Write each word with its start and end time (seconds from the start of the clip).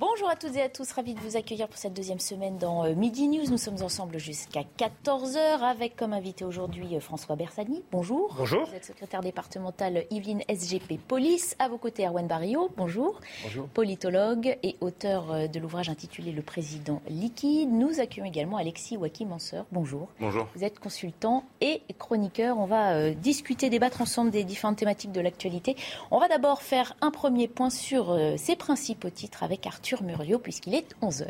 today. 0.00 0.09
Bonjour 0.20 0.32
à 0.32 0.36
toutes 0.36 0.56
et 0.56 0.62
à 0.62 0.68
tous, 0.68 0.92
ravi 0.92 1.14
de 1.14 1.20
vous 1.20 1.38
accueillir 1.38 1.66
pour 1.66 1.78
cette 1.78 1.94
deuxième 1.94 2.18
semaine 2.18 2.58
dans 2.58 2.84
euh, 2.84 2.94
Midi 2.94 3.26
News. 3.26 3.50
Nous 3.50 3.56
sommes 3.56 3.82
ensemble 3.82 4.18
jusqu'à 4.18 4.64
14h 4.76 5.62
avec 5.62 5.96
comme 5.96 6.12
invité 6.12 6.44
aujourd'hui 6.44 6.94
euh, 6.94 7.00
François 7.00 7.36
Bersani. 7.36 7.82
Bonjour. 7.90 8.34
Bonjour. 8.36 8.66
Vous 8.66 8.74
êtes 8.74 8.84
secrétaire 8.84 9.22
départemental 9.22 10.04
Yveline 10.10 10.42
SGP 10.46 10.98
Police. 11.08 11.56
À 11.58 11.68
vos 11.68 11.78
côtés 11.78 12.06
Erwan 12.06 12.26
Barrio. 12.26 12.68
Bonjour. 12.76 13.18
Bonjour. 13.44 13.66
Politologue 13.68 14.58
et 14.62 14.76
auteur 14.82 15.32
euh, 15.32 15.46
de 15.46 15.58
l'ouvrage 15.58 15.88
intitulé 15.88 16.32
Le 16.32 16.42
Président 16.42 17.00
liquide. 17.08 17.72
Nous 17.72 17.98
accueillons 17.98 18.26
également 18.26 18.58
Alexis 18.58 18.98
Wakim-Manseur. 18.98 19.64
Bonjour. 19.72 20.08
Bonjour. 20.20 20.46
Vous 20.54 20.64
êtes 20.64 20.80
consultant 20.80 21.44
et 21.62 21.80
chroniqueur. 21.98 22.58
On 22.58 22.66
va 22.66 23.12
discuter, 23.12 23.70
débattre 23.70 24.02
ensemble 24.02 24.30
des 24.30 24.44
différentes 24.44 24.76
thématiques 24.76 25.12
de 25.12 25.20
l'actualité. 25.22 25.76
On 26.10 26.18
va 26.18 26.28
d'abord 26.28 26.60
faire 26.60 26.94
un 27.00 27.10
premier 27.10 27.48
point 27.48 27.70
sur 27.70 28.18
ses 28.36 28.56
principaux 28.56 29.08
titres 29.08 29.42
avec 29.42 29.66
Arthur 29.66 30.02
Puisqu'il 30.42 30.74
est 30.74 30.94
11h. 31.02 31.26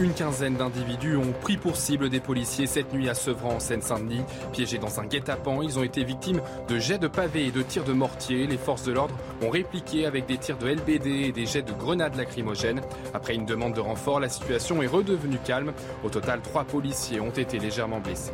Une 0.00 0.12
quinzaine 0.12 0.56
d'individus 0.56 1.14
ont 1.14 1.32
pris 1.40 1.56
pour 1.56 1.76
cible 1.76 2.10
des 2.10 2.18
policiers 2.18 2.66
cette 2.66 2.92
nuit 2.92 3.08
à 3.08 3.14
Sevran 3.14 3.54
en 3.54 3.60
Seine-Saint-Denis. 3.60 4.24
Piégés 4.52 4.78
dans 4.78 4.98
un 4.98 5.06
guet-apens, 5.06 5.62
ils 5.62 5.78
ont 5.78 5.84
été 5.84 6.02
victimes 6.02 6.40
de 6.66 6.80
jets 6.80 6.98
de 6.98 7.06
pavés 7.06 7.46
et 7.46 7.50
de 7.52 7.62
tirs 7.62 7.84
de 7.84 7.92
mortier. 7.92 8.48
Les 8.48 8.56
forces 8.56 8.82
de 8.82 8.92
l'ordre 8.92 9.14
ont 9.40 9.50
répliqué 9.50 10.04
avec 10.04 10.26
des 10.26 10.36
tirs 10.36 10.58
de 10.58 10.66
LBD 10.66 11.06
et 11.06 11.32
des 11.32 11.46
jets 11.46 11.62
de 11.62 11.72
grenades 11.72 12.16
lacrymogènes. 12.16 12.80
Après 13.14 13.36
une 13.36 13.46
demande 13.46 13.74
de 13.74 13.80
renfort, 13.80 14.18
la 14.18 14.28
situation 14.28 14.82
est 14.82 14.88
redevenue 14.88 15.38
calme. 15.44 15.72
Au 16.02 16.08
total, 16.08 16.40
trois 16.40 16.64
policiers 16.64 17.20
ont 17.20 17.30
été 17.30 17.60
légèrement 17.60 18.00
blessés. 18.00 18.32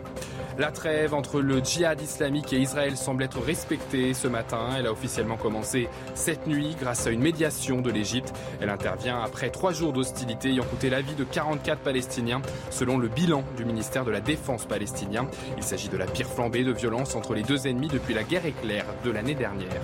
La 0.58 0.70
trêve 0.72 1.14
entre 1.14 1.40
le 1.40 1.60
djihad 1.60 2.00
islamique 2.00 2.52
et 2.52 2.58
Israël 2.58 2.96
semble 2.96 3.22
être 3.22 3.40
respectée 3.40 4.14
ce 4.14 4.28
matin. 4.28 4.68
Elle 4.76 4.86
a 4.86 4.92
officiellement 4.92 5.36
commencé 5.36 5.88
cette 6.14 6.46
nuit 6.46 6.76
grâce 6.80 7.06
à 7.06 7.10
une 7.10 7.20
médiation 7.20 7.80
de 7.80 7.90
l'Égypte. 7.90 8.32
Elle 8.60 8.70
intervient 8.70 9.20
après 9.22 9.50
trois 9.50 9.72
jours 9.72 9.92
d'hostilité 9.92 10.50
ayant 10.50 10.64
coûté 10.64 10.90
la 10.90 11.00
vie 11.00 11.14
de 11.14 11.24
44 11.24 11.80
Palestiniens, 11.80 12.42
selon 12.70 12.98
le 12.98 13.08
bilan 13.08 13.44
du 13.56 13.64
ministère 13.64 14.04
de 14.04 14.10
la 14.10 14.20
Défense 14.20 14.66
palestinien. 14.66 15.28
Il 15.56 15.62
s'agit 15.62 15.88
de 15.88 15.96
la 15.96 16.06
pire 16.06 16.28
flambée 16.28 16.64
de 16.64 16.72
violence 16.72 17.14
entre 17.14 17.34
les 17.34 17.42
deux 17.42 17.66
ennemis 17.66 17.88
depuis 17.88 18.14
la 18.14 18.22
guerre 18.22 18.46
éclair 18.46 18.84
de 19.04 19.10
l'année 19.10 19.34
dernière. 19.34 19.82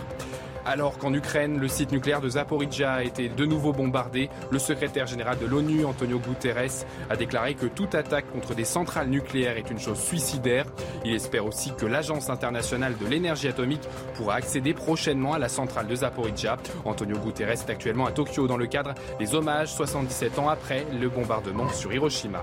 Alors 0.67 0.99
qu'en 0.99 1.15
Ukraine, 1.15 1.61
le 1.61 1.69
site 1.69 1.93
nucléaire 1.93 2.21
de 2.21 2.29
Zaporizhia 2.29 2.95
a 2.95 3.03
été 3.05 3.29
de 3.29 3.47
nouveau 3.47 3.73
bombardé, 3.73 4.29
le 4.51 4.59
secrétaire 4.59 5.07
général 5.07 5.39
de 5.39 5.47
l'ONU, 5.47 5.85
Antonio 5.85 6.19
Guterres, 6.19 6.85
a 7.09 7.15
déclaré 7.15 7.55
que 7.55 7.67
toute 7.67 7.95
attaque 7.95 8.29
contre 8.33 8.53
des 8.53 8.65
centrales 8.65 9.09
nucléaires 9.09 9.57
est 9.59 9.71
une 9.71 9.79
chose 9.79 10.01
suicidaire. 10.01 10.67
Il 11.05 11.15
espère 11.15 11.47
aussi 11.47 11.73
que 11.73 11.87
l'Agence 11.87 12.31
internationale 12.31 12.97
de 12.99 13.07
l'énergie 13.07 13.47
atomique 13.47 13.89
pourra 14.17 14.35
accéder 14.35 14.75
prochainement 14.75 15.35
à 15.35 15.39
la 15.39 15.49
centrale 15.49 15.87
de 15.87 15.95
Zaporizhia. 15.95 16.57
Antonio 16.85 17.17
Guterres 17.17 17.51
est 17.51 17.71
actuellement 17.71 18.07
à 18.07 18.11
Tokyo 18.11 18.49
dans 18.49 18.57
le 18.57 18.67
cadre 18.67 18.93
des 19.21 19.37
hommages 19.37 19.73
77 19.73 20.41
ans 20.41 20.49
après 20.49 20.85
le 21.01 21.09
bombardement 21.09 21.69
sur 21.69 21.93
Hiroshima. 21.93 22.43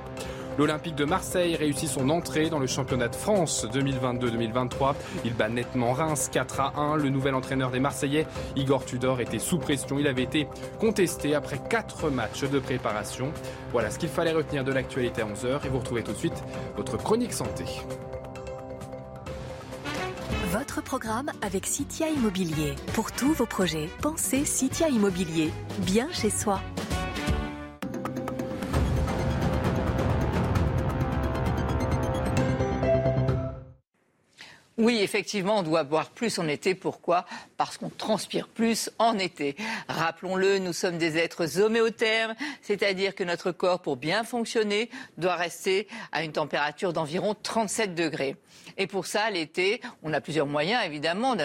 L'Olympique 0.58 0.96
de 0.96 1.06
Marseille 1.06 1.56
réussit 1.56 1.90
son 1.90 2.10
entrée 2.10 2.50
dans 2.50 2.60
le 2.60 2.68
championnat 2.68 3.08
de 3.08 3.16
France 3.16 3.66
2022-2023. 3.74 4.94
Il 5.26 5.34
bat 5.34 5.50
nettement 5.50 5.94
Reims 5.94 6.30
4 6.32 6.60
à 6.60 6.74
1. 6.78 6.98
Le 6.98 7.10
nouvel 7.10 7.34
entraîneur 7.34 7.72
des 7.72 7.80
Marseillais, 7.80 8.28
Igor 8.56 8.86
Tudor, 8.86 9.20
était 9.20 9.40
sous 9.40 9.58
pression. 9.58 9.98
Il 9.98 10.08
avait 10.08 10.24
été 10.24 10.48
contesté 10.80 11.34
après 11.34 11.60
4 11.70 12.10
matchs 12.12 12.44
de 12.44 12.60
préparation. 12.60 13.32
Voilà 13.72 13.90
ce 13.90 13.98
qu'il 13.98 14.10
fallait 14.10 14.34
retenir 14.34 14.64
de 14.64 14.72
l'actualité 14.72 15.24
à 15.24 15.26
11h. 15.26 15.66
Et 15.66 15.70
vous 15.70 15.80
retrouvez 15.80 16.04
tout 16.04 16.14
de 16.14 16.18
suite 16.18 16.44
votre 16.76 16.98
chronique 16.98 17.34
santé. 17.34 17.66
Votre 20.52 20.84
programme 20.84 21.32
avec 21.42 21.66
Citia 21.66 22.10
Immobilier. 22.10 22.76
Pour 22.94 23.12
tous 23.12 23.34
vos 23.34 23.48
projets, 23.48 23.90
pensez 24.02 24.46
Citia 24.46 24.90
Immobilier. 24.90 25.50
Bien 25.80 26.08
chez 26.12 26.30
soi. 26.30 26.62
Oui, 34.80 34.98
effectivement, 35.02 35.60
on 35.60 35.64
doit 35.64 35.84
boire 35.84 36.10
plus 36.10 36.40
en 36.40 36.48
été. 36.48 36.74
Pourquoi? 36.74 37.26
Parce 37.58 37.78
qu'on 37.78 37.90
transpire 37.90 38.48
plus 38.48 38.90
en 38.98 39.20
été. 39.20 39.56
Rappelons-le, 39.88 40.58
nous 40.58 40.74
sommes 40.74 40.98
des 40.98 41.20
êtres 41.20 41.60
homéothermes, 41.60 42.34
c'est-à-dire 42.64 43.14
que 43.14 43.24
notre 43.24 43.52
corps, 43.52 43.84
pour 43.84 43.98
bien 43.98 44.24
fonctionner, 44.24 44.90
doit 45.20 45.36
rester 45.36 45.88
à 46.12 46.24
une 46.24 46.32
température 46.32 46.92
d'environ 46.92 47.36
37 47.36 47.94
degrés. 47.94 48.36
Et 48.78 48.88
pour 48.88 49.06
ça, 49.06 49.30
l'été, 49.30 49.80
on 50.02 50.12
a 50.12 50.22
plusieurs 50.22 50.48
moyens, 50.48 50.84
évidemment, 50.84 51.36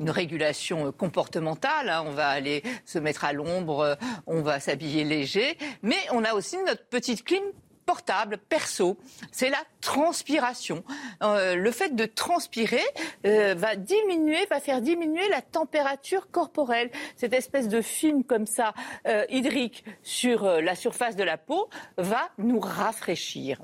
une 0.00 0.10
régulation 0.10 0.90
comportementale. 0.90 1.88
hein. 1.88 2.02
On 2.04 2.10
va 2.10 2.26
aller 2.28 2.64
se 2.84 2.98
mettre 2.98 3.24
à 3.24 3.32
l'ombre, 3.32 3.80
euh, 3.80 3.94
on 4.26 4.42
va 4.42 4.58
s'habiller 4.58 5.04
léger, 5.04 5.56
mais 5.82 5.98
on 6.10 6.24
a 6.24 6.32
aussi 6.34 6.56
notre 6.66 6.84
petite 6.86 7.22
clim 7.24 7.44
portable, 7.92 8.38
perso, 8.38 8.96
c'est 9.32 9.50
la 9.50 9.62
transpiration. 9.82 10.82
Euh, 11.22 11.56
le 11.56 11.70
fait 11.70 11.94
de 11.94 12.06
transpirer 12.06 12.80
euh, 13.26 13.54
va 13.54 13.76
diminuer, 13.76 14.46
va 14.46 14.60
faire 14.60 14.80
diminuer 14.80 15.28
la 15.28 15.42
température 15.42 16.30
corporelle. 16.30 16.90
Cette 17.16 17.34
espèce 17.34 17.68
de 17.68 17.82
film 17.82 18.24
comme 18.24 18.46
ça, 18.46 18.72
euh, 19.06 19.26
hydrique, 19.28 19.84
sur 20.02 20.44
la 20.44 20.74
surface 20.74 21.16
de 21.16 21.22
la 21.22 21.36
peau, 21.36 21.68
va 21.98 22.30
nous 22.38 22.60
rafraîchir. 22.60 23.60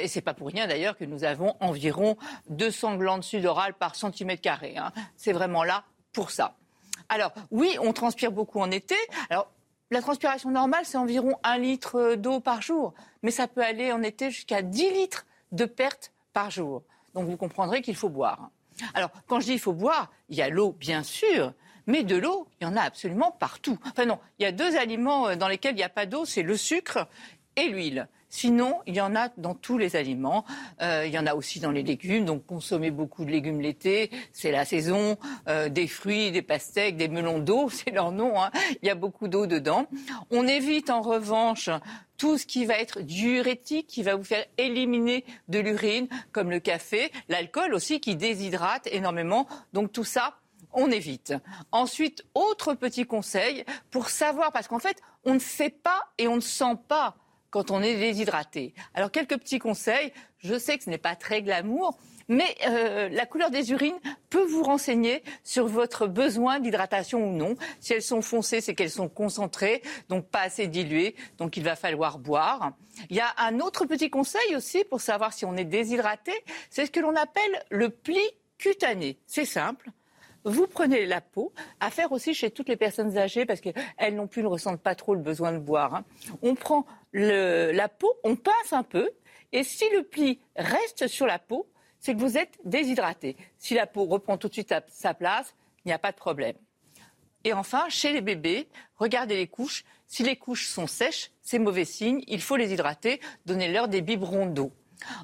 Et 0.00 0.08
c'est 0.08 0.22
pas 0.22 0.32
pour 0.32 0.48
rien 0.48 0.66
d'ailleurs 0.66 0.96
que 0.96 1.04
nous 1.04 1.22
avons 1.22 1.54
environ 1.60 2.16
200 2.48 2.96
glandes 2.96 3.24
sudorales 3.24 3.74
par 3.74 3.94
centimètre 3.94 4.40
carré. 4.40 4.78
hein. 4.78 4.90
C'est 5.16 5.34
vraiment 5.34 5.64
là 5.64 5.84
pour 6.14 6.30
ça. 6.30 6.56
Alors 7.10 7.32
oui, 7.50 7.76
on 7.82 7.92
transpire 7.92 8.32
beaucoup 8.32 8.60
en 8.60 8.70
été. 8.70 8.96
Alors 9.28 9.50
la 9.90 10.02
transpiration 10.02 10.50
normale, 10.50 10.84
c'est 10.84 10.98
environ 10.98 11.36
un 11.42 11.58
litre 11.58 11.96
euh, 11.96 12.16
d'eau 12.16 12.40
par 12.40 12.62
jour, 12.62 12.94
mais 13.22 13.30
ça 13.30 13.48
peut 13.48 13.62
aller 13.62 13.92
en 13.92 14.02
été 14.02 14.30
jusqu'à 14.30 14.62
10 14.62 14.90
litres 14.92 15.26
de 15.52 15.64
perte 15.64 16.12
par 16.32 16.50
jour. 16.50 16.82
Donc 17.14 17.26
vous 17.26 17.36
comprendrez 17.36 17.80
qu'il 17.80 17.96
faut 17.96 18.10
boire. 18.10 18.50
Alors 18.94 19.10
quand 19.26 19.40
je 19.40 19.46
dis 19.46 19.52
il 19.54 19.58
faut 19.58 19.72
boire, 19.72 20.10
il 20.28 20.36
y 20.36 20.42
a 20.42 20.48
l'eau 20.50 20.72
bien 20.78 21.02
sûr, 21.02 21.52
mais 21.86 22.04
de 22.04 22.16
l'eau, 22.16 22.46
il 22.60 22.64
y 22.64 22.66
en 22.66 22.76
a 22.76 22.82
absolument 22.82 23.30
partout. 23.30 23.78
Enfin 23.86 24.04
non, 24.04 24.18
il 24.38 24.42
y 24.42 24.46
a 24.46 24.52
deux 24.52 24.76
aliments 24.76 25.28
euh, 25.28 25.36
dans 25.36 25.48
lesquels 25.48 25.72
il 25.72 25.78
n'y 25.78 25.82
a 25.82 25.88
pas 25.88 26.06
d'eau, 26.06 26.24
c'est 26.24 26.42
le 26.42 26.56
sucre 26.56 27.08
et 27.56 27.68
l'huile. 27.68 28.08
Sinon, 28.30 28.80
il 28.86 28.94
y 28.94 29.00
en 29.00 29.16
a 29.16 29.30
dans 29.38 29.54
tous 29.54 29.78
les 29.78 29.96
aliments. 29.96 30.44
Euh, 30.82 31.04
il 31.06 31.12
y 31.12 31.18
en 31.18 31.26
a 31.26 31.34
aussi 31.34 31.60
dans 31.60 31.70
les 31.70 31.82
légumes. 31.82 32.24
Donc, 32.26 32.44
consommer 32.44 32.90
beaucoup 32.90 33.24
de 33.24 33.30
légumes 33.30 33.60
l'été, 33.60 34.10
c'est 34.32 34.50
la 34.50 34.64
saison. 34.64 35.16
Euh, 35.48 35.68
des 35.68 35.88
fruits, 35.88 36.30
des 36.30 36.42
pastèques, 36.42 36.96
des 36.96 37.08
melons 37.08 37.38
d'eau, 37.38 37.68
c'est 37.70 37.90
leur 37.90 38.12
nom. 38.12 38.40
hein. 38.40 38.50
Il 38.82 38.86
y 38.86 38.90
a 38.90 38.94
beaucoup 38.94 39.28
d'eau 39.28 39.46
dedans. 39.46 39.86
On 40.30 40.46
évite 40.46 40.90
en 40.90 41.00
revanche 41.00 41.70
tout 42.18 42.36
ce 42.36 42.46
qui 42.46 42.66
va 42.66 42.78
être 42.78 43.00
diurétique, 43.00 43.86
qui 43.86 44.02
va 44.02 44.16
vous 44.16 44.24
faire 44.24 44.44
éliminer 44.58 45.24
de 45.48 45.60
l'urine, 45.60 46.08
comme 46.32 46.50
le 46.50 46.58
café, 46.60 47.10
l'alcool 47.28 47.72
aussi, 47.72 48.00
qui 48.00 48.16
déshydrate 48.16 48.88
énormément. 48.92 49.46
Donc, 49.72 49.92
tout 49.92 50.04
ça, 50.04 50.34
on 50.72 50.90
évite. 50.90 51.32
Ensuite, 51.72 52.24
autre 52.34 52.74
petit 52.74 53.06
conseil 53.06 53.64
pour 53.90 54.10
savoir, 54.10 54.52
parce 54.52 54.68
qu'en 54.68 54.78
fait, 54.78 55.00
on 55.24 55.34
ne 55.34 55.38
sait 55.38 55.70
pas 55.70 56.08
et 56.18 56.28
on 56.28 56.36
ne 56.36 56.40
sent 56.40 56.76
pas 56.88 57.16
quand 57.50 57.70
on 57.70 57.82
est 57.82 57.96
déshydraté. 57.96 58.74
Alors, 58.94 59.10
quelques 59.10 59.38
petits 59.38 59.58
conseils. 59.58 60.12
Je 60.38 60.58
sais 60.58 60.78
que 60.78 60.84
ce 60.84 60.90
n'est 60.90 60.98
pas 60.98 61.16
très 61.16 61.42
glamour, 61.42 61.98
mais 62.28 62.54
euh, 62.66 63.08
la 63.08 63.26
couleur 63.26 63.50
des 63.50 63.72
urines 63.72 63.98
peut 64.30 64.44
vous 64.44 64.62
renseigner 64.62 65.22
sur 65.42 65.66
votre 65.66 66.06
besoin 66.06 66.60
d'hydratation 66.60 67.28
ou 67.28 67.32
non. 67.32 67.56
Si 67.80 67.94
elles 67.94 68.02
sont 68.02 68.22
foncées, 68.22 68.60
c'est 68.60 68.74
qu'elles 68.74 68.90
sont 68.90 69.08
concentrées, 69.08 69.82
donc 70.08 70.26
pas 70.26 70.42
assez 70.42 70.66
diluées, 70.66 71.16
donc 71.38 71.56
il 71.56 71.64
va 71.64 71.74
falloir 71.74 72.18
boire. 72.18 72.72
Il 73.10 73.16
y 73.16 73.20
a 73.20 73.34
un 73.38 73.60
autre 73.60 73.86
petit 73.86 74.10
conseil 74.10 74.54
aussi 74.54 74.84
pour 74.84 75.00
savoir 75.00 75.32
si 75.32 75.44
on 75.44 75.56
est 75.56 75.64
déshydraté, 75.64 76.32
c'est 76.70 76.86
ce 76.86 76.90
que 76.90 77.00
l'on 77.00 77.16
appelle 77.16 77.64
le 77.70 77.90
pli 77.90 78.20
cutané. 78.58 79.18
C'est 79.26 79.44
simple 79.44 79.90
vous 80.44 80.66
prenez 80.66 81.06
la 81.06 81.20
peau, 81.20 81.52
à 81.80 81.90
faire 81.90 82.12
aussi 82.12 82.34
chez 82.34 82.50
toutes 82.50 82.68
les 82.68 82.76
personnes 82.76 83.16
âgées, 83.18 83.44
parce 83.44 83.60
qu'elles 83.60 84.14
non 84.14 84.26
plus 84.26 84.42
ne 84.42 84.48
ressentent 84.48 84.80
pas 84.80 84.94
trop 84.94 85.14
le 85.14 85.20
besoin 85.20 85.52
de 85.52 85.58
boire. 85.58 85.94
hein. 85.94 86.04
On 86.42 86.54
prend 86.54 86.86
la 87.12 87.88
peau, 87.88 88.12
on 88.24 88.36
pince 88.36 88.72
un 88.72 88.82
peu, 88.82 89.10
et 89.52 89.64
si 89.64 89.84
le 89.94 90.02
pli 90.02 90.40
reste 90.56 91.06
sur 91.06 91.26
la 91.26 91.38
peau, 91.38 91.68
c'est 92.00 92.14
que 92.14 92.20
vous 92.20 92.38
êtes 92.38 92.58
déshydraté. 92.64 93.36
Si 93.58 93.74
la 93.74 93.86
peau 93.86 94.04
reprend 94.04 94.38
tout 94.38 94.48
de 94.48 94.52
suite 94.52 94.74
sa 94.88 95.14
place, 95.14 95.54
il 95.84 95.88
n'y 95.88 95.94
a 95.94 95.98
pas 95.98 96.12
de 96.12 96.16
problème. 96.16 96.56
Et 97.44 97.52
enfin, 97.52 97.86
chez 97.88 98.12
les 98.12 98.20
bébés, 98.20 98.68
regardez 98.96 99.36
les 99.36 99.46
couches. 99.46 99.84
Si 100.06 100.22
les 100.22 100.36
couches 100.36 100.68
sont 100.68 100.86
sèches, 100.86 101.30
c'est 101.40 101.58
mauvais 101.58 101.84
signe. 101.84 102.22
Il 102.26 102.40
faut 102.40 102.56
les 102.56 102.72
hydrater. 102.72 103.20
Donnez-leur 103.46 103.88
des 103.88 104.00
biberons 104.00 104.46
d'eau. 104.46 104.72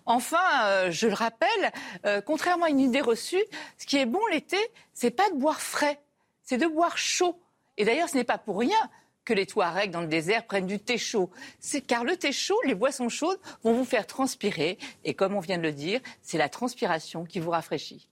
Enfin, 0.07 0.65
euh, 0.65 0.91
je 0.91 1.07
le 1.07 1.15
rappelle, 1.15 1.73
euh, 2.07 2.21
contrairement 2.21 2.67
à 2.67 2.71
une 2.71 2.81
idée 2.81 3.01
reçue, 3.01 3.43
ce 3.79 3.87
qui 3.87 3.97
est 3.97 4.07
bon 4.07 4.25
l'été, 4.31 4.59
c'est 4.93 5.11
pas 5.11 5.29
de 5.31 5.37
boire 5.37 5.61
frais, 5.61 6.01
c'est 6.43 6.59
de 6.59 6.67
boire 6.67 6.99
chaud. 6.99 7.41
Et 7.77 7.85
d'ailleurs, 7.85 8.09
ce 8.09 8.17
n'est 8.17 8.25
pas 8.25 8.39
pour 8.39 8.59
rien 8.59 8.79
que 9.25 9.35
les 9.35 9.47
Touaregs 9.47 9.91
dans 9.91 10.03
le 10.03 10.07
désert 10.07 10.47
prennent 10.47 10.67
du 10.67 10.79
thé 10.79 10.99
chaud. 10.99 11.31
C'est 11.59 11.81
car 11.81 12.05
le 12.05 12.17
thé 12.17 12.31
chaud, 12.33 12.59
les 12.65 12.75
boissons 12.75 13.09
chaudes 13.09 13.41
vont 13.63 13.73
vous 13.73 13.85
faire 13.85 14.07
transpirer. 14.07 14.79
Et 15.05 15.15
comme 15.15 15.35
on 15.35 15.41
vient 15.41 15.57
de 15.57 15.63
le 15.63 15.73
dire, 15.73 16.01
c'est 16.23 16.39
la 16.39 16.49
transpiration 16.49 17.25
qui 17.25 17.41
vous 17.41 17.51
rafraîchit. 17.51 18.07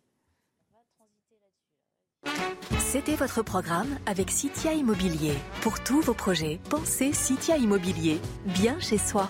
C'était 2.78 3.14
votre 3.14 3.42
programme 3.42 3.98
avec 4.06 4.30
Citia 4.30 4.74
Immobilier. 4.74 5.34
Pour 5.62 5.82
tous 5.82 6.02
vos 6.02 6.14
projets, 6.14 6.60
pensez 6.68 7.12
Citia 7.12 7.56
Immobilier, 7.56 8.20
bien 8.44 8.78
chez 8.80 8.98
soi. 8.98 9.28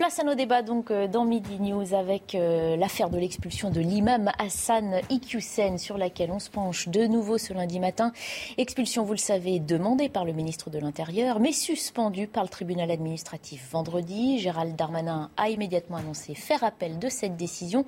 Place 0.00 0.18
à 0.18 0.24
nos 0.24 0.34
débats 0.34 0.62
donc 0.62 0.90
euh, 0.90 1.08
dans 1.08 1.26
Midi 1.26 1.60
News 1.60 1.92
avec 1.92 2.34
euh, 2.34 2.74
l'affaire 2.74 3.10
de 3.10 3.18
l'expulsion 3.18 3.68
de 3.68 3.82
l'imam 3.82 4.32
Hassan 4.38 5.02
Iqiyoussen 5.10 5.76
sur 5.76 5.98
laquelle 5.98 6.30
on 6.30 6.38
se 6.38 6.48
penche 6.48 6.88
de 6.88 7.06
nouveau 7.06 7.36
ce 7.36 7.52
lundi 7.52 7.78
matin. 7.80 8.10
Expulsion, 8.56 9.04
vous 9.04 9.12
le 9.12 9.18
savez, 9.18 9.60
demandée 9.60 10.08
par 10.08 10.24
le 10.24 10.32
ministre 10.32 10.70
de 10.70 10.78
l'Intérieur, 10.78 11.38
mais 11.38 11.52
suspendue 11.52 12.28
par 12.28 12.44
le 12.44 12.48
tribunal 12.48 12.90
administratif 12.90 13.68
vendredi. 13.72 14.38
Gérald 14.38 14.74
Darmanin 14.74 15.28
a 15.36 15.50
immédiatement 15.50 15.98
annoncé 15.98 16.34
faire 16.34 16.64
appel 16.64 16.98
de 16.98 17.10
cette 17.10 17.36
décision. 17.36 17.84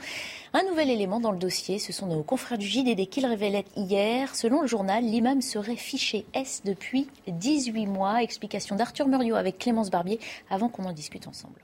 Un 0.53 0.65
nouvel 0.65 0.91
élément 0.91 1.19
dans 1.19 1.33
le 1.33 1.39
dossier, 1.39 1.79
ce 1.79 1.95
sont 1.95 2.09
nos 2.09 2.23
confrères 2.23 2.59
du 2.59 2.67
JDD 2.67 3.09
qui 3.09 3.23
le 3.23 3.29
révélaient 3.29 3.65
hier. 3.75 4.37
Selon 4.37 4.61
le 4.61 4.67
journal, 4.67 5.03
l'imam 5.03 5.41
serait 5.41 5.77
fiché 5.77 6.27
S 6.35 6.61
depuis 6.63 7.09
18 7.27 7.87
mois. 7.87 8.23
Explication 8.23 8.77
d'Arthur 8.77 9.09
Muriot 9.09 9.37
avec 9.37 9.57
Clémence 9.57 9.91
Barbier 9.91 10.21
avant 10.51 10.69
qu'on 10.69 10.85
en 10.85 10.93
discute 10.93 11.27
ensemble. 11.27 11.63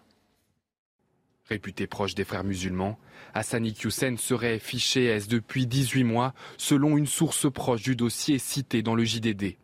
Réputé 1.48 1.86
proche 1.86 2.14
des 2.14 2.24
frères 2.24 2.44
musulmans, 2.44 2.98
Hassani 3.32 3.74
Hussein 3.82 4.16
serait 4.18 4.58
fiché 4.58 5.06
S 5.06 5.28
depuis 5.28 5.66
18 5.66 6.04
mois, 6.04 6.34
selon 6.58 6.98
une 6.98 7.06
source 7.06 7.50
proche 7.50 7.82
du 7.82 7.96
dossier 7.96 8.38
cité 8.38 8.82
dans 8.82 8.94
le 8.94 9.04
JDD. 9.04 9.56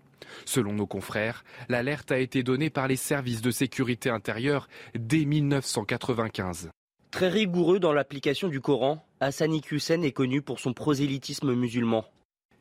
Selon 0.46 0.72
nos 0.72 0.86
confrères, 0.86 1.44
l'alerte 1.68 2.10
a 2.10 2.18
été 2.18 2.42
donnée 2.42 2.70
par 2.70 2.88
les 2.88 2.96
services 2.96 3.42
de 3.42 3.50
sécurité 3.50 4.08
intérieure 4.08 4.68
dès 4.98 5.26
1995. 5.26 6.70
Très 7.10 7.28
rigoureux 7.28 7.78
dans 7.78 7.92
l'application 7.92 8.48
du 8.48 8.62
Coran, 8.62 9.06
Hassani 9.20 9.60
Hussein 9.70 10.00
est 10.02 10.12
connu 10.12 10.40
pour 10.40 10.60
son 10.60 10.72
prosélytisme 10.72 11.54
musulman. 11.54 12.06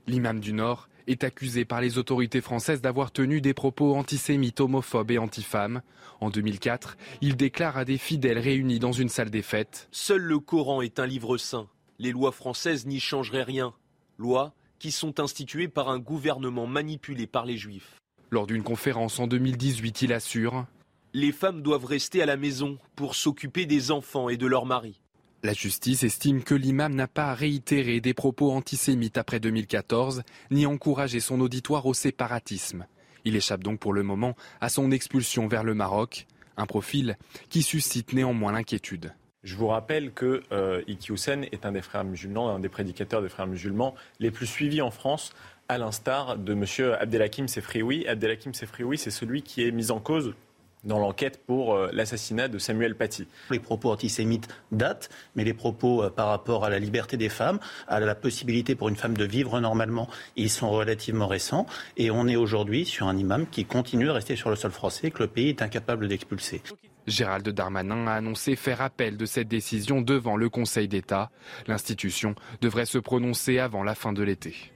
L'imam 0.06 0.42
du 0.42 0.52
Nord 0.52 0.90
est 1.08 1.24
accusé 1.24 1.66
par 1.66 1.82
les 1.82 1.98
autorités 1.98 2.42
françaises 2.42 2.82
d'avoir 2.82 3.12
tenu 3.12 3.42
des 3.42 3.54
propos 3.54 3.96
antisémites, 3.96 4.60
homophobes 4.60 5.12
et 5.12 5.18
antifemmes. 5.18 5.82
En 6.22 6.30
2004, 6.30 6.98
il 7.22 7.36
déclare 7.36 7.78
à 7.78 7.86
des 7.86 7.98
fidèles 7.98 8.40
réunis 8.40 8.80
dans 8.80 8.92
une 8.92 9.10
salle 9.10 9.30
des 9.30 9.42
fêtes 9.42 9.88
Seul 9.92 10.22
le 10.22 10.40
Coran 10.40 10.82
est 10.82 11.00
un 11.00 11.06
livre 11.06 11.38
saint. 11.38 11.68
Les 12.00 12.12
lois 12.12 12.32
françaises 12.32 12.86
n'y 12.86 13.00
changeraient 13.00 13.44
rien. 13.44 13.74
Lois 14.18 14.54
qui 14.80 14.92
sont 14.92 15.22
instituées 15.22 15.70
par 15.70 15.90
un 15.90 16.00
gouvernement 16.00 16.68
manipulé 16.68 17.26
par 17.26 17.46
les 17.46 17.56
juifs. 17.56 17.96
Lors 18.32 18.48
d'une 18.48 18.64
conférence 18.64 19.20
en 19.20 19.28
2018, 19.28 20.02
il 20.02 20.12
assure 20.12 20.66
Les 21.14 21.32
femmes 21.32 21.62
doivent 21.62 21.86
rester 21.86 22.22
à 22.22 22.26
la 22.26 22.36
maison 22.36 22.78
pour 22.96 23.16
s'occuper 23.16 23.66
des 23.66 23.92
enfants 23.92 24.28
et 24.28 24.36
de 24.36 24.46
leurs 24.48 24.66
maris. 24.66 25.00
La 25.46 25.52
justice 25.52 26.04
estime 26.04 26.42
que 26.42 26.56
l'imam 26.56 26.96
n'a 26.96 27.10
pas 27.10 27.34
réitéré 27.34 28.00
des 28.00 28.14
propos 28.14 28.54
antisémites 28.54 29.18
après 29.18 29.42
2014, 29.42 30.24
ni 30.52 30.66
encouragé 30.66 31.20
son 31.20 31.42
auditoire 31.42 31.86
au 31.86 31.94
séparatisme. 31.94 32.86
Il 33.26 33.36
échappe 33.36 33.62
donc 33.62 33.78
pour 33.78 33.92
le 33.92 34.04
moment 34.04 34.38
à 34.62 34.70
son 34.70 34.90
expulsion 34.90 35.50
vers 35.50 35.66
le 35.66 35.74
Maroc, 35.74 36.28
un 36.56 36.66
profil 36.66 37.18
qui 37.50 37.62
suscite 37.62 38.14
néanmoins 38.14 38.54
l'inquiétude. 38.54 39.12
Je 39.44 39.58
vous 39.58 39.68
rappelle 39.68 40.14
que 40.14 40.44
euh, 40.54 40.82
est 40.88 41.66
un 41.66 41.74
des 41.74 41.82
frères 41.82 42.06
musulmans, 42.06 42.56
un 42.56 42.62
des 42.62 42.70
prédicateurs 42.70 43.22
des 43.22 43.28
frères 43.28 43.48
musulmans 43.48 43.96
les 44.22 44.32
plus 44.32 44.48
suivis 44.48 44.82
en 44.82 44.92
France, 44.92 45.34
à 45.68 45.78
l'instar 45.78 46.38
de 46.38 46.54
M. 46.54 46.96
Abdelhakim 47.02 47.50
Sefrioui. 47.50 48.08
Abdelhakim 48.08 48.54
Sefrioui, 48.54 48.98
c'est 48.98 49.12
celui 49.12 49.42
qui 49.42 49.68
est 49.68 49.72
mis 49.72 49.92
en 49.92 50.00
cause 50.00 50.36
dans 50.84 51.00
l'enquête 51.00 51.44
pour 51.46 51.76
euh, 51.76 51.90
l'assassinat 51.94 52.48
de 52.48 52.58
Samuel 52.58 52.96
Paty. 52.96 53.28
Les 53.50 53.60
propos 53.60 53.92
antisémites 53.92 54.48
datent, 54.72 55.10
mais 55.36 55.44
les 55.44 55.54
propos 55.54 56.04
euh, 56.04 56.10
par 56.10 56.28
rapport 56.28 56.66
à 56.66 56.70
la 56.70 56.80
liberté 56.80 57.18
des 57.18 57.30
femmes, 57.30 57.60
à 57.88 58.00
la 58.00 58.16
possibilité 58.16 58.76
pour 58.76 58.90
une 58.90 58.96
femme 58.96 59.18
de 59.18 59.26
vivre 59.26 59.60
normalement, 59.60 60.10
ils 60.36 60.50
sont 60.50 60.70
relativement 60.70 61.28
récents. 61.28 61.66
Et 61.98 62.12
on 62.12 62.28
est 62.28 62.36
aujourd'hui 62.36 62.86
sur 62.86 63.08
un 63.08 63.18
imam 63.18 63.48
qui 63.48 63.66
continue 63.66 64.06
de 64.06 64.12
rester 64.12 64.36
sur 64.36 64.50
le 64.50 64.56
sol 64.56 64.72
français 64.72 65.12
que 65.12 65.24
le 65.24 65.28
pays 65.28 65.50
est 65.50 65.62
incapable 65.62 66.08
d'expulser. 66.08 66.62
Gérald 67.06 67.48
Darmanin 67.50 68.08
a 68.08 68.14
annoncé 68.14 68.56
faire 68.56 68.82
appel 68.82 69.18
de 69.18 69.26
cette 69.26 69.48
décision 69.48 70.02
devant 70.02 70.38
le 70.38 70.50
Conseil 70.50 70.88
d'État. 70.88 71.32
L'institution 71.68 72.36
devrait 72.62 72.86
se 72.86 72.98
prononcer 72.98 73.60
avant 73.60 73.84
la 73.84 73.96
fin 73.96 74.14
de 74.14 74.24
l'été. 74.24 74.73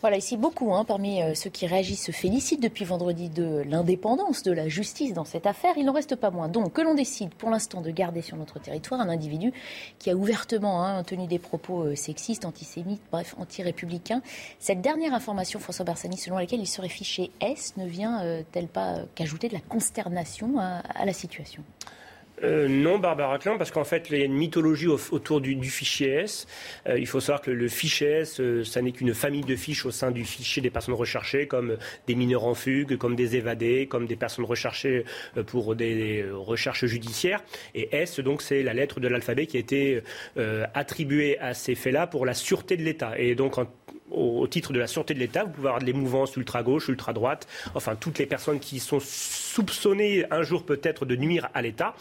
Voilà, 0.00 0.18
ici 0.18 0.36
beaucoup 0.36 0.74
hein, 0.74 0.84
parmi 0.84 1.22
euh, 1.22 1.34
ceux 1.34 1.50
qui 1.50 1.66
réagissent 1.66 2.04
se 2.04 2.12
félicitent 2.12 2.62
depuis 2.62 2.84
vendredi 2.84 3.30
de 3.30 3.62
l'indépendance 3.66 4.42
de 4.42 4.52
la 4.52 4.68
justice 4.68 5.14
dans 5.14 5.24
cette 5.24 5.46
affaire. 5.46 5.74
Il 5.78 5.86
n'en 5.86 5.92
reste 5.92 6.16
pas 6.16 6.30
moins 6.30 6.48
donc 6.48 6.74
que 6.74 6.82
l'on 6.82 6.94
décide 6.94 7.32
pour 7.34 7.48
l'instant 7.48 7.80
de 7.80 7.90
garder 7.90 8.20
sur 8.20 8.36
notre 8.36 8.58
territoire 8.58 9.00
un 9.00 9.08
individu 9.08 9.52
qui 9.98 10.10
a 10.10 10.14
ouvertement 10.14 10.84
hein, 10.84 11.02
tenu 11.04 11.26
des 11.26 11.38
propos 11.38 11.84
euh, 11.84 11.94
sexistes, 11.94 12.44
antisémites, 12.44 13.00
bref, 13.10 13.34
anti-républicains. 13.38 14.20
Cette 14.58 14.82
dernière 14.82 15.14
information, 15.14 15.58
François 15.58 15.84
Barsani, 15.84 16.18
selon 16.18 16.36
laquelle 16.36 16.60
il 16.60 16.66
serait 16.66 16.88
fiché 16.88 17.30
S, 17.40 17.74
ne 17.76 17.86
vient-elle 17.86 18.68
pas 18.68 18.98
qu'ajouter 19.14 19.48
de 19.48 19.54
la 19.54 19.60
consternation 19.60 20.58
à 20.58 21.04
la 21.04 21.12
situation? 21.12 21.62
Euh, 22.42 22.68
non, 22.68 22.98
Barbara 22.98 23.38
Klein, 23.38 23.56
parce 23.56 23.70
qu'en 23.70 23.84
fait, 23.84 24.08
il 24.10 24.18
y 24.18 24.22
a 24.22 24.24
une 24.24 24.34
mythologie 24.34 24.88
autour 24.88 25.40
du, 25.40 25.62
fichier 25.64 26.08
S. 26.08 26.46
Euh, 26.88 26.98
il 26.98 27.06
faut 27.06 27.20
savoir 27.20 27.40
que 27.40 27.50
le, 27.50 27.68
fichier 27.68 28.08
S, 28.08 28.40
euh, 28.40 28.64
ça 28.64 28.82
n'est 28.82 28.92
qu'une 28.92 29.14
famille 29.14 29.44
de 29.44 29.56
fiches 29.56 29.86
au 29.86 29.90
sein 29.90 30.10
du 30.10 30.24
fichier 30.24 30.60
des 30.60 30.70
personnes 30.70 30.94
recherchées, 30.94 31.46
comme 31.46 31.76
des 32.06 32.14
mineurs 32.14 32.44
en 32.44 32.54
fugue, 32.54 32.96
comme 32.96 33.14
des 33.14 33.36
évadés, 33.36 33.86
comme 33.86 34.06
des 34.06 34.16
personnes 34.16 34.44
recherchées 34.44 35.04
pour 35.46 35.76
des, 35.76 36.24
recherches 36.32 36.86
judiciaires. 36.86 37.42
Et 37.74 37.94
S, 37.96 38.20
donc, 38.20 38.42
c'est 38.42 38.62
la 38.62 38.74
lettre 38.74 39.00
de 39.00 39.08
l'alphabet 39.08 39.46
qui 39.46 39.56
a 39.56 39.60
été 39.60 40.02
attribuée 40.74 41.38
à 41.38 41.54
ces 41.54 41.74
faits-là 41.74 42.06
pour 42.06 42.26
la 42.26 42.34
sûreté 42.34 42.76
de 42.76 42.82
l'État. 42.82 43.18
Et 43.18 43.34
donc, 43.34 43.56
au, 44.10 44.46
titre 44.46 44.72
de 44.72 44.78
la 44.78 44.86
sûreté 44.86 45.14
de 45.14 45.18
l'État, 45.18 45.44
vous 45.44 45.50
pouvez 45.50 45.68
avoir 45.68 45.82
des 45.82 45.92
mouvances 45.92 46.36
ultra-gauche, 46.36 46.88
ultra-droite, 46.88 47.46
enfin 47.74 47.96
toutes 47.96 48.18
les 48.18 48.26
personnes 48.26 48.60
qui 48.60 48.80
sont 48.80 49.00
soupçonnées 49.54 50.24
un 50.32 50.42
jour 50.42 50.64
peut-être 50.64 51.06
de 51.06 51.14
nuire 51.14 51.48
à 51.54 51.62
l'État. 51.62 51.94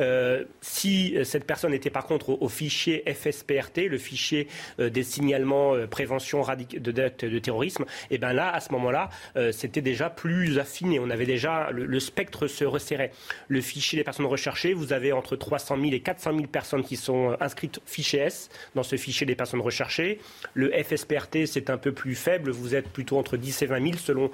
Euh, 0.00 0.44
si 0.60 1.16
cette 1.22 1.44
personne 1.44 1.74
était 1.74 1.90
par 1.90 2.06
contre 2.06 2.30
au, 2.30 2.48
fichier 2.48 3.04
FSPRT, 3.06 3.88
le 3.88 3.98
fichier 3.98 4.48
euh, 4.80 4.90
des 4.90 5.02
signalements 5.02 5.74
euh, 5.74 5.86
prévention 5.86 6.42
de 6.42 6.90
d'actes 6.90 7.24
de 7.24 7.38
terrorisme, 7.38 7.84
et 8.10 8.14
eh 8.14 8.18
bien 8.18 8.32
là, 8.32 8.50
à 8.50 8.60
ce 8.60 8.72
moment-là, 8.72 9.10
c'était 9.52 9.80
déjà 9.80 10.10
plus 10.10 10.58
affiné. 10.58 10.98
On 10.98 11.10
avait 11.10 11.26
déjà 11.26 11.70
le, 11.70 12.00
spectre 12.00 12.46
se 12.46 12.64
resserrait. 12.64 13.12
Le 13.48 13.60
fichier 13.60 13.98
des 13.98 14.04
personnes 14.04 14.26
recherchées, 14.26 14.72
vous 14.72 14.92
avez 14.92 15.12
entre 15.12 15.36
300 15.36 15.76
000 15.76 15.92
et 15.92 16.00
400 16.00 16.32
000 16.34 16.46
personnes 16.46 16.84
qui 16.84 16.96
sont 16.96 17.36
inscrites 17.40 17.80
fichier 17.86 18.20
S 18.20 18.48
dans 18.74 18.82
ce 18.82 18.96
fichier 18.96 19.26
des 19.26 19.34
personnes 19.34 19.60
recherchées. 19.60 20.20
Le 20.54 20.70
FSPRT, 20.70 21.46
c'est 21.46 21.70
un 21.70 21.78
peu 21.78 21.92
plus 21.92 22.14
faible. 22.14 22.50
Vous 22.50 22.74
êtes 22.74 22.88
plutôt 22.88 23.18
entre 23.18 23.36
10 23.36 23.62
et 23.62 23.66
20 23.66 23.82
000 23.82 23.98
selon 23.98 24.30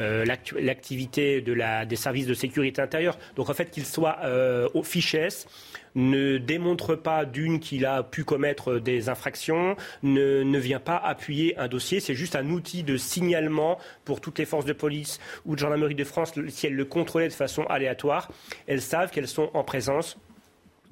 euh, 0.00 0.24
l'activité 0.24 1.40
de 1.40 1.84
des 1.84 1.96
services 1.96 2.26
de 2.26 2.34
sécurité 2.34 2.80
intérieure. 2.80 3.18
Donc 3.36 3.50
en 3.50 3.54
fait, 3.54 3.70
qu'il 3.70 3.84
soit 3.84 4.18
euh, 4.24 4.68
au 4.74 4.82
ne 5.94 6.38
démontre 6.38 6.94
pas 6.94 7.24
d'une 7.24 7.58
qu'il 7.60 7.84
a 7.84 8.02
pu 8.02 8.24
commettre 8.24 8.78
des 8.78 9.08
infractions, 9.08 9.76
ne, 10.02 10.42
ne 10.42 10.58
vient 10.58 10.80
pas 10.80 10.96
appuyer 10.96 11.58
un 11.58 11.68
dossier. 11.68 12.00
C'est 12.00 12.14
juste 12.14 12.36
un 12.36 12.48
outil 12.50 12.82
de 12.82 12.96
signalement 12.96 13.78
pour 14.04 14.20
toutes 14.20 14.38
les 14.38 14.44
forces 14.44 14.64
de 14.64 14.72
police 14.72 15.18
ou 15.44 15.54
de 15.54 15.60
gendarmerie 15.60 15.94
de 15.94 16.04
France. 16.04 16.32
Si 16.48 16.66
elles 16.66 16.74
le 16.74 16.84
contrôlaient 16.84 17.28
de 17.28 17.32
façon 17.32 17.64
aléatoire, 17.64 18.30
elles 18.66 18.82
savent 18.82 19.10
qu'elles 19.10 19.28
sont 19.28 19.50
en 19.54 19.64
présence 19.64 20.16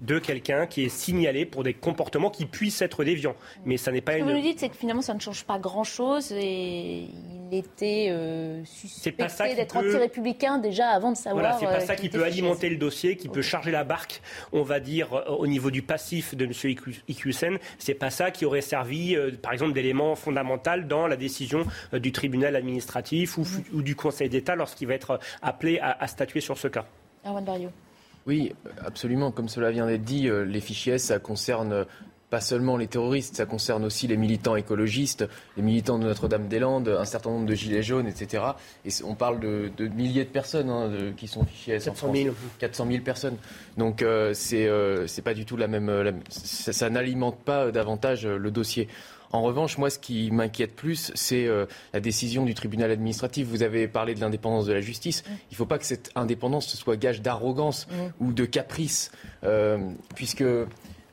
de 0.00 0.18
quelqu'un 0.18 0.66
qui 0.66 0.84
est 0.84 0.88
signalé 0.88 1.44
pour 1.44 1.64
des 1.64 1.74
comportements 1.74 2.30
qui 2.30 2.46
puissent 2.46 2.82
être 2.82 3.02
déviants. 3.02 3.34
Mais 3.64 3.76
ça 3.76 3.90
n'est 3.90 4.00
pas 4.00 4.12
Ce 4.12 4.18
une. 4.18 4.26
que 4.26 4.32
vous 4.32 4.40
dites, 4.40 4.60
c'est 4.60 4.68
que 4.68 4.76
finalement, 4.76 5.02
ça 5.02 5.14
ne 5.14 5.20
change 5.20 5.44
pas 5.44 5.58
grand-chose 5.58 6.32
et 6.32 7.08
il 7.50 7.58
était 7.58 8.08
euh, 8.10 8.64
suspecté 8.64 9.54
d'être 9.56 9.76
anti-républicain 9.76 10.58
déjà 10.58 10.88
avant 10.88 11.12
de 11.12 11.16
savoir. 11.16 11.42
Voilà, 11.42 11.58
c'est 11.58 11.66
pas 11.66 11.82
euh, 11.82 11.86
ça 11.86 11.96
qui 11.96 12.08
peut 12.08 12.22
alimenter 12.22 12.68
le 12.68 12.76
dossier, 12.76 13.16
qui 13.16 13.28
peut 13.28 13.42
charger 13.42 13.70
la 13.70 13.84
barque, 13.84 14.22
on 14.52 14.62
va 14.62 14.78
dire, 14.78 15.12
euh, 15.14 15.36
au 15.36 15.46
niveau 15.46 15.70
du 15.70 15.82
passif 15.82 16.36
de 16.36 16.44
M. 16.44 16.52
Iqiyoussen. 17.08 17.58
C'est 17.78 17.94
pas 17.94 18.10
ça 18.10 18.30
qui 18.30 18.44
aurait 18.44 18.60
servi, 18.60 19.16
par 19.42 19.52
exemple, 19.52 19.72
d'élément 19.72 20.14
fondamental 20.14 20.86
dans 20.86 21.06
la 21.06 21.16
décision 21.16 21.66
du 21.92 22.12
tribunal 22.12 22.54
administratif 22.54 23.38
ou, 23.38 23.82
du 23.82 23.96
Conseil 23.96 24.28
d'État 24.28 24.54
lorsqu'il 24.54 24.88
va 24.88 24.94
être 24.94 25.18
appelé 25.42 25.80
à, 25.80 26.06
statuer 26.06 26.40
sur 26.40 26.56
ce 26.58 26.68
cas. 26.68 26.84
Barrio. 27.24 27.70
Oui, 28.28 28.52
absolument. 28.84 29.32
Comme 29.32 29.48
cela 29.48 29.72
vient 29.72 29.86
d'être 29.86 30.04
dit, 30.04 30.28
les 30.30 30.60
fichiers, 30.60 30.98
ça 30.98 31.18
concerne 31.18 31.86
pas 32.30 32.40
seulement 32.40 32.76
les 32.76 32.86
terroristes, 32.86 33.36
ça 33.36 33.46
concerne 33.46 33.84
aussi 33.84 34.06
les 34.06 34.16
militants 34.16 34.56
écologistes, 34.56 35.26
les 35.56 35.62
militants 35.62 35.98
de 35.98 36.04
Notre-Dame-des-Landes, 36.04 36.88
un 36.88 37.04
certain 37.04 37.30
nombre 37.30 37.46
de 37.46 37.54
gilets 37.54 37.82
jaunes, 37.82 38.06
etc. 38.06 38.44
Et 38.84 38.90
on 39.04 39.14
parle 39.14 39.40
de, 39.40 39.70
milliers 39.88 40.24
de 40.24 40.30
personnes 40.30 40.68
hein, 40.68 40.90
qui 41.16 41.26
sont 41.26 41.44
fichées 41.44 41.78
400 41.78 42.12
000. 42.14 42.34
400 42.58 42.86
000 42.90 43.02
personnes. 43.02 43.36
Donc 43.78 44.02
euh, 44.02 44.34
euh, 44.52 45.06
c'est 45.06 45.22
pas 45.22 45.34
du 45.34 45.46
tout 45.46 45.56
la 45.56 45.68
même. 45.68 46.20
ça, 46.28 46.90
n'alimente 46.90 47.38
pas 47.38 47.70
davantage 47.70 48.26
le 48.26 48.50
dossier. 48.50 48.88
En 49.32 49.42
revanche, 49.42 49.78
moi, 49.78 49.90
ce 49.90 49.98
qui 49.98 50.30
m'inquiète 50.30 50.74
plus, 50.74 51.12
c'est 51.14 51.46
euh, 51.46 51.66
la 51.92 52.00
décision 52.00 52.44
du 52.44 52.54
tribunal 52.54 52.90
administratif. 52.90 53.46
Vous 53.46 53.62
avez 53.62 53.88
parlé 53.88 54.14
de 54.14 54.20
l'indépendance 54.20 54.66
de 54.66 54.72
la 54.72 54.80
justice. 54.80 55.22
Mm. 55.22 55.32
Il 55.50 55.52
ne 55.54 55.56
faut 55.56 55.66
pas 55.66 55.78
que 55.78 55.84
cette 55.84 56.10
indépendance 56.14 56.74
soit 56.74 56.96
gage 56.96 57.22
d'arrogance 57.22 57.86
mm. 57.88 58.24
ou 58.24 58.32
de 58.32 58.44
caprice, 58.44 59.10
puisque 60.14 60.44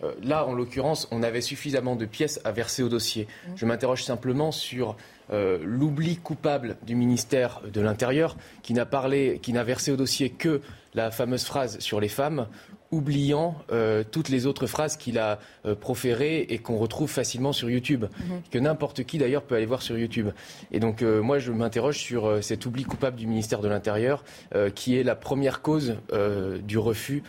euh, 0.03 0.13
là, 0.23 0.45
en 0.45 0.53
l'occurrence, 0.53 1.07
on 1.11 1.23
avait 1.23 1.41
suffisamment 1.41 1.95
de 1.95 2.05
pièces 2.05 2.39
à 2.43 2.51
verser 2.51 2.83
au 2.83 2.89
dossier. 2.89 3.27
Mmh. 3.27 3.51
Je 3.55 3.65
m'interroge 3.65 4.03
simplement 4.03 4.51
sur 4.51 4.97
euh, 5.31 5.59
l'oubli 5.63 6.17
coupable 6.17 6.77
du 6.85 6.95
ministère 6.95 7.61
de 7.71 7.81
l'Intérieur 7.81 8.37
qui 8.61 8.73
n'a 8.73 8.85
parlé, 8.85 9.39
qui 9.41 9.53
n'a 9.53 9.63
versé 9.63 9.91
au 9.91 9.95
dossier 9.95 10.29
que 10.29 10.61
la 10.93 11.11
fameuse 11.11 11.45
phrase 11.45 11.79
sur 11.79 11.99
les 11.99 12.07
femmes, 12.07 12.47
oubliant 12.95 13.55
euh, 13.71 14.03
toutes 14.09 14.29
les 14.29 14.45
autres 14.45 14.67
phrases 14.67 14.97
qu'il 14.97 15.19
a 15.19 15.39
proférées 15.79 16.41
et 16.49 16.59
qu'on 16.59 16.77
retrouve 16.77 17.09
facilement 17.09 17.53
sur 17.53 17.69
YouTube, 17.69 18.05
mmh. 18.05 18.33
que 18.51 18.59
n'importe 18.59 19.03
qui 19.03 19.17
d'ailleurs 19.17 19.43
peut 19.43 19.55
aller 19.55 19.65
voir 19.65 19.81
sur 19.81 19.97
YouTube. 19.97 20.29
Et 20.71 20.79
donc 20.79 21.01
moi 21.01 21.39
je 21.39 21.51
m'interroge 21.51 21.97
sur 21.97 22.43
cet 22.43 22.65
oubli 22.65 22.83
coupable 22.83 23.17
du 23.17 23.27
ministère 23.27 23.61
de 23.61 23.67
l'Intérieur 23.67 24.23
qui 24.75 24.97
est 24.97 25.03
la 25.03 25.15
première 25.15 25.61
cause 25.61 25.95
du 26.63 26.77
refus 26.77 27.23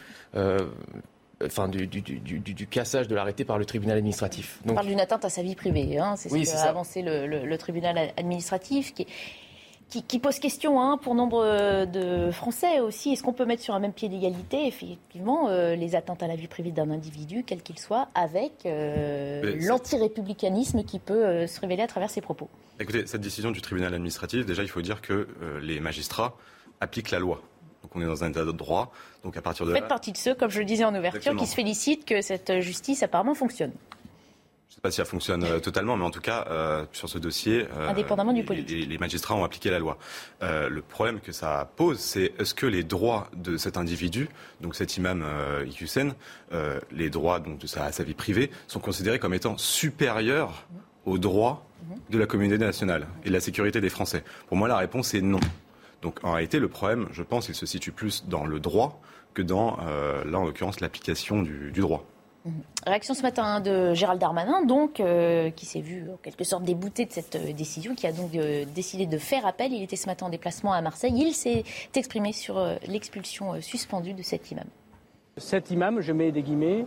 enfin, 1.44 1.68
du, 1.68 2.66
cassage 2.66 3.08
de 3.08 3.14
l'arrêté 3.14 3.44
par 3.44 3.58
le 3.58 3.64
tribunal 3.64 3.98
administratif. 3.98 4.60
On 4.66 4.74
parle 4.74 4.86
d'une 4.86 5.00
atteinte 5.00 5.24
à 5.24 5.30
sa 5.30 5.42
vie 5.42 5.54
privée, 5.54 5.98
hein, 5.98 6.14
c'est 6.16 6.28
ce 6.28 6.34
que 6.34 6.56
a 6.56 6.68
avancé 6.68 7.02
le, 7.02 7.56
tribunal 7.56 8.12
administratif, 8.16 8.94
qui, 8.94 9.06
qui, 9.88 10.18
pose 10.18 10.38
question 10.38 10.80
hein, 10.80 10.98
pour 10.98 11.14
nombre 11.14 11.86
de 11.86 12.30
Français 12.30 12.80
aussi. 12.80 13.12
Est-ce 13.12 13.22
qu'on 13.22 13.32
peut 13.32 13.44
mettre 13.44 13.62
sur 13.62 13.74
un 13.74 13.78
même 13.78 13.92
pied 13.92 14.08
d'égalité, 14.08 14.66
effectivement, 14.66 15.48
euh, 15.48 15.74
les 15.76 15.94
atteintes 15.94 16.22
à 16.22 16.26
la 16.26 16.36
vie 16.36 16.48
privée 16.48 16.72
d'un 16.72 16.90
individu, 16.90 17.44
quel 17.46 17.62
qu'il 17.62 17.78
soit, 17.78 18.08
avec 18.14 18.66
euh, 18.66 19.56
l'antirépublicanisme 19.60 20.84
qui 20.84 20.98
peut 20.98 21.24
euh, 21.24 21.46
se 21.46 21.60
révéler 21.60 21.82
à 21.82 21.86
travers 21.86 22.10
ses 22.10 22.20
propos? 22.20 22.48
Écoutez, 22.80 23.06
cette 23.06 23.20
décision 23.20 23.52
du 23.52 23.62
tribunal 23.62 23.94
administratif, 23.94 24.44
déjà, 24.44 24.62
il 24.62 24.68
faut 24.68 24.82
dire 24.82 25.00
que 25.00 25.28
les 25.62 25.80
magistrats 25.80 26.36
appliquent 26.80 27.10
la 27.10 27.18
loi. 27.18 27.40
Donc 27.82 27.94
on 27.94 28.02
est 28.02 28.06
dans 28.06 28.24
un 28.24 28.30
état 28.30 28.44
de 28.44 28.52
droit. 28.52 28.92
Donc 29.22 29.36
à 29.36 29.42
partir 29.42 29.64
de 29.64 29.70
Vous 29.70 29.76
faites 29.76 29.88
partie 29.88 30.12
de 30.12 30.16
ceux, 30.16 30.34
comme 30.34 30.50
je 30.50 30.58
le 30.58 30.64
disais 30.66 30.84
en 30.84 30.94
ouverture, 30.94 31.36
qui 31.36 31.46
se 31.46 31.54
félicitent 31.54 32.04
que 32.04 32.20
cette 32.20 32.60
justice 32.60 33.02
apparemment 33.02 33.34
fonctionne. 33.34 33.72
Je 34.76 34.80
ne 34.80 34.82
sais 34.82 34.88
pas 34.88 34.90
si 34.90 35.00
elle 35.00 35.06
fonctionne 35.06 35.44
euh, 35.44 35.58
totalement, 35.58 35.96
mais 35.96 36.04
en 36.04 36.10
tout 36.10 36.20
cas, 36.20 36.44
euh, 36.50 36.84
sur 36.92 37.08
ce 37.08 37.16
dossier, 37.16 37.66
euh, 37.78 37.88
indépendamment 37.88 38.34
du 38.34 38.44
politique, 38.44 38.86
les, 38.86 38.98
magistrats 38.98 39.34
ont 39.34 39.42
appliqué 39.42 39.70
la 39.70 39.78
loi. 39.78 39.96
le 40.42 40.80
problème 40.82 41.20
que 41.20 41.32
ça 41.32 41.70
pose, 41.76 41.98
c'est 41.98 42.34
est-ce 42.38 42.52
que 42.52 42.66
les 42.66 42.84
droits 42.84 43.30
de 43.34 43.56
cet 43.56 43.78
individu, 43.78 44.28
donc 44.60 44.74
cet 44.74 44.98
imam 44.98 45.24
Iqiyoussen, 45.66 46.12
les 46.92 47.08
droits 47.08 47.40
donc 47.40 47.58
de 47.58 47.66
sa, 47.66 47.90
sa, 47.90 48.04
vie 48.04 48.12
privée, 48.12 48.50
sont 48.66 48.78
considérés 48.78 49.18
comme 49.18 49.32
étant 49.32 49.56
supérieurs 49.56 50.66
aux 51.06 51.16
droits 51.16 51.64
de 52.10 52.18
la 52.18 52.26
communauté 52.26 52.62
nationale 52.62 53.06
et 53.24 53.28
de 53.28 53.32
la 53.32 53.40
sécurité 53.40 53.80
des 53.80 53.88
Français? 53.88 54.24
Pour 54.46 54.58
moi, 54.58 54.68
la 54.68 54.76
réponse 54.76 55.14
est 55.14 55.22
non. 55.22 55.40
Donc 56.02 56.22
en 56.22 56.32
réalité, 56.32 56.58
le 56.58 56.68
problème, 56.68 57.08
je 57.12 57.22
pense, 57.22 57.48
il 57.48 57.54
se 57.54 57.64
situe 57.64 57.92
plus 57.92 58.26
dans 58.28 58.44
le 58.44 58.60
droit 58.60 59.00
que 59.32 59.40
dans, 59.40 59.78
là 59.78 60.38
en 60.38 60.44
l'occurrence, 60.44 60.80
l'application 60.80 61.40
du, 61.40 61.72
droit. 61.72 62.04
Réaction 62.86 63.14
ce 63.14 63.22
matin 63.22 63.60
de 63.60 63.94
Gérald 63.94 64.20
Darmanin, 64.20 64.64
donc, 64.64 65.00
euh, 65.00 65.50
qui 65.50 65.66
s'est 65.66 65.80
vu 65.80 66.04
en 66.12 66.16
quelque 66.18 66.44
sorte 66.44 66.62
débouté 66.64 67.04
de 67.04 67.12
cette 67.12 67.36
euh, 67.36 67.52
décision, 67.52 67.94
qui 67.94 68.06
a 68.06 68.12
donc 68.12 68.32
décidé 68.74 69.06
de 69.06 69.18
faire 69.18 69.46
appel. 69.46 69.72
Il 69.72 69.82
était 69.82 69.96
ce 69.96 70.06
matin 70.06 70.26
en 70.26 70.30
déplacement 70.30 70.72
à 70.72 70.80
Marseille. 70.80 71.14
Il 71.16 71.32
s'est 71.34 71.64
exprimé 71.94 72.32
sur 72.32 72.60
l'expulsion 72.86 73.60
suspendue 73.60 74.12
de 74.12 74.22
cet 74.22 74.50
imam. 74.50 74.66
Cet 75.36 75.70
imam, 75.70 76.00
je 76.00 76.12
mets 76.12 76.32
des 76.32 76.42
guillemets, 76.42 76.86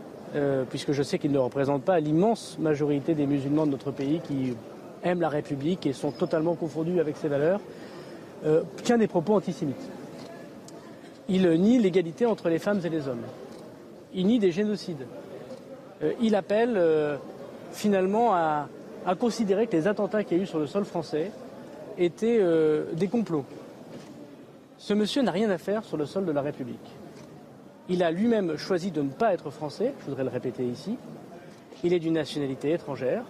puisque 0.70 0.92
je 0.92 1.04
sais 1.04 1.20
qu'il 1.20 1.32
ne 1.32 1.38
représente 1.38 1.84
pas 1.84 2.00
l'immense 2.00 2.58
majorité 2.60 3.14
des 3.14 3.28
musulmans 3.28 3.66
de 3.66 3.72
notre 3.72 3.92
pays 3.92 4.22
qui 4.24 4.54
aiment 5.04 5.22
la 5.22 5.30
République 5.30 5.86
et 5.86 5.94
sont 5.94 6.12
totalement 6.12 6.56
confondus 6.56 7.00
avec 7.00 7.18
ses 7.18 7.28
valeurs. 7.28 7.62
Euh, 8.46 8.64
tient 8.84 8.98
des 8.98 9.08
propos 9.08 9.36
antisémites. 9.36 9.90
Il 11.28 11.48
nie 11.52 11.78
l'égalité 11.78 12.26
entre 12.26 12.50
les 12.50 12.60
femmes 12.60 12.80
et 12.84 12.90
les 12.90 13.08
hommes. 13.08 13.26
Il 14.14 14.28
nie 14.28 14.40
des 14.40 14.52
génocides. 14.52 15.06
Euh, 16.04 16.14
il 16.22 16.36
appelle 16.36 16.76
euh, 16.78 17.18
finalement 17.72 18.34
à, 18.34 18.68
considérer 19.20 19.68
que 19.68 19.76
les 19.76 19.88
attentats 19.88 20.24
qu'il 20.24 20.38
y 20.38 20.40
a 20.40 20.44
eu 20.44 20.48
sur 20.48 20.60
le 20.60 20.68
sol 20.68 20.86
français 20.86 21.32
étaient 21.98 22.40
des 22.94 23.08
complots. 23.08 23.44
Ce 24.78 24.94
monsieur 24.94 25.24
n'a 25.24 25.32
rien 25.32 25.50
à 25.50 25.58
faire 25.58 25.84
sur 25.84 25.98
le 25.98 26.06
sol 26.06 26.26
de 26.26 26.32
la 26.32 26.42
République. 26.42 26.96
Il 27.88 28.04
a 28.04 28.12
lui-même 28.12 28.56
choisi 28.56 28.92
de 28.92 29.02
ne 29.02 29.10
pas 29.10 29.34
être 29.34 29.50
français, 29.50 29.94
je 30.02 30.06
voudrais 30.06 30.24
le 30.24 30.30
répéter 30.30 30.64
ici. 30.64 30.96
Il 31.84 31.92
est 31.92 32.00
d'une 32.00 32.14
nationalité 32.14 32.72
étrangère. 32.72 33.24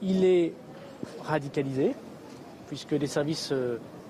Il 0.00 0.24
est 0.24 0.54
radicalisé, 1.24 1.94
puisque 2.68 2.92
les 2.92 3.06
services 3.06 3.52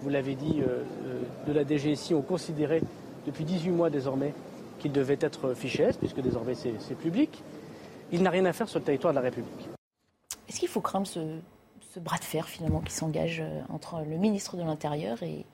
vous 0.02 0.08
l'avez 0.08 0.34
dit, 0.34 0.60
euh, 0.60 0.82
euh, 1.06 1.22
de 1.46 1.52
la 1.52 1.64
DGSI 1.64 2.14
ont 2.14 2.22
considéré 2.22 2.82
depuis 3.26 3.44
18 3.44 3.70
mois 3.70 3.90
désormais 3.90 4.34
qu'il 4.78 4.92
devait 4.92 5.18
être 5.20 5.54
fiché 5.54 5.88
puisque 5.98 6.20
désormais 6.20 6.54
c'est 6.54 6.98
public. 6.98 7.42
Il 8.12 8.22
n'a 8.22 8.30
rien 8.30 8.44
à 8.44 8.52
faire 8.52 8.68
sur 8.68 8.78
le 8.78 8.84
territoire 8.84 9.12
de 9.12 9.16
la 9.16 9.22
République. 9.22 9.68
Est-ce 10.48 10.60
qu'il 10.60 10.68
faut 10.68 10.80
craindre 10.80 11.06
ce, 11.06 11.40
bras 11.98 12.18
de 12.18 12.24
fer 12.24 12.46
finalement 12.46 12.80
qui 12.80 12.92
s'engage 12.92 13.40
euh, 13.40 13.62
entre 13.70 14.04
le 14.06 14.18
ministre 14.18 14.56
de 14.56 14.62
l'Intérieur 14.62 15.22
et 15.22 15.46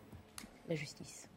la 0.68 0.74
justice 0.74 1.28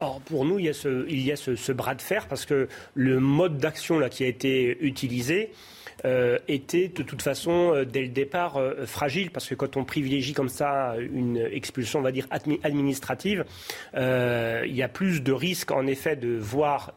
Or, 0.00 0.20
pour 0.20 0.44
nous, 0.44 0.58
il 0.58 0.66
y 0.66 0.68
a, 0.68 0.74
ce, 0.74 1.06
il 1.08 1.20
y 1.20 1.32
a 1.32 1.36
ce, 1.36 1.72
bras 1.72 1.94
de 1.94 2.02
fer 2.02 2.28
parce 2.28 2.44
que 2.44 2.68
le 2.94 3.20
mode 3.20 3.58
d'action 3.58 4.06
qui 4.08 4.24
a 4.24 4.26
été 4.26 4.76
utilisé, 4.84 5.52
euh, 6.04 6.38
était 6.48 6.88
de 6.88 7.02
toute 7.02 7.22
façon 7.22 7.72
euh, 7.72 7.84
dès 7.84 8.02
le 8.02 8.08
départ 8.08 8.56
euh, 8.56 8.84
fragile 8.84 9.30
parce 9.30 9.48
que 9.48 9.54
quand 9.54 9.78
on 9.78 9.84
privilégie 9.84 10.34
comme 10.34 10.50
ça 10.50 10.96
une 10.98 11.38
expulsion, 11.38 12.00
on 12.00 12.02
va 12.02 12.12
dire 12.12 12.26
administrative, 12.62 13.44
il 13.94 14.74
y 14.74 14.82
a 14.82 14.88
plus 14.88 15.22
de 15.22 15.32
risques 15.32 15.70
en 15.70 15.86
effet 15.86 16.16
de 16.16 16.36
voir 16.36 16.92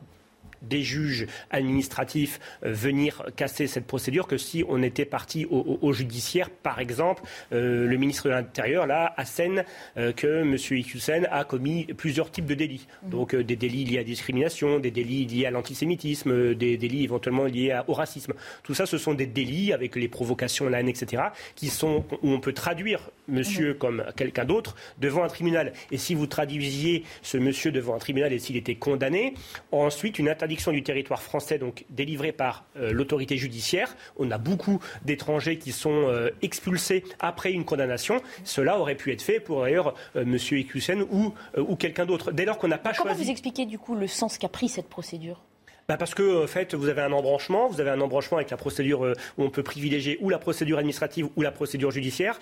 des 0.61 0.83
juges 0.83 1.27
administratifs 1.51 2.39
euh, 2.63 2.71
venir 2.71 3.23
casser 3.35 3.67
cette 3.67 3.85
procédure 3.85 4.27
que 4.27 4.37
si 4.37 4.63
on 4.67 4.81
était 4.83 5.05
parti 5.05 5.45
au, 5.49 5.93
judiciaire. 5.93 6.49
Par 6.49 6.79
exemple, 6.79 7.23
euh, 7.53 7.87
le 7.87 7.97
ministre 7.97 8.25
de 8.25 8.29
l'Intérieur, 8.29 8.87
là, 8.87 9.13
assène 9.17 9.63
euh, 9.97 10.11
que 10.11 10.41
M. 10.41 10.55
Iqiyoussen 10.55 11.27
a 11.31 11.43
commis 11.43 11.85
plusieurs 11.85 12.31
types 12.31 12.45
de 12.45 12.55
délits. 12.55 12.87
Mhm. 13.03 13.09
Donc 13.09 13.35
des 13.35 13.55
délits 13.55 13.85
liés 13.85 13.97
à 13.97 14.01
la 14.01 14.05
discrimination, 14.05 14.79
des 14.79 14.91
délits 14.91 15.25
liés 15.25 15.45
à 15.45 15.51
l'antisémitisme, 15.51 16.53
des 16.55 16.77
délits 16.77 17.03
éventuellement 17.03 17.45
liés 17.45 17.79
au 17.87 17.93
racisme. 17.93 18.33
Tout 18.63 18.73
ça, 18.73 18.85
ce 18.85 18.97
sont 18.97 19.13
des 19.13 19.25
délits 19.25 19.73
avec 19.73 19.95
les 19.95 20.07
provocations, 20.07 20.69
la 20.69 20.79
haine, 20.79 20.89
etc., 20.89 21.23
qui 21.55 21.67
sont, 21.67 22.05
où 22.21 22.31
on 22.31 22.39
peut 22.39 22.53
traduire 22.53 23.09
monsieur 23.27 23.69
mhm. 23.69 23.77
comme 23.77 24.03
quelqu'un 24.15 24.45
d'autre 24.45 24.75
devant 24.99 25.23
un 25.23 25.27
tribunal. 25.27 25.73
Et 25.91 25.97
si 25.97 26.15
vous 26.15 26.27
traduisiez 26.27 27.03
ce 27.21 27.37
monsieur 27.37 27.71
devant 27.71 27.95
un 27.95 27.99
tribunal 27.99 28.33
et 28.33 28.39
s'il 28.39 28.57
était 28.57 28.75
condamné, 28.75 29.33
ensuite 29.71 30.19
une 30.19 30.29
interdiction 30.47 30.71
du 30.71 30.81
territoire 30.81 31.21
français 31.21 31.57
donc 31.57 31.83
délivrée 31.89 32.31
par 32.31 32.63
euh, 32.77 32.93
l'autorité 32.93 33.35
judiciaire. 33.35 33.93
On 34.15 34.31
a 34.31 34.37
beaucoup 34.37 34.79
d'étrangers 35.03 35.57
qui 35.57 35.73
sont 35.73 36.07
euh, 36.07 36.29
expulsés 36.41 37.03
après 37.19 37.51
une 37.51 37.65
condamnation. 37.65 38.21
Cela 38.45 38.79
aurait 38.79 38.95
pu 38.95 39.11
être 39.11 39.21
fait 39.21 39.41
pour 39.41 39.63
d'ailleurs 39.63 39.93
euh, 40.15 40.23
monsieur 40.23 40.57
Ekusen 40.57 41.01
ou, 41.11 41.33
ou 41.57 41.75
quelqu'un 41.75 42.05
d'autre. 42.05 42.31
Dès 42.31 42.45
lors 42.45 42.57
qu'on 42.57 42.69
n'a 42.69 42.77
pas 42.77 42.93
Comment 42.93 43.09
choisi. 43.09 43.25
vous 43.25 43.31
expliquez 43.31 43.65
du 43.65 43.77
coup 43.77 43.95
le 43.95 44.07
sens 44.07 44.37
qu'a 44.37 44.47
pris 44.47 44.69
cette 44.69 44.87
procédure? 44.87 45.43
Bah 45.89 45.97
parce 45.97 46.13
que 46.13 46.43
en 46.43 46.47
fait, 46.47 46.73
vous 46.73 46.87
avez 46.87 47.01
un 47.01 47.11
embranchement, 47.11 47.67
vous 47.67 47.81
avez 47.81 47.89
un 47.89 48.01
embranchement 48.01 48.37
avec 48.37 48.49
la 48.49 48.57
procédure 48.57 49.13
où 49.37 49.43
on 49.43 49.49
peut 49.49 49.63
privilégier 49.63 50.17
ou 50.21 50.29
la 50.29 50.37
procédure 50.37 50.77
administrative 50.79 51.27
ou 51.35 51.41
la 51.41 51.51
procédure 51.51 51.91
judiciaire. 51.91 52.39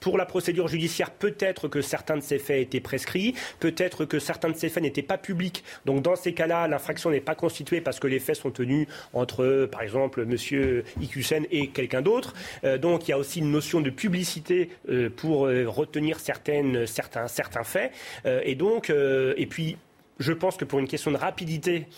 Pour 0.00 0.16
la 0.16 0.24
procédure 0.24 0.68
judiciaire, 0.68 1.10
peut-être 1.10 1.68
que 1.68 1.82
certains 1.82 2.16
de 2.16 2.22
ces 2.22 2.38
faits 2.38 2.62
étaient 2.62 2.80
prescrits, 2.80 3.34
peut-être 3.60 4.06
que 4.06 4.18
certains 4.18 4.48
de 4.48 4.56
ces 4.56 4.68
faits 4.68 4.82
n'étaient 4.82 5.02
pas 5.02 5.18
publics. 5.18 5.62
Donc 5.84 6.02
dans 6.02 6.16
ces 6.16 6.32
cas-là, 6.32 6.68
l'infraction 6.68 7.10
n'est 7.10 7.20
pas 7.20 7.34
constituée 7.34 7.80
parce 7.80 8.00
que 8.00 8.06
les 8.06 8.18
faits 8.18 8.36
sont 8.36 8.50
tenus 8.50 8.86
entre, 9.12 9.68
par 9.70 9.82
exemple, 9.82 10.22
M. 10.22 10.82
Icusen 11.00 11.46
et 11.50 11.68
quelqu'un 11.68 12.02
d'autre. 12.02 12.34
Euh, 12.64 12.78
donc 12.78 13.08
il 13.08 13.10
y 13.10 13.14
a 13.14 13.18
aussi 13.18 13.40
une 13.40 13.50
notion 13.50 13.80
de 13.80 13.90
publicité 13.90 14.70
euh, 14.88 15.10
pour 15.10 15.46
euh, 15.46 15.64
retenir 15.68 16.18
certaines, 16.18 16.86
certains, 16.86 17.28
certains 17.28 17.64
faits. 17.64 17.92
et 18.24 18.54
donc, 18.54 18.90
et 18.90 19.46
puis 19.46 19.76
je 20.20 20.32
pense 20.32 20.56
que 20.56 20.64
pour 20.64 20.78
une 20.78 20.86
question 20.86 21.10
de 21.10 21.16
rapidité, 21.16 21.88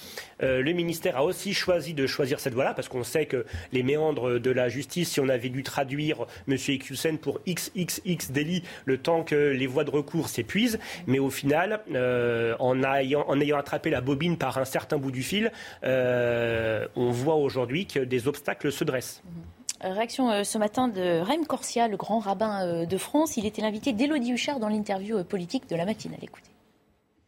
euh, 0.43 0.63
le 0.63 0.73
ministère 0.73 1.17
a 1.17 1.25
aussi 1.25 1.53
choisi 1.53 1.93
de 1.93 2.07
choisir 2.07 2.41
cette 2.41 2.55
voie-là, 2.55 2.73
parce 2.73 2.89
qu'on 2.89 3.03
sait 3.03 3.27
que 3.27 3.45
les 3.73 3.83
méandres 3.83 4.41
de 4.41 4.51
la 4.51 4.69
justice, 4.69 5.11
si 5.11 5.21
on 5.21 5.29
avait 5.29 5.49
dû 5.49 5.63
traduire 5.63 6.27
M. 6.49 6.57
Ekusen 6.57 7.19
pour 7.19 7.41
XXX 7.47 8.31
délit, 8.31 8.63
le 8.85 8.99
temps 8.99 9.25
que 9.25 9.35
les 9.35 9.67
voies 9.67 9.85
de 9.85 9.91
recours 9.91 10.29
s'épuisent, 10.29 10.79
mais 11.07 11.19
au 11.19 11.31
final, 11.31 11.81
euh, 11.93 12.55
en, 12.61 12.83
ayant, 12.85 13.25
en, 13.29 13.41
ayant, 13.41 13.59
attrapé 13.59 13.91
la 13.91 14.01
bobine 14.01 14.39
par 14.39 14.57
un 14.57 14.65
certain 14.65 14.99
bout 14.99 15.11
du 15.11 15.23
fil, 15.23 15.51
euh, 15.83 16.87
on 16.95 17.11
voit 17.11 17.37
aujourd'hui 17.37 17.87
que 17.87 17.99
des 17.99 18.29
obstacles 18.29 18.71
se 18.71 18.85
dressent. 18.85 19.23
Réaction 19.81 20.45
ce 20.45 20.59
matin 20.59 20.87
de 20.87 21.19
Raim 21.19 21.43
Corsia, 21.43 21.89
le 21.89 21.97
grand 21.97 22.21
rabbin 22.21 22.87
de 22.87 22.97
France. 22.99 23.37
Il 23.37 23.47
était 23.47 23.63
l'invité 23.63 23.93
d'Élodie 23.93 24.31
Huchard 24.31 24.61
dans 24.61 24.69
l'interview 24.69 25.25
politique 25.25 25.69
de 25.69 25.75
la 25.75 25.85
matinale. 25.85 26.21
Écoutez. 26.23 26.52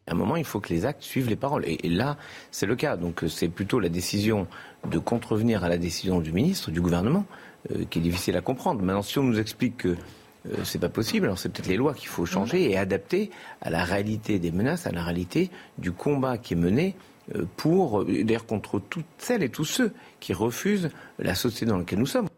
À 0.07 0.13
un 0.13 0.15
moment, 0.15 0.37
il 0.37 0.45
faut 0.45 0.61
que 0.61 0.69
les 0.69 0.85
actes 0.85 1.03
suivent 1.03 1.29
les 1.29 1.37
paroles. 1.37 1.65
Et, 1.67 1.89
là, 1.89 2.19
c'est 2.51 2.67
le 2.67 2.77
cas. 2.77 2.97
Donc 2.97 3.25
c'est 3.29 3.49
plutôt 3.49 3.81
la 3.81 3.89
décision 3.89 4.47
de 4.91 4.99
contrevenir 4.99 5.65
à 5.65 5.69
la 5.69 5.79
décision 5.79 6.21
du 6.21 6.33
ministre, 6.33 6.71
du 6.71 6.81
gouvernement, 6.81 7.25
euh, 7.71 7.85
qui 7.89 8.01
est 8.01 8.03
difficile 8.03 8.37
à 8.37 8.43
comprendre. 8.43 8.83
Maintenant, 8.83 9.03
si 9.03 9.19
on 9.19 9.23
nous 9.23 9.39
explique 9.39 9.79
que 9.79 9.89
euh, 9.89 10.57
c'est 10.63 10.79
pas 10.79 10.91
possible, 10.91 11.27
alors 11.27 11.39
c'est 11.39 11.49
peut-être 11.49 11.69
les 11.69 11.77
lois 11.77 11.95
qu'il 11.95 12.09
faut 12.09 12.27
changer 12.27 12.71
et 12.71 12.77
adapter 12.77 13.31
à 13.63 13.71
la 13.71 13.83
réalité 13.83 14.39
des 14.39 14.53
menaces, 14.53 14.87
à 14.87 14.93
la 14.93 15.03
réalité 15.03 15.51
du 15.79 15.91
combat 15.91 16.37
qui 16.37 16.53
est 16.53 16.59
mené 16.59 16.97
euh, 17.35 17.47
pour, 17.57 18.05
d'ailleurs, 18.05 18.45
contre 18.45 18.79
toutes 18.79 19.07
celles 19.17 19.43
et 19.43 19.49
tous 19.49 19.65
ceux 19.65 19.95
qui 20.21 20.35
refusent 20.35 20.91
la 21.19 21.35
société 21.35 21.65
dans 21.65 21.79
laquelle 21.79 21.99
nous 21.99 22.07
sommes 22.07 22.29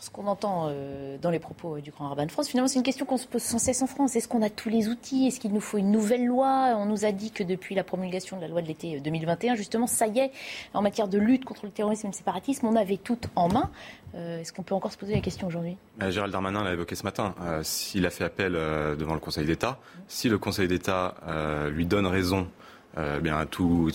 ce 0.00 0.10
qu'on 0.10 0.26
entend 0.26 0.68
euh, 0.68 1.18
dans 1.18 1.30
les 1.30 1.38
propos 1.38 1.76
euh, 1.76 1.80
du 1.80 1.90
grand 1.90 2.08
rabbin 2.08 2.26
de 2.26 2.32
France, 2.32 2.48
finalement, 2.48 2.68
c'est 2.68 2.78
une 2.78 2.84
question 2.84 3.04
qu'on 3.04 3.18
se 3.18 3.26
pose 3.26 3.42
sans 3.42 3.58
cesse 3.58 3.82
en 3.82 3.86
France. 3.86 4.16
Est-ce 4.16 4.28
qu'on 4.28 4.42
a 4.42 4.48
tous 4.48 4.70
les 4.70 4.88
outils? 4.88 5.26
Est-ce 5.26 5.38
qu'il 5.38 5.52
nous 5.52 5.60
faut 5.60 5.78
une 5.78 5.90
nouvelle 5.90 6.24
loi? 6.26 6.74
On 6.76 6.86
nous 6.86 7.04
a 7.04 7.12
dit 7.12 7.30
que 7.30 7.42
depuis 7.42 7.74
la 7.74 7.84
promulgation 7.84 8.36
de 8.36 8.42
la 8.42 8.48
loi 8.48 8.62
de 8.62 8.66
l'été 8.66 8.98
2021, 9.00 9.52
euh, 9.52 9.56
justement, 9.56 9.86
ça 9.86 10.06
y 10.06 10.18
est, 10.18 10.32
en 10.72 10.82
matière 10.82 11.06
de 11.06 11.18
lutte 11.18 11.44
contre 11.44 11.66
le 11.66 11.70
terrorisme 11.70 12.06
et 12.06 12.10
le 12.10 12.16
séparatisme, 12.16 12.66
on 12.66 12.76
avait 12.76 12.96
tout 12.96 13.18
en 13.36 13.48
main. 13.48 13.70
Est-ce 14.12 14.52
qu'on 14.52 14.64
peut 14.64 14.74
encore 14.74 14.90
se 14.90 14.98
poser 14.98 15.14
la 15.14 15.20
question 15.20 15.46
aujourd'hui? 15.46 15.76
Gérald 16.08 16.32
Darmanin 16.32 16.64
l'a 16.64 16.72
évoqué 16.72 16.96
ce 16.96 17.04
matin. 17.04 17.32
S'il 17.62 18.04
a 18.06 18.10
fait 18.10 18.24
appel 18.24 18.54
devant 18.54 19.14
le 19.14 19.20
Conseil 19.20 19.46
d'État, 19.46 19.78
si 20.08 20.28
le 20.28 20.36
Conseil 20.36 20.66
d'État 20.66 21.14
lui 21.70 21.86
donne 21.86 22.06
raison 22.06 22.48
euh, 22.98 23.20
bien 23.20 23.46
tout, 23.46 23.90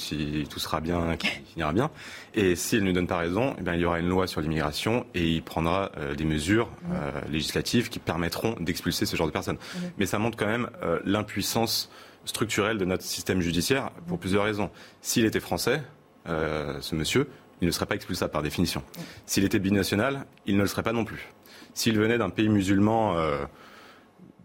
tout 0.50 0.60
sera 0.60 0.80
bien, 0.80 1.18
qui 1.18 1.28
finira 1.28 1.74
bien. 1.74 1.92
Et 2.34 2.56
s'il 2.56 2.80
ne 2.82 2.86
nous 2.86 2.94
donne 2.94 3.08
pas 3.08 3.18
raison, 3.18 3.54
eh 3.60 3.62
bien, 3.62 3.76
il 3.76 3.82
y 3.82 3.86
aura 3.86 4.00
une 4.00 4.08
loi 4.08 4.26
sur 4.26 4.40
l'immigration 4.40 5.06
et 5.14 5.28
il 5.28 5.44
prendra 5.44 5.92
euh, 5.98 6.16
des 6.16 6.24
mesures 6.24 6.70
euh, 6.94 7.12
législatives 7.30 7.90
qui 7.90 8.00
permettront 8.00 8.56
d'expulser 8.60 9.06
ce 9.06 9.16
genre 9.16 9.28
de 9.28 9.34
personnes. 9.34 9.58
Mais 9.98 10.06
ça 10.06 10.18
montre 10.18 10.38
quand 10.38 10.48
même 10.48 10.70
l'impuissance 11.04 11.90
structurelle 12.24 12.78
de 12.78 12.86
notre 12.86 13.04
système 13.04 13.42
judiciaire 13.42 13.92
pour 14.08 14.18
plusieurs 14.18 14.46
raisons. 14.46 14.70
S'il 15.02 15.26
était 15.26 15.40
français, 15.40 15.82
ce 16.26 16.96
monsieur, 16.96 17.30
il 17.62 17.68
ne 17.68 17.72
serait 17.72 17.86
pas 17.86 17.96
expulsable 17.96 18.32
par 18.32 18.42
définition. 18.42 18.82
S'il 19.26 19.44
était 19.44 19.60
binational, 19.60 20.26
il 20.46 20.58
ne 20.58 20.62
le 20.62 20.68
serait 20.68 20.84
pas 20.84 20.94
non 20.94 21.06
plus. 21.06 21.30
S'il 21.74 21.98
venait 22.00 22.18
d'un 22.18 22.30
pays 22.30 22.50
musulman 22.50 23.16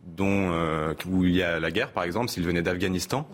dont, 0.04 0.52
euh, 0.52 0.95
où 1.07 1.25
il 1.25 1.37
y 1.37 1.42
a 1.42 1.61
la 1.61 1.71
guerre, 1.71 1.92
par 1.92 2.04
exemple, 2.04 2.28
s'il 2.28 2.45
venait 2.45 2.62
d'Afghanistan 2.62 3.28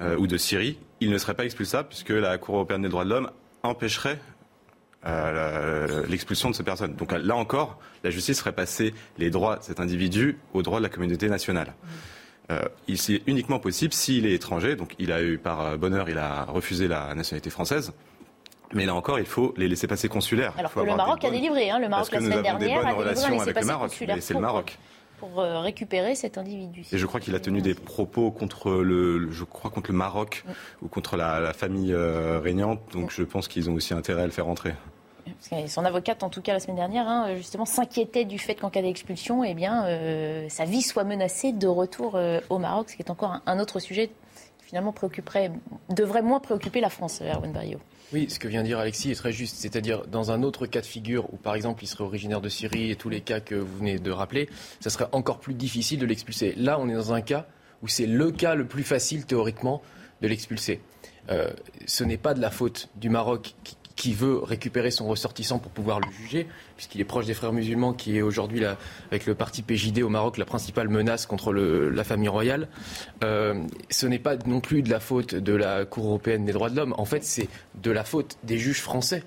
euh, 0.00 0.16
ou 0.16 0.26
de 0.26 0.36
Syrie, 0.36 0.78
il 1.00 1.10
ne 1.10 1.18
serait 1.18 1.34
pas 1.34 1.44
expulsable 1.44 1.88
puisque 1.88 2.10
la 2.10 2.38
Cour 2.38 2.56
européenne 2.56 2.82
des 2.82 2.88
droits 2.88 3.04
de 3.04 3.10
l'homme 3.10 3.30
empêcherait 3.62 4.18
euh, 5.06 6.06
l'expulsion 6.08 6.50
de 6.50 6.54
ces 6.54 6.62
personnes. 6.62 6.94
Donc 6.94 7.12
là 7.12 7.36
encore, 7.36 7.78
la 8.02 8.10
justice 8.10 8.38
ferait 8.38 8.52
passer 8.52 8.94
les 9.18 9.30
droits 9.30 9.56
de 9.56 9.62
cet 9.62 9.80
individu 9.80 10.38
aux 10.52 10.62
droits 10.62 10.78
de 10.78 10.84
la 10.84 10.88
communauté 10.88 11.28
nationale. 11.28 11.74
il 12.88 12.98
c'est 12.98 13.22
uniquement 13.26 13.58
possible 13.58 13.92
s'il 13.92 14.26
est 14.26 14.34
étranger, 14.34 14.76
donc 14.76 14.94
il 14.98 15.12
a 15.12 15.22
eu 15.22 15.38
par 15.38 15.78
bonheur, 15.78 16.08
il 16.08 16.18
a 16.18 16.44
refusé 16.44 16.88
la 16.88 17.14
nationalité 17.14 17.50
française. 17.50 17.92
Mais 18.72 18.86
là 18.86 18.94
encore, 18.94 19.18
il 19.18 19.26
faut 19.26 19.54
les 19.56 19.68
laisser 19.68 19.86
passer 19.86 20.08
consulaires. 20.08 20.52
Alors 20.58 20.72
que 20.72 20.80
le 20.80 20.96
Maroc 20.96 21.24
a 21.24 21.30
délivré, 21.30 21.70
hein, 21.70 21.78
le 21.78 21.88
Maroc 21.88 22.10
la 22.12 22.20
semaine 22.20 22.42
dernière 22.42 22.56
a 22.56 22.58
délivré 22.58 22.86
un 22.86 23.04
laissez-passer 23.04 23.72
consulaire. 23.72 24.16
C'est 24.20 24.34
le 24.34 24.40
Maroc 24.40 24.78
pour 25.24 25.40
euh, 25.40 25.60
récupérer 25.60 26.14
cet 26.14 26.38
individu. 26.38 26.84
Et 26.92 26.98
je 26.98 27.06
crois 27.06 27.20
qu'il 27.20 27.34
a 27.34 27.40
tenu 27.40 27.60
des 27.62 27.74
propos 27.74 28.30
contre 28.30 28.70
le, 28.72 29.30
je 29.30 29.44
crois 29.44 29.70
contre 29.70 29.90
le 29.90 29.96
Maroc 29.96 30.44
ou 30.82 30.88
contre 30.88 31.16
la, 31.16 31.52
famille 31.52 31.92
euh, 31.92 32.40
régnante. 32.40 32.80
Donc 32.92 33.10
je 33.10 33.22
pense 33.22 33.48
qu'ils 33.48 33.70
ont 33.70 33.74
aussi 33.74 33.94
intérêt 33.94 34.22
à 34.22 34.26
le 34.26 34.32
faire 34.32 34.48
entrer. 34.48 34.74
son 35.66 35.84
avocate, 35.84 36.22
en 36.22 36.30
tout 36.30 36.42
cas 36.42 36.52
la 36.52 36.60
semaine 36.60 36.76
dernière, 36.76 37.08
hein, 37.08 37.34
justement 37.36 37.64
s'inquiétait 37.64 38.24
du 38.24 38.38
fait 38.38 38.54
qu'en 38.54 38.70
cas 38.70 38.82
d'expulsion, 38.82 39.44
eh 39.44 39.54
bien, 39.54 39.86
euh, 39.86 40.46
sa 40.48 40.64
vie 40.64 40.82
soit 40.82 41.04
menacée 41.04 41.52
de 41.52 41.66
retour 41.66 42.18
au 42.50 42.58
Maroc, 42.58 42.90
ce 42.90 42.96
qui 42.96 43.02
est 43.02 43.10
encore 43.10 43.40
un, 43.46 43.58
autre 43.58 43.78
sujet 43.78 44.08
qui 44.58 44.66
finalement 44.66 44.92
préoccuperait, 44.92 45.50
devrait 45.90 46.22
moins 46.22 46.40
préoccuper 46.40 46.80
la 46.80 46.90
France, 46.90 47.22
Erwan 47.22 47.52
Barrio. 47.52 47.78
Oui, 48.12 48.26
ce 48.28 48.38
que 48.38 48.48
vient 48.48 48.62
dire 48.62 48.78
Alexis 48.78 49.10
est 49.10 49.14
très 49.14 49.32
juste. 49.32 49.56
C'est-à-dire, 49.56 50.06
dans 50.06 50.30
un 50.30 50.42
autre 50.42 50.66
cas 50.66 50.80
de 50.80 50.86
figure 50.86 51.32
où, 51.32 51.36
par 51.36 51.54
exemple, 51.54 51.82
il 51.82 51.86
serait 51.86 52.04
originaire 52.04 52.40
de 52.40 52.48
Syrie 52.48 52.90
et 52.90 52.96
tous 52.96 53.08
les 53.08 53.20
cas 53.20 53.40
que 53.40 53.54
vous 53.54 53.78
venez 53.78 53.98
de 53.98 54.10
rappeler, 54.10 54.48
ça 54.80 54.90
serait 54.90 55.08
encore 55.12 55.40
plus 55.40 55.54
difficile 55.54 55.98
de 55.98 56.06
l'expulser. 56.06 56.54
Là, 56.56 56.78
on 56.78 56.88
est 56.88 56.94
dans 56.94 57.12
un 57.12 57.22
cas 57.22 57.46
où 57.82 57.88
c'est 57.88 58.06
le 58.06 58.30
cas 58.30 58.54
le 58.54 58.66
plus 58.66 58.84
facile, 58.84 59.26
théoriquement, 59.26 59.82
de 60.22 60.28
l'expulser. 60.28 60.80
Euh, 61.30 61.50
ce 61.86 62.04
n'est 62.04 62.18
pas 62.18 62.34
de 62.34 62.40
la 62.40 62.50
faute 62.50 62.88
du 62.96 63.08
Maroc 63.08 63.54
qui, 63.64 63.76
qui 63.96 64.12
veut 64.12 64.38
récupérer 64.38 64.90
son 64.90 65.06
ressortissant 65.06 65.58
pour 65.58 65.70
pouvoir 65.70 66.00
le 66.00 66.10
juger, 66.10 66.46
puisqu'il 66.76 67.00
est 67.00 67.04
proche 67.04 67.26
des 67.26 67.34
frères 67.34 67.52
musulmans, 67.52 67.92
qui 67.92 68.16
est 68.16 68.22
aujourd'hui, 68.22 68.64
avec 69.10 69.26
le 69.26 69.34
parti 69.34 69.62
PJD 69.62 70.02
au 70.02 70.08
Maroc, 70.08 70.36
la 70.36 70.44
principale 70.44 70.88
menace 70.88 71.26
contre 71.26 71.52
la 71.52 72.04
famille 72.04 72.28
royale. 72.28 72.68
Euh, 73.22 73.62
ce 73.90 74.06
n'est 74.06 74.18
pas 74.18 74.36
non 74.46 74.60
plus 74.60 74.82
de 74.82 74.90
la 74.90 75.00
faute 75.00 75.34
de 75.34 75.52
la 75.52 75.84
Cour 75.84 76.06
européenne 76.06 76.44
des 76.44 76.52
droits 76.52 76.70
de 76.70 76.76
l'homme. 76.76 76.94
En 76.98 77.04
fait, 77.04 77.24
c'est 77.24 77.48
de 77.82 77.90
la 77.90 78.04
faute 78.04 78.36
des 78.42 78.58
juges 78.58 78.80
français 78.80 79.22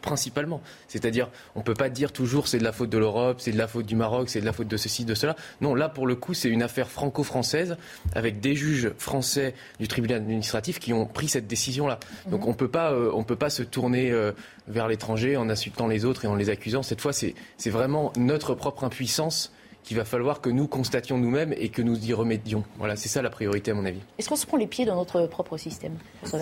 principalement. 0.00 0.60
C'est-à-dire, 0.88 1.28
on 1.54 1.60
ne 1.60 1.64
peut 1.64 1.74
pas 1.74 1.88
dire 1.88 2.12
toujours 2.12 2.48
c'est 2.48 2.58
de 2.58 2.64
la 2.64 2.72
faute 2.72 2.90
de 2.90 2.98
l'Europe, 2.98 3.40
c'est 3.40 3.52
de 3.52 3.58
la 3.58 3.68
faute 3.68 3.86
du 3.86 3.96
Maroc, 3.96 4.28
c'est 4.28 4.40
de 4.40 4.46
la 4.46 4.52
faute 4.52 4.68
de 4.68 4.76
ceci, 4.76 5.04
de 5.04 5.14
cela. 5.14 5.36
Non, 5.60 5.74
là, 5.74 5.88
pour 5.88 6.06
le 6.06 6.14
coup, 6.16 6.34
c'est 6.34 6.48
une 6.48 6.62
affaire 6.62 6.90
franco-française 6.90 7.76
avec 8.14 8.40
des 8.40 8.54
juges 8.54 8.90
français 8.98 9.54
du 9.78 9.88
tribunal 9.88 10.18
administratif 10.18 10.78
qui 10.78 10.92
ont 10.92 11.06
pris 11.06 11.28
cette 11.28 11.46
décision-là. 11.46 11.98
Donc, 12.28 12.46
on 12.46 12.50
euh, 12.50 13.16
ne 13.16 13.24
peut 13.24 13.36
pas 13.36 13.50
se 13.50 13.62
tourner 13.62 14.10
euh, 14.10 14.32
vers 14.68 14.88
l'étranger 14.88 15.36
en 15.36 15.48
insultant 15.48 15.86
les 15.86 16.04
autres 16.04 16.24
et 16.24 16.28
en 16.28 16.34
les 16.34 16.50
accusant. 16.50 16.82
Cette 16.82 17.00
fois, 17.00 17.12
c'est 17.12 17.34
vraiment 17.66 18.12
notre 18.16 18.54
propre 18.54 18.84
impuissance 18.84 19.52
qu'il 19.82 19.96
va 19.96 20.04
falloir 20.04 20.40
que 20.40 20.50
nous 20.50 20.66
constations 20.66 21.18
nous-mêmes 21.18 21.54
et 21.56 21.68
que 21.68 21.82
nous 21.82 21.98
y 22.06 22.12
remédions. 22.12 22.64
Voilà, 22.78 22.96
c'est 22.96 23.08
ça 23.08 23.22
la 23.22 23.30
priorité 23.30 23.70
à 23.70 23.74
mon 23.74 23.84
avis. 23.84 24.00
Est-ce 24.18 24.28
qu'on 24.28 24.36
se 24.36 24.46
prend 24.46 24.56
les 24.56 24.66
pieds 24.66 24.84
dans 24.84 24.96
notre 24.96 25.26
propre 25.26 25.56
système, 25.56 25.96
François 26.22 26.40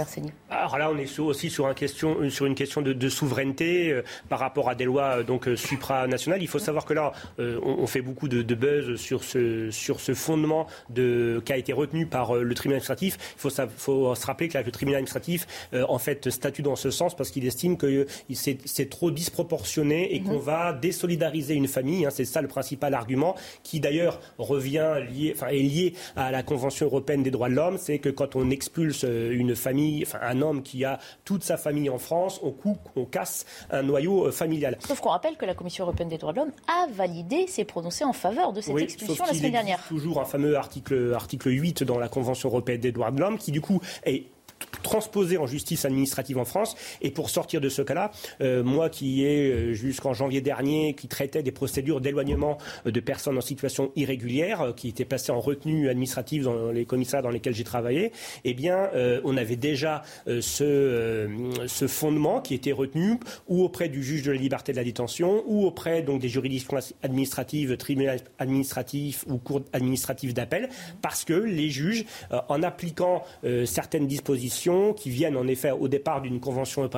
Alors 0.50 0.78
là, 0.78 0.90
on 0.90 0.98
est 0.98 1.18
aussi 1.18 1.50
sur, 1.50 1.66
un 1.66 1.74
question, 1.74 2.16
euh, 2.20 2.30
sur 2.30 2.46
une 2.46 2.54
question 2.54 2.82
de, 2.82 3.08
souveraineté 3.08 3.90
euh, 3.90 4.02
par 4.28 4.38
rapport 4.38 4.68
à 4.68 4.74
des 4.74 4.84
lois 4.84 5.18
euh, 5.18 5.22
donc 5.22 5.48
supranationales. 5.56 6.42
Il 6.42 6.48
faut 6.48 6.58
savoir 6.58 6.84
que 6.84 6.94
là, 6.94 7.12
on, 7.38 7.86
fait 7.86 8.02
beaucoup 8.02 8.28
de, 8.28 8.42
buzz 8.54 8.96
sur 8.96 9.24
ce, 9.24 9.70
sur 9.70 10.00
ce 10.00 10.14
fondement 10.14 10.66
de, 10.90 11.42
qui 11.44 11.52
a 11.52 11.56
été 11.56 11.72
retenu 11.72 12.06
par 12.06 12.34
le 12.34 12.54
tribunal 12.54 12.76
administratif. 12.76 13.18
Il 13.36 13.40
faut, 13.40 13.50
faut 13.76 14.14
se 14.14 14.26
rappeler 14.26 14.48
que 14.48 14.58
le 14.58 14.70
tribunal 14.70 14.98
administratif, 14.98 15.46
en 15.72 15.98
fait, 15.98 16.30
statue 16.30 16.62
dans 16.62 16.76
ce 16.76 16.90
sens 16.90 17.16
parce 17.16 17.30
qu'il 17.30 17.46
estime 17.46 17.76
que 17.76 18.06
c'est 18.32 18.90
trop 18.90 19.10
disproportionné 19.10 20.14
et 20.14 20.20
mhm. 20.20 20.26
qu'on 20.26 20.38
va 20.38 20.72
désolidariser 20.72 21.54
une 21.54 21.68
famille. 21.68 22.04
Hein. 22.04 22.10
c'est 22.10 22.24
ça 22.24 22.42
le 22.42 22.48
principal 22.48 22.94
argument 22.94 23.27
qui 23.62 23.80
d'ailleurs 23.80 24.20
revient 24.38 24.96
lié, 25.10 25.32
enfin, 25.34 25.48
est 25.48 25.62
lié 25.62 25.94
à 26.16 26.30
la 26.30 26.42
Convention 26.42 26.86
européenne 26.86 27.22
des 27.22 27.30
droits 27.30 27.48
de 27.48 27.54
l'homme, 27.54 27.78
c'est 27.78 27.98
que 27.98 28.08
quand 28.08 28.36
on 28.36 28.50
expulse 28.50 29.04
euh, 29.04 29.30
une 29.32 29.54
famille, 29.54 30.04
enfin 30.06 30.18
un 30.22 30.42
homme 30.42 30.62
qui 30.62 30.84
a 30.84 30.98
toute 31.24 31.44
sa 31.44 31.56
famille 31.56 31.90
en 31.90 31.98
France, 31.98 32.40
on 32.42 32.50
coupe, 32.50 32.88
on 32.96 33.04
casse 33.04 33.46
un 33.70 33.82
noyau 33.82 34.26
euh, 34.26 34.30
familial. 34.30 34.78
Sauf 34.86 35.00
qu'on 35.00 35.10
rappelle 35.10 35.36
que 35.36 35.46
la 35.46 35.54
Commission 35.54 35.84
européenne 35.84 36.08
des 36.08 36.18
droits 36.18 36.32
de 36.32 36.38
l'homme 36.38 36.52
a 36.68 36.86
validé, 36.92 37.46
s'est 37.46 37.64
prononcée 37.64 38.04
en 38.04 38.12
faveur 38.12 38.52
de 38.52 38.60
cette 38.60 38.78
expulsion 38.78 39.24
la 39.26 39.34
semaine 39.34 39.52
dernière. 39.52 39.82
Toujours 39.88 40.20
un 40.20 40.24
fameux 40.24 40.56
article, 40.56 41.12
article 41.14 41.50
8 41.50 41.82
dans 41.84 41.98
la 41.98 42.08
Convention 42.08 42.48
européenne 42.48 42.80
des 42.80 42.92
droits 42.92 43.10
de 43.10 43.20
l'homme 43.20 43.38
qui 43.38 43.52
du 43.52 43.60
coup 43.60 43.80
est 44.04 44.24
transposé 44.82 45.38
en 45.38 45.46
justice 45.46 45.84
administrative 45.84 46.38
en 46.38 46.44
France. 46.44 46.76
Et 47.02 47.10
pour 47.10 47.30
sortir 47.30 47.60
de 47.60 47.68
ce 47.68 47.82
cas-là, 47.82 48.10
euh, 48.40 48.62
moi 48.62 48.88
qui 48.90 49.24
ai 49.24 49.50
euh, 49.50 49.72
jusqu'en 49.74 50.14
janvier 50.14 50.40
dernier, 50.40 50.94
qui 50.94 51.08
traitait 51.08 51.42
des 51.42 51.52
procédures 51.52 52.00
d'éloignement 52.00 52.58
euh, 52.86 52.90
de 52.90 53.00
personnes 53.00 53.38
en 53.38 53.42
situation 53.42 53.92
irrégulière, 53.96 54.72
qui 54.76 54.88
étaient 54.88 55.04
placées 55.04 55.32
en 55.32 55.40
retenue 55.40 55.88
administrative 55.88 56.44
dans 56.44 56.70
les 56.70 56.84
commissariats 56.84 57.22
dans 57.22 57.30
lesquels 57.30 57.54
j'ai 57.54 57.64
travaillé, 57.64 58.12
eh 58.44 58.54
bien, 58.54 58.90
on 59.24 59.36
avait 59.36 59.56
déjà 59.56 60.02
ce, 60.26 61.28
fondement 61.86 62.40
qui 62.40 62.54
était 62.54 62.72
retenu 62.72 63.18
ou 63.48 63.62
auprès 63.62 63.88
du 63.88 64.02
juge 64.02 64.22
de 64.22 64.32
la 64.32 64.38
liberté 64.38 64.72
de 64.72 64.76
la 64.76 64.84
détention 64.84 65.42
ou 65.46 65.64
auprès 65.66 66.02
donc 66.02 66.20
des 66.20 66.28
juridictions 66.28 66.78
administratives, 67.02 67.76
tribunaux 67.76 68.12
administratifs 68.38 69.24
ou 69.28 69.38
cours 69.38 69.62
administratives 69.72 70.34
d'appel, 70.34 70.68
parce 71.02 71.24
que 71.24 71.34
les 71.34 71.70
juges, 71.70 72.04
en 72.48 72.62
appliquant 72.62 73.24
certaines 73.64 74.06
dispositions 74.06 74.57
qui 74.96 75.10
viennent 75.10 75.36
en 75.36 75.46
effet 75.46 75.70
au 75.70 75.88
départ 75.88 76.22
d'une 76.22 76.40
convention 76.40 76.88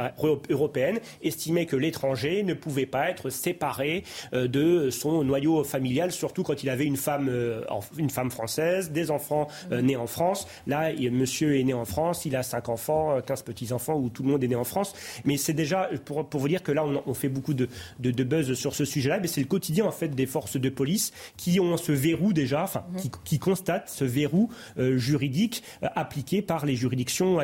européenne 0.49 0.99
estimer 1.23 1.67
que 1.67 1.77
l'étranger 1.77 2.43
ne 2.43 2.55
pouvait 2.55 2.87
pas 2.87 3.11
être 3.11 3.31
séparé 3.31 4.05
euh, 4.33 4.49
de 4.49 4.91
son 4.91 5.25
noyau 5.25 5.65
familial, 5.65 6.13
surtout 6.13 6.43
quand 6.43 6.63
il 6.63 6.71
avait 6.71 6.85
une 6.85 6.97
femme, 6.97 7.29
euh, 7.29 7.63
une 7.97 8.11
femme 8.11 8.31
française, 8.31 8.91
des 8.91 9.11
enfants 9.11 9.49
euh, 9.73 9.83
nés 9.83 9.97
en 9.97 10.07
France. 10.07 10.47
Là, 10.67 10.93
monsieur 11.11 11.59
est 11.59 11.65
né 11.65 11.75
en 11.75 11.85
France, 11.85 12.25
il 12.25 12.37
a 12.37 12.43
cinq 12.43 12.69
enfants, 12.69 13.21
15 13.27 13.43
petits-enfants, 13.43 13.95
où 13.95 14.09
tout 14.09 14.23
le 14.23 14.31
monde 14.31 14.45
est 14.45 14.49
né 14.49 14.55
en 14.55 14.65
France. 14.65 14.95
Mais 15.25 15.37
c'est 15.37 15.53
déjà, 15.53 15.89
pour, 16.05 16.29
pour, 16.29 16.41
vous 16.41 16.49
dire 16.49 16.63
que 16.63 16.73
là, 16.73 16.85
on, 16.85 17.15
fait 17.15 17.29
beaucoup 17.29 17.55
de, 17.55 17.69
de, 17.99 18.25
buzz 18.25 18.55
sur 18.55 18.75
ce 18.75 18.85
sujet-là, 18.85 19.19
mais 19.21 19.27
c'est 19.27 19.41
le 19.41 19.47
quotidien 19.47 19.85
en 19.85 19.91
fait 19.91 20.09
des 20.09 20.27
forces 20.27 20.57
de 20.57 20.69
police 20.69 21.13
qui 21.37 21.61
ont 21.61 21.77
ce 21.77 21.93
verrou 21.93 22.33
déjà, 22.33 22.63
enfin, 22.63 22.85
qui, 22.97 23.11
qui 23.25 23.39
constatent 23.39 23.89
ce 23.89 24.05
verrou 24.05 24.51
juridique 24.77 25.63
appliqué 25.83 26.43
par 26.43 26.67
les 26.67 26.77
juridictions. 26.77 27.39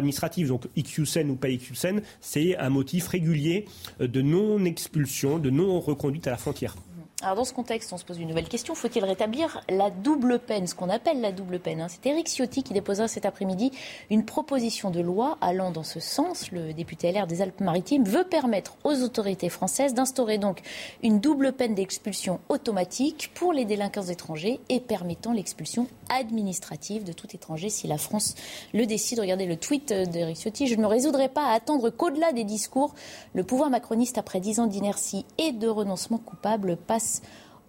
Donc, 0.49 0.67
IQSEN 0.77 1.31
ou 1.31 1.37
pas 1.37 1.49
IQSEN, 1.49 2.01
c'est 2.21 2.57
un 2.57 2.71
motif 2.71 3.09
régulier 3.09 3.67
de 4.01 4.23
non-expulsion, 4.23 5.39
de 5.39 5.51
non-reconduite 5.51 6.27
à 6.27 6.31
la 6.31 6.37
frontière. 6.37 6.77
Alors 7.23 7.35
dans 7.35 7.45
ce 7.45 7.55
contexte, 7.55 7.95
on 7.95 7.97
se 7.97 8.05
pose 8.05 8.19
une 8.19 8.29
nouvelle 8.29 8.47
question. 8.47 8.75
Faut-il 8.75 9.03
rétablir 9.03 9.63
la 9.71 9.89
double 9.89 10.39
peine, 10.39 10.67
ce 10.67 10.75
qu'on 10.75 10.91
appelle 10.91 11.23
la 11.23 11.33
double 11.33 11.59
peine 11.59 11.81
hein? 11.81 11.87
C'est 11.89 12.11
Éric 12.11 12.29
Ciotti 12.29 12.63
qui 12.63 12.75
déposera 12.75 13.09
cet 13.09 13.25
après-midi 13.25 13.73
une 14.11 14.27
proposition 14.27 14.91
de 14.91 15.01
loi 15.01 15.39
allant 15.41 15.71
dans 15.71 15.83
ce 15.83 15.99
sens. 15.99 16.51
Le 16.53 16.75
député 16.75 17.11
LR 17.11 17.27
des 17.27 17.41
Alpes-Maritimes 17.41 18.05
veut 18.05 18.25
permettre 18.25 18.77
aux 18.85 19.03
autorités 19.03 19.49
françaises 19.49 19.95
d'instaurer 19.95 20.37
donc 20.37 20.61
une 21.03 21.19
double 21.19 21.55
peine 21.55 21.75
d'expulsion 21.75 22.39
automatique 22.51 23.31
pour 23.35 23.55
les 23.55 23.65
délinquants 23.65 24.03
étrangers 24.03 24.61
et 24.69 24.81
permettant 24.81 25.33
l'expulsion 25.33 25.87
administrative 26.11 27.03
de 27.03 27.15
tout 27.15 27.35
étranger 27.35 27.71
si 27.71 27.87
la 27.87 27.97
France 27.97 28.35
le 28.75 28.85
décide. 28.85 29.21
Regardez 29.21 29.47
le 29.47 29.57
tweet 29.57 29.91
d'Éric 29.91 30.37
Ciotti. 30.37 30.67
Je 30.67 30.75
ne 30.75 30.83
me 30.83 30.87
résoudrai 30.87 31.31
pas 31.31 31.47
à 31.47 31.55
attendre 31.55 31.89
qu'au-delà 31.89 32.33
des 32.33 32.45
discours, 32.45 32.95
le 33.33 33.43
pouvoir 33.43 33.71
macroniste, 33.71 34.19
après 34.19 34.39
dix 34.39 34.61
ans 34.61 34.67
d'inertie 34.67 35.25
et 35.39 35.53
de 35.53 35.67
renoncement 35.67 36.19
coupable, 36.19 36.77
passe 36.77 37.06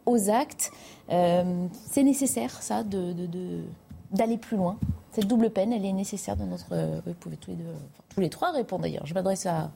aux 0.05 0.29
actes. 0.29 0.71
Euh, 1.09 1.67
c'est 1.89 2.03
nécessaire, 2.03 2.61
ça, 2.61 2.83
d'aller 2.83 4.37
plus 4.37 4.57
loin. 4.57 4.77
Cette 5.11 5.27
double 5.27 5.49
peine, 5.49 5.73
elle 5.73 5.85
est 5.85 5.93
nécessaire 5.93 6.35
dans 6.35 6.45
notre. 6.45 6.75
vous 7.05 7.13
pouvez 7.13 7.37
tous 7.37 7.51
les, 7.51 7.57
deux, 7.57 7.65
tous 8.13 8.19
les 8.19 8.29
trois 8.29 8.51
répondre 8.51 8.83
d'ailleurs. 8.83 9.05
Je 9.05 9.13
m'adresse 9.13 9.45
à 9.45 9.71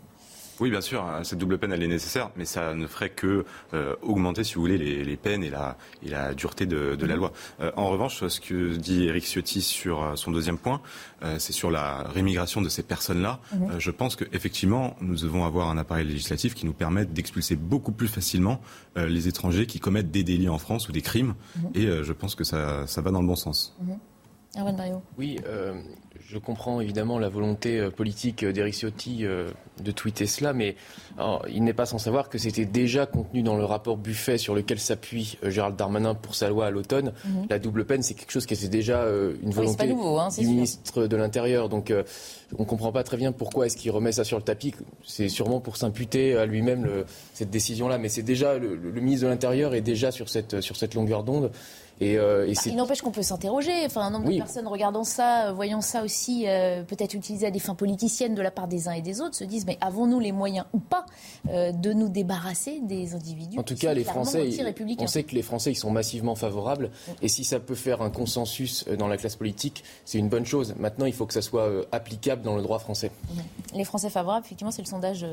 oui, 0.62 0.70
bien 0.70 0.80
sûr, 0.80 1.04
hein, 1.04 1.24
cette 1.24 1.40
double 1.40 1.58
peine, 1.58 1.74
elle 1.74 1.82
est 1.82 1.88
nécessaire, 1.88 2.30
mais 2.38 2.46
ça 2.46 2.76
ne 2.76 2.86
ferait 2.86 3.10
que 3.10 3.46
euh, 3.74 3.96
augmenter, 4.04 4.44
si 4.44 4.54
vous 4.54 4.62
voulez, 4.62 4.78
les, 4.78 5.18
peines 5.18 5.44
et 5.44 5.50
la, 5.50 5.76
et 6.04 6.10
la 6.10 6.36
dureté 6.36 6.68
de, 6.68 6.96
la 7.04 7.16
loi. 7.16 7.34
Euh, 7.62 7.72
en 7.76 7.90
revanche, 7.90 8.28
ce 8.28 8.40
que 8.40 8.76
dit 8.76 9.06
Eric 9.06 9.26
Ciotti 9.26 9.64
sur 9.64 10.04
euh, 10.04 10.16
son 10.16 10.30
deuxième 10.30 10.60
point, 10.60 10.82
c'est 11.38 11.54
sur 11.54 11.70
la 11.70 12.04
rémigration 12.04 12.62
de 12.62 12.70
ces 12.70 12.82
personnes-là. 12.82 13.40
Mhm. 13.54 13.80
je 13.80 13.92
pense 13.92 14.16
qu'effectivement, 14.16 14.96
nous 15.02 15.18
devons 15.18 15.46
avoir 15.46 15.70
un 15.70 15.78
appareil 15.78 16.08
législatif 16.08 16.56
qui 16.56 16.66
nous 16.66 16.74
permette 16.74 17.14
d'expulser 17.14 17.56
beaucoup 17.56 17.92
plus 17.92 18.08
facilement 18.08 18.60
les 18.96 19.28
étrangers 19.28 19.68
qui 19.68 19.80
commettent 19.80 20.10
des 20.10 20.24
délits 20.24 20.50
en 20.50 20.58
France 20.58 20.90
ou 20.90 20.92
des 20.92 21.04
crimes, 21.04 21.36
mhm. 21.56 21.70
et 21.76 22.04
je 22.04 22.14
pense 22.14 22.34
que 22.34 22.44
ça, 22.44 22.88
ça, 22.88 23.02
va 23.02 23.12
dans 23.12 23.22
le 23.22 23.28
bon 23.28 23.36
sens. 23.36 23.76
Mhm. 23.82 24.00
Oui, 25.20 25.38
je 26.32 26.38
comprends 26.38 26.80
évidemment 26.80 27.20
la 27.20 27.28
volonté 27.28 27.78
euh, 27.78 27.90
politique 27.90 28.46
d'Eric 28.46 28.74
Ciotti 28.74 29.26
euh, 29.26 29.50
de 29.84 29.92
tweeter 29.92 30.28
cela, 30.28 30.54
mais 30.54 30.76
il 31.50 31.64
n'est 31.64 31.74
pas 31.74 31.86
sans 31.86 31.98
savoir 31.98 32.30
que 32.30 32.38
c'était 32.38 32.66
déjà 32.66 33.06
contenu 33.06 33.42
dans 33.42 33.58
le 33.58 33.66
rapport 33.66 33.98
Buffet 33.98 34.38
sur 34.38 34.56
lequel 34.56 34.80
s'appuie 34.80 35.38
euh, 35.44 35.50
Gérald 35.50 35.76
Darmanin 35.76 36.16
pour 36.16 36.36
sa 36.36 36.48
loi 36.48 36.68
à 36.68 36.72
l'automne. 36.72 37.12
Mhm. 37.26 37.48
La 37.50 37.60
double 37.60 37.86
peine, 37.86 38.02
c'est 38.02 38.14
quelque 38.14 38.32
chose 38.32 38.46
qui 38.46 38.54
était 38.54 38.70
déjà 38.70 39.06
une 39.44 39.52
volonté 39.52 39.92
hein, 39.92 40.30
du 40.38 40.48
ministre 40.48 41.06
de 41.06 41.16
l'Intérieur. 41.18 41.68
Donc 41.68 41.94
on 42.58 42.62
ne 42.62 42.68
comprend 42.68 42.94
pas 42.94 43.04
très 43.04 43.18
bien 43.18 43.34
pourquoi 43.34 43.66
est-ce 43.66 43.76
qu'il 43.76 43.92
remet 43.92 44.14
ça 44.14 44.24
sur 44.24 44.38
le 44.38 44.44
tapis. 44.44 44.74
C'est 45.06 45.30
sûrement 45.30 45.60
pour 45.60 45.76
s'imputer 45.76 46.38
à 46.38 46.46
lui-même 46.46 46.88
cette 47.34 47.50
décision-là, 47.50 47.98
mais 47.98 48.08
c'est 48.08 48.24
déjà 48.24 48.58
le, 48.58 48.78
ministre 48.78 49.26
de 49.26 49.32
l'Intérieur 49.32 49.74
est 49.74 49.82
déjà 49.82 50.12
sur 50.12 50.30
cette, 50.30 50.62
sur 50.62 50.78
cette 50.78 50.94
longueur 50.94 51.24
d'onde. 51.24 51.52
Euh, 52.02 52.48
bah, 52.48 52.62
il 52.66 52.76
n'empêche 52.76 53.02
qu'on 53.02 53.12
peut 53.12 53.22
s'interroger. 53.22 53.86
Enfin, 53.86 54.02
un 54.02 54.12
nombre 54.12 54.30
de 54.30 54.38
personnes 54.38 54.68
regardant 54.68 55.04
ça, 55.04 55.48
euh, 55.48 55.54
voyant 55.54 55.82
ça 55.82 56.04
aussi 56.04 56.46
euh, 56.48 56.84
peut-être 56.84 57.14
utilisé 57.14 57.48
à 57.48 57.52
des 57.52 57.60
fins 57.60 57.76
politiciennes 57.76 58.36
de 58.36 58.42
la 58.42 58.52
part 58.52 58.68
des 58.68 58.88
uns 58.88 58.94
et 58.94 59.02
des 59.02 59.22
autres, 59.22 59.36
se 59.36 59.44
disent 59.44 59.66
mais 59.66 59.78
avons-nous 59.82 60.20
les 60.20 60.32
moyens 60.32 60.66
ou 60.74 60.80
pas 60.80 61.06
de 61.46 61.94
nous 61.94 62.10
débarrasser 62.10 62.80
des 62.82 63.14
individus 63.14 63.60
En 63.60 63.64
tout 63.64 63.76
cas, 63.76 63.94
les 63.94 64.04
Français, 64.04 64.50
on 65.00 65.08
sait 65.08 65.24
que 65.24 65.36
les 65.36 65.42
Français 65.42 65.72
ils 65.72 65.76
sont 65.76 65.92
massivement 65.92 66.36
favorables. 66.36 66.92
Et 67.22 67.28
si 67.28 67.44
ça 67.44 67.60
peut 67.60 67.76
faire 67.76 68.02
un 68.02 68.10
consensus 68.10 68.86
dans 68.88 69.08
la 69.08 69.18
classe 69.18 69.36
politique, 69.36 69.84
c'est 70.06 70.18
une 70.18 70.30
bonne 70.30 70.46
chose. 70.46 70.76
Maintenant, 70.78 71.06
il 71.06 71.14
faut 71.14 71.26
que 71.26 71.34
ça 71.34 71.42
soit 71.42 71.70
applicable 71.92 72.42
dans 72.42 72.56
le 72.56 72.62
droit 72.62 72.80
français. 72.80 73.12
Les 73.74 73.84
Français 73.84 74.10
favorables, 74.10 74.46
effectivement, 74.46 74.72
c'est 74.72 74.82
le 74.82 74.88
sondage 74.88 75.26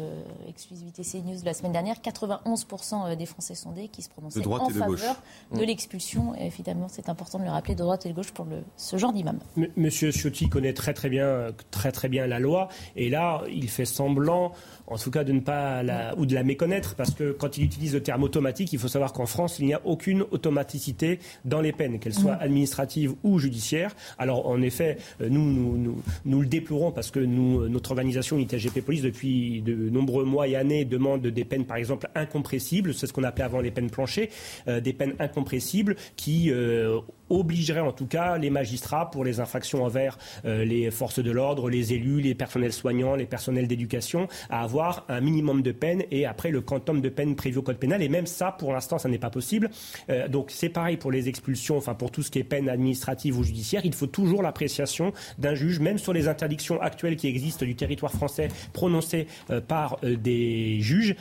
exclusivité 0.48 1.02
CNews 1.02 1.40
de 1.40 1.44
la 1.44 1.54
semaine 1.54 1.72
dernière. 1.72 1.96
91% 1.96 3.16
des 3.16 3.26
Français 3.26 3.54
sondés 3.54 3.88
qui 3.88 4.02
se 4.02 4.08
prononçaient 4.08 4.46
en 4.46 4.68
faveur 4.68 5.16
de 5.52 5.62
l'expulsion 5.62 6.34
évidemment, 6.58 6.88
c'est 6.88 7.08
important 7.08 7.38
de 7.38 7.44
le 7.44 7.50
rappeler 7.50 7.74
de 7.74 7.80
droite 7.80 8.04
et 8.06 8.08
de 8.08 8.14
gauche 8.14 8.32
pour 8.32 8.46
ce 8.76 8.96
genre 8.96 9.12
d'imam. 9.12 9.38
Monsieur 9.76 10.10
Ciotti 10.10 10.48
connaît 10.48 10.72
très 10.72 10.92
très 10.92 11.08
bien, 11.08 11.52
très 11.70 11.92
très 11.92 12.08
bien 12.08 12.26
la 12.26 12.40
loi, 12.40 12.68
et 12.96 13.08
là, 13.08 13.42
il 13.48 13.68
fait 13.68 13.84
semblant 13.84 14.52
en 14.90 14.96
tout 14.96 15.10
cas 15.10 15.24
de 15.24 15.32
ne 15.32 15.40
pas 15.40 15.82
la, 15.82 16.16
ou 16.18 16.26
de 16.26 16.34
la 16.34 16.42
méconnaître, 16.42 16.94
parce 16.94 17.14
que 17.14 17.32
quand 17.32 17.58
il 17.58 17.64
utilise 17.64 17.94
le 17.94 18.02
terme 18.02 18.22
automatique, 18.22 18.72
il 18.72 18.78
faut 18.78 18.88
savoir 18.88 19.12
qu'en 19.12 19.26
France, 19.26 19.58
il 19.58 19.66
n'y 19.66 19.74
a 19.74 19.80
aucune 19.84 20.22
automaticité 20.30 21.18
dans 21.44 21.60
les 21.60 21.72
peines, 21.72 21.98
qu'elles 21.98 22.14
soient 22.14 22.34
administratives 22.34 23.14
ou 23.22 23.38
judiciaires. 23.38 23.94
Alors 24.18 24.46
en 24.46 24.60
effet, 24.62 24.98
euh, 25.20 25.28
nous, 25.28 25.76
nous, 25.78 26.02
nous, 26.24 26.40
le 26.40 26.46
déplorons 26.46 26.92
parce 26.92 27.10
que 27.10 27.20
nous, 27.20 27.68
notre 27.68 27.90
organisation 27.90 28.38
ITGP 28.38 28.80
Police, 28.80 29.02
depuis 29.02 29.62
de 29.62 29.74
nombreux 29.90 30.24
mois 30.24 30.48
et 30.48 30.56
années, 30.56 30.84
demande 30.84 31.26
des 31.26 31.44
peines, 31.44 31.64
par 31.64 31.76
exemple, 31.76 32.08
incompressibles, 32.14 32.94
c'est 32.94 33.06
ce 33.06 33.12
qu'on 33.12 33.24
appelait 33.24 33.44
avant 33.44 33.60
les 33.60 33.70
peines 33.70 33.90
planchées, 33.90 34.30
euh, 34.68 34.80
des 34.80 34.92
peines 34.92 35.14
incompressibles 35.18 35.96
qui 36.16 36.50
euh, 36.50 37.00
obligerait 37.30 37.80
en 37.80 37.92
tout 37.92 38.06
cas 38.06 38.38
les 38.38 38.50
magistrats 38.50 39.10
pour 39.10 39.24
les 39.24 39.40
infractions 39.40 39.84
envers 39.84 40.18
euh, 40.44 40.64
les 40.64 40.90
forces 40.90 41.20
de 41.20 41.30
l'ordre, 41.30 41.70
les 41.70 41.92
élus, 41.92 42.20
les 42.20 42.34
personnels 42.34 42.72
soignants, 42.72 43.14
les 43.14 43.26
personnels 43.26 43.68
d'éducation 43.68 44.28
à 44.50 44.62
avoir 44.62 45.04
un 45.08 45.20
minimum 45.20 45.62
de 45.62 45.72
peine 45.72 46.04
et 46.10 46.26
après 46.26 46.50
le 46.50 46.60
quantum 46.60 47.00
de 47.00 47.08
peine 47.08 47.36
prévu 47.36 47.58
au 47.58 47.62
code 47.62 47.78
pénal. 47.78 48.02
Et 48.02 48.08
même 48.08 48.26
ça, 48.26 48.52
pour 48.52 48.72
l'instant, 48.72 48.98
ça 48.98 49.08
n'est 49.08 49.18
pas 49.18 49.30
possible. 49.30 49.70
Euh, 50.10 50.28
donc 50.28 50.50
c'est 50.50 50.68
pareil 50.68 50.96
pour 50.96 51.10
les 51.10 51.28
expulsions, 51.28 51.76
enfin 51.76 51.94
pour 51.94 52.10
tout 52.10 52.22
ce 52.22 52.30
qui 52.30 52.38
est 52.38 52.44
peine 52.44 52.68
administrative 52.68 53.38
ou 53.38 53.44
judiciaire. 53.44 53.82
Il 53.84 53.94
faut 53.94 54.06
toujours 54.06 54.42
l'appréciation 54.42 55.12
d'un 55.38 55.54
juge, 55.54 55.80
même 55.80 55.98
sur 55.98 56.12
les 56.12 56.28
interdictions 56.28 56.80
actuelles 56.80 57.16
qui 57.16 57.28
existent 57.28 57.64
du 57.64 57.74
territoire 57.74 58.12
français 58.12 58.48
prononcées 58.72 59.26
euh, 59.50 59.60
par 59.60 59.98
des 60.02 60.80
juges. 60.80 61.14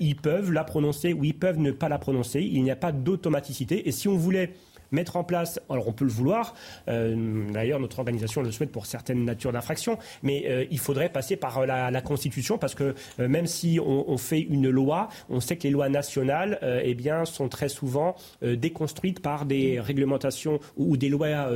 ils 0.00 0.16
peuvent 0.16 0.52
la 0.52 0.64
prononcer 0.64 1.12
ou 1.12 1.24
ils 1.24 1.34
peuvent 1.34 1.58
ne 1.58 1.70
pas 1.70 1.88
la 1.88 1.98
prononcer. 1.98 2.40
Il 2.40 2.62
n'y 2.62 2.70
a 2.70 2.76
pas 2.76 2.92
d'automaticité. 2.92 3.88
Et 3.88 3.92
si 3.92 4.08
on 4.08 4.16
voulait 4.16 4.50
mettre 4.90 5.16
en 5.16 5.24
place, 5.24 5.60
alors 5.68 5.88
on 5.88 5.92
peut 5.92 6.04
le 6.04 6.10
vouloir, 6.10 6.54
euh, 6.88 7.50
d'ailleurs 7.52 7.80
notre 7.80 7.98
organisation 7.98 8.42
le 8.42 8.50
souhaite 8.50 8.72
pour 8.72 8.86
certaines 8.86 9.24
natures 9.24 9.52
d'infractions, 9.52 9.98
mais 10.22 10.44
euh, 10.46 10.64
il 10.70 10.78
faudrait 10.78 11.08
passer 11.08 11.36
par 11.36 11.66
la, 11.66 12.00
Constitution 12.04 12.58
parce 12.58 12.74
que 12.74 12.94
euh, 13.18 13.28
même 13.28 13.46
si 13.46 13.78
on, 13.80 14.18
fait 14.18 14.40
une 14.40 14.68
loi, 14.68 15.08
on 15.30 15.40
sait 15.40 15.56
que 15.56 15.62
les 15.62 15.70
lois 15.70 15.88
nationales 15.88 16.58
eh 16.82 16.94
bien, 16.94 17.24
sont 17.24 17.48
très 17.48 17.68
souvent 17.68 18.14
déconstruites 18.42 19.20
par 19.20 19.46
des 19.46 19.80
réglementations 19.80 20.60
ou 20.76 20.96
des 20.96 21.08
lois 21.08 21.48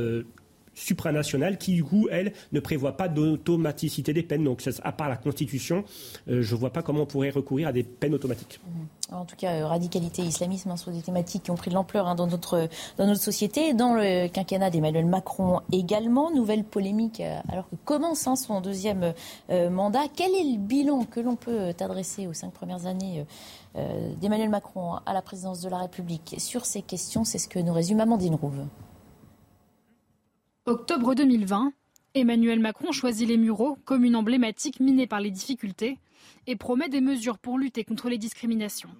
supranationale 0.79 1.57
qui, 1.57 1.73
du 1.73 1.83
coup, 1.83 2.07
elle, 2.09 2.33
ne 2.51 2.59
prévoit 2.59 2.95
pas 2.95 3.07
d'automaticité 3.07 4.13
des 4.13 4.23
peines. 4.23 4.43
Donc, 4.43 4.67
à 4.83 4.91
part 4.91 5.09
la 5.09 5.17
Constitution, 5.17 5.83
euh, 6.29 6.41
je 6.41 6.55
ne 6.55 6.59
vois 6.59 6.71
pas 6.71 6.81
comment 6.81 7.01
on 7.01 7.05
pourrait 7.05 7.29
recourir 7.29 7.67
à 7.67 7.73
des 7.73 7.83
peines 7.83 8.13
automatiques. 8.13 8.59
Mmh. 8.65 9.13
En 9.13 9.25
tout 9.25 9.35
cas, 9.35 9.53
euh, 9.53 9.67
radicalité, 9.67 10.21
islamisme 10.21 10.69
hein, 10.71 10.77
sont 10.77 10.91
des 10.91 11.01
thématiques 11.01 11.43
qui 11.43 11.51
ont 11.51 11.55
pris 11.55 11.69
de 11.69 11.75
l'ampleur 11.75 12.07
hein, 12.07 12.15
dans, 12.15 12.27
notre, 12.27 12.69
dans 12.97 13.07
notre 13.07 13.21
société. 13.21 13.73
Dans 13.73 13.95
le 13.95 14.27
quinquennat 14.27 14.69
d'Emmanuel 14.69 15.05
Macron 15.05 15.61
également, 15.71 16.31
nouvelle 16.31 16.63
polémique 16.63 17.19
euh, 17.19 17.39
alors 17.49 17.67
que 17.69 17.75
commence 17.85 18.27
hein, 18.27 18.35
son 18.35 18.61
deuxième 18.61 19.13
mandat. 19.49 20.03
Quel 20.15 20.31
est 20.33 20.43
le 20.43 20.57
bilan 20.57 21.05
que 21.05 21.19
l'on 21.19 21.35
peut 21.35 21.73
adresser 21.79 22.27
aux 22.27 22.33
cinq 22.33 22.51
premières 22.51 22.85
années 22.85 23.25
d'Emmanuel 24.21 24.49
Macron 24.49 24.95
à 25.05 25.13
la 25.13 25.21
présidence 25.21 25.61
de 25.61 25.69
la 25.69 25.79
République 25.79 26.35
sur 26.37 26.65
ces 26.65 26.81
questions? 26.81 27.23
C'est 27.23 27.39
ce 27.39 27.47
que 27.47 27.59
nous 27.59 27.73
résume 27.73 27.99
Amandine 27.99 28.35
Rouve. 28.35 28.65
Octobre 30.69 31.15
2020, 31.15 31.73
Emmanuel 32.13 32.59
Macron 32.59 32.91
choisit 32.91 33.27
les 33.27 33.37
Mureaux, 33.37 33.79
commune 33.85 34.15
emblématique 34.15 34.79
minée 34.79 35.07
par 35.07 35.19
les 35.19 35.31
difficultés, 35.31 35.97
et 36.45 36.55
promet 36.55 36.89
des 36.89 37.01
mesures 37.01 37.39
pour 37.39 37.57
lutter 37.57 37.83
contre 37.83 38.07
les 38.07 38.19
discriminations. 38.19 38.91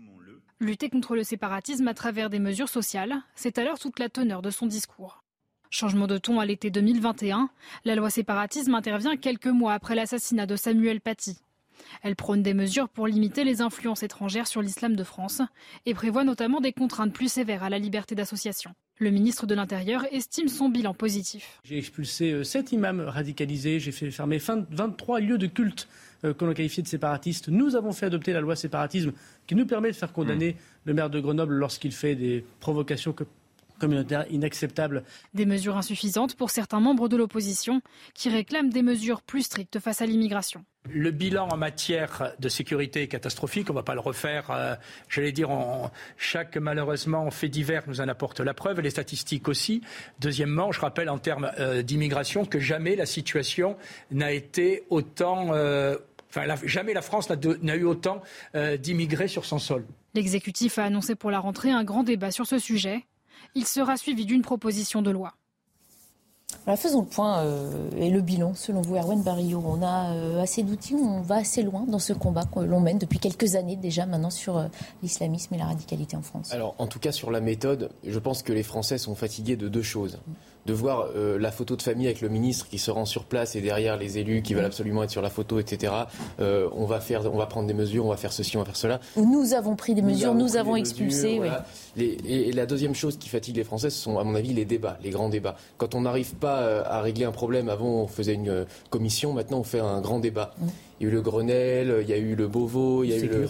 Lutter 0.59 0.89
contre 0.89 1.15
le 1.15 1.23
séparatisme 1.23 1.87
à 1.87 1.93
travers 1.93 2.31
des 2.31 2.39
mesures 2.39 2.69
sociales, 2.69 3.21
c'est 3.35 3.59
alors 3.59 3.77
toute 3.77 3.99
la 3.99 4.09
teneur 4.09 4.41
de 4.41 4.49
son 4.49 4.65
discours. 4.65 5.23
Changement 5.69 6.07
de 6.07 6.17
ton 6.17 6.39
à 6.39 6.45
l'été 6.47 6.71
2021, 6.71 7.51
la 7.85 7.95
loi 7.95 8.09
séparatisme 8.09 8.73
intervient 8.73 9.15
quelques 9.15 9.45
mois 9.45 9.73
après 9.73 9.93
l'assassinat 9.93 10.47
de 10.47 10.55
Samuel 10.55 11.01
Paty. 11.01 11.37
Elle 12.01 12.15
prône 12.15 12.41
des 12.41 12.55
mesures 12.55 12.89
pour 12.89 13.05
limiter 13.05 13.43
les 13.43 13.61
influences 13.61 14.01
étrangères 14.01 14.47
sur 14.47 14.63
l'islam 14.63 14.95
de 14.95 15.03
France 15.03 15.43
et 15.85 15.93
prévoit 15.93 16.23
notamment 16.23 16.61
des 16.61 16.73
contraintes 16.73 17.13
plus 17.13 17.31
sévères 17.31 17.61
à 17.61 17.69
la 17.69 17.77
liberté 17.77 18.15
d'association. 18.15 18.73
Le 19.01 19.11
ministre 19.11 19.47
de 19.47 19.55
l'Intérieur 19.55 20.05
estime 20.11 20.49
son 20.49 20.67
bilan 20.67 20.93
positif. 20.93 21.61
J'ai 21.63 21.77
expulsé 21.77 22.43
7 22.43 22.73
imams 22.73 22.99
radicalisés, 22.99 23.79
j'ai 23.79 23.93
fait 23.93 24.11
fermer 24.11 24.39
23 24.39 25.21
lieux 25.21 25.37
de 25.37 25.47
culte 25.47 25.87
euh, 26.25 26.33
que 26.33 26.43
l'on 26.43 26.53
qualifiait 26.53 26.83
de 26.83 26.87
séparatistes. 26.89 27.47
Nous 27.47 27.77
avons 27.77 27.93
fait 27.93 28.07
adopter 28.07 28.33
la 28.33 28.41
loi 28.41 28.57
séparatisme 28.57 29.13
qui 29.47 29.55
nous 29.55 29.65
permet 29.65 29.91
de 29.91 29.95
faire 29.95 30.11
condamner 30.11 30.57
le 30.83 30.93
maire 30.93 31.09
de 31.09 31.21
Grenoble 31.21 31.53
lorsqu'il 31.53 31.93
fait 31.93 32.15
des 32.15 32.43
provocations 32.59 33.15
communautaires 33.79 34.25
inacceptables. 34.29 35.03
Des 35.33 35.45
mesures 35.45 35.77
insuffisantes 35.77 36.35
pour 36.35 36.49
certains 36.49 36.79
membres 36.79 37.09
de 37.09 37.17
l'opposition 37.17 37.81
qui 38.13 38.29
réclament 38.29 38.69
des 38.69 38.81
mesures 38.81 39.21
plus 39.21 39.43
strictes 39.43 39.79
face 39.79 40.01
à 40.01 40.05
l'immigration. 40.05 40.63
Le 40.89 41.11
bilan 41.11 41.47
en 41.49 41.57
matière 41.57 42.33
de 42.39 42.49
sécurité 42.49 43.03
est 43.03 43.07
catastrophique. 43.07 43.69
On 43.69 43.73
ne 43.73 43.79
va 43.79 43.83
pas 43.83 43.95
le 43.95 43.99
refaire. 43.99 44.49
Euh, 44.51 44.75
j'allais 45.09 45.31
dire, 45.31 45.49
chaque 46.17 46.57
malheureusement 46.57 47.29
fait 47.31 47.49
divers 47.49 47.83
nous 47.87 48.01
en 48.01 48.07
apporte 48.07 48.39
la 48.39 48.53
preuve, 48.53 48.79
les 48.79 48.89
statistiques 48.89 49.47
aussi. 49.47 49.81
Deuxièmement, 50.19 50.71
je 50.71 50.79
rappelle 50.79 51.09
en 51.09 51.17
termes 51.17 51.51
euh, 51.59 51.81
d'immigration 51.81 52.45
que 52.45 52.59
jamais 52.59 52.95
la 52.95 53.05
situation 53.05 53.75
n'a 54.11 54.31
été 54.31 54.83
autant 54.89 55.53
Enfin, 56.29 56.43
jamais 56.63 56.93
la 56.93 57.01
France 57.01 57.29
n'a 57.29 57.75
eu 57.75 57.83
autant 57.83 58.21
euh, 58.53 58.77
d'immigrés 58.77 59.27
sur 59.27 59.45
son 59.45 59.57
sol. 59.57 59.85
L'exécutif 60.13 60.77
a 60.77 60.83
annoncé 60.83 61.15
pour 61.15 61.31
la 61.31 61.39
rentrée 61.39 61.71
un 61.71 61.83
grand 61.83 62.03
débat 62.03 62.31
sur 62.31 62.45
ce 62.45 62.59
sujet. 62.59 63.05
Il 63.55 63.65
sera 63.65 63.97
suivi 63.97 64.25
d'une 64.25 64.41
proposition 64.41 65.01
de 65.01 65.11
loi. 65.11 65.33
faisons 66.75 67.01
le 67.01 67.07
point 67.07 67.39
euh, 67.39 67.89
et 67.97 68.09
le 68.09 68.21
bilan. 68.21 68.53
Selon 68.53 68.81
vous, 68.81 68.95
Erwan 68.95 69.21
Barillot, 69.21 69.63
on 69.65 69.81
a 69.81 70.13
euh, 70.13 70.41
assez 70.41 70.63
d'outils, 70.63 70.95
on 70.95 71.21
va 71.21 71.35
assez 71.35 71.63
loin 71.63 71.85
dans 71.87 71.99
ce 71.99 72.13
combat 72.13 72.45
que 72.45 72.59
l'on 72.59 72.79
mène 72.79 72.97
depuis 72.97 73.19
quelques 73.19 73.55
années 73.55 73.75
déjà 73.75 74.05
maintenant 74.05 74.29
sur 74.29 74.69
l'islamisme 75.03 75.53
et 75.55 75.57
la 75.57 75.65
radicalité 75.65 76.15
en 76.15 76.21
France. 76.21 76.53
Alors, 76.53 76.75
en 76.77 76.87
tout 76.87 76.99
cas, 76.99 77.11
sur 77.11 77.31
la 77.31 77.41
méthode, 77.41 77.91
je 78.05 78.19
pense 78.19 78.43
que 78.43 78.53
les 78.53 78.63
Français 78.63 78.97
sont 78.97 79.15
fatigués 79.15 79.55
de 79.55 79.67
deux 79.67 79.83
choses 79.83 80.19
de 80.65 80.73
voir 80.73 81.07
euh, 81.15 81.39
la 81.39 81.51
photo 81.51 81.75
de 81.75 81.81
famille 81.81 82.05
avec 82.05 82.21
le 82.21 82.29
ministre 82.29 82.67
qui 82.69 82.77
se 82.77 82.91
rend 82.91 83.05
sur 83.05 83.25
place 83.25 83.55
et 83.55 83.61
derrière 83.61 83.97
les 83.97 84.17
élus 84.17 84.41
qui 84.41 84.53
veulent 84.53 84.65
absolument 84.65 85.03
être 85.03 85.09
sur 85.09 85.21
la 85.21 85.29
photo, 85.29 85.59
etc. 85.59 85.93
Euh, 86.39 86.69
on 86.73 86.85
va 86.85 86.99
faire, 86.99 87.21
on 87.33 87.37
va 87.37 87.45
prendre 87.45 87.67
des 87.67 87.73
mesures, 87.73 88.05
on 88.05 88.09
va 88.09 88.17
faire 88.17 88.33
ceci, 88.33 88.57
on 88.57 88.59
va 88.59 88.65
faire 88.65 88.75
cela. 88.75 88.99
Nous 89.17 89.53
avons 89.53 89.75
pris 89.75 89.95
des 89.95 90.01
mesures, 90.01 90.35
nous 90.35 90.57
avons, 90.57 90.75
expulsé. 90.75 91.41
et, 91.97 92.51
la 92.51 92.65
deuxième 92.65 92.95
chose 92.95 93.17
qui 93.17 93.29
fatigue 93.29 93.55
les 93.55 93.63
Français, 93.63 93.89
ce 93.89 94.01
sont 94.01 94.19
à 94.19 94.23
mon 94.23 94.35
avis 94.35 94.53
les 94.53 94.65
débats, 94.65 94.97
les 95.03 95.09
grands 95.09 95.29
débats. 95.29 95.55
Quand 95.77 95.95
on 95.95 96.01
n'arrive 96.01 96.35
pas 96.35 96.59
euh, 96.59 96.83
à 96.85 97.01
régler 97.01 97.25
un 97.25 97.31
problème, 97.31 97.69
avant 97.69 98.03
on 98.03 98.07
faisait 98.07 98.33
une 98.33 98.65
commission, 98.89 99.33
maintenant 99.33 99.59
on 99.59 99.63
fait 99.63 99.79
un 99.79 100.01
grand 100.01 100.19
débat. 100.19 100.53
Mm. 100.59 100.67
Il 100.99 101.03
y 101.03 101.09
a 101.09 101.11
eu 101.11 101.15
le 101.15 101.21
Grenelle, 101.21 101.97
il 102.01 102.09
y 102.09 102.13
a 102.13 102.17
eu 102.17 102.35
le 102.35 102.47
Beauvau, 102.47 103.03
il 103.03 103.11
y 103.11 103.13
a 103.13 103.17
eu 103.17 103.27
le 103.27 103.49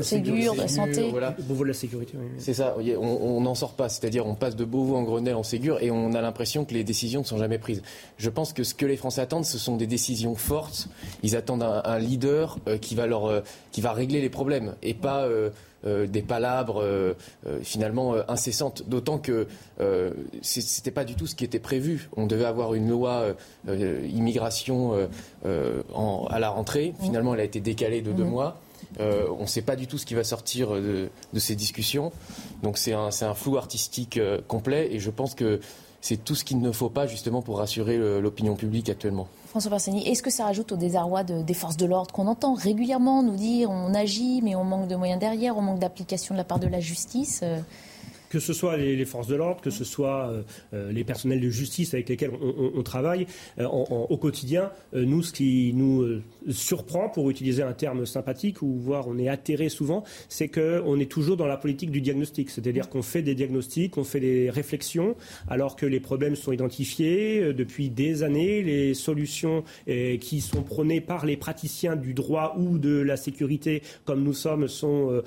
Ségur, 0.00 0.54
la 0.54 0.68
santé. 0.68 1.10
Voilà. 1.10 1.34
Beauvau 1.40 1.64
de 1.64 1.68
la 1.68 1.74
sécurité. 1.74 2.14
C'est 2.38 2.54
ça, 2.54 2.76
on 2.98 3.40
n'en 3.40 3.54
sort 3.54 3.72
pas. 3.72 3.88
C'est-à-dire 3.88 4.26
on 4.26 4.34
passe 4.34 4.56
de 4.56 4.64
Beauvau 4.64 4.96
en 4.96 5.02
Grenelle 5.02 5.36
en 5.36 5.42
Ségur 5.42 5.82
et 5.82 5.90
on 5.90 6.12
a 6.14 6.20
l'impression 6.20 6.64
que 6.64 6.74
les 6.74 6.84
décisions 6.84 7.20
ne 7.20 7.26
sont 7.26 7.38
jamais 7.38 7.58
prises. 7.58 7.82
Je 8.18 8.30
pense 8.30 8.52
que 8.52 8.64
ce 8.64 8.74
que 8.74 8.86
les 8.86 8.96
Français 8.96 9.20
attendent, 9.20 9.44
ce 9.44 9.58
sont 9.58 9.76
des 9.76 9.86
décisions 9.86 10.34
fortes. 10.34 10.88
Ils 11.22 11.36
attendent 11.36 11.62
un, 11.62 11.98
leader 11.98 12.58
euh, 12.66 12.78
qui, 12.78 12.94
va 12.94 13.06
leur, 13.06 13.26
euh, 13.26 13.40
qui 13.72 13.80
va 13.80 13.92
régler 13.92 14.20
les 14.20 14.30
problèmes 14.30 14.74
et 14.82 14.94
pas... 14.94 15.24
Euh, 15.24 15.50
des 15.84 16.22
palabres 16.22 16.82
finalement 17.62 18.14
incessantes. 18.26 18.88
D'autant 18.88 19.18
que 19.18 19.46
ce 19.78 20.78
n'était 20.78 20.90
pas 20.90 21.04
du 21.04 21.14
tout 21.14 21.26
ce 21.26 21.34
qui 21.34 21.44
était 21.44 21.58
prévu. 21.58 22.08
On 22.16 22.24
devait 22.24 22.46
avoir 22.46 22.72
une 22.72 22.88
loi 22.88 23.34
immigration 23.68 24.94
à 25.44 26.38
la 26.38 26.48
rentrée. 26.48 26.94
Finalement, 27.02 27.34
elle 27.34 27.40
a 27.40 27.44
été 27.44 27.60
décalée 27.60 28.00
de 28.00 28.12
deux 28.12 28.24
mmh. 28.24 28.30
mois. 28.30 28.56
Euh, 29.00 29.26
on 29.38 29.42
ne 29.42 29.46
sait 29.46 29.62
pas 29.62 29.76
du 29.76 29.86
tout 29.86 29.98
ce 29.98 30.06
qui 30.06 30.14
va 30.14 30.24
sortir 30.24 30.70
de, 30.70 31.08
ces 31.36 31.54
discussions. 31.54 32.12
Donc 32.62 32.78
c'est 32.78 32.92
un, 32.92 33.10
flou 33.34 33.56
artistique 33.56 34.16
euh, 34.16 34.40
complet 34.46 34.88
et 34.92 35.00
je 35.00 35.10
pense 35.10 35.34
que 35.34 35.60
c'est 36.00 36.22
tout 36.22 36.34
ce 36.34 36.44
qu'il 36.44 36.60
ne 36.60 36.70
faut 36.70 36.90
pas 36.90 37.06
justement 37.06 37.40
pour 37.40 37.58
rassurer 37.58 37.96
l'opinion 38.20 38.56
publique 38.56 38.90
actuellement. 38.90 39.26
François 39.46 39.70
Persani, 39.70 40.06
est-ce 40.06 40.22
que 40.22 40.28
ça 40.28 40.44
rajoute 40.44 40.70
au 40.72 40.76
désarroi 40.76 41.24
des 41.24 41.54
forces 41.54 41.78
de 41.78 41.86
l'ordre 41.86 42.12
qu'on 42.12 42.26
entend 42.26 42.52
régulièrement 42.52 43.22
nous 43.22 43.36
dire 43.36 43.70
on 43.70 43.94
agit 43.94 44.42
mais 44.42 44.54
on 44.54 44.64
manque 44.64 44.86
de 44.86 44.96
moyens 44.96 45.18
derrière, 45.18 45.56
on 45.56 45.62
manque 45.62 45.78
d'application 45.78 46.34
de 46.34 46.38
la 46.38 46.44
part 46.44 46.58
de 46.58 46.66
la 46.66 46.80
justice 46.80 47.40
euh 47.42 47.58
que 48.28 48.38
ce 48.40 48.52
soit 48.52 48.76
les, 48.76 49.04
forces 49.04 49.28
de 49.28 49.36
l'ordre, 49.36 49.60
que 49.60 49.70
ce 49.70 49.84
soit 49.84 50.28
euh, 50.28 50.42
euh, 50.72 50.92
les 50.92 51.04
personnels 51.04 51.40
de 51.40 51.50
justice 51.50 51.94
avec 51.94 52.08
lesquels 52.08 52.32
on, 52.32 52.82
travaille 52.82 53.26
euh, 53.58 53.66
au 53.66 54.16
quotidien, 54.16 54.70
nous, 54.92 55.22
ce 55.22 55.32
qui 55.32 55.72
nous 55.74 56.20
surprend, 56.50 57.08
pour 57.08 57.30
utiliser 57.30 57.62
un 57.62 57.72
terme 57.72 58.06
sympathique, 58.06 58.62
ou 58.62 58.74
voire 58.78 59.08
on 59.08 59.18
est 59.18 59.28
atterré 59.28 59.68
souvent, 59.68 60.04
c'est 60.28 60.48
qu'on 60.48 60.98
est 60.98 61.10
toujours 61.10 61.36
dans 61.36 61.46
la 61.46 61.56
politique 61.56 61.90
du 61.90 62.00
diagnostic. 62.00 62.50
C'est-à-dire 62.50 62.88
qu'on 62.88 63.02
fait 63.02 63.22
des 63.22 63.34
diagnostics, 63.34 63.96
on 63.96 64.04
fait 64.04 64.20
des 64.20 64.50
réflexions, 64.50 65.16
alors 65.48 65.76
que 65.76 65.86
les 65.86 66.00
problèmes 66.00 66.36
sont 66.36 66.52
identifiés 66.52 67.52
depuis 67.54 67.90
des 67.90 68.22
années, 68.22 68.62
les 68.62 68.94
solutions 68.94 69.64
qui 69.86 70.40
sont 70.40 70.62
prônées 70.62 71.00
par 71.00 71.26
les 71.26 71.36
praticiens 71.36 71.96
du 71.96 72.14
droit 72.14 72.56
ou 72.58 72.78
de 72.78 73.00
la 73.00 73.16
sécurité, 73.16 73.82
comme 74.04 74.22
nous 74.22 74.34
sommes, 74.34 74.68
sont 74.68 75.22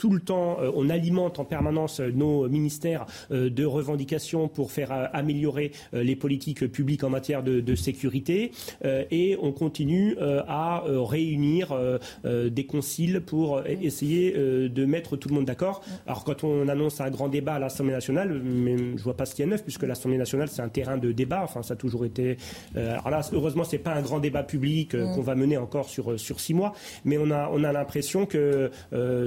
tout 0.00 0.08
le 0.10 0.20
temps, 0.20 0.56
euh, 0.60 0.72
on 0.74 0.88
alimente 0.88 1.38
en 1.38 1.44
permanence 1.44 2.00
euh, 2.00 2.10
nos 2.10 2.48
ministères 2.48 3.04
euh, 3.30 3.50
de 3.50 3.66
revendications 3.66 4.48
pour 4.48 4.72
faire 4.72 5.10
améliorer 5.12 5.72
les 5.92 6.16
politiques 6.16 6.66
publiques 6.72 7.04
en 7.04 7.10
matière 7.10 7.42
de, 7.42 7.74
sécurité 7.74 8.52
et 8.82 9.36
on 9.42 9.52
continue 9.52 10.16
à 10.20 10.84
réunir 10.86 11.76
des 12.24 12.66
conciles 12.66 13.20
pour 13.20 13.62
essayer 13.66 14.32
de 14.32 14.84
mettre 14.84 15.16
tout 15.16 15.28
le 15.28 15.34
monde 15.34 15.44
d'accord. 15.44 15.82
Alors 16.06 16.24
quand 16.24 16.44
on 16.44 16.68
annonce 16.68 17.00
un 17.00 17.10
grand 17.10 17.28
débat 17.28 17.54
à 17.54 17.58
l'Assemblée 17.58 17.92
nationale, 17.92 18.40
mais 18.42 18.76
je 18.96 19.02
vois 19.02 19.16
pas 19.16 19.26
ce 19.26 19.34
qu'il 19.34 19.44
y 19.44 19.48
a 19.48 19.50
neuf 19.50 19.62
puisque 19.62 19.82
l'Assemblée 19.82 20.18
nationale 20.18 20.48
c'est 20.48 20.62
un 20.62 20.68
terrain 20.68 20.96
de 20.96 21.12
débat. 21.12 21.42
Enfin 21.42 21.62
ça 21.62 21.74
a 21.74 21.76
toujours 21.76 22.04
été. 22.04 22.36
alors 22.74 23.10
là 23.10 23.20
heureusement 23.32 23.64
c'est 23.64 23.78
pas 23.78 23.94
un 23.94 24.02
grand 24.02 24.20
débat 24.20 24.42
public 24.42 24.96
qu'on 24.96 25.22
va 25.22 25.34
mener 25.34 25.56
encore 25.56 25.88
sur 25.88 26.18
sur 26.18 26.40
six 26.40 26.54
mois, 26.54 26.72
mais 27.04 27.18
on 27.18 27.30
a 27.30 27.50
on 27.52 27.64
a 27.64 27.72
l'impression 27.72 28.26
que 28.26 28.70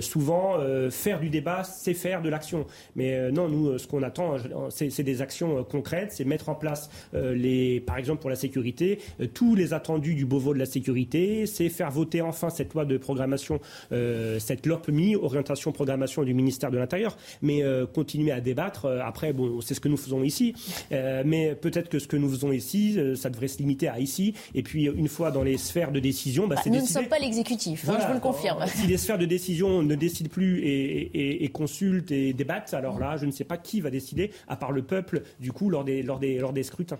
souvent 0.01 0.62
euh, 0.63 0.89
faire 0.91 1.19
du 1.19 1.29
débat, 1.29 1.63
c'est 1.63 1.93
faire 1.93 2.21
de 2.21 2.29
l'action. 2.29 2.65
Mais 2.95 3.13
euh, 3.13 3.31
non, 3.31 3.47
nous, 3.49 3.77
ce 3.77 3.87
qu'on 3.87 4.03
attend, 4.03 4.35
c'est 4.69 5.03
des 5.03 5.21
actions 5.21 5.59
euh, 5.59 5.63
concrètes, 5.63 6.11
c'est 6.13 6.25
mettre 6.25 6.49
en 6.49 6.55
place, 6.55 6.89
les, 7.13 7.79
par 7.79 7.97
exemple 7.97 8.21
pour 8.21 8.29
la 8.29 8.35
sécurité, 8.35 8.99
tous 9.33 9.55
les 9.55 9.73
attendus 9.73 10.15
du 10.15 10.25
Beauvau 10.25 10.53
de 10.53 10.59
la 10.59 10.65
sécurité, 10.65 11.45
c'est 11.45 11.69
faire 11.69 11.91
voter 11.91 12.21
enfin 12.21 12.49
cette 12.49 12.73
loi 12.73 12.85
de 12.85 12.97
programmation, 12.97 13.59
cette 13.91 14.65
LOPMI, 14.65 15.15
orientation 15.15 15.71
programmation 15.71 16.23
du 16.23 16.33
ministère 16.33 16.71
de 16.71 16.77
l'Intérieur, 16.77 17.17
mais 17.41 17.63
continuer 17.93 18.31
à 18.31 18.41
débattre. 18.41 18.85
après, 19.03 19.33
bon, 19.33 19.61
c'est 19.61 19.73
ce 19.73 19.79
que 19.79 19.89
nous 19.89 19.97
faisons 19.97 20.23
ici, 20.23 20.53
mais 20.91 21.55
peut-être 21.55 21.89
que 21.89 21.99
ce 21.99 22.07
que 22.07 22.17
nous 22.17 22.29
faisons 22.29 22.51
ici, 22.51 22.97
ça 23.15 23.29
devrait 23.29 23.47
se 23.47 23.57
limiter 23.57 23.87
à 23.87 23.99
ici. 23.99 24.33
Et 24.53 24.63
puis, 24.63 24.85
une 24.85 25.07
fois 25.07 25.31
dans 25.31 25.43
les 25.43 25.57
sphères 25.57 25.91
de 25.91 25.99
décision, 25.99 26.47
bah, 26.47 26.55
bah, 26.55 26.61
Nous 26.65 26.81
ne 26.81 26.85
sommes 26.85 27.07
pas 27.07 27.19
l'exécutif, 27.19 27.87
hein, 27.87 27.97
je 28.01 28.07
vous 28.07 28.13
le 28.13 28.19
confirme. 28.19 28.65
Si 28.67 28.87
les 28.87 28.97
sphères 28.97 29.17
de 29.17 29.25
décision 29.25 29.83
ne 29.83 29.95
décident 29.95 30.29
plus 30.29 30.52
et, 30.61 31.49
consultent 31.53 32.11
et 32.11 32.33
débattent, 32.33 32.73
alors 32.73 32.99
là, 32.99 33.17
je 33.17 33.25
ne 33.25 33.31
sais 33.31 33.43
pas 33.43 33.57
qui 33.57 33.81
va 33.81 33.89
décider, 33.89 34.31
à 34.47 34.55
part 34.55 34.71
le 34.71 34.83
peuple, 34.83 35.23
du 35.39 35.51
coup, 35.51 35.69
lors 35.69 35.83
des, 35.83 36.01
lors 36.01 36.19
des, 36.19 36.39
lors 36.39 36.53
des 36.53 36.63
scrutins. 36.63 36.99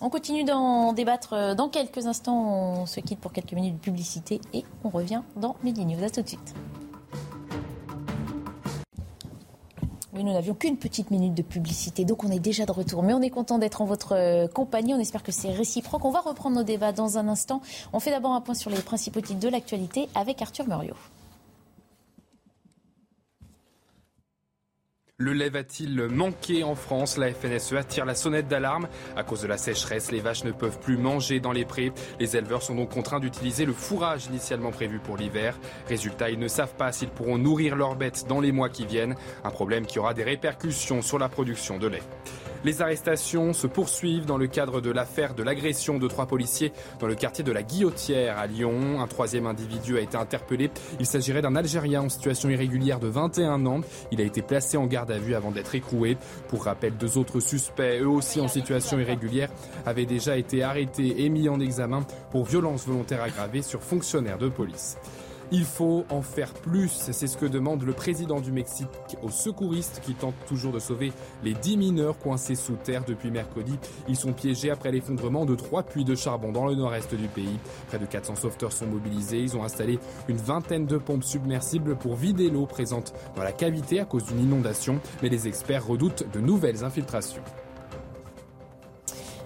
On 0.00 0.10
continue 0.10 0.44
d'en 0.44 0.92
débattre 0.92 1.32
euh, 1.32 1.54
dans 1.54 1.68
quelques 1.68 2.06
instants. 2.06 2.80
On 2.82 2.86
se 2.86 3.00
quitte 3.00 3.20
pour 3.20 3.32
quelques 3.32 3.52
minutes 3.52 3.74
de 3.74 3.80
publicité 3.80 4.40
et 4.52 4.64
on 4.84 4.88
revient 4.88 5.22
dans 5.36 5.56
Midi 5.62 5.84
News. 5.84 6.02
À 6.02 6.10
tout 6.10 6.22
de 6.22 6.28
suite. 6.28 6.54
Oui, 10.12 10.24
nous 10.24 10.32
n'avions 10.32 10.54
qu'une 10.54 10.76
petite 10.76 11.12
minute 11.12 11.34
de 11.34 11.42
publicité, 11.42 12.04
donc 12.04 12.24
on 12.24 12.30
est 12.30 12.40
déjà 12.40 12.66
de 12.66 12.72
retour. 12.72 13.04
Mais 13.04 13.14
on 13.14 13.22
est 13.22 13.30
content 13.30 13.58
d'être 13.58 13.80
en 13.80 13.84
votre 13.84 14.16
euh, 14.16 14.48
compagnie. 14.48 14.92
On 14.92 14.98
espère 14.98 15.22
que 15.22 15.30
c'est 15.30 15.52
réciproque. 15.52 16.04
On 16.04 16.10
va 16.10 16.20
reprendre 16.20 16.56
nos 16.56 16.64
débats 16.64 16.92
dans 16.92 17.16
un 17.16 17.28
instant. 17.28 17.62
On 17.92 18.00
fait 18.00 18.10
d'abord 18.10 18.32
un 18.32 18.40
point 18.40 18.54
sur 18.54 18.70
les 18.70 18.82
principaux 18.82 19.20
titres 19.20 19.40
de 19.40 19.48
l'actualité 19.48 20.08
avec 20.16 20.42
Arthur 20.42 20.66
Muriot. 20.66 20.96
Le 25.22 25.34
lait 25.34 25.50
va-t-il 25.50 26.08
manquer 26.08 26.64
en 26.64 26.74
France? 26.74 27.18
La 27.18 27.30
FNSEA 27.30 27.84
tire 27.84 28.06
la 28.06 28.14
sonnette 28.14 28.48
d'alarme. 28.48 28.88
À 29.16 29.22
cause 29.22 29.42
de 29.42 29.48
la 29.48 29.58
sécheresse, 29.58 30.10
les 30.10 30.20
vaches 30.20 30.44
ne 30.44 30.50
peuvent 30.50 30.80
plus 30.80 30.96
manger 30.96 31.40
dans 31.40 31.52
les 31.52 31.66
prés. 31.66 31.92
Les 32.18 32.38
éleveurs 32.38 32.62
sont 32.62 32.74
donc 32.74 32.88
contraints 32.88 33.20
d'utiliser 33.20 33.66
le 33.66 33.74
fourrage 33.74 34.28
initialement 34.28 34.70
prévu 34.70 34.98
pour 34.98 35.18
l'hiver. 35.18 35.58
Résultat, 35.88 36.30
ils 36.30 36.38
ne 36.38 36.48
savent 36.48 36.74
pas 36.74 36.90
s'ils 36.90 37.10
pourront 37.10 37.36
nourrir 37.36 37.76
leurs 37.76 37.96
bêtes 37.96 38.24
dans 38.30 38.40
les 38.40 38.50
mois 38.50 38.70
qui 38.70 38.86
viennent. 38.86 39.14
Un 39.44 39.50
problème 39.50 39.84
qui 39.84 39.98
aura 39.98 40.14
des 40.14 40.24
répercussions 40.24 41.02
sur 41.02 41.18
la 41.18 41.28
production 41.28 41.76
de 41.76 41.88
lait. 41.88 42.02
Les 42.64 42.82
arrestations 42.82 43.54
se 43.54 43.66
poursuivent 43.66 44.26
dans 44.26 44.36
le 44.36 44.46
cadre 44.46 44.82
de 44.82 44.90
l'affaire 44.90 45.34
de 45.34 45.42
l'agression 45.42 45.98
de 45.98 46.08
trois 46.08 46.26
policiers 46.26 46.72
dans 46.98 47.06
le 47.06 47.14
quartier 47.14 47.42
de 47.42 47.52
la 47.52 47.62
Guillotière 47.62 48.38
à 48.38 48.46
Lyon. 48.46 49.00
Un 49.00 49.06
troisième 49.06 49.46
individu 49.46 49.96
a 49.96 50.00
été 50.00 50.16
interpellé. 50.16 50.70
Il 50.98 51.06
s'agirait 51.06 51.40
d'un 51.40 51.56
Algérien 51.56 52.02
en 52.02 52.08
situation 52.10 52.50
irrégulière 52.50 53.00
de 53.00 53.08
21 53.08 53.64
ans. 53.64 53.80
Il 54.12 54.20
a 54.20 54.24
été 54.24 54.42
placé 54.42 54.76
en 54.76 54.86
garde 54.86 55.10
à 55.10 55.18
vue 55.18 55.34
avant 55.34 55.52
d'être 55.52 55.74
écroué. 55.74 56.18
Pour 56.48 56.64
rappel, 56.64 56.96
deux 56.96 57.16
autres 57.16 57.40
suspects, 57.40 58.00
eux 58.00 58.08
aussi 58.08 58.40
en 58.40 58.48
situation 58.48 58.98
irrégulière, 58.98 59.48
avaient 59.86 60.06
déjà 60.06 60.36
été 60.36 60.62
arrêtés 60.62 61.24
et 61.24 61.28
mis 61.30 61.48
en 61.48 61.60
examen 61.60 62.04
pour 62.30 62.44
violence 62.44 62.86
volontaire 62.86 63.22
aggravée 63.22 63.62
sur 63.62 63.82
fonctionnaires 63.82 64.38
de 64.38 64.48
police. 64.48 64.98
Il 65.52 65.64
faut 65.64 66.04
en 66.10 66.22
faire 66.22 66.52
plus, 66.54 66.90
c'est 67.10 67.26
ce 67.26 67.36
que 67.36 67.46
demande 67.46 67.82
le 67.82 67.92
président 67.92 68.40
du 68.40 68.52
Mexique 68.52 68.88
aux 69.20 69.30
secouristes 69.30 70.00
qui 70.04 70.14
tentent 70.14 70.34
toujours 70.46 70.72
de 70.72 70.78
sauver 70.78 71.12
les 71.42 71.54
10 71.54 71.76
mineurs 71.76 72.18
coincés 72.20 72.54
sous 72.54 72.76
terre 72.76 73.04
depuis 73.04 73.32
mercredi. 73.32 73.76
Ils 74.08 74.14
sont 74.14 74.32
piégés 74.32 74.70
après 74.70 74.92
l'effondrement 74.92 75.46
de 75.46 75.56
trois 75.56 75.82
puits 75.82 76.04
de 76.04 76.14
charbon 76.14 76.52
dans 76.52 76.66
le 76.66 76.76
nord-est 76.76 77.16
du 77.16 77.26
pays. 77.26 77.58
Près 77.88 77.98
de 77.98 78.06
400 78.06 78.36
sauveteurs 78.36 78.72
sont 78.72 78.86
mobilisés. 78.86 79.40
Ils 79.40 79.56
ont 79.56 79.64
installé 79.64 79.98
une 80.28 80.36
vingtaine 80.36 80.86
de 80.86 80.98
pompes 80.98 81.24
submersibles 81.24 81.96
pour 81.96 82.14
vider 82.14 82.48
l'eau 82.48 82.66
présente 82.66 83.12
dans 83.34 83.42
la 83.42 83.52
cavité 83.52 83.98
à 83.98 84.04
cause 84.04 84.26
d'une 84.26 84.40
inondation, 84.40 85.00
mais 85.20 85.30
les 85.30 85.48
experts 85.48 85.84
redoutent 85.84 86.30
de 86.32 86.38
nouvelles 86.38 86.84
infiltrations. 86.84 87.42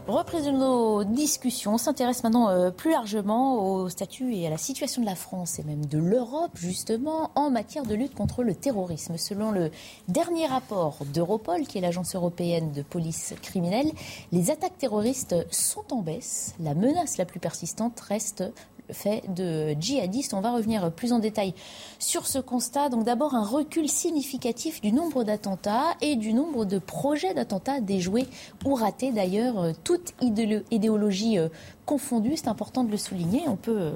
Reprise 0.07 0.45
de 0.45 0.51
nos 0.51 1.03
discussions, 1.03 1.75
on 1.75 1.79
s'intéresse 1.79 2.25
maintenant 2.25 2.51
euh, 2.51 2.71
plus 2.71 2.91
largement 2.91 3.73
au 3.73 3.89
statut 3.89 4.35
et 4.35 4.47
à 4.47 4.51
la 4.51 4.59
situation 4.59 5.01
de 5.01 5.07
la 5.07 5.15
France 5.15 5.59
et 5.59 5.63
même 5.63 5.87
de 5.87 5.97
l'Europe 5.97 6.51
justement 6.57 7.31
en 7.37 7.49
matière 7.49 7.85
de 7.85 7.95
lutte 7.95 8.15
contre 8.15 8.43
le 8.43 8.55
terrorisme. 8.55 9.17
Selon 9.17 9.51
le 9.51 9.71
dernier 10.09 10.47
rapport 10.47 10.99
d'Europol, 11.15 11.63
qui 11.63 11.79
est 11.79 11.81
l'agence 11.81 12.15
européenne 12.15 12.71
de 12.73 12.83
police 12.83 13.35
criminelle, 13.41 13.91
les 14.31 14.51
attaques 14.51 14.77
terroristes 14.77 15.37
sont 15.51 15.91
en 15.91 16.03
baisse. 16.03 16.55
La 16.61 16.75
menace 16.75 17.17
la 17.17 17.25
plus 17.25 17.41
persistante 17.41 17.99
reste 18.01 18.45
fait 18.91 19.23
de 19.35 19.75
djihadistes. 19.81 20.35
On 20.35 20.41
va 20.41 20.53
revenir 20.53 20.93
plus 20.93 21.13
en 21.13 21.19
détail 21.19 21.55
sur 21.99 22.27
ce 22.27 22.39
constat. 22.39 22.89
Donc 22.89 23.05
d'abord 23.05 23.35
un 23.35 23.45
recul 23.45 23.89
significatif 23.89 24.81
du 24.81 24.93
nombre 24.93 25.25
d'attentats 25.25 25.95
et 26.01 26.17
du 26.17 26.33
nombre 26.33 26.65
de 26.65 26.79
projets 26.79 27.35
d'attentats 27.35 27.81
déjoués 27.81 28.27
ou 28.65 28.75
ratés. 28.75 29.13
D'ailleurs, 29.13 29.59
euh, 29.59 29.73
toute 29.85 30.15
idéologie 30.21 31.39
euh, 31.39 31.49
confondue, 31.87 32.37
c'est 32.37 32.49
important 32.49 32.85
de 32.85 32.91
le 32.91 32.97
souligner. 32.97 33.43
On 33.47 33.57
peut 33.57 33.77
euh, 33.79 33.93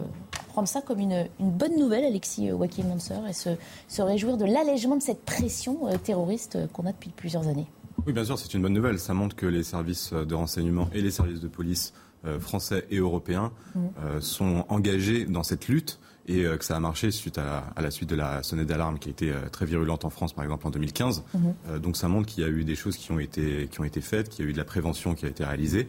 prendre 0.48 0.68
ça 0.68 0.81
comme 0.81 1.01
une, 1.01 1.29
bonne 1.38 1.77
nouvelle, 1.77 2.05
Alexis 2.05 2.51
Mansour, 2.51 3.27
et 3.29 3.33
se, 3.33 4.03
réjouir 4.03 4.37
de 4.37 4.44
l'allègement 4.44 4.96
de 4.96 5.03
cette 5.03 5.24
pression 5.24 5.81
terroriste 6.03 6.59
qu'on 6.72 6.87
a 6.87 6.92
depuis 6.92 7.11
plusieurs 7.11 7.46
années. 7.48 7.66
Oui, 8.07 8.12
bien 8.12 8.24
sûr, 8.24 8.38
c'est 8.38 8.55
une 8.55 8.62
bonne 8.62 8.72
nouvelle. 8.72 8.98
Ça 8.98 9.14
montre 9.14 9.37
que 9.37 9.46
les 9.46 9.62
services 9.62 10.12
de 10.12 10.35
renseignement 10.35 10.88
et 10.92 11.01
les 11.01 11.11
services 11.11 11.40
de 11.40 11.48
police 11.48 11.92
français 12.40 12.87
et 12.90 12.98
européens 12.98 13.52
mm. 13.74 13.81
euh, 14.04 14.20
sont 14.20 14.64
engagés 14.68 15.24
dans 15.24 15.42
cette 15.42 15.68
lutte 15.68 15.98
et 16.26 16.44
euh, 16.44 16.57
que 16.57 16.64
ça 16.64 16.76
a 16.76 16.81
marché 16.81 17.11
suite 17.11 17.38
à, 17.38 17.72
la 17.81 17.90
suite 17.90 18.11
de 18.11 18.16
la 18.16 18.42
sonnette 18.42 18.66
d'alarme 18.66 18.98
qui 18.98 19.09
a 19.09 19.12
été 19.12 19.33
très 19.50 19.66
virulente 19.66 20.04
en 20.04 20.11
France, 20.11 20.33
par 20.33 20.44
exemple 20.44 20.66
en 20.66 20.70
2015. 20.70 21.22
Mm-hmm. 21.22 21.78
donc 21.78 21.96
ça 21.96 22.09
montre 22.09 22.26
qu'il 22.26 22.42
y 22.42 22.46
a 22.46 22.50
eu 22.50 22.64
des 22.64 22.76
choses 22.76 22.96
qui 22.96 23.12
ont 23.12 23.18
été, 23.18 23.68
qui 23.70 23.81
ont 23.81 23.85
été 23.85 24.00
faites, 24.00 24.28
qu'il 24.28 24.44
y 24.44 24.48
a 24.48 24.50
eu 24.50 24.52
de 24.52 24.59
la 24.59 24.64
prévention 24.64 25.14
qui 25.14 25.26
a 25.26 25.28
été 25.28 25.44
réalisée. 25.44 25.88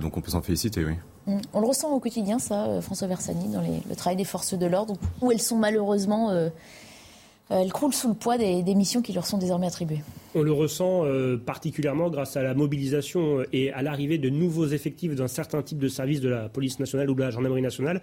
donc 0.00 0.16
on 0.16 0.20
peut 0.20 0.30
s'en 0.30 0.42
féliciter, 0.42 0.84
oui. 0.84 0.94
Mm. 1.26 1.38
On 1.52 1.60
le 1.60 1.66
ressent 1.66 1.90
au 1.90 2.00
quotidien, 2.00 2.38
ça, 2.38 2.80
François 2.80 3.08
Versani, 3.08 3.48
dans 3.48 3.62
le 3.62 3.96
travail 3.96 4.16
des 4.16 4.24
forces 4.24 4.54
de 4.54 4.66
l'ordre, 4.66 4.96
où 5.20 5.30
elles 5.30 5.40
sont 5.40 5.56
malheureusement 5.56 6.30
euh, 6.30 6.48
elles 7.50 7.72
croulent 7.72 7.92
sous 7.92 8.08
le 8.08 8.14
poids 8.14 8.38
des, 8.38 8.62
missions 8.74 9.02
qui 9.02 9.12
leur 9.12 9.26
sont 9.26 9.38
désormais 9.38 9.66
attribuées. 9.66 10.00
On 10.36 10.42
le 10.42 10.52
ressent 10.52 11.04
euh, 11.04 11.36
particulièrement 11.36 12.08
grâce 12.08 12.36
à 12.36 12.42
la 12.44 12.54
mobilisation 12.54 13.40
euh, 13.40 13.46
et 13.52 13.72
à 13.72 13.82
l'arrivée 13.82 14.16
de 14.16 14.30
nouveaux 14.30 14.68
effectifs 14.68 15.16
d'un 15.16 15.26
certain 15.26 15.60
type 15.60 15.78
de 15.78 15.88
services 15.88 16.20
de 16.20 16.28
la 16.28 16.48
police 16.48 16.78
nationale 16.78 17.10
ou 17.10 17.14
de 17.14 17.20
la 17.20 17.30
gendarmerie 17.30 17.62
nationale. 17.62 18.00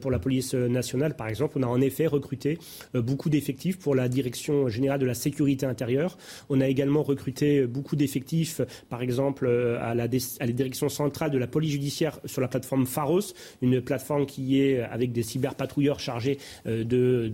pour 0.00 0.10
la 0.10 0.18
police 0.18 0.54
nationale, 0.54 1.14
par 1.14 1.28
exemple, 1.28 1.58
on 1.58 1.62
a 1.62 1.66
en 1.66 1.80
effet 1.80 2.06
recruté 2.06 2.58
beaucoup 2.94 3.28
d'effectifs 3.28 3.78
pour 3.78 3.94
la 3.94 4.08
direction 4.08 4.68
générale 4.68 4.98
de 4.98 5.06
la 5.06 5.14
sécurité 5.14 5.66
intérieure. 5.66 6.16
On 6.48 6.60
a 6.60 6.66
également 6.66 7.02
recruté 7.02 7.66
beaucoup 7.66 7.96
d'effectifs, 7.96 8.62
par 8.88 9.02
exemple, 9.02 9.46
à 9.46 9.94
la, 9.94 10.04
à 10.04 10.46
la 10.46 10.52
direction 10.52 10.88
centrale 10.88 11.30
de 11.30 11.38
la 11.38 11.46
police 11.46 11.72
judiciaire 11.72 12.18
sur 12.24 12.40
la 12.40 12.48
plateforme 12.48 12.86
Pharos, 12.86 13.34
une 13.60 13.82
plateforme 13.82 14.26
qui 14.26 14.60
est 14.60 14.80
avec 14.80 15.12
des 15.12 15.22
cyberpatrouilleurs 15.22 16.00
chargés 16.00 16.38
de 16.64 17.32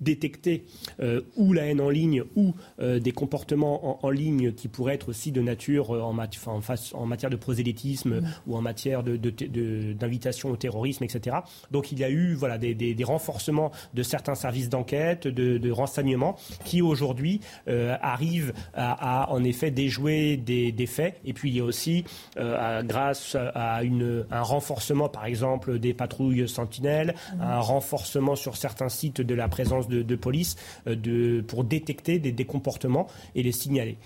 détecter 0.00 0.64
euh, 1.00 1.22
ou 1.36 1.52
la 1.52 1.66
haine 1.66 1.80
en 1.80 1.90
ligne 1.90 2.24
ou 2.36 2.54
euh, 2.80 2.98
des 2.98 3.12
comportements 3.12 4.04
en, 4.04 4.10
ligne 4.10 4.52
qui 4.52 4.68
pourraient 4.68 4.94
être 4.94 5.08
aussi 5.08 5.32
de 5.32 5.40
nature 5.40 5.94
euh, 5.94 6.00
en, 6.00 6.16
en, 6.16 7.06
matière 7.06 7.30
de 7.30 7.36
prosélytisme 7.36 8.20
mm. 8.20 8.26
ou 8.46 8.56
en 8.56 8.60
matière 8.60 9.02
d'invitation 9.02 10.48
de, 10.48 10.54
au 10.54 10.56
terrorisme, 10.56 11.04
etc. 11.04 11.36
Donc 11.70 11.92
il 11.92 11.98
y 11.98 12.04
a 12.04 12.10
eu 12.10 12.34
voilà, 12.34 12.58
des, 12.58 12.96
renforcements 13.04 13.70
de 13.92 14.02
certains 14.02 14.34
services 14.34 14.68
d'enquête, 14.68 15.26
de, 15.26 15.70
renseignement 15.70 16.36
qui 16.64 16.82
aujourd'hui 16.82 17.40
arrivent 17.66 18.52
à, 18.74 19.30
en 19.32 19.42
effet 19.42 19.70
déjouer 19.70 20.36
des, 20.36 20.86
faits. 20.86 21.16
Et 21.24 21.32
puis 21.32 21.50
il 21.50 21.56
y 21.56 21.60
a 21.60 21.64
aussi, 21.64 22.04
grâce 22.36 23.36
à 23.54 23.82
une, 23.82 24.24
un 24.30 24.42
renforcement 24.42 25.08
par 25.08 25.26
exemple 25.26 25.78
des 25.78 25.94
patrouilles 25.94 26.48
sentinelles, 26.48 27.14
mm. 27.36 27.42
un 27.42 27.60
renforcement 27.60 28.36
sur 28.36 28.56
certains 28.56 28.88
sites 28.88 29.20
de 29.20 29.34
la 29.34 29.48
présence 29.48 29.88
de 29.88 29.93
de, 30.02 30.16
police 30.16 30.56
euh, 30.86 30.96
de, 30.96 31.42
pour 31.46 31.64
détecter 31.64 32.18
des, 32.18 32.44
comportements 32.44 33.06
et 33.34 33.42
les 33.42 33.52
signaler. 33.52 33.96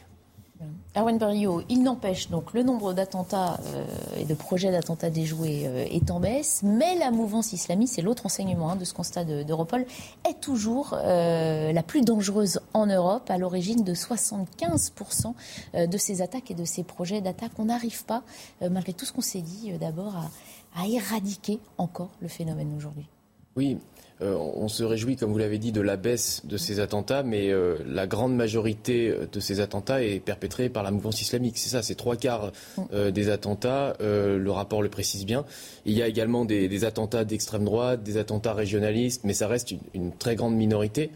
Erwan 0.96 1.18
Barrio, 1.18 1.62
il 1.68 1.85
n'empêche 1.85 2.31
donc 2.31 2.53
le 2.53 2.64
nombre 2.64 2.92
d'attentats 2.92 3.61
euh, 3.66 3.85
et 4.18 4.24
de 4.24 4.35
projets 4.35 4.72
d'attentats 4.72 5.11
déjoués 5.11 5.62
euh, 5.66 5.85
est 5.88 6.11
en 6.11 6.18
baisse, 6.18 6.62
mais 6.64 6.96
la 6.98 7.12
mouvance 7.12 7.53
islamiste, 7.53 7.94
c'est 7.94 8.03
l'autre 8.03 8.27
enseignement 8.27 8.72
hein, 8.72 8.77
de 8.77 8.85
ce 8.85 8.92
constat 8.92 9.24
d'Europol, 9.24 9.87
est 10.29 10.40
toujours 10.40 10.98
la 11.01 11.83
plus 11.85 12.01
dangereuse 12.01 12.61
en 12.74 12.87
Europe, 12.87 13.31
à 13.31 13.38
l'origine 13.38 13.85
de 13.85 13.94
75% 13.94 15.35
de 15.74 15.98
ces 15.98 16.22
attaques 16.22 16.51
et 16.51 16.55
de 16.55 16.64
ces 16.64 16.83
projets 16.83 17.20
d'attaque. 17.20 17.53
On 17.59 17.66
n'arrive 17.66 18.05
pas, 18.05 18.24
malgré 18.61 18.92
tout 18.92 19.05
ce 19.05 19.12
qu'on 19.12 19.20
s'est 19.20 19.42
dit, 19.42 19.72
d'abord 19.79 20.16
à, 20.16 20.31
à 20.74 20.87
éradiquer 20.87 21.61
encore 21.77 22.11
le 22.20 22.29
phénomène 22.29 22.74
aujourd'hui. 22.77 23.09
Oui, 23.57 23.79
euh, 24.20 24.35
on 24.35 24.68
se 24.68 24.83
réjouit, 24.83 25.16
comme 25.16 25.31
vous 25.31 25.38
l'avez 25.38 25.59
dit, 25.59 25.72
de 25.72 25.81
la 25.81 25.96
baisse 25.96 26.42
de 26.44 26.57
ces 26.57 26.81
attentats, 26.81 27.22
mais 27.22 27.50
euh, 27.50 27.76
la 27.87 28.07
grande 28.07 28.35
majorité 28.35 29.14
de 29.31 29.40
ces 29.40 29.61
attentats 29.61 30.02
est 30.02 30.20
perpétrée 30.20 30.68
par 30.68 30.83
la 30.83 30.90
mouvance 30.90 31.22
islamique. 31.22 31.59
C'est 31.59 31.68
ça, 31.68 31.83
c'est 31.83 31.94
trois 31.94 32.16
quarts 32.16 32.52
euh, 32.92 33.11
des 33.11 33.31
attentats. 33.31 33.96
le 34.00 34.50
rapport 34.50 34.83
le 34.83 34.88
précise 34.88 35.24
bien. 35.24 35.44
Il 35.85 35.92
y 35.96 36.02
a 36.02 36.09
également 36.09 36.44
des, 36.44 36.85
attentats 36.85 37.24
d'extrême 37.24 37.64
droite, 37.64 38.02
des 38.02 38.16
attentats 38.16 38.54
régionalistes, 38.54 39.22
mais 39.24 39.35
ça 39.35 39.48
reste 39.48 39.74
une 39.94 40.12
très 40.12 40.37
grande 40.37 40.54
minorité. 40.54 41.11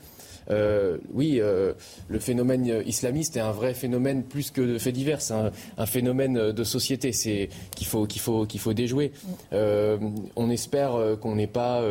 Euh, 0.50 0.98
oui, 1.12 1.38
euh, 1.40 1.72
le 2.08 2.18
phénomène 2.18 2.82
islamiste 2.86 3.36
est 3.36 3.40
un 3.40 3.52
vrai 3.52 3.74
phénomène 3.74 4.22
plus 4.24 4.50
que 4.50 4.60
de 4.60 4.78
faits 4.78 4.94
divers. 4.94 5.20
C'est 5.20 5.34
un, 5.34 5.86
phénomène 5.86 6.52
de 6.52 6.64
société 6.64 7.10
qu'il 7.10 7.86
faut, 7.86 8.06
qu'il 8.06 8.20
faut, 8.20 8.46
qu'il 8.46 8.60
faut 8.60 8.72
déjouer. 8.72 9.12
Euh, 9.52 9.98
on 10.36 10.50
espère 10.50 11.16
qu'on 11.20 11.34
n'est 11.34 11.46
pas 11.46 11.82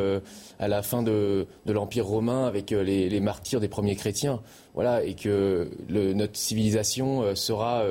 à 0.60 0.68
la 0.68 0.82
fin 0.82 1.04
de, 1.04 1.48
l'Empire 1.66 2.06
romain 2.06 2.46
avec 2.46 2.72
les, 2.72 3.20
martyrs 3.20 3.60
des 3.60 3.68
premiers 3.68 3.96
chrétiens. 3.96 4.42
Voilà, 4.74 5.04
et 5.04 5.16
que 5.16 5.70
notre 5.90 6.38
civilisation 6.38 7.36
saura 7.36 7.84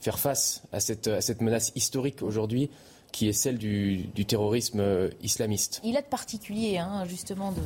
faire 0.00 0.18
face 0.18 0.62
à 0.72 0.80
cette 0.80 1.40
menace 1.40 1.72
historique 1.74 2.22
aujourd'hui 2.22 2.70
qui 3.12 3.28
est 3.28 3.32
celle 3.32 3.58
du, 3.58 4.10
terrorisme 4.26 4.80
euh, 4.80 5.10
islamiste. 5.22 5.80
Il 5.82 5.96
a 5.96 6.02
de 6.02 6.06
particulier, 6.06 6.78
hein, 6.78 7.04
justement, 7.06 7.52
de, 7.52 7.60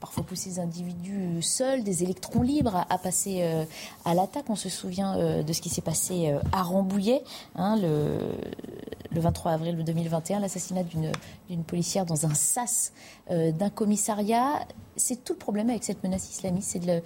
parfois 0.00 0.24
pousser 0.24 0.50
des 0.50 0.58
individus 0.58 1.40
seuls, 1.42 1.84
des 1.84 2.02
électrons 2.02 2.42
libres, 2.42 2.84
à, 2.88 2.98
passer 2.98 3.38
euh, 3.42 3.64
à 4.04 4.14
l'attaque. 4.14 4.50
On 4.50 4.56
se 4.56 4.68
souvient 4.68 5.16
euh, 5.16 5.42
de 5.42 5.52
ce 5.52 5.60
qui 5.60 5.68
s'est 5.68 5.80
passé 5.80 6.34
à 6.52 6.62
Rambouillet, 6.62 7.22
hein, 7.54 7.78
le, 7.80 8.18
le, 9.12 9.20
23 9.20 9.52
avril 9.52 9.82
2021, 9.82 10.40
l'assassinat 10.40 10.82
d'une 10.82 11.64
policière 11.64 12.04
dans 12.04 12.26
un 12.26 12.34
sas 12.34 12.92
d'un 13.28 13.70
commissariat. 13.70 14.66
C'est 14.96 15.24
tout 15.24 15.34
le 15.34 15.38
problème 15.38 15.70
avec 15.70 15.84
cette 15.84 16.02
menace 16.02 16.30
islamiste, 16.30 16.70
c'est 16.72 16.84
le, 16.84 17.02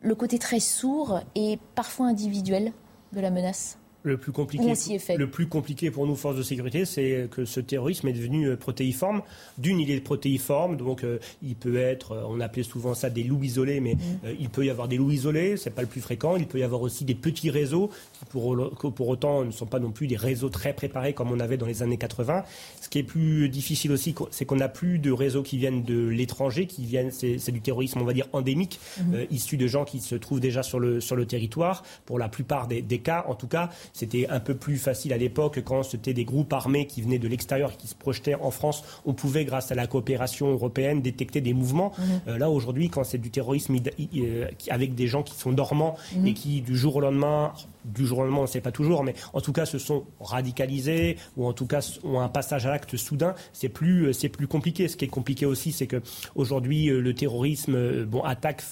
le 0.00 0.14
côté 0.14 0.38
très 0.38 0.60
sourd 0.60 1.20
et 1.34 1.58
parfois 1.74 2.06
individuel 2.06 2.72
de 3.12 3.20
la 3.20 3.30
menace 3.30 3.78
le 4.04 4.18
plus 4.18 4.32
compliqué, 4.32 4.74
le 5.16 5.30
plus 5.30 5.46
compliqué 5.46 5.90
pour 5.90 6.06
nous, 6.06 6.14
forces 6.14 6.36
de 6.36 6.42
sécurité, 6.42 6.84
c'est 6.84 7.26
que 7.30 7.46
ce 7.46 7.58
terrorisme 7.58 8.06
est 8.08 8.12
devenu 8.12 8.48
euh, 8.48 8.56
protéiforme. 8.56 9.22
D'une, 9.56 9.80
il 9.80 9.90
est 9.90 10.00
protéiforme, 10.00 10.76
donc 10.76 11.04
euh, 11.04 11.18
il 11.42 11.56
peut 11.56 11.78
être, 11.78 12.12
euh, 12.12 12.22
on 12.28 12.38
appelait 12.40 12.64
souvent 12.64 12.94
ça 12.94 13.08
des 13.08 13.24
loups 13.24 13.42
isolés, 13.42 13.80
mais 13.80 13.94
mmh. 13.94 14.28
il 14.38 14.50
peut 14.50 14.66
y 14.66 14.70
avoir 14.70 14.88
des 14.88 14.98
loups 14.98 15.10
isolés, 15.10 15.56
c'est 15.56 15.70
pas 15.70 15.80
le 15.80 15.88
plus 15.88 16.02
fréquent. 16.02 16.36
Il 16.36 16.46
peut 16.46 16.58
y 16.58 16.62
avoir 16.62 16.82
aussi 16.82 17.06
des 17.06 17.14
petits 17.14 17.48
réseaux 17.48 17.90
qui, 18.12 18.26
pour, 18.26 18.54
pour 18.94 19.08
autant, 19.08 19.42
ne 19.42 19.50
sont 19.50 19.64
pas 19.64 19.78
non 19.78 19.90
plus 19.90 20.06
des 20.06 20.16
réseaux 20.16 20.50
très 20.50 20.74
préparés 20.74 21.14
comme 21.14 21.32
on 21.32 21.40
avait 21.40 21.56
dans 21.56 21.66
les 21.66 21.82
années 21.82 21.96
80. 21.96 22.44
Ce 22.82 22.90
qui 22.90 22.98
est 22.98 23.04
plus 23.04 23.48
difficile 23.48 23.90
aussi, 23.90 24.14
c'est 24.30 24.44
qu'on 24.44 24.56
n'a 24.56 24.68
plus 24.68 24.98
de 24.98 25.12
réseaux 25.12 25.42
qui 25.42 25.56
viennent 25.56 25.82
de 25.82 26.06
l'étranger, 26.08 26.66
qui 26.66 26.84
viennent, 26.84 27.10
c'est 27.10 27.52
du 27.52 27.62
terrorisme, 27.62 28.02
on 28.02 28.04
va 28.04 28.12
dire 28.12 28.28
endémique, 28.34 28.80
mmh. 28.98 29.14
issu 29.30 29.56
de 29.56 29.66
gens 29.66 29.86
qui 29.86 30.00
se 30.00 30.14
trouvent 30.14 30.40
déjà 30.40 30.62
sur 30.62 30.78
le 30.78 31.00
sur 31.00 31.16
le 31.16 31.24
territoire. 31.24 31.84
Pour 32.04 32.18
la 32.18 32.28
plupart 32.28 32.68
des, 32.68 32.82
des 32.82 32.98
cas, 32.98 33.24
en 33.28 33.34
tout 33.34 33.48
cas 33.48 33.70
c'était 33.94 34.26
un 34.28 34.40
peu 34.40 34.54
plus 34.54 34.76
facile 34.76 35.12
à 35.12 35.16
l'époque 35.16 35.62
quand 35.64 35.84
c'était 35.84 36.12
des 36.12 36.24
groupes 36.24 36.52
armés 36.52 36.86
qui 36.86 37.00
venaient 37.00 37.20
de 37.20 37.28
l'extérieur 37.28 37.72
et 37.72 37.76
qui 37.76 37.86
se 37.86 37.94
projetaient 37.94 38.34
en 38.34 38.50
France. 38.50 38.82
On 39.06 39.14
pouvait, 39.14 39.44
grâce 39.44 39.70
à 39.70 39.76
la 39.76 39.86
coopération 39.86 40.50
européenne, 40.50 41.00
détecter 41.00 41.40
des 41.40 41.54
mouvements. 41.54 41.92
Mhm. 42.26 42.36
là, 42.36 42.50
aujourd'hui, 42.50 42.90
quand 42.90 43.04
c'est 43.04 43.18
du 43.18 43.30
terrorisme 43.30 43.76
avec 44.68 44.94
des 44.96 45.06
gens 45.06 45.22
qui 45.22 45.36
sont 45.36 45.52
dormants 45.52 45.96
mhm. 46.16 46.26
et 46.26 46.34
qui, 46.34 46.60
du 46.60 46.76
jour 46.76 46.96
au 46.96 47.00
lendemain, 47.00 47.52
du 47.84 48.04
jour 48.04 48.18
au 48.18 48.22
lendemain, 48.24 48.40
on 48.40 48.42
ne 48.42 48.46
sait 48.48 48.60
pas 48.60 48.72
toujours, 48.72 49.04
mais 49.04 49.14
en 49.32 49.40
tout 49.40 49.52
cas 49.52 49.64
se 49.64 49.78
sont 49.78 50.04
radicalisés 50.20 51.16
ou 51.36 51.46
en 51.46 51.52
tout 51.52 51.66
cas 51.66 51.80
ont 52.02 52.20
un 52.20 52.28
passage 52.28 52.66
à 52.66 52.70
l'acte 52.70 52.96
soudain, 52.96 53.36
c'est 53.52 53.68
plus, 53.68 54.12
c'est 54.12 54.28
plus 54.28 54.48
compliqué. 54.48 54.88
Ce 54.88 54.96
qui 54.96 55.04
est 55.04 55.08
compliqué 55.08 55.46
aussi, 55.46 55.70
c'est 55.70 55.86
que 55.86 56.02
aujourd'hui 56.34 56.86
le 56.86 57.14
terrorisme 57.14 58.04
bon, 58.06 58.22
attaque 58.22 58.62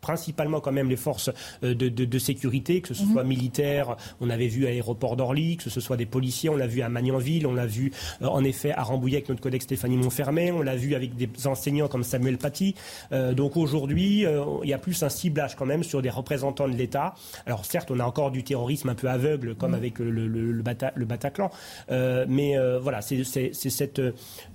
principalement 0.00 0.60
quand 0.60 0.72
même 0.72 0.88
les 0.88 0.96
forces 0.96 1.30
euh, 1.62 1.74
de, 1.74 2.18
sécurité, 2.18 2.80
que 2.80 2.94
ce 2.94 3.04
soit 3.04 3.22
mhm. 3.22 3.28
militaires, 3.28 3.96
on 4.20 4.30
avait 4.30 4.46
vu 4.46 4.66
à 4.66 4.70
l'aéroport 4.70 5.16
d'Orly, 5.16 5.56
que 5.56 5.68
ce 5.68 5.80
soit 5.80 5.96
des 5.96 6.06
policiers, 6.06 6.48
on 6.48 6.56
l'a 6.56 6.66
vu 6.66 6.82
à 6.82 6.88
Magnanville, 6.88 7.46
on 7.46 7.54
l'a 7.54 7.66
vu 7.66 7.92
euh, 8.22 8.26
en 8.26 8.42
effet 8.44 8.72
à 8.72 8.82
Rambouillet 8.82 9.16
avec 9.16 9.28
notre 9.28 9.40
collègue 9.40 9.62
Stéphanie 9.62 9.96
Montfermé, 9.96 10.52
on 10.52 10.62
l'a 10.62 10.76
vu 10.76 10.94
avec 10.94 11.14
des 11.16 11.28
enseignants 11.46 11.88
comme 11.88 12.04
Samuel 12.04 12.38
Paty. 12.38 12.74
Euh, 13.12 13.34
donc 13.34 13.56
aujourd'hui, 13.56 14.24
il 14.62 14.68
y 14.68 14.72
a 14.72 14.78
plus 14.78 15.02
un 15.02 15.08
ciblage 15.08 15.56
quand 15.56 15.66
même 15.66 15.82
sur 15.82 16.02
des 16.02 16.10
représentants 16.10 16.68
de 16.68 16.74
l'État. 16.74 17.14
Alors 17.44 17.64
certes, 17.64 17.90
on 17.90 18.00
a 18.00 18.04
encore 18.04 18.30
du 18.30 18.44
terrorisme 18.44 18.88
un 18.88 18.94
peu 18.94 19.08
aveugle 19.08 19.54
comme 19.54 19.70
mhm. 19.70 19.76
avec 19.76 19.98
le, 19.98 20.62
Bataclan, 21.06 21.50
mais 21.88 22.54
voilà, 22.80 23.02
c'est 23.02 23.24
cette, 23.24 24.00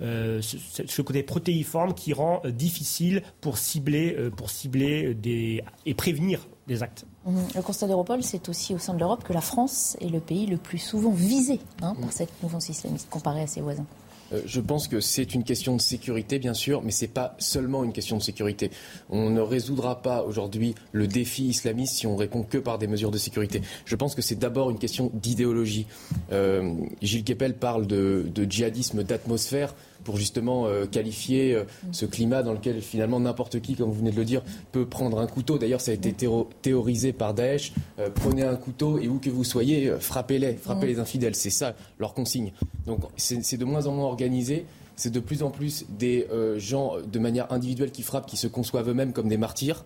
ce 0.00 1.02
côté 1.02 1.22
protéiforme 1.22 1.94
qui 1.94 2.12
rend 2.12 2.42
difficile 2.46 3.22
pour 3.40 3.58
cibler, 3.58 4.16
pour 4.36 4.50
cibler 4.50 5.14
des 5.14 5.41
et, 5.86 5.94
prévenir 5.94 6.46
des 6.66 6.82
actes. 6.82 7.04
Mhm. 7.26 7.34
Le 7.54 7.62
constat 7.62 7.88
d'Europol, 7.88 8.22
c'est 8.22 8.48
aussi 8.48 8.74
au 8.74 8.78
sein 8.78 8.94
de 8.94 9.00
l'Europe 9.00 9.24
que 9.24 9.32
la 9.32 9.40
France 9.40 9.96
est 10.00 10.08
le 10.08 10.20
pays 10.20 10.46
le 10.46 10.56
plus 10.56 10.78
souvent 10.78 11.10
visé 11.10 11.60
hein, 11.82 11.94
par 12.00 12.12
cette 12.12 12.30
mouvance 12.42 12.68
islamiste 12.68 13.08
comparé 13.10 13.42
à 13.42 13.46
ses 13.46 13.60
voisins. 13.60 13.86
Euh, 14.32 14.40
je 14.46 14.60
pense 14.60 14.88
que 14.88 15.00
c'est 15.00 15.34
une 15.34 15.44
question 15.44 15.76
de 15.76 15.80
sécurité, 15.80 16.38
bien 16.38 16.54
sûr, 16.54 16.82
mais 16.82 16.90
ce 16.90 17.04
n'est 17.04 17.10
pas 17.10 17.34
seulement 17.38 17.84
une 17.84 17.92
question 17.92 18.16
de 18.16 18.22
sécurité. 18.22 18.70
On 19.10 19.30
ne 19.30 19.40
résoudra 19.40 20.02
pas 20.02 20.22
aujourd'hui 20.22 20.74
le 20.92 21.06
défi 21.06 21.44
islamiste 21.44 21.96
si 21.96 22.06
on 22.06 22.16
répond 22.16 22.42
que 22.42 22.58
par 22.58 22.78
des 22.78 22.86
mesures 22.86 23.10
de 23.10 23.18
sécurité. 23.18 23.62
Je 23.84 23.96
pense 23.96 24.14
que 24.14 24.22
c'est 24.22 24.38
d'abord 24.38 24.70
une 24.70 24.78
question 24.78 25.10
d'idéologie. 25.14 25.86
Euh, 26.32 26.74
Gilles 27.00 27.24
Kepel 27.24 27.54
parle 27.54 27.86
de 27.86 28.46
djihadisme 28.48 29.02
d'atmosphère 29.02 29.74
pour 30.04 30.16
justement 30.16 30.66
euh, 30.66 30.86
qualifier 30.86 31.54
euh, 31.54 31.64
ce 31.92 32.06
climat 32.06 32.42
dans 32.42 32.52
lequel 32.52 32.80
finalement 32.80 33.20
n'importe 33.20 33.60
qui, 33.60 33.74
comme 33.74 33.88
vous 33.88 33.98
venez 33.98 34.10
de 34.10 34.16
le 34.16 34.24
dire, 34.24 34.42
peut 34.72 34.86
prendre 34.86 35.18
un 35.18 35.26
couteau. 35.26 35.58
D'ailleurs, 35.58 35.80
ça 35.80 35.90
a 35.90 35.94
été 35.94 36.14
théorisé 36.62 37.12
par 37.12 37.34
Daesh. 37.34 37.72
Euh, 37.98 38.08
prenez 38.14 38.42
un 38.42 38.56
couteau 38.56 38.98
et 38.98 39.08
où 39.08 39.18
que 39.18 39.30
vous 39.30 39.44
soyez, 39.44 39.92
frappez-les, 39.98 40.54
frappez 40.54 40.86
les 40.86 40.98
infidèles. 40.98 41.34
C'est 41.34 41.50
ça 41.50 41.74
leur 41.98 42.14
consigne. 42.14 42.52
Donc 42.86 43.00
c'est 43.16 43.56
de 43.56 43.64
moins 43.64 43.86
en 43.86 43.92
moins 43.92 44.06
organisé. 44.06 44.66
C'est 44.96 45.10
de 45.10 45.20
plus 45.20 45.42
en 45.42 45.50
plus 45.50 45.86
des 45.88 46.26
gens 46.58 46.96
de 47.00 47.18
manière 47.18 47.50
individuelle 47.50 47.90
qui 47.90 48.02
frappent, 48.02 48.26
qui 48.26 48.36
se 48.36 48.46
conçoivent 48.46 48.88
eux-mêmes 48.88 49.12
comme 49.12 49.28
des 49.28 49.38
martyrs. 49.38 49.84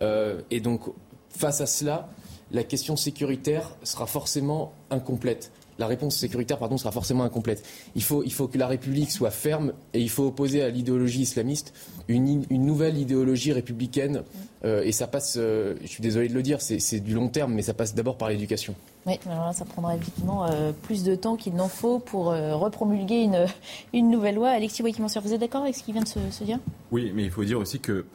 et 0.00 0.60
donc, 0.60 0.82
face 1.28 1.60
à 1.60 1.66
cela, 1.66 2.08
la 2.52 2.64
question 2.64 2.96
sécuritaire 2.96 3.76
sera 3.82 4.06
forcément 4.06 4.72
incomplète 4.90 5.52
la 5.78 5.86
réponse 5.86 6.16
sécuritaire 6.16 6.58
pardon, 6.58 6.78
sera 6.78 6.92
forcément 6.92 7.24
incomplète. 7.24 7.64
Il 7.94 8.02
faut, 8.02 8.22
il 8.24 8.32
faut 8.32 8.48
que 8.48 8.58
la 8.58 8.66
République 8.66 9.10
soit 9.10 9.30
ferme 9.30 9.72
et 9.94 10.00
il 10.00 10.10
faut 10.10 10.26
opposer 10.26 10.62
à 10.62 10.68
l'idéologie 10.68 11.22
islamiste 11.22 11.74
une, 12.08 12.46
nouvelle 12.50 12.98
idéologie 12.98 13.52
républicaine. 13.52 14.22
Euh, 14.64 14.82
et 14.82 14.92
ça 14.92 15.06
passe, 15.06 15.36
euh, 15.38 15.74
je 15.82 15.86
suis 15.86 16.02
désolé 16.02 16.28
de 16.28 16.34
le 16.34 16.42
dire, 16.42 16.60
c'est 16.60 17.00
du 17.00 17.14
long 17.14 17.28
terme, 17.28 17.52
mais 17.52 17.62
ça 17.62 17.74
passe 17.74 17.94
d'abord 17.94 18.16
par 18.16 18.28
l'éducation. 18.28 18.74
Oui, 19.06 19.18
alors 19.26 19.46
là, 19.46 19.52
ça 19.52 19.64
prendra 19.64 19.94
évidemment 19.94 20.46
euh, 20.46 20.72
plus 20.82 21.04
de 21.04 21.14
temps 21.14 21.36
qu'il 21.36 21.54
n'en 21.54 21.68
faut 21.68 21.98
pour 21.98 22.26
repromulguer 22.26 23.22
une, 23.22 23.46
une 23.92 24.10
nouvelle 24.10 24.36
loi. 24.36 24.50
Alexis 24.50 24.82
Waikimancer, 24.82 25.20
vous 25.20 25.32
êtes 25.32 25.40
d'accord 25.40 25.62
avec 25.62 25.76
ce 25.76 25.82
qui 25.82 25.92
vient 25.92 26.02
de 26.02 26.08
se, 26.08 26.18
se, 26.30 26.44
dire? 26.44 26.58
Oui, 26.90 27.12
mais 27.14 27.24
il 27.24 27.30
faut 27.30 27.44
dire 27.44 27.58
aussi 27.58 27.80
que 27.80 28.06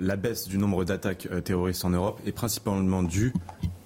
la 0.00 0.16
baisse 0.16 0.48
du 0.48 0.58
nombre 0.58 0.84
d'attaques 0.84 1.28
terroristes 1.44 1.84
en 1.84 1.90
Europe 1.90 2.20
est 2.26 2.32
principalement 2.32 3.02
due 3.02 3.32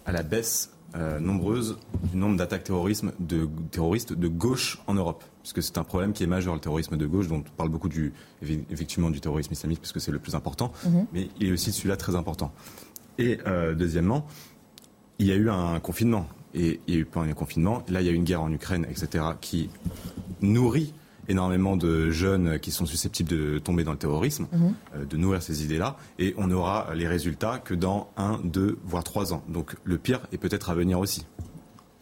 à 0.07 0.13
la 0.13 0.23
baisse 0.23 0.74
euh, 0.97 1.19
nombreuse 1.19 1.79
du 2.11 2.17
nombre 2.17 2.37
d'attaques 2.37 2.65
terrorisme 2.65 3.13
de, 3.19 3.49
terroristes 3.71 4.13
de 4.13 4.29
gauche 4.29 4.79
en 4.87 4.95
Europe. 4.95 5.25
Puisque 5.43 5.63
c'est 5.63 5.77
un 5.79 5.85
problème 5.85 6.13
qui 6.13 6.23
est 6.23 6.27
majeur, 6.27 6.55
le 6.55 6.61
terrorisme 6.61 6.97
de 6.97 7.07
gauche, 7.07 7.29
dont 7.29 7.45
on 7.47 7.57
parle 7.57 7.69
beaucoup 7.69 7.89
du, 7.89 8.13
effectivement 8.71 9.11
du 9.11 9.21
terrorisme 9.21 9.53
islamique, 9.53 9.81
puisque 9.81 10.01
c'est 10.01 10.13
le 10.13 10.19
plus 10.19 10.35
important, 10.35 10.73
mhm. 10.85 11.07
mais 11.13 11.29
il 11.41 11.49
est 11.49 11.53
aussi 11.53 11.73
celui-là 11.73 11.97
très 11.97 12.15
important. 12.15 12.53
Et 13.19 13.39
euh, 13.47 13.75
deuxièmement, 13.75 14.27
il 15.19 15.27
y 15.27 15.33
a 15.33 15.37
eu 15.37 15.51
un 15.51 15.81
confinement. 15.81 16.27
Et 16.55 16.81
il 16.87 16.95
y 16.95 16.97
a 16.97 17.01
eu 17.01 17.05
pendant 17.05 17.29
un 17.29 17.35
confinement, 17.35 17.83
là 17.89 18.01
il 18.01 18.07
y 18.07 18.09
a 18.09 18.13
eu 18.13 18.17
une 18.17 18.25
guerre 18.25 18.43
en 18.43 18.53
Ukraine, 18.53 18.87
etc., 18.89 19.25
qui 19.41 19.71
nourrit 20.41 20.95
énormément 21.29 21.77
de 21.77 22.11
jeunes 22.11 22.59
qui 22.59 22.71
sont 22.71 22.87
susceptibles 22.87 23.29
de 23.29 23.59
tomber 23.59 23.85
dans 23.85 23.93
le 23.93 23.99
terrorisme, 23.99 24.47
mhm. 24.53 24.75
euh, 24.97 25.05
de 25.05 25.17
nourrir 25.17 25.43
ces 25.43 25.65
idées-là, 25.65 25.97
et 26.19 26.35
on 26.37 26.49
n'aura 26.49 26.95
les 26.95 27.09
résultats 27.09 27.59
que 27.59 27.75
dans 27.75 28.11
un, 28.17 28.41
deux, 28.45 28.79
voire 28.85 29.05
trois 29.05 29.33
ans. 29.33 29.43
Donc 29.49 29.77
le 29.85 29.99
pire 29.99 30.21
est 30.33 30.39
peut-être 30.39 30.71
à 30.71 30.75
venir 30.75 30.99
aussi. 30.99 31.27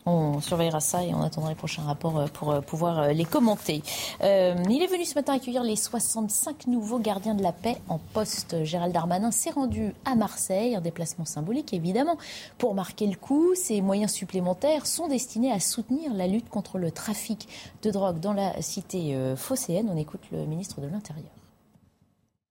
On 0.05 0.41
surveillera 0.41 0.81
ça 0.81 1.05
et 1.05 1.15
on 1.15 1.23
attendra 1.23 1.51
les 1.51 1.55
prochains 1.57 1.83
rapports 1.83 2.19
euh, 2.19 2.27
pour 2.27 2.51
euh, 2.51 2.61
pouvoir 2.61 2.99
euh, 2.99 3.13
les 3.13 3.25
commenter. 3.25 3.83
il 4.21 4.83
est 4.83 4.87
venu 4.87 5.05
ce 5.05 5.15
matin 5.15 5.35
accueillir 5.35 5.63
les 5.63 5.77
65 5.77 6.67
nouveaux 6.67 6.99
gardiens 6.99 7.35
de 7.35 7.43
la 7.43 7.53
paix 7.53 7.77
en 7.89 7.99
poste. 7.99 8.65
Gérald 8.65 8.93
Darmanin 8.93 9.31
s'est 9.31 9.51
rendu 9.51 9.95
à 10.05 10.17
Marseille, 10.17 10.75
un 10.75 10.81
déplacement 10.81 11.25
symbolique 11.25 11.73
évidemment. 11.73 12.19
Pour 12.59 12.75
marquer 12.75 13.07
le 13.07 13.15
coup, 13.15 13.55
ces 13.55 13.81
moyens 13.81 14.11
supplémentaires 14.11 14.87
sont 14.87 15.07
destinés 15.07 15.53
à 15.53 15.61
soutenir 15.61 16.13
la 16.15 16.27
lutte 16.27 16.49
contre 16.49 16.79
le 16.79 16.91
trafic 16.91 17.49
de 17.83 17.91
drogue 17.91 18.19
dans 18.19 18.33
la 18.33 18.61
cité 18.61 19.17
phocéenne. 19.37 19.89
On 19.93 19.97
écoute 19.97 20.23
le 20.33 20.45
ministre 20.47 20.81
de 20.81 20.89
l'Intérieur. 20.89 21.31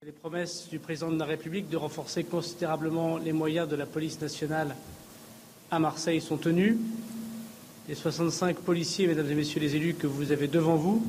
Les 0.03 0.11
promesses 0.11 0.69
du 0.69 0.79
président 0.79 1.11
de 1.11 1.19
la 1.19 1.25
République 1.25 1.69
de 1.69 1.77
renforcer 1.77 2.23
considérablement 2.23 3.17
les 3.17 3.33
moyens 3.33 3.67
de 3.67 3.75
la 3.75 3.85
police 3.85 4.19
nationale 4.21 4.75
à 5.69 5.79
Marseille 5.79 6.21
sont 6.21 6.37
tenues 6.37 6.79
les 7.87 7.95
65 7.95 8.57
policiers, 8.57 9.07
mesdames 9.07 9.29
et 9.29 9.35
messieurs 9.35 9.59
les 9.59 9.75
élus, 9.75 9.95
que 9.95 10.07
vous 10.07 10.31
avez 10.31 10.47
devant 10.47 10.75
vous 10.75 11.05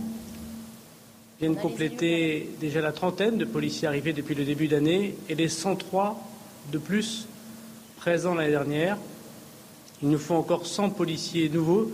viennent 1.38 1.56
compléter 1.56 2.48
déjà 2.60 2.80
la 2.80 2.92
trentaine 2.92 3.36
de 3.36 3.44
policiers 3.44 3.88
arrivés 3.88 4.12
depuis 4.12 4.36
le 4.36 4.44
début 4.44 4.68
d'année 4.68 5.16
et 5.28 5.34
les 5.34 5.48
103 5.48 6.16
de 6.70 6.78
plus 6.78 7.26
présents 7.96 8.34
l'année 8.34 8.50
dernière. 8.50 8.96
Il 10.02 10.08
nous 10.08 10.18
faut 10.18 10.34
encore 10.34 10.66
100 10.66 10.90
policiers 10.90 11.48
nouveaux 11.48 11.90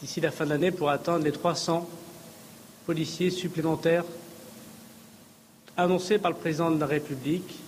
d'ici 0.00 0.20
la 0.22 0.30
fin 0.30 0.46
de 0.46 0.50
l'année 0.50 0.70
pour 0.70 0.88
atteindre 0.88 1.24
les 1.24 1.32
300 1.32 1.86
policiers 2.86 3.30
supplémentaires 3.30 4.04
annoncés 5.76 6.18
par 6.18 6.30
le 6.30 6.36
président 6.38 6.70
de 6.70 6.80
la 6.80 6.86
République 6.86 7.60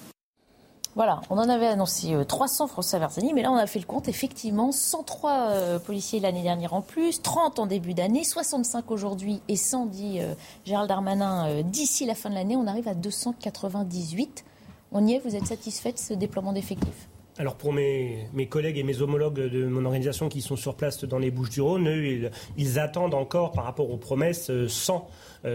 voilà, 0.97 1.21
on 1.29 1.39
en 1.39 1.49
avait 1.49 1.67
annoncé 1.67 2.15
300 2.27 2.65
euh, 2.65 2.69
Français 2.69 2.99
Verzani, 3.01 3.33
mais 3.35 3.43
là 3.43 3.51
on 3.51 3.57
a 3.57 3.67
fait 3.67 3.81
le 3.81 3.85
compte. 3.85 4.09
Effectivement, 4.09 4.71
103 4.71 5.33
euh, 5.33 5.79
policiers 5.81 6.21
l'année 6.21 6.43
dernière 6.43 6.73
en 6.73 6.83
plus, 6.83 7.21
30 7.21 7.59
en 7.59 7.67
début 7.67 7.95
d'année, 7.95 8.23
65 8.23 8.91
aujourd'hui 8.93 9.41
et 9.49 9.57
100 9.57 9.87
dit 9.87 10.21
euh, 10.21 10.35
Gérald 10.65 10.89
Darmanin 10.89 11.63
d'ici 11.63 12.07
la 12.07 12.15
fin 12.15 12.31
de 12.31 12.35
l'année. 12.35 12.57
On 12.57 12.69
arrive 12.69 12.87
à 12.87 12.95
298. 12.95 14.45
On 14.93 15.05
y 15.07 15.15
est, 15.15 15.19
vous 15.19 15.35
êtes 15.35 15.47
satisfait 15.47 15.93
de 15.93 15.99
ce 15.99 16.15
déploiement 16.15 16.53
d'effectifs? 16.53 17.09
Alors 17.37 17.57
pour 17.57 17.73
mes, 17.73 18.29
collègues 18.49 18.79
et 18.79 18.85
mes 18.85 19.03
homologues 19.03 19.41
de 19.41 19.67
mon 19.67 19.85
organisation 19.85 20.29
qui 20.29 20.41
sont 20.41 20.55
sur 20.55 20.77
place 20.77 21.03
dans 21.05 21.19
les 21.19 21.33
Bouches-du-Rhône, 21.33 21.87
ils, 21.87 22.31
ils, 22.57 22.79
attendent 22.79 23.15
encore 23.15 23.51
par 23.51 23.65
rapport 23.65 23.91
aux 23.91 23.97
promesses 23.97 24.53
100 24.69 24.95
euh, 24.95 24.99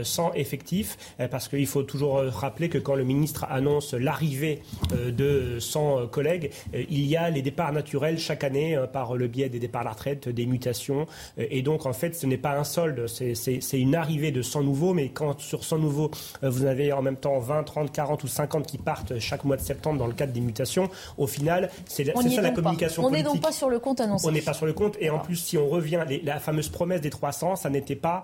sans 0.03 0.31
effectif, 0.33 0.97
euh, 1.19 1.27
parce 1.27 1.47
qu'il 1.47 1.67
faut 1.67 1.83
toujours 1.83 2.17
euh, 2.17 2.29
rappeler 2.29 2.69
que 2.69 2.77
quand 2.77 2.95
le 2.95 3.03
ministre 3.03 3.45
annonce 3.49 3.93
l'arrivée 3.93 4.61
de 4.93 5.59
100 5.59 6.07
collègues, 6.07 6.51
il 6.73 7.05
y 7.05 7.15
a 7.15 7.29
les 7.29 7.41
départs 7.41 7.71
naturels 7.73 8.19
chaque 8.19 8.43
année 8.43 8.79
par 8.91 9.15
le 9.15 9.27
biais 9.27 9.49
des 9.49 9.59
départs 9.59 9.81
à 9.81 9.85
la 9.85 9.91
retraite, 9.91 10.29
des 10.29 10.45
mutations, 10.45 11.07
et 11.37 11.61
donc 11.61 11.85
en 11.85 11.93
fait 11.93 12.15
ce 12.15 12.25
n'est 12.25 12.37
pas 12.37 12.57
un 12.57 12.63
solde, 12.63 13.07
c'est 13.07 13.79
une 13.79 13.95
arrivée 13.95 14.31
de 14.31 14.41
100 14.41 14.63
nouveaux, 14.63 14.93
mais 14.93 15.09
quand 15.09 15.39
sur 15.39 15.63
100 15.63 15.79
nouveaux 15.79 16.11
vous 16.41 16.65
avez 16.65 16.91
en 16.93 17.01
même 17.01 17.17
temps 17.17 17.39
20, 17.39 17.63
30, 17.63 17.91
40 17.91 18.23
ou 18.23 18.27
50 18.27 18.67
qui 18.67 18.77
partent 18.77 19.19
chaque 19.19 19.43
mois 19.43 19.57
de 19.57 19.61
septembre 19.61 19.99
dans 19.99 20.07
le 20.07 20.13
cadre 20.13 20.33
des 20.33 20.41
mutations, 20.41 20.89
au 21.17 21.27
final 21.27 21.69
c'est 21.85 22.05
ça 22.05 22.41
la 22.41 22.51
communication 22.51 23.05
On 23.05 23.11
n'est 23.11 23.23
donc 23.23 23.41
pas 23.41 23.51
sur 23.51 23.69
le 23.69 23.79
compte 23.79 24.01
annoncé. 24.01 24.27
On 24.27 24.31
n'est 24.31 24.41
pas 24.41 24.53
sur 24.53 24.65
le 24.65 24.73
compte, 24.73 24.97
et 24.99 25.09
en 25.09 25.19
plus 25.19 25.35
si 25.35 25.57
on 25.57 25.67
revient, 25.67 26.03
la 26.23 26.39
fameuse 26.39 26.69
promesse 26.69 27.01
des 27.01 27.09
300, 27.09 27.55
ça 27.57 27.69
n'était 27.69 27.95
pas 27.95 28.23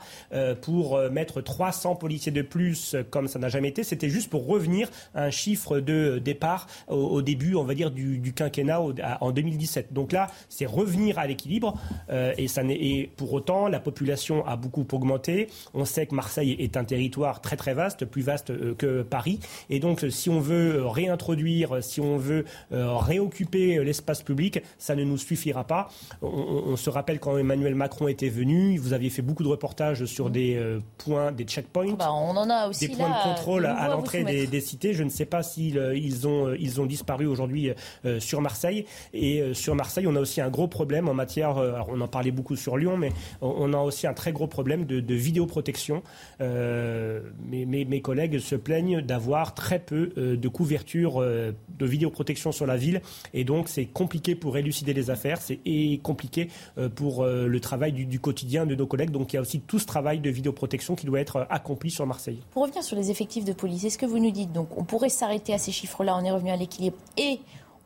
pour 0.61 0.99
mettre 1.11 1.41
300 1.56 1.95
policiers 1.95 2.34
de 2.34 2.41
plus, 2.41 2.97
comme 3.12 3.30
ça 3.30 3.39
n'a 3.39 3.47
jamais 3.47 3.70
été. 3.70 3.84
C'était 3.84 4.10
juste 4.10 4.30
pour 4.30 4.45
revenir 4.45 4.89
à 5.14 5.24
un 5.24 5.30
chiffre 5.30 5.80
de 5.80 6.20
départ 6.20 6.68
au, 6.89 7.22
début, 7.22 7.56
on 7.56 7.64
va 7.64 7.74
dire, 7.74 7.91
du, 7.91 8.34
quinquennat 8.34 8.82
en 9.22 9.32
2017. 9.32 9.93
Donc 9.93 10.12
là, 10.12 10.30
c'est 10.49 10.66
revenir 10.66 11.18
à 11.18 11.28
l'équilibre. 11.28 11.80
Euh, 12.10 12.34
et, 12.38 12.49
ça 12.49 12.62
et 12.66 13.10
pour 13.16 13.32
autant, 13.32 13.70
la 13.70 13.80
population 13.80 14.45
a 14.45 14.58
beaucoup 14.58 14.86
augmenté. 14.91 15.47
On 15.74 15.86
sait 15.86 16.08
que 16.08 16.14
Marseille 16.14 16.58
est 16.60 16.76
un 16.76 16.84
territoire 16.84 17.39
très 17.39 17.56
très 17.56 17.74
vaste, 17.74 18.03
plus 18.03 18.22
vaste 18.22 18.49
euh, 18.49 18.76
que 18.76 19.03
Paris. 19.03 19.39
Et 19.70 19.80
donc, 19.80 20.06
si 20.10 20.30
on 20.30 20.41
veut 20.41 20.86
réintroduire, 20.86 21.82
si 21.82 22.01
on 22.01 22.18
veut 22.18 22.43
euh, 22.74 22.97
réoccuper 22.97 23.26
occuper 23.26 23.84
l'espace 23.84 24.22
public, 24.22 24.62
ça 24.78 24.95
ne 24.95 25.03
nous 25.03 25.18
suffira 25.18 25.64
pas. 25.64 25.89
On, 26.22 26.76
se 26.76 26.89
rappelle 26.89 27.20
quand 27.20 27.38
Emmanuel 27.38 27.76
Macron 27.76 28.08
était 28.08 28.30
venu, 28.30 28.78
vous 28.78 28.93
aviez 28.93 29.10
fait 29.10 29.22
beaucoup 29.22 29.43
de 29.43 29.47
reportages 29.47 30.06
sur 30.06 30.30
des 30.30 30.60
points, 30.97 31.32
des 31.32 31.45
checkpoints, 31.46 31.93
bah, 31.93 32.12
on 32.12 32.36
en 32.38 32.50
a 32.50 32.68
aussi 32.68 32.88
des 32.88 32.96
points 32.96 33.10
de 33.10 33.24
contrôle 33.24 33.66
à 33.66 33.88
l'entrée 33.88 34.24
des, 34.24 34.62
cités. 34.62 34.93
Je 34.93 35.04
ne 35.04 35.10
sais 35.10 35.26
pas 35.26 35.43
s'ils 35.43 35.80
ils 35.96 36.28
ont, 36.28 36.54
ils 36.54 36.82
ont 36.82 36.86
disparu 36.86 37.26
aujourd'hui 37.26 37.72
sur 38.20 38.41
Marseille. 38.41 38.86
Et 39.14 39.54
sur 39.54 39.76
Marseille, 39.76 40.08
on 40.08 40.16
a 40.16 40.20
aussi 40.20 40.41
un 40.41 40.50
gros 40.50 40.68
problème 40.68 41.08
en 41.08 41.14
matière, 41.14 41.58
on 41.89 42.02
en 42.02 42.08
parlait 42.08 42.32
beaucoup 42.32 42.56
sur 42.56 42.78
Lyon, 42.78 42.98
mais 42.98 43.12
on 43.41 43.74
a 43.74 43.78
aussi 43.78 44.08
un 44.08 44.14
très 44.14 44.32
gros 44.32 44.48
problème 44.48 44.86
de, 44.86 45.00
de 45.00 45.16
vidéoprotection. 45.16 46.04
mes, 46.39 47.66
mes, 47.66 48.02
collègues 48.02 48.39
se 48.39 48.56
plaignent 48.56 49.02
d'avoir 49.02 49.54
très 49.54 49.80
peu 49.80 50.08
de 50.16 50.48
couverture 50.48 51.22
de 51.22 51.86
vidéoprotection 51.86 52.52
sur 52.52 52.66
la 52.66 52.78
ville. 52.78 53.02
Et 53.34 53.43
donc, 53.43 53.70
c'est 53.70 53.86
compliqué 53.86 54.36
pour 54.36 54.58
élucider 54.58 54.93
les 54.93 55.10
affaires, 55.10 55.39
c'est 55.41 55.60
compliqué 56.04 56.50
euh, 56.78 56.89
pour 56.89 57.24
euh, 57.24 57.48
le 57.48 57.60
travail 57.60 57.91
du, 57.91 58.20
quotidien 58.20 58.66
de 58.66 58.76
nos 58.76 58.88
collègues. 58.88 59.12
Donc, 59.12 59.34
il 59.34 59.36
y 59.36 59.39
a 59.39 59.41
aussi 59.41 59.60
tout 59.60 59.80
ce 59.80 59.86
travail 59.86 60.20
de 60.20 60.30
vidéoprotection 60.30 60.96
qui 60.96 61.06
doit 61.06 61.20
être 61.20 61.24
euh, 61.36 61.45
accompli 61.49 61.91
sur 61.91 62.05
Marseille. 62.05 62.39
Pour 62.51 62.63
revenir 62.63 62.84
sur 62.84 62.95
les 62.95 63.11
effectifs 63.11 63.45
de 63.45 63.53
police, 63.53 63.84
est-ce 63.84 63.97
que 63.97 64.05
vous 64.05 64.19
nous 64.19 64.32
dites, 64.32 64.51
donc, 64.51 64.78
on 64.78 64.84
pourrait 64.84 65.09
s'arrêter 65.09 65.53
à 65.53 65.57
ces 65.57 65.71
chiffres-là, 65.71 66.17
on 66.19 66.23
est 66.23 66.32
revenu 66.32 66.51
à 66.51 66.55
l'équilibre, 66.55 66.97
et 67.17 67.39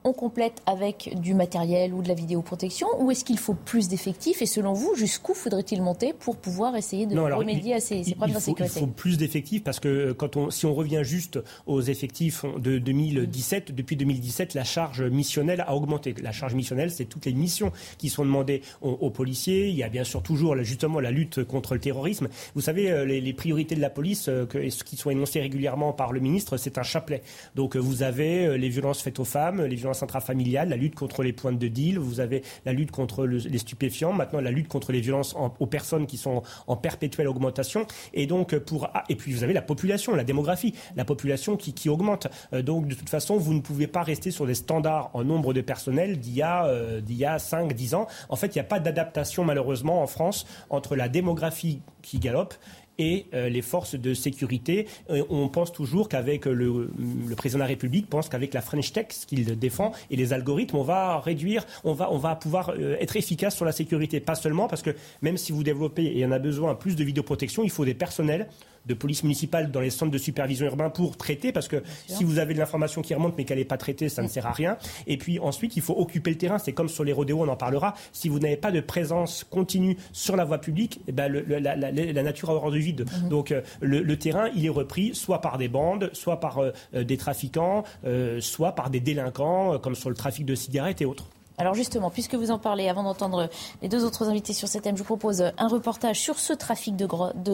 on 0.05 0.13
complète 0.13 0.61
avec 0.65 1.13
du 1.19 1.33
matériel 1.33 1.93
ou 1.93 2.01
de 2.01 2.07
la 2.07 2.13
vidéoprotection 2.13 2.87
Ou 2.99 3.11
est-ce 3.11 3.25
qu'il 3.25 3.37
faut 3.37 3.53
plus 3.53 3.89
d'effectifs 3.89 4.41
Et 4.41 4.45
selon 4.45 4.73
vous, 4.73 4.95
jusqu'où 4.95 5.33
faudrait-il 5.33 5.81
monter 5.81 6.13
pour 6.13 6.37
pouvoir 6.37 6.75
essayer 6.77 7.05
de 7.05 7.19
remédier 7.19 7.73
à 7.73 7.79
ces, 7.81 8.03
problèmes 8.15 8.35
d'insécurité 8.35 8.73
Il 8.77 8.79
faut 8.79 8.87
plus 8.87 9.17
d'effectifs 9.17 9.63
parce 9.63 9.79
que 9.79 9.87
euh, 9.87 10.13
quand 10.13 10.37
on, 10.37 10.51
si 10.51 10.65
on 10.65 10.73
revient 10.73 11.01
juste 11.03 11.39
aux 11.67 11.81
effectifs 11.81 12.45
de 12.57 12.77
2017, 12.77 13.75
depuis 13.75 13.97
2017, 13.97 14.53
la 14.53 14.63
charge 14.63 15.01
missionnelle 15.03 15.61
a 15.67 15.75
augmenté. 15.75 16.15
La 16.21 16.31
charge 16.31 16.55
missionnelle, 16.55 16.91
c'est 16.91 17.05
toutes 17.05 17.25
les 17.25 17.33
missions 17.33 17.71
qui 17.97 18.09
sont 18.09 18.23
demandées 18.23 18.61
aux, 18.81 19.09
policiers. 19.09 19.67
Il 19.67 19.75
y 19.75 19.83
a 19.83 19.89
bien 19.89 20.03
sûr 20.03 20.23
toujours 20.23 20.55
justement 20.63 20.99
la 20.99 21.11
lutte 21.11 21.43
contre 21.43 21.73
le 21.73 21.79
terrorisme. 21.79 22.29
Vous 22.55 22.61
savez, 22.61 22.89
euh, 22.91 23.05
les, 23.05 23.33
priorités 23.33 23.75
de 23.75 23.81
la 23.81 23.89
police, 23.89 24.27
euh, 24.29 24.45
qui 24.45 24.95
sont 24.95 25.09
énoncées 25.09 25.41
régulièrement 25.41 25.91
par 25.91 26.13
le 26.13 26.19
ministre, 26.19 26.57
c'est 26.57 26.77
un 26.77 26.83
chapelet. 26.83 27.21
Donc 27.55 27.75
vous 27.75 28.03
avez 28.03 28.57
les 28.57 28.69
violences 28.69 29.01
faites 29.01 29.19
aux 29.19 29.25
femmes, 29.25 29.63
les 29.63 29.75
violences 29.75 29.88
intrafamiliales, 30.03 30.69
la 30.69 30.77
lutte 30.77 30.95
contre 30.95 31.23
les 31.23 31.33
points 31.33 31.51
de 31.51 31.67
deal, 31.67 31.97
vous 31.97 32.19
avez 32.19 32.43
la 32.65 32.73
lutte 32.73 32.91
contre 32.91 33.25
les 33.25 33.57
stupéfiants, 33.57 34.13
maintenant 34.13 34.41
la 34.41 34.51
lutte 34.51 34.67
contre 34.67 34.91
les 34.91 35.01
violences 35.01 35.35
aux 35.59 35.67
personnes 35.67 36.07
qui 36.07 36.17
sont 36.17 36.43
en 36.67 36.75
perpétuelle 36.75 37.27
augmentation. 37.27 37.85
Et 38.13 38.27
donc 38.27 38.57
pour 38.59 38.89
ah, 38.93 39.03
et 39.09 39.15
puis 39.15 39.33
vous 39.33 39.43
avez 39.43 39.53
la 39.53 39.61
population, 39.61 40.15
la 40.15 40.23
démographie, 40.23 40.73
la 40.95 41.05
population 41.05 41.57
qui, 41.57 41.73
qui 41.73 41.89
augmente. 41.89 42.27
Euh, 42.53 42.61
donc 42.61 42.87
de 42.87 42.95
toute 42.95 43.09
façon, 43.09 43.37
vous 43.37 43.53
ne 43.53 43.61
pouvez 43.61 43.87
pas 43.87 44.03
rester 44.03 44.31
sur 44.31 44.45
des 44.45 44.55
standards 44.55 45.09
en 45.13 45.23
nombre 45.23 45.53
de 45.53 45.61
personnel 45.61 46.19
d'il 46.19 46.35
y 46.35 46.41
a 46.41 46.65
euh, 46.65 47.01
d'il 47.01 47.17
y 47.17 47.25
a 47.25 47.39
5 47.39 47.73
10 47.73 47.95
ans. 47.95 48.07
En 48.29 48.35
fait, 48.35 48.55
il 48.55 48.57
n'y 48.57 48.61
a 48.61 48.65
pas 48.65 48.79
d'adaptation 48.79 49.43
malheureusement 49.45 50.01
en 50.01 50.07
France 50.07 50.45
entre 50.69 50.95
la 50.95 51.09
démographie 51.09 51.81
qui 52.01 52.19
galope 52.19 52.53
et 52.99 53.25
euh, 53.33 53.49
les 53.49 53.61
forces 53.61 53.95
de 53.95 54.13
sécurité. 54.13 54.87
on 55.09 55.47
pense 55.47 55.71
toujours 55.71 56.09
qu'avec 56.09 56.45
le, 56.45 56.91
président 57.35 57.57
de 57.57 57.63
la 57.63 57.67
République 57.67 58.07
pense 58.09 58.29
qu'avec 58.29 58.53
la 58.53 58.61
French 58.61 58.91
Tech, 58.91 59.07
ce 59.09 59.25
qu'il 59.25 59.57
défend, 59.57 59.91
et 60.11 60.15
les 60.15 60.33
algorithmes, 60.33 60.75
on 60.75 60.83
va 60.83 61.19
réduire, 61.19 61.65
on 61.83 61.93
va, 61.93 62.11
on 62.11 62.17
va 62.17 62.35
pouvoir 62.35 62.69
euh, 62.69 62.97
être 62.99 63.15
efficace 63.15 63.55
sur 63.55 63.65
la 63.65 63.71
sécurité. 63.71 64.19
Pas 64.19 64.35
seulement 64.35 64.67
parce 64.67 64.81
que 64.81 64.91
même 65.21 65.37
si 65.37 65.51
vous 65.51 65.63
développez, 65.63 66.17
et 66.17 66.25
en 66.25 66.31
a 66.31 66.39
besoin, 66.39 66.75
plus 66.75 66.95
de 66.95 67.03
vidéoprotection, 67.03 67.63
il 67.63 67.71
faut 67.71 67.85
des 67.85 67.93
personnels 67.93 68.47
de 68.89 68.93
police 68.95 69.23
municipale 69.23 69.71
dans 69.71 69.79
les 69.79 69.91
centres 69.91 70.11
de 70.11 70.17
supervision 70.17 70.65
urbain 70.65 70.89
pour 70.89 71.15
traiter, 71.15 71.51
parce 71.51 71.67
que 71.67 71.83
si 72.07 72.23
vous 72.23 72.39
avez 72.39 72.53
de 72.55 72.59
l'information 72.59 73.01
qui 73.01 73.13
remonte 73.13 73.37
mais 73.37 73.45
qu'elle 73.45 73.59
n'est 73.59 73.65
pas 73.65 73.77
traitée, 73.77 74.09
ça 74.09 74.23
ne 74.23 74.27
sert 74.27 74.47
à 74.47 74.51
rien. 74.51 74.77
Et 75.07 75.17
puis 75.17 75.39
ensuite, 75.39 75.77
il 75.77 75.81
faut 75.81 75.95
occuper 75.97 76.31
le 76.31 76.37
terrain. 76.37 76.57
C'est 76.57 76.73
comme 76.73 76.89
sur 76.89 77.03
les 77.03 77.13
rodéos, 77.13 77.41
on 77.41 77.47
en 77.47 77.55
parlera. 77.55 77.93
Si 78.11 78.27
vous 78.27 78.39
n'avez 78.39 78.57
pas 78.57 78.71
de 78.71 78.81
présence 78.81 79.43
continue 79.43 79.95
sur 80.11 80.35
la 80.35 80.43
voie 80.43 80.57
publique, 80.57 80.99
eh 81.07 81.11
ben, 81.11 81.31
la, 81.31 82.23
nature 82.23 82.49
a 82.49 82.53
horreur 82.53 82.71
du 82.71 82.79
vide. 82.79 83.05
Mhm. 83.23 83.29
Donc 83.29 83.51
euh, 83.51 83.61
le, 83.81 84.17
terrain, 84.17 84.49
il 84.55 84.65
est 84.65 84.69
repris 84.69 85.13
soit 85.13 85.39
par 85.39 85.57
des 85.57 85.67
bandes, 85.67 86.09
soit 86.13 86.39
par 86.39 86.59
euh, 86.59 87.03
des 87.03 87.17
trafiquants, 87.17 87.83
euh, 88.05 88.41
soit 88.41 88.73
par 88.73 88.89
des 88.89 88.99
délinquants, 88.99 89.77
comme 89.77 89.95
sur 89.95 90.09
le 90.09 90.15
trafic 90.15 90.45
de 90.45 90.55
cigarettes 90.55 91.01
et 91.01 91.05
autres. 91.05 91.25
Alors 91.59 91.73
justement, 91.73 92.09
puisque 92.09 92.35
vous 92.35 92.51
en 92.51 92.57
parlez, 92.57 92.87
avant 92.87 93.03
d'entendre 93.03 93.49
les 93.81 93.89
deux 93.89 94.05
autres 94.05 94.29
invités 94.29 94.53
sur 94.53 94.69
ce 94.69 94.77
thème, 94.77 94.95
je 94.95 95.01
vous 95.01 95.17
propose 95.17 95.43
un 95.57 95.67
reportage 95.67 96.17
sur 96.17 96.39
ce 96.39 96.53
trafic 96.53 96.95
de, 96.95 97.05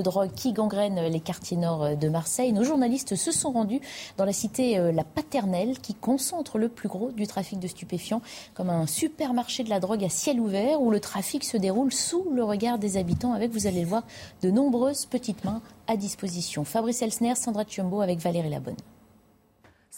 drogue 0.01 0.30
qui 0.36 0.53
gangrène 0.53 1.08
les 1.08 1.20
quartiers 1.20 1.58
nord 1.58 1.97
de 1.97 2.08
Marseille. 2.08 2.53
Nos 2.53 2.64
journalistes 2.64 3.16
se 3.16 3.32
sont 3.32 3.51
rendus 3.51 3.82
dans 4.18 4.26
la 4.26 4.32
cité 4.32 4.78
euh, 4.78 4.91
La 4.91 5.03
Paternelle 5.03 5.80
qui 5.80 5.95
concentre 5.95 6.60
le 6.60 6.70
plus 6.70 6.88
gros 6.88 7.12
du 7.12 7.26
trafic 7.26 7.58
de 7.58 7.68
stupéfiants 7.68 8.22
comme 8.53 8.70
un 8.70 8.86
supermarché 8.86 9.64
de 9.64 9.72
la 9.72 9.80
drogue 9.80 10.03
à 10.03 10.10
ciel 10.10 10.39
ouvert 10.39 10.82
où 10.82 10.91
le 10.91 10.99
trafic 10.99 11.43
se 11.43 11.58
déroule 11.58 11.91
sous 11.91 12.30
le 12.32 12.43
regard 12.43 12.78
des 12.78 12.97
habitants 12.97 13.34
avec, 13.34 13.49
vous 13.49 13.66
allez 13.66 13.82
le 13.82 13.88
voir, 13.88 14.03
de 14.43 14.51
nombreuses 14.51 15.08
petites 15.08 15.43
mains 15.45 15.64
à 15.88 15.97
disposition. 15.97 16.64
Fabrice 16.64 17.01
Elsner, 17.01 17.34
Sandra 17.34 17.64
Tchumbo 17.64 18.01
avec 18.01 18.20
Valérie 18.20 18.51
Labonne. 18.51 18.76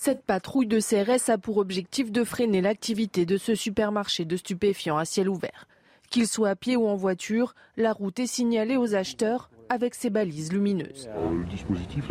Cette 0.07 0.23
patrouille 0.23 0.67
de 0.67 0.79
CRS 0.79 1.29
a 1.29 1.37
pour 1.37 1.57
objectif 1.57 2.13
de 2.13 2.23
freiner 2.23 2.61
l'activité 2.61 3.25
de 3.25 3.35
ce 3.35 3.55
supermarché 3.55 4.23
de 4.23 4.37
stupéfiants 4.37 4.95
à 4.95 5.03
ciel 5.03 5.27
ouvert. 5.27 5.67
Qu'il 6.09 6.27
soit 6.27 6.47
à 6.47 6.55
pied 6.55 6.77
ou 6.77 6.87
en 6.87 6.95
voiture, 6.95 7.55
la 7.75 7.91
route 7.91 8.17
est 8.17 8.25
signalée 8.25 8.77
aux 8.77 8.95
acheteurs 8.95 9.49
avec 9.67 9.95
ses 9.95 10.09
balises 10.09 10.53
lumineuses. 10.53 11.09
Le 11.29 11.43
dispositif 11.49 12.09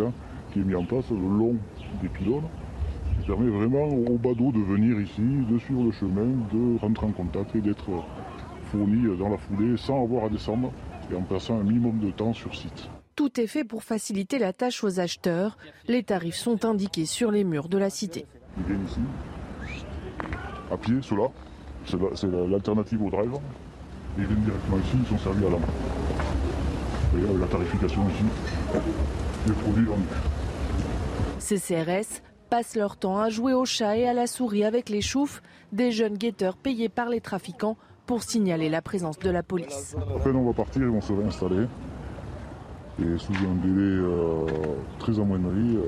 qui 0.52 0.60
est 0.60 0.62
mis 0.62 0.74
en 0.74 0.84
place 0.84 1.08
le 1.08 1.16
long 1.16 1.56
des 2.02 2.10
pylônes 2.10 2.50
permet 3.26 3.48
vraiment 3.48 3.86
aux 3.86 4.18
badauds 4.18 4.52
de 4.52 4.60
venir 4.60 5.00
ici, 5.00 5.22
de 5.50 5.58
suivre 5.58 5.84
le 5.84 5.92
chemin, 5.92 6.26
de 6.52 6.78
rentrer 6.78 7.06
en 7.06 7.12
contact 7.12 7.56
et 7.56 7.62
d'être 7.62 7.88
fournis 8.64 9.16
dans 9.16 9.30
la 9.30 9.38
foulée 9.38 9.78
sans 9.78 10.02
avoir 10.04 10.26
à 10.26 10.28
descendre 10.28 10.70
et 11.10 11.16
en 11.16 11.22
passant 11.22 11.60
un 11.60 11.64
minimum 11.64 11.98
de 12.00 12.10
temps 12.10 12.34
sur 12.34 12.54
site. 12.54 12.90
Tout 13.16 13.40
est 13.40 13.46
fait 13.46 13.64
pour 13.64 13.82
faciliter 13.82 14.38
la 14.38 14.52
tâche 14.52 14.84
aux 14.84 15.00
acheteurs. 15.00 15.56
Les 15.88 16.02
tarifs 16.02 16.36
sont 16.36 16.66
indiqués 16.66 17.06
sur 17.06 17.30
les 17.30 17.44
murs 17.44 17.70
de 17.70 17.78
la 17.78 17.88
cité. 17.88 18.26
Ils 18.58 18.64
viennent 18.64 18.84
ici, 18.84 19.00
à 20.70 20.76
pied, 20.76 20.96
ceux-là. 21.00 21.28
C'est 21.86 22.26
l'alternative 22.26 23.02
au 23.02 23.08
drive. 23.08 23.32
Ils 24.18 24.26
viennent 24.26 24.42
directement 24.42 24.78
ici, 24.78 24.96
ils 25.00 25.06
sont 25.06 25.18
servis 25.18 25.46
à 25.46 25.50
la 25.50 25.56
main. 25.56 25.66
Et 27.16 27.38
la 27.40 27.46
tarification 27.46 28.06
ici, 28.10 28.24
les 29.46 29.52
produits 29.54 29.84
vendus. 29.84 30.02
Ces 31.38 31.58
CRS 31.58 32.20
passent 32.50 32.76
leur 32.76 32.98
temps 32.98 33.18
à 33.18 33.30
jouer 33.30 33.54
au 33.54 33.64
chat 33.64 33.96
et 33.96 34.06
à 34.06 34.12
la 34.12 34.26
souris 34.26 34.64
avec 34.64 34.90
les 34.90 35.00
choufs, 35.00 35.42
des 35.72 35.90
jeunes 35.90 36.18
guetteurs 36.18 36.58
payés 36.58 36.90
par 36.90 37.08
les 37.08 37.22
trafiquants 37.22 37.78
pour 38.04 38.22
signaler 38.22 38.68
la 38.68 38.82
présence 38.82 39.18
de 39.18 39.30
la 39.30 39.42
police. 39.42 39.96
Après, 40.14 40.30
on 40.32 40.44
va 40.44 40.52
partir, 40.52 40.82
ils 40.82 40.88
vont 40.88 41.00
se 41.00 41.14
réinstaller. 41.14 41.66
Et 42.98 43.18
sous 43.18 43.32
un 43.34 43.54
délai 43.62 43.98
euh, 44.00 44.46
très 44.98 45.20
amoindri, 45.20 45.76
euh, 45.76 45.82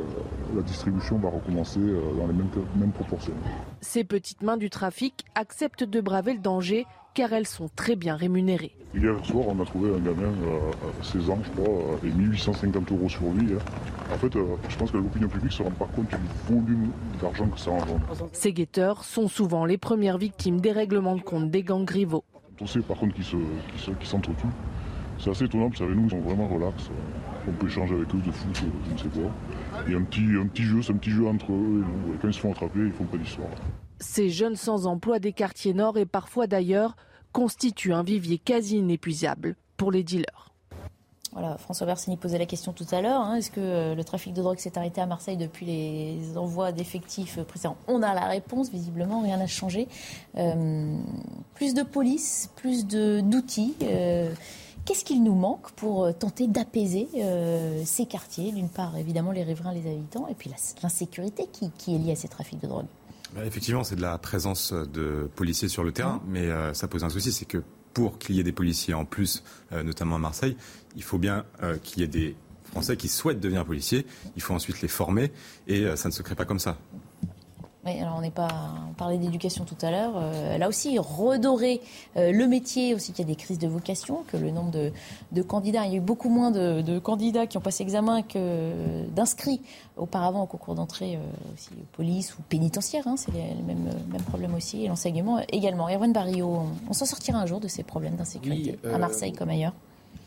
la 0.55 0.61
distribution 0.61 1.17
va 1.17 1.31
recommencer 1.31 1.81
euh, 1.81 2.01
dans 2.19 2.27
les 2.27 2.35
mêmes, 2.35 2.93
proportions. 2.93 3.33
Ces 3.81 4.05
petites 4.05 4.43
mains 4.43 4.59
du 4.59 4.69
trafic 4.69 5.25
acceptent 5.35 5.85
de 5.85 6.01
braver 6.03 6.35
le 6.35 6.41
danger 6.41 6.87
car 7.15 7.33
elles 7.33 7.47
sont 7.47 7.71
très 7.75 7.97
bien 7.97 8.15
rémunérées. 8.15 8.73
Hier 8.95 9.15
soir, 9.25 9.47
on 9.49 9.59
a 9.61 9.65
trouvé 9.65 9.91
un 9.91 9.99
gamin 9.99 10.33
à 11.01 11.05
16 11.05 11.31
ans, 11.31 11.39
je 11.43 11.51
crois, 11.51 11.99
et 12.05 12.11
1850 12.11 12.93
euros 12.93 13.09
sur 13.09 13.33
lui. 13.33 13.55
Hein. 13.55 14.13
En 14.15 14.19
fait, 14.19 14.33
je 14.69 14.77
pense 14.77 14.91
que 14.91 14.99
l'opinion 14.99 15.29
publique 15.29 15.53
ne 15.53 15.57
se 15.57 15.63
rend 15.63 15.71
pas 15.71 15.89
compte 15.97 16.09
du 16.11 16.55
volume 16.55 16.91
d'argent 17.21 17.49
que 17.49 17.59
ça 17.59 17.71
engendre. 17.71 18.01
Ces 18.33 18.53
guetteurs 18.53 19.05
sont 19.05 19.29
souvent 19.29 19.65
les 19.65 19.79
premières 19.79 20.19
victimes 20.19 20.61
des 20.61 20.73
règlements 20.73 21.17
de 21.17 21.23
compte 21.23 21.51
des 21.51 21.63
gangs 21.63 21.89
rivaux. 21.89 22.25
On 22.61 22.67
sait 22.67 22.81
par 22.81 22.99
contre 22.99 23.15
qu'ils 23.15 24.07
s'entretuent. 24.07 24.47
C'est 25.19 25.31
assez 25.31 25.45
étonnant, 25.45 25.69
vous 25.69 25.77
savez, 25.77 25.95
nous, 25.95 26.05
ils 26.05 26.11
sont 26.11 26.21
vraiment 26.21 26.47
relax. 26.47 26.91
On 27.49 27.53
peut 27.53 27.67
échanger 27.67 27.95
avec 27.95 28.15
eux 28.15 28.19
de 28.19 28.31
foot, 28.31 28.63
je 28.87 28.93
ne 28.93 28.99
sais 28.99 29.09
quoi. 29.09 29.31
Il 29.87 29.93
y 29.93 29.97
a 29.97 29.99
un 29.99 30.03
petit, 30.03 30.25
un 30.41 30.47
petit 30.47 30.63
jeu, 30.63 30.81
c'est 30.83 30.93
un 30.93 30.97
petit 30.97 31.11
jeu 31.11 31.27
entre 31.27 31.53
eux 31.53 31.55
et 31.55 32.09
nous. 32.09 32.15
Et 32.15 32.19
quand 32.21 32.29
ils 32.29 32.35
se 32.35 32.41
font 32.41 32.53
attraper, 32.53 32.81
ils 32.81 32.93
font 32.93 33.05
pas 33.05 33.17
d'histoire. 33.17 33.49
Ces 34.01 34.31
jeunes 34.31 34.55
sans 34.55 34.87
emploi 34.87 35.19
des 35.19 35.33
quartiers 35.33 35.75
nord 35.75 35.99
et 35.99 36.07
parfois 36.07 36.47
d'ailleurs 36.47 36.95
constituent 37.33 37.95
un 37.95 38.05
vivier 38.05 38.39
quasi 38.39 38.79
inépuisable 38.79 39.57
pour 39.77 39.91
les 39.91 40.05
dealers. 40.05 40.53
Voilà, 41.33 41.59
François 41.59 41.87
Bersini 41.87 42.17
posait 42.17 42.39
la 42.39 42.47
question 42.47 42.73
tout 42.73 42.87
à 42.91 43.03
l'heure. 43.03 43.21
Hein. 43.21 43.37
Est-ce 43.37 43.51
que 43.51 43.61
euh, 43.61 43.95
le 43.95 44.03
trafic 44.03 44.33
de 44.33 44.41
drogue 44.41 44.59
s'est 44.59 44.79
arrêté 44.79 45.01
à 45.01 45.07
Marseille 45.07 45.37
depuis 45.37 45.67
les 45.67 46.39
envois 46.39 46.73
d'effectifs 46.73 47.39
précédents? 47.43 47.77
On 47.87 48.03
a 48.03 48.15
la 48.15 48.27
réponse, 48.27 48.71
visiblement, 48.71 49.21
rien 49.23 49.37
n'a 49.37 49.47
changé. 49.47 49.89
Euh, 50.37 50.97
plus 51.55 51.75
de 51.75 51.83
police, 51.83 52.51
plus 52.57 52.87
d'outils. 52.87 53.75
Qu'est-ce 54.89 55.05
qu'il 55.05 55.23
nous 55.23 55.35
manque 55.35 55.71
pour 55.73 56.05
euh, 56.07 56.13
tenter 56.13 56.47
d'apaiser 56.47 57.09
euh, 57.17 57.83
ces 57.85 58.07
quartiers? 58.07 58.53
D'une 58.53 58.71
part, 58.71 58.97
évidemment, 58.97 59.33
les 59.33 59.43
riverains, 59.43 59.75
les 59.75 59.87
habitants, 59.87 60.27
et 60.29 60.35
puis 60.35 60.51
l'insécurité 60.83 61.47
qui, 61.53 61.95
est 61.95 61.99
liée 61.99 62.13
à 62.13 62.17
ces 62.17 62.29
trafics 62.29 62.59
de 62.59 62.67
drogue. 62.67 62.87
Bah, 63.35 63.45
effectivement, 63.45 63.85
c'est 63.85 63.97
de 63.97 64.01
la 64.01 64.17
présence 64.17 64.73
de 64.73 65.31
policiers 65.37 65.69
sur 65.69 65.85
le 65.85 65.93
terrain, 65.93 66.23
mmh. 66.25 66.31
mais 66.31 66.47
euh, 66.47 66.73
ça 66.73 66.89
pose 66.89 67.05
un 67.05 67.11
souci, 67.11 67.33
c'est 67.33 67.45
que 67.45 67.63
pour 67.93 68.19
qu'il 68.19 68.37
y 68.37 68.41
ait 68.41 68.45
des 68.45 68.53
policiers 68.53 68.95
en 68.95 69.05
plus, 69.05 69.43
notamment 69.73 70.17
à 70.17 70.19
Marseille, 70.19 70.57
il 70.95 71.03
faut 71.03 71.19
bien 71.19 71.45
qu'il 71.83 72.01
y 72.01 72.05
ait 72.05 72.07
des 72.07 72.37
Français 72.65 72.97
qui 72.97 73.09
souhaitent 73.09 73.41
devenir 73.41 73.65
policiers. 73.65 74.07
Il 74.37 74.43
faut 74.43 74.55
ensuite 74.55 74.83
les 74.83 74.89
former, 74.89 75.33
et 75.67 75.85
ça 75.97 76.09
ne 76.09 76.13
se 76.13 76.23
crée 76.23 76.37
pas 76.37 76.45
comme 76.45 76.61
ça. 76.61 76.79
Oui, 77.87 77.93
alors 78.01 78.17
on 78.19 78.21
n'est 78.21 78.33
pas. 78.33 78.49
On 78.91 78.93
parlait 78.95 79.19
d'éducation 79.19 79.65
tout 79.65 79.77
à 79.83 79.91
l'heure. 79.91 80.15
Euh, 80.17 80.59
là 80.59 80.69
aussi, 80.69 80.99
redorer 80.99 81.81
euh, 82.17 82.33
le 82.33 82.49
métier, 82.49 82.95
aussi 82.95 83.13
qu'il 83.13 83.25
y 83.25 83.29
a 83.29 83.31
des 83.31 83.37
crises 83.37 83.59
de 83.59 83.69
vocation, 83.69 84.25
que 84.27 84.37
le 84.37 84.51
nombre 84.51 84.73
de, 85.33 85.43
candidats, 85.43 85.87
il 85.87 85.93
y 85.93 85.95
a 85.95 85.99
eu 85.99 86.01
beaucoup 86.01 86.29
moins 86.29 86.51
de, 86.51 86.99
candidats 86.99 87.47
qui 87.47 87.57
ont 87.57 87.61
passé 87.61 87.85
examen 87.85 88.23
que 88.23 89.05
d'inscrits 89.15 89.61
auparavant 89.97 90.43
au 90.43 90.47
concours 90.47 90.75
d'entrée 90.75 91.17
euh, 91.17 91.55
aussi 91.55 91.71
police 91.93 92.37
ou 92.37 92.43
pénitentiaire. 92.49 93.07
Hein, 93.07 93.17
c'est 93.17 93.31
le 93.31 93.65
même, 93.65 93.89
même 94.11 94.23
problème 94.23 94.55
aussi. 94.55 94.85
Et 94.85 94.89
l'enseignement 94.89 95.41
également. 95.53 95.89
Erwan 95.89 96.13
Barrio, 96.13 96.65
on, 96.89 96.93
s'en 96.93 97.07
sortira 97.07 97.39
un 97.39 97.47
jour 97.47 97.61
de 97.61 97.69
ces 97.69 97.85
problèmes 97.85 98.17
d'insécurité, 98.17 98.77
à 98.93 98.99
Marseille 98.99 99.33
comme 99.33 99.51
ailleurs 99.51 99.73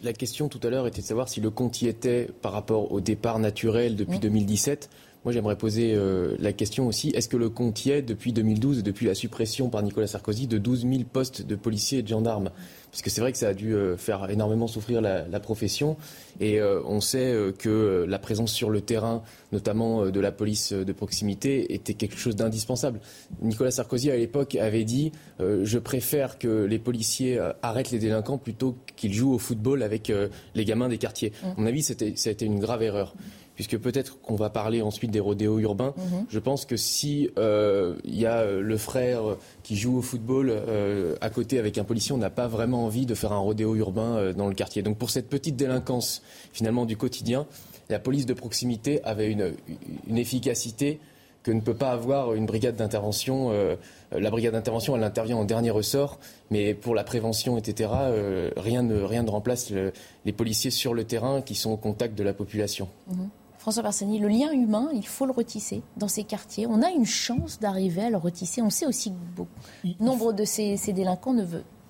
La 0.03 0.13
question 0.13 0.47
tout 0.47 0.59
à 0.63 0.69
l'heure 0.69 0.87
était 0.87 1.01
de 1.01 1.07
savoir 1.07 1.27
si 1.27 1.41
le 1.41 1.49
compte 1.49 1.81
y 1.81 1.87
était 1.87 2.29
par 2.41 2.53
rapport 2.53 2.93
au 2.93 3.01
départ 3.01 3.39
naturel 3.39 3.97
depuis 3.97 4.19
2017. 4.19 4.89
Moi, 5.23 5.33
j'aimerais 5.33 5.55
poser 5.55 5.93
euh, 5.93 6.35
la 6.39 6.51
question 6.51 6.87
aussi 6.87 7.09
est-ce 7.09 7.29
que 7.29 7.37
le 7.37 7.49
compte 7.49 7.85
y 7.85 7.91
est 7.91 8.01
depuis 8.01 8.33
2012, 8.33 8.81
depuis 8.81 9.05
la 9.05 9.13
suppression 9.13 9.69
par 9.69 9.83
Nicolas 9.83 10.07
Sarkozy 10.07 10.47
de 10.47 10.57
12 10.57 10.81
000 10.81 11.03
postes 11.11 11.45
de 11.45 11.55
policiers 11.55 11.99
et 11.99 12.01
de 12.01 12.07
gendarmes? 12.07 12.49
Parce 12.89 13.03
que 13.03 13.11
c'est 13.11 13.21
vrai 13.21 13.31
que 13.31 13.37
ça 13.37 13.49
a 13.49 13.53
dû 13.53 13.75
euh, 13.75 13.97
faire 13.97 14.29
énormément 14.31 14.67
souffrir 14.67 14.99
la, 14.99 15.39
profession. 15.39 15.95
Et 16.39 16.59
euh, 16.59 16.81
on 16.85 17.01
sait 17.01 17.35
que 17.59 18.05
la 18.07 18.17
présence 18.17 18.51
sur 18.51 18.71
le 18.71 18.81
terrain, 18.81 19.21
notamment 19.51 20.07
de 20.07 20.19
la 20.19 20.31
police 20.31 20.73
de 20.73 20.91
proximité, 20.91 21.73
était 21.73 21.93
quelque 21.93 22.17
chose 22.17 22.35
d'indispensable. 22.35 22.99
Nicolas 23.41 23.71
Sarkozy, 23.71 24.09
à 24.09 24.17
l'époque, 24.17 24.55
avait 24.55 24.83
dit 24.83 25.11
Je 25.39 25.77
préfère 25.77 26.39
que 26.39 26.65
les 26.65 26.79
policiers 26.79 27.39
arrêtent 27.61 27.91
les 27.91 27.99
délinquants 27.99 28.37
plutôt 28.37 28.75
qu'ils 28.95 29.13
jouent 29.13 29.33
au 29.33 29.39
football 29.39 29.83
avec 29.83 30.11
les 30.55 30.65
gamins 30.65 30.89
des 30.89 30.97
quartiers. 30.97 31.31
Mmh. 31.31 31.47
À 31.47 31.53
mon 31.57 31.65
avis, 31.65 31.81
ça 31.83 31.93
a 32.03 32.29
été 32.29 32.45
une 32.45 32.59
grave 32.59 32.83
erreur 32.83 33.15
puisque 33.61 33.77
peut-être 33.77 34.19
qu'on 34.21 34.35
va 34.35 34.49
parler 34.49 34.81
ensuite 34.81 35.11
des 35.11 35.19
rodéos 35.19 35.59
urbains. 35.59 35.93
Mhm. 35.95 36.25
Je 36.29 36.39
pense 36.39 36.65
que 36.65 36.77
si 36.77 37.21
il 37.21 37.31
euh, 37.37 37.93
y 38.05 38.25
a 38.25 38.37
euh, 38.37 38.59
le 38.59 38.75
frère 38.75 39.21
qui 39.61 39.75
joue 39.75 39.99
au 39.99 40.01
football 40.01 40.49
euh, 40.49 41.15
à 41.21 41.29
côté 41.29 41.59
avec 41.59 41.77
un 41.77 41.83
policier, 41.83 42.11
on 42.11 42.17
n'a 42.17 42.31
pas 42.31 42.47
vraiment 42.47 42.85
envie 42.85 43.05
de 43.05 43.13
faire 43.13 43.33
un 43.33 43.37
rodéo 43.37 43.75
urbain 43.75 44.33
dans 44.33 44.47
le 44.47 44.55
quartier. 44.55 44.81
Donc 44.81 44.97
pour 44.97 45.11
cette 45.11 45.29
petite 45.29 45.55
délinquance 45.57 46.23
finalement 46.53 46.85
du 46.85 46.97
quotidien, 46.97 47.45
la 47.89 47.99
police 47.99 48.25
de 48.25 48.33
proximité 48.33 49.03
avait 49.03 49.29
une, 49.29 49.53
une 50.07 50.17
efficacité 50.17 50.99
que 51.43 51.51
ne 51.51 51.61
peut 51.61 51.75
pas 51.75 51.91
avoir 51.91 52.33
une 52.33 52.47
brigade 52.47 52.75
d'intervention. 52.75 53.51
la 54.11 54.29
brigade 54.29 54.53
d'intervention, 54.53 54.95
elle 54.95 55.03
intervient 55.03 55.37
en 55.37 55.45
dernier 55.45 55.71
ressort, 55.71 56.19
mais 56.49 56.75
pour 56.75 56.93
la 56.93 57.03
prévention, 57.03 57.57
etc., 57.57 57.89
rien, 58.57 58.83
ne, 58.83 59.01
rien 59.01 59.23
ne 59.23 59.29
remplace 59.29 59.71
les 60.25 60.33
policiers 60.33 60.69
sur 60.69 60.93
le 60.93 61.03
terrain 61.03 61.41
qui 61.41 61.55
sont 61.55 61.71
au 61.71 61.77
contact 61.77 62.15
de 62.15 62.23
la 62.23 62.33
population. 62.33 62.89
Mhm. 63.07 63.29
François 63.61 63.83
Barsani, 63.83 64.17
le 64.17 64.27
lien 64.27 64.51
humain, 64.51 64.89
il 64.91 65.05
faut 65.05 65.27
le 65.27 65.31
retisser 65.31 65.83
dans 65.95 66.07
ces 66.07 66.23
quartiers. 66.23 66.65
On 66.65 66.81
a 66.81 66.89
une 66.89 67.05
chance 67.05 67.59
d'arriver 67.59 68.05
à 68.05 68.09
le 68.09 68.17
retisser. 68.17 68.59
On 68.63 68.71
sait 68.71 68.87
aussi 68.87 69.13
que 69.13 69.93
nombre 70.03 70.33
de 70.33 70.45
ces, 70.45 70.77
délinquants 70.87 71.33
ne, 71.33 71.45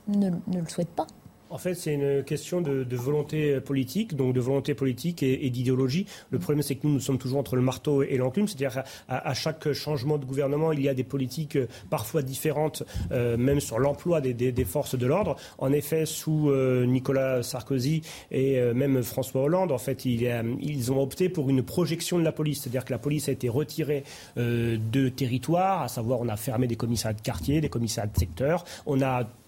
ne 0.09 0.59
le 0.59 0.67
souhaitent 0.67 0.89
pas. 0.89 1.07
En 1.52 1.58
fait, 1.58 1.74
c'est 1.74 1.93
une 1.93 2.24
question 2.24 2.62
de, 2.62 2.95
volonté 2.95 3.60
politique, 3.60 4.16
donc 4.16 4.34
de 4.34 4.39
volonté 4.39 4.74
politique 4.74 5.22
et, 5.22 5.49
d'idéologie. 5.49 6.06
Le 6.30 6.39
problème, 6.39 6.62
c'est 6.62 6.76
que 6.76 6.88
nous, 6.88 6.93
nous 6.93 6.99
sommes 7.02 7.18
toujours 7.18 7.39
entre 7.39 7.58
le 7.58 7.62
marteau 7.62 8.04
et 8.04 8.16
l'enclume, 8.16 8.47
c'est-à-dire 8.47 8.84
à, 9.10 9.34
chaque 9.34 9.74
changement 9.74 10.18
de 10.18 10.24
gouvernement, 10.24 10.72
il 10.72 10.82
y 10.82 10.88
a 10.88 10.93
des 10.93 11.04
politiques 11.04 11.58
euh, 11.58 11.68
parfois 11.89 12.22
différentes, 12.22 12.84
euh, 13.12 13.36
même 13.36 13.60
sur 13.60 13.80
l'emploi 13.80 14.22
des, 14.22 14.66
forces 14.66 14.97
de 14.97 15.06
l'ordre. 15.06 15.36
En 15.58 15.74
effet, 15.74 16.06
sous 16.06 16.49
euh, 16.49 16.86
Nicolas 16.86 17.43
Sarkozy 17.43 18.02
et 18.32 18.62
même 18.74 19.04
François 19.04 19.41
Hollande, 19.41 19.74
en 19.74 19.78
fait, 19.78 20.06
ils 20.06 20.91
ont 20.91 21.02
opté 21.02 21.28
pour 21.28 21.49
une 21.49 21.64
projection 21.64 22.18
de 22.18 22.24
la 22.24 22.32
police, 22.32 22.62
c'est-à-dire 22.62 22.86
que 22.86 22.93
la 22.93 22.99
police 22.99 23.28
a 23.28 23.34
été 23.34 23.49
retirée 23.49 24.04
de 24.38 25.10
territoire, 25.10 25.82
à 25.82 25.88
savoir 25.89 26.22
on 26.22 26.30
a 26.30 26.38
fermé 26.38 26.68
des 26.68 26.78
commissariats 26.78 27.18
de 27.18 27.22
quartier, 27.22 27.60
des 27.60 27.70
commissariats 27.70 28.12
de 28.14 28.18
secteur, 28.18 28.64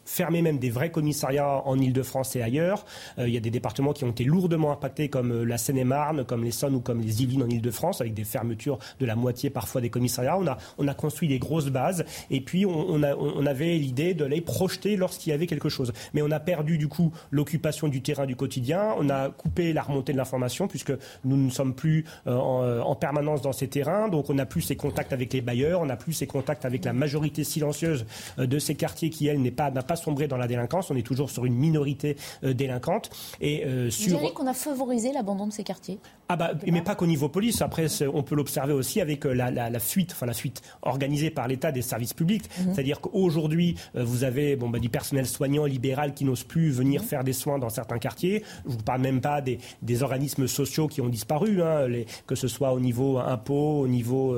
fermer 0.05 0.41
même 0.41 0.57
des 0.57 0.69
vrais 0.69 0.91
commissariats 0.91 1.61
en 1.65 1.77
Ile-de-France 1.79 2.35
et 2.35 2.41
ailleurs. 2.41 2.85
Euh, 3.17 3.27
il 3.27 3.33
y 3.33 3.37
a 3.37 3.39
des 3.39 3.51
départements 3.51 3.93
qui 3.93 4.03
ont 4.03 4.11
été 4.11 4.23
lourdement 4.23 4.71
impactés 4.71 5.09
comme 5.09 5.31
euh, 5.31 5.43
la 5.43 5.57
Seine-et-Marne, 5.57 6.25
comme 6.25 6.43
les 6.43 6.51
Saônes 6.51 6.75
ou 6.75 6.81
comme 6.81 7.01
les 7.01 7.23
Yvelines 7.23 7.43
en 7.43 7.49
Ile-de-France, 7.49 8.01
avec 8.01 8.13
des 8.13 8.23
fermetures 8.23 8.79
de 8.99 9.05
la 9.05 9.15
moitié 9.15 9.49
parfois 9.49 9.81
des 9.81 9.89
commissariats. 9.89 10.37
On 10.37 10.47
a, 10.47 10.57
on 10.77 10.87
a 10.87 10.93
construit 10.93 11.27
des 11.27 11.39
grosses 11.39 11.69
bases 11.69 12.05
et 12.29 12.41
puis 12.41 12.65
on, 12.65 13.03
avait 13.45 13.77
l'idée 13.77 14.13
de 14.13 14.25
les 14.25 14.41
projeter 14.41 14.95
lorsqu'il 14.95 15.31
y 15.31 15.33
avait 15.33 15.47
quelque 15.47 15.69
chose. 15.69 15.93
Mais 16.13 16.21
on 16.21 16.31
a 16.31 16.39
perdu 16.39 16.77
du 16.77 16.87
coup 16.87 17.11
l'occupation 17.31 17.87
du 17.87 18.01
terrain 18.01 18.25
du 18.25 18.35
quotidien, 18.35 18.93
on 18.97 19.09
a 19.09 19.29
coupé 19.29 19.73
la 19.73 19.81
remontée 19.81 20.13
de 20.13 20.17
l'information 20.17 20.67
puisque 20.67 20.93
nous 21.23 21.37
ne 21.37 21.49
sommes 21.49 21.73
plus 21.73 22.05
euh, 22.27 22.37
en, 22.81 22.95
permanence 22.95 23.41
dans 23.41 23.51
ces 23.51 23.67
terrains, 23.67 24.07
donc 24.07 24.29
on 24.29 24.35
n'a 24.35 24.45
plus 24.45 24.61
ces 24.61 24.75
contacts 24.75 25.11
avec 25.13 25.33
les 25.33 25.41
bailleurs, 25.41 25.81
on 25.81 25.85
n'a 25.85 25.97
plus 25.97 26.13
ces 26.13 26.27
contacts 26.27 26.63
avec 26.63 26.85
la 26.85 26.93
majorité 26.93 27.43
silencieuse 27.43 28.05
de 28.37 28.59
ces 28.59 28.75
quartiers 28.75 29.09
qui, 29.09 29.27
elle, 29.27 29.41
n'est 29.41 29.53
n'a 29.57 29.83
pas 29.83 29.92
sombrer 29.95 30.27
dans 30.27 30.37
la 30.37 30.47
délinquance. 30.47 30.91
On 30.91 30.95
est 30.95 31.05
toujours 31.05 31.29
sur 31.29 31.45
une 31.45 31.55
minorité 31.55 32.17
euh, 32.43 32.53
délinquante. 32.53 33.09
Et 33.41 33.65
euh, 33.65 33.89
sur... 33.89 34.19
Vous 34.19 34.29
qu'on 34.29 34.47
a 34.47 34.53
favorisé 34.53 35.11
l'abandon 35.11 35.47
de 35.47 35.53
ces 35.53 35.63
quartiers 35.63 35.99
ah 36.29 36.37
bah, 36.37 36.53
mais 36.65 36.81
pas 36.81 36.95
qu'au 36.95 37.05
niveau 37.05 37.27
police. 37.27 37.61
Après, 37.61 37.85
on 38.11 38.23
peut 38.23 38.33
l'observer 38.33 38.73
aussi 38.73 39.01
avec 39.01 39.25
euh, 39.25 39.33
la, 39.33 39.79
fuite, 39.79 40.13
enfin 40.13 40.25
la 40.25 40.33
fuite 40.33 40.61
organisée 40.81 41.29
par 41.29 41.47
l'État 41.47 41.71
des 41.71 41.81
services 41.81 42.13
publics. 42.13 42.45
Mhm. 42.57 42.73
C'est-à-dire 42.73 43.01
qu'aujourd'hui, 43.01 43.75
vous 43.93 44.23
avez 44.23 44.55
bon, 44.55 44.69
bah, 44.69 44.79
du 44.79 44.89
personnel 44.89 45.27
soignant 45.27 45.65
libéral 45.65 46.13
qui 46.13 46.23
n'ose 46.23 46.43
plus 46.43 46.71
venir 46.71 47.01
mhm. 47.01 47.07
faire 47.07 47.23
des 47.23 47.33
soins 47.33 47.59
dans 47.59 47.69
certains 47.69 47.99
quartiers. 47.99 48.43
Je 48.65 48.71
vous 48.71 48.83
parle 48.83 49.01
même 49.01 49.21
pas 49.21 49.41
des, 49.41 49.59
organismes 50.01 50.47
sociaux 50.47 50.87
qui 50.87 51.01
ont 51.01 51.09
disparu, 51.09 51.61
hein, 51.61 51.87
que 52.25 52.35
ce 52.35 52.47
soit 52.47 52.73
au 52.73 52.79
niveau 52.79 53.19
impôt, 53.19 53.81
au 53.81 53.87
niveau 53.87 54.35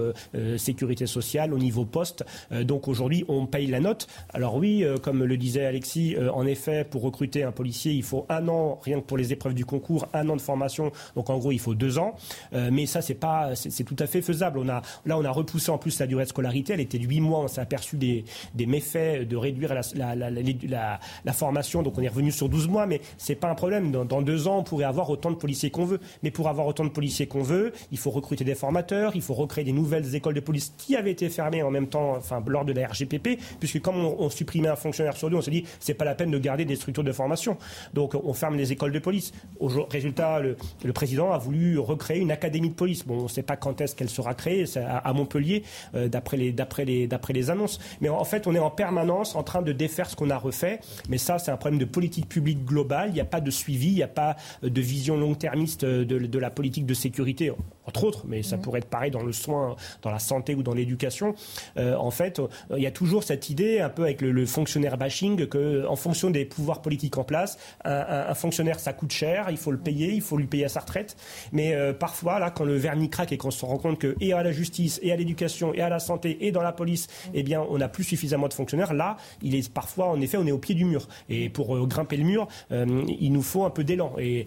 sécurité 0.57 1.05
sociale, 1.05 1.53
au 1.53 1.57
niveau 1.57 1.85
poste. 1.85 2.25
donc 2.63 2.87
aujourd'hui, 2.87 3.23
on 3.29 3.45
paye 3.45 3.67
la 3.67 3.79
note. 3.79 4.07
Alors 4.33 4.55
oui, 4.55 4.83
comme 5.01 5.23
le 5.23 5.37
disait 5.45 5.65
Alexis, 5.65 6.15
euh, 6.15 6.31
en 6.31 6.45
effet, 6.45 6.83
pour 6.83 7.01
recruter 7.01 7.43
un 7.43 7.51
policier, 7.51 7.93
il 7.93 8.03
faut 8.03 8.25
un 8.29 8.47
an, 8.47 8.79
rien 8.83 8.99
que 8.99 9.05
pour 9.05 9.17
les 9.17 9.31
épreuves 9.31 9.53
du 9.53 9.65
concours, 9.65 10.07
un 10.13 10.27
an 10.29 10.35
de 10.35 10.41
formation. 10.41 10.91
Donc 11.15 11.29
en 11.29 11.37
gros, 11.37 11.51
il 11.51 11.59
faut 11.59 11.75
deux 11.75 11.97
ans. 11.97 12.15
Euh, 12.53 12.69
mais 12.71 12.85
ça, 12.85 13.01
c'est 13.01 13.15
pas, 13.15 13.55
c'est 13.55 13.83
tout 13.83 13.95
à 13.99 14.07
fait 14.07 14.21
faisable. 14.21 14.59
On 14.59 14.69
a, 14.69 14.81
là, 15.05 15.17
on 15.17 15.23
a 15.23 15.31
repoussé 15.31 15.71
en 15.71 15.77
plus 15.77 15.99
la 15.99 16.07
durée 16.07 16.23
de 16.23 16.29
scolarité. 16.29 16.73
Elle 16.73 16.79
était 16.81 16.97
de 16.97 17.05
huit 17.05 17.21
mois. 17.21 17.41
On 17.41 17.47
s'est 17.47 17.61
aperçu 17.61 17.97
des, 17.97 18.25
méfaits 18.65 19.27
de 19.27 19.35
réduire 19.37 19.73
la, 19.73 21.33
formation. 21.33 21.83
Donc 21.83 21.97
on 21.97 22.01
est 22.01 22.07
revenu 22.07 22.31
sur 22.31 22.49
12 22.49 22.67
mois. 22.67 22.87
Mais 22.87 23.01
c'est 23.17 23.35
pas 23.35 23.49
un 23.49 23.55
problème. 23.55 23.91
Dans, 23.91 24.05
dans, 24.05 24.21
deux 24.21 24.47
ans, 24.47 24.59
on 24.59 24.63
pourrait 24.63 24.85
avoir 24.85 25.09
autant 25.09 25.31
de 25.31 25.35
policiers 25.35 25.69
qu'on 25.69 25.85
veut. 25.85 25.99
Mais 26.23 26.31
pour 26.31 26.49
avoir 26.49 26.67
autant 26.67 26.83
de 26.83 26.89
policiers 26.89 27.27
qu'on 27.27 27.43
veut, 27.43 27.71
il 27.91 27.97
faut 27.97 28.11
recruter 28.11 28.43
des 28.43 28.55
formateurs. 28.55 29.15
Il 29.15 29.21
faut 29.21 29.33
recréer 29.33 29.63
des 29.63 29.73
nouvelles 29.73 30.15
écoles 30.15 30.33
de 30.33 30.39
police 30.39 30.73
qui 30.77 30.95
avaient 30.95 31.11
été 31.11 31.29
fermées 31.29 31.61
en 31.61 31.71
même 31.71 31.87
temps, 31.87 32.15
enfin, 32.17 32.43
lors 32.47 32.65
de 32.65 32.73
la 32.73 32.87
RGPP, 32.87 33.39
puisque 33.59 33.81
comme 33.81 33.97
on, 33.97 34.15
on 34.19 34.29
supprimait 34.29 34.69
un 34.69 34.75
fonctionnaire 34.75 35.15
sur 35.15 35.29
deux, 35.29 35.34
on 35.35 35.41
s'est 35.41 35.51
dit 35.51 35.65
c'est 35.79 35.93
pas 35.93 36.05
la 36.05 36.15
peine 36.15 36.31
de 36.31 36.39
garder 36.39 36.65
des 36.65 36.75
structures 36.75 37.03
de 37.03 37.11
formation. 37.11 37.57
Donc 37.93 38.15
on 38.15 38.33
ferme 38.33 38.55
les 38.55 38.71
écoles 38.71 38.91
de 38.91 38.99
police. 38.99 39.31
Au 39.59 39.67
résultat, 39.67 40.39
le, 40.39 40.55
président 40.93 41.31
a 41.31 41.37
voulu 41.37 41.77
recréer 41.79 42.19
une 42.19 42.31
académie 42.31 42.69
de 42.69 42.75
police. 42.75 43.05
Bon, 43.05 43.19
on 43.19 43.23
ne 43.23 43.27
sait 43.27 43.43
pas 43.43 43.57
quand 43.57 43.81
est-ce 43.81 43.95
qu'elle 43.95 44.09
sera 44.09 44.33
créée, 44.33 44.65
à, 44.77 45.13
Montpellier, 45.13 45.63
euh, 45.95 46.07
d'après 46.07 46.37
les, 46.37 46.53
les, 46.85 47.07
les 47.33 47.49
annonces. 47.49 47.79
Mais 48.01 48.09
en 48.09 48.23
fait, 48.23 48.47
on 48.47 48.55
est 48.55 48.59
en 48.59 48.71
permanence 48.71 49.35
en 49.35 49.43
train 49.43 49.61
de 49.61 49.71
défaire 49.71 50.09
ce 50.09 50.15
qu'on 50.15 50.29
a 50.29 50.37
refait. 50.37 50.79
Mais 51.09 51.17
ça, 51.17 51.39
c'est 51.39 51.51
un 51.51 51.57
problème 51.57 51.79
de 51.79 51.85
politique 51.85 52.27
publique 52.27 52.65
globale. 52.65 53.09
Il 53.09 53.13
n'y 53.13 53.21
a 53.21 53.25
pas 53.25 53.41
de 53.41 53.51
suivi, 53.51 53.87
il 53.87 53.95
n'y 53.95 54.03
a 54.03 54.07
pas 54.07 54.35
de 54.63 54.81
vision 54.81 55.17
long-termiste 55.17 55.85
de, 55.85 56.39
la 56.39 56.49
politique 56.49 56.85
de 56.85 56.93
sécurité, 56.93 57.51
entre 57.85 58.03
autres, 58.03 58.25
mais 58.27 58.43
ça 58.43 58.57
mmh. 58.57 58.61
pourrait 58.61 58.79
être 58.79 58.89
pareil 58.89 59.11
dans 59.11 59.23
le 59.23 59.31
soin, 59.31 59.75
dans 60.01 60.11
la 60.11 60.19
santé 60.19 60.53
ou 60.53 60.63
dans 60.63 60.73
l'éducation. 60.73 61.33
Euh, 61.77 61.95
en 61.95 62.11
fait, 62.11 62.41
il 62.75 62.83
y 62.83 62.87
a 62.87 62.91
toujours 62.91 63.23
cette 63.23 63.49
idée, 63.49 63.79
un 63.79 63.89
peu 63.89 64.03
avec 64.03 64.21
le, 64.21 64.31
le 64.31 64.45
fonctionnaire 64.45 64.97
bashing, 64.97 65.24
que 65.33 65.85
en 65.87 65.95
fonction 65.95 66.29
des 66.29 66.45
pouvoirs 66.45 66.81
politiques 66.81 67.17
en 67.17 67.23
place, 67.23 67.57
un, 67.83 68.33
fonctionnaire, 68.33 68.79
ça 68.79 68.93
coûte 68.93 69.11
cher, 69.11 69.47
il 69.49 69.57
faut 69.57 69.71
le 69.71 69.77
payer, 69.77 70.13
il 70.13 70.21
faut 70.21 70.37
lui 70.37 70.47
payer 70.47 70.65
à 70.65 70.69
sa 70.69 70.81
retraite. 70.81 71.15
Mais 71.51 71.73
euh, 71.73 71.93
parfois, 71.93 72.39
là, 72.39 72.51
quand 72.51 72.63
le 72.63 72.75
vernis 72.75 73.09
craque 73.09 73.31
et 73.31 73.37
qu'on 73.37 73.51
se 73.51 73.65
rend 73.65 73.77
compte 73.77 73.99
que, 73.99 74.15
et 74.19 74.33
à 74.33 74.43
la 74.43 74.51
justice, 74.51 74.99
et 75.01 75.11
à 75.11 75.15
l'éducation, 75.15 75.73
et 75.73 75.81
à 75.81 75.89
la 75.89 75.99
santé, 75.99 76.45
et 76.45 76.51
dans 76.51 76.61
la 76.61 76.71
police, 76.71 77.07
eh 77.33 77.43
bien, 77.43 77.65
on 77.69 77.77
n'a 77.77 77.87
plus 77.87 78.03
suffisamment 78.03 78.47
de 78.47 78.53
fonctionnaires, 78.53 78.93
là, 78.93 79.17
il 79.41 79.55
est 79.55 79.71
parfois, 79.71 80.07
en 80.09 80.21
effet, 80.21 80.37
on 80.37 80.45
est 80.45 80.51
au 80.51 80.57
pied 80.57 80.75
du 80.75 80.85
mur. 80.85 81.07
Et 81.29 81.49
pour 81.49 81.75
euh, 81.75 81.85
grimper 81.85 82.17
le 82.17 82.23
mur, 82.23 82.47
euh, 82.71 83.03
il 83.19 83.31
nous 83.31 83.41
faut 83.41 83.65
un 83.65 83.69
peu 83.69 83.83
d'élan. 83.83 84.13
Et, 84.17 84.45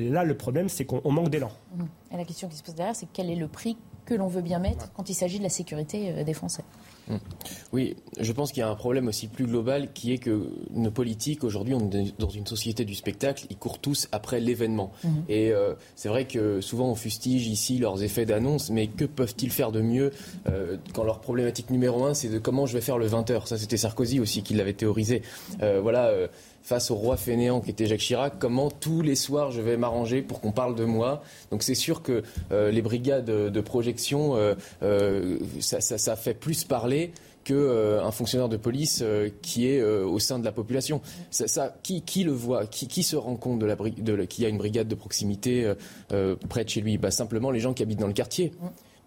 là, 0.00 0.24
le 0.24 0.36
problème, 0.36 0.68
c'est 0.68 0.84
qu'on 0.84 1.10
manque 1.10 1.30
d'élan. 1.30 1.50
Et 2.12 2.16
la 2.16 2.24
question 2.24 2.48
qui 2.48 2.56
se 2.56 2.62
pose 2.62 2.74
derrière, 2.74 2.96
c'est 2.96 3.08
quel 3.12 3.30
est 3.30 3.36
le 3.36 3.48
prix 3.48 3.76
que 4.04 4.14
l'on 4.14 4.28
veut 4.28 4.42
bien 4.42 4.58
mettre 4.58 4.92
quand 4.92 5.08
il 5.08 5.14
s'agit 5.14 5.38
de 5.38 5.44
la 5.44 5.48
sécurité 5.48 6.24
des 6.24 6.34
Français? 6.34 6.64
Oui, 7.72 7.96
je 8.20 8.32
pense 8.32 8.52
qu'il 8.52 8.60
y 8.60 8.64
a 8.64 8.68
un 8.68 8.74
problème 8.74 9.08
aussi 9.08 9.26
plus 9.26 9.46
global 9.46 9.92
qui 9.92 10.12
est 10.12 10.18
que 10.18 10.48
nos 10.72 10.90
politiques, 10.90 11.44
aujourd'hui, 11.44 11.74
on 11.74 11.90
est 11.90 12.18
dans 12.18 12.28
une 12.28 12.46
société 12.46 12.84
du 12.84 12.94
spectacle, 12.94 13.46
ils 13.50 13.56
courent 13.56 13.78
tous 13.78 14.08
après 14.12 14.40
l'événement. 14.40 14.92
Mmh. 15.02 15.08
Et 15.28 15.50
euh, 15.50 15.74
c'est 15.96 16.08
vrai 16.08 16.26
que 16.26 16.60
souvent 16.60 16.88
on 16.90 16.94
fustige 16.94 17.46
ici 17.46 17.78
leurs 17.78 18.02
effets 18.02 18.26
d'annonce, 18.26 18.70
mais 18.70 18.86
que 18.86 19.04
peuvent-ils 19.04 19.50
faire 19.50 19.72
de 19.72 19.80
mieux 19.80 20.12
euh, 20.48 20.76
quand 20.94 21.04
leur 21.04 21.20
problématique 21.20 21.70
numéro 21.70 22.04
un, 22.04 22.14
c'est 22.14 22.28
de 22.28 22.38
comment 22.38 22.66
je 22.66 22.74
vais 22.74 22.80
faire 22.80 22.98
le 22.98 23.08
20h 23.08 23.46
Ça, 23.46 23.58
c'était 23.58 23.76
Sarkozy 23.76 24.20
aussi 24.20 24.42
qui 24.42 24.54
l'avait 24.54 24.72
théorisé. 24.74 25.22
Euh, 25.62 25.80
voilà 25.80 26.12
face 26.62 26.90
au 26.90 26.94
roi 26.94 27.16
fainéant 27.16 27.60
qui 27.60 27.70
était 27.70 27.86
Jacques 27.86 28.00
Chirac, 28.00 28.34
comment 28.38 28.70
tous 28.70 29.02
les 29.02 29.16
soirs 29.16 29.50
je 29.50 29.60
vais 29.60 29.76
m'arranger 29.76 30.22
pour 30.22 30.40
qu'on 30.40 30.52
parle 30.52 30.74
de 30.74 30.84
moi? 30.84 31.22
Donc 31.50 31.62
c'est 31.62 31.74
sûr 31.74 32.02
que 32.02 32.22
euh, 32.52 32.70
les 32.70 32.82
brigades 32.82 33.24
de 33.24 33.60
projection, 33.60 34.36
euh, 34.36 34.54
euh, 34.82 35.38
ça, 35.60 35.80
ça, 35.80 35.98
ça, 35.98 36.16
fait 36.16 36.34
plus 36.34 36.64
parler 36.64 36.91
qu'un 37.44 38.10
fonctionnaire 38.12 38.48
de 38.48 38.56
police 38.56 39.02
qui 39.42 39.66
est 39.66 39.82
au 39.82 40.20
sein 40.20 40.38
de 40.38 40.44
la 40.44 40.52
population. 40.52 41.00
Ça, 41.30 41.74
qui, 41.82 42.02
qui, 42.02 42.22
le 42.22 42.30
voit 42.30 42.66
qui, 42.66 42.86
qui, 42.86 43.02
se 43.02 43.16
rend 43.16 43.34
compte 43.34 43.58
de 43.58 43.66
la, 43.66 43.74
de, 43.74 44.24
qu'il 44.26 44.44
y 44.44 44.46
a 44.46 44.48
une 44.48 44.58
brigade 44.58 44.86
de 44.86 44.94
proximité 44.94 45.72
près 46.48 46.64
de 46.64 46.68
chez 46.68 46.80
lui? 46.80 46.98
Bah, 46.98 47.10
Simplement 47.10 47.50
les 47.50 47.58
gens 47.58 47.74
qui 47.74 47.82
habitent 47.82 47.98
dans 47.98 48.06
le 48.06 48.12
quartier 48.12 48.52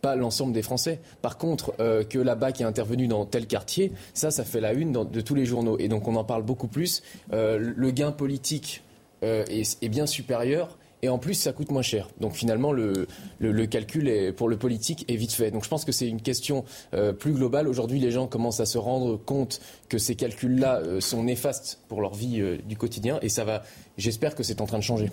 pas 0.06 0.16
l'ensemble 0.16 0.54
des 0.54 0.62
Français. 0.62 1.00
Par 1.24 1.40
contre, 1.40 1.74
euh, 1.80 2.04
que 2.04 2.20
la 2.20 2.36
BAC 2.36 2.62
est 2.62 2.64
intervenue 2.64 3.08
dans 3.08 3.26
tel 3.26 3.48
quartier, 3.48 3.92
ça, 4.14 4.30
ça 4.30 4.44
fait 4.44 4.62
la 4.62 4.74
une 4.74 4.92
de 4.92 5.22
tous 5.22 5.34
les 5.34 5.48
journaux. 5.48 5.80
Et 5.80 5.88
donc 5.88 6.08
on 6.08 6.16
en 6.16 6.24
parle 6.24 6.44
beaucoup 6.44 6.68
plus. 6.68 7.02
Euh, 7.34 7.58
le 7.58 7.90
gain 7.90 8.12
politique 8.12 8.84
euh, 9.24 9.44
est, 9.50 9.90
bien 9.90 10.06
supérieur. 10.06 10.78
Et 11.06 11.10
en 11.10 11.20
plus, 11.20 11.36
ça 11.36 11.54
coûte 11.54 11.70
moins 11.70 11.84
cher. 11.84 12.10
Donc 12.20 12.34
finalement, 12.34 12.72
le, 12.72 13.06
le, 13.38 13.66
calcul 13.68 14.08
est, 14.08 14.32
pour 14.32 14.50
le 14.50 14.58
politique 14.58 15.06
est 15.08 15.16
vite 15.18 15.34
fait. 15.34 15.52
Donc 15.52 15.64
je 15.64 15.70
pense 15.70 15.86
que 15.86 15.92
c'est 15.92 16.08
une 16.08 16.20
question 16.20 16.66
plus 17.20 17.34
globale. 17.34 17.68
Aujourd'hui, 17.68 18.00
les 18.00 18.10
gens 18.10 18.26
commencent 18.26 18.60
à 18.60 18.66
se 18.66 18.80
rendre 18.80 19.16
compte 19.16 19.62
que 19.88 20.00
ces 20.00 20.16
calculs-là 20.16 20.82
sont 21.02 21.22
néfastes 21.22 21.80
pour 21.90 22.02
leur 22.02 22.16
vie 22.16 22.58
du 22.68 22.76
quotidien. 22.76 23.20
Et 23.22 23.30
ça 23.30 23.44
va 23.46 23.62
J'espère 23.98 24.36
que 24.36 24.44
c'est 24.44 24.60
en 24.60 24.66
train 24.66 24.78
de 24.78 24.84
changer. 24.84 25.10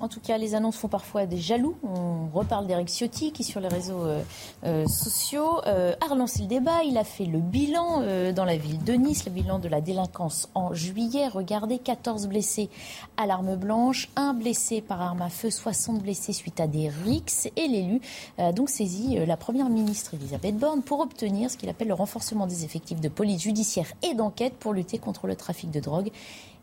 En 0.00 0.08
tout 0.08 0.18
cas, 0.18 0.38
les 0.38 0.56
annonces 0.56 0.76
font 0.76 0.88
parfois 0.88 1.24
des 1.24 1.38
jaloux. 1.38 1.76
On 1.84 2.26
reparle 2.36 2.66
d'Eric 2.66 2.88
Ciotti 2.88 3.30
qui, 3.30 3.44
sur 3.44 3.60
les 3.60 3.68
réseaux 3.68 4.02
euh, 4.02 4.22
euh, 4.64 4.86
sociaux, 4.88 5.60
euh, 5.66 5.94
a 6.00 6.06
relancé 6.08 6.42
le 6.42 6.48
débat. 6.48 6.82
Il 6.84 6.98
a 6.98 7.04
fait 7.04 7.26
le 7.26 7.38
bilan 7.38 8.02
dans 8.32 8.44
la 8.44 8.56
ville 8.56 8.82
de 8.82 8.94
Nice, 8.94 9.24
le 9.24 9.30
bilan 9.30 9.60
de 9.60 9.68
la 9.68 9.80
délinquance 9.80 10.48
en 10.54 10.74
juillet. 10.74 11.28
Regardez, 11.28 11.78
14 11.78 12.26
blessés 12.26 12.70
à 13.16 13.26
l'arme 13.26 13.54
blanche, 13.54 14.08
un 14.16 14.34
blessé 14.34 14.80
par 14.80 15.00
arme 15.00 15.22
à 15.22 15.28
feu, 15.28 15.50
60 15.50 16.02
blessés 16.02 16.32
suite 16.32 16.58
à 16.58 16.66
des 16.66 16.88
rixes. 16.88 17.48
Et 17.56 17.68
l'élu 17.68 18.00
a 18.38 18.52
donc 18.52 18.68
saisi 18.68 19.16
la 19.26 19.36
première 19.36 19.70
ministre 19.70 20.14
Elisabeth 20.14 20.56
Borne 20.56 20.82
pour 20.82 21.00
obtenir 21.00 21.50
ce 21.50 21.56
qu'il 21.56 21.68
appelle 21.68 21.88
le 21.88 21.94
renforcement 21.94 22.46
des 22.48 22.64
effectifs 22.64 23.00
de 23.00 23.08
police 23.08 23.42
judiciaire 23.42 23.86
et 24.02 24.14
d'enquête 24.14 24.54
pour 24.54 24.72
lutter 24.72 24.98
contre 24.98 25.28
le 25.28 25.36
trafic 25.36 25.70
de 25.70 25.80
drogue 25.80 26.10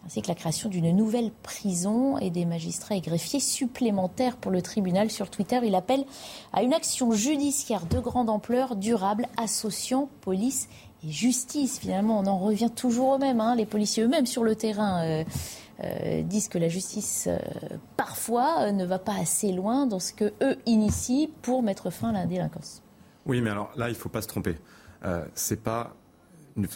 ainsi 0.05 0.21
que 0.21 0.27
la 0.27 0.35
création 0.35 0.69
d'une 0.69 0.95
nouvelle 0.95 1.31
prison 1.43 2.17
et 2.17 2.29
des 2.29 2.45
magistrats 2.45 2.95
et 2.95 3.01
greffiers 3.01 3.39
supplémentaires 3.39 4.37
pour 4.37 4.51
le 4.51 4.61
tribunal. 4.61 5.11
Sur 5.11 5.29
Twitter, 5.29 5.59
il 5.63 5.75
appelle 5.75 6.05
à 6.53 6.63
une 6.63 6.73
action 6.73 7.11
judiciaire 7.11 7.85
de 7.85 7.99
grande 7.99 8.29
ampleur, 8.29 8.75
durable, 8.75 9.27
associant 9.37 10.09
police 10.21 10.69
et 11.03 11.11
justice. 11.11 11.79
Finalement, 11.79 12.19
on 12.19 12.25
en 12.25 12.39
revient 12.39 12.71
toujours 12.75 13.09
au 13.09 13.17
même. 13.17 13.39
Hein. 13.39 13.55
Les 13.55 13.65
policiers 13.65 14.03
eux-mêmes 14.03 14.25
sur 14.25 14.43
le 14.43 14.55
terrain 14.55 15.03
euh, 15.03 15.23
euh, 15.83 16.23
disent 16.23 16.47
que 16.47 16.57
la 16.57 16.67
justice, 16.67 17.27
euh, 17.27 17.37
parfois, 17.95 18.71
ne 18.71 18.85
va 18.85 18.99
pas 18.99 19.15
assez 19.19 19.51
loin 19.51 19.85
dans 19.85 19.99
ce 19.99 20.13
que 20.13 20.33
eux 20.41 20.57
initient 20.65 21.29
pour 21.41 21.61
mettre 21.61 21.91
fin 21.91 22.09
à 22.09 22.13
la 22.13 22.25
délinquance. 22.25 22.81
Oui, 23.27 23.41
mais 23.41 23.51
alors 23.51 23.71
là, 23.75 23.87
il 23.87 23.93
ne 23.93 23.97
faut 23.97 24.09
pas 24.09 24.21
se 24.23 24.27
tromper. 24.27 24.57
c'est 25.35 25.61
pas 25.61 25.95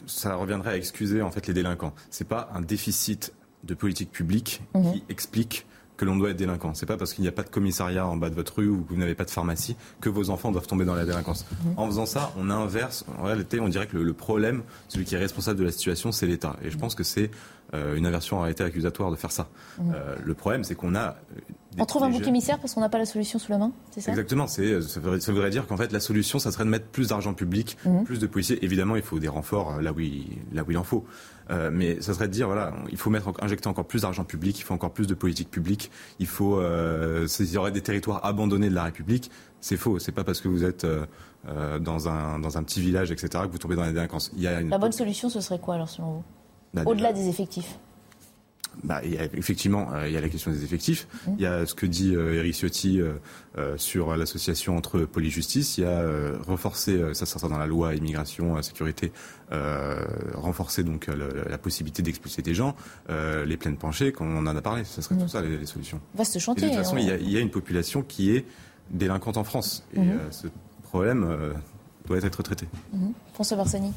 ça 0.06 0.36
reviendrait 0.36 0.72
à 0.72 0.78
excuser 0.78 1.22
en 1.22 1.32
fait 1.32 1.48
les 1.48 1.54
délinquants. 1.54 1.94
C'est 2.10 2.28
pas 2.28 2.50
un 2.54 2.62
déficit 2.62 3.34
de 3.64 3.74
politique 3.74 4.12
publique 4.12 4.62
mhm. 4.74 4.94
qui 4.94 5.04
explique 5.10 5.66
que 5.98 6.06
l'on 6.06 6.18
doit 6.18 6.32
être 6.32 6.38
délinquant. 6.38 6.74
C'est 6.74 6.86
pas 6.86 6.98
parce 6.98 7.14
qu'il 7.14 7.22
n'y 7.22 7.30
a 7.30 7.32
pas 7.32 7.44
de 7.44 7.50
commissariat 7.50 8.06
en 8.06 8.18
bas 8.18 8.30
de 8.30 8.36
votre 8.36 8.58
rue 8.58 8.68
ou 8.68 8.84
que 8.84 8.90
vous 8.90 9.00
n'avez 9.00 9.16
pas 9.16 9.24
de 9.24 9.30
pharmacie 9.30 9.78
que 10.02 10.10
vos 10.10 10.30
enfants 10.30 10.52
doivent 10.52 10.68
tomber 10.68 10.86
dans 10.86 10.96
la 10.96 11.06
délinquance. 11.06 11.46
Mhm. 11.64 11.74
En 11.78 11.88
faisant 11.88 12.06
ça, 12.06 12.34
on 12.38 12.50
inverse. 12.50 13.06
En 13.18 13.24
réalité, 13.24 13.60
on 13.60 13.70
dirait 13.70 13.88
que 13.88 13.98
le, 13.98 14.14
problème, 14.14 14.64
celui 14.88 15.06
qui 15.06 15.16
est 15.16 15.20
responsable 15.20 15.60
de 15.60 15.64
la 15.64 15.72
situation, 15.72 16.12
c'est 16.12 16.28
l'État. 16.28 16.58
Et 16.64 16.70
je 16.70 16.78
pense 16.78 16.96
que 16.96 17.04
c'est 17.04 17.32
une 17.96 18.06
inversion 18.06 18.40
réalité 18.40 18.64
accusatoire 18.64 19.12
de 19.12 19.16
faire 19.16 19.32
ça. 19.32 19.50
Mhm. 19.80 19.94
Euh, 19.96 20.16
le 20.24 20.34
problème, 20.34 20.64
c'est 20.64 20.76
qu'on 20.76 20.96
a 20.96 21.16
on 21.78 21.86
trouve 21.86 22.04
un 22.04 22.10
bouc 22.10 22.26
émissaire 22.26 22.60
parce 22.60 22.74
qu'on 22.74 22.82
n'a 22.82 22.90
pas 22.90 22.98
la 22.98 23.06
solution 23.06 23.38
sous 23.38 23.52
la 23.52 23.58
main, 23.58 23.74
c'est 23.92 24.00
ça? 24.00 24.12
Exactement. 24.12 24.48
C'est, 24.48 24.82
ça, 24.82 25.00
voudrait, 25.02 25.50
dire 25.50 25.68
qu'en 25.68 25.76
fait, 25.76 25.92
la 25.92 26.00
solution, 26.00 26.40
ça 26.40 26.52
serait 26.52 26.64
de 26.64 26.70
mettre 26.70 26.86
plus 26.86 27.10
d'argent 27.10 27.34
public, 27.34 27.78
mhm. 27.86 28.06
plus 28.06 28.20
de 28.20 28.28
policiers. 28.28 28.64
Évidemment, 28.64 28.96
il 28.96 29.02
faut 29.02 29.20
des 29.20 29.28
renforts 29.28 29.76
euh, 29.76 29.82
là 29.82 29.92
où 29.92 30.00
il, 30.00 30.26
là 30.54 30.64
où 30.66 30.72
il 30.72 30.78
en 30.78 30.84
faut. 30.84 31.06
Euh, 31.52 31.70
mais 31.72 32.02
ça 32.02 32.14
serait 32.14 32.28
de 32.28 32.34
dire, 32.34 32.48
voilà, 32.48 32.74
il 32.90 32.98
faut 32.98 33.10
mettre, 33.10 33.32
injecter 33.42 33.68
encore 33.68 33.86
plus 33.86 34.02
d'argent 34.02 34.24
public, 34.24 34.58
il 34.60 34.64
faut 34.64 34.74
encore 34.74 34.92
plus 34.92 35.08
de 35.08 35.14
politique 35.14 35.52
publique, 35.52 35.92
il 36.20 36.28
faut, 36.28 36.60
euh, 36.60 37.28
il 37.40 37.52
y 37.52 37.58
aurait 37.58 37.72
des 37.72 37.82
territoires 37.82 38.26
abandonnés 38.26 38.70
de 38.70 38.76
la 38.76 38.84
République. 38.84 39.30
C'est 39.62 39.78
faux. 39.78 40.00
C'est 40.00 40.12
pas 40.12 40.24
parce 40.24 40.42
que 40.42 40.48
vous 40.48 40.64
êtes 40.64 40.84
euh, 40.84 41.06
euh 41.48 41.80
dans 41.80 42.08
un 42.08 42.40
dans 42.40 42.58
un 42.58 42.64
petit 42.64 42.82
village, 42.82 43.12
etc., 43.12 43.44
que 43.46 43.52
vous 43.52 43.58
tombez 43.58 43.76
dans 43.76 43.84
la 43.84 43.92
délinquance. 43.92 44.32
Il 44.36 44.42
y 44.42 44.48
a 44.48 44.62
une... 44.62 44.70
La 44.70 44.78
bonne 44.78 44.92
solution, 44.92 45.30
ce 45.30 45.42
serait 45.42 45.60
quoi 45.60 45.76
alors 45.76 45.90
selon 45.90 46.12
vous? 46.14 46.24
Au-delà 46.86 47.14
des 47.14 47.30
effectifs 47.30 47.78
bah, 48.84 49.02
il 49.04 49.14
y 49.14 49.18
a, 49.18 49.24
effectivement, 49.24 49.88
euh, 49.94 50.08
il 50.08 50.14
y 50.14 50.18
a 50.18 50.22
la 50.22 50.30
question 50.30 50.52
des 50.52 50.64
effectifs. 50.64 51.08
Mmh. 51.28 51.32
Il 51.38 51.42
y 51.42 51.46
a 51.46 51.66
ce 51.66 51.74
que 51.74 51.86
dit 51.86 52.16
euh, 52.16 52.36
Eric 52.36 52.54
Ciotti 52.54 53.00
euh, 53.00 53.78
sur 53.78 54.16
l'association 54.16 54.78
entre 54.78 55.02
police-justice. 55.02 55.78
Il 55.78 55.84
y 55.84 55.88
a 55.88 56.04
renforcer, 56.46 57.14
ça, 57.14 57.26
sera 57.26 57.48
dans 57.48 57.58
la 57.58 57.68
loi 57.68 57.96
immigration, 57.96 58.62
sécurité, 58.62 59.12
renforcer 60.34 60.84
donc 60.84 61.08
la 61.08 61.58
possibilité 61.58 62.04
d'expulser 62.04 62.42
des 62.42 62.54
gens, 62.54 62.76
les 63.10 63.58
plaines 63.58 63.78
penchées, 63.78 64.12
comme 64.12 64.36
on 64.36 64.46
en 64.46 64.56
a 64.56 64.62
parlé. 64.62 64.84
Ce 64.84 65.02
serait 65.02 65.16
mmh. 65.16 65.22
tout 65.22 65.28
ça 65.28 65.42
les, 65.42 65.66
solutions. 65.66 66.02
Vaste 66.16 66.38
chantier. 66.40 66.68
de 66.68 66.74
toute 66.74 66.84
façon, 66.84 66.98
il, 66.98 67.06
y 67.06 67.12
a, 67.12 67.18
il, 67.18 67.32
y 67.32 67.38
a, 67.38 67.40
une 67.40 67.50
population 67.50 68.02
qui 68.04 68.36
est 68.36 68.46
délinquante 68.92 69.38
en 69.38 69.44
France. 69.44 69.86
Et 69.96 70.00
mmh. 70.00 70.20
ce 70.32 70.48
problème 70.84 71.26
doit 72.08 72.18
être 72.18 72.44
traité. 72.44 72.68
François 73.34 73.58
Barsani 73.58 73.94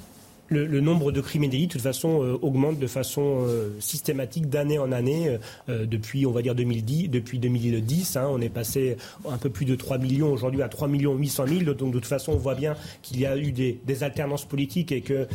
le, 0.51 0.81
nombre 0.81 1.13
de 1.13 1.21
crimes 1.21 1.45
et 1.45 1.49
délits, 1.49 1.67
de 1.67 1.73
toute 1.73 1.83
façon, 1.83 2.23
euh, 2.23 2.39
augmente 2.43 2.79
de 2.79 2.87
façon 2.87 3.45
euh, 3.47 3.71
systématique 3.81 4.49
d'année 4.49 4.79
en 4.79 4.93
année 4.93 5.39
euh, 5.69 5.87
depuis, 5.87 6.27
on 6.27 6.31
va 6.31 6.43
dire, 6.43 6.55
2010. 6.55 7.09
Depuis 7.09 7.39
2010, 7.39 8.17
hein, 8.17 8.29
on 8.31 8.41
est 8.41 8.49
passé 8.49 8.97
un 9.29 9.37
peu 9.37 9.51
plus 9.51 9.65
de 9.65 9.75
3 9.75 9.99
millions 9.99 10.33
aujourd'hui 10.33 10.63
à 10.63 10.69
3 10.69 10.89
millions 10.89 11.15
800 11.15 11.47
000. 11.47 11.75
Donc, 11.75 11.93
de 11.93 11.99
toute 11.99 12.07
façon, 12.07 12.33
on 12.33 12.37
voit 12.37 12.55
bien 12.55 12.77
qu'il 13.03 13.21
y 13.21 13.27
a 13.27 13.37
eu 13.37 13.53
des, 13.53 13.79
alternances 14.01 14.45
politiques 14.45 14.93
et 14.93 15.01
que, 15.01 15.27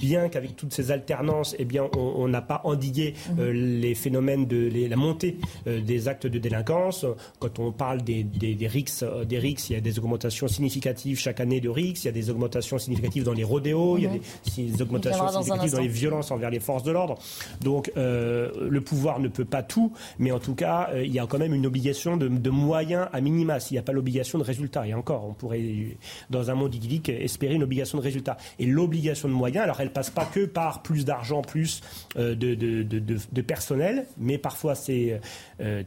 bien 0.00 0.30
qu'avec 0.30 0.56
toutes 0.56 0.72
ces 0.72 0.90
alternances, 0.90 1.54
eh 1.58 1.66
bien, 1.66 1.84
on 1.94 2.26
n'a 2.28 2.40
pas 2.40 2.62
endigué 2.64 3.12
mmh. 3.36 3.42
les 3.50 3.94
phénomènes 3.94 4.46
de 4.46 4.70
la 4.88 4.96
montée 4.96 5.36
des 5.66 6.08
actes 6.08 6.26
de 6.26 6.38
délinquance. 6.38 7.04
Quand 7.40 7.58
on 7.58 7.72
parle 7.72 8.00
des, 8.00 8.24
des, 8.24 8.54
des 8.54 8.66
RICS, 8.66 9.04
des 9.28 9.38
RICS, 9.38 9.68
il 9.68 9.72
y 9.74 9.76
a 9.76 9.80
des 9.82 9.98
augmentations 9.98 10.48
significatives 10.48 11.18
chaque 11.18 11.40
année 11.40 11.60
de 11.60 11.68
RICS, 11.68 12.04
il 12.04 12.06
y 12.06 12.08
a 12.08 12.12
des 12.12 12.30
augmentations 12.30 12.78
significatives 12.78 13.24
dans 13.24 13.34
les 13.34 13.44
rodéos 13.44 13.91
il 13.96 14.04
y 14.04 14.06
a 14.06 14.10
mhm. 14.10 14.20
des, 14.56 14.82
augmentations 14.82 15.28
significatives 15.28 15.72
dans, 15.72 15.80
les 15.80 15.88
violences 15.88 16.30
envers 16.30 16.50
les 16.50 16.60
forces 16.60 16.82
de 16.82 16.92
l'ordre. 16.92 17.18
Donc 17.60 17.92
euh, 17.96 18.50
le 18.68 18.80
pouvoir 18.80 19.20
ne 19.20 19.28
peut 19.28 19.44
pas 19.44 19.62
tout, 19.62 19.92
mais 20.18 20.32
en 20.32 20.38
tout 20.38 20.54
cas, 20.54 20.90
euh, 20.92 21.04
il 21.04 21.12
y 21.12 21.18
a 21.18 21.26
quand 21.26 21.38
même 21.38 21.54
une 21.54 21.66
obligation 21.66 22.16
de, 22.16 22.50
moyens 22.50 23.08
à 23.12 23.20
minima. 23.20 23.60
S'il 23.60 23.74
n'y 23.74 23.78
a 23.78 23.82
pas 23.82 23.92
l'obligation 23.92 24.38
de 24.38 24.44
résultat, 24.44 24.86
et 24.86 24.94
encore, 24.94 25.24
on 25.26 25.32
pourrait, 25.32 25.96
dans 26.30 26.50
un 26.50 26.54
monde 26.54 26.74
idyllique, 26.74 27.08
espérer 27.08 27.54
une 27.54 27.62
obligation 27.62 27.98
de 27.98 28.02
résultat. 28.02 28.36
Et 28.58 28.66
l'obligation 28.66 29.28
de 29.28 29.34
moyens, 29.34 29.64
alors 29.64 29.80
elle 29.80 29.92
passe 29.92 30.10
pas 30.10 30.24
que 30.24 30.44
par 30.44 30.82
plus 30.82 31.04
d'argent, 31.04 31.42
plus 31.42 31.80
euh, 32.16 32.34
de, 32.34 32.54
de, 32.54 33.42
personnel, 33.42 34.06
mais 34.18 34.38
parfois 34.38 34.74
c'est 34.74 35.20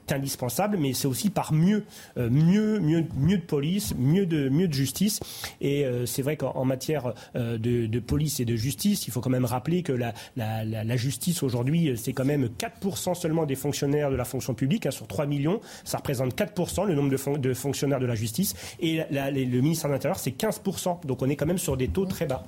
indispensable, 0.10 0.78
mais 0.78 0.93
c'est 0.93 1.08
aussi 1.08 1.30
par 1.30 1.53
mieux, 1.53 1.84
mieux, 2.18 2.80
mieux, 2.80 3.06
mieux 3.18 3.38
de 3.38 3.43
police, 3.43 3.93
mieux 3.97 4.26
de, 4.26 4.49
mieux 4.49 4.68
de 4.68 4.74
justice. 4.74 5.20
Et 5.62 5.86
c'est 6.06 6.22
vrai 6.22 6.38
qu'en 6.38 6.66
matière 6.66 7.14
de 7.36 7.94
de 7.95 7.99
police 7.99 8.39
et 8.39 8.45
de 8.45 8.55
justice. 8.55 9.07
Il 9.07 9.11
faut 9.11 9.21
quand 9.21 9.29
même 9.29 9.45
rappeler 9.45 9.83
que 9.83 9.93
la, 9.93 10.95
justice 10.95 11.43
aujourd'hui, 11.43 11.93
c'est 11.97 12.13
quand 12.13 12.25
même 12.25 12.49
4% 12.57 13.15
seulement 13.15 13.45
des 13.45 13.55
fonctionnaires 13.55 14.11
de 14.11 14.15
la 14.15 14.25
fonction 14.25 14.53
publique, 14.53 14.85
hein, 14.85 14.91
sur 14.91 15.07
3 15.07 15.25
millions. 15.25 15.61
Ça 15.83 15.97
représente 15.97 16.35
4% 16.35 16.85
le 16.85 16.95
nombre 16.95 17.09
de, 17.37 17.53
fonctionnaires 17.53 17.99
de 17.99 18.05
la 18.05 18.15
justice. 18.15 18.55
Et 18.79 19.01
le 19.11 19.61
ministère 19.61 19.89
de 19.89 19.93
l'Intérieur, 19.95 20.19
c'est 20.19 20.37
15%. 20.37 21.05
Donc 21.05 21.21
on 21.21 21.29
est 21.29 21.35
quand 21.35 21.45
même 21.45 21.57
sur 21.57 21.77
des 21.77 21.87
taux 21.87 22.05
très 22.05 22.25
bas. 22.25 22.43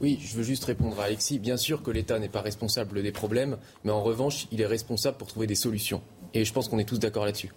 Oui, 0.00 0.20
je 0.22 0.36
veux 0.36 0.44
juste 0.44 0.64
répondre 0.64 1.00
à 1.00 1.04
Alexis. 1.04 1.38
Bien 1.38 1.56
sûr 1.56 1.82
que 1.82 1.90
l'État 1.90 2.18
n'est 2.18 2.28
pas 2.28 2.40
responsable 2.40 3.02
des 3.02 3.12
problèmes, 3.12 3.56
mais 3.84 3.90
en 3.90 4.02
revanche, 4.02 4.46
il 4.52 4.60
est 4.60 4.66
responsable 4.66 5.16
pour 5.16 5.26
trouver 5.26 5.46
des 5.46 5.56
solutions. 5.56 6.02
Et 6.34 6.44
je 6.44 6.52
pense 6.52 6.68
qu'on 6.68 6.78
est 6.78 6.88
tous 6.88 6.98
d'accord 6.98 7.24
là-dessus. 7.24 7.52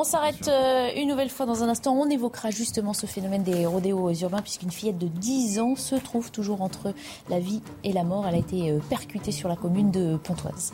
On 0.00 0.04
s'arrête 0.04 0.46
euh, 0.46 0.90
une 0.94 1.08
nouvelle 1.08 1.28
fois 1.28 1.44
dans 1.44 1.64
un 1.64 1.68
instant. 1.68 1.92
On 1.92 2.08
évoquera 2.08 2.50
justement 2.50 2.92
ce 2.92 3.06
phénomène 3.06 3.42
des 3.42 3.66
rodéos 3.66 4.12
urbains, 4.12 4.42
puisqu'une 4.42 4.70
fillette 4.70 4.96
de 4.96 5.08
10 5.08 5.58
ans 5.58 5.74
se 5.74 5.96
trouve 5.96 6.30
toujours 6.30 6.62
entre 6.62 6.94
la 7.28 7.40
vie 7.40 7.60
et 7.82 7.92
la 7.92 8.04
mort. 8.04 8.24
Elle 8.28 8.36
a 8.36 8.38
été 8.38 8.70
euh, 8.70 8.78
percutée 8.88 9.32
sur 9.32 9.48
la 9.48 9.56
commune 9.56 9.90
de 9.90 10.16
Pontoise. 10.16 10.72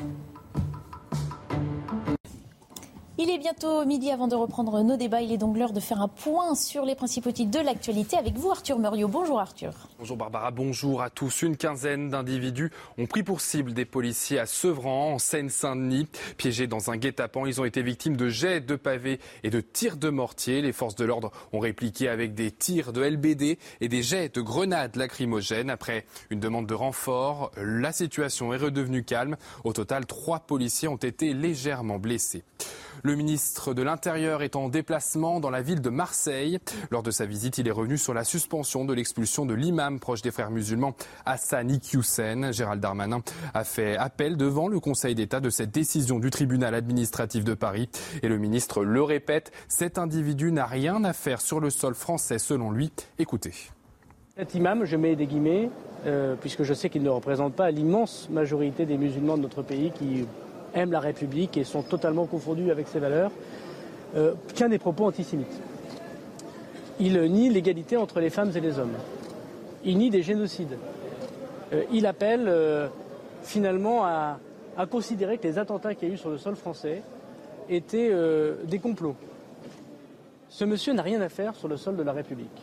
Il 3.17 3.31
est 3.31 3.39
bientôt 3.39 3.85
midi 3.85 4.11
avant 4.11 4.27
de 4.27 4.35
reprendre 4.35 4.83
nos 4.83 4.97
débats. 4.97 5.23
Il 5.23 5.31
est 5.31 5.39
donc 5.39 5.57
l'heure 5.57 5.73
de 5.73 5.79
faire 5.79 6.01
un 6.01 6.09
point 6.09 6.57
sur 6.57 6.85
les 6.85 6.97
principaux 6.97 7.31
titres 7.31 7.53
de 7.53 7.65
l'actualité 7.65 8.17
avec 8.17 8.35
vous, 8.35 8.51
Arthur 8.51 8.77
Muriot. 8.81 9.07
Bonjour 9.07 9.39
Arthur. 9.39 9.73
Bonjour 10.01 10.17
Barbara, 10.17 10.51
bonjour 10.51 11.01
à 11.01 11.11
tous. 11.11 11.43
Une 11.43 11.57
quinzaine 11.57 12.09
d'individus 12.09 12.73
ont 12.99 13.07
pris 13.07 13.23
pour 13.23 13.41
cible 13.41 13.73
des 13.73 13.85
policiers 13.85 14.41
à 14.41 14.47
Sevran, 14.47 15.13
en 15.13 15.19
Seine-Saint-Denis. 15.21 16.09
Piégés 16.39 16.67
dans 16.67 16.91
un 16.91 16.97
guet-apens, 16.97 17.47
ils 17.47 17.61
ont 17.61 17.65
été 17.65 17.83
victimes 17.83 18.17
de 18.17 18.29
jets 18.29 18.61
de 18.61 18.75
pavés 18.75 19.21
et 19.45 19.51
de 19.51 19.61
tirs 19.61 19.97
de 19.97 20.11
mortier. 20.11 20.61
Les 20.61 20.73
forces 20.73 20.97
de 20.97 21.05
l'ordre 21.05 21.31
ont 21.53 21.61
répliqué 21.61 22.09
avec 22.09 22.35
des 22.35 22.51
tirs 22.51 22.93
de 22.93 23.01
LBD 23.01 23.61
et 23.81 23.89
des 23.89 24.03
jets 24.03 24.31
de 24.31 24.41
grenades 24.41 24.97
lacrymogènes. 24.97 25.71
Après 25.71 26.05
une 26.31 26.41
demande 26.41 26.67
de 26.67 26.75
renfort, 26.75 27.53
la 27.57 27.93
situation 27.93 28.53
est 28.53 28.57
redevenue 28.57 29.05
calme. 29.05 29.37
Au 29.63 29.73
total, 29.73 30.05
trois 30.05 30.41
policiers 30.41 30.89
ont 30.89 30.97
été 30.97 31.33
légèrement 31.33 32.01
blessés. 32.01 32.43
Le 33.07 33.17
ministre 33.17 33.75
de 33.75 33.83
l'Intérieur 33.83 34.41
est 34.41 34.57
en 34.57 34.71
déplacement 34.71 35.39
dans 35.39 35.51
la 35.51 35.61
ville 35.61 35.83
de 35.83 35.91
Marseille. 35.91 36.59
Lors 36.91 37.03
de 37.03 37.11
sa 37.11 37.27
visite, 37.27 37.59
il 37.59 37.69
est 37.69 37.71
revenu 37.71 37.99
sur 37.99 38.15
la 38.15 38.25
suspension 38.25 38.87
de 38.87 38.95
l'expulsion 38.95 39.45
de 39.45 39.53
l'imam 39.53 40.01
proche 40.01 40.23
des 40.23 40.31
frères 40.31 40.51
musulmans 40.51 40.95
Hassan 41.27 41.71
Iqiyoussen. 41.71 42.51
Gérald 42.51 42.81
Darmanin 42.81 43.21
a 43.53 43.65
fait 43.65 43.99
appel 43.99 44.39
devant 44.39 44.69
le 44.69 44.81
Conseil 44.81 45.15
d'État 45.15 45.41
de 45.41 45.51
cette 45.51 45.71
décision 45.71 46.19
du 46.19 46.31
tribunal 46.31 46.75
administratif 46.75 47.45
de 47.45 47.53
Paris. 47.53 47.91
Et 48.23 48.29
le 48.29 48.39
ministre 48.39 48.83
le 48.83 49.03
répète, 49.03 49.53
cet 49.69 49.99
individu 49.99 50.51
n'a 50.51 50.65
rien 50.65 51.05
à 51.05 51.13
faire 51.13 51.43
sur 51.43 51.61
le 51.61 51.69
sol 51.69 51.95
français 51.95 52.39
selon 52.39 52.71
lui. 52.71 52.91
Écoutez. 53.19 53.53
Cet 54.35 54.55
imam, 54.55 54.87
je 54.87 54.97
mets 54.97 55.15
des 55.15 55.27
guillemets, 55.27 55.69
euh, 56.07 56.37
puisque 56.41 56.63
je 56.63 56.73
sais 56.73 56.89
qu'il 56.89 57.03
ne 57.03 57.11
représente 57.11 57.53
pas 57.53 57.71
l'immense 57.71 58.31
majorité 58.31 58.87
des 58.87 58.97
musulmans 58.97 59.37
de 59.37 59.43
notre 59.43 59.61
pays 59.61 59.93
qui 59.93 60.25
aiment 60.75 60.93
la 60.93 61.01
République 61.01 61.57
et 61.57 61.65
sont 61.65 61.83
totalement 61.83 62.27
confondus 62.27 62.71
avec 62.71 62.89
ses 62.89 62.99
valeurs, 62.99 63.31
euh, 64.17 64.35
tient 64.55 64.69
des 64.69 64.79
propos 64.79 65.07
antisémites. 65.07 65.61
Il 67.01 67.21
nie 67.23 67.49
l'égalité 67.49 67.97
entre 67.97 68.21
les 68.21 68.31
femmes 68.31 68.53
et 68.55 68.61
les 68.61 68.79
hommes. 68.79 68.95
Il 69.85 69.99
nie 69.99 70.11
des 70.11 70.23
génocides. 70.23 70.79
Euh, 71.73 71.83
il 71.93 72.07
appelle 72.07 72.47
euh, 72.47 72.89
finalement 73.43 74.05
à, 74.05 74.39
considérer 74.91 75.39
que 75.39 75.47
les 75.47 75.59
attentats 75.59 75.95
qu'il 75.95 76.09
y 76.09 76.11
a 76.11 76.15
eu 76.15 76.19
sur 76.19 76.31
le 76.31 76.39
sol 76.39 76.57
français 76.57 77.03
étaient 77.69 78.13
des 78.65 78.81
complots. 78.81 79.15
Ce 80.49 80.65
monsieur 80.65 80.93
n'a 80.93 81.03
rien 81.03 81.21
à 81.21 81.29
faire 81.29 81.55
sur 81.55 81.69
le 81.69 81.77
sol 81.77 81.97
de 81.97 82.03
la 82.03 82.13
République. 82.13 82.61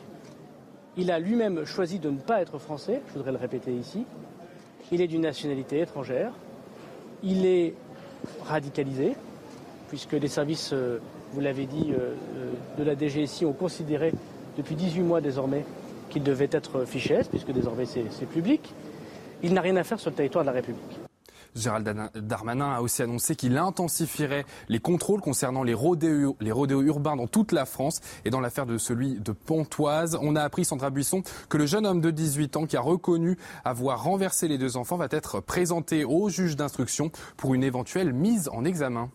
Il 0.97 1.09
a 1.09 1.19
lui-même 1.19 1.63
choisi 1.63 1.99
de 1.99 2.09
ne 2.09 2.19
pas 2.19 2.41
être 2.41 2.59
français, 2.59 3.01
je 3.07 3.13
voudrais 3.13 3.31
le 3.31 3.37
répéter 3.37 3.71
ici. 3.71 4.03
Il 4.91 4.99
est 4.99 5.07
d'une 5.07 5.21
nationalité 5.21 5.79
étrangère. 5.79 6.33
Il 7.23 7.45
est 7.45 7.75
radicalisé, 8.45 9.13
puisque 9.89 10.13
les 10.13 10.27
services, 10.27 10.71
euh, 10.73 10.99
vous 11.33 11.41
l'avez 11.41 11.65
dit, 11.65 11.91
euh, 11.91 12.13
euh, 12.37 12.51
de 12.77 12.83
la 12.83 12.95
DGSI 12.95 13.45
ont 13.45 13.53
considéré 13.53 14.13
depuis 14.57 14.75
18 14.75 15.01
mois 15.01 15.21
désormais 15.21 15.65
qu'il 16.09 16.23
devait 16.23 16.49
être 16.51 16.85
fiché 16.85 17.19
puisque 17.29 17.51
désormais 17.51 17.85
c'est 17.85 18.25
public. 18.25 18.73
Il 19.43 19.53
n'a 19.53 19.61
rien 19.61 19.75
à 19.75 19.83
faire 19.83 19.99
sur 19.99 20.09
le 20.09 20.15
territoire 20.15 20.43
de 20.43 20.47
la 20.47 20.53
République. 20.53 21.10
Gérald 21.55 22.11
Darmanin 22.15 22.71
a 22.71 22.81
aussi 22.81 23.01
annoncé 23.01 23.35
qu'il 23.35 23.57
intensifierait 23.57 24.45
les 24.69 24.79
contrôles 24.79 25.21
concernant 25.21 25.63
les 25.63 25.73
rodéos, 25.73 26.35
urbains 26.39 27.15
dans 27.15 27.27
toute 27.27 27.51
la 27.51 27.65
France. 27.65 27.99
Et 28.25 28.29
dans 28.29 28.39
l'affaire 28.39 28.65
de 28.65 28.77
celui 28.77 29.15
de 29.15 29.31
Pontoise, 29.31 30.17
on 30.21 30.35
a 30.35 30.41
appris, 30.41 30.65
Sandra 30.65 30.89
Buisson, 30.89 31.23
que 31.49 31.57
le 31.57 31.65
jeune 31.65 31.85
homme 31.85 32.01
de 32.01 32.11
18 32.11 32.57
ans 32.57 32.65
qui 32.65 32.77
a 32.77 32.81
reconnu 32.81 33.37
avoir 33.65 34.03
renversé 34.03 34.47
les 34.47 34.57
deux 34.57 34.77
enfants 34.77 34.97
va 34.97 35.07
être 35.11 35.39
présenté 35.39 36.05
au 36.05 36.29
juge 36.29 36.55
d'instruction 36.55 37.11
pour 37.37 37.53
une 37.53 37.63
éventuelle 37.63 38.13
mise 38.13 38.49
en 38.49 38.63
examen. 38.63 39.09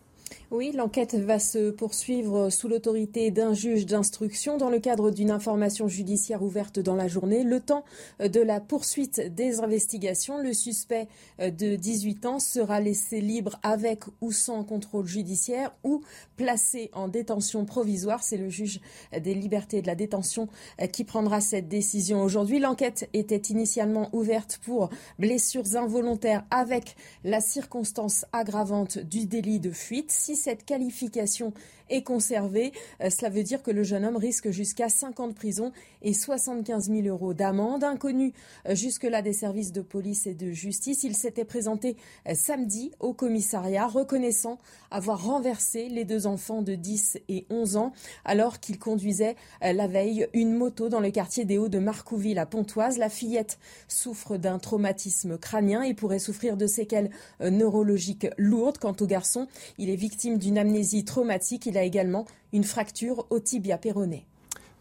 Oui, 0.49 0.71
l'enquête 0.71 1.13
va 1.13 1.39
se 1.39 1.71
poursuivre 1.71 2.49
sous 2.49 2.69
l'autorité 2.69 3.31
d'un 3.31 3.53
juge 3.53 3.85
d'instruction 3.85 4.55
dans 4.55 4.69
le 4.69 4.79
cadre 4.79 5.11
d'une 5.11 5.29
information 5.29 5.89
judiciaire 5.89 6.41
ouverte 6.41 6.79
dans 6.79 6.95
la 6.95 7.09
journée. 7.09 7.43
Le 7.43 7.59
temps 7.59 7.83
de 8.21 8.39
la 8.39 8.61
poursuite 8.61 9.19
des 9.35 9.59
investigations, 9.59 10.37
le 10.37 10.53
suspect 10.53 11.09
de 11.39 11.75
18 11.75 12.25
ans 12.25 12.39
sera 12.39 12.79
laissé 12.79 13.19
libre 13.19 13.59
avec 13.61 14.05
ou 14.21 14.31
sans 14.31 14.63
contrôle 14.63 15.05
judiciaire 15.05 15.75
ou 15.83 16.01
placé 16.37 16.91
en 16.93 17.09
détention 17.09 17.65
provisoire. 17.65 18.23
C'est 18.23 18.37
le 18.37 18.47
juge 18.47 18.79
des 19.11 19.33
libertés 19.33 19.79
et 19.79 19.81
de 19.81 19.87
la 19.87 19.95
détention 19.95 20.47
qui 20.93 21.03
prendra 21.03 21.41
cette 21.41 21.67
décision 21.67 22.23
aujourd'hui. 22.23 22.59
L'enquête 22.59 23.09
était 23.11 23.35
initialement 23.35 24.09
ouverte 24.13 24.61
pour 24.63 24.91
blessures 25.19 25.75
involontaires 25.75 26.45
avec 26.51 26.95
la 27.25 27.41
circonstance 27.41 28.25
aggravante 28.31 28.97
du 28.97 29.25
délit 29.25 29.59
de 29.59 29.71
fuite 29.71 30.09
cette 30.37 30.65
qualification 30.65 31.53
est 31.89 32.03
conservée, 32.03 32.71
euh, 33.01 33.09
cela 33.09 33.29
veut 33.29 33.43
dire 33.43 33.63
que 33.63 33.71
le 33.71 33.83
jeune 33.83 34.05
homme 34.05 34.17
risque 34.17 34.49
jusqu'à 34.51 34.89
5 34.89 35.19
ans 35.19 35.27
de 35.27 35.33
prison 35.33 35.71
et 36.01 36.13
75 36.13 36.89
000 36.89 37.07
euros 37.07 37.33
d'amende. 37.33 37.83
Inconnu 37.83 38.33
euh, 38.67 38.75
jusque-là 38.75 39.21
des 39.21 39.33
services 39.33 39.71
de 39.71 39.81
police 39.81 40.27
et 40.27 40.33
de 40.33 40.51
justice, 40.51 41.03
il 41.03 41.15
s'était 41.15 41.45
présenté 41.45 41.95
euh, 42.27 42.33
samedi 42.35 42.91
au 42.99 43.13
commissariat, 43.13 43.87
reconnaissant 43.87 44.57
avoir 44.91 45.23
renversé 45.23 45.89
les 45.89 46.05
deux 46.05 46.27
enfants 46.27 46.61
de 46.61 46.75
10 46.75 47.19
et 47.29 47.45
11 47.49 47.77
ans 47.77 47.93
alors 48.25 48.59
qu'il 48.59 48.79
conduisait 48.79 49.35
la 49.61 49.87
veille 49.87 50.27
une 50.33 50.53
moto 50.53 50.87
dans 50.87 50.99
le 50.99 51.11
quartier 51.11 51.43
des 51.43 51.57
Hauts 51.57 51.67
de 51.67 51.79
Marcouville 51.79 52.39
à 52.39 52.45
Pontoise. 52.45 52.97
La 52.97 53.09
fillette 53.09 53.59
souffre 53.87 54.37
d'un 54.37 54.59
traumatisme 54.59 55.37
crânien 55.37 55.81
et 55.81 55.93
pourrait 55.93 56.19
souffrir 56.19 56.55
de 56.55 56.67
séquelles 56.67 57.09
neurologiques 57.41 58.27
lourdes. 58.37 58.77
Quant 58.77 58.95
au 58.99 59.05
garçon, 59.05 59.47
il 59.77 59.89
est 59.89 59.95
victime 59.95 60.37
d'une 60.37 60.57
amnésie 60.57 61.03
traumatique. 61.03 61.67
A 61.77 61.83
également 61.83 62.25
une 62.53 62.63
fracture 62.63 63.25
au 63.29 63.39
tibia 63.39 63.77
péroné. 63.77 64.25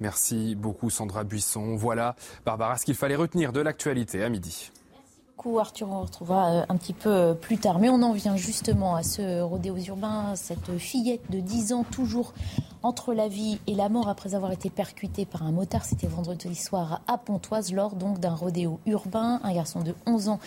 Merci 0.00 0.54
beaucoup 0.54 0.90
Sandra 0.90 1.24
Buisson. 1.24 1.76
Voilà, 1.76 2.16
Barbara, 2.44 2.76
ce 2.76 2.84
qu'il 2.84 2.94
fallait 2.94 3.16
retenir 3.16 3.52
de 3.52 3.60
l'actualité 3.60 4.22
à 4.22 4.28
midi. 4.28 4.70
Merci 5.36 5.60
Arthur, 5.60 5.88
on 5.90 6.02
retrouvera 6.02 6.50
euh, 6.50 6.66
un 6.68 6.76
petit 6.76 6.92
peu 6.92 7.10
euh, 7.10 7.34
plus 7.34 7.58
tard. 7.58 7.78
Mais 7.78 7.88
on 7.88 8.02
en 8.02 8.12
vient 8.12 8.36
justement 8.36 8.96
à 8.96 9.02
ce 9.02 9.40
rodéo 9.40 9.76
urbain, 9.76 10.34
cette 10.34 10.76
fillette 10.78 11.30
de 11.30 11.40
10 11.40 11.72
ans 11.72 11.84
toujours 11.84 12.34
entre 12.86 13.14
la 13.14 13.26
vie 13.26 13.58
et 13.66 13.74
la 13.74 13.88
mort 13.88 14.08
après 14.08 14.36
avoir 14.36 14.52
été 14.52 14.70
percuté 14.70 15.26
par 15.26 15.42
un 15.42 15.50
motard. 15.50 15.84
C'était 15.84 16.06
vendredi 16.06 16.54
soir 16.54 17.00
à 17.08 17.18
Pontoise 17.18 17.72
lors 17.72 17.96
donc 17.96 18.20
d'un 18.20 18.34
rodéo 18.34 18.78
urbain. 18.86 19.40
Un 19.42 19.52
garçon 19.52 19.80
de 19.80 19.92
11 20.06 20.28
ans 20.28 20.38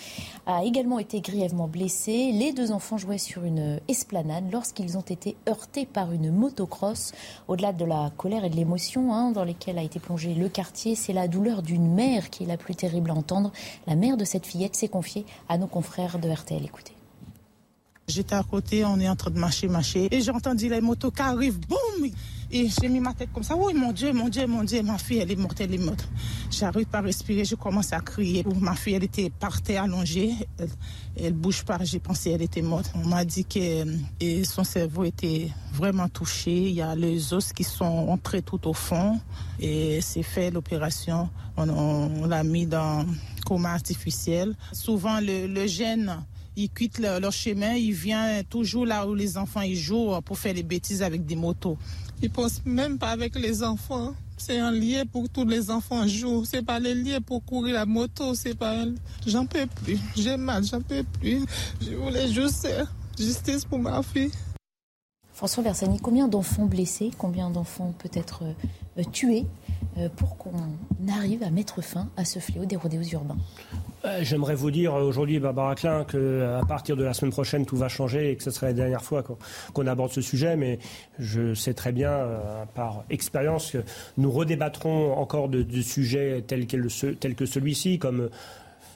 a 0.45 0.63
également 0.63 0.99
été 0.99 1.19
grièvement 1.19 1.67
blessé. 1.67 2.31
Les 2.31 2.53
deux 2.53 2.71
enfants 2.71 2.97
jouaient 2.97 3.17
sur 3.17 3.43
une 3.43 3.81
esplanade 3.89 4.45
lorsqu'ils 4.53 4.97
ont 4.97 5.01
été 5.01 5.35
heurtés 5.49 5.85
par 5.85 6.13
une 6.13 6.31
motocross. 6.31 7.11
Au-delà 7.49 7.73
de 7.73 7.83
la 7.83 8.09
colère 8.15 8.45
et 8.45 8.49
de 8.49 8.55
l'émotion 8.55 9.13
hein, 9.13 9.31
dans 9.31 9.43
lesquelles 9.43 9.77
a 9.77 9.83
été 9.83 9.99
plongé 9.99 10.33
le 10.33 10.47
quartier, 10.47 10.95
c'est 10.95 11.13
la 11.13 11.27
douleur 11.27 11.61
d'une 11.61 11.93
mère 11.93 12.29
qui 12.29 12.43
est 12.43 12.47
la 12.47 12.57
plus 12.57 12.75
terrible 12.75 13.11
à 13.11 13.15
entendre. 13.15 13.51
La 13.85 13.95
mère 13.95 14.15
de 14.15 14.23
cette 14.23 14.45
fillette 14.45 14.77
s'est 14.77 14.87
confiée 14.87 15.25
à 15.49 15.57
nos 15.57 15.67
confrères 15.67 16.19
de 16.19 16.29
RTL. 16.29 16.63
Écoutez. 16.63 16.98
J'étais 18.09 18.33
à 18.33 18.43
côté, 18.43 18.83
on 18.83 18.99
est 18.99 19.07
en 19.07 19.15
train 19.15 19.29
de 19.29 19.39
marcher, 19.39 19.67
marcher. 19.67 20.07
Et 20.11 20.21
j'ai 20.21 20.31
entendu 20.31 20.67
les 20.67 20.81
motos 20.81 21.11
qui 21.11 21.21
arrivent, 21.21 21.59
boum 21.59 22.09
Et 22.51 22.67
j'ai 22.67 22.89
mis 22.89 22.99
ma 22.99 23.13
tête 23.13 23.29
comme 23.31 23.43
ça. 23.43 23.55
Oui, 23.55 23.75
mon 23.75 23.91
Dieu, 23.91 24.11
mon 24.13 24.29
Dieu, 24.29 24.47
mon 24.47 24.63
Dieu, 24.63 24.81
ma 24.81 24.97
fille, 24.97 25.19
elle 25.19 25.31
est 25.31 25.35
morte, 25.35 25.61
elle 25.61 25.75
est 25.75 25.77
morte. 25.77 26.09
J'arrive 26.49 26.87
pas 26.87 26.97
à 26.97 27.01
respirer, 27.01 27.45
je 27.45 27.53
commence 27.53 27.93
à 27.93 27.99
crier. 27.99 28.43
Ma 28.59 28.73
fille, 28.75 28.95
elle 28.95 29.03
était 29.03 29.29
par 29.29 29.61
terre 29.61 29.83
allongée. 29.83 30.33
Elle, 31.15 31.33
bouge 31.33 31.63
pas, 31.63 31.77
j'ai 31.83 31.99
pensé 31.99 32.31
qu'elle 32.31 32.41
était 32.41 32.63
morte. 32.63 32.91
On 32.95 33.07
m'a 33.07 33.23
dit 33.23 33.45
que 33.45 33.85
et 34.19 34.43
son 34.43 34.63
cerveau 34.63 35.03
était 35.03 35.51
vraiment 35.71 36.09
touché. 36.09 36.51
Il 36.51 36.73
y 36.73 36.81
a 36.81 36.95
les 36.95 37.31
os 37.33 37.53
qui 37.53 37.63
sont 37.63 37.85
entrés 37.85 38.41
tout 38.41 38.67
au 38.67 38.73
fond. 38.73 39.19
Et 39.59 40.01
c'est 40.01 40.23
fait 40.23 40.49
l'opération. 40.49 41.29
On, 41.57 42.25
l'a 42.25 42.43
mis 42.43 42.65
dans 42.65 43.05
coma 43.45 43.73
artificiel. 43.73 44.55
Souvent, 44.71 45.19
le 45.21 45.67
gène 45.67 46.23
ils 46.59 46.69
quittent 46.69 46.99
leur, 46.99 47.31
chemin, 47.31 47.73
ils 47.73 47.93
viennent 47.93 48.43
toujours 48.43 48.85
là 48.85 49.07
où 49.07 49.15
les 49.15 49.37
enfants 49.37 49.61
ils 49.61 49.77
jouent 49.77 50.19
pour 50.25 50.37
faire 50.37 50.53
les 50.53 50.63
bêtises 50.63 51.01
avec 51.01 51.25
des 51.25 51.35
motos. 51.35 51.77
Ils 52.21 52.29
pensent 52.29 52.61
même 52.65 52.97
pas 52.97 53.11
avec 53.11 53.35
les 53.35 53.63
enfants. 53.63 54.13
C'est 54.37 54.59
un 54.59 54.71
lien 54.71 55.05
pour 55.05 55.23
que 55.23 55.29
tous 55.29 55.45
les 55.45 55.71
enfants 55.71 56.05
jouent. 56.07 56.43
C'est 56.43 56.65
pas 56.65 56.79
le 56.79 56.93
lien 56.93 57.21
pour 57.21 57.43
courir 57.45 57.75
la 57.75 57.85
moto. 57.85 58.35
C'est 58.35 58.55
pas. 58.55 58.85
J'en 59.25 59.45
peux 59.45 59.67
plus. 59.83 59.99
J'ai 60.17 60.35
mal. 60.37 60.63
J'en 60.65 60.81
peux 60.81 61.03
plus. 61.03 61.45
Je 61.81 61.95
voulais 61.95 62.27
juste 62.31 62.67
justice 63.17 63.65
pour 63.65 63.79
ma 63.79 64.01
fille. 64.03 64.31
François 65.33 65.63
Versani, 65.63 65.99
combien 66.01 66.27
d'enfants 66.27 66.65
blessés, 66.65 67.11
combien 67.17 67.49
d'enfants 67.49 67.93
peut-être 67.97 68.43
euh, 68.97 69.03
tués 69.13 69.45
pour 70.15 70.37
qu'on 70.37 70.51
arrive 71.13 71.43
à 71.43 71.49
mettre 71.49 71.81
fin 71.81 72.09
à 72.15 72.25
ce 72.25 72.39
fléau 72.39 72.65
des 72.65 72.75
rodéos 72.75 73.03
urbains 73.13 73.37
euh, 74.05 74.19
J'aimerais 74.21 74.55
vous 74.55 74.71
dire 74.71 74.93
aujourd'hui, 74.93 75.39
Barbara 75.39 75.75
Klein, 75.75 76.05
qu'à 76.05 76.61
partir 76.67 76.95
de 76.95 77.03
la 77.03 77.13
semaine 77.13 77.31
prochaine, 77.31 77.65
tout 77.65 77.75
va 77.75 77.89
changer 77.89 78.31
et 78.31 78.35
que 78.35 78.43
ce 78.43 78.51
serait 78.51 78.67
la 78.67 78.73
dernière 78.73 79.03
fois 79.03 79.23
qu'on 79.73 79.87
aborde 79.87 80.11
ce 80.11 80.21
sujet. 80.21 80.55
Mais 80.55 80.79
je 81.17 81.53
sais 81.53 81.73
très 81.73 81.91
bien, 81.91 82.27
par 82.75 83.03
expérience, 83.09 83.71
que 83.71 83.79
nous 84.17 84.31
redébattrons 84.31 85.13
encore 85.13 85.49
de, 85.49 85.81
sujets 85.81 86.43
tels, 86.47 86.65
que 86.67 87.45
celui-ci, 87.45 87.99
comme 87.99 88.29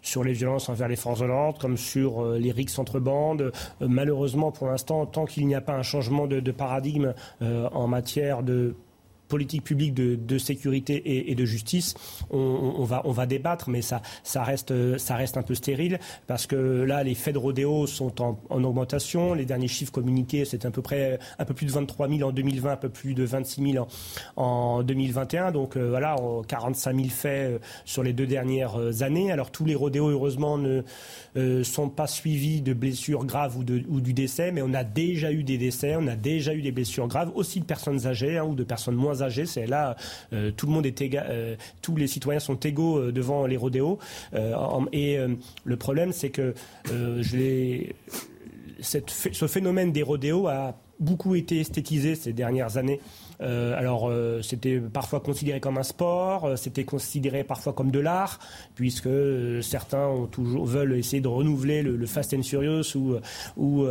sur 0.02 0.24
les 0.24 0.34
violences 0.34 0.70
envers 0.70 0.88
les 0.88 0.96
forces 0.96 1.20
de 1.20 1.26
l'ordre, 1.26 1.60
comme 1.60 1.78
sur 1.78 2.34
les 2.34 2.52
rixes 2.52 2.80
entre 2.80 3.00
bandes. 3.00 3.52
malheureusement, 3.82 4.52
pour 4.52 4.68
l'instant, 4.68 5.06
tant 5.06 5.26
qu'il 5.26 5.48
n'y 5.48 5.56
a 5.56 5.62
pas 5.62 5.76
un 5.76 5.84
changement 5.84 6.28
de 6.28 6.52
paradigme 6.52 7.14
en 7.42 7.88
matière 7.88 8.44
de 8.44 8.76
politique 9.34 9.64
publique 9.64 9.96
de, 9.96 10.38
sécurité 10.38 11.32
et, 11.32 11.34
de 11.34 11.44
justice, 11.44 11.96
on, 12.30 12.84
va, 12.84 13.02
on 13.04 13.12
va 13.12 13.26
débattre, 13.26 13.68
mais 13.68 13.82
ça, 13.82 14.04
ça, 14.22 14.44
reste, 14.44 15.00
ça 15.00 15.16
reste 15.16 15.38
un 15.38 15.42
peu 15.42 15.56
stérile 15.56 16.00
parce 16.28 16.46
que 16.46 16.56
là, 16.56 17.04
les 17.04 17.16
faits 17.16 17.34
de 17.34 17.40
rodéo 17.40 17.88
sont 17.88 18.22
en, 18.22 18.64
augmentation. 18.64 19.34
Les 19.34 19.46
derniers 19.46 19.68
chiffres 19.68 19.92
communiqués, 19.92 20.46
c'est 20.46 20.66
à 20.66 20.70
peu 20.70 20.84
près 20.84 21.18
un 21.40 21.46
peu 21.46 21.56
plus 21.56 21.66
de 21.66 21.72
23 21.72 22.10
000 22.10 22.30
en 22.30 22.32
2020, 22.32 22.74
un 22.74 22.78
peu 22.78 22.90
plus 22.90 23.16
de 23.16 23.24
26 23.24 23.72
000 23.74 23.88
en, 24.36 24.84
2021. 24.84 25.52
Donc 25.52 25.78
euh, 25.78 25.90
voilà, 25.90 26.16
45 26.48 26.96
000 26.96 27.10
faits 27.10 27.54
euh, 27.54 27.60
sur 27.86 28.04
les 28.04 28.14
deux 28.14 28.28
dernières 28.28 28.80
euh, 28.80 29.02
années. 29.02 29.32
Alors 29.32 29.50
tous 29.50 29.66
les 29.66 29.74
rodéos, 29.74 30.10
heureusement, 30.10 30.60
ne 30.60 31.64
sont 31.64 31.90
pas 31.90 32.06
suivis 32.06 32.62
de 32.62 32.74
blessures 32.74 33.26
graves 33.26 33.58
ou, 33.58 33.64
de, 33.64 33.82
ou, 33.90 34.00
du 34.00 34.14
décès, 34.14 34.52
mais 34.52 34.62
on 34.62 34.76
a 34.76 34.84
déjà 34.84 35.32
eu 35.32 35.44
des 35.44 35.58
décès, 35.58 35.96
on 35.98 36.06
a 36.06 36.16
déjà 36.16 36.54
eu 36.54 36.62
des 36.62 36.72
blessures 36.72 37.08
graves, 37.08 37.32
aussi 37.34 37.62
de 37.62 37.66
personnes 37.66 38.06
âgées 38.06 38.38
hein, 38.38 38.46
ou 38.46 38.54
de 38.54 38.64
personnes 38.64 38.96
moins 38.96 39.23
c'est 39.46 39.68
là, 39.68 39.96
euh, 40.34 40.52
tout 40.52 40.66
le 40.68 40.72
monde 40.72 40.86
est 40.86 41.02
euh, 41.16 41.56
tous 41.82 41.96
les 41.96 42.08
citoyens 42.08 42.40
sont 42.40 42.56
égaux 42.56 42.98
euh, 42.98 43.12
devant 43.12 43.46
les 43.46 43.58
rodéos. 43.58 44.00
et 44.92 45.18
le 45.64 45.78
problème, 45.78 46.12
c'est 46.12 46.30
que 46.30 46.54
ce 48.82 49.48
phénomène 49.48 49.92
des 49.92 50.04
rodéos 50.04 50.48
a 50.48 50.76
beaucoup 51.00 51.36
été 51.36 51.60
esthétisé 51.60 52.16
ces 52.16 52.34
dernières 52.34 52.78
années. 52.78 53.00
Euh, 53.42 53.78
alors, 53.78 54.10
euh, 54.10 54.42
c'était 54.42 54.80
parfois 54.80 55.20
considéré 55.20 55.60
comme 55.60 55.78
un 55.78 55.84
sport, 55.84 56.46
euh, 56.46 56.56
c'était 56.56 56.84
considéré 56.84 57.44
parfois 57.44 57.74
comme 57.74 57.92
de 57.92 58.00
l'art, 58.00 58.40
puisque 58.76 59.10
certains 59.62 60.08
ont 60.08 60.28
toujours, 60.28 60.66
veulent 60.66 60.98
essayer 60.98 61.22
de 61.22 61.28
renouveler 61.28 61.82
le, 61.82 62.06
Fast 62.06 62.34
and 62.34 62.44
Furious, 62.44 62.96
ou 62.96 63.16
où, 63.58 63.86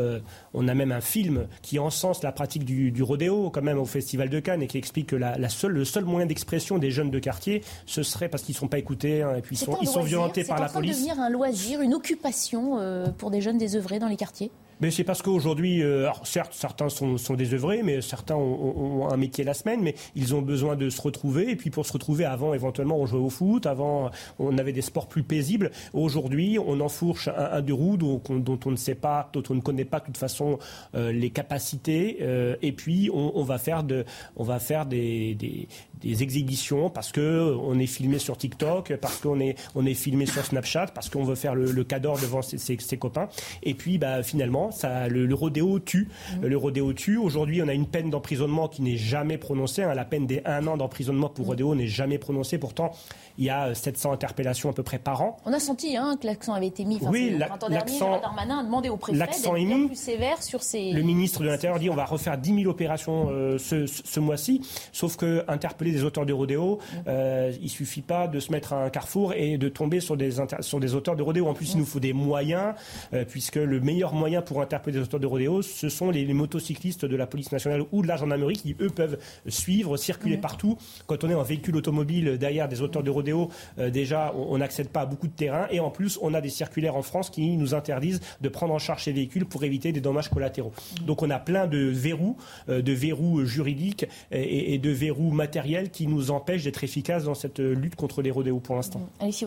on 0.54 0.68
a 0.68 0.74
même 0.74 0.92
un 0.92 1.00
film 1.00 1.46
qui 1.62 1.78
encense 1.78 2.22
la 2.22 2.32
pratique 2.32 2.64
du, 2.64 3.02
rodéo, 3.02 3.50
quand 3.50 3.62
même, 3.62 3.78
au 3.78 3.84
Festival 3.84 4.28
de 4.28 4.40
Cannes, 4.40 4.62
et 4.62 4.66
qui 4.66 4.78
explique 4.78 5.08
que 5.08 5.16
la, 5.16 5.48
seule, 5.48 5.72
le 5.72 5.84
seul 5.84 6.04
moyen 6.04 6.26
d'expression 6.26 6.78
des 6.78 6.90
jeunes 6.90 7.10
de 7.10 7.18
quartier, 7.18 7.62
ce 7.86 8.02
serait 8.02 8.28
parce 8.28 8.42
qu'ils 8.42 8.54
ne 8.54 8.58
sont 8.58 8.68
pas 8.68 8.78
écoutés, 8.78 9.22
hein, 9.22 9.34
et 9.36 9.42
puis 9.42 9.56
ils 9.56 9.58
sont, 9.58 9.76
ils 9.80 9.88
sont 9.88 10.02
violentés 10.02 10.44
par 10.44 10.60
la 10.60 10.68
police. 10.68 10.96
C'est 10.96 11.02
en 11.02 11.14
train 11.14 11.14
de 11.14 11.18
devenir 11.18 11.24
un 11.24 11.30
loisir, 11.30 11.80
une 11.80 11.94
occupation 11.94 12.78
pour 13.18 13.30
des 13.30 13.40
jeunes 13.40 13.58
désœuvrés 13.58 13.98
dans 13.98 14.08
les 14.08 14.16
quartiers 14.16 14.50
mais 14.82 14.90
c'est 14.90 15.04
parce 15.04 15.22
qu'aujourd'hui, 15.22 15.80
euh, 15.80 16.10
certes, 16.24 16.54
certains 16.54 16.88
sont, 16.88 17.16
sont, 17.16 17.34
désœuvrés, 17.34 17.84
mais 17.84 18.00
certains 18.00 18.34
ont, 18.34 19.08
un 19.08 19.16
métier 19.16 19.44
la 19.44 19.54
semaine, 19.54 19.80
mais 19.80 19.94
ils 20.16 20.34
ont 20.34 20.42
besoin 20.42 20.74
de 20.74 20.90
se 20.90 21.00
retrouver. 21.00 21.50
Et 21.50 21.56
puis 21.56 21.70
pour 21.70 21.86
se 21.86 21.92
retrouver, 21.92 22.24
avant, 22.24 22.52
éventuellement, 22.52 22.98
on 22.98 23.06
jouait 23.06 23.20
au 23.20 23.30
foot, 23.30 23.66
avant, 23.66 24.10
on 24.40 24.58
avait 24.58 24.72
des 24.72 24.82
sports 24.82 25.06
plus 25.06 25.22
paisibles. 25.22 25.70
Aujourd'hui, 25.92 26.58
on 26.58 26.80
enfourche 26.80 27.28
un, 27.28 27.52
un 27.52 27.62
de 27.62 27.72
roue 27.72 27.96
dont, 27.96 28.20
dont, 28.28 28.58
on 28.64 28.72
ne 28.72 28.76
sait 28.76 28.96
pas, 28.96 29.30
dont 29.32 29.44
on 29.50 29.54
ne 29.54 29.60
connaît 29.60 29.84
pas 29.84 30.00
de 30.00 30.06
toute 30.06 30.16
façon 30.16 30.58
euh, 30.96 31.12
les 31.12 31.30
capacités. 31.30 32.18
Euh, 32.20 32.56
et 32.60 32.72
puis, 32.72 33.08
on, 33.14 33.38
on, 33.38 33.44
va 33.44 33.58
faire, 33.58 33.84
de, 33.84 34.04
on 34.34 34.42
va 34.42 34.58
faire 34.58 34.84
des, 34.86 35.36
des, 35.36 35.68
des 36.00 36.24
exhibitions 36.24 36.90
parce 36.90 37.12
que 37.12 37.56
on 37.62 37.78
est 37.78 37.86
filmé 37.86 38.18
sur 38.18 38.36
TikTok, 38.36 38.96
parce 38.96 39.18
qu'on 39.18 39.38
est, 39.38 39.54
on 39.76 39.86
est 39.86 39.94
filmé 39.94 40.26
sur 40.26 40.44
Snapchat, 40.44 40.86
parce 40.92 41.08
qu'on 41.08 41.22
veut 41.22 41.36
faire 41.36 41.54
le, 41.54 41.70
le 41.70 41.84
cador 41.84 42.18
devant 42.18 42.42
ses, 42.42 42.58
ses, 42.58 42.76
ses, 42.80 42.96
copains. 42.96 43.28
Et 43.62 43.74
puis, 43.74 43.98
bah, 43.98 44.24
finalement, 44.24 44.71
ça, 44.72 45.08
le, 45.08 45.32
rodéo 45.34 45.78
tue. 45.78 46.08
Mmh. 46.08 46.46
Le 46.46 46.56
rodéo 46.56 46.92
tue. 46.92 47.16
Aujourd'hui, 47.16 47.62
on 47.62 47.68
a 47.68 47.74
une 47.74 47.86
peine 47.86 48.10
d'emprisonnement 48.10 48.68
qui 48.68 48.82
n'est 48.82 48.96
jamais 48.96 49.38
prononcée. 49.38 49.82
Hein. 49.82 49.94
La 49.94 50.04
peine 50.04 50.26
des 50.26 50.42
un 50.44 50.66
an 50.66 50.76
d'emprisonnement 50.76 51.28
pour 51.28 51.46
mmh. 51.46 51.48
rodéo 51.48 51.74
n'est 51.74 51.86
jamais 51.86 52.18
prononcée. 52.18 52.58
Pourtant, 52.58 52.92
il 53.38 53.44
y 53.44 53.50
a 53.50 53.74
700 53.74 54.10
euh, 54.10 54.14
interpellations 54.14 54.70
à 54.70 54.72
peu 54.72 54.82
près 54.82 54.98
par 54.98 55.22
an. 55.22 55.36
On 55.46 55.52
a 55.52 55.58
senti 55.58 55.96
hein, 55.96 56.16
que 56.20 56.26
l'accent 56.26 56.54
avait 56.54 56.66
été 56.66 56.84
mis. 56.84 56.96
Enfin, 56.96 57.10
oui, 57.10 57.36
l'accent. 57.68 58.20
Darmanin 58.20 58.60
a 58.60 58.64
demandé 58.64 58.88
au 58.88 58.96
préfet 58.96 59.18
d'être 59.18 59.52
mis. 59.54 59.86
plus 59.88 59.96
sévère 59.96 60.42
sur 60.42 60.62
ces. 60.62 60.92
Le 60.92 61.02
ministre 61.02 61.42
de 61.42 61.48
l'Intérieur 61.48 61.78
dit 61.78 61.90
on 61.90 61.94
va 61.94 62.04
refaire 62.04 62.38
10 62.38 62.54
000 62.62 62.70
opérations 62.70 63.28
euh, 63.30 63.58
ce, 63.58 63.86
ce 63.86 64.20
mois-ci. 64.20 64.60
Sauf 64.92 65.16
que 65.16 65.44
interpeller 65.48 65.92
des 65.92 66.04
auteurs 66.04 66.26
de 66.26 66.32
rodéo, 66.32 66.76
mmh. 66.76 66.96
euh, 67.08 67.52
il 67.60 67.68
suffit 67.70 68.02
pas 68.02 68.28
de 68.28 68.40
se 68.40 68.52
mettre 68.52 68.72
à 68.72 68.84
un 68.84 68.90
carrefour 68.90 69.32
et 69.34 69.58
de 69.58 69.68
tomber 69.68 70.00
sur 70.00 70.16
des, 70.16 70.32
sur 70.60 70.80
des 70.80 70.94
auteurs 70.94 71.16
de 71.16 71.22
rodéo. 71.22 71.48
En 71.48 71.54
plus, 71.54 71.72
il 71.72 71.78
nous 71.78 71.86
faut 71.86 72.00
des 72.00 72.12
moyens, 72.12 72.74
euh, 73.12 73.24
puisque 73.24 73.56
le 73.56 73.80
meilleur 73.80 74.14
moyen 74.14 74.42
pour 74.42 74.61
interpeller 74.62 74.98
des 74.98 75.02
auteurs 75.02 75.20
de 75.20 75.26
rodéo, 75.26 75.62
ce 75.62 75.88
sont 75.88 76.10
les, 76.10 76.32
motocyclistes 76.32 77.04
de 77.04 77.16
la 77.16 77.26
police 77.26 77.52
nationale 77.52 77.84
ou 77.92 78.02
de 78.02 78.08
la 78.08 78.16
gendarmerie 78.16 78.56
qui, 78.56 78.74
eux, 78.80 78.90
peuvent 78.90 79.18
suivre, 79.46 79.96
circuler 79.96 80.38
partout. 80.38 80.78
Quand 81.06 81.24
on 81.24 81.30
est 81.30 81.34
en 81.34 81.42
véhicule 81.42 81.76
automobile 81.76 82.38
derrière 82.38 82.68
des 82.68 82.80
auteurs 82.80 83.02
de 83.02 83.10
rodéo, 83.10 83.50
déjà, 83.76 84.32
on 84.34 84.58
n'accède 84.58 84.88
pas 84.88 85.02
à 85.02 85.06
beaucoup 85.06 85.26
de 85.26 85.32
terrain. 85.32 85.66
Et 85.70 85.80
en 85.80 85.90
plus, 85.90 86.18
on 86.22 86.34
a 86.34 86.40
des 86.40 86.48
circulaires 86.48 86.96
en 86.96 87.02
France 87.02 87.30
qui 87.30 87.56
nous 87.56 87.74
interdisent 87.74 88.20
de 88.40 88.48
prendre 88.48 88.74
en 88.74 88.78
charge 88.78 89.04
ces 89.04 89.12
véhicules 89.12 89.46
pour 89.46 89.64
éviter 89.64 89.92
des 89.92 90.00
dommages 90.00 90.28
collatéraux. 90.28 90.72
Donc 91.06 91.22
on 91.22 91.30
a 91.30 91.38
plein 91.38 91.66
de 91.66 91.78
verrous, 91.78 92.36
euh, 92.68 92.82
de 92.82 92.92
verrous 92.92 93.44
juridiques 93.44 94.06
et, 94.30 94.78
de 94.78 94.90
verrous 94.90 95.30
matériels 95.30 95.90
qui 95.90 96.06
nous 96.06 96.30
empêchent 96.30 96.64
d'être 96.64 96.84
efficaces 96.84 97.24
dans 97.24 97.34
cette 97.34 97.58
lutte 97.58 97.96
contre 97.96 98.22
les 98.22 98.30
rodéos 98.30 98.60
pour 98.60 98.76
l'instant. 98.76 99.00
Alexis 99.20 99.44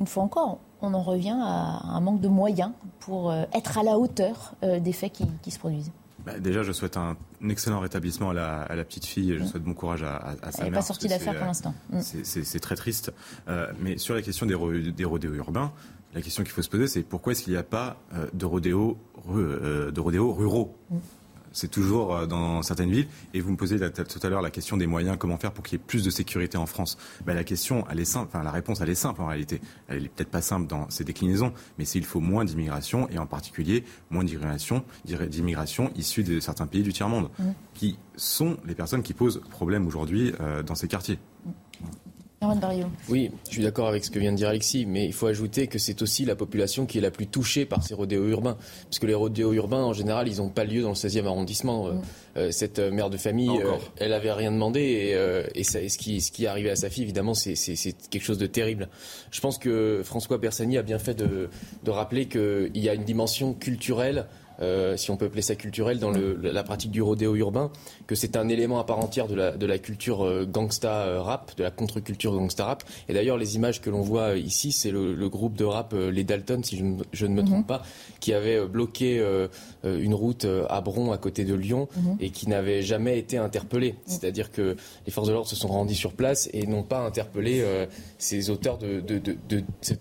une 0.00 0.06
fois 0.06 0.22
encore, 0.22 0.60
on 0.82 0.94
en 0.94 1.02
revient 1.02 1.36
à 1.40 1.80
un 1.84 2.00
manque 2.00 2.20
de 2.20 2.28
moyens 2.28 2.72
pour 3.00 3.30
euh, 3.30 3.44
être 3.52 3.78
à 3.78 3.82
la 3.82 3.98
hauteur 3.98 4.54
euh, 4.62 4.80
des 4.80 4.92
faits 4.92 5.22
qui 5.42 5.50
se 5.50 5.58
produisent. 5.58 5.92
Bah, 6.26 6.40
déjà, 6.40 6.64
je 6.64 6.72
souhaite 6.72 6.96
un, 6.96 7.16
excellent 7.48 7.78
rétablissement 7.78 8.30
à 8.30 8.34
la, 8.34 8.84
petite 8.84 9.06
fille. 9.06 9.38
Je 9.38 9.44
mm. 9.44 9.46
souhaite 9.46 9.62
bon 9.62 9.74
courage 9.74 10.02
à, 10.02 10.34
à, 10.42 10.50
sa 10.50 10.64
Elle 10.64 10.70
n'est 10.70 10.76
pas 10.76 10.82
sortie 10.82 11.06
d'affaires 11.06 11.36
pour 11.36 11.46
l'instant. 11.46 11.72
Mm. 11.90 12.00
C'est 12.00 12.60
très 12.60 12.74
triste. 12.74 13.12
Euh, 13.48 13.72
mais 13.80 13.96
sur 13.96 14.14
la 14.16 14.22
question 14.22 14.44
des, 14.44 14.54
rodéos 14.54 15.34
urbains, 15.34 15.72
la 16.14 16.22
question 16.22 16.42
qu'il 16.42 16.52
faut 16.52 16.62
se 16.62 16.68
poser, 16.68 16.88
c'est 16.88 17.02
pourquoi 17.02 17.32
est-ce 17.32 17.44
qu'il 17.44 17.52
n'y 17.52 17.58
a 17.58 17.62
pas 17.62 17.96
euh, 18.14 18.26
de 18.34 18.44
rodéos 18.44 18.98
euh, 19.30 19.92
de 19.92 20.00
rodéos 20.00 20.32
ruraux? 20.32 20.74
Mm 20.90 20.96
c'est 21.56 21.68
toujours 21.68 22.14
euh, 22.14 22.26
dans 22.26 22.62
certaines 22.62 22.90
villes. 22.90 23.08
Et 23.32 23.40
vous 23.40 23.50
me 23.50 23.56
posez 23.56 23.78
tout 23.78 24.20
à 24.22 24.28
l'heure 24.28 24.42
la 24.42 24.50
question 24.50 24.76
des 24.76 24.86
moyens, 24.86 25.16
comment 25.18 25.38
faire 25.38 25.52
pour 25.52 25.64
qu'il 25.64 25.78
y 25.78 25.80
ait 25.80 25.84
plus 25.84 26.04
de 26.04 26.10
sécurité 26.10 26.58
en 26.58 26.66
France 26.66 26.98
ben, 27.24 27.34
La 27.34 27.44
question, 27.44 27.84
elle 27.90 27.98
est 27.98 28.04
simple, 28.04 28.28
enfin 28.28 28.44
la 28.44 28.50
réponse, 28.50 28.80
elle 28.82 28.90
est 28.90 28.94
simple 28.94 29.22
en 29.22 29.26
réalité. 29.26 29.60
Elle 29.88 30.04
est 30.04 30.08
peut-être 30.08 30.30
pas 30.30 30.42
simple 30.42 30.66
dans 30.66 30.88
ses 30.90 31.02
déclinaisons, 31.02 31.52
mais 31.78 31.86
c'est 31.86 31.98
il 31.98 32.04
faut 32.04 32.20
moins 32.20 32.44
d'immigration 32.44 33.08
et 33.08 33.18
en 33.18 33.26
particulier 33.26 33.84
moins 34.10 34.22
d'immigration, 34.22 34.84
d'immigration 35.04 35.90
issue 35.96 36.22
de 36.22 36.40
certains 36.40 36.66
pays 36.66 36.82
du 36.82 36.92
tiers-monde, 36.92 37.30
mmh. 37.38 37.44
qui 37.74 37.98
sont 38.16 38.58
les 38.66 38.74
personnes 38.74 39.02
qui 39.02 39.14
posent 39.14 39.40
problème 39.50 39.86
aujourd'hui 39.86 40.34
euh, 40.40 40.62
dans 40.62 40.74
ces 40.74 40.88
quartiers. 40.88 41.18
Oui, 43.08 43.30
je 43.46 43.54
suis 43.54 43.62
d'accord 43.62 43.88
avec 43.88 44.04
ce 44.04 44.10
que 44.10 44.18
vient 44.18 44.30
de 44.30 44.36
dire 44.36 44.48
Alexis, 44.48 44.84
mais 44.84 45.06
il 45.06 45.14
faut 45.14 45.26
ajouter 45.26 45.68
que 45.68 45.78
c'est 45.78 46.02
aussi 46.02 46.26
la 46.26 46.36
population 46.36 46.84
qui 46.84 46.98
est 46.98 47.00
la 47.00 47.10
plus 47.10 47.26
touchée 47.26 47.64
par 47.64 47.82
ces 47.82 47.94
rodéos 47.94 48.28
urbains. 48.28 48.58
Parce 48.84 48.98
que 48.98 49.06
les 49.06 49.14
rodéos 49.14 49.54
urbains, 49.54 49.82
en 49.82 49.94
général, 49.94 50.28
ils 50.28 50.36
n'ont 50.36 50.50
pas 50.50 50.64
lieu 50.64 50.82
dans 50.82 50.90
le 50.90 50.94
16e 50.94 51.24
arrondissement. 51.24 51.86
Euh, 51.86 51.92
mm. 51.92 52.02
euh, 52.36 52.50
cette 52.50 52.78
euh, 52.78 52.90
mère 52.90 53.08
de 53.08 53.16
famille, 53.16 53.58
elle 53.96 54.12
avait 54.12 54.32
rien 54.32 54.52
demandé 54.52 54.80
et, 54.80 55.58
et, 55.58 55.64
ce, 55.64 55.96
qui, 55.96 56.20
ce 56.20 56.30
qui 56.30 56.44
est 56.44 56.48
arrivé 56.48 56.70
à 56.70 56.76
sa 56.76 56.90
fille, 56.90 57.04
évidemment, 57.04 57.32
c'est 57.32 57.54
quelque 58.10 58.24
chose 58.24 58.38
de 58.38 58.46
terrible. 58.46 58.88
Je 59.30 59.40
pense 59.40 59.56
que 59.56 60.02
François 60.04 60.36
Bersani 60.36 60.76
a 60.76 60.82
bien 60.82 60.98
fait 60.98 61.14
de, 61.14 61.48
de 61.84 61.90
rappeler 61.90 62.26
qu'il 62.26 62.70
y 62.74 62.88
a 62.88 62.94
une 62.94 63.04
dimension 63.04 63.54
culturelle 63.54 64.26
euh, 64.60 64.96
si 64.96 65.10
on 65.10 65.16
peut 65.16 65.26
appeler 65.26 65.42
ça 65.42 65.54
culturel, 65.54 65.98
dans 65.98 66.10
la 66.10 66.62
pratique 66.62 66.90
du 66.90 67.02
rodéo 67.02 67.34
urbain, 67.34 67.70
que 68.06 68.14
c'est 68.14 68.36
un 68.36 68.48
élément 68.48 68.78
à 68.78 68.84
part 68.84 68.98
entière 68.98 69.26
de 69.28 69.34
la, 69.34 69.78
culture 69.78 70.24
euh, 70.24 70.46
gangsta 70.46 70.92
euh, 70.92 71.20
rap, 71.20 71.56
de 71.56 71.62
la 71.62 71.70
contre-culture 71.70 72.32
gangsta 72.32 72.64
rap. 72.64 72.84
Et 73.08 73.14
d'ailleurs, 73.14 73.36
les 73.36 73.56
images 73.56 73.80
que 73.80 73.90
l'on 73.90 74.02
voit 74.02 74.36
ici, 74.36 74.72
c'est 74.72 74.90
le, 74.90 75.26
groupe 75.28 75.56
de 75.56 75.64
rap 75.64 75.92
Les 75.92 76.22
Dalton, 76.22 76.62
si 76.62 76.76
je 77.12 77.26
ne, 77.26 77.34
me 77.34 77.42
trompe 77.42 77.58
mhm. 77.58 77.66
pas, 77.66 77.82
qui 78.20 78.32
avait 78.32 78.64
bloqué 78.66 79.20
une 79.84 80.14
route 80.14 80.46
à 80.68 80.80
Bron, 80.80 81.10
à 81.10 81.18
côté 81.18 81.44
de 81.44 81.54
Lyon, 81.54 81.88
mhm. 81.96 82.16
et 82.20 82.30
qui 82.30 82.48
n'avait 82.48 82.82
jamais 82.82 83.18
été 83.18 83.38
interpellé. 83.38 83.92
Mhm. 83.92 83.98
C'est-à-dire 84.06 84.52
que 84.52 84.76
les 85.04 85.12
forces 85.12 85.26
de 85.28 85.32
l'ordre 85.32 85.48
se 85.48 85.56
sont 85.56 85.68
rendues 85.68 85.96
sur 85.96 86.12
place 86.12 86.48
et 86.52 86.66
n'ont 86.66 86.84
pas 86.84 87.00
interpellé 87.00 87.64
ces 88.18 88.50
auteurs 88.50 88.78
de, 88.78 89.02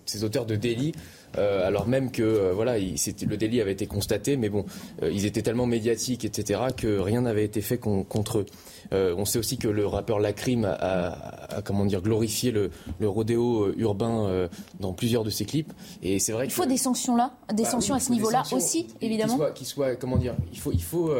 ces 0.05 0.23
auteurs 0.23 0.45
de 0.45 0.55
délits 0.55 0.93
euh, 1.37 1.67
alors 1.67 1.87
même 1.87 2.11
que 2.11 2.23
euh, 2.23 2.53
voilà, 2.53 2.77
le 2.77 3.35
délit 3.35 3.61
avait 3.61 3.71
été 3.71 3.87
constaté, 3.87 4.37
mais 4.37 4.49
bon, 4.49 4.65
euh, 5.01 5.11
ils 5.11 5.25
étaient 5.25 5.41
tellement 5.41 5.65
médiatiques, 5.65 6.25
etc., 6.25 6.61
que 6.75 6.99
rien 6.99 7.21
n'avait 7.21 7.45
été 7.45 7.61
fait 7.61 7.77
contre 7.77 8.39
eux. 8.39 8.45
on 8.91 9.25
sait 9.25 9.39
aussi 9.39 9.57
que 9.57 9.67
le 9.67 9.85
rappeur 9.85 10.19
Lacrim 10.19 10.65
a, 10.65 11.61
comment 11.63 11.85
dire 11.85 12.01
glorifié 12.01 12.51
le, 12.51 12.71
rodéo 13.01 13.73
urbain 13.77 14.49
dans 14.79 14.93
plusieurs 14.93 15.23
de 15.23 15.29
ses 15.29 15.45
clips. 15.45 15.73
Et 16.01 16.19
c'est 16.19 16.31
vrai 16.31 16.45
il 16.45 16.51
faut 16.51 16.65
des 16.65 16.77
sanctions 16.77 17.15
là, 17.15 17.33
des 17.53 17.63
bah 17.63 17.69
sanctions 17.69 17.95
à 17.95 17.99
ce 17.99 18.11
niveau-là 18.11 18.43
aussi, 18.51 18.87
évidemment. 19.01 19.39
Qui 19.53 19.71
comment 19.99 20.17
dire, 20.17 20.35
il 20.51 20.59
faut, 20.59 20.71
il 20.71 20.83
faut 20.83 21.11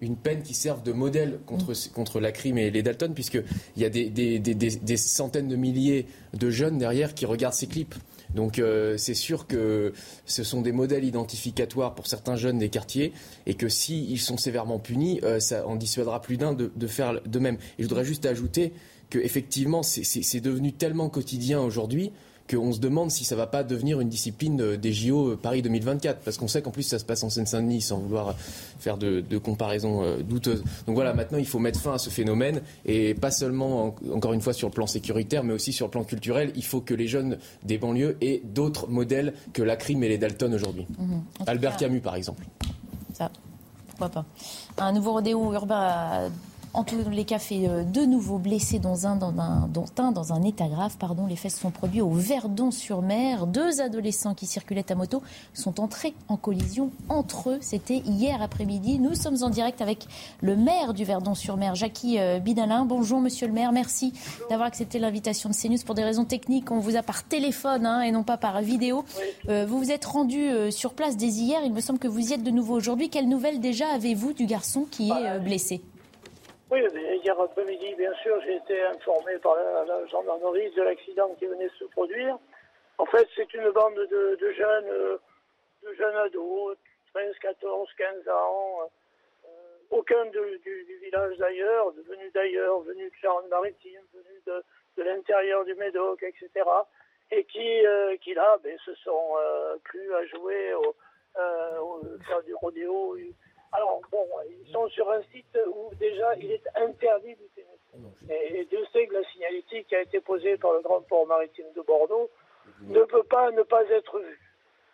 une 0.00 0.16
peine 0.16 0.42
qui 0.42 0.54
serve 0.54 0.82
de 0.82 0.92
modèle 0.92 1.40
contre, 1.46 1.72
mm. 1.72 1.92
contre 1.94 2.20
la 2.20 2.32
crime 2.32 2.58
et 2.58 2.70
les 2.70 2.82
Dalton, 2.82 3.12
puisqu'il 3.14 3.42
y 3.76 3.84
a 3.84 3.90
des, 3.90 4.08
des, 4.10 4.96
centaines 4.96 5.48
de 5.48 5.56
milliers 5.56 6.06
de 6.34 6.50
jeunes 6.50 6.78
derrière 6.78 7.14
qui 7.14 7.26
regardent 7.26 7.54
ces 7.54 7.66
clips. 7.66 7.94
Donc 8.34 8.58
euh, 8.58 8.96
c'est 8.96 9.14
sûr 9.14 9.46
que 9.46 9.92
ce 10.26 10.44
sont 10.44 10.62
des 10.62 10.72
modèles 10.72 11.04
identificatoires 11.04 11.94
pour 11.94 12.06
certains 12.06 12.36
jeunes 12.36 12.58
des 12.58 12.68
quartiers 12.68 13.12
et 13.46 13.54
que 13.54 13.68
s'ils 13.68 14.20
sont 14.20 14.36
sévèrement 14.36 14.78
punis, 14.78 15.20
euh, 15.22 15.40
ça 15.40 15.66
en 15.66 15.76
dissuadera 15.76 16.20
plus 16.20 16.36
d'un 16.36 16.52
de, 16.52 16.86
faire 16.86 17.20
de 17.24 17.38
même. 17.38 17.56
Et 17.78 17.82
je 17.82 17.88
voudrais 17.88 18.04
juste 18.04 18.26
ajouter 18.26 18.72
qu'effectivement, 19.08 19.82
c'est 19.82 20.40
devenu 20.40 20.72
tellement 20.72 21.08
quotidien 21.08 21.60
aujourd'hui 21.60 22.12
qu'on 22.50 22.72
se 22.72 22.80
demande 22.80 23.10
si 23.10 23.24
ça 23.24 23.36
va 23.36 23.46
pas 23.46 23.62
devenir 23.62 24.00
une 24.00 24.08
discipline 24.08 24.60
euh, 24.60 24.76
des 24.76 24.92
JO 24.92 25.36
Paris 25.36 25.62
2024, 25.62 26.20
parce 26.20 26.36
qu'on 26.36 26.48
sait 26.48 26.62
qu'en 26.62 26.70
plus 26.70 26.82
ça 26.82 26.98
se 26.98 27.04
passe 27.04 27.22
en 27.22 27.30
Seine-Saint-Denis, 27.30 27.82
sans 27.82 27.98
vouloir 27.98 28.34
faire 28.78 28.96
de, 28.96 29.20
de 29.20 29.38
comparaisons 29.38 30.18
douteuses. 30.20 30.62
Donc 30.86 30.94
voilà, 30.94 31.14
maintenant 31.14 31.38
il 31.38 31.46
faut 31.46 31.58
mettre 31.58 31.80
fin 31.80 31.94
à 31.94 31.98
ce 31.98 32.10
phénomène, 32.10 32.62
et 32.84 33.14
pas 33.14 33.30
seulement, 33.30 33.94
encore 34.12 34.32
une 34.32 34.40
fois, 34.40 34.52
sur 34.52 34.68
le 34.68 34.74
plan 34.74 34.86
sécuritaire, 34.86 35.44
mais 35.44 35.52
aussi 35.52 35.72
sur 35.72 35.86
le 35.86 35.90
plan 35.90 36.04
culturel. 36.04 36.52
Il 36.56 36.64
faut 36.64 36.80
que 36.80 36.94
les 36.94 37.06
jeunes 37.06 37.38
des 37.62 37.78
banlieues 37.78 38.16
aient 38.20 38.42
d'autres 38.44 38.88
modèles 38.88 39.34
que 39.52 39.62
la 39.62 39.76
crime 39.76 40.02
et 40.02 40.08
les 40.08 40.18
Dalton 40.18 40.52
aujourd'hui. 40.54 40.86
Mhm. 40.98 41.22
Albert 41.46 41.76
Camus, 41.76 42.00
par 42.00 42.16
exemple. 42.16 42.44
Ça, 43.14 43.30
pourquoi 43.88 44.08
pas. 44.08 44.24
Un 44.78 44.92
nouveau 44.92 45.12
rodéo 45.12 45.52
urbain 45.52 46.30
en 46.72 46.84
tous 46.84 46.96
les 47.10 47.24
cas 47.24 47.38
fait 47.38 47.68
euh, 47.68 47.84
deux 47.84 48.06
nouveaux 48.06 48.38
blessés 48.38 48.78
dans 48.78 49.06
un, 49.06 49.16
dans 49.16 49.32
un, 49.40 49.68
dont 49.68 49.86
un 49.98 50.12
dans 50.12 50.32
un 50.32 50.42
état 50.42 50.68
grave. 50.68 50.96
Pardon. 50.98 51.26
Les 51.26 51.36
faits 51.36 51.52
sont 51.52 51.70
produits 51.70 52.00
au 52.00 52.10
Verdon-sur-Mer. 52.10 53.46
Deux 53.46 53.80
adolescents 53.80 54.34
qui 54.34 54.46
circulaient 54.46 54.90
à 54.90 54.94
moto 54.94 55.22
sont 55.52 55.80
entrés 55.80 56.14
en 56.28 56.36
collision 56.36 56.90
entre 57.08 57.50
eux. 57.50 57.58
C'était 57.60 57.98
hier 57.98 58.40
après-midi. 58.40 58.98
Nous 58.98 59.14
sommes 59.14 59.42
en 59.42 59.50
direct 59.50 59.80
avec 59.80 60.06
le 60.40 60.56
maire 60.56 60.94
du 60.94 61.04
Verdon-sur-Mer, 61.04 61.74
Jackie 61.74 62.18
euh, 62.18 62.38
Bidalin. 62.38 62.84
Bonjour 62.84 63.20
monsieur 63.20 63.46
le 63.46 63.52
maire, 63.52 63.72
merci 63.72 64.12
d'avoir 64.48 64.68
accepté 64.68 64.98
l'invitation 64.98 65.50
de 65.50 65.54
CNews. 65.54 65.84
Pour 65.84 65.94
des 65.94 66.04
raisons 66.04 66.24
techniques, 66.24 66.70
on 66.70 66.78
vous 66.78 66.96
a 66.96 67.02
par 67.02 67.24
téléphone 67.24 67.86
hein, 67.86 68.02
et 68.02 68.12
non 68.12 68.22
pas 68.22 68.36
par 68.36 68.60
vidéo. 68.62 69.04
Euh, 69.48 69.66
vous 69.66 69.78
vous 69.78 69.90
êtes 69.90 70.04
rendu 70.04 70.50
sur 70.70 70.94
place 70.94 71.16
dès 71.16 71.26
hier. 71.26 71.60
Il 71.64 71.72
me 71.72 71.80
semble 71.80 71.98
que 71.98 72.08
vous 72.08 72.30
y 72.30 72.32
êtes 72.32 72.42
de 72.42 72.50
nouveau 72.50 72.74
aujourd'hui. 72.74 73.08
Quelles 73.10 73.28
nouvelles 73.28 73.60
déjà 73.60 73.88
avez-vous 73.88 74.32
du 74.32 74.46
garçon 74.46 74.86
qui 74.90 75.10
est 75.10 75.40
blessé? 75.40 75.82
Oui, 76.70 76.84
hier 77.24 77.40
après-midi, 77.40 77.94
bien 77.96 78.14
sûr, 78.22 78.40
j'ai 78.42 78.56
été 78.56 78.80
informé 78.82 79.36
par 79.38 79.56
la, 79.56 80.06
gendarmerie 80.06 80.70
de 80.70 80.82
l'accident 80.82 81.34
qui 81.34 81.46
venait 81.46 81.68
de 81.68 81.74
se 81.74 81.84
produire. 81.86 82.38
En 82.98 83.06
fait, 83.06 83.26
c'est 83.34 83.52
une 83.54 83.70
bande 83.70 83.96
de, 83.96 84.52
jeunes, 84.52 84.88
euh, 84.88 85.18
de 85.82 85.92
jeunes 85.94 86.16
ados, 86.16 86.76
13, 87.12 87.34
14, 87.40 87.88
15 87.98 88.28
ans, 88.28 88.82
euh, 88.82 89.48
aucun 89.90 90.24
du, 90.26 90.98
village 91.02 91.36
d'ailleurs, 91.38 91.90
venus 92.08 92.32
d'ailleurs, 92.32 92.80
venus 92.80 93.10
de 93.10 93.16
Charente-Maritime, 93.16 94.02
venus 94.14 94.44
de, 94.46 95.02
l'intérieur 95.02 95.64
du 95.64 95.74
Médoc, 95.74 96.22
etc. 96.22 96.50
Et 97.32 97.44
qui, 97.44 97.86
euh, 97.86 98.16
qui 98.18 98.34
là, 98.34 98.58
ben, 98.62 98.78
se 98.84 98.94
sont 98.96 99.34
plus 99.84 100.14
à 100.14 100.24
jouer, 100.26 100.74
au, 100.74 100.94
au, 101.80 102.00
faire 102.26 102.42
du 102.42 102.54
rodéo, 102.54 103.16
alors, 103.72 104.00
bon, 104.10 104.26
ils 104.48 104.72
sont 104.72 104.88
sur 104.88 105.10
un 105.10 105.22
site 105.32 105.58
où 105.66 105.94
déjà 105.96 106.34
il 106.36 106.50
est 106.50 106.68
interdit 106.76 107.36
du 107.36 107.48
tennis. 107.54 108.10
Et, 108.28 108.64
Dieu 108.64 108.84
sait 108.92 109.06
que 109.06 109.14
la 109.14 109.24
signalétique 109.30 109.86
qui 109.88 109.96
a 109.96 110.02
été 110.02 110.20
posée 110.20 110.56
par 110.56 110.72
le 110.72 110.80
Grand 110.80 111.00
Port 111.02 111.26
Maritime 111.26 111.72
de 111.74 111.82
Bordeaux 111.82 112.30
ne 112.82 113.00
peut 113.02 113.22
pas 113.22 113.50
ne 113.50 113.62
pas 113.62 113.84
être 113.90 114.18
vue. 114.18 114.40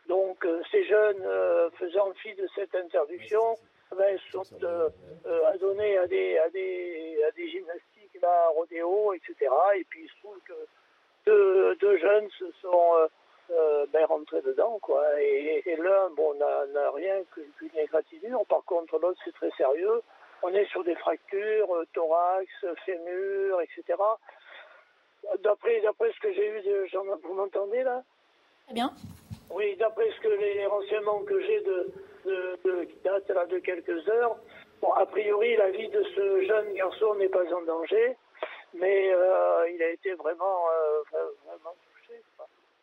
Donc, 0.08 0.44
euh, 0.44 0.62
ces 0.70 0.84
jeunes 0.84 1.22
euh, 1.24 1.70
faisant 1.78 2.12
fi 2.22 2.34
de 2.34 2.46
cette 2.54 2.74
interdiction 2.74 3.56
ben, 3.96 4.18
sont 4.30 4.42
euh, 4.62 4.88
adonnés 5.46 5.98
à 5.98 6.06
des, 6.06 6.38
à, 6.38 6.48
des, 6.50 7.18
à 7.26 7.30
des 7.32 7.48
gymnastiques, 7.48 8.20
là, 8.22 8.48
rodéo, 8.54 9.12
etc. 9.14 9.34
Et 9.76 9.84
puis, 9.84 10.04
il 10.04 10.08
se 10.08 10.18
trouve 10.20 10.38
que 10.44 10.54
deux, 11.26 11.74
deux 11.76 11.98
jeunes 11.98 12.28
se 12.38 12.50
sont 12.62 13.08
euh, 13.50 13.86
ben, 13.92 14.04
rentrer 14.06 14.42
dedans, 14.42 14.78
quoi. 14.82 15.04
Et, 15.20 15.76
l'un, 15.78 16.10
bon, 16.10 16.34
n'a 16.34 16.90
rien 16.90 17.22
qu'une 17.32 17.78
égratignure. 17.78 18.44
Par 18.46 18.64
contre, 18.64 18.98
l'autre, 18.98 19.20
c'est 19.24 19.34
très 19.34 19.50
sérieux. 19.56 20.02
On 20.42 20.52
est 20.52 20.66
sur 20.66 20.82
des 20.84 20.96
fractures, 20.96 21.74
euh, 21.74 21.86
thorax, 21.92 22.46
fémur, 22.84 23.60
etc. 23.60 23.98
D'après, 25.42 25.80
d'après 25.80 26.12
ce 26.12 26.20
que 26.20 26.32
j'ai 26.32 26.48
eu, 26.48 26.60
de, 26.62 27.26
vous 27.26 27.34
m'entendez 27.34 27.82
là? 27.82 28.02
Très 28.66 28.74
bien. 28.74 28.92
Oui, 29.50 29.76
d'après 29.76 30.10
ce 30.10 30.20
que 30.20 30.28
les 30.28 30.66
renseignements 30.66 31.22
que 31.22 31.40
j'ai 31.40 31.60
de, 31.60 31.92
de, 32.24 32.58
de, 32.64 32.84
qui 32.84 32.98
datent 33.04 33.30
là 33.30 33.46
de 33.46 33.58
quelques 33.58 34.08
heures, 34.08 34.36
bon, 34.82 34.92
a 34.92 35.06
priori, 35.06 35.56
la 35.56 35.70
vie 35.70 35.88
de 35.88 36.02
ce 36.02 36.44
jeune 36.46 36.74
garçon 36.74 37.14
n'est 37.14 37.28
pas 37.28 37.44
en 37.54 37.62
danger, 37.62 38.16
mais 38.74 39.14
euh, 39.14 39.70
il 39.70 39.82
a 39.82 39.90
été 39.90 40.14
vraiment, 40.14 40.66
vraiment 41.46 41.74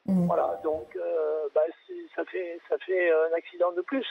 Mm. 0.05 0.27
Voilà, 0.27 0.59
donc 0.63 0.95
euh, 0.95 1.47
bah, 1.55 1.61
ça, 2.15 2.25
fait, 2.25 2.59
ça 2.69 2.77
fait 2.85 3.11
un 3.11 3.33
accident 3.35 3.71
de 3.71 3.81
plus. 3.81 4.05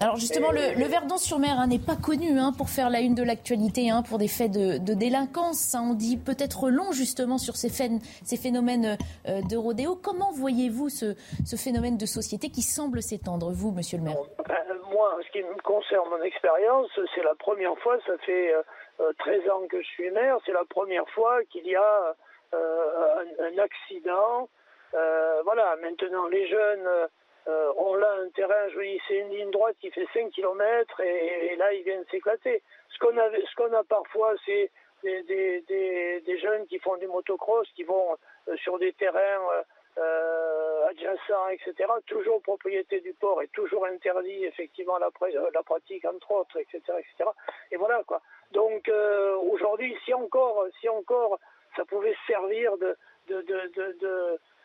Alors 0.00 0.16
justement, 0.16 0.50
le, 0.50 0.88
Verdon-sur-Mer 0.88 1.58
hein, 1.58 1.66
n'est 1.66 1.78
pas 1.78 1.96
connu 1.96 2.38
hein, 2.38 2.52
pour 2.56 2.70
faire 2.70 2.88
la 2.88 3.00
une 3.00 3.14
de 3.14 3.22
l'actualité, 3.22 3.90
hein, 3.90 4.02
pour 4.02 4.16
des 4.16 4.28
faits 4.28 4.50
de, 4.50 4.94
délinquance. 4.94 5.76
on 5.78 5.94
dit 5.94 6.16
peut-être 6.16 6.70
long 6.70 6.92
justement 6.92 7.36
sur 7.36 7.56
ces, 7.56 7.68
ces 7.68 8.36
phénomènes 8.36 8.96
euh, 9.28 9.40
de 9.42 9.56
rodéo. 9.56 9.96
Comment 9.96 10.32
voyez-vous 10.32 10.88
ce, 10.88 11.14
phénomène 11.56 11.98
de 11.98 12.06
société 12.06 12.48
qui 12.48 12.62
semble 12.62 13.02
s'étendre, 13.02 13.50
vous, 13.50 13.72
monsieur 13.72 13.98
le 13.98 14.04
maire? 14.04 14.16
Ben, 14.48 14.56
Moi, 14.90 15.18
ce 15.26 15.32
qui 15.32 15.42
me 15.42 15.60
concerne 15.62 16.08
mon 16.08 16.22
expérience, 16.22 16.88
c'est 17.14 17.22
la 17.22 17.34
première 17.34 17.76
fois, 17.80 17.98
ça 18.06 18.16
fait 18.24 18.54
13 19.18 19.40
euh, 19.46 19.52
ans 19.52 19.66
que 19.68 19.82
je 19.82 19.86
suis 19.88 20.10
maire, 20.12 20.38
c'est 20.46 20.52
la 20.52 20.64
première 20.64 21.08
fois 21.10 21.44
qu'il 21.50 21.66
y 21.66 21.76
a 21.76 22.14
un, 22.52 23.58
accident 23.58 24.44
euh, 24.44 24.59
voilà, 24.92 25.76
maintenant 25.76 26.26
les 26.28 26.46
jeunes 26.48 27.08
euh, 27.48 27.72
ont 27.78 27.94
là 27.94 28.12
un 28.22 28.28
terrain, 28.30 28.68
je 28.68 28.80
dis, 28.80 29.00
c'est 29.08 29.18
une 29.18 29.30
ligne 29.30 29.50
droite 29.50 29.76
qui 29.80 29.90
fait 29.90 30.06
5 30.12 30.30
km 30.30 31.00
et, 31.00 31.56
là 31.56 31.72
ils 31.72 31.82
viennent 31.82 32.04
s'éclater. 32.10 32.62
Ce 32.90 32.98
qu'on 32.98 33.16
a, 33.72 33.82
parfois, 33.84 34.34
c'est 34.44 34.70
des, 35.02 36.38
jeunes 36.42 36.66
qui 36.66 36.78
font 36.78 36.96
du 36.98 37.06
motocross, 37.06 37.66
qui 37.74 37.84
vont 37.84 38.16
euh, 38.48 38.56
sur 38.58 38.78
des 38.78 38.92
terrains 38.92 39.40
euh, 39.96 40.86
adjacents, 40.88 41.48
etc. 41.48 41.74
Toujours 42.06 42.42
propriété 42.42 43.00
du 43.00 43.14
port 43.14 43.40
et 43.40 43.48
toujours 43.48 43.86
interdit 43.86 44.44
effectivement 44.44 44.98
la, 44.98 45.08
la 45.54 45.62
pratique 45.62 46.04
entre 46.04 46.30
autres, 46.32 46.58
etc., 46.58 46.80
etc. 46.98 47.30
Et 47.72 47.76
voilà 47.76 48.02
quoi. 48.04 48.20
Donc 48.52 48.90
aujourd'hui, 49.50 49.96
si 50.04 50.12
encore, 50.12 50.66
si 50.80 50.88
encore, 50.88 51.38
ça 51.74 51.84
pouvait 51.86 52.16
servir 52.26 52.76
de 52.76 52.96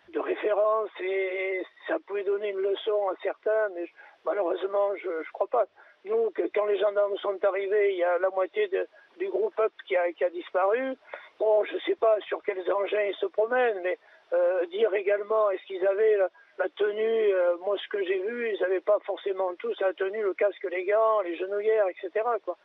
de 0.09 0.19
référence 0.19 0.89
et 1.01 1.63
ça 1.87 1.97
pouvait 2.05 2.23
donner 2.23 2.49
une 2.49 2.59
leçon 2.61 3.09
à 3.09 3.15
certains, 3.21 3.69
mais 3.75 3.85
malheureusement, 4.23 4.95
je 4.97 5.09
ne 5.09 5.31
crois 5.33 5.47
pas. 5.47 5.65
Nous, 6.05 6.29
que, 6.31 6.43
quand 6.53 6.65
les 6.65 6.77
gendarmes 6.77 7.17
sont 7.17 7.43
arrivés, 7.43 7.93
il 7.93 7.97
y 7.97 8.03
a 8.03 8.19
la 8.19 8.29
moitié 8.29 8.69
du 9.17 9.29
groupe 9.29 9.59
up 9.59 9.73
qui 9.87 9.95
a, 9.95 10.11
qui 10.13 10.23
a 10.23 10.29
disparu. 10.29 10.95
Bon, 11.39 11.63
je 11.65 11.75
ne 11.75 11.79
sais 11.79 11.95
pas 11.95 12.19
sur 12.21 12.41
quels 12.43 12.71
engins 12.71 13.01
ils 13.01 13.15
se 13.15 13.25
promènent, 13.25 13.81
mais 13.81 13.97
euh, 14.33 14.65
dire 14.67 14.93
également, 14.93 15.49
est-ce 15.51 15.63
qu'ils 15.65 15.85
avaient 15.85 16.17
la, 16.57 16.69
tenue, 16.69 17.33
euh, 17.33 17.57
moi 17.57 17.75
ce 17.77 17.87
que 17.89 18.03
j'ai 18.03 18.19
vu, 18.19 18.53
ils 18.53 18.61
n'avaient 18.61 18.81
pas 18.81 18.97
forcément 19.05 19.53
tous 19.55 19.79
la 19.81 19.93
tenue, 19.93 20.21
le 20.21 20.33
casque, 20.33 20.65
les 20.69 20.85
gants, 20.85 21.21
les 21.21 21.35
genouillères, 21.35 21.87
etc. 21.87 22.23
Quoi. 22.43 22.57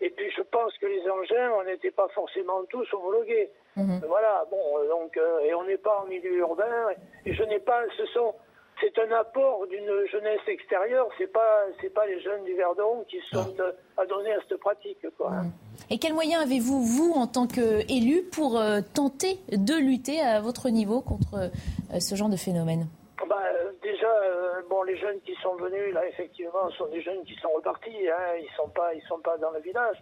Et 0.00 0.10
puis 0.10 0.30
je 0.36 0.42
pense 0.42 0.72
que 0.78 0.86
les 0.86 1.02
engins, 1.10 1.52
on 1.58 1.64
n'était 1.64 1.90
pas 1.90 2.08
forcément 2.14 2.64
tous 2.70 2.86
homologués. 2.94 3.50
Mhm. 3.76 4.02
Voilà, 4.08 4.44
bon, 4.50 4.78
euh, 4.78 4.88
donc, 4.88 5.16
euh, 5.16 5.40
et 5.40 5.54
on 5.54 5.64
n'est 5.64 5.76
pas 5.76 6.02
en 6.02 6.06
milieu 6.06 6.38
urbain, 6.38 6.88
et 7.24 7.34
je 7.34 7.42
n'ai 7.44 7.58
pas, 7.58 7.82
ce 7.96 8.06
sont, 8.06 8.34
c'est 8.80 8.98
un 8.98 9.12
apport 9.12 9.66
d'une 9.68 10.06
jeunesse 10.10 10.40
extérieure, 10.48 11.06
c'est 11.18 11.30
pas, 11.30 11.66
c'est 11.80 11.92
pas 11.92 12.06
les 12.06 12.20
jeunes 12.20 12.44
du 12.44 12.54
Verdon 12.54 13.04
qui 13.08 13.18
sont 13.30 13.54
ah. 13.58 13.62
euh, 13.62 13.72
adonnés 13.98 14.32
à 14.32 14.38
cette 14.48 14.58
pratique, 14.58 15.06
quoi. 15.16 15.30
Mhm. 15.30 15.52
Et 15.90 15.98
quels 15.98 16.14
moyens 16.14 16.42
avez-vous, 16.42 16.82
vous, 16.82 17.12
en 17.12 17.26
tant 17.26 17.46
qu'élu, 17.46 18.22
pour 18.22 18.62
tenter 18.94 19.40
de 19.50 19.74
lutter 19.74 20.20
à 20.20 20.40
votre 20.40 20.68
niveau 20.68 21.00
contre 21.00 21.50
ce 21.98 22.14
genre 22.14 22.28
de 22.28 22.36
phénomène? 22.36 22.86
Bah, 23.40 23.70
déjà, 23.82 24.08
bon, 24.68 24.82
les 24.82 24.96
jeunes 24.96 25.20
qui 25.20 25.34
sont 25.36 25.56
venus 25.56 25.94
là, 25.94 26.06
effectivement, 26.06 26.70
sont 26.70 26.86
des 26.86 27.00
jeunes 27.00 27.24
qui 27.24 27.34
sont 27.36 27.50
repartis. 27.50 28.08
Hein, 28.08 28.36
ils 28.38 28.50
sont 28.56 28.68
pas, 28.68 28.94
ils 28.94 29.02
sont 29.02 29.20
pas 29.20 29.36
dans 29.38 29.50
le 29.50 29.60
village 29.60 29.96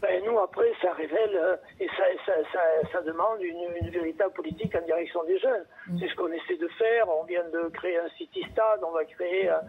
ben 0.00 0.22
nous, 0.24 0.38
après, 0.38 0.72
ça 0.80 0.92
révèle 0.92 1.34
euh, 1.34 1.56
et 1.80 1.88
ça, 1.88 2.04
ça, 2.24 2.32
ça, 2.52 2.60
ça 2.92 3.00
demande 3.02 3.42
une, 3.42 3.66
une, 3.82 3.90
véritable 3.90 4.32
politique 4.32 4.74
en 4.74 4.82
direction 4.82 5.24
des 5.24 5.38
jeunes. 5.38 5.64
Mm. 5.88 5.98
C'est 5.98 6.08
ce 6.08 6.14
qu'on 6.14 6.30
essaie 6.30 6.56
de 6.56 6.68
faire. 6.78 7.08
On 7.08 7.24
vient 7.24 7.48
de 7.48 7.68
créer 7.70 7.98
un 7.98 8.08
city-stade, 8.10 8.80
on 8.84 8.92
va 8.92 9.04
créer 9.04 9.48
un, 9.48 9.60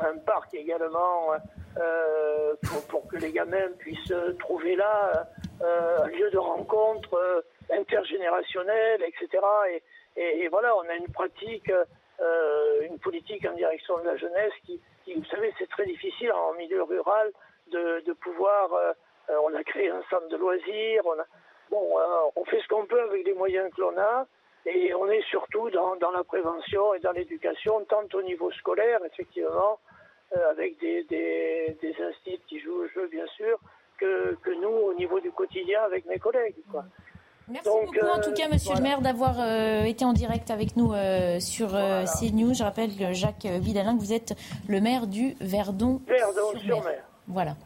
un, 0.00 0.16
parc 0.24 0.54
également 0.54 1.32
euh, 1.78 2.54
pour, 2.62 2.86
pour, 2.86 3.08
que 3.08 3.16
les 3.16 3.32
gamins 3.32 3.70
puissent 3.78 4.14
trouver 4.38 4.76
là 4.76 5.26
euh, 5.60 6.04
un 6.04 6.08
lieu 6.08 6.30
de 6.30 6.38
rencontre 6.38 7.14
euh, 7.14 7.42
intergénérationnel, 7.70 9.02
etc. 9.02 9.42
Et, 9.70 9.82
et, 10.16 10.48
voilà, 10.48 10.76
on 10.76 10.88
a 10.88 10.94
une 10.94 11.08
pratique, 11.08 11.70
euh, 12.20 12.80
une 12.82 12.98
politique 12.98 13.44
en 13.46 13.54
direction 13.54 13.98
de 13.98 14.04
la 14.04 14.16
jeunesse 14.16 14.52
qui, 14.64 14.80
vous 15.14 15.24
savez, 15.24 15.52
c'est 15.58 15.68
très 15.68 15.86
difficile 15.86 16.32
en 16.32 16.54
milieu 16.54 16.82
rural 16.82 17.32
de, 17.72 18.12
pouvoir. 18.20 18.72
Euh, 18.74 18.92
on 19.42 19.54
a 19.54 19.64
créé 19.64 19.90
un 19.90 20.02
centre 20.10 20.28
de 20.28 20.36
loisirs. 20.36 21.02
On, 21.04 21.16
bon, 21.70 21.98
euh, 21.98 22.30
on 22.36 22.44
fait 22.44 22.60
ce 22.60 22.68
qu'on 22.68 22.86
peut 22.86 23.00
avec 23.00 23.26
les 23.26 23.34
moyens 23.34 23.70
que 23.74 23.80
l'on 23.80 23.98
a. 23.98 24.26
Et 24.66 24.94
on 24.94 25.10
est 25.10 25.22
surtout 25.22 25.68
dans, 25.70 26.10
la 26.10 26.24
prévention 26.24 26.94
et 26.94 27.00
dans 27.00 27.12
l'éducation, 27.12 27.84
tant 27.84 28.04
au 28.14 28.22
niveau 28.22 28.50
scolaire, 28.52 29.04
effectivement, 29.04 29.78
avec 30.48 30.78
des, 30.78 31.02
des, 31.04 31.94
instituts 32.00 32.42
qui 32.46 32.60
jouent 32.60 32.82
le 32.82 32.88
jeu, 32.88 33.06
bien 33.08 33.26
sûr, 33.26 33.58
que, 33.98 34.34
que, 34.42 34.50
nous, 34.52 34.68
au 34.68 34.94
niveau 34.94 35.20
du 35.20 35.30
quotidien, 35.32 35.82
avec 35.82 36.06
mes 36.06 36.18
collègues. 36.18 36.56
Quoi. 36.70 36.84
Merci 37.48 37.68
beaucoup 37.68 38.06
en 38.06 38.20
tout 38.20 38.32
cas, 38.32 38.48
Monsieur 38.48 38.74
le 38.74 38.80
maire, 38.80 39.00
d'avoir 39.00 39.36
été 39.84 40.04
en 40.04 40.12
direct 40.12 40.50
avec 40.50 40.76
nous 40.76 40.92
sur 41.40 41.70
CNews. 41.70 42.54
Je 42.54 42.62
rappelle, 42.62 42.96
que 42.96 43.12
Jacques 43.12 43.46
Vidalin, 43.46 43.96
que 43.96 44.00
vous 44.00 44.12
êtes 44.12 44.34
le 44.68 44.80
maire 44.80 45.06
du 45.06 45.36
Verdon. 45.40 46.00
Verdon 46.06 46.58
sur, 46.58 46.82
mer. 46.84 47.02
Voilà. 47.28 47.56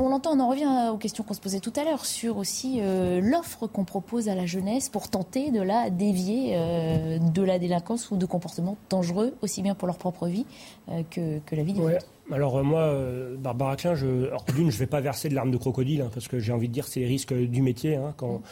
On 0.00 0.10
l'entend, 0.10 0.36
on 0.36 0.40
en 0.40 0.48
revient 0.48 0.90
aux 0.92 0.96
questions 0.96 1.24
qu'on 1.24 1.34
se 1.34 1.40
posait 1.40 1.58
tout 1.58 1.72
à 1.74 1.82
l'heure 1.82 2.06
sur 2.06 2.36
aussi 2.36 2.78
euh, 2.80 3.20
l'offre 3.20 3.66
qu'on 3.66 3.84
propose 3.84 4.28
à 4.28 4.34
la 4.34 4.46
jeunesse 4.46 4.88
pour 4.88 5.08
tenter 5.08 5.50
de 5.50 5.60
la 5.60 5.90
dévier 5.90 6.52
euh, 6.54 7.18
de 7.18 7.42
la 7.42 7.58
délinquance 7.58 8.10
ou 8.12 8.16
de 8.16 8.26
comportements 8.26 8.76
dangereux, 8.90 9.34
aussi 9.42 9.60
bien 9.60 9.74
pour 9.74 9.88
leur 9.88 9.98
propre 9.98 10.28
vie 10.28 10.46
euh, 10.90 11.02
que, 11.10 11.56
la 11.56 11.62
vie 11.62 11.72
des 11.72 11.80
autres. 11.80 12.06
Alors 12.30 12.62
moi, 12.62 12.94
Barbara 13.38 13.76
Klein, 13.76 13.94
je, 13.94 14.30
d'une, 14.54 14.70
je 14.70 14.76
ne 14.76 14.80
vais 14.80 14.86
pas 14.86 15.00
verser 15.00 15.28
de 15.28 15.34
larmes 15.34 15.50
de 15.50 15.56
crocodile, 15.56 16.02
hein, 16.02 16.10
parce 16.12 16.28
que 16.28 16.38
j'ai 16.38 16.52
envie 16.52 16.68
de 16.68 16.72
dire 16.74 16.86
c'est 16.86 17.00
les 17.00 17.06
risques 17.06 17.32
du 17.32 17.62
métier. 17.62 17.96
Hein, 17.96 18.14
quand, 18.16 18.42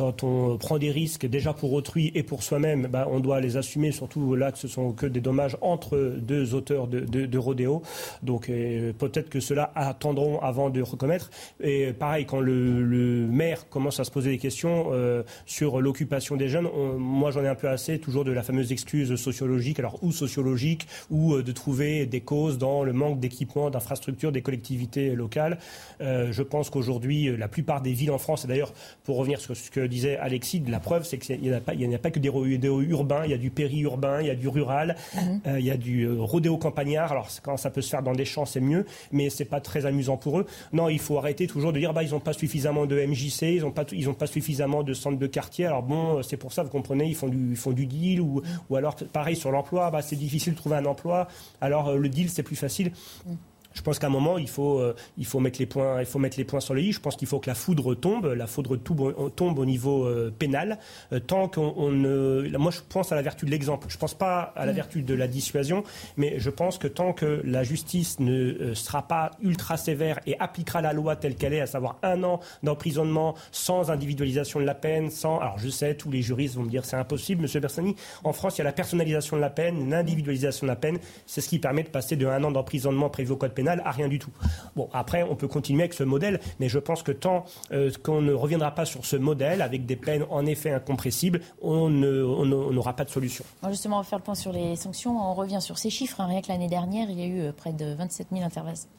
quand 0.00 0.24
on 0.24 0.56
prend 0.56 0.78
des 0.78 0.90
risques 0.90 1.26
déjà 1.26 1.52
pour 1.52 1.74
autrui 1.74 2.10
et 2.14 2.22
pour 2.22 2.42
soi-même, 2.42 2.88
bah, 2.90 3.06
on 3.10 3.20
doit 3.20 3.38
les 3.38 3.58
assumer, 3.58 3.92
surtout 3.92 4.34
là 4.34 4.50
que 4.50 4.56
ce 4.56 4.66
sont 4.66 4.92
que 4.92 5.04
des 5.04 5.20
dommages 5.20 5.58
entre 5.60 6.16
deux 6.16 6.54
auteurs 6.54 6.86
de, 6.86 7.00
de, 7.00 7.38
rodéo. 7.38 7.82
Donc 8.22 8.48
euh, 8.48 8.94
peut-être 8.94 9.28
que 9.28 9.40
ceux-là 9.40 9.70
attendront 9.74 10.40
avant 10.40 10.70
de 10.70 10.80
recommettre. 10.80 11.30
Et 11.62 11.92
pareil, 11.92 12.24
quand 12.24 12.40
le, 12.40 13.26
maire 13.30 13.68
commence 13.68 14.00
à 14.00 14.04
se 14.04 14.10
poser 14.10 14.30
des 14.30 14.38
questions 14.38 14.86
euh, 14.92 15.22
sur 15.44 15.82
l'occupation 15.82 16.36
des 16.36 16.48
jeunes, 16.48 16.70
moi 16.96 17.30
j'en 17.30 17.44
ai 17.44 17.48
un 17.48 17.54
peu 17.54 17.68
assez 17.68 17.98
toujours 17.98 18.24
de 18.24 18.32
la 18.32 18.42
fameuse 18.42 18.72
excuse 18.72 19.14
sociologique, 19.16 19.80
alors 19.80 20.02
ou 20.02 20.12
sociologique, 20.12 20.86
ou 21.10 21.34
euh, 21.34 21.42
de 21.42 21.52
trouver 21.52 22.06
des 22.06 22.22
causes 22.22 22.56
dans 22.56 22.84
le 22.84 22.94
manque 22.94 23.20
d'équipement, 23.20 23.68
d'infrastructures 23.68 24.32
des 24.32 24.40
collectivités 24.40 25.14
locales. 25.14 25.58
je 26.00 26.42
pense 26.42 26.70
qu'aujourd'hui, 26.70 27.36
la 27.36 27.48
plupart 27.48 27.82
des 27.82 27.92
villes 27.92 28.12
en 28.12 28.18
France, 28.18 28.46
et 28.46 28.48
d'ailleurs 28.48 28.72
pour 29.04 29.18
revenir 29.18 29.40
sur 29.40 29.54
ce 29.54 29.70
que 29.70 29.89
disait 29.90 30.16
Alexis, 30.16 30.62
la 30.66 30.80
preuve, 30.80 31.04
c'est 31.04 31.18
qu'il 31.18 31.40
n'y 31.40 31.52
a, 31.52 31.60
pas, 31.60 31.72
a 31.72 31.98
pas 31.98 32.10
que 32.10 32.18
des 32.18 32.28
rodéos 32.28 32.80
urbains, 32.80 33.22
il 33.24 33.30
y 33.30 33.34
a 33.34 33.38
du 33.38 33.50
périurbain, 33.50 34.20
il 34.20 34.26
y 34.26 34.30
a 34.30 34.34
du 34.34 34.48
rural, 34.48 34.96
mhm. 35.14 35.40
euh, 35.46 35.60
il 35.60 35.66
y 35.66 35.70
a 35.70 35.76
du 35.76 36.04
euh, 36.04 36.16
rodéo 36.18 36.56
campagnard. 36.56 37.12
Alors, 37.12 37.28
quand 37.42 37.56
ça 37.56 37.70
peut 37.70 37.82
se 37.82 37.90
faire 37.90 38.02
dans 38.02 38.12
des 38.12 38.24
champs, 38.24 38.46
c'est 38.46 38.60
mieux, 38.60 38.86
mais 39.12 39.30
c'est 39.30 39.44
pas 39.44 39.60
très 39.60 39.86
amusant 39.86 40.16
pour 40.16 40.40
eux. 40.40 40.46
Non, 40.72 40.88
il 40.88 40.98
faut 40.98 41.18
arrêter 41.18 41.46
toujours 41.46 41.72
de 41.72 41.78
dire, 41.78 41.92
bah, 41.92 42.02
ils 42.02 42.10
n'ont 42.10 42.20
pas 42.20 42.32
suffisamment 42.32 42.86
de 42.86 42.96
MJC, 43.04 43.42
ils 43.42 43.60
n'ont 43.62 43.72
pas, 43.72 43.84
ils 43.92 44.08
ont 44.08 44.14
pas 44.14 44.26
suffisamment 44.26 44.82
de 44.82 44.94
centres 44.94 45.18
de 45.18 45.26
quartier. 45.26 45.66
Alors 45.66 45.82
bon, 45.82 46.22
c'est 46.22 46.36
pour 46.36 46.52
ça, 46.52 46.62
vous 46.62 46.70
comprenez, 46.70 47.06
ils 47.06 47.16
font 47.16 47.28
du, 47.28 47.50
ils 47.50 47.56
font 47.56 47.72
du 47.72 47.86
deal 47.86 48.20
ou, 48.20 48.42
ou 48.68 48.76
alors, 48.76 48.96
pareil, 49.12 49.36
sur 49.36 49.50
l'emploi, 49.50 49.90
bah, 49.90 50.02
c'est 50.02 50.16
difficile 50.16 50.54
de 50.54 50.58
trouver 50.58 50.76
un 50.76 50.86
emploi. 50.86 51.28
Alors, 51.60 51.88
euh, 51.88 51.96
le 51.96 52.08
deal, 52.08 52.30
c'est 52.30 52.42
plus 52.42 52.56
facile. 52.56 52.92
Mhm. 53.26 53.36
Je 53.72 53.82
pense 53.82 53.98
qu'à 53.98 54.08
un 54.08 54.10
moment, 54.10 54.36
il 54.36 54.48
faut, 54.48 54.80
euh, 54.80 54.96
il 55.16 55.24
faut 55.24 55.38
mettre 55.38 55.60
les 55.60 55.66
points, 55.66 56.00
il 56.00 56.06
faut 56.06 56.18
mettre 56.18 56.36
les 56.38 56.44
points 56.44 56.60
sur 56.60 56.74
les 56.74 56.82
i. 56.82 56.92
Je 56.92 57.00
pense 57.00 57.16
qu'il 57.16 57.28
faut 57.28 57.38
que 57.38 57.48
la 57.48 57.54
foudre 57.54 57.94
tombe, 57.94 58.26
la 58.26 58.46
foudre 58.46 58.76
tombe 58.76 59.58
au 59.58 59.64
niveau 59.64 60.04
euh, 60.06 60.34
pénal. 60.36 60.78
Euh, 61.12 61.20
tant 61.20 61.48
qu'on 61.48 61.90
ne, 61.90 62.56
moi, 62.58 62.72
je 62.72 62.80
pense 62.88 63.12
à 63.12 63.14
la 63.14 63.22
vertu 63.22 63.46
de 63.46 63.50
l'exemple. 63.50 63.86
Je 63.88 63.96
pense 63.96 64.14
pas 64.14 64.52
à 64.56 64.66
la 64.66 64.72
mm. 64.72 64.74
vertu 64.74 65.02
de 65.02 65.14
la 65.14 65.28
dissuasion, 65.28 65.84
mais 66.16 66.38
je 66.38 66.50
pense 66.50 66.78
que 66.78 66.88
tant 66.88 67.12
que 67.12 67.42
la 67.44 67.62
justice 67.62 68.18
ne 68.18 68.74
sera 68.74 69.02
pas 69.02 69.30
ultra 69.40 69.76
sévère 69.76 70.18
et 70.26 70.38
appliquera 70.40 70.80
la 70.80 70.92
loi 70.92 71.14
telle 71.14 71.36
qu'elle 71.36 71.54
est, 71.54 71.60
à 71.60 71.66
savoir 71.66 71.98
un 72.02 72.24
an 72.24 72.40
d'emprisonnement 72.62 73.34
sans 73.52 73.90
individualisation 73.90 74.58
de 74.58 74.64
la 74.64 74.74
peine, 74.74 75.10
sans, 75.10 75.38
alors 75.38 75.58
je 75.58 75.68
sais, 75.68 75.94
tous 75.94 76.10
les 76.10 76.22
juristes 76.22 76.56
vont 76.56 76.64
me 76.64 76.70
dire 76.70 76.84
c'est 76.84 76.96
impossible, 76.96 77.42
Monsieur 77.42 77.60
Bersani. 77.60 77.94
En 78.24 78.32
France, 78.32 78.56
il 78.56 78.58
y 78.58 78.62
a 78.62 78.64
la 78.64 78.72
personnalisation 78.72 79.36
de 79.36 79.40
la 79.40 79.50
peine, 79.50 79.90
l'individualisation 79.90 80.66
de 80.66 80.70
la 80.70 80.76
peine. 80.76 80.98
C'est 81.26 81.40
ce 81.40 81.48
qui 81.48 81.60
permet 81.60 81.84
de 81.84 81.88
passer 81.88 82.16
de 82.16 82.26
un 82.26 82.42
an 82.42 82.50
d'emprisonnement 82.50 83.08
prévu 83.10 83.32
au 83.32 83.36
code 83.36 83.52
pénal 83.52 83.59
à 83.68 83.90
rien 83.90 84.08
du 84.08 84.18
tout. 84.18 84.30
Bon, 84.76 84.88
après, 84.92 85.22
on 85.22 85.36
peut 85.36 85.48
continuer 85.48 85.82
avec 85.82 85.94
ce 85.94 86.04
modèle, 86.04 86.40
mais 86.58 86.68
je 86.68 86.78
pense 86.78 87.02
que 87.02 87.12
tant 87.12 87.44
euh, 87.72 87.90
qu'on 88.02 88.20
ne 88.20 88.32
reviendra 88.32 88.74
pas 88.74 88.84
sur 88.84 89.04
ce 89.04 89.16
modèle 89.16 89.62
avec 89.62 89.86
des 89.86 89.96
peines 89.96 90.24
en 90.30 90.46
effet 90.46 90.72
incompressibles, 90.72 91.40
on 91.62 91.90
n'aura 91.90 92.94
pas 92.94 93.04
de 93.04 93.10
solution. 93.10 93.44
justement, 93.68 93.96
on 93.96 94.00
va 94.00 94.04
faire 94.04 94.18
le 94.18 94.24
point 94.24 94.34
sur 94.34 94.52
les 94.52 94.76
sanctions. 94.76 95.18
On 95.18 95.34
revient 95.34 95.60
sur 95.60 95.78
ces 95.78 95.90
chiffres. 95.90 96.20
Hein. 96.20 96.26
Rien 96.26 96.42
que 96.42 96.48
l'année 96.48 96.68
dernière, 96.68 97.10
il 97.10 97.18
y 97.18 97.22
a 97.22 97.26
eu 97.26 97.40
euh, 97.40 97.52
près 97.52 97.72
de 97.72 97.94
27 97.94 98.28
000 98.32 98.44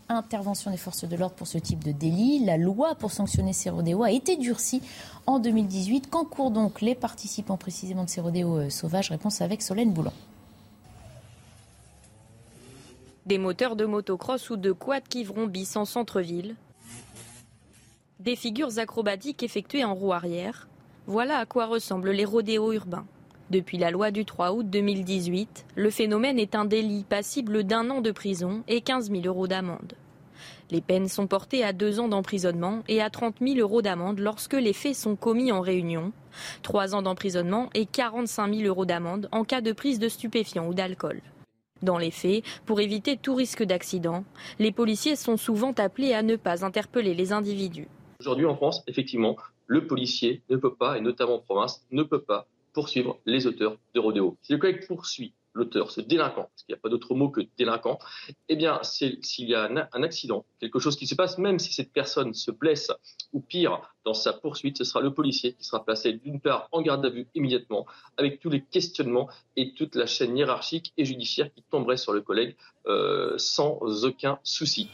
interventions 0.10 0.72
des 0.72 0.78
forces 0.78 1.06
de 1.06 1.16
l'ordre 1.16 1.36
pour 1.36 1.48
ce 1.48 1.58
type 1.58 1.84
de 1.84 1.92
délit. 1.92 2.44
La 2.46 2.58
loi 2.58 2.96
pour 2.96 3.12
sanctionner 3.12 3.54
ces 3.54 3.70
rodéos 3.70 4.04
a 4.04 4.12
été 4.12 4.38
durcie 4.38 4.82
en 5.26 5.40
2018. 5.40 6.10
Qu'encourent 6.10 6.52
donc 6.52 6.82
les 6.82 6.96
participants 6.96 7.58
précisément 7.58 8.04
de 8.04 8.10
ces 8.10 8.22
rodéos 8.22 8.58
euh, 8.58 8.70
sauvages 8.70 9.10
Réponse 9.10 9.42
avec 9.42 9.62
Solène 9.62 9.94
Boulan. 9.94 10.14
Des 13.27 13.38
moteurs 13.38 13.76
de 13.76 13.85
motocross 13.85 14.49
ou 14.49 14.57
de 14.57 14.72
quad 14.72 15.03
qui 15.07 15.27
bis 15.48 15.76
en 15.76 15.85
centre-ville. 15.85 16.56
Des 18.19 18.35
figures 18.35 18.80
acrobatiques 18.80 19.43
effectuées 19.43 19.85
en 19.85 19.93
roue 19.93 20.11
arrière. 20.11 20.68
Voilà 21.06 21.38
à 21.38 21.45
quoi 21.45 21.68
ressemblent 21.68 22.11
les 22.11 22.26
rodéos 22.26 22.73
urbains. 22.73 23.06
Depuis 23.52 23.77
la 23.77 23.91
loi 23.91 24.10
du 24.10 24.26
3 24.26 24.53
août 24.53 24.68
2018, 24.68 25.65
le 25.76 25.89
phénomène 25.91 26.39
est 26.39 26.56
un 26.56 26.65
délit 26.65 27.03
passible 27.03 27.64
d'un 27.64 27.91
an 27.91 28.02
de 28.02 28.11
prison 28.11 28.64
et 28.68 28.81
15 28.81 29.11
000 29.11 29.23
euros 29.26 29.48
d'amende. 29.48 29.93
Les 30.72 30.81
peines 30.81 31.07
sont 31.07 31.27
portées 31.27 31.64
à 31.64 31.73
deux 31.73 31.99
ans 31.99 32.07
d'emprisonnement 32.07 32.81
et 32.88 33.02
à 33.02 33.11
30 33.11 33.35
000 33.39 33.60
euros 33.60 33.84
d'amende 33.84 34.19
lorsque 34.19 34.53
les 34.53 34.73
faits 34.73 34.95
sont 34.95 35.15
commis 35.15 35.52
en 35.52 35.61
réunion, 35.61 36.11
trois 36.64 36.95
ans 36.95 37.02
d'emprisonnement 37.03 37.69
et 37.76 37.85
45 37.85 38.56
000 38.56 38.68
euros 38.68 38.85
d'amende 38.85 39.30
en 39.31 39.43
cas 39.43 39.61
de 39.61 39.73
prise 39.73 39.99
de 39.99 40.10
stupéfiants 40.10 40.68
ou 40.68 40.73
d'alcool. 40.73 41.22
Dans 41.82 41.98
les 41.98 42.12
faits, 42.12 42.44
pour 42.66 42.80
éviter 42.80 43.18
tout 43.18 43.34
risque 43.34 43.64
d'accident, 43.64 44.24
les 44.60 44.72
policiers 44.72 45.16
sont 45.16 45.38
souvent 45.38 45.72
appelés 45.72 46.14
à 46.14 46.22
ne 46.22 46.36
pas 46.36 46.64
interpeller 46.64 47.16
les 47.16 47.34
individus. 47.34 47.88
Aujourd'hui 48.20 48.45
en 48.45 48.56
France, 48.56 48.84
effectivement, 48.88 49.36
le 49.66 49.88
policier 49.88 50.44
ne 50.49 50.58
peut 50.58 50.76
pas, 50.76 50.98
et 50.98 51.02
notamment 51.02 51.36
en 51.36 51.40
province, 51.40 51.84
ne 51.91 52.03
peut 52.03 52.22
pas 52.22 52.48
poursuivre 52.74 53.20
les 53.26 53.48
auteurs 53.48 53.78
de 53.95 53.99
rodéo. 53.99 54.38
Si 54.41 54.53
le 54.53 54.60
collègue 54.60 54.86
poursuit 54.86 55.34
l'auteur, 55.53 55.91
ce 55.91 56.02
délinquant, 56.02 56.44
parce 56.44 56.64
qu'il 56.64 56.73
n'y 56.73 56.80
a 56.80 56.82
pas 56.82 56.90
d'autre 56.90 57.14
mot 57.14 57.30
que 57.30 57.41
délinquant, 57.57 57.99
eh 58.49 58.56
bien, 58.56 58.80
s'il 58.84 59.19
y 59.38 59.56
a 59.56 59.64
un, 59.64 60.03
accident, 60.03 60.45
quelque 60.60 60.80
chose 60.80 60.95
qui 60.95 61.07
se 61.07 61.15
passe, 61.15 61.38
même 61.38 61.60
si 61.60 61.73
cette 61.73 61.91
personne 61.91 62.34
se 62.34 62.52
blesse 62.52 62.91
ou 63.34 63.41
pire 63.41 63.82
dans 64.06 64.14
sa 64.14 64.34
poursuite, 64.34 64.78
ce 64.78 64.84
sera 64.84 65.02
le 65.02 65.14
policier 65.14 65.53
qui 65.53 65.64
sera 65.64 65.84
placé 65.84 66.14
d'une 66.14 66.40
part 66.40 66.68
en 66.72 66.82
garde 66.82 67.06
à 67.06 67.10
vue 67.10 67.28
immédiatement, 67.36 67.86
avec 68.18 68.40
tous 68.40 68.49
les 68.49 68.61
questionnements 68.61 69.30
et 69.56 69.73
toute 69.73 69.95
la 69.95 70.06
chaîne 70.06 70.38
hiérarchique 70.38 70.94
et 70.98 71.06
judiciaire 71.06 71.53
qui 71.53 71.64
tomberait 71.64 71.98
sur 71.98 72.14
le 72.14 72.22
collègue 72.22 72.56
euh, 72.88 73.38
sans 73.38 73.80
aucun 74.06 74.40
souci. 74.44 74.90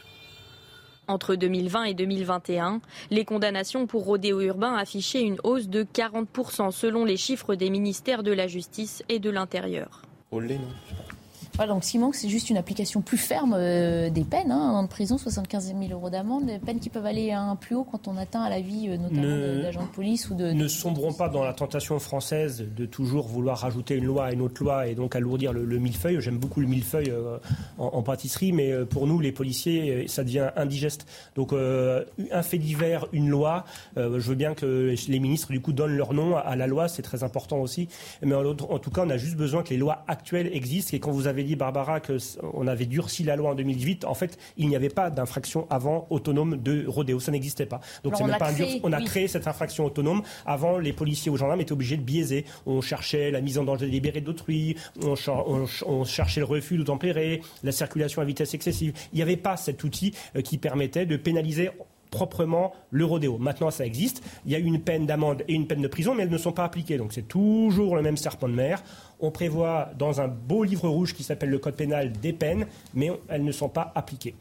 Entre 1.09 1.35
2020 1.35 1.83
et 1.85 1.93
2021, 1.93 2.81
les 3.11 3.23
condamnations 3.23 3.87
pour 3.87 4.03
rodéo 4.03 4.41
urbain 4.41 4.73
affichaient 4.73 5.21
une 5.21 5.37
hausse 5.45 5.69
de 5.69 5.83
40% 5.83 6.71
selon 6.71 7.05
les 7.05 7.15
chiffres 7.15 7.55
des 7.55 7.69
ministères 7.69 8.23
de 8.23 8.33
la 8.33 8.47
Justice 8.47 9.03
et 9.07 9.19
de 9.19 9.29
l'Intérieur. 9.29 10.06
Olé, 10.29 10.59
non 10.59 11.16
voilà, 11.57 11.73
donc 11.73 11.83
ce 11.83 11.89
qui 11.89 11.97
manque, 11.97 12.13
c'est 12.13 12.29
juste 12.29 12.51
une 12.51 12.57
application 12.57 13.01
plus 13.01 13.17
ferme 13.17 13.55
euh, 13.57 14.11
des 14.11 14.23
peines. 14.23 14.51
Hein, 14.51 14.73
en 14.75 14.85
prison, 14.85 15.17
75 15.17 15.73
000 15.79 15.91
euros 15.91 16.11
d'amende, 16.11 16.45
des 16.45 16.59
peines 16.59 16.79
qui 16.79 16.91
peuvent 16.91 17.05
aller 17.07 17.31
un 17.31 17.55
plus 17.55 17.75
haut 17.75 17.83
quand 17.83 18.07
on 18.07 18.15
atteint 18.15 18.43
à 18.43 18.49
la 18.51 18.61
vie, 18.61 18.89
euh, 18.89 18.97
notamment 18.97 19.63
d'agents 19.63 19.81
de, 19.81 19.87
police 19.87 20.29
ou 20.29 20.35
de. 20.35 20.51
Ne 20.51 20.67
sombrons 20.67 21.13
pas 21.13 21.29
dans 21.29 21.43
la 21.43 21.53
tentation 21.53 21.97
française 21.97 22.63
de 22.77 22.85
toujours 22.85 23.27
vouloir 23.27 23.57
rajouter 23.57 23.95
une 23.95 24.05
loi 24.05 24.25
à 24.25 24.33
une 24.33 24.41
autre 24.41 24.63
loi 24.63 24.87
et 24.87 24.93
donc 24.93 25.15
alourdir 25.15 25.51
le, 25.51 25.79
millefeuille. 25.79 26.21
J'aime 26.21 26.37
beaucoup 26.37 26.61
le 26.61 26.67
millefeuille 26.67 27.09
euh, 27.09 27.39
en, 27.79 28.03
pâtisserie, 28.03 28.51
mais 28.51 28.85
pour 28.85 29.07
nous, 29.07 29.19
les 29.19 29.31
policiers, 29.31 30.07
ça 30.07 30.23
devient 30.23 30.51
indigeste. 30.55 31.07
Donc, 31.35 31.53
un 31.53 32.43
fait 32.43 32.59
divers, 32.59 33.07
une 33.13 33.29
loi. 33.29 33.65
je 33.95 34.01
veux 34.03 34.35
bien 34.35 34.53
que 34.53 34.93
les 35.07 35.19
ministres, 35.19 35.51
du 35.51 35.59
coup, 35.59 35.73
donnent 35.73 35.97
leur 35.97 36.13
nom 36.13 36.37
à, 36.37 36.55
la 36.55 36.67
loi, 36.67 36.87
c'est 36.87 37.01
très 37.01 37.23
important 37.23 37.57
aussi. 37.57 37.87
Mais 38.21 38.35
en, 38.35 38.45
en, 38.45 38.79
tout 38.79 38.91
cas, 38.91 39.03
on 39.05 39.09
a 39.09 39.17
juste 39.17 39.35
besoin 39.37 39.63
que 39.63 39.71
les 39.71 39.77
lois 39.77 40.03
actuelles 40.07 40.49
existent. 40.53 40.95
Et 40.95 40.99
quand 40.99 41.11
vous 41.11 41.27
avez 41.27 41.46
dit, 41.47 41.55
Barbara, 41.55 41.99
qu'on 41.99 42.67
avait 42.67 42.85
durci 42.85 43.23
la 43.23 43.35
loi 43.35 43.51
en 43.51 43.55
2018. 43.55 44.05
En 44.05 44.13
fait, 44.13 44.37
il 44.57 44.67
n'y 44.67 44.75
avait 44.75 44.89
pas 44.89 45.09
d'infraction 45.09 45.67
avant 45.69 46.07
autonome 46.09 46.57
de 46.57 46.85
rodéo. 46.87 47.19
Ça 47.19 47.31
n'existait 47.31 47.65
pas. 47.65 47.81
Donc, 48.03 48.15
c'est 48.15 48.23
même 48.23 48.37
pas 48.37 48.53
créé, 48.53 48.79
On 48.83 48.93
a 48.93 49.01
créé 49.01 49.27
cette 49.27 49.47
infraction 49.47 49.85
autonome. 49.85 50.21
Avant, 50.45 50.77
les 50.77 50.93
policiers 50.93 51.31
ou 51.31 51.37
gendarmes 51.37 51.61
étaient 51.61 51.73
obligés 51.73 51.97
de 51.97 52.03
biaiser. 52.03 52.45
On 52.65 52.81
cherchait 52.81 53.31
la 53.31 53.41
mise 53.41 53.57
en 53.57 53.63
danger 53.63 53.85
délibérée 53.85 54.21
d'autrui, 54.21 54.75
on, 55.03 55.15
on, 55.85 56.05
cherchait 56.05 56.39
le 56.39 56.45
refus 56.45 56.77
d'obtempérer, 56.77 57.41
la 57.63 57.71
circulation 57.71 58.21
à 58.21 58.25
vitesse 58.25 58.53
excessive. 58.53 58.93
Il 59.13 59.17
n'y 59.17 59.21
avait 59.21 59.37
pas 59.37 59.57
cet 59.57 59.83
outil 59.83 60.13
euh, 60.35 60.41
qui 60.41 60.57
permettait 60.57 61.05
de 61.05 61.17
pénaliser 61.17 61.69
proprement 62.09 62.73
le 62.89 63.05
rodéo. 63.05 63.37
Maintenant, 63.37 63.71
ça 63.71 63.85
existe. 63.85 64.23
Il 64.45 64.51
y 64.51 64.55
a 64.55 64.59
une 64.59 64.81
peine 64.81 65.05
d'amende 65.05 65.43
et 65.47 65.53
une 65.53 65.67
peine 65.67 65.81
de 65.81 65.87
prison, 65.87 66.15
mais 66.15 66.23
elles 66.23 66.29
ne 66.29 66.37
sont 66.37 66.51
pas 66.51 66.63
appliquées. 66.63 66.97
Donc 66.97 67.13
c'est 67.13 67.27
toujours 67.27 67.95
le 67.95 68.01
même 68.01 68.17
serpent 68.17 68.47
de 68.47 68.53
mer. 68.53 68.83
On 69.19 69.31
prévoit 69.31 69.89
dans 69.97 70.21
un 70.21 70.27
beau 70.27 70.63
livre 70.63 70.87
rouge 70.89 71.13
qui 71.13 71.23
s'appelle 71.23 71.49
le 71.49 71.59
Code 71.59 71.75
pénal 71.75 72.11
des 72.11 72.33
peines, 72.33 72.67
mais 72.93 73.11
elles 73.29 73.43
ne 73.43 73.51
sont 73.51 73.69
pas 73.69 73.91
appliquées. 73.95 74.35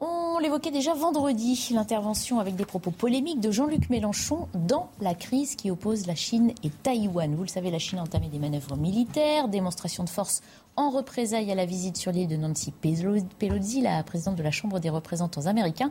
On 0.00 0.38
l'évoquait 0.38 0.72
déjà 0.72 0.92
vendredi, 0.92 1.70
l'intervention 1.72 2.40
avec 2.40 2.56
des 2.56 2.66
propos 2.66 2.90
polémiques 2.90 3.40
de 3.40 3.50
Jean-Luc 3.50 3.88
Mélenchon 3.88 4.48
dans 4.52 4.90
la 5.00 5.14
crise 5.14 5.54
qui 5.54 5.70
oppose 5.70 6.06
la 6.06 6.16
Chine 6.16 6.52
et 6.64 6.70
Taïwan. 6.70 7.34
Vous 7.34 7.44
le 7.44 7.48
savez, 7.48 7.70
la 7.70 7.78
Chine 7.78 8.00
a 8.00 8.02
entamé 8.02 8.26
des 8.26 8.40
manœuvres 8.40 8.76
militaires, 8.76 9.48
démonstration 9.48 10.02
de 10.04 10.08
force 10.08 10.42
en 10.76 10.90
représailles 10.90 11.50
à 11.52 11.54
la 11.54 11.66
visite 11.66 11.96
sur 11.96 12.10
l'île 12.10 12.28
de 12.28 12.36
Nancy 12.36 12.72
Pelosi, 12.72 13.80
la 13.80 14.02
présidente 14.02 14.34
de 14.36 14.42
la 14.42 14.50
Chambre 14.50 14.80
des 14.80 14.90
représentants 14.90 15.46
américains. 15.46 15.90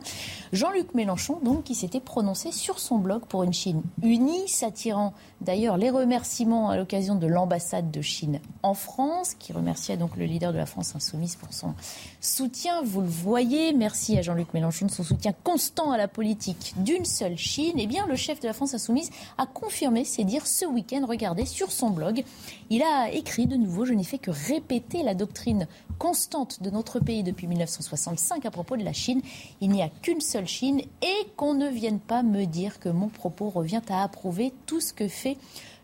Jean-Luc 0.52 0.94
Mélenchon, 0.94 1.38
donc, 1.42 1.64
qui 1.64 1.74
s'était 1.74 2.00
prononcé 2.00 2.52
sur 2.52 2.78
son 2.78 2.98
blog 2.98 3.22
pour 3.22 3.42
une 3.42 3.54
Chine 3.54 3.82
unie, 4.02 4.46
s'attirant 4.48 5.14
d'ailleurs 5.44 5.76
les 5.76 5.90
remerciements 5.90 6.70
à 6.70 6.76
l'occasion 6.76 7.14
de 7.14 7.26
l'ambassade 7.26 7.90
de 7.90 8.00
Chine 8.00 8.40
en 8.62 8.74
France, 8.74 9.34
qui 9.38 9.52
remerciait 9.52 9.96
donc 9.96 10.16
le 10.16 10.24
leader 10.24 10.52
de 10.52 10.58
la 10.58 10.66
France 10.66 10.96
insoumise 10.96 11.36
pour 11.36 11.52
son 11.52 11.74
soutien. 12.20 12.82
Vous 12.82 13.00
le 13.00 13.06
voyez, 13.06 13.72
merci 13.72 14.18
à 14.18 14.22
Jean-Luc 14.22 14.52
Mélenchon 14.54 14.86
de 14.86 14.90
son 14.90 15.04
soutien 15.04 15.32
constant 15.44 15.92
à 15.92 15.96
la 15.96 16.08
politique 16.08 16.74
d'une 16.78 17.04
seule 17.04 17.36
Chine. 17.36 17.74
Eh 17.76 17.86
bien, 17.86 18.06
le 18.06 18.16
chef 18.16 18.40
de 18.40 18.46
la 18.46 18.52
France 18.52 18.74
insoumise 18.74 19.10
a 19.38 19.46
confirmé 19.46 20.04
ses 20.04 20.24
dires 20.24 20.46
ce 20.46 20.64
week-end. 20.64 21.04
Regardez 21.06 21.46
sur 21.46 21.70
son 21.70 21.90
blog. 21.90 22.24
Il 22.70 22.82
a 22.82 23.10
écrit 23.12 23.46
de 23.46 23.56
nouveau 23.56 23.84
Je 23.84 23.92
n'ai 23.92 24.04
fait 24.04 24.18
que 24.18 24.30
répéter 24.30 25.02
la 25.02 25.14
doctrine 25.14 25.66
constante 25.98 26.62
de 26.62 26.70
notre 26.70 27.00
pays 27.00 27.22
depuis 27.22 27.46
1965 27.46 28.44
à 28.46 28.50
propos 28.50 28.76
de 28.76 28.84
la 28.84 28.92
Chine. 28.92 29.20
Il 29.60 29.70
n'y 29.70 29.82
a 29.82 29.88
qu'une 29.88 30.20
seule 30.20 30.46
Chine 30.46 30.80
et 31.02 31.26
qu'on 31.36 31.54
ne 31.54 31.68
vienne 31.68 32.00
pas 32.00 32.22
me 32.22 32.46
dire 32.46 32.80
que 32.80 32.88
mon 32.88 33.08
propos 33.08 33.50
revient 33.50 33.82
à 33.88 34.02
approuver 34.02 34.52
tout 34.66 34.80
ce 34.80 34.92
que 34.92 35.08
fait 35.08 35.33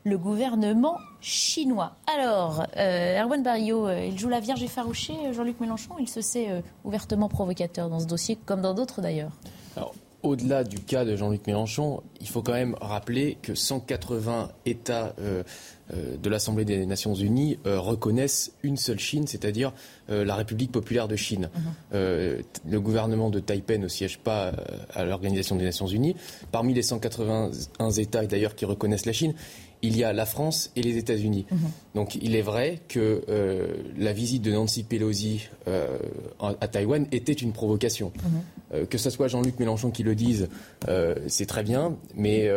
le 0.04 0.16
gouvernement 0.16 0.96
chinois. 1.20 1.92
Alors, 2.14 2.66
euh, 2.76 3.20
Erwan 3.20 3.42
Barrio, 3.42 3.86
euh, 3.86 4.06
il 4.06 4.18
joue 4.18 4.28
la 4.28 4.40
Vierge 4.40 4.62
effarouchée, 4.62 5.14
euh, 5.26 5.32
Jean-Luc 5.32 5.60
Mélenchon? 5.60 5.94
Il 5.98 6.08
se 6.08 6.20
sait 6.20 6.62
ouvertement 6.84 7.28
provocateur 7.28 7.88
dans 7.88 8.00
ce 8.00 8.06
dossier, 8.06 8.36
comme 8.46 8.62
dans 8.62 8.74
d'autres 8.74 9.00
d'ailleurs. 9.00 9.32
Au-delà 10.22 10.64
du 10.64 10.78
cas 10.78 11.04
de 11.04 11.16
Jean-Luc 11.16 11.46
Mélenchon, 11.46 12.02
il 12.20 12.28
faut 12.28 12.42
quand 12.42 12.52
même 12.52 12.76
rappeler 12.80 13.38
que 13.42 13.54
180 13.54 14.50
États 14.66 15.14
euh, 15.20 15.42
euh, 15.94 16.16
de 16.16 16.30
l'Assemblée 16.30 16.64
des 16.64 16.86
Nations 16.86 17.14
Unies 17.14 17.58
euh, 17.66 17.80
reconnaissent 17.80 18.52
une 18.62 18.76
seule 18.76 18.98
Chine, 18.98 19.26
c'est-à-dire 19.26 19.72
la 20.08 20.34
République 20.34 20.72
populaire 20.72 21.06
de 21.06 21.14
Chine. 21.14 21.50
Euh, 21.94 22.42
le 22.68 22.80
gouvernement 22.80 23.30
de 23.30 23.38
Taipei 23.38 23.78
ne 23.78 23.86
siège 23.86 24.18
pas 24.18 24.52
à 24.92 25.04
l'Organisation 25.04 25.54
des 25.54 25.64
Nations 25.64 25.86
Unies. 25.86 26.16
Parmi 26.50 26.74
les 26.74 26.82
181 26.82 27.90
États 27.90 28.26
d'ailleurs 28.26 28.56
qui 28.56 28.64
reconnaissent 28.64 29.06
la 29.06 29.12
Chine, 29.12 29.34
il 29.82 29.96
y 29.96 30.04
a 30.04 30.12
la 30.12 30.26
France 30.26 30.70
et 30.76 30.82
les 30.82 30.96
États-Unis. 30.98 31.46
Donc 31.94 32.16
il 32.16 32.36
est 32.36 32.42
vrai 32.42 32.80
que 32.88 33.22
euh, 33.28 33.76
la 33.96 34.12
visite 34.12 34.42
de 34.42 34.52
Nancy 34.52 34.82
Pelosi 34.84 35.48
euh, 35.68 35.98
à 36.38 36.68
Taïwan 36.68 37.06
était 37.12 37.32
une 37.32 37.52
provocation. 37.52 38.12
Euh, 38.72 38.86
que 38.86 38.98
ce 38.98 39.10
soit 39.10 39.26
Jean-Luc 39.26 39.58
Mélenchon 39.58 39.90
qui 39.90 40.02
le 40.02 40.14
dise, 40.14 40.48
c'est 41.26 41.46
très 41.46 41.62
bien, 41.62 41.96
mais 42.14 42.48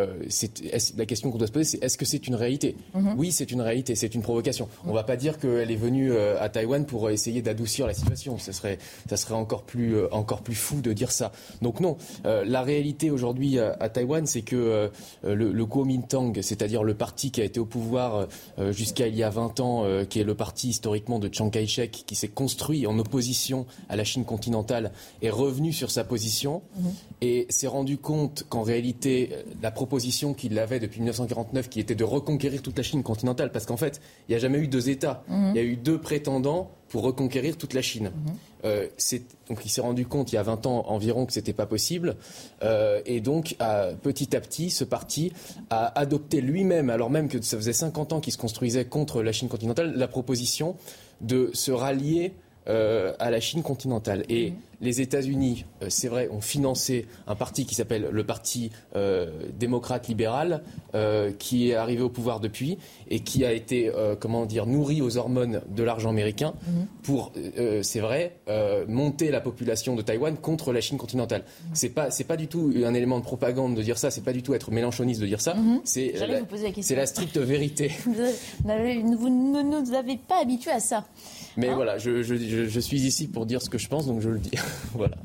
la 0.97 1.05
question 1.05 1.31
qu'on 1.31 1.37
doit 1.37 1.47
se 1.47 1.51
poser, 1.51 1.65
c'est 1.65 1.83
est-ce 1.83 1.97
que 1.97 2.05
c'est 2.05 2.27
une 2.27 2.35
réalité? 2.35 2.75
Mhm. 2.93 3.15
Oui, 3.17 3.31
c'est 3.31 3.51
une 3.51 3.61
réalité, 3.61 3.95
c'est 3.95 4.13
une 4.13 4.21
provocation. 4.21 4.67
On 4.85 4.89
ne 4.89 4.93
va 4.93 5.03
pas 5.03 5.15
dire 5.15 5.39
qu'elle 5.39 5.71
est 5.71 5.75
venue 5.75 6.15
à 6.15 6.49
Taïwan 6.49 6.85
pour 6.85 7.09
essayer 7.09 7.41
d'adoucir 7.41 7.87
la 7.87 7.93
situation. 7.93 8.37
Ça 8.37 8.53
serait, 8.53 8.77
ça 9.09 9.17
serait 9.17 9.33
encore, 9.33 9.63
plus, 9.63 10.05
encore 10.11 10.41
plus 10.41 10.55
fou 10.55 10.81
de 10.81 10.93
dire 10.93 11.11
ça. 11.11 11.31
Donc 11.61 11.79
non, 11.79 11.97
la 12.23 12.61
réalité 12.61 13.11
aujourd'hui 13.11 13.59
à, 13.59 13.75
à 13.79 13.89
Taïwan, 13.89 14.25
c'est 14.25 14.41
que 14.41 14.89
le, 15.23 15.51
le 15.51 15.65
Kuomintang, 15.65 16.41
c'est-à-dire 16.41 16.83
le 16.83 16.93
parti 16.93 17.12
qui 17.15 17.41
a 17.41 17.43
été 17.43 17.59
au 17.59 17.65
pouvoir 17.65 18.27
euh, 18.59 18.71
jusqu'à 18.71 19.07
il 19.07 19.15
y 19.15 19.23
a 19.23 19.29
20 19.29 19.59
ans, 19.59 19.83
euh, 19.83 20.05
qui 20.05 20.19
est 20.19 20.23
le 20.23 20.35
parti 20.35 20.69
historiquement 20.69 21.19
de 21.19 21.29
Chiang 21.31 21.49
Kai-shek, 21.49 22.03
qui 22.05 22.15
s'est 22.15 22.27
construit 22.27 22.87
en 22.87 22.97
opposition 22.99 23.65
à 23.89 23.95
la 23.95 24.03
Chine 24.03 24.25
continentale, 24.25 24.91
est 25.21 25.29
revenu 25.29 25.71
sur 25.73 25.91
sa 25.91 26.03
position 26.03 26.61
et 27.21 27.47
s'est 27.49 27.67
rendu 27.67 27.97
compte 27.97 28.45
qu'en 28.49 28.63
réalité, 28.63 29.29
euh, 29.31 29.43
la 29.61 29.71
proposition 29.71 30.33
qu'il 30.33 30.57
avait 30.59 30.79
depuis 30.79 30.99
1949, 30.99 31.69
qui 31.69 31.79
était 31.79 31.95
de 31.95 32.03
reconquérir 32.03 32.61
toute 32.61 32.77
la 32.77 32.83
Chine 32.83 33.03
continentale, 33.03 33.51
parce 33.51 33.65
qu'en 33.65 33.77
fait, 33.77 34.01
il 34.27 34.31
n'y 34.31 34.35
a 34.35 34.39
jamais 34.39 34.59
eu 34.59 34.67
deux 34.67 34.89
États. 34.89 35.23
Mhm. 35.27 35.51
Il 35.53 35.55
y 35.55 35.59
a 35.59 35.63
eu 35.63 35.75
deux 35.75 35.99
prétendants 35.99 36.71
pour 36.93 37.01
reconquérir 37.01 37.57
toute 37.57 37.73
la 37.73 37.81
Chine. 37.81 38.11
Euh, 38.65 38.87
c'est- 38.97 39.23
donc 39.49 39.59
il 39.65 39.69
s'est 39.69 39.81
rendu 39.81 40.05
compte 40.05 40.31
il 40.31 40.35
y 40.35 40.37
a 40.37 40.43
20 40.43 40.67
ans 40.67 40.85
environ 40.87 41.25
que 41.25 41.33
c'était 41.33 41.51
pas 41.51 41.65
possible, 41.65 42.15
Euh, 42.61 43.01
et 43.07 43.19
donc 43.19 43.55
à- 43.59 43.89
petit 44.01 44.35
à 44.35 44.39
petit, 44.39 44.69
ce 44.69 44.83
parti 44.85 45.33
a 45.71 45.99
adopté 45.99 46.39
lui-même, 46.39 46.91
alors 46.91 47.09
même 47.09 47.27
que 47.29 47.41
ça 47.41 47.57
faisait 47.57 47.73
50 47.73 48.13
ans 48.13 48.19
qu'il 48.21 48.31
se 48.31 48.37
construisait 48.37 48.85
contre 48.85 49.23
la 49.23 49.31
Chine 49.31 49.49
continentale, 49.49 49.95
la 49.97 50.07
proposition 50.07 50.75
de 51.21 51.49
se 51.53 51.71
rallier 51.71 52.33
euh, 52.67 53.13
à 53.19 53.29
la 53.31 53.39
Chine 53.39 53.61
continentale. 53.63 54.23
Et 54.29 54.53
les 54.81 54.99
États-Unis, 55.01 55.65
euh, 55.81 55.85
c'est 55.89 56.07
vrai, 56.09 56.27
ont 56.29 56.41
financé 56.41 57.07
un 57.27 57.35
parti 57.35 57.65
qui 57.65 57.75
s'appelle 57.75 58.09
le 58.11 58.23
Parti 58.25 58.69
euh, 58.95 59.29
démocrate 59.57 60.07
libéral, 60.07 60.61
qui 61.39 61.69
est 61.71 61.75
arrivé 61.75 62.01
au 62.03 62.09
pouvoir 62.09 62.39
depuis 62.39 62.77
et 63.09 63.19
qui 63.21 63.43
a 63.45 63.51
été, 63.51 63.91
comment 64.19 64.45
dire, 64.45 64.65
nourri 64.67 65.01
aux 65.01 65.17
hormones 65.17 65.61
de 65.75 65.81
l'argent 65.83 66.09
américain 66.09 66.53
pour, 67.01 67.31
euh, 67.57 67.81
c'est 67.81 67.99
vrai, 67.99 68.35
monter 68.87 69.31
la 69.31 69.41
population 69.41 69.95
de 69.95 70.01
Taïwan 70.03 70.35
contre 70.37 70.71
la 70.71 70.81
Chine 70.81 70.97
continentale. 70.99 71.43
C'est 71.73 71.89
pas, 71.89 72.11
c'est 72.11 72.23
pas 72.25 72.37
du 72.37 72.47
tout 72.47 72.71
un 72.85 72.93
élément 72.93 73.17
de 73.17 73.23
propagande 73.23 73.75
de 73.75 73.81
dire 73.81 73.97
ça. 73.97 74.11
C'est 74.11 74.21
pas 74.23 74.33
du 74.33 74.43
tout 74.43 74.53
être 74.53 74.69
mélanchoniste 74.71 75.19
de 75.21 75.25
dire 75.25 75.41
ça. 75.41 75.55
C'est 75.83 76.13
J'allais 76.15 76.33
la- 76.33 76.39
la 76.41 76.45
c'est 76.83 77.05
stricte 77.07 77.37
vérité. 77.37 77.91
Vous 78.63 79.29
ne 79.29 79.61
nous 79.63 79.93
avez 79.93 80.17
pas 80.17 80.41
habitués 80.41 80.71
à 80.71 80.79
ça. 80.79 81.05
Mais 81.57 81.69
Hein 81.69 81.75
voilà, 81.75 81.97
je, 81.97 82.23
je- 82.23 82.35
je- 82.35 82.67
je 82.67 82.79
suis 82.79 83.01
ici 83.01 83.27
pour 83.27 83.45
dire 83.45 83.61
ce 83.61 83.69
que 83.69 83.77
je 83.77 83.87
pense, 83.87 84.05
donc 84.07 84.21
je 84.21 84.29
le 84.29 84.39
dis. 84.39 84.51
voilà. 84.93 85.15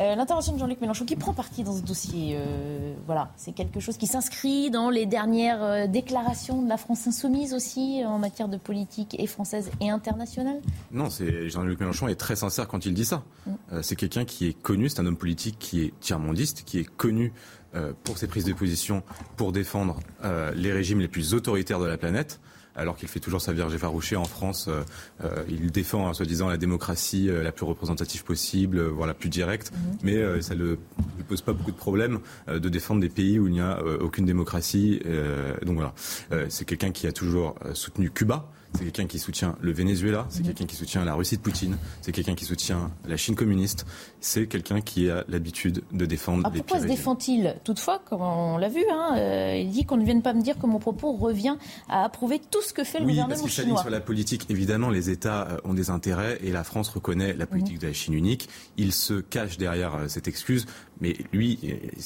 Euh, 0.00 0.14
L'intervention 0.14 0.52
de 0.52 0.58
Jean-Luc 0.60 0.80
Mélenchon 0.80 1.04
qui 1.04 1.16
prend 1.16 1.34
parti 1.34 1.64
dans 1.64 1.76
ce 1.76 1.82
dossier, 1.82 2.36
euh, 2.36 2.94
voilà, 3.06 3.32
c'est 3.36 3.50
quelque 3.52 3.80
chose 3.80 3.96
qui 3.96 4.06
s'inscrit 4.06 4.70
dans 4.70 4.90
les 4.90 5.06
dernières 5.06 5.60
euh, 5.60 5.86
déclarations 5.88 6.62
de 6.62 6.68
la 6.68 6.76
France 6.76 7.08
insoumise 7.08 7.52
aussi 7.52 8.02
en 8.06 8.16
matière 8.20 8.46
de 8.46 8.56
politique 8.58 9.16
et 9.18 9.26
française 9.26 9.72
et 9.80 9.90
internationale? 9.90 10.60
Non, 10.92 11.10
c'est 11.10 11.48
Jean-Luc 11.48 11.80
Mélenchon 11.80 12.06
est 12.06 12.14
très 12.14 12.36
sincère 12.36 12.68
quand 12.68 12.86
il 12.86 12.94
dit 12.94 13.04
ça. 13.04 13.24
Mm. 13.46 13.50
Euh, 13.72 13.82
c'est 13.82 13.96
quelqu'un 13.96 14.24
qui 14.24 14.46
est 14.46 14.52
connu, 14.52 14.88
c'est 14.88 15.00
un 15.00 15.06
homme 15.06 15.16
politique 15.16 15.56
qui 15.58 15.80
est 15.82 15.92
tiers-mondiste, 15.98 16.62
qui 16.64 16.78
est 16.78 16.84
connu 16.96 17.32
euh, 17.74 17.92
pour 18.04 18.18
ses 18.18 18.28
prises 18.28 18.44
de 18.44 18.52
position 18.52 19.02
pour 19.36 19.50
défendre 19.50 19.98
euh, 20.24 20.52
les 20.54 20.72
régimes 20.72 21.00
les 21.00 21.08
plus 21.08 21.34
autoritaires 21.34 21.80
de 21.80 21.86
la 21.86 21.98
planète. 21.98 22.38
Alors 22.78 22.96
qu'il 22.96 23.08
fait 23.08 23.20
toujours 23.20 23.40
sa 23.40 23.52
vierge 23.52 23.74
effarouchée 23.74 24.16
en 24.16 24.24
France, 24.24 24.68
euh, 24.68 24.82
euh, 25.24 25.42
il 25.48 25.70
défend, 25.72 26.08
hein, 26.08 26.14
soi-disant, 26.14 26.48
la 26.48 26.56
démocratie 26.56 27.28
euh, 27.28 27.42
la 27.42 27.50
plus 27.52 27.66
représentative 27.66 28.22
possible, 28.24 28.80
voire 28.80 29.06
la 29.08 29.14
plus 29.14 29.28
directe. 29.28 29.72
Mais 30.02 30.16
euh, 30.16 30.40
ça 30.40 30.54
ne 30.54 30.64
lui 30.64 30.76
pose 31.28 31.42
pas 31.42 31.52
beaucoup 31.52 31.72
de 31.72 31.76
problèmes 31.76 32.20
de 32.46 32.68
défendre 32.68 33.00
des 33.00 33.08
pays 33.10 33.38
où 33.38 33.48
il 33.48 33.52
n'y 33.54 33.60
a 33.60 33.82
aucune 34.00 34.24
démocratie. 34.24 35.02
euh, 35.06 35.54
donc 35.66 35.74
voilà, 35.74 35.92
Euh, 36.32 36.46
c'est 36.48 36.64
quelqu'un 36.64 36.92
qui 36.92 37.06
a 37.06 37.12
toujours 37.12 37.56
soutenu 37.74 38.10
Cuba. 38.10 38.48
C'est 38.74 38.84
quelqu'un 38.84 39.06
qui 39.06 39.18
soutient 39.18 39.56
le 39.60 39.72
Venezuela, 39.72 40.26
c'est 40.28 40.42
quelqu'un 40.42 40.66
qui 40.66 40.76
soutient 40.76 41.04
la 41.04 41.14
Russie 41.14 41.36
de 41.36 41.42
Poutine, 41.42 41.76
c'est 42.00 42.12
quelqu'un 42.12 42.34
qui 42.34 42.44
soutient 42.44 42.90
la 43.06 43.16
Chine 43.16 43.34
communiste, 43.34 43.86
c'est 44.20 44.46
quelqu'un 44.46 44.80
qui 44.80 45.10
a 45.10 45.24
l'habitude 45.28 45.82
de 45.92 46.06
défendre 46.06 46.40
Alors 46.40 46.52
les 46.52 46.60
pourquoi 46.60 46.80
se 46.80 46.86
défend-il 46.86 47.56
Toutefois, 47.64 48.00
comme 48.08 48.20
on 48.20 48.58
l'a 48.58 48.68
vu, 48.68 48.84
hein, 48.92 49.16
euh, 49.16 49.56
il 49.56 49.70
dit 49.70 49.84
qu'on 49.84 49.96
ne 49.96 50.04
vienne 50.04 50.22
pas 50.22 50.34
me 50.34 50.42
dire 50.42 50.58
que 50.58 50.66
mon 50.66 50.78
propos 50.78 51.12
revient 51.12 51.56
à 51.88 52.04
approuver 52.04 52.40
tout 52.50 52.62
ce 52.62 52.72
que 52.72 52.84
fait 52.84 53.00
le 53.00 53.06
Oui, 53.06 53.16
parce 53.16 53.28
gouvernement 53.28 53.48
s'aligne 53.48 53.68
chinois. 53.70 53.80
sur 53.80 53.90
la 53.90 54.00
politique. 54.00 54.46
Évidemment, 54.50 54.90
les 54.90 55.10
États 55.10 55.48
euh, 55.48 55.56
ont 55.64 55.74
des 55.74 55.90
intérêts 55.90 56.38
et 56.42 56.52
la 56.52 56.62
France 56.62 56.88
reconnaît 56.90 57.32
la 57.34 57.46
politique 57.46 57.78
de 57.78 57.86
la 57.86 57.92
Chine 57.92 58.14
unique. 58.14 58.48
Il 58.76 58.92
se 58.92 59.14
cache 59.14 59.56
derrière 59.56 59.94
euh, 59.94 60.08
cette 60.08 60.28
excuse, 60.28 60.66
mais 61.00 61.16
lui, 61.32 61.58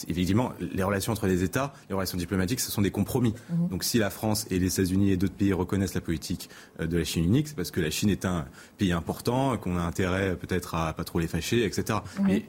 évidemment, 0.08 0.52
les 0.60 0.82
relations 0.82 1.12
entre 1.12 1.26
les 1.26 1.42
États, 1.42 1.72
les 1.88 1.94
relations 1.94 2.18
diplomatiques, 2.18 2.60
ce 2.60 2.70
sont 2.70 2.82
des 2.82 2.90
compromis. 2.90 3.34
Mhm. 3.50 3.68
Donc, 3.68 3.84
si 3.84 3.98
la 3.98 4.10
France 4.10 4.46
et 4.50 4.58
les 4.58 4.72
États-Unis 4.72 5.12
et 5.12 5.16
d'autres 5.16 5.34
pays 5.34 5.52
reconnaissent 5.52 5.94
la 5.94 6.00
politique 6.00 6.50
euh, 6.80 6.86
de 6.86 6.98
la 6.98 7.04
Chine 7.04 7.24
unique, 7.24 7.48
c'est 7.48 7.56
parce 7.56 7.70
que 7.70 7.80
la 7.80 7.90
Chine 7.90 8.10
est 8.10 8.24
un 8.24 8.46
pays 8.78 8.92
important, 8.92 9.56
qu'on 9.56 9.76
a 9.76 9.82
intérêt 9.82 10.36
peut-être 10.36 10.74
à 10.74 10.92
pas 10.92 11.04
trop 11.04 11.18
les 11.18 11.26
fâcher, 11.26 11.64
etc. 11.64 12.00
Mhm. 12.18 12.26
Mais 12.26 12.44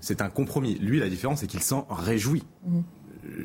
c'est 0.00 0.22
un 0.22 0.28
compromis. 0.28 0.74
Lui, 0.78 1.00
la 1.00 1.08
différence, 1.08 1.40
c'est 1.40 1.46
qu'il 1.46 1.62
s'en 1.62 1.86
réjouit. 1.90 2.44
Mhm. 2.66 2.82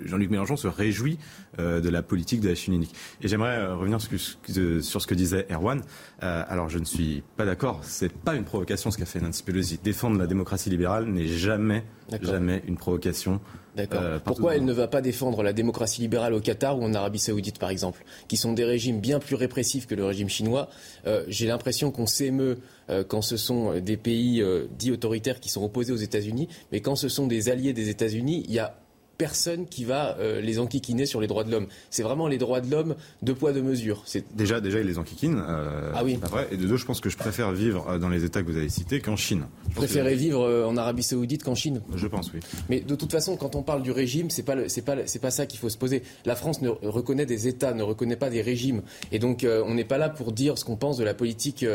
Jean-Luc 0.05 0.29
Mélenchon 0.29 0.55
se 0.55 0.67
réjouit 0.67 1.17
euh, 1.59 1.81
de 1.81 1.89
la 1.89 2.01
politique 2.01 2.41
de 2.41 2.49
la 2.49 2.55
Chine 2.55 2.73
unique. 2.73 2.93
Et 3.21 3.27
j'aimerais 3.27 3.57
euh, 3.57 3.75
revenir 3.75 3.99
sur 4.01 4.09
ce, 4.19 5.07
que, 5.07 5.13
disait 5.13 5.47
Erwan. 5.51 5.81
Euh, 6.23 6.43
alors 6.47 6.69
je 6.69 6.79
ne 6.79 6.85
suis 6.85 7.23
pas 7.37 7.45
d'accord, 7.45 7.79
c'est 7.83 8.11
pas 8.11 8.35
une 8.35 8.43
provocation 8.43 8.91
ce 8.91 8.97
qu'a 8.97 9.05
fait 9.05 9.19
Nancy 9.19 9.43
Pelosi. 9.43 9.79
Défendre 9.83 10.17
la 10.17 10.27
démocratie 10.27 10.69
libérale 10.69 11.05
n'est 11.07 11.27
jamais, 11.27 11.83
jamais 12.21 12.63
une 12.67 12.77
provocation. 12.77 13.39
D'accord. 13.75 14.01
euh, 14.03 14.19
Pourquoi 14.23 14.55
elle 14.55 14.65
ne 14.65 14.73
va 14.73 14.87
pas 14.87 15.01
défendre 15.01 15.41
la 15.41 15.53
démocratie 15.53 16.01
libérale 16.01 16.33
au 16.33 16.39
Qatar 16.39 16.77
ou 16.77 16.83
en 16.83 16.93
Arabie 16.93 17.19
Saoudite, 17.19 17.57
par 17.57 17.69
exemple, 17.69 18.03
qui 18.27 18.37
sont 18.37 18.53
des 18.53 18.65
régimes 18.65 18.99
bien 18.99 19.19
plus 19.19 19.35
répressifs 19.35 19.87
que 19.87 19.95
le 19.95 20.05
régime 20.05 20.29
chinois? 20.29 20.69
Euh, 21.07 21.23
J'ai 21.27 21.47
l'impression 21.47 21.91
qu'on 21.91 22.05
s'émeut 22.05 22.59
euh, 22.89 23.03
quand 23.03 23.21
ce 23.21 23.37
sont 23.37 23.79
des 23.79 23.97
pays 23.97 24.43
dits 24.77 24.91
autoritaires 24.91 25.39
qui 25.39 25.49
sont 25.49 25.63
opposés 25.63 25.91
aux 25.91 25.97
États-Unis, 25.97 26.49
mais 26.71 26.81
quand 26.81 26.95
ce 26.95 27.09
sont 27.09 27.27
des 27.27 27.49
alliés 27.49 27.73
des 27.73 27.89
États-Unis, 27.89 28.45
il 28.47 28.53
y 28.53 28.59
a 28.59 28.77
personne 29.23 29.67
qui 29.67 29.85
va 29.85 30.17
euh, 30.19 30.41
les 30.41 30.59
enquiquiner 30.59 31.05
sur 31.05 31.21
les 31.21 31.27
droits 31.27 31.45
de 31.45 31.51
l'homme. 31.51 31.67
C'est 31.89 32.03
vraiment 32.03 32.27
les 32.27 32.37
droits 32.37 32.59
de 32.59 32.69
l'homme 32.69 32.95
deux 33.21 33.33
poids 33.33 33.53
deux 33.53 33.61
mesures. 33.61 34.01
C'est 34.05 34.25
déjà 34.35 34.59
déjà 34.59 34.81
ils 34.81 34.85
les 34.85 34.97
enquiquinent. 34.97 35.41
Euh, 35.47 35.93
ah 35.95 36.03
oui. 36.03 36.19
Vrai. 36.21 36.49
Et 36.51 36.57
de 36.57 36.67
deux, 36.67 36.75
je 36.75 36.85
pense 36.85 36.99
que 36.99 37.09
je 37.09 37.15
préfère 37.15 37.53
vivre 37.53 37.87
euh, 37.87 37.99
dans 37.99 38.09
les 38.09 38.25
États 38.25 38.41
que 38.41 38.51
vous 38.51 38.57
avez 38.57 38.67
cités 38.67 38.99
qu'en 38.99 39.15
Chine. 39.15 39.45
Vous 39.63 39.71
préférez 39.71 40.15
vivre 40.15 40.65
en 40.67 40.75
Arabie 40.75 41.03
Saoudite 41.03 41.41
qu'en 41.41 41.55
Chine 41.55 41.81
Je 41.95 42.05
pense 42.07 42.33
oui. 42.33 42.41
Mais 42.67 42.81
de 42.81 42.95
toute 42.95 43.13
façon, 43.13 43.37
quand 43.37 43.55
on 43.55 43.61
parle 43.61 43.81
du 43.81 43.91
régime, 43.91 44.29
c'est 44.29 44.43
pas 44.43 44.67
c'est 44.67 44.81
pas 44.81 44.97
c'est 45.05 45.19
pas 45.19 45.31
ça 45.31 45.45
qu'il 45.45 45.57
faut 45.57 45.69
se 45.69 45.77
poser. 45.77 46.03
La 46.25 46.35
France 46.35 46.61
ne 46.61 46.67
reconnaît 46.67 47.25
des 47.25 47.47
États, 47.47 47.73
ne 47.73 47.83
reconnaît 47.83 48.17
pas 48.17 48.29
des 48.29 48.41
régimes, 48.41 48.81
et 49.13 49.19
donc 49.19 49.47
on 49.47 49.73
n'est 49.73 49.85
pas 49.85 49.97
là 49.97 50.09
pour 50.09 50.33
dire 50.33 50.57
ce 50.57 50.65
qu'on 50.65 50.75
pense 50.75 50.97
de 50.97 51.05
la 51.05 51.13
politique 51.13 51.65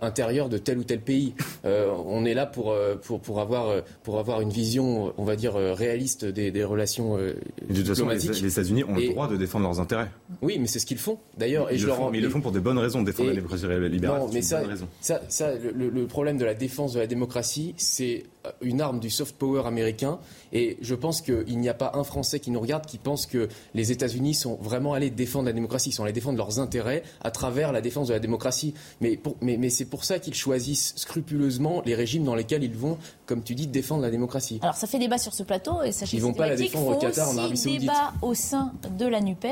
intérieure 0.00 0.48
de 0.48 0.56
tel 0.56 0.78
ou 0.78 0.84
tel 0.84 1.02
pays. 1.02 1.34
on 1.64 2.24
est 2.24 2.34
là 2.34 2.46
pour 2.46 2.74
pour 3.02 3.20
pour 3.20 3.40
avoir 3.40 3.82
pour 4.02 4.18
avoir 4.18 4.40
une 4.40 4.50
vision, 4.50 5.12
on 5.18 5.24
va 5.24 5.36
dire 5.36 5.56
réaliste 5.56 6.24
des, 6.24 6.50
des 6.50 6.69
relations 6.70 7.16
euh, 7.18 7.34
de 7.68 7.76
toute 7.76 7.88
façon, 7.88 8.08
les, 8.08 8.46
États-Unis 8.46 8.84
ont 8.84 8.96
le 8.96 9.08
droit 9.08 9.28
de 9.28 9.36
défendre 9.36 9.66
leurs 9.66 9.80
intérêts. 9.80 10.10
Oui, 10.42 10.58
mais 10.58 10.66
c'est 10.66 10.78
ce 10.78 10.86
qu'ils 10.86 10.98
font 10.98 11.18
d'ailleurs. 11.36 11.70
Et 11.70 11.78
je 11.78 11.86
le 11.86 11.92
font, 11.92 12.10
mais 12.10 12.18
ils 12.18 12.24
le 12.24 12.30
font 12.30 12.40
pour 12.40 12.52
des 12.52 12.60
bonnes 12.60 12.78
raisons, 12.78 13.02
défendre 13.02 13.30
la 13.30 13.34
démocratie 13.36 13.66
libérale. 13.88 14.20
Non, 14.20 14.30
mais 14.32 14.42
ça, 14.42 14.62
ça, 15.00 15.20
ça 15.28 15.54
le, 15.54 15.88
le, 15.88 16.06
problème 16.06 16.38
de 16.38 16.44
la 16.44 16.54
défense 16.54 16.92
de 16.94 17.00
la 17.00 17.06
démocratie, 17.06 17.74
c'est 17.76 18.24
une 18.62 18.80
arme 18.80 19.00
du 19.00 19.10
soft 19.10 19.36
power 19.36 19.66
américain. 19.66 20.18
Et 20.52 20.78
je 20.80 20.94
pense 20.94 21.20
qu'il 21.20 21.58
n'y 21.58 21.68
a 21.68 21.74
pas 21.74 21.92
un 21.94 22.04
Français 22.04 22.40
qui 22.40 22.50
nous 22.50 22.60
regarde 22.60 22.86
qui 22.86 22.98
pense 22.98 23.26
que 23.26 23.48
les 23.74 23.92
États-Unis 23.92 24.34
sont 24.34 24.56
vraiment 24.56 24.94
allés 24.94 25.10
défendre 25.10 25.46
la 25.46 25.52
démocratie, 25.52 25.90
ils 25.90 25.92
sont 25.92 26.04
allés 26.04 26.12
défendre 26.12 26.38
leurs 26.38 26.58
intérêts 26.58 27.02
à 27.22 27.30
travers 27.30 27.72
la 27.72 27.80
défense 27.80 28.08
de 28.08 28.14
la 28.14 28.18
démocratie. 28.18 28.74
Mais, 29.00 29.18
mais, 29.40 29.56
mais 29.56 29.70
c'est 29.70 29.84
pour 29.84 30.04
ça 30.04 30.18
qu'ils 30.18 30.34
choisissent 30.34 30.94
scrupuleusement 30.96 31.82
les 31.84 31.94
régimes 31.94 32.24
dans 32.24 32.34
lesquels 32.34 32.64
ils 32.64 32.74
vont, 32.74 32.98
comme 33.26 33.42
tu 33.42 33.54
dis, 33.54 33.66
défendre 33.66 34.02
la 34.02 34.10
démocratie. 34.10 34.58
Alors 34.62 34.76
ça 34.76 34.86
fait 34.86 34.98
débat 34.98 35.18
sur 35.18 35.34
ce 35.34 35.42
plateau 35.42 35.82
et 35.82 35.92
sachez 35.92 36.16
ils 36.16 36.22
vont 36.22 36.32
pas 36.32 36.49
la 36.50 36.56
défendre 36.56 36.96
au 36.96 36.98
Qatar, 36.98 37.28
en 37.30 37.38
Arabie 37.38 37.56
Saoudite. 37.56 37.80
débat 37.80 38.12
au 38.22 38.34
sein 38.34 38.72
de 38.98 39.06
la 39.06 39.20
Nupes. 39.20 39.46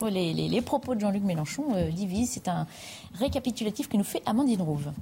Les, 0.00 0.32
les, 0.32 0.48
les, 0.48 0.62
propos 0.62 0.94
de 0.94 1.00
Jean-Luc 1.00 1.24
Mélenchon 1.24 1.74
euh, 1.74 1.90
divisent. 1.90 2.30
C'est 2.30 2.48
un 2.48 2.66
récapitulatif 3.14 3.88
que 3.88 3.96
nous 3.96 4.04
fait 4.04 4.22
Amandine 4.26 4.62
Rouve. 4.62 4.92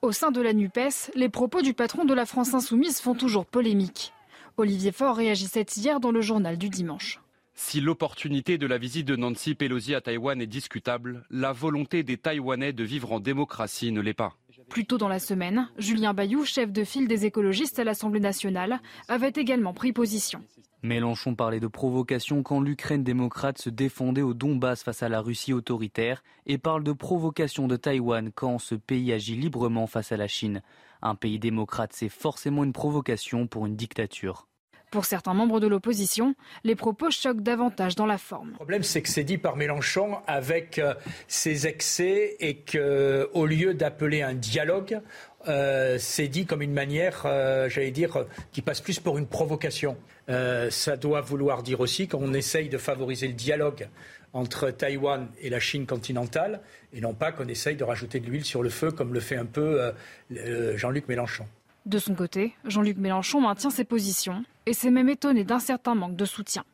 Au 0.00 0.12
sein 0.12 0.30
de 0.30 0.40
la 0.40 0.52
NUPES, 0.52 1.12
les 1.14 1.28
propos 1.28 1.62
du 1.62 1.72
patron 1.72 2.04
de 2.04 2.14
la 2.14 2.26
France 2.26 2.52
insoumise 2.54 3.00
font 3.00 3.14
toujours 3.14 3.46
polémique. 3.46 4.12
Olivier 4.56 4.92
Faure 4.92 5.16
réagissait 5.16 5.66
hier 5.76 5.98
dans 5.98 6.10
le 6.10 6.20
journal 6.20 6.58
du 6.58 6.68
dimanche. 6.68 7.20
Si 7.54 7.80
l'opportunité 7.80 8.58
de 8.58 8.66
la 8.66 8.78
visite 8.78 9.06
de 9.06 9.16
Nancy 9.16 9.54
Pelosi 9.54 9.94
à 9.94 10.00
Taïwan 10.00 10.40
est 10.40 10.46
discutable, 10.46 11.24
la 11.30 11.52
volonté 11.52 12.02
des 12.02 12.16
Taïwanais 12.16 12.72
de 12.72 12.84
vivre 12.84 13.12
en 13.12 13.20
démocratie 13.20 13.92
ne 13.92 14.00
l'est 14.00 14.12
pas. 14.12 14.36
Plus 14.68 14.86
tôt 14.86 14.98
dans 14.98 15.08
la 15.08 15.18
semaine, 15.18 15.68
Julien 15.78 16.14
Bayou, 16.14 16.44
chef 16.44 16.72
de 16.72 16.84
file 16.84 17.08
des 17.08 17.26
écologistes 17.26 17.78
à 17.78 17.84
l'Assemblée 17.84 18.20
nationale, 18.20 18.80
avait 19.08 19.32
également 19.34 19.72
pris 19.72 19.92
position. 19.92 20.42
Mélenchon 20.82 21.34
parlait 21.34 21.60
de 21.60 21.66
provocation 21.66 22.42
quand 22.42 22.60
l'Ukraine 22.60 23.04
démocrate 23.04 23.56
se 23.56 23.70
défendait 23.70 24.20
au 24.20 24.34
Donbass 24.34 24.82
face 24.82 25.02
à 25.02 25.08
la 25.08 25.22
Russie 25.22 25.54
autoritaire 25.54 26.22
et 26.44 26.58
parle 26.58 26.84
de 26.84 26.92
provocation 26.92 27.68
de 27.68 27.76
Taïwan 27.76 28.30
quand 28.34 28.58
ce 28.58 28.74
pays 28.74 29.10
agit 29.12 29.36
librement 29.36 29.86
face 29.86 30.12
à 30.12 30.18
la 30.18 30.28
Chine. 30.28 30.60
Un 31.00 31.14
pays 31.14 31.38
démocrate, 31.38 31.92
c'est 31.94 32.10
forcément 32.10 32.64
une 32.64 32.74
provocation 32.74 33.46
pour 33.46 33.64
une 33.64 33.76
dictature. 33.76 34.46
Pour 34.94 35.06
certains 35.06 35.34
membres 35.34 35.58
de 35.58 35.66
l'opposition, 35.66 36.36
les 36.62 36.76
propos 36.76 37.10
choquent 37.10 37.42
davantage 37.42 37.96
dans 37.96 38.06
la 38.06 38.16
forme. 38.16 38.50
Le 38.50 38.54
problème, 38.54 38.84
c'est 38.84 39.02
que 39.02 39.08
c'est 39.08 39.24
dit 39.24 39.38
par 39.38 39.56
Mélenchon 39.56 40.18
avec 40.28 40.78
euh, 40.78 40.94
ses 41.26 41.66
excès 41.66 42.36
et 42.38 42.58
qu'au 42.58 43.44
lieu 43.44 43.74
d'appeler 43.74 44.22
un 44.22 44.34
dialogue, 44.34 45.00
euh, 45.48 45.96
c'est 45.98 46.28
dit 46.28 46.46
comme 46.46 46.62
une 46.62 46.72
manière, 46.72 47.24
euh, 47.24 47.68
j'allais 47.68 47.90
dire, 47.90 48.24
qui 48.52 48.62
passe 48.62 48.80
plus 48.80 49.00
pour 49.00 49.18
une 49.18 49.26
provocation. 49.26 49.96
Euh, 50.28 50.70
ça 50.70 50.96
doit 50.96 51.22
vouloir 51.22 51.64
dire 51.64 51.80
aussi 51.80 52.06
qu'on 52.06 52.32
essaye 52.32 52.68
de 52.68 52.78
favoriser 52.78 53.26
le 53.26 53.34
dialogue 53.34 53.88
entre 54.32 54.70
Taïwan 54.70 55.26
et 55.40 55.50
la 55.50 55.58
Chine 55.58 55.86
continentale, 55.86 56.60
et 56.92 57.00
non 57.00 57.14
pas 57.14 57.32
qu'on 57.32 57.48
essaye 57.48 57.74
de 57.74 57.82
rajouter 57.82 58.20
de 58.20 58.26
l'huile 58.26 58.44
sur 58.44 58.62
le 58.62 58.70
feu, 58.70 58.92
comme 58.92 59.12
le 59.12 59.18
fait 59.18 59.36
un 59.36 59.44
peu 59.44 59.92
Jean-Luc 60.30 61.08
Mélenchon. 61.08 61.46
De 61.84 61.98
son 61.98 62.14
côté, 62.14 62.54
Jean-Luc 62.64 62.96
Mélenchon 62.96 63.40
maintient 63.40 63.70
ses 63.70 63.84
positions 63.84 64.44
et 64.66 64.72
s'est 64.72 64.90
même 64.90 65.08
étonné 65.08 65.44
d'un 65.44 65.58
certain 65.58 65.94
manque 65.94 66.16
de 66.16 66.24
soutien. 66.24 66.64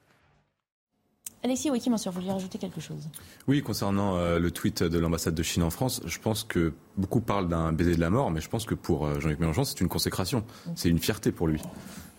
Alexis 1.42 1.70
Wiki, 1.70 1.88
vous 1.88 2.12
vouliez 2.12 2.30
rajouter 2.30 2.58
quelque 2.58 2.82
chose? 2.82 3.08
Oui, 3.48 3.62
concernant 3.62 4.16
euh, 4.16 4.38
le 4.38 4.50
tweet 4.50 4.82
de 4.82 4.98
l'ambassade 4.98 5.34
de 5.34 5.42
Chine 5.42 5.62
en 5.62 5.70
France, 5.70 6.02
je 6.04 6.18
pense 6.18 6.44
que 6.44 6.74
beaucoup 6.98 7.20
parlent 7.20 7.48
d'un 7.48 7.72
baiser 7.72 7.94
de 7.94 8.00
la 8.00 8.10
mort, 8.10 8.30
mais 8.30 8.42
je 8.42 8.48
pense 8.50 8.66
que 8.66 8.74
pour 8.74 9.06
euh, 9.06 9.20
Jean-Luc 9.20 9.40
Mélenchon, 9.40 9.64
c'est 9.64 9.80
une 9.80 9.88
consécration. 9.88 10.44
C'est 10.74 10.90
une 10.90 10.98
fierté 10.98 11.32
pour 11.32 11.48
lui. 11.48 11.62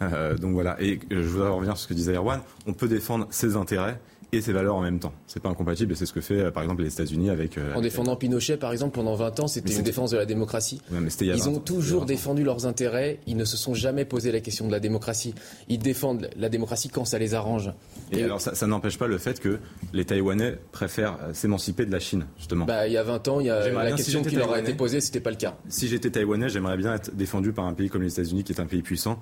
Euh, 0.01 0.35
donc 0.35 0.53
voilà. 0.53 0.81
Et 0.81 0.99
je 1.11 1.21
voudrais 1.21 1.49
revenir 1.49 1.77
sur 1.77 1.83
ce 1.83 1.87
que 1.87 1.93
disait 1.93 2.15
Erwan. 2.15 2.41
On 2.65 2.73
peut 2.73 2.87
défendre 2.87 3.27
ses 3.29 3.55
intérêts 3.55 4.01
et 4.33 4.41
ses 4.41 4.53
valeurs 4.53 4.75
en 4.75 4.81
même 4.81 4.99
temps. 4.99 5.13
C'est 5.27 5.41
pas 5.41 5.49
incompatible 5.49 5.91
et 5.91 5.95
c'est 5.95 6.05
ce 6.05 6.13
que 6.13 6.21
fait 6.21 6.39
euh, 6.39 6.51
par 6.51 6.63
exemple 6.63 6.83
les 6.83 6.93
États-Unis 6.93 7.29
avec. 7.29 7.57
Euh, 7.57 7.73
en 7.73 7.81
défendant 7.81 8.15
Pinochet 8.15 8.57
par 8.57 8.71
exemple 8.71 8.95
pendant 8.95 9.15
20 9.15 9.39
ans, 9.41 9.47
c'était 9.47 9.73
une 9.73 9.83
défense 9.83 10.11
de 10.11 10.17
la 10.17 10.25
démocratie. 10.25 10.81
ils 11.21 11.49
ont 11.49 11.59
toujours 11.59 12.05
défendu 12.05 12.43
leurs 12.43 12.65
intérêts, 12.65 13.19
ils 13.27 13.37
ne 13.37 13.45
se 13.45 13.57
sont 13.57 13.73
jamais 13.73 14.05
posé 14.05 14.31
la 14.31 14.39
question 14.39 14.67
de 14.67 14.71
la 14.71 14.79
démocratie. 14.79 15.33
Ils 15.67 15.79
défendent 15.79 16.29
la 16.37 16.49
démocratie 16.49 16.89
quand 16.89 17.05
ça 17.05 17.19
les 17.19 17.33
arrange. 17.33 17.71
Et, 18.11 18.23
alors 18.23 18.41
ça, 18.41 18.67
n'empêche 18.67 18.97
pas 18.97 19.07
le 19.07 19.17
fait 19.17 19.39
que 19.39 19.59
les 19.93 20.05
Taïwanais 20.05 20.57
préfèrent 20.71 21.17
euh, 21.21 21.33
s'émanciper 21.33 21.85
de 21.85 21.91
la 21.91 21.99
Chine 21.99 22.25
justement. 22.37 22.65
Bah, 22.65 22.87
il 22.87 22.93
y 22.93 22.97
a 22.97 23.03
20 23.03 23.27
ans, 23.27 23.39
il 23.39 23.47
y 23.47 23.49
a 23.49 23.69
la 23.69 23.91
question 23.91 24.21
qui 24.21 24.35
leur 24.35 24.53
a 24.53 24.59
été 24.59 24.73
posée, 24.73 25.01
c'était 25.01 25.19
pas 25.19 25.31
le 25.31 25.35
cas. 25.35 25.55
Si 25.67 25.87
j'étais 25.87 26.09
Taïwanais, 26.09 26.49
j'aimerais 26.49 26.77
bien 26.77 26.95
être 26.95 27.13
défendu 27.15 27.51
par 27.51 27.65
un 27.65 27.73
pays 27.73 27.89
comme 27.89 28.01
les 28.01 28.13
États-Unis 28.13 28.43
qui 28.43 28.53
est 28.53 28.61
un 28.61 28.65
pays 28.65 28.81
puissant 28.81 29.19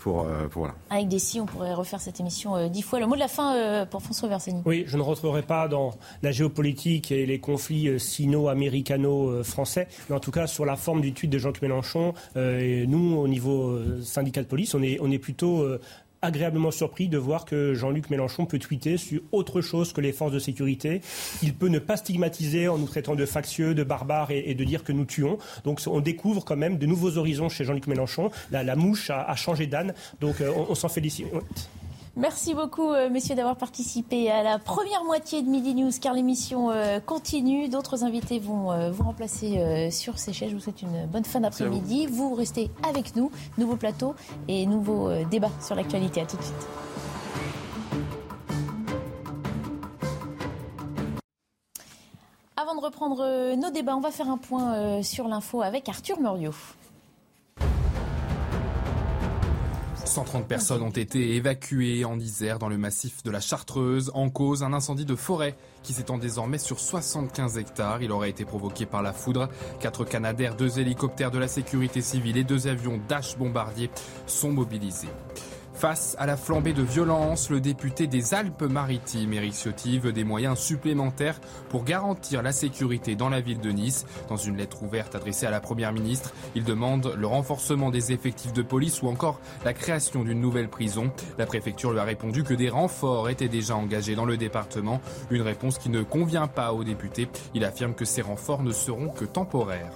pour, 0.00 0.26
pour 0.50 0.60
voilà. 0.60 0.74
Avec 0.90 1.08
des 1.08 1.18
si, 1.18 1.40
on 1.40 1.46
pourrait 1.46 1.74
refaire 1.74 2.00
cette 2.00 2.20
émission 2.20 2.68
dix 2.68 2.82
fois. 2.82 3.00
Le 3.00 3.06
mot 3.06 3.14
de 3.14 3.20
la 3.20 3.28
fin 3.28 3.86
pour 3.90 4.02
François 4.02 4.28
Oui, 4.64 4.84
je 4.86 4.96
ne 4.96 5.02
rentrerai 5.02 5.42
pas 5.42 5.68
dans 5.68 5.94
la 6.22 6.32
géopolitique 6.32 7.12
et 7.12 7.26
les 7.26 7.38
conflits 7.38 7.88
euh, 7.88 7.98
sino-américano-français, 7.98 9.88
mais 10.08 10.16
en 10.16 10.20
tout 10.20 10.30
cas 10.30 10.46
sur 10.46 10.64
la 10.64 10.76
forme 10.76 11.00
du 11.00 11.12
tweet 11.12 11.30
de 11.30 11.38
Jean-Luc 11.38 11.62
Mélenchon, 11.62 12.14
euh, 12.36 12.84
nous, 12.86 13.16
au 13.16 13.28
niveau 13.28 13.70
euh, 13.70 14.00
syndicat 14.02 14.42
de 14.42 14.46
police, 14.46 14.74
on 14.74 14.82
est, 14.82 15.18
plutôt 15.18 15.64
agréablement 16.20 16.70
surpris 16.70 17.08
de 17.08 17.16
voir 17.16 17.44
que 17.44 17.72
Jean-Luc 17.72 18.10
Mélenchon 18.10 18.46
peut 18.46 18.58
tweeter 18.58 18.96
sur 18.96 19.20
autre 19.30 19.60
chose 19.60 19.92
que 19.92 20.00
les 20.00 20.12
forces 20.12 20.32
de 20.32 20.38
sécurité. 20.38 21.00
Il 21.42 21.54
peut 21.54 21.68
ne 21.68 21.78
pas 21.78 21.96
stigmatiser 21.96 22.66
en 22.68 22.78
nous 22.78 22.86
traitant 22.86 23.14
de 23.14 23.24
factieux, 23.24 23.74
de 23.74 23.84
barbares 23.84 24.32
et, 24.32 24.54
de 24.54 24.64
dire 24.64 24.82
que 24.82 24.92
nous 24.92 25.04
tuons. 25.04 25.38
Donc 25.64 25.80
on 25.86 26.00
découvre 26.00 26.44
quand 26.44 26.56
même 26.56 26.78
de 26.78 26.86
nouveaux 26.86 27.16
horizons 27.16 27.48
chez 27.48 27.64
Jean-Luc 27.64 27.86
Mélenchon. 27.86 28.30
La, 28.50 28.76
mouche 28.76 29.08
a, 29.10 29.34
changé 29.36 29.66
d'âne. 29.66 29.94
Donc 30.20 30.36
on, 30.40 30.66
on 30.68 30.74
s'en 30.74 30.88
félicite. 30.88 31.26
Merci 32.16 32.54
beaucoup, 32.54 32.90
euh, 32.90 33.10
messieurs, 33.10 33.34
d'avoir 33.34 33.56
participé 33.56 34.30
à 34.30 34.44
la 34.44 34.60
première 34.60 35.02
moitié 35.02 35.42
de 35.42 35.48
Midi 35.48 35.74
News, 35.74 35.90
car 36.00 36.14
l'émission 36.14 36.70
euh, 36.70 37.00
continue. 37.00 37.68
D'autres 37.68 38.04
invités 38.04 38.38
vont 38.38 38.70
euh, 38.70 38.92
vous 38.92 39.02
remplacer 39.02 39.90
sur 39.90 40.16
ces 40.20 40.32
chaises. 40.32 40.50
Je 40.50 40.54
vous 40.54 40.60
souhaite 40.60 40.82
une 40.82 41.06
bonne 41.06 41.24
fin 41.24 41.40
d'après-midi. 41.40 42.06
Vous. 42.06 42.28
vous 42.28 42.34
restez 42.36 42.70
avec 42.88 43.16
nous. 43.16 43.32
Nouveau 43.58 43.74
plateau 43.74 44.14
et 44.46 44.64
nouveau 44.64 45.10
débat 45.28 45.50
sur 45.60 45.74
l'actualité. 45.74 46.20
À 46.20 46.26
tout 46.26 46.36
de 46.36 46.42
suite. 46.42 46.68
Avant 52.56 52.76
de 52.76 52.80
reprendre 52.80 53.56
nos 53.56 53.70
débats, 53.70 53.96
on 53.96 54.00
va 54.00 54.12
faire 54.12 54.30
un 54.30 54.38
point 54.38 55.02
sur 55.02 55.26
l'info 55.26 55.62
avec 55.62 55.88
Arthur 55.88 56.20
Muriot. 56.20 56.54
130 60.04 60.46
personnes 60.46 60.82
ont 60.82 60.90
été 60.90 61.34
évacuées 61.34 62.04
en 62.04 62.18
Isère 62.18 62.58
dans 62.58 62.68
le 62.68 62.76
massif 62.76 63.22
de 63.22 63.30
la 63.30 63.40
Chartreuse 63.40 64.10
en 64.14 64.28
cause 64.28 64.62
un 64.62 64.72
incendie 64.72 65.06
de 65.06 65.16
forêt 65.16 65.56
qui 65.82 65.92
s'étend 65.92 66.18
désormais 66.18 66.58
sur 66.58 66.78
75 66.78 67.58
hectares. 67.58 68.02
Il 68.02 68.12
aurait 68.12 68.30
été 68.30 68.44
provoqué 68.44 68.86
par 68.86 69.02
la 69.02 69.12
foudre. 69.12 69.48
Quatre 69.80 70.04
Canadaires, 70.04 70.56
deux 70.56 70.78
hélicoptères 70.78 71.30
de 71.30 71.38
la 71.38 71.48
sécurité 71.48 72.00
civile 72.00 72.36
et 72.36 72.44
deux 72.44 72.66
avions 72.66 73.00
Dash 73.08 73.36
bombardiers 73.38 73.90
sont 74.26 74.52
mobilisés. 74.52 75.08
Face 75.74 76.14
à 76.20 76.26
la 76.26 76.36
flambée 76.36 76.72
de 76.72 76.82
violence, 76.82 77.50
le 77.50 77.60
député 77.60 78.06
des 78.06 78.32
Alpes-Maritimes, 78.32 79.32
Éric 79.32 79.54
Ciotti, 79.54 79.98
veut 79.98 80.12
des 80.12 80.22
moyens 80.22 80.56
supplémentaires 80.56 81.40
pour 81.68 81.82
garantir 81.82 82.42
la 82.42 82.52
sécurité 82.52 83.16
dans 83.16 83.28
la 83.28 83.40
ville 83.40 83.58
de 83.58 83.70
Nice. 83.70 84.06
Dans 84.28 84.36
une 84.36 84.56
lettre 84.56 84.84
ouverte 84.84 85.16
adressée 85.16 85.46
à 85.46 85.50
la 85.50 85.60
Première 85.60 85.92
ministre, 85.92 86.32
il 86.54 86.62
demande 86.62 87.12
le 87.18 87.26
renforcement 87.26 87.90
des 87.90 88.12
effectifs 88.12 88.52
de 88.52 88.62
police 88.62 89.02
ou 89.02 89.08
encore 89.08 89.40
la 89.64 89.74
création 89.74 90.22
d'une 90.22 90.40
nouvelle 90.40 90.68
prison. 90.68 91.10
La 91.38 91.46
préfecture 91.46 91.92
lui 91.92 91.98
a 91.98 92.04
répondu 92.04 92.44
que 92.44 92.54
des 92.54 92.70
renforts 92.70 93.28
étaient 93.28 93.48
déjà 93.48 93.76
engagés 93.76 94.14
dans 94.14 94.26
le 94.26 94.36
département, 94.36 95.00
une 95.30 95.42
réponse 95.42 95.78
qui 95.78 95.90
ne 95.90 96.02
convient 96.02 96.46
pas 96.46 96.72
au 96.72 96.84
député. 96.84 97.28
Il 97.52 97.64
affirme 97.64 97.94
que 97.94 98.04
ces 98.04 98.22
renforts 98.22 98.62
ne 98.62 98.72
seront 98.72 99.08
que 99.08 99.24
temporaires. 99.24 99.92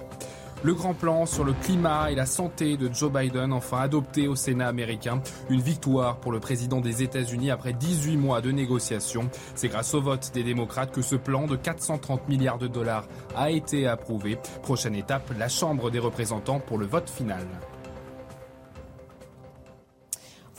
Le 0.61 0.73
grand 0.73 0.93
plan 0.93 1.25
sur 1.25 1.45
le 1.45 1.53
climat 1.53 2.11
et 2.11 2.15
la 2.15 2.25
santé 2.25 2.75
de 2.75 2.93
Joe 2.93 3.09
Biden, 3.09 3.53
enfin 3.53 3.79
adopté 3.79 4.27
au 4.27 4.35
Sénat 4.35 4.67
américain. 4.67 5.21
Une 5.49 5.61
victoire 5.61 6.17
pour 6.17 6.33
le 6.33 6.41
président 6.41 6.81
des 6.81 7.01
États-Unis 7.01 7.49
après 7.49 7.71
18 7.71 8.17
mois 8.17 8.41
de 8.41 8.51
négociations. 8.51 9.29
C'est 9.55 9.69
grâce 9.69 9.93
au 9.93 10.01
vote 10.01 10.31
des 10.33 10.43
démocrates 10.43 10.91
que 10.91 11.01
ce 11.01 11.15
plan 11.15 11.47
de 11.47 11.55
430 11.55 12.27
milliards 12.27 12.57
de 12.57 12.67
dollars 12.67 13.07
a 13.37 13.51
été 13.51 13.87
approuvé. 13.87 14.37
Prochaine 14.61 14.95
étape, 14.95 15.31
la 15.39 15.47
Chambre 15.47 15.91
des 15.91 15.99
représentants 15.99 16.59
pour 16.59 16.77
le 16.77 16.85
vote 16.85 17.09
final. 17.09 17.47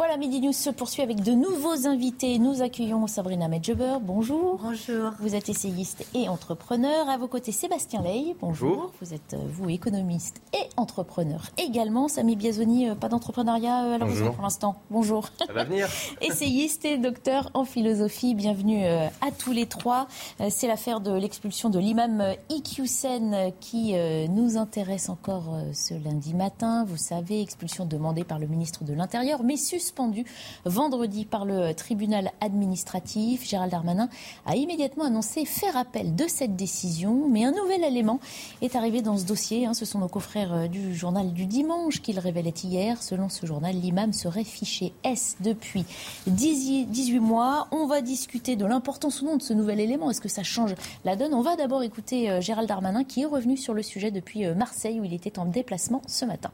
Voilà, 0.00 0.16
Midi 0.16 0.40
News 0.40 0.54
se 0.54 0.70
poursuit 0.70 1.02
avec 1.02 1.22
de 1.22 1.32
nouveaux 1.32 1.86
invités. 1.86 2.38
Nous 2.38 2.62
accueillons 2.62 3.06
Sabrina 3.06 3.48
Medjeber. 3.48 3.98
Bonjour. 4.00 4.58
Bonjour. 4.62 5.12
Vous 5.20 5.34
êtes 5.34 5.50
essayiste 5.50 6.06
et 6.14 6.26
entrepreneur. 6.26 7.06
À 7.06 7.18
vos 7.18 7.28
côtés, 7.28 7.52
Sébastien 7.52 8.00
Ley. 8.00 8.34
Bonjour. 8.40 8.92
Vous 9.02 9.12
êtes, 9.12 9.34
euh, 9.34 9.46
vous, 9.52 9.68
économiste 9.68 10.40
et 10.54 10.66
entrepreneur 10.78 11.42
également. 11.58 12.08
Samy 12.08 12.34
Biazoni, 12.34 12.88
euh, 12.88 12.94
pas 12.94 13.10
d'entrepreneuriat 13.10 13.84
euh, 13.84 13.94
à 13.96 13.98
l'horizon 13.98 14.32
pour 14.32 14.42
l'instant. 14.42 14.80
Bonjour. 14.90 15.28
Ça 15.46 15.52
va 15.52 15.64
venir. 15.64 15.86
essayiste 16.22 16.86
et 16.86 16.96
docteur 16.96 17.50
en 17.52 17.66
philosophie. 17.66 18.34
Bienvenue 18.34 18.86
à 18.86 19.30
tous 19.38 19.52
les 19.52 19.66
trois. 19.66 20.08
C'est 20.48 20.66
l'affaire 20.66 21.00
de 21.00 21.12
l'expulsion 21.12 21.68
de 21.68 21.78
l'imam 21.78 22.24
Iqiyoussen 22.48 23.52
qui 23.60 23.92
nous 24.30 24.56
intéresse 24.56 25.10
encore 25.10 25.58
ce 25.74 25.92
lundi 25.92 26.32
matin. 26.32 26.86
Vous 26.86 26.96
savez, 26.96 27.42
expulsion 27.42 27.84
demandée 27.84 28.24
par 28.24 28.38
le 28.38 28.46
ministre 28.46 28.84
de 28.84 28.94
l'Intérieur, 28.94 29.42
mais 29.42 29.58
suspendu 29.90 30.24
vendredi 30.64 31.24
par 31.24 31.44
le 31.44 31.74
tribunal 31.74 32.30
administratif. 32.40 33.44
Gérald 33.44 33.72
Darmanin 33.72 34.08
a 34.46 34.54
immédiatement 34.54 35.04
annoncé 35.04 35.44
faire 35.44 35.76
appel 35.76 36.14
de 36.14 36.26
cette 36.28 36.54
décision, 36.54 37.28
mais 37.28 37.44
un 37.44 37.50
nouvel 37.50 37.82
élément 37.82 38.20
est 38.62 38.76
arrivé 38.76 39.02
dans 39.02 39.18
ce 39.18 39.24
dossier. 39.24 39.66
Hein. 39.66 39.74
Ce 39.74 39.84
sont 39.84 39.98
nos 39.98 40.08
confrères 40.08 40.54
euh, 40.54 40.68
du 40.68 40.94
journal 40.94 41.32
du 41.32 41.46
dimanche 41.46 42.02
qui 42.02 42.12
le 42.12 42.20
révélaient 42.20 42.54
hier. 42.62 43.02
Selon 43.02 43.28
ce 43.28 43.46
journal, 43.46 43.74
l'imam 43.74 44.12
serait 44.12 44.44
fiché 44.44 44.92
S 45.02 45.36
depuis 45.40 45.84
18 46.28 47.18
mois. 47.18 47.66
On 47.72 47.86
va 47.88 48.00
discuter 48.00 48.54
de 48.54 48.66
l'importance 48.66 49.22
ou 49.22 49.24
non 49.24 49.36
de 49.38 49.42
ce 49.42 49.54
nouvel 49.54 49.80
élément. 49.80 50.08
Est-ce 50.08 50.20
que 50.20 50.28
ça 50.28 50.44
change 50.44 50.76
la 51.04 51.16
donne? 51.16 51.34
On 51.34 51.42
va 51.42 51.56
d'abord 51.56 51.82
écouter 51.82 52.30
euh, 52.30 52.40
Gérald 52.40 52.68
Darmanin 52.68 53.02
qui 53.02 53.22
est 53.22 53.26
revenu 53.26 53.56
sur 53.56 53.74
le 53.74 53.82
sujet 53.82 54.12
depuis 54.12 54.46
euh, 54.46 54.54
Marseille 54.54 55.00
où 55.00 55.04
il 55.04 55.14
était 55.14 55.40
en 55.40 55.46
déplacement 55.46 56.00
ce 56.06 56.24
matin. 56.24 56.52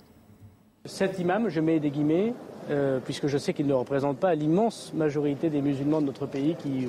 Cet 0.87 1.19
imam, 1.19 1.49
je 1.49 1.61
mets 1.61 1.81
des 1.81 1.91
guillemets, 1.91 2.33
euh, 2.71 2.99
puisque 3.05 3.27
je 3.27 3.39
sais 3.39 3.53
qu'il 3.53 3.67
ne 3.67 3.75
représente 3.75 4.19
pas 4.19 4.35
l'immense 4.35 4.93
majorité 4.95 5.51
des 5.51 5.61
musulmans 5.61 6.01
de 6.01 6.07
notre 6.07 6.27
pays 6.27 6.55
qui 6.57 6.89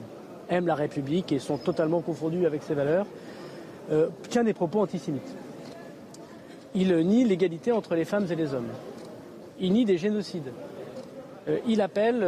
aiment 0.50 0.68
la 0.68 0.76
République 0.76 1.32
et 1.32 1.40
sont 1.40 1.58
totalement 1.58 2.02
confondus 2.02 2.46
avec 2.46 2.64
ses 2.64 2.74
valeurs, 2.74 3.06
euh, 3.92 4.10
tient 4.30 4.44
des 4.44 4.54
propos 4.54 4.82
antisémites. 4.82 5.36
Il 6.76 6.96
nie 7.08 7.26
l'égalité 7.26 7.72
entre 7.72 7.96
les 7.96 8.06
femmes 8.06 8.28
et 8.30 8.36
les 8.36 8.54
hommes. 8.54 8.70
Il 9.60 9.74
nie 9.74 9.86
des 9.86 9.98
génocides. 9.98 10.52
Euh, 11.48 11.58
il 11.68 11.82
appelle 11.82 12.26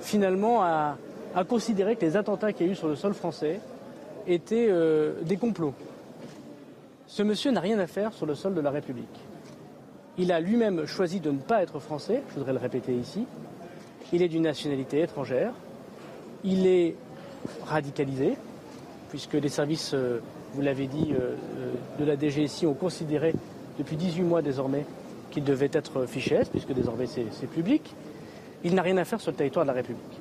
finalement 0.00 0.62
à, 0.62 0.96
à, 1.34 1.44
considérer 1.44 1.96
que 1.96 2.04
les 2.06 2.16
attentats 2.16 2.52
qu'il 2.52 2.66
y 2.66 2.68
a 2.70 2.72
eu 2.72 2.76
sur 2.76 2.88
le 2.88 2.96
sol 2.96 3.12
français 3.12 3.60
étaient 4.26 4.72
des 5.22 5.36
complots. 5.36 5.74
Ce 7.06 7.22
monsieur 7.22 7.50
n'a 7.50 7.60
rien 7.60 7.78
à 7.78 7.86
faire 7.86 8.12
sur 8.12 8.24
le 8.24 8.34
sol 8.34 8.54
de 8.54 8.60
la 8.60 8.70
République. 8.70 9.29
Il 10.18 10.32
a 10.32 10.40
lui-même 10.40 10.86
choisi 10.86 11.20
de 11.20 11.30
ne 11.30 11.38
pas 11.38 11.62
être 11.62 11.78
français, 11.78 12.22
je 12.30 12.34
voudrais 12.34 12.52
le 12.52 12.58
répéter 12.58 12.92
ici. 12.92 13.26
Il 14.12 14.22
est 14.22 14.28
d'une 14.28 14.42
nationalité 14.42 15.00
étrangère. 15.00 15.52
Il 16.44 16.66
est 16.66 16.96
radicalisé, 17.64 18.36
puisque 19.10 19.34
les 19.34 19.48
services, 19.48 19.92
euh, 19.94 20.20
vous 20.54 20.62
l'avez 20.62 20.86
dit, 20.86 21.12
euh, 21.12 21.34
euh, 21.58 21.72
de 21.98 22.04
la 22.04 22.16
DGSI 22.16 22.66
ont 22.66 22.74
considéré 22.74 23.34
depuis 23.78 23.96
18 23.96 24.22
mois 24.22 24.42
désormais 24.42 24.84
qu'il 25.30 25.44
devait 25.44 25.70
être 25.72 26.06
fiché 26.06 26.40
puisque 26.50 26.72
désormais 26.72 27.06
c'est 27.06 27.46
public. 27.46 27.94
Il 28.64 28.74
n'a 28.74 28.82
rien 28.82 28.96
à 28.96 29.04
faire 29.04 29.20
sur 29.20 29.30
le 29.30 29.36
territoire 29.36 29.64
de 29.64 29.68
la 29.68 29.74
République. 29.74 30.19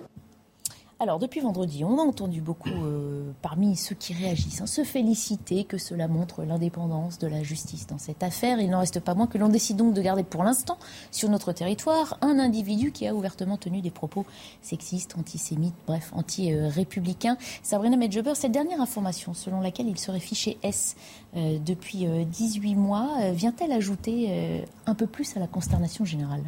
Alors, 1.02 1.18
depuis 1.18 1.40
vendredi, 1.40 1.86
on 1.86 1.98
a 1.98 2.02
entendu 2.02 2.42
beaucoup, 2.42 2.68
euh, 2.68 3.32
parmi 3.42 3.78
ceux 3.78 3.96
qui 3.96 4.14
réagissent, 4.14 4.60
hein, 4.60 4.68
se 4.68 4.84
féliciter 4.84 5.64
que 5.64 5.78
cela 5.78 6.10
montre 6.10 6.44
l'indépendance 6.44 7.20
de 7.20 7.28
la 7.28 7.42
justice 7.42 7.88
dans 7.88 7.98
cette 7.98 8.22
affaire. 8.22 8.60
Il 8.60 8.70
n'en 8.70 8.80
reste 8.80 9.00
pas 9.00 9.14
moins 9.14 9.26
que 9.26 9.38
l'on 9.38 9.48
décide 9.48 9.78
donc 9.78 9.94
de 9.94 10.02
garder 10.02 10.24
pour 10.24 10.44
l'instant 10.44 10.78
sur 11.12 11.30
notre 11.30 11.54
territoire 11.54 12.18
un 12.20 12.38
individu 12.38 12.92
qui 12.92 13.08
a 13.08 13.16
ouvertement 13.16 13.56
tenu 13.56 13.80
des 13.80 13.92
propos 13.92 14.26
sexistes, 14.62 15.16
antisémites, 15.18 15.74
bref, 15.88 16.12
anti-républicains. 16.14 17.38
Sabrina 17.64 17.96
Medjeber, 17.96 18.36
cette 18.36 18.52
dernière 18.52 18.82
information 18.82 19.34
selon 19.34 19.62
laquelle 19.62 19.88
il 19.88 19.98
serait 19.98 20.20
fiché 20.20 20.58
S 20.64 20.98
euh, 21.38 21.60
depuis 21.66 22.08
18 22.08 22.74
euh, 22.74 22.78
mois, 22.78 23.32
vient-elle 23.32 23.72
ajouter 23.72 24.66
un 24.86 24.96
peu 24.96 25.08
plus 25.08 25.38
à 25.38 25.40
la 25.40 25.48
consternation 25.48 26.04
générale? 26.04 26.44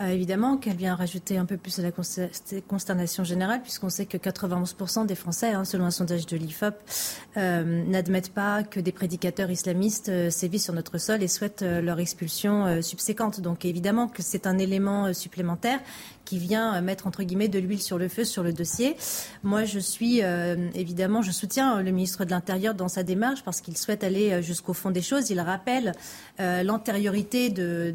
Euh, 0.00 0.06
évidemment 0.06 0.56
qu'elle 0.56 0.76
vient 0.76 0.94
rajouter 0.94 1.36
un 1.38 1.44
peu 1.44 1.56
plus 1.56 1.78
à 1.78 1.82
la 1.82 1.90
consternation 2.66 3.24
générale, 3.24 3.62
puisqu'on 3.62 3.90
sait 3.90 4.06
que 4.06 4.16
91% 4.16 5.06
des 5.06 5.14
Français, 5.14 5.52
hein, 5.52 5.64
selon 5.64 5.84
un 5.84 5.90
sondage 5.90 6.26
de 6.26 6.36
l'IFOP, 6.36 6.74
euh, 7.36 7.84
n'admettent 7.84 8.32
pas 8.32 8.62
que 8.62 8.80
des 8.80 8.92
prédicateurs 8.92 9.50
islamistes 9.50 10.08
euh, 10.08 10.30
sévissent 10.30 10.64
sur 10.64 10.74
notre 10.74 10.98
sol 10.98 11.22
et 11.22 11.28
souhaitent 11.28 11.62
leur 11.62 12.00
expulsion 12.00 12.82
subséquente. 12.82 13.40
Donc 13.40 13.64
évidemment 13.64 14.08
que 14.08 14.22
c'est 14.22 14.46
un 14.46 14.58
élément 14.58 15.12
supplémentaire 15.12 15.80
qui 16.32 16.38
vient 16.38 16.80
mettre 16.80 17.06
entre 17.06 17.24
guillemets 17.24 17.48
de 17.48 17.58
l'huile 17.58 17.82
sur 17.82 17.98
le 17.98 18.08
feu 18.08 18.24
sur 18.24 18.42
le 18.42 18.54
dossier. 18.54 18.96
Moi, 19.42 19.64
je 19.64 19.78
suis 19.78 20.22
évidemment, 20.74 21.20
je 21.20 21.30
soutiens 21.30 21.82
le 21.82 21.90
ministre 21.90 22.24
de 22.24 22.30
l'Intérieur 22.30 22.74
dans 22.74 22.88
sa 22.88 23.02
démarche 23.02 23.42
parce 23.44 23.60
qu'il 23.60 23.76
souhaite 23.76 24.02
aller 24.02 24.42
jusqu'au 24.42 24.72
fond 24.72 24.90
des 24.90 25.02
choses. 25.02 25.28
Il 25.28 25.40
rappelle 25.40 25.92
l'antériorité 26.38 27.50
de, 27.50 27.92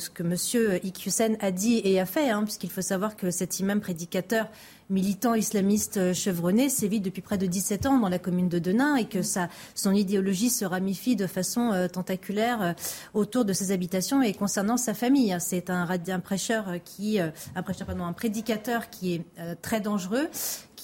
ce 0.00 0.10
que 0.10 0.24
M. 0.24 0.80
Iqiyoussen 0.82 1.36
a 1.38 1.52
dit 1.52 1.80
et 1.84 2.00
a 2.00 2.06
fait, 2.06 2.28
hein, 2.28 2.42
puisqu'il 2.42 2.70
faut 2.70 2.82
savoir 2.82 3.14
que 3.14 3.30
cet 3.30 3.60
imam 3.60 3.80
prédicateur 3.80 4.48
militant 4.90 5.34
islamiste 5.34 5.96
euh, 5.96 6.14
chevronné 6.14 6.68
sévit 6.68 7.00
depuis 7.00 7.22
près 7.22 7.38
de 7.38 7.46
17 7.46 7.86
ans 7.86 7.98
dans 7.98 8.08
la 8.08 8.18
commune 8.18 8.48
de 8.48 8.58
Denain 8.58 8.96
et 8.96 9.06
que 9.06 9.22
sa, 9.22 9.48
son 9.74 9.92
idéologie 9.92 10.50
se 10.50 10.64
ramifie 10.64 11.16
de 11.16 11.26
façon 11.26 11.72
euh, 11.72 11.88
tentaculaire 11.88 12.62
euh, 12.62 12.72
autour 13.14 13.44
de 13.44 13.52
ses 13.52 13.72
habitations 13.72 14.22
et 14.22 14.32
concernant 14.32 14.76
sa 14.76 14.94
famille. 14.94 15.36
C'est 15.40 15.70
un, 15.70 15.86
prêcheur 16.20 16.66
qui, 16.84 17.18
un 17.18 17.62
prêcheur, 17.62 17.86
pardon, 17.86 18.04
un 18.04 18.12
prédicateur 18.12 18.90
qui 18.90 19.14
est 19.14 19.24
très 19.62 19.80
dangereux 19.80 20.28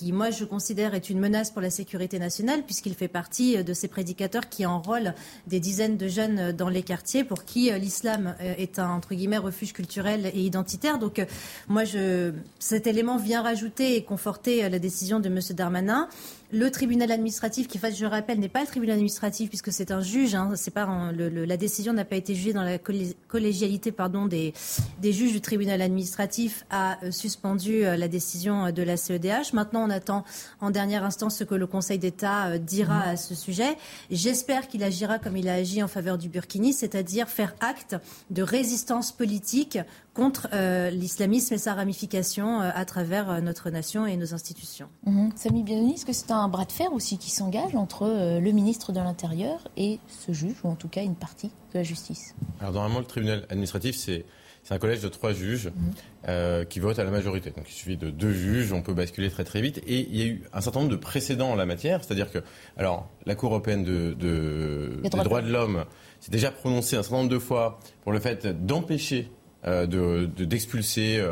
qui, 0.02 0.12
moi, 0.12 0.30
je 0.30 0.44
considère 0.44 0.94
est 0.94 1.10
une 1.10 1.20
menace 1.20 1.50
pour 1.50 1.62
la 1.62 1.70
sécurité 1.70 2.18
nationale, 2.18 2.62
puisqu'il 2.64 2.94
fait 2.94 3.08
partie 3.08 3.62
de 3.62 3.72
ces 3.72 3.86
prédicateurs 3.86 4.48
qui 4.48 4.66
enrôlent 4.66 5.14
des 5.46 5.60
dizaines 5.60 5.96
de 5.96 6.08
jeunes 6.08 6.50
dans 6.52 6.68
les 6.68 6.82
quartiers 6.82 7.22
pour 7.22 7.44
qui 7.44 7.70
l'islam 7.70 8.34
est 8.40 8.78
un, 8.78 8.88
entre 8.90 9.14
guillemets, 9.14 9.38
refuge 9.38 9.72
culturel 9.72 10.30
et 10.34 10.40
identitaire. 10.40 10.98
Donc, 10.98 11.24
moi, 11.68 11.84
je, 11.84 12.32
cet 12.58 12.86
élément 12.86 13.16
vient 13.16 13.42
rajouter 13.42 13.96
et 13.96 14.02
conforter 14.02 14.68
la 14.68 14.78
décision 14.78 15.20
de 15.20 15.28
M. 15.28 15.38
Darmanin. 15.50 16.08
Le 16.54 16.70
tribunal 16.70 17.10
administratif, 17.10 17.66
qui, 17.66 17.78
je 17.78 18.04
rappelle, 18.04 18.38
n'est 18.38 18.50
pas 18.50 18.60
le 18.60 18.66
tribunal 18.66 18.96
administratif 18.96 19.48
puisque 19.48 19.72
c'est 19.72 19.90
un 19.90 20.02
juge. 20.02 20.34
Hein, 20.34 20.50
c'est 20.54 20.70
pas 20.70 20.86
la 21.16 21.56
décision 21.56 21.94
n'a 21.94 22.04
pas 22.04 22.16
été 22.16 22.34
jugée 22.34 22.52
dans 22.52 22.62
la 22.62 22.76
collégialité 22.76 23.90
pardon, 23.90 24.26
des, 24.26 24.52
des 25.00 25.14
juges 25.14 25.32
du 25.32 25.40
tribunal 25.40 25.80
administratif, 25.80 26.66
a 26.68 27.02
euh, 27.04 27.10
suspendu 27.10 27.86
euh, 27.86 27.96
la 27.96 28.06
décision 28.06 28.66
euh, 28.66 28.70
de 28.70 28.82
la 28.82 28.98
CEDH. 28.98 29.54
Maintenant, 29.54 29.86
on 29.86 29.88
attend 29.88 30.24
en 30.60 30.70
dernière 30.70 31.04
instance 31.04 31.38
ce 31.38 31.44
que 31.44 31.54
le 31.54 31.66
Conseil 31.66 31.98
d'État 31.98 32.58
dira 32.58 33.00
à 33.00 33.16
ce 33.16 33.34
sujet. 33.34 33.78
J'espère 34.10 34.68
qu'il 34.68 34.84
agira 34.84 35.18
comme 35.18 35.38
il 35.38 35.48
a 35.48 35.54
agi 35.54 35.82
en 35.82 35.88
faveur 35.88 36.18
du 36.18 36.28
Burkini, 36.28 36.74
c'est-à-dire 36.74 37.30
faire 37.30 37.54
acte 37.60 37.96
de 38.28 38.42
résistance 38.42 39.10
politique 39.10 39.78
contre 40.14 40.48
l'islamisme 40.90 41.54
et 41.54 41.58
sa 41.58 41.74
ramification 41.74 42.60
à 42.60 42.84
travers 42.84 43.40
notre 43.42 43.70
nation 43.70 44.06
et 44.06 44.16
nos 44.16 44.34
institutions. 44.34 44.88
Mmh. 45.06 45.30
Samy 45.36 45.62
Bianoni, 45.62 45.94
est-ce 45.94 46.06
que 46.06 46.12
c'est 46.12 46.30
un 46.30 46.48
bras 46.48 46.64
de 46.64 46.72
fer 46.72 46.92
aussi 46.92 47.18
qui 47.18 47.30
s'engage 47.30 47.74
entre 47.74 48.02
euh, 48.02 48.40
le 48.40 48.52
ministre 48.52 48.92
de 48.92 49.00
l'Intérieur 49.00 49.68
et 49.76 49.98
ce 50.08 50.32
juge, 50.32 50.56
ou 50.64 50.68
en 50.68 50.74
tout 50.74 50.88
cas 50.88 51.02
une 51.02 51.14
partie 51.14 51.48
de 51.72 51.78
la 51.78 51.82
justice? 51.82 52.34
Alors 52.60 52.72
normalement, 52.72 52.98
le 52.98 53.04
tribunal 53.04 53.46
administratif, 53.48 53.96
c'est 53.96 54.24
un 54.70 54.78
collège 54.78 55.00
de 55.00 55.08
trois 55.08 55.32
juges 55.32 55.66
mhm. 55.66 55.92
euh, 56.28 56.64
qui 56.64 56.80
votent 56.80 56.98
à 56.98 57.04
la 57.04 57.10
majorité. 57.10 57.50
Donc 57.50 57.68
il 57.68 57.72
suffit 57.72 57.96
de 57.96 58.10
deux 58.10 58.32
juges, 58.32 58.72
on 58.72 58.82
peut 58.82 58.94
basculer 58.94 59.30
très 59.30 59.44
très 59.44 59.60
vite. 59.60 59.78
Et 59.86 60.00
il 60.00 60.16
y 60.16 60.22
a 60.22 60.26
eu 60.26 60.42
un 60.52 60.60
certain 60.60 60.80
nombre 60.80 60.92
de 60.92 60.96
précédents 60.96 61.50
en 61.50 61.56
la 61.56 61.66
matière, 61.66 62.04
c'est-à-dire 62.04 62.30
que, 62.30 62.38
alors, 62.76 63.08
la 63.26 63.34
Cour 63.34 63.50
européenne 63.50 63.84
de, 63.84 64.14
des 64.14 65.08
droits 65.08 65.42
de 65.42 65.50
l'homme 65.50 65.84
s'est 66.20 66.30
déjà 66.30 66.50
prononcée 66.50 66.96
un 66.96 67.02
certain 67.02 67.18
nombre 67.18 67.30
de 67.30 67.38
fois 67.38 67.80
pour 68.02 68.12
le 68.12 68.20
fait 68.20 68.46
d'empêcher 68.46 69.30
euh, 69.66 70.26
d'expulser 70.26 71.22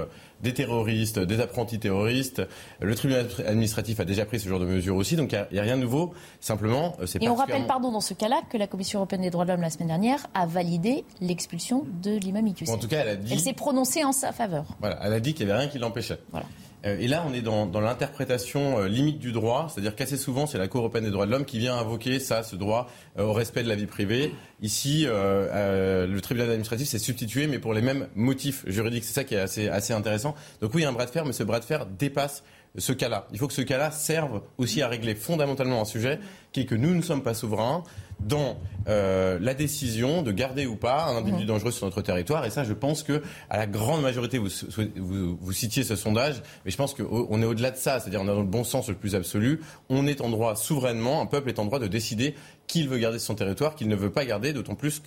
des 0.42 0.54
terroristes, 0.54 1.18
des 1.18 1.40
apprentis 1.40 1.78
terroristes. 1.78 2.42
Le 2.80 2.94
tribunal 2.94 3.26
administratif 3.46 4.00
a 4.00 4.04
déjà 4.04 4.24
pris 4.24 4.40
ce 4.40 4.48
genre 4.48 4.60
de 4.60 4.66
mesures 4.66 4.96
aussi, 4.96 5.16
donc 5.16 5.32
il 5.32 5.46
n'y 5.52 5.58
a, 5.58 5.62
rien 5.62 5.76
de 5.76 5.82
nouveau. 5.82 6.14
Simplement, 6.40 6.96
euh, 7.00 7.06
c'est 7.06 7.22
Et 7.22 7.28
on 7.28 7.34
rappelle, 7.34 7.66
pardon, 7.66 7.92
dans 7.92 8.00
ce 8.00 8.14
cas-là, 8.14 8.40
que 8.50 8.56
la 8.56 8.66
Commission 8.66 9.00
européenne 9.00 9.22
des 9.22 9.30
droits 9.30 9.44
de 9.44 9.50
l'homme 9.50 9.60
la 9.60 9.70
semaine 9.70 9.88
dernière 9.88 10.26
a 10.34 10.46
validé 10.46 11.04
l'expulsion 11.20 11.84
de 12.02 12.16
l'imam 12.16 12.46
Iqiyoussen. 12.46 12.74
en 12.74 12.78
tout 12.78 12.88
cas, 12.88 13.00
elle 13.00 13.08
a 13.08 13.16
dit. 13.16 13.32
Elle 13.32 13.40
s'est 13.40 13.52
prononcée 13.52 14.04
en 14.04 14.12
sa 14.12 14.32
faveur. 14.32 14.64
Voilà, 14.80 14.98
elle 15.02 15.12
a 15.12 15.20
dit 15.20 15.34
qu'il 15.34 15.46
n'y 15.46 15.52
avait 15.52 15.62
rien 15.62 15.68
qui 15.68 15.78
l'empêchait. 15.78 16.18
Voilà. 16.30 16.46
Euh, 16.84 16.96
et 16.98 17.08
là, 17.08 17.24
on 17.28 17.32
est 17.32 17.42
dans, 17.42 17.68
l'interprétation 17.80 18.78
euh, 18.78 18.88
limite 18.88 19.18
du 19.18 19.32
droit, 19.32 19.68
c'est-à-dire 19.68 19.94
qu'assez 19.94 20.16
souvent, 20.16 20.46
c'est 20.46 20.58
la 20.58 20.68
Cour 20.68 20.80
européenne 20.80 21.04
des 21.04 21.10
droits 21.10 21.26
de 21.26 21.30
l'homme 21.30 21.44
qui 21.44 21.58
vient 21.58 21.76
invoquer 21.76 22.18
ça, 22.18 22.42
ce 22.42 22.56
droit 22.56 22.88
au 23.18 23.32
respect 23.32 23.62
de 23.62 23.68
la 23.68 23.74
vie 23.74 23.86
privée. 23.86 24.32
Ici, 24.62 25.06
le 25.06 26.18
tribunal 26.20 26.48
administratif 26.48 26.88
s'est 26.88 26.98
substitué, 26.98 27.46
mais 27.46 27.58
pour 27.58 27.74
les 27.74 27.82
mêmes 27.82 28.08
motifs 28.14 28.64
juridiques. 28.66 29.04
C'est 29.04 29.14
ça 29.14 29.24
qui 29.24 29.34
est 29.34 29.68
assez 29.68 29.92
intéressant. 29.92 30.34
Donc 30.60 30.74
oui, 30.74 30.82
il 30.82 30.84
y 30.84 30.86
a 30.86 30.90
un 30.90 30.92
bras 30.92 31.06
de 31.06 31.10
fer, 31.10 31.24
mais 31.24 31.32
ce 31.32 31.42
bras 31.42 31.60
de 31.60 31.64
fer 31.64 31.86
dépasse 31.86 32.42
ce 32.76 32.92
cas-là. 32.92 33.26
Il 33.32 33.38
faut 33.38 33.48
que 33.48 33.54
ce 33.54 33.62
cas-là 33.62 33.90
serve 33.90 34.42
aussi 34.58 34.82
à 34.82 34.88
régler 34.88 35.14
fondamentalement 35.14 35.80
un 35.80 35.84
sujet 35.84 36.20
qui 36.52 36.60
est 36.60 36.66
que 36.66 36.74
nous 36.74 36.94
ne 36.94 37.02
sommes 37.02 37.22
pas 37.22 37.34
souverains 37.34 37.82
dans 38.20 38.58
euh, 38.88 39.38
la 39.40 39.54
décision 39.54 40.22
de 40.22 40.30
garder 40.30 40.66
ou 40.66 40.76
pas 40.76 41.06
un 41.06 41.16
individu 41.16 41.46
dangereux 41.46 41.70
sur 41.70 41.86
notre 41.86 42.02
territoire. 42.02 42.44
Et 42.44 42.50
ça, 42.50 42.64
je 42.64 42.72
pense 42.72 43.02
que 43.02 43.22
à 43.48 43.56
la 43.56 43.66
grande 43.66 44.02
majorité, 44.02 44.38
vous, 44.38 44.48
vous, 44.96 45.36
vous 45.40 45.52
citiez 45.52 45.84
ce 45.84 45.96
sondage, 45.96 46.42
mais 46.64 46.70
je 46.70 46.76
pense 46.76 46.94
qu'on 46.94 47.42
est 47.42 47.46
au-delà 47.46 47.70
de 47.70 47.76
ça. 47.76 47.98
C'est-à-dire, 47.98 48.20
on 48.20 48.24
est 48.24 48.34
dans 48.34 48.40
le 48.40 48.44
bon 48.44 48.64
sens 48.64 48.88
le 48.88 48.94
plus 48.94 49.14
absolu. 49.14 49.60
On 49.88 50.06
est 50.06 50.20
en 50.20 50.28
droit 50.28 50.54
souverainement, 50.54 51.20
un 51.22 51.26
peuple 51.26 51.48
est 51.48 51.58
en 51.58 51.64
droit 51.64 51.78
de 51.78 51.86
décider 51.86 52.34
qu'il 52.66 52.88
veut 52.88 52.98
garder 52.98 53.18
son 53.18 53.34
territoire, 53.34 53.74
qu'il 53.74 53.88
ne 53.88 53.96
veut 53.96 54.10
pas 54.10 54.24
garder, 54.24 54.52
d'autant 54.52 54.74
plus 54.74 55.00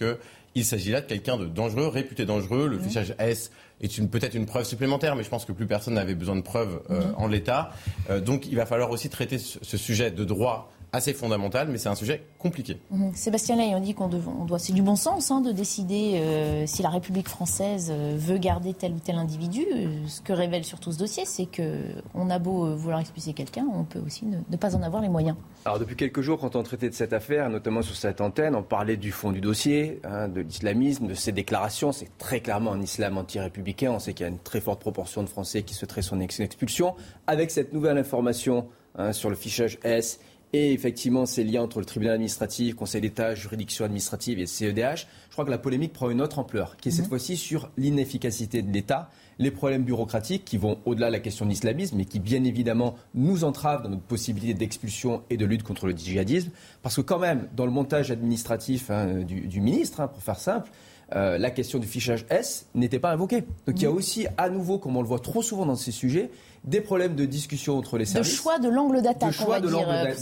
qu'il 0.54 0.66
s'agit 0.66 0.92
là 0.92 1.02
de 1.02 1.06
quelqu'un 1.06 1.38
de 1.38 1.46
dangereux, 1.46 1.88
réputé 1.88 2.26
dangereux. 2.26 2.68
Le 2.68 2.80
fichage 2.80 3.16
S 3.20 3.52
est 3.82 4.02
peut-être 4.08 4.36
une 4.36 4.46
preuve 4.46 4.66
supplémentaire, 4.66 5.16
mais 5.16 5.24
je 5.24 5.30
pense 5.30 5.46
que 5.46 5.52
plus 5.52 5.68
personne 5.68 5.96
n'avait 5.96 6.16
besoin 6.16 6.36
de 6.36 6.42
preuves 6.42 6.82
euh, 6.90 7.02
en 7.18 7.28
l'état. 7.28 7.72
Euh, 8.10 8.20
donc 8.20 8.48
il 8.48 8.56
va 8.56 8.66
falloir 8.66 8.92
aussi 8.92 9.10
traiter 9.10 9.38
ce 9.38 9.78
sujet 9.78 10.12
de 10.12 10.24
droit 10.24 10.73
assez 10.94 11.14
fondamental, 11.14 11.68
mais 11.70 11.80
c'est 11.80 11.90
un 11.90 11.96
sujet 11.96 12.24
compliqué. 12.38 12.78
Mhm. 12.92 13.14
Sébastien 13.16 13.56
Lay, 13.56 13.74
on 13.76 13.80
dit 13.80 13.96
qu'on 13.96 14.08
doit, 14.08 14.60
c'est 14.60 14.74
du 14.74 14.84
bon 14.84 14.96
sens 14.96 15.32
hein, 15.32 15.42
de 15.42 15.52
décider 15.52 16.20
euh, 16.22 16.66
si 16.68 16.84
la 16.84 16.90
République 16.90 17.28
française 17.28 17.92
euh, 17.92 18.16
veut 18.16 18.38
garder 18.38 18.76
tel 18.76 18.94
ou 18.94 19.00
tel 19.00 19.16
individu. 19.16 19.66
Euh, 19.74 19.88
ce 20.08 20.22
que 20.22 20.32
révèle 20.32 20.64
surtout 20.64 20.92
ce 20.92 21.00
dossier, 21.00 21.26
c'est 21.26 21.48
que 21.48 21.80
on 22.14 22.30
a 22.30 22.38
beau 22.38 22.76
vouloir 22.76 23.00
expulser 23.00 23.34
quelqu'un, 23.34 23.66
on 23.74 23.84
peut 23.86 24.02
aussi 24.06 24.26
ne, 24.26 24.58
pas 24.58 24.76
en 24.76 24.84
avoir 24.84 25.02
les 25.02 25.10
moyens. 25.10 25.36
Alors 25.66 25.80
depuis 25.80 25.96
quelques 25.96 26.22
jours, 26.22 26.40
quand 26.40 26.56
on 26.56 26.62
traitait 26.62 26.90
de 26.90 26.94
cette 26.94 27.14
affaire, 27.14 27.50
notamment 27.50 27.82
sur 27.82 27.96
cette 27.96 28.22
antenne, 28.22 28.56
on 28.56 28.62
parlait 28.62 28.98
du 28.98 29.12
fond 29.12 29.32
du 29.32 29.42
dossier, 29.42 30.00
hein, 30.04 30.28
de 30.28 30.42
l'islamisme, 30.42 31.08
de 31.08 31.16
ses 31.16 31.32
déclarations. 31.32 31.92
C'est 31.92 32.16
très 32.20 32.40
clairement 32.40 32.72
un 32.72 32.82
islam 32.82 33.18
anti-républicain. 33.18 33.92
On 33.92 34.00
sait 34.00 34.14
qu'il 34.14 34.26
y 34.26 34.30
a 34.30 34.32
une 34.32 34.40
très 34.40 34.62
forte 34.62 34.80
proportion 34.80 35.24
de 35.24 35.30
Français 35.30 35.64
qui 35.64 35.74
souhaiteraient 35.74 36.04
son 36.04 36.20
expulsion. 36.20 36.94
Avec 37.26 37.50
cette 37.50 37.74
nouvelle 37.74 37.98
information 37.98 38.68
hein, 38.96 39.12
sur 39.12 39.32
le 39.32 39.36
fichage 39.36 39.80
S 39.84 40.20
et 40.54 40.72
effectivement 40.72 41.26
ces 41.26 41.44
liens 41.44 41.64
entre 41.64 41.80
le 41.80 41.86
tribunal 41.86 42.16
administratif, 42.16 42.76
Conseil 42.76 43.02
d'État, 43.02 43.36
juridiction 43.36 43.86
administrative 43.86 44.40
et 44.40 44.46
CEDH, 44.46 45.08
je 45.30 45.34
crois 45.34 45.46
que 45.46 45.50
la 45.50 45.58
polémique 45.58 45.94
prend 45.94 46.10
une 46.12 46.22
autre 46.22 46.40
ampleur, 46.40 46.78
qui 46.78 46.90
est 46.90 46.92
cette 46.92 47.06
mhm. 47.06 47.10
fois-ci 47.10 47.38
sur 47.38 47.70
l'inefficacité 47.76 48.62
de 48.62 48.72
l'État, 48.72 49.10
les 49.40 49.50
problèmes 49.50 49.84
bureaucratiques 49.84 50.46
qui 50.46 50.58
vont 50.58 50.78
au-delà 50.86 51.08
de 51.08 51.14
la 51.14 51.20
question 51.20 51.46
de 51.46 51.50
l'islamisme, 51.50 51.98
mais 51.98 52.06
qui 52.06 52.20
bien 52.20 52.44
évidemment 52.44 52.96
nous 53.16 53.44
entravent 53.44 53.82
dans 53.82 53.90
notre 53.90 54.04
possibilité 54.04 54.54
d'expulsion 54.54 55.24
et 55.32 55.38
de 55.38 55.46
lutte 55.46 55.64
contre 55.64 55.88
le 55.88 55.94
djihadisme, 55.94 56.52
parce 56.84 56.96
que 56.96 57.02
quand 57.02 57.20
même, 57.20 57.48
dans 57.56 57.66
le 57.66 57.72
montage 57.72 58.12
administratif 58.12 58.92
hein, 58.92 59.24
du, 59.24 59.60
ministre, 59.60 60.02
hein, 60.02 60.08
pour 60.08 60.22
faire 60.22 60.40
simple, 60.40 60.70
euh, 61.16 61.38
la 61.38 61.52
question 61.52 61.80
du 61.80 61.88
fichage 61.88 62.26
S 62.30 62.68
n'était 62.76 63.00
pas 63.00 63.12
invoquée. 63.12 63.44
Donc 63.68 63.78
il 63.78 63.84
y 63.84 63.86
a 63.86 63.90
mhm. 63.90 63.98
aussi, 63.98 64.28
à 64.38 64.50
nouveau, 64.50 64.80
comme 64.80 64.98
on 64.98 65.02
le 65.02 65.08
voit 65.08 65.20
trop 65.20 65.42
souvent 65.42 65.66
dans 65.66 65.76
ces 65.76 65.92
sujets, 65.92 66.30
des 66.64 66.82
problèmes 66.82 67.16
de 67.16 67.26
discussion 67.26 67.78
entre 67.78 67.98
les 67.98 68.06
services. 68.06 68.32
De 68.32 68.38
choix 68.38 68.60
de 68.60 68.70
l'angle 68.70 69.02
d'attaque. 69.02 69.30
De 69.30 69.34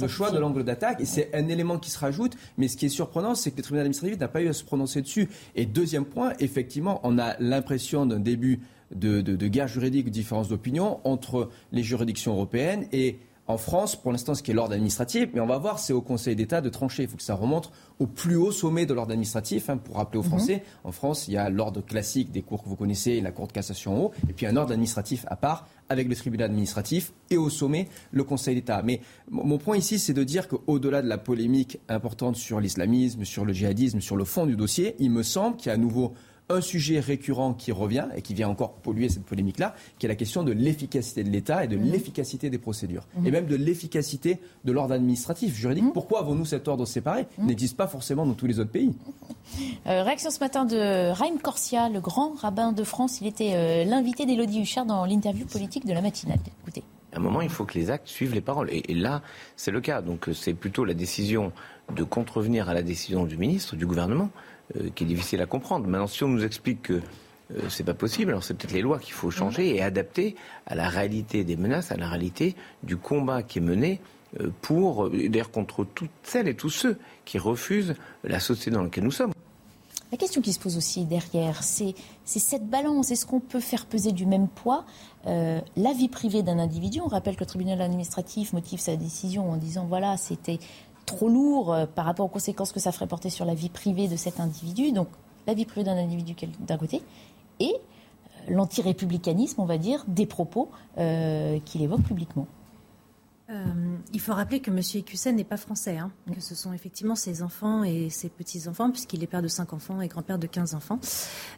choix 0.08 0.32
de 0.32 0.40
l'angle 0.40 0.64
d'attaque. 0.64 1.00
Et 1.00 1.06
c'est 1.06 1.30
un 1.36 1.48
élément 1.48 1.78
qui 1.78 1.92
se 1.92 2.00
rajoute. 2.00 2.36
Mais 2.58 2.68
ce 2.68 2.78
qui 2.78 2.88
est 2.88 2.90
surprenant, 2.90 3.36
c'est 3.36 3.52
que 3.52 3.58
le 3.58 3.64
tribunal 3.64 3.86
administratif 3.86 4.20
n'a 4.20 4.28
pas 4.28 4.42
eu 4.42 4.48
à 4.48 4.54
se 4.54 4.64
prononcer 4.64 5.02
dessus. 5.02 5.30
Et 5.56 5.66
deuxième 5.66 6.06
point, 6.06 6.34
effectivement, 6.40 7.00
on 7.04 7.20
a 7.20 7.36
l'impression 7.40 8.06
d'un 8.06 8.20
début 8.20 8.62
de, 8.94 9.22
de 9.22 9.48
guerre 9.48 9.68
juridique, 9.68 10.06
de 10.06 10.10
différence 10.10 10.50
d'opinion 10.50 11.00
entre 11.04 11.50
les 11.72 11.84
juridictions 11.84 12.34
européennes 12.34 12.88
et 12.92 13.20
en 13.52 13.58
France, 13.58 13.96
pour 13.96 14.12
l'instant, 14.12 14.34
ce 14.34 14.42
qui 14.42 14.52
est 14.52 14.54
l'ordre 14.54 14.74
administratif, 14.74 15.30
mais 15.34 15.42
on 15.42 15.46
va 15.46 15.58
voir, 15.58 15.78
c'est 15.78 15.94
au 15.94 16.02
Conseil 16.02 16.36
d'État 16.36 16.62
de 16.62 16.70
trancher. 16.70 17.04
Il 17.04 17.10
faut 17.10 17.18
que 17.18 17.24
ça 17.24 17.36
remonte 17.36 17.72
au 18.00 18.08
plus 18.08 18.36
haut 18.36 18.52
sommet 18.52 18.86
de 18.86 18.94
l'ordre 18.94 19.12
administratif. 19.12 19.70
Hein, 19.70 19.78
pour 19.78 19.98
rappeler 19.98 20.20
aux 20.20 20.24
mhm. 20.24 20.30
Français, 20.30 20.64
en 20.84 20.92
France, 20.92 21.28
il 21.28 21.34
y 21.34 21.38
a 21.38 21.50
l'ordre 21.50 21.82
classique 21.82 22.32
des 22.32 22.42
cours 22.42 22.64
que 22.64 22.70
vous 22.70 22.76
connaissez, 22.76 23.20
la 23.22 23.32
Cour 23.32 23.48
de 23.48 23.52
cassation 23.52 23.94
en 23.94 24.06
haut, 24.06 24.12
et 24.30 24.34
puis 24.34 24.46
un 24.46 24.56
ordre 24.56 24.72
administratif 24.72 25.26
à 25.28 25.36
part, 25.36 25.68
avec 25.90 26.08
le 26.08 26.16
tribunal 26.16 26.50
administratif, 26.50 27.12
et 27.30 27.38
au 27.38 27.50
sommet, 27.50 27.88
le 28.12 28.24
Conseil 28.24 28.56
d'État. 28.56 28.82
Mais 28.84 29.02
mon 29.30 29.58
point 29.58 29.78
ici, 29.78 30.00
c'est 30.00 30.14
de 30.14 30.24
dire 30.24 30.48
qu'au-delà 30.48 31.02
de 31.02 31.08
la 31.08 31.18
polémique 31.18 31.80
importante 31.90 32.38
sur 32.38 32.60
l'islamisme, 32.60 33.26
sur 33.26 33.46
le 33.46 33.54
djihadisme, 33.54 34.00
sur 34.00 34.16
le 34.16 34.24
fond 34.24 34.46
du 34.46 34.56
dossier, 34.56 34.96
il 35.00 35.12
me 35.12 35.24
semble 35.24 35.58
qu'il 35.58 35.68
y 35.68 35.72
a 35.72 35.74
à 35.74 35.78
nouveau 35.78 36.14
un 36.52 36.62
sujet 36.62 37.00
récurrent 37.00 37.54
qui 37.54 37.72
revient 37.72 38.08
et 38.16 38.22
qui 38.22 38.34
vient 38.34 38.50
encore 38.50 38.74
polluer 38.74 39.10
cette 39.10 39.26
polémique-là, 39.26 39.76
qui 40.00 40.06
est 40.06 40.10
la 40.10 40.16
question 40.16 40.44
de 40.44 40.52
l'efficacité 40.52 41.24
de 41.24 41.30
l'État 41.30 41.64
et 41.64 41.68
de 41.68 41.78
mhm. 41.78 41.92
l'efficacité 41.92 42.50
des 42.50 42.58
procédures, 42.58 43.08
mhm. 43.16 43.28
et 43.28 43.32
même 43.32 43.46
de 43.46 43.56
l'efficacité 43.56 44.40
de 44.66 44.72
l'ordre 44.72 44.94
administratif, 44.94 45.56
juridique. 45.56 45.86
Mhm. 45.86 45.94
Pourquoi 45.94 46.20
avons-nous 46.20 46.46
cet 46.46 46.68
ordre 46.68 46.86
séparé 46.86 47.26
Il 47.38 47.46
n'existe 47.46 47.78
pas 47.78 47.88
forcément 47.88 48.26
dans 48.26 48.34
tous 48.34 48.48
les 48.48 48.60
autres 48.60 48.72
pays. 48.72 48.94
Euh, 49.88 50.04
réaction 50.04 50.30
ce 50.30 50.40
matin 50.40 50.66
de 50.66 51.12
Raïm 51.12 51.40
Corsia, 51.40 51.90
le 51.90 52.00
grand 52.00 52.34
rabbin 52.34 52.72
de 52.72 52.84
France. 52.84 53.20
Il 53.20 53.28
était 53.28 53.54
euh, 53.56 53.84
l'invité 53.84 54.26
d'Élodie 54.26 54.62
Huchard 54.62 54.86
dans 54.86 55.04
l'interview 55.06 55.46
politique 55.46 55.86
de 55.86 55.94
la 55.94 56.02
matinale. 56.02 56.40
Écoutez. 56.62 56.84
À 57.14 57.18
un 57.18 57.20
moment, 57.20 57.42
il 57.42 57.50
faut 57.50 57.66
que 57.66 57.78
les 57.78 57.90
actes 57.92 58.08
suivent 58.08 58.34
les 58.34 58.42
paroles. 58.42 58.70
Et, 58.72 58.94
là, 58.94 59.22
c'est 59.58 59.72
le 59.72 59.82
cas. 59.82 60.02
Donc, 60.02 60.30
euh, 60.30 60.34
c'est 60.34 60.54
plutôt 60.54 60.86
la 60.86 60.94
décision 60.94 61.52
de 61.94 62.04
contrevenir 62.04 62.70
à 62.70 62.74
la 62.74 62.84
décision 62.84 63.26
du 63.26 63.38
ministre, 63.38 63.76
du 63.76 63.86
gouvernement, 63.86 64.30
qui 64.96 65.04
est 65.04 65.08
difficile 65.08 65.42
à 65.42 65.46
comprendre. 65.46 65.88
Maintenant, 65.88 66.08
si 66.08 66.24
on 66.24 66.30
nous 66.30 66.44
explique 66.44 66.82
que 66.84 67.02
euh, 67.58 67.70
c'est 67.70 67.84
pas 67.84 67.94
possible. 67.94 68.32
Alors 68.32 68.44
c'est 68.44 68.54
peut-être 68.54 68.74
les 68.74 68.82
lois 68.82 69.00
qu'il 69.00 69.14
faut 69.14 69.32
changer 69.32 69.76
et 69.76 69.82
adapter 69.82 70.36
à 70.66 70.76
la 70.76 70.90
réalité 70.90 71.44
des 71.44 71.58
menaces, 71.58 71.92
à 71.92 71.98
la 71.98 72.08
réalité 72.08 72.56
du 72.84 72.98
combat 72.98 73.44
qui 73.44 73.60
est 73.60 73.62
mené 73.62 74.00
euh, 74.40 74.50
pour, 74.62 75.10
d'ailleurs, 75.10 75.52
contre 75.52 75.84
toutes 75.84 76.10
celles 76.24 76.48
et 76.48 76.56
tous 76.56 76.70
ceux 76.70 76.98
qui 77.26 77.38
refusent 77.38 77.96
la 78.24 78.40
société 78.40 78.72
dans 78.72 78.84
laquelle 78.84 79.04
nous 79.04 79.12
sommes. 79.12 79.34
La 80.12 80.18
question 80.18 80.42
qui 80.42 80.52
se 80.52 80.60
pose 80.60 80.76
aussi 80.76 81.06
derrière, 81.06 81.64
c'est 81.64 81.96
cette 82.26 82.68
balance. 82.68 83.12
Est-ce 83.12 83.26
qu'on 83.26 83.40
peut 83.40 83.62
faire 83.62 83.86
peser 83.86 84.12
du 84.12 84.26
même 84.26 84.50
poids 84.50 84.84
la 85.24 85.94
vie 85.94 86.10
privée 86.10 86.44
d'un 86.44 86.60
individu? 86.60 87.00
On 87.00 87.08
rappelle 87.08 87.36
que 87.38 87.40
le 87.40 87.46
tribunal 87.46 87.82
administratif 87.82 88.52
motive 88.52 88.82
sa 88.82 88.98
décision 88.98 89.50
en 89.50 89.56
disant 89.56 89.86
voilà, 89.86 90.18
c'était 90.18 90.60
trop 91.06 91.30
lourd 91.30 91.74
euh, 91.74 91.86
par 91.86 92.06
rapport 92.06 92.26
aux 92.26 92.30
conséquences 92.30 92.72
que 92.72 92.80
ça 92.80 92.92
ferait 92.92 93.08
porter 93.08 93.30
sur 93.30 93.46
la 93.46 93.54
vie 93.54 93.70
privée 93.70 94.08
de 94.08 94.16
cet 94.16 94.40
individu. 94.40 94.92
Donc 94.92 95.08
la 95.48 95.54
vie 95.54 95.66
privée 95.66 95.84
d'un 95.84 95.98
individu 95.98 96.36
d'un 96.60 96.78
côté 96.78 97.02
et 97.60 97.74
euh, 97.74 98.54
l'anti-républicanisme, 98.54 99.62
on 99.62 99.66
va 99.66 99.78
dire, 99.78 100.04
des 100.08 100.26
propos 100.26 100.70
euh, 100.98 101.60
qu'il 101.66 101.82
évoque 101.82 102.04
publiquement. 102.04 102.48
Euh, 103.52 103.66
il 104.14 104.20
faut 104.22 104.34
rappeler 104.34 104.62
que 104.62 104.72
M. 104.72 104.80
Ecusen 104.96 105.36
n'est 105.36 105.44
pas 105.44 105.58
français, 105.58 105.98
hein, 105.98 106.12
que 106.34 106.40
ce 106.40 106.56
sont 106.56 106.72
effectivement 106.72 107.16
ses 107.16 107.44
enfants 107.44 107.84
et 107.84 108.10
ses 108.10 108.30
petits-enfants, 108.30 108.92
puisqu'il 108.92 109.24
est 109.24 109.28
père 109.28 109.42
de 109.42 109.50
cinq 109.50 109.74
enfants 109.74 110.00
et 110.00 110.08
grand-père 110.08 110.40
de 110.40 110.48
15 110.48 110.74
enfants. 110.74 111.00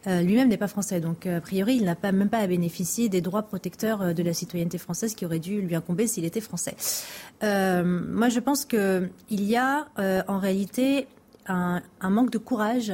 Euh, 0.07 0.21
lui-même 0.21 0.49
n'est 0.49 0.57
pas 0.57 0.67
français, 0.67 0.99
donc 0.99 1.27
a 1.27 1.39
priori, 1.39 1.75
il 1.75 1.85
n'a 1.85 1.95
pas, 1.95 2.11
même 2.11 2.29
pas 2.29 2.39
à 2.39 2.47
bénéficier 2.47 3.09
des 3.09 3.21
droits 3.21 3.43
protecteurs 3.43 4.01
euh, 4.01 4.13
de 4.13 4.23
la 4.23 4.33
citoyenneté 4.33 4.79
française 4.79 5.13
qui 5.13 5.25
auraient 5.25 5.39
dû 5.39 5.61
lui 5.61 5.75
incomber 5.75 6.07
s'il 6.07 6.25
était 6.25 6.41
français. 6.41 6.75
moi, 7.41 8.29
je 8.29 8.39
pense 8.39 8.65
qu'il 8.65 9.11
y 9.29 9.55
a 9.55 9.87
en 10.27 10.39
réalité 10.39 11.07
un, 11.47 11.81
manque 12.01 12.31
de 12.31 12.37
courage 12.37 12.93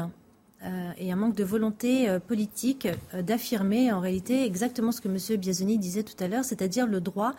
et 0.98 1.12
un 1.12 1.16
manque 1.16 1.36
de 1.36 1.44
volonté 1.44 2.08
politique 2.28 2.88
d'affirmer 3.14 3.92
en 3.92 4.00
réalité 4.00 4.46
exactement 4.46 4.92
ce 4.92 5.02
que 5.02 5.08
M. 5.08 5.40
Biazoni 5.40 5.78
disait 5.78 6.04
tout 6.04 6.22
à 6.22 6.28
l'heure, 6.28 6.44
c'est-à-dire 6.44 6.88
le 6.88 7.00
droit 7.00 7.34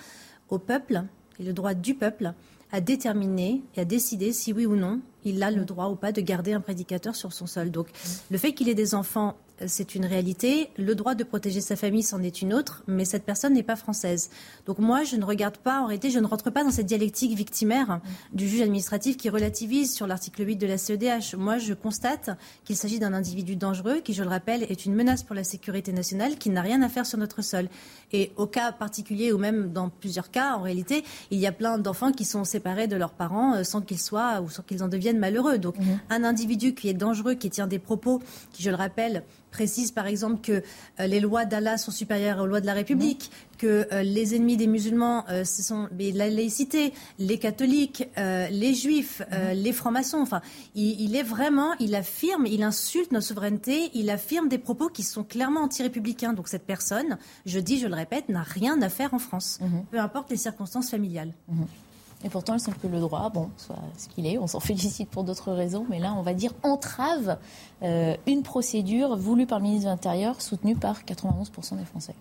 au 0.49 0.59
peuple 0.59 1.05
et 1.41 1.45
le 1.45 1.53
droit 1.53 1.75
du 1.75 1.95
peuple 1.95 2.33
à 2.73 2.81
déterminer 2.81 3.62
et 3.75 3.81
à 3.81 3.85
décider 3.85 4.33
si 4.33 4.53
oui 4.53 4.67
ou 4.67 4.77
non 4.77 5.01
il 5.25 5.43
a 5.43 5.51
le 5.51 5.65
droit 5.65 5.89
ou 5.89 5.97
pas 5.97 6.12
de 6.12 6.21
garder 6.21 6.53
un 6.53 6.61
prédicateur 6.61 7.15
sur 7.15 7.33
son 7.33 7.47
sol. 7.47 7.71
Donc 7.71 7.89
le 8.31 8.39
fait 8.39 8.53
qu'il 8.53 8.69
ait 8.69 8.75
des 8.75 8.95
enfants 8.95 9.37
c'est 9.67 9.95
une 9.95 10.07
réalité. 10.07 10.71
Le 10.77 10.95
droit 10.95 11.15
de 11.15 11.25
protéger 11.25 11.61
sa 11.61 11.77
famille, 11.77 12.03
c'en 12.03 12.23
est 12.23 12.43
une 12.43 12.55
autre, 12.55 12.83
mais 12.87 13.05
cette 13.05 13.25
personne 13.25 13.55
n'est 13.55 13.62
pas 13.62 13.77
française. 13.77 14.31
Donc 14.67 14.79
moi, 14.79 15.05
je 15.05 15.17
ne 15.17 15.25
regarde 15.25 15.59
pas, 15.59 15.83
en 15.83 15.89
je 15.91 16.19
ne 16.19 16.27
rentre 16.27 16.51
pas 16.51 16.65
dans 16.65 16.71
cette 16.71 16.87
dialectique 16.87 17.37
victimaire 17.37 18.01
du 18.33 18.49
juge 18.49 18.62
administratif 18.62 19.17
qui 19.17 19.29
relativise 19.29 19.93
sur 19.93 20.07
l'article 20.07 20.47
8 20.47 20.57
de 20.57 20.67
la 20.67 20.79
CEDH. 20.79 21.37
Moi, 21.37 21.59
je 21.59 21.75
constate 21.75 22.31
qu'il 22.65 22.77
s'agit 22.77 22.99
d'un 22.99 23.12
individu 23.12 23.57
dangereux 23.57 24.01
qui, 24.01 24.15
je 24.15 24.23
le 24.23 24.29
rappelle, 24.29 24.62
est 24.65 24.87
une 24.87 24.95
menace 24.95 25.23
pour 25.23 25.35
la 25.35 25.45
sécurité 25.45 25.93
nationale, 25.93 26.37
qui 26.37 26.51
n'a 26.51 26.62
rien 26.62 26.81
à 26.83 26.89
faire 26.89 27.07
sur 27.07 27.19
notre 27.19 27.43
sol. 27.43 27.69
Et 28.12 28.32
au 28.37 28.47
cas 28.47 28.73
particulier, 28.73 29.32
ou 29.32 29.39
même 29.39 29.73
dans 29.73 29.89
plusieurs 29.89 30.31
cas, 30.31 30.55
en 30.57 30.62
réalité, 30.62 31.05
il 31.31 31.39
y 31.39 31.47
a 31.47 31.53
plein 31.53 31.78
d'enfants 31.78 32.12
qui 32.12 32.24
sont 32.24 32.45
séparés 32.45 32.89
de 32.89 32.97
leurs 32.97 33.12
parents 33.12 33.55
euh, 33.55 33.65
sans 33.65 33.81
qu'ils 33.81 34.01
soient 34.01 34.41
ou 34.41 34.51
sans 34.51 34.62
qu'ils 34.62 34.82
en 34.82 34.89
deviennent 34.89 35.19
malheureux. 35.19 35.59
Donc, 35.59 35.78
mmh. 35.78 35.82
un 36.11 36.24
individu 36.24 36.74
qui 36.74 36.89
est 36.89 36.95
dangereux, 36.95 37.35
qui 37.35 37.51
tient 37.51 37.66
des 37.66 37.78
propos 37.78 38.20
qui, 38.53 38.62
je 38.62 38.70
le 38.70 38.77
rappelle, 38.77 39.23
précise 39.51 39.91
par 39.93 40.07
exemple 40.07 40.41
que 40.41 40.62
euh, 41.01 41.07
les 41.07 41.20
lois 41.20 41.45
d'Allah 41.45 41.77
sont 41.77 41.91
supérieures 41.91 42.41
aux 42.41 42.47
lois 42.47 42.61
de 42.61 42.66
la 42.66 42.74
République, 42.74 43.31
que 43.61 43.87
euh, 43.93 44.03
les 44.03 44.35
ennemis 44.35 44.57
des 44.57 44.66
musulmans, 44.66 45.27
euh, 45.28 45.45
ce 45.45 45.62
sont 45.62 45.89
la 45.99 46.31
laïcité, 46.31 46.95
les 47.19 47.37
catholiques, 47.39 48.09
les 48.16 48.74
juifs, 48.74 49.20
mhm. 49.31 49.53
les 49.53 49.73
francs-maçons. 49.73 50.20
Enfin, 50.20 50.41
il, 50.74 51.15
est 51.15 51.23
vraiment, 51.23 51.74
il 51.78 51.95
affirme, 51.95 52.47
il 52.47 52.62
insulte 52.62 53.12
notre 53.12 53.27
souveraineté, 53.27 53.91
il 53.93 54.09
affirme 54.09 54.49
des 54.49 54.59
propos 54.59 54.89
qui 54.89 55.03
sont 55.03 55.24
clairement 55.24 55.61
anti-républicains. 55.61 56.32
Donc 56.32 56.49
cette 56.49 56.65
personne, 56.65 57.19
je 57.45 57.61
dis, 57.61 57.78
je 57.78 57.87
le 57.87 57.95
répète, 57.95 58.31
n'a 58.31 58.43
rien 58.43 58.81
à 58.81 58.89
faire 58.89 59.12
en 59.12 59.19
France, 59.19 59.59
mhm. 59.61 59.85
peu 59.91 59.99
importe 59.99 60.31
les 60.31 60.39
circonstances 60.39 60.91
familiales. 60.91 61.35
Mhm. 61.49 61.66
Et 62.24 62.28
pourtant, 62.28 62.55
il 62.55 62.60
semble 62.60 62.76
que 62.78 62.86
le 62.86 63.01
droit, 63.01 63.30
bon, 63.30 63.51
soit 63.56 63.78
ce 63.97 64.09
qu'il 64.09 64.26
est. 64.26 64.38
On 64.38 64.47
s'en 64.47 64.60
félicite 64.60 65.09
pour 65.09 65.24
d'autres 65.24 65.52
raisons, 65.52 65.86
mais 65.88 65.98
là, 65.98 66.14
on 66.16 66.22
va 66.22 66.34
dire 66.34 66.52
entrave 66.62 67.38
euh, 67.82 68.14
une 68.26 68.42
procédure 68.42 69.16
voulue 69.16 69.47
par 69.47 69.59
le 69.59 69.64
ministre 69.64 69.86
de 69.86 69.90
l'Intérieur, 69.90 70.40
soutenue 70.40 70.76
par 70.76 71.02
91% 71.02 71.78
des 71.78 71.84
Français. 71.84 72.14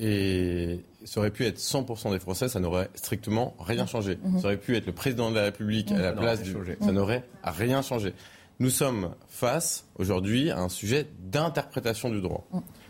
Et, 0.00 0.84
ça 1.04 1.20
aurait 1.20 1.30
pu 1.30 1.46
être 1.46 1.58
100% 1.58 2.10
des 2.10 2.18
Français, 2.18 2.48
ça 2.48 2.60
n'aurait 2.60 2.90
strictement 2.94 3.54
rien 3.60 3.86
changé. 3.86 4.18
Ça 4.40 4.48
aurait 4.48 4.56
pu 4.58 4.76
être 4.76 4.86
le 4.86 4.92
président 4.92 5.30
de 5.30 5.36
la 5.36 5.44
République 5.44 5.90
à 5.92 5.98
la 5.98 6.12
place 6.12 6.42
du. 6.42 6.54
Ça 6.80 6.92
n'aurait 6.92 7.24
rien 7.42 7.82
changé. 7.82 8.14
Nous 8.60 8.70
sommes 8.70 9.14
face 9.28 9.86
aujourd'hui 9.96 10.50
à 10.50 10.58
un 10.58 10.68
sujet 10.68 11.06
d'interprétation 11.20 12.10
du 12.10 12.20
droit. 12.20 12.44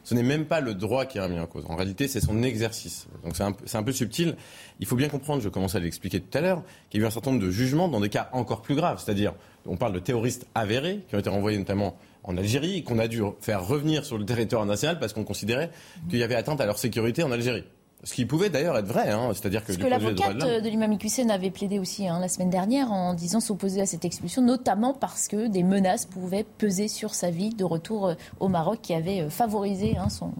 Ce 0.09 0.15
n'est 0.15 0.23
même 0.23 0.47
pas 0.47 0.63
le 0.63 0.73
droit 0.73 1.05
qui 1.05 1.19
est 1.19 1.21
remis 1.21 1.39
en 1.39 1.47
cause. 1.47 1.67
En 1.69 1.77
réalité, 1.77 2.09
c'est 2.09 2.23
son 2.23 2.43
exercice. 2.43 3.09
Donc 3.25 3.37
c'est 3.37 3.43
un, 3.77 3.83
peu- 3.83 3.93
subtil. 3.93 4.37
Il 4.81 4.87
faut 4.87 4.97
bien 4.97 5.11
comprendre, 5.11 5.43
je 5.43 5.51
commençais 5.51 5.77
à 5.77 5.81
l'expliquer 5.81 6.19
tout 6.19 6.39
à 6.39 6.41
l'heure, 6.41 6.63
qu'il 6.89 6.99
y 6.99 7.03
a 7.03 7.05
eu 7.05 7.07
un 7.07 7.11
certain 7.11 7.33
nombre 7.33 7.43
de 7.45 7.51
jugements 7.51 7.89
dans 7.89 8.01
des 8.01 8.09
cas 8.09 8.31
encore 8.33 8.63
plus 8.63 8.75
graves. 8.75 9.03
C'est-à-dire, 9.05 9.35
on 9.67 9.77
parle 9.77 9.93
de 9.93 9.99
terroristes 9.99 10.47
avérés 10.55 11.01
qui 11.11 11.15
ont 11.15 11.19
été 11.19 11.29
renvoyés 11.29 11.59
notamment 11.59 11.99
en 12.25 12.39
Algérie 12.39 12.79
et 12.79 12.83
qu'on 12.83 12.99
a 12.99 13.07
dû 13.07 13.21
faire 13.43 13.67
revenir 13.67 14.07
sur 14.07 14.17
le 14.17 14.25
territoire 14.25 14.65
national 14.65 14.99
parce 14.99 15.13
qu'on 15.13 15.25
considérait 15.25 15.71
qu'il 16.09 16.19
y 16.19 16.23
avait 16.23 16.37
atteinte 16.37 16.63
à 16.63 16.65
leur 16.65 16.79
sécurité 16.79 17.23
en 17.23 17.31
Algérie. 17.31 17.65
Ce 18.05 18.15
qui 18.15 18.25
pouvait 18.27 18.49
d'ailleurs 18.49 18.79
être 18.79 18.87
vrai, 18.87 19.11
hein. 19.11 19.31
c'est-à-dire 19.35 19.63
que 19.63 19.73
Parce 19.73 19.79
que 19.79 19.87
l'avocate 19.87 20.37
de 20.37 20.41
l'homme- 20.47 20.63
de 20.63 20.69
l'imam 20.69 20.97
Hussein 21.03 21.29
avait 21.31 21.51
plaidé 21.51 21.81
aussi 21.81 22.07
hein, 22.07 22.21
la 22.21 22.29
semaine 22.29 22.49
dernière 22.51 22.93
en 22.93 23.13
disant 23.13 23.41
s'opposer 23.41 23.81
à 23.81 23.87
cette 23.87 24.05
expulsion, 24.05 24.41
notamment 24.41 24.95
parce 24.95 25.27
que 25.27 25.49
des 25.49 25.65
menaces 25.65 26.07
pouvaient 26.07 26.45
peser 26.59 26.87
sur 26.87 27.13
sa 27.15 27.31
vie 27.31 27.51
de 27.51 27.65
retour 27.65 28.07
euh, 28.07 28.15
au 28.39 28.47
Maroc 28.49 28.79
qui 28.83 28.95
avait 28.95 29.23
euh, 29.23 29.31
favorisé 29.31 29.97
hein, 29.97 30.11
son, 30.11 30.33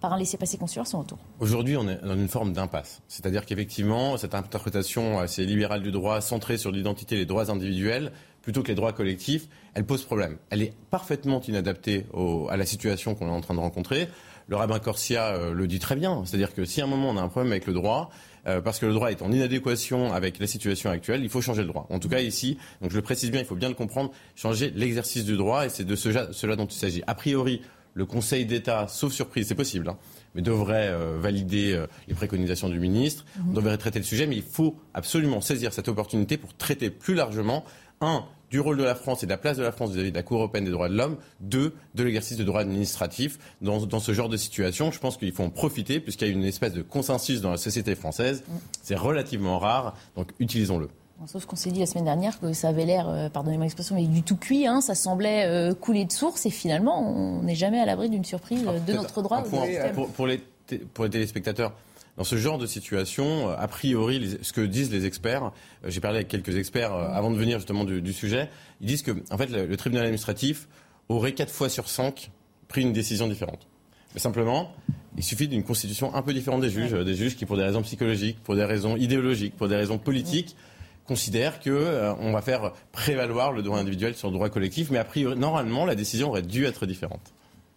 par 0.00 0.12
un 0.12 0.18
laissez-passer 0.18 0.58
consulaire 0.58 0.86
son 0.86 1.00
retour. 1.00 1.18
Aujourd'hui, 1.40 1.76
on 1.76 1.88
est 1.88 2.00
dans 2.04 2.14
une 2.14 2.28
forme 2.28 2.52
d'impasse. 2.52 3.02
C'est-à-dire 3.08 3.46
qu'effectivement, 3.46 4.16
cette 4.16 4.34
interprétation 4.36 5.18
assez 5.18 5.44
libérale 5.44 5.82
du 5.82 5.90
droit, 5.90 6.20
centrée 6.20 6.56
sur 6.56 6.70
l'identité 6.70 7.16
et 7.16 7.18
les 7.18 7.26
droits 7.26 7.50
individuels, 7.50 8.12
plutôt 8.42 8.62
que 8.62 8.68
les 8.68 8.74
droits 8.76 8.92
collectifs, 8.92 9.48
elle 9.74 9.84
pose 9.86 10.04
problème. 10.04 10.38
Elle 10.50 10.62
est 10.62 10.72
parfaitement 10.90 11.40
inadaptée 11.42 12.06
au- 12.12 12.48
à 12.48 12.56
la 12.56 12.66
situation 12.66 13.14
qu'on 13.16 13.26
est 13.28 13.30
en 13.32 13.40
train 13.40 13.54
de 13.54 13.60
rencontrer. 13.60 14.08
Le 14.48 14.56
rabbin 14.56 14.78
Corsia 14.78 15.28
euh, 15.34 15.52
le 15.54 15.66
dit 15.66 15.78
très 15.78 15.96
bien. 15.96 16.22
C'est-à-dire 16.24 16.54
que 16.54 16.64
si 16.64 16.80
à 16.80 16.84
un 16.84 16.86
moment 16.88 17.10
on 17.10 17.16
a 17.16 17.22
un 17.22 17.28
problème 17.28 17.52
avec 17.52 17.66
le 17.66 17.72
droit, 17.72 18.10
euh, 18.46 18.60
parce 18.60 18.78
que 18.78 18.86
le 18.86 18.92
droit 18.92 19.10
est 19.10 19.22
en 19.22 19.30
inadéquation 19.30 20.12
avec 20.12 20.38
la 20.38 20.46
situation 20.46 20.90
actuelle, 20.90 21.22
il 21.22 21.28
faut 21.28 21.40
changer 21.40 21.62
le 21.62 21.68
droit. 21.68 21.86
En 21.90 21.98
tout 21.98 22.08
cas 22.08 22.20
ici, 22.20 22.58
donc 22.80 22.90
je 22.90 22.96
le 22.96 23.02
précise 23.02 23.30
bien, 23.30 23.40
il 23.40 23.46
faut 23.46 23.54
bien 23.54 23.68
le 23.68 23.74
comprendre, 23.74 24.10
changer 24.34 24.72
l'exercice 24.74 25.24
du 25.24 25.36
droit, 25.36 25.66
et 25.66 25.68
c'est 25.68 25.84
de 25.84 25.94
ce- 25.96 26.32
cela 26.32 26.56
dont 26.56 26.66
il 26.66 26.76
s'agit. 26.76 27.02
A 27.06 27.14
priori, 27.14 27.62
le 27.94 28.06
Conseil 28.06 28.46
d'État, 28.46 28.86
sauf 28.88 29.12
surprise, 29.12 29.46
c'est 29.48 29.54
possible, 29.54 29.88
hein, 29.88 29.98
mais 30.34 30.40
devrait 30.42 30.88
euh, 30.88 31.18
valider 31.20 31.72
euh, 31.74 31.86
les 32.08 32.14
préconisations 32.14 32.68
du 32.70 32.80
ministre. 32.80 33.24
On 33.48 33.52
devrait 33.52 33.76
traiter 33.76 33.98
le 33.98 34.04
sujet, 34.04 34.26
mais 34.26 34.36
il 34.36 34.42
faut 34.42 34.76
absolument 34.94 35.40
saisir 35.42 35.72
cette 35.74 35.88
opportunité 35.88 36.36
pour 36.38 36.54
traiter 36.54 36.88
plus 36.90 37.14
largement, 37.14 37.64
un, 38.00 38.24
du 38.52 38.60
rôle 38.60 38.76
de 38.76 38.84
la 38.84 38.94
France 38.94 39.22
et 39.22 39.26
de 39.26 39.30
la 39.30 39.38
place 39.38 39.56
de 39.56 39.62
la 39.62 39.72
France 39.72 39.92
vis-à-vis 39.92 40.10
de 40.10 40.16
la 40.16 40.22
Cour 40.22 40.36
européenne 40.36 40.66
des 40.66 40.70
droits 40.70 40.90
de 40.90 40.94
l'homme, 40.94 41.16
deux, 41.40 41.74
de 41.94 42.04
l'exercice 42.04 42.36
de 42.36 42.44
droit 42.44 42.60
administratif 42.60 43.38
dans, 43.62 43.86
dans 43.86 43.98
ce 43.98 44.12
genre 44.12 44.28
de 44.28 44.36
situation. 44.36 44.90
Je 44.90 45.00
pense 45.00 45.16
qu'il 45.16 45.32
faut 45.32 45.42
en 45.42 45.48
profiter, 45.48 46.00
puisqu'il 46.00 46.28
y 46.28 46.30
a 46.30 46.34
une 46.34 46.44
espèce 46.44 46.74
de 46.74 46.82
consensus 46.82 47.40
dans 47.40 47.50
la 47.50 47.56
société 47.56 47.94
française. 47.94 48.44
C'est 48.82 48.94
relativement 48.94 49.58
rare, 49.58 49.96
donc 50.16 50.28
utilisons-le. 50.38 50.90
Sauf 51.26 51.46
qu'on 51.46 51.56
s'est 51.56 51.70
dit 51.70 51.80
la 51.80 51.86
semaine 51.86 52.04
dernière 52.04 52.38
que 52.40 52.52
ça 52.52 52.68
avait 52.68 52.84
l'air, 52.84 53.08
euh, 53.08 53.28
pardonnez-moi 53.30 53.64
l'expression, 53.64 53.94
mais 53.94 54.06
du 54.06 54.22
tout 54.22 54.36
cuit, 54.36 54.66
hein, 54.66 54.80
ça 54.80 54.94
semblait 54.94 55.46
euh, 55.46 55.72
couler 55.72 56.04
de 56.04 56.12
source 56.12 56.44
et 56.46 56.50
finalement 56.50 57.00
on 57.00 57.42
n'est 57.42 57.54
jamais 57.54 57.80
à 57.80 57.86
l'abri 57.86 58.10
d'une 58.10 58.24
surprise 58.24 58.64
euh, 58.66 58.80
de 58.80 58.92
notre 58.92 59.22
droit. 59.22 59.40
ou 59.40 59.48
pour, 59.94 60.08
pour 60.08 60.26
les, 60.26 60.38
pour 60.92 61.04
les 61.04 61.10
téléspectateurs. 61.10 61.72
Dans 62.18 62.24
ce 62.24 62.36
genre 62.36 62.58
de 62.58 62.66
situation, 62.66 63.48
euh, 63.50 63.54
a 63.58 63.66
priori, 63.68 64.18
les- 64.18 64.42
ce 64.42 64.52
que 64.52 64.60
disent 64.60 64.92
les 64.92 65.06
experts, 65.06 65.44
euh, 65.84 65.88
j'ai 65.90 66.00
parlé 66.00 66.16
avec 66.18 66.28
quelques 66.28 66.56
experts 66.56 66.92
euh, 66.94 67.08
avant 67.10 67.30
de 67.30 67.36
venir 67.36 67.58
justement 67.58 67.84
du, 67.84 68.02
du 68.02 68.12
sujet, 68.12 68.50
ils 68.80 68.86
disent 68.86 69.02
que 69.02 69.12
en 69.30 69.38
fait, 69.38 69.46
le, 69.50 69.66
le 69.66 69.76
tribunal 69.76 70.04
administratif 70.04 70.68
aurait 71.08 71.32
quatre 71.32 71.52
fois 71.52 71.68
sur 71.70 71.88
cinq 71.88 72.30
pris 72.68 72.82
une 72.82 72.92
décision 72.92 73.28
différente. 73.28 73.66
Mais 74.14 74.20
simplement, 74.20 74.72
il 75.16 75.24
suffit 75.24 75.48
d'une 75.48 75.62
constitution 75.64 76.14
un 76.14 76.20
peu 76.20 76.34
différente 76.34 76.60
des 76.60 76.68
juges, 76.70 76.92
des 76.92 77.14
juges 77.14 77.34
qui, 77.34 77.46
pour 77.46 77.56
des 77.56 77.64
raisons 77.64 77.80
psychologiques, 77.82 78.42
pour 78.42 78.54
des 78.56 78.64
raisons 78.64 78.96
idéologiques, 78.96 79.56
pour 79.56 79.68
des 79.68 79.76
raisons 79.76 79.96
politiques, 79.96 80.54
considèrent 81.06 81.60
que 81.60 81.70
euh, 81.70 82.14
on 82.20 82.30
va 82.32 82.42
faire 82.42 82.72
prévaloir 82.92 83.52
le 83.52 83.62
droit 83.62 83.78
individuel 83.78 84.14
sur 84.14 84.28
le 84.28 84.34
droit 84.34 84.50
collectif. 84.50 84.90
Mais 84.90 84.98
a 84.98 85.04
priori, 85.04 85.34
normalement, 85.38 85.86
la 85.86 85.94
décision 85.94 86.28
aurait 86.28 86.42
dû 86.42 86.66
être 86.66 86.84
différente. 86.84 87.32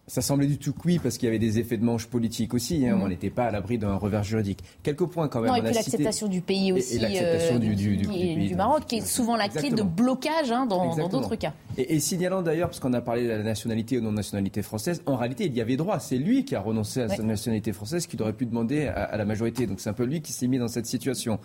Ça 0.08 0.22
semblait 0.22 0.46
du 0.46 0.60
tout 0.60 0.72
cuit 0.74 1.00
parce 1.00 1.18
qu'il 1.18 1.26
y 1.26 1.30
avait 1.30 1.40
des 1.40 1.58
effets 1.58 1.78
de 1.78 1.84
manche 1.84 2.06
politiques 2.06 2.54
aussi. 2.54 2.88
hein. 2.88 2.96
Mhm. 2.96 3.02
On 3.02 3.08
n'était 3.08 3.32
pas 3.32 3.46
à 3.46 3.52
l'abri 3.52 3.80
d'un 3.80 3.96
revers 3.96 4.24
juridique. 4.24 4.60
Quelques 4.84 5.06
points 5.08 5.28
quand 5.28 5.42
même. 5.42 5.50
Non, 5.50 5.56
et 5.56 5.62
puis 5.64 5.74
l'acceptation 5.74 6.28
du 6.28 6.42
pays 6.42 6.72
aussi, 6.72 6.98
Et, 6.98 7.00
l'acceptation 7.00 7.56
euh, 7.56 7.60
du, 7.60 7.76
du, 7.76 7.98
du- 7.98 8.08
qui 8.08 8.18
du 8.20 8.24
est- 8.24 8.36
pays. 8.36 8.48
du 8.50 8.56
Maroc, 8.56 8.84
qui 8.86 8.98
est 8.98 9.02
souvent 9.06 9.36
la 9.36 9.50
clé 9.50 9.72
de 9.72 9.82
blocage 9.82 10.52
hein, 10.52 10.68
dans 10.68 10.96
d'autres 11.08 11.36
cas. 11.36 11.54
Et, 11.78 11.96
et 11.96 12.00
signalant 12.00 12.44
d'ailleurs, 12.44 12.70
parce 12.70 12.80
qu'on 12.80 12.94
a 12.94 13.02
parlé 13.02 13.24
de 13.24 13.30
la 13.30 13.42
nationalité 13.42 13.98
ou 13.98 14.02
non-nationalité 14.02 14.62
française, 14.62 15.02
en 15.08 15.16
réalité, 15.16 15.46
il 15.48 15.56
y 15.56 15.62
avait 15.62 15.76
droit. 15.76 16.00
C'est 16.00 16.18
lui 16.18 16.46
qui 16.46 16.54
a 16.56 16.60
renoncé 16.62 17.02
à 17.02 17.10
sa 17.10 17.24
nationalité 17.24 17.74
française 17.74 18.06
qu'il 18.06 18.22
aurait 18.22 18.34
pu 18.34 18.46
demander 18.46 18.86
à, 18.86 19.04
à 19.06 19.18
la 19.18 19.26
majorité. 19.26 19.66
Donc 19.66 19.80
c'est 19.80 19.90
un 19.90 19.94
peu 19.94 20.04
lui 20.06 20.22
qui 20.22 20.34
s'est 20.34 20.48
mis 20.48 20.60
dans 20.60 20.68
cette 20.68 20.86
situation. 20.86 21.40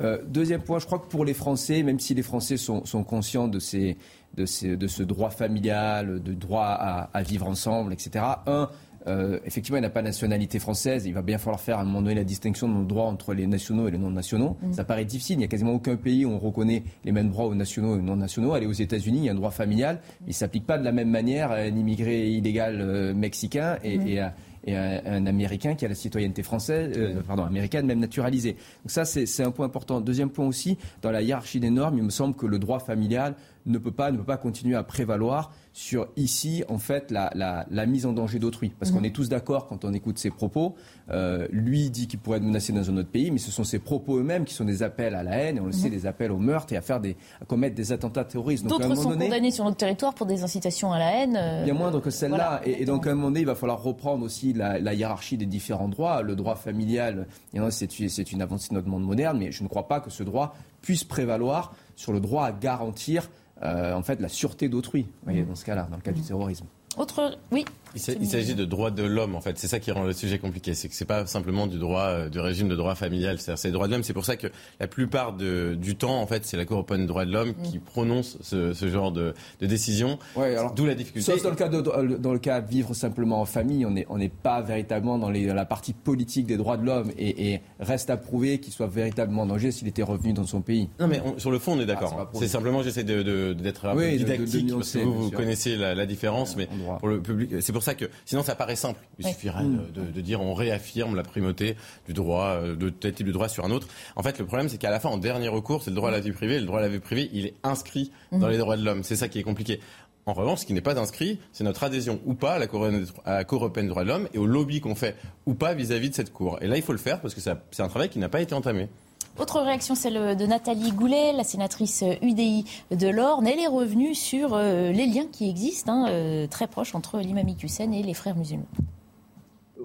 Euh, 0.00 0.18
deuxième 0.26 0.62
point, 0.62 0.78
je 0.78 0.86
crois 0.86 1.00
que 1.00 1.08
pour 1.08 1.24
les 1.24 1.34
Français, 1.34 1.82
même 1.82 1.98
si 1.98 2.14
les 2.14 2.22
Français 2.22 2.56
sont, 2.58 2.84
sont 2.84 3.02
conscients 3.02 3.48
de, 3.48 3.58
ces, 3.58 3.96
de, 4.36 4.46
ces, 4.46 4.76
de 4.76 4.86
ce 4.86 5.02
droit 5.02 5.30
familial, 5.30 6.22
de 6.22 6.32
droit 6.32 6.66
à, 6.66 7.10
à 7.12 7.22
vivre 7.22 7.46
ensemble, 7.46 7.92
etc., 7.92 8.24
un, 8.46 8.68
euh, 9.06 9.38
effectivement, 9.44 9.78
il 9.78 9.82
n'a 9.82 9.90
pas 9.90 10.00
de 10.00 10.06
nationalité 10.06 10.58
française. 10.58 11.06
Il 11.06 11.12
va 11.12 11.22
bien 11.22 11.38
falloir 11.38 11.60
faire 11.60 11.78
à 11.78 11.82
un 11.82 11.84
moment 11.84 12.02
donné 12.02 12.14
la 12.14 12.24
distinction 12.24 12.68
dans 12.68 12.80
le 12.80 12.86
droit 12.86 13.04
entre 13.04 13.34
les 13.34 13.46
nationaux 13.46 13.88
et 13.88 13.90
les 13.90 13.98
non-nationaux. 13.98 14.56
Mm. 14.62 14.72
Ça 14.72 14.84
paraît 14.84 15.04
difficile. 15.04 15.36
Il 15.36 15.38
n'y 15.38 15.44
a 15.44 15.48
quasiment 15.48 15.72
aucun 15.72 15.96
pays 15.96 16.24
où 16.24 16.30
on 16.30 16.38
reconnaît 16.38 16.84
les 17.04 17.12
mêmes 17.12 17.28
droits 17.28 17.46
aux 17.46 17.54
nationaux 17.54 17.96
et 17.96 17.98
aux 17.98 18.02
non-nationaux. 18.02 18.54
Allez 18.54 18.66
aux 18.66 18.72
États-Unis, 18.72 19.18
il 19.18 19.24
y 19.24 19.28
a 19.28 19.32
un 19.32 19.36
droit 19.36 19.50
familial. 19.50 20.00
Il 20.22 20.28
ne 20.28 20.32
s'applique 20.32 20.66
pas 20.66 20.78
de 20.78 20.84
la 20.84 20.92
même 20.92 21.10
manière 21.10 21.50
à 21.50 21.56
un 21.56 21.76
immigré 21.76 22.30
illégal 22.30 22.80
euh, 22.80 23.14
mexicain 23.14 23.78
et, 23.82 23.98
Mm. 23.98 24.08
et 24.08 24.20
à 24.20 24.34
et 24.66 24.76
à 24.76 25.02
un 25.06 25.26
Américain 25.26 25.74
qui 25.74 25.84
a 25.84 25.88
la 25.88 25.94
citoyenneté 25.94 26.42
française, 26.42 26.92
euh, 26.96 27.20
pardon, 27.26 27.44
américaine, 27.44 27.86
même 27.86 28.00
naturalisée. 28.00 28.52
Donc 28.52 28.90
ça, 28.90 29.04
c'est 29.04 29.42
un 29.42 29.50
point 29.50 29.66
important. 29.66 30.00
Deuxième 30.00 30.30
point 30.30 30.46
aussi, 30.46 30.78
dans 31.02 31.10
la 31.10 31.22
hiérarchie 31.22 31.60
des 31.60 31.70
normes, 31.70 31.98
il 31.98 32.04
me 32.04 32.10
semble 32.10 32.34
que 32.34 32.46
le 32.46 32.58
droit 32.58 32.78
familial 32.78 33.34
ne 33.66 33.78
peut 33.78 33.90
pas, 33.92 34.10
ne 34.10 34.18
peut 34.18 34.24
pas 34.24 34.36
continuer 34.36 34.76
à 34.76 34.82
prévaloir 34.82 35.50
sur 35.72 36.08
ici, 36.16 36.62
en 36.68 36.78
fait, 36.78 37.10
la, 37.10 37.30
la, 37.34 37.66
la 37.70 37.86
mise 37.86 38.06
en 38.06 38.12
danger 38.12 38.38
d'autrui. 38.38 38.72
Parce 38.78 38.92
Mhm. 38.92 38.98
qu'on 38.98 39.04
est 39.04 39.10
tous 39.14 39.28
d'accord 39.28 39.66
quand 39.68 39.84
on 39.84 39.92
écoute 39.92 40.18
ses 40.18 40.30
propos. 40.30 40.74
Euh, 41.10 41.48
lui 41.50 41.90
dit 41.90 42.06
qu'il 42.06 42.18
pourrait 42.18 42.38
être 42.38 42.44
menacé 42.44 42.72
dans 42.72 42.88
un 42.90 42.96
autre 42.96 43.08
pays, 43.10 43.30
mais 43.30 43.38
ce 43.38 43.50
sont 43.50 43.64
ses 43.64 43.78
propos 43.78 44.18
eux-mêmes 44.18 44.44
qui 44.44 44.54
sont 44.54 44.64
des 44.64 44.82
appels 44.82 45.14
à 45.14 45.22
la 45.22 45.36
haine, 45.36 45.56
et 45.56 45.60
on 45.60 45.66
le 45.66 45.72
sait, 45.72 45.88
Mhm. 45.88 45.94
des 45.94 46.06
appels 46.06 46.30
au 46.32 46.38
meurtre 46.38 46.72
et 46.72 46.76
à 46.76 46.80
faire 46.82 47.00
des, 47.00 47.16
à 47.40 47.44
commettre 47.44 47.74
des 47.74 47.90
attentats 47.92 48.24
terroristes. 48.24 48.66
D'autres 48.66 48.94
sont 48.94 49.10
donné- 49.10 49.26
condamnés 49.26 49.50
sur 49.50 49.64
notre 49.64 49.76
territoire 49.78 50.14
pour 50.14 50.26
des 50.26 50.42
incitations 50.42 50.92
à 50.92 50.98
la 50.98 51.10
haine. 51.22 51.36
euh, 51.36 51.64
Bien 51.64 51.74
moindre 51.74 52.00
que 52.00 52.10
celle-là. 52.10 52.36
voilà, 52.36 52.60
et, 52.68 52.82
et 52.82 52.84
donc, 52.84 53.06
à 53.06 53.10
un 53.10 53.14
moment 53.14 53.28
donné, 53.28 53.40
il 53.40 53.46
va 53.46 53.54
falloir 53.54 53.82
reprendre 53.82 54.24
aussi 54.24 54.52
la, 54.52 54.78
la 54.78 54.94
hiérarchie 54.94 55.36
des 55.36 55.46
différents 55.46 55.88
droits. 55.88 56.22
Le 56.22 56.36
droit 56.36 56.54
familial, 56.54 57.26
non, 57.54 57.70
c'est 57.70 57.90
c'est 57.90 58.32
une 58.32 58.42
avancée 58.42 58.68
de 58.70 58.74
notre 58.74 58.88
monde 58.88 59.04
moderne, 59.04 59.38
mais 59.38 59.50
je 59.52 59.62
ne 59.62 59.68
crois 59.68 59.88
pas 59.88 60.00
que 60.00 60.10
ce 60.10 60.22
droit 60.22 60.54
puisse 60.82 61.04
prévaloir 61.04 61.74
sur 61.96 62.12
le 62.12 62.20
droit 62.20 62.44
à 62.46 62.52
garantir 62.52 63.30
en 63.64 64.02
fait, 64.02 64.20
la 64.20 64.28
sûreté 64.28 64.68
d'autrui, 64.68 65.02
vous 65.02 65.24
voyez, 65.24 65.42
dans 65.42 65.54
ce 65.54 65.64
cas-là, 65.64 65.88
dans 65.90 65.96
le 65.96 66.02
cas 66.02 66.12
du 66.12 66.20
terrorisme. 66.20 66.66
Autre, 66.96 67.38
oui. 67.50 67.64
Il 67.94 68.00
s'a- 68.00 68.12
il 68.12 68.26
s'agit 68.26 68.54
de 68.54 68.64
droits 68.64 68.90
de 68.90 69.02
l'homme, 69.02 69.34
en 69.34 69.40
fait. 69.40 69.58
C'est 69.58 69.68
ça 69.68 69.78
qui 69.80 69.90
rend 69.92 70.02
le 70.04 70.12
sujet 70.12 70.38
compliqué. 70.38 70.74
C'est 70.74 70.88
que 70.88 70.94
c'est 70.94 71.04
pas 71.04 71.26
simplement 71.26 71.66
du 71.66 71.78
droit, 71.78 72.02
euh, 72.08 72.28
du 72.28 72.40
régime 72.40 72.68
de 72.68 72.76
droit 72.76 72.94
familial. 72.94 73.38
C'est-à-dire, 73.38 73.58
c'est 73.58 73.70
droits 73.70 73.86
de 73.86 73.92
l'homme. 73.92 74.02
C'est 74.02 74.12
pour 74.12 74.24
ça 74.24 74.36
que 74.36 74.48
la 74.80 74.86
plupart 74.86 75.32
de- 75.32 75.74
du 75.80 75.96
temps, 75.96 76.20
en 76.20 76.26
fait, 76.26 76.44
c'est 76.44 76.56
la 76.56 76.64
Cour 76.64 76.76
européenne 76.78 77.02
des 77.02 77.06
droits 77.06 77.24
de 77.24 77.32
l'homme 77.32 77.54
qui 77.62 77.78
prononce 77.78 78.38
ce, 78.42 78.72
ce 78.72 78.88
genre 78.88 79.12
de, 79.12 79.34
de 79.60 79.66
décision. 79.66 80.18
Ouais, 80.36 80.56
alors, 80.56 80.74
D'où 80.74 80.86
la 80.86 80.94
difficulté. 80.94 81.30
Sauf 81.32 81.42
dans 81.42 81.50
le 81.50 81.56
cas 81.56 81.68
de, 81.68 81.80
dans 82.16 82.32
le 82.32 82.38
cas 82.38 82.60
vivre 82.60 82.94
simplement 82.94 83.40
en 83.40 83.44
famille, 83.44 83.84
on 83.86 83.90
n'est 83.90 84.06
on 84.08 84.18
pas 84.42 84.60
véritablement 84.62 85.18
dans, 85.18 85.30
les- 85.30 85.46
dans 85.46 85.54
la 85.54 85.64
partie 85.66 85.92
politique 85.92 86.46
des 86.46 86.56
droits 86.56 86.76
de 86.76 86.84
l'homme 86.84 87.10
et, 87.18 87.52
et 87.52 87.60
reste 87.78 88.10
à 88.10 88.16
prouver 88.16 88.58
qu'il 88.58 88.72
soit 88.72 88.86
véritablement 88.86 89.42
en 89.42 89.46
danger 89.46 89.70
s'il 89.70 89.86
était 89.86 90.02
revenu 90.02 90.32
dans 90.32 90.44
son 90.46 90.60
pays. 90.62 90.88
Non, 90.98 91.06
mais 91.08 91.20
on- 91.24 91.38
sur 91.38 91.50
le 91.50 91.58
fond, 91.58 91.72
on 91.72 91.76
est 91.76 91.82
Ah, 91.82 91.86
c'est 91.86 91.86
d'accord. 91.86 92.28
prouvé. 92.30 92.46
c'est 92.46 92.50
simplement, 92.52 92.82
j'essaie 92.82 93.04
de- 93.04 93.22
de- 93.22 93.52
d'être 93.52 93.84
un 93.86 93.94
Oui, 93.96 94.04
peu 94.04 94.10
de- 94.10 94.12
de- 94.12 94.18
de 94.18 94.24
didactique, 94.36 94.72
parce 94.74 94.92
que 94.92 94.98
vous, 94.98 95.24
vous 95.24 95.30
connaissez 95.30 95.76
la, 95.76 95.94
la 95.94 96.06
différence, 96.06 96.56
mais 96.56 96.68
pour 96.98 97.08
le 97.08 97.20
public, 97.20 97.50
c'est 97.60 97.72
pour 97.72 97.82
ça 97.84 97.94
que, 97.94 98.06
sinon 98.24 98.42
ça 98.42 98.54
paraît 98.56 98.74
simple. 98.76 98.98
Il 99.18 99.24
Ouais. 99.26 99.32
suffirait 99.32 99.62
de, 99.64 100.20
dire 100.20 100.40
on 100.40 100.54
réaffirme 100.54 101.14
la 101.14 101.22
primauté 101.22 101.76
du 102.06 102.12
droit, 102.14 102.46
euh, 102.46 102.74
de 102.74 102.88
tel 102.90 103.12
type 103.14 103.26
de 103.26 103.32
droit 103.32 103.48
sur 103.48 103.64
un 103.64 103.70
autre. 103.70 103.86
En 104.16 104.22
fait, 104.22 104.38
le 104.38 104.46
problème, 104.46 104.68
c'est 104.68 104.78
qu'à 104.78 104.90
la 104.90 104.98
fin, 105.00 105.08
en 105.10 105.18
dernier 105.18 105.48
recours, 105.48 105.82
c'est 105.82 105.90
le 105.90 105.96
droit 105.96 106.08
à 106.08 106.12
la 106.12 106.20
vie 106.20 106.32
privée. 106.32 106.58
Le 106.58 106.66
droit 106.66 106.78
à 106.80 106.82
la 106.82 106.88
vie 106.88 106.98
privée, 106.98 107.30
il 107.32 107.46
est 107.46 107.54
inscrit 107.62 108.10
dans 108.32 108.38
Mhm. 108.38 108.50
les 108.50 108.58
droits 108.58 108.76
de 108.76 108.84
l'homme. 108.84 109.02
C'est 109.04 109.16
ça 109.16 109.28
qui 109.28 109.38
est 109.38 109.42
compliqué. 109.44 109.80
En 110.26 110.32
revanche, 110.32 110.60
ce 110.60 110.66
qui 110.66 110.72
n'est 110.72 110.80
pas 110.80 110.98
inscrit, 110.98 111.38
c'est 111.52 111.64
notre 111.64 111.84
adhésion 111.84 112.18
ou 112.24 112.32
pas 112.32 112.54
à 112.54 112.58
la 112.58 112.66
Cour, 112.66 112.88
à 113.26 113.34
la 113.34 113.44
Cour 113.44 113.58
européenne 113.60 113.84
des 113.86 113.90
droits 113.90 114.04
de 114.04 114.08
l'homme 114.08 114.26
et 114.32 114.38
au 114.38 114.46
lobby 114.46 114.80
qu'on 114.80 114.94
fait 114.94 115.16
ou 115.44 115.52
pas 115.52 115.74
vis-à-vis 115.74 116.08
de 116.08 116.14
cette 116.14 116.32
Cour. 116.32 116.58
Et 116.62 116.66
là, 116.66 116.76
il 116.76 116.82
faut 116.82 116.92
le 116.92 116.98
faire 116.98 117.20
parce 117.20 117.34
que 117.34 117.40
c'est 117.42 117.82
un 117.82 117.88
travail 117.88 118.08
qui 118.08 118.18
n'a 118.18 118.30
pas 118.30 118.40
été 118.40 118.54
entamé. 118.54 118.88
Autre 119.36 119.60
réaction, 119.60 119.96
celle 119.96 120.36
de 120.36 120.46
Nathalie 120.46 120.92
Goulet, 120.92 121.32
la 121.32 121.42
sénatrice 121.42 122.04
UDI 122.22 122.64
de 122.92 123.08
l'Orne. 123.08 123.48
Elle 123.48 123.58
est 123.58 123.66
revenue 123.66 124.14
sur 124.14 124.54
euh, 124.54 124.92
les 124.92 125.06
liens 125.06 125.26
qui 125.30 125.50
existent, 125.50 125.92
hein, 125.92 126.08
euh, 126.08 126.46
très 126.46 126.68
proches, 126.68 126.94
entre 126.94 127.18
l'imam 127.18 127.44
Hussein 127.60 127.90
et 127.90 128.04
les 128.04 128.14
frères 128.14 128.36
musulmans. 128.36 128.66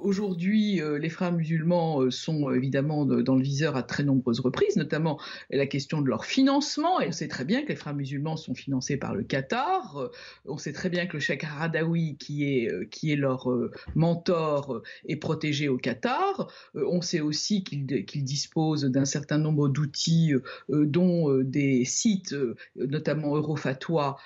Aujourd'hui, 0.01 0.81
les 0.99 1.09
frères 1.09 1.31
musulmans 1.31 2.09
sont 2.09 2.51
évidemment 2.51 3.05
dans 3.05 3.35
le 3.35 3.43
viseur 3.43 3.75
à 3.75 3.83
très 3.83 4.03
nombreuses 4.03 4.39
reprises, 4.39 4.75
notamment 4.75 5.19
la 5.49 5.67
question 5.67 6.01
de 6.01 6.07
leur 6.07 6.25
financement. 6.25 6.99
Et 7.01 7.07
on 7.07 7.11
sait 7.11 7.27
très 7.27 7.45
bien 7.45 7.63
que 7.63 7.69
les 7.69 7.75
frères 7.75 7.95
musulmans 7.95 8.37
sont 8.37 8.53
financés 8.53 8.97
par 8.97 9.15
le 9.15 9.23
Qatar. 9.23 10.09
On 10.45 10.57
sait 10.57 10.73
très 10.73 10.89
bien 10.89 11.05
que 11.05 11.13
le 11.13 11.19
Cheikh 11.19 11.43
Radawi, 11.43 12.17
qui 12.17 12.43
est, 12.45 13.15
leur 13.15 13.49
mentor, 13.95 14.81
est 15.07 15.17
protégé 15.17 15.67
au 15.67 15.77
Qatar. 15.77 16.51
On 16.73 17.01
sait 17.01 17.21
aussi 17.21 17.63
qu'ils 17.63 18.23
disposent 18.23 18.85
d'un 18.85 19.05
certain 19.05 19.37
nombre 19.37 19.69
d'outils, 19.69 20.33
dont 20.69 21.37
des 21.41 21.85
sites, 21.85 22.35
notamment 22.75 23.35
Eurofatwa, 23.35 24.17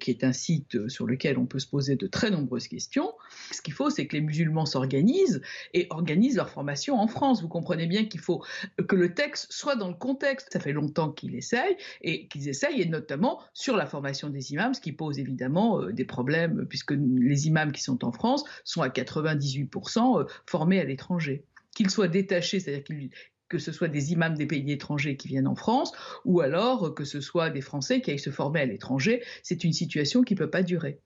qui 0.00 0.10
est 0.10 0.24
un 0.24 0.32
site 0.32 0.88
sur 0.88 1.06
lequel 1.06 1.38
on 1.38 1.46
peut 1.46 1.58
se 1.58 1.66
poser 1.68 1.96
de 1.96 2.06
très 2.06 2.30
nombreuses 2.30 2.68
questions. 2.68 3.12
Ce 3.52 3.62
qu'il 3.62 3.74
faut, 3.74 3.90
c'est 3.90 4.06
que 4.06 4.16
les 4.16 4.22
musulmans 4.22 4.66
s'organisent 4.66 5.42
et 5.74 5.86
organisent 5.90 6.36
leur 6.36 6.50
formation 6.50 6.98
en 6.98 7.06
France. 7.06 7.42
Vous 7.42 7.48
comprenez 7.48 7.86
bien 7.86 8.04
qu'il 8.04 8.20
faut 8.20 8.44
que 8.88 8.96
le 8.96 9.14
texte 9.14 9.52
soit 9.52 9.76
dans 9.76 9.88
le 9.88 9.94
contexte. 9.94 10.48
Ça 10.52 10.60
fait 10.60 10.72
longtemps 10.72 11.10
qu'ils 11.10 11.34
essayent 11.34 11.76
et 12.02 12.28
qu'ils 12.28 12.48
essayent, 12.48 12.80
et 12.80 12.86
notamment 12.86 13.40
sur 13.52 13.76
la 13.76 13.86
formation 13.86 14.30
des 14.30 14.52
imams, 14.52 14.74
ce 14.74 14.80
qui 14.80 14.92
pose 14.92 15.18
évidemment 15.18 15.80
euh, 15.80 15.92
des 15.92 16.04
problèmes, 16.04 16.66
puisque 16.68 16.92
les 16.92 17.46
imams 17.46 17.72
qui 17.72 17.82
sont 17.82 18.04
en 18.04 18.12
France 18.12 18.44
sont 18.64 18.82
à 18.82 18.88
98% 18.88 20.20
euh, 20.20 20.24
formés 20.46 20.80
à 20.80 20.84
l'étranger. 20.84 21.44
Qu'ils 21.74 21.90
soient 21.90 22.08
détachés, 22.08 22.60
c'est-à-dire 22.60 23.10
que 23.48 23.58
ce 23.58 23.72
soit 23.72 23.88
des 23.88 24.12
imams 24.12 24.34
des 24.34 24.46
pays 24.46 24.70
étrangers 24.72 25.16
qui 25.16 25.28
viennent 25.28 25.46
en 25.46 25.54
France, 25.54 25.92
ou 26.24 26.40
alors 26.40 26.94
que 26.94 27.04
ce 27.04 27.20
soit 27.20 27.50
des 27.50 27.60
Français 27.60 28.00
qui 28.00 28.10
aillent 28.10 28.18
se 28.18 28.30
former 28.30 28.60
à 28.60 28.66
l'étranger, 28.66 29.22
c'est 29.42 29.62
une 29.64 29.72
situation 29.72 30.22
qui 30.22 30.34
ne 30.34 30.38
peut 30.38 30.50
pas 30.50 30.62
durer. 30.62 31.00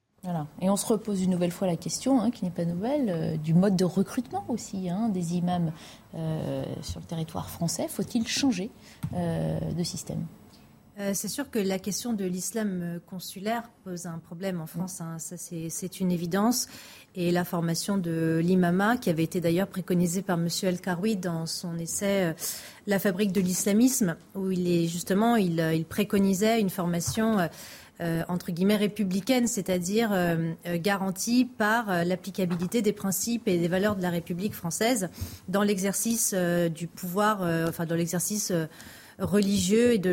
Et 0.61 0.69
on 0.69 0.77
se 0.77 0.87
repose 0.87 1.23
une 1.23 1.31
nouvelle 1.31 1.51
fois 1.51 1.67
la 1.67 1.77
question, 1.77 2.21
hein, 2.21 2.31
qui 2.31 2.45
n'est 2.45 2.51
pas 2.51 2.67
nouvelle, 2.67 3.09
euh, 3.09 3.37
du 3.37 3.55
mode 3.55 3.77
de 3.77 3.85
recrutement 3.85 4.45
aussi 4.49 4.91
hein, 4.91 5.09
des 5.09 5.37
imams 5.37 5.73
euh, 6.15 6.65
sur 6.83 7.01
le 7.01 7.07
territoire 7.07 7.49
français. 7.49 7.89
Faut-il 7.89 8.27
changer 8.29 8.71
euh, 9.15 9.59
de 9.73 9.83
système? 9.83 10.27
C'est 11.15 11.29
sûr 11.29 11.51
que 11.51 11.59
la 11.59 11.79
question 11.79 12.13
de 12.13 12.27
l'islam 12.27 13.01
consulaire 13.07 13.71
pose 13.85 14.05
un 14.05 14.19
problème 14.19 14.61
en 14.61 14.67
France, 14.67 15.01
hein, 15.01 15.19
ça 15.19 15.37
c'est 15.39 16.01
une 16.01 16.13
évidence. 16.13 16.69
Et 17.15 17.31
la 17.31 17.47
formation 17.47 17.97
de 17.97 18.39
l'imama, 18.45 18.99
qui 18.99 19.09
avait 19.09 19.23
été 19.23 19.41
d'ailleurs 19.41 19.69
préconisée 19.69 20.21
par 20.21 20.39
M. 20.39 20.49
El 20.63 20.79
Karoui 20.79 21.17
dans 21.17 21.47
son 21.47 21.79
essai 21.79 22.35
La 22.87 22.99
fabrique 22.99 23.33
de 23.33 23.41
l'islamisme, 23.41 24.15
où 24.35 24.51
il 24.51 24.69
est 24.69 24.89
justement, 24.89 25.37
il, 25.37 25.67
il 25.75 25.87
préconisait 25.87 26.61
une 26.61 26.69
formation 26.69 27.49
euh, 28.01 28.23
entre 28.29 28.51
guillemets 28.51 28.77
républicaine, 28.77 29.47
c'est-à-dire 29.47 30.11
euh, 30.13 30.53
euh, 30.67 30.79
garantie 30.79 31.45
par 31.45 32.05
l'applicabilité 32.05 32.81
des 32.81 32.95
principes 32.95 33.47
et 33.47 33.59
des 33.59 33.69
valeurs 33.69 33.95
de 33.95 34.01
la 34.01 34.09
République 34.09 34.55
française 34.55 35.11
dans 35.49 35.63
l'exercice 35.63 36.35
du 36.75 36.87
pouvoir, 36.87 37.43
enfin 37.69 37.85
dans 37.85 37.95
l'exercice 37.95 38.53
religieux 39.19 39.93
et 39.93 39.99
de, 39.99 40.11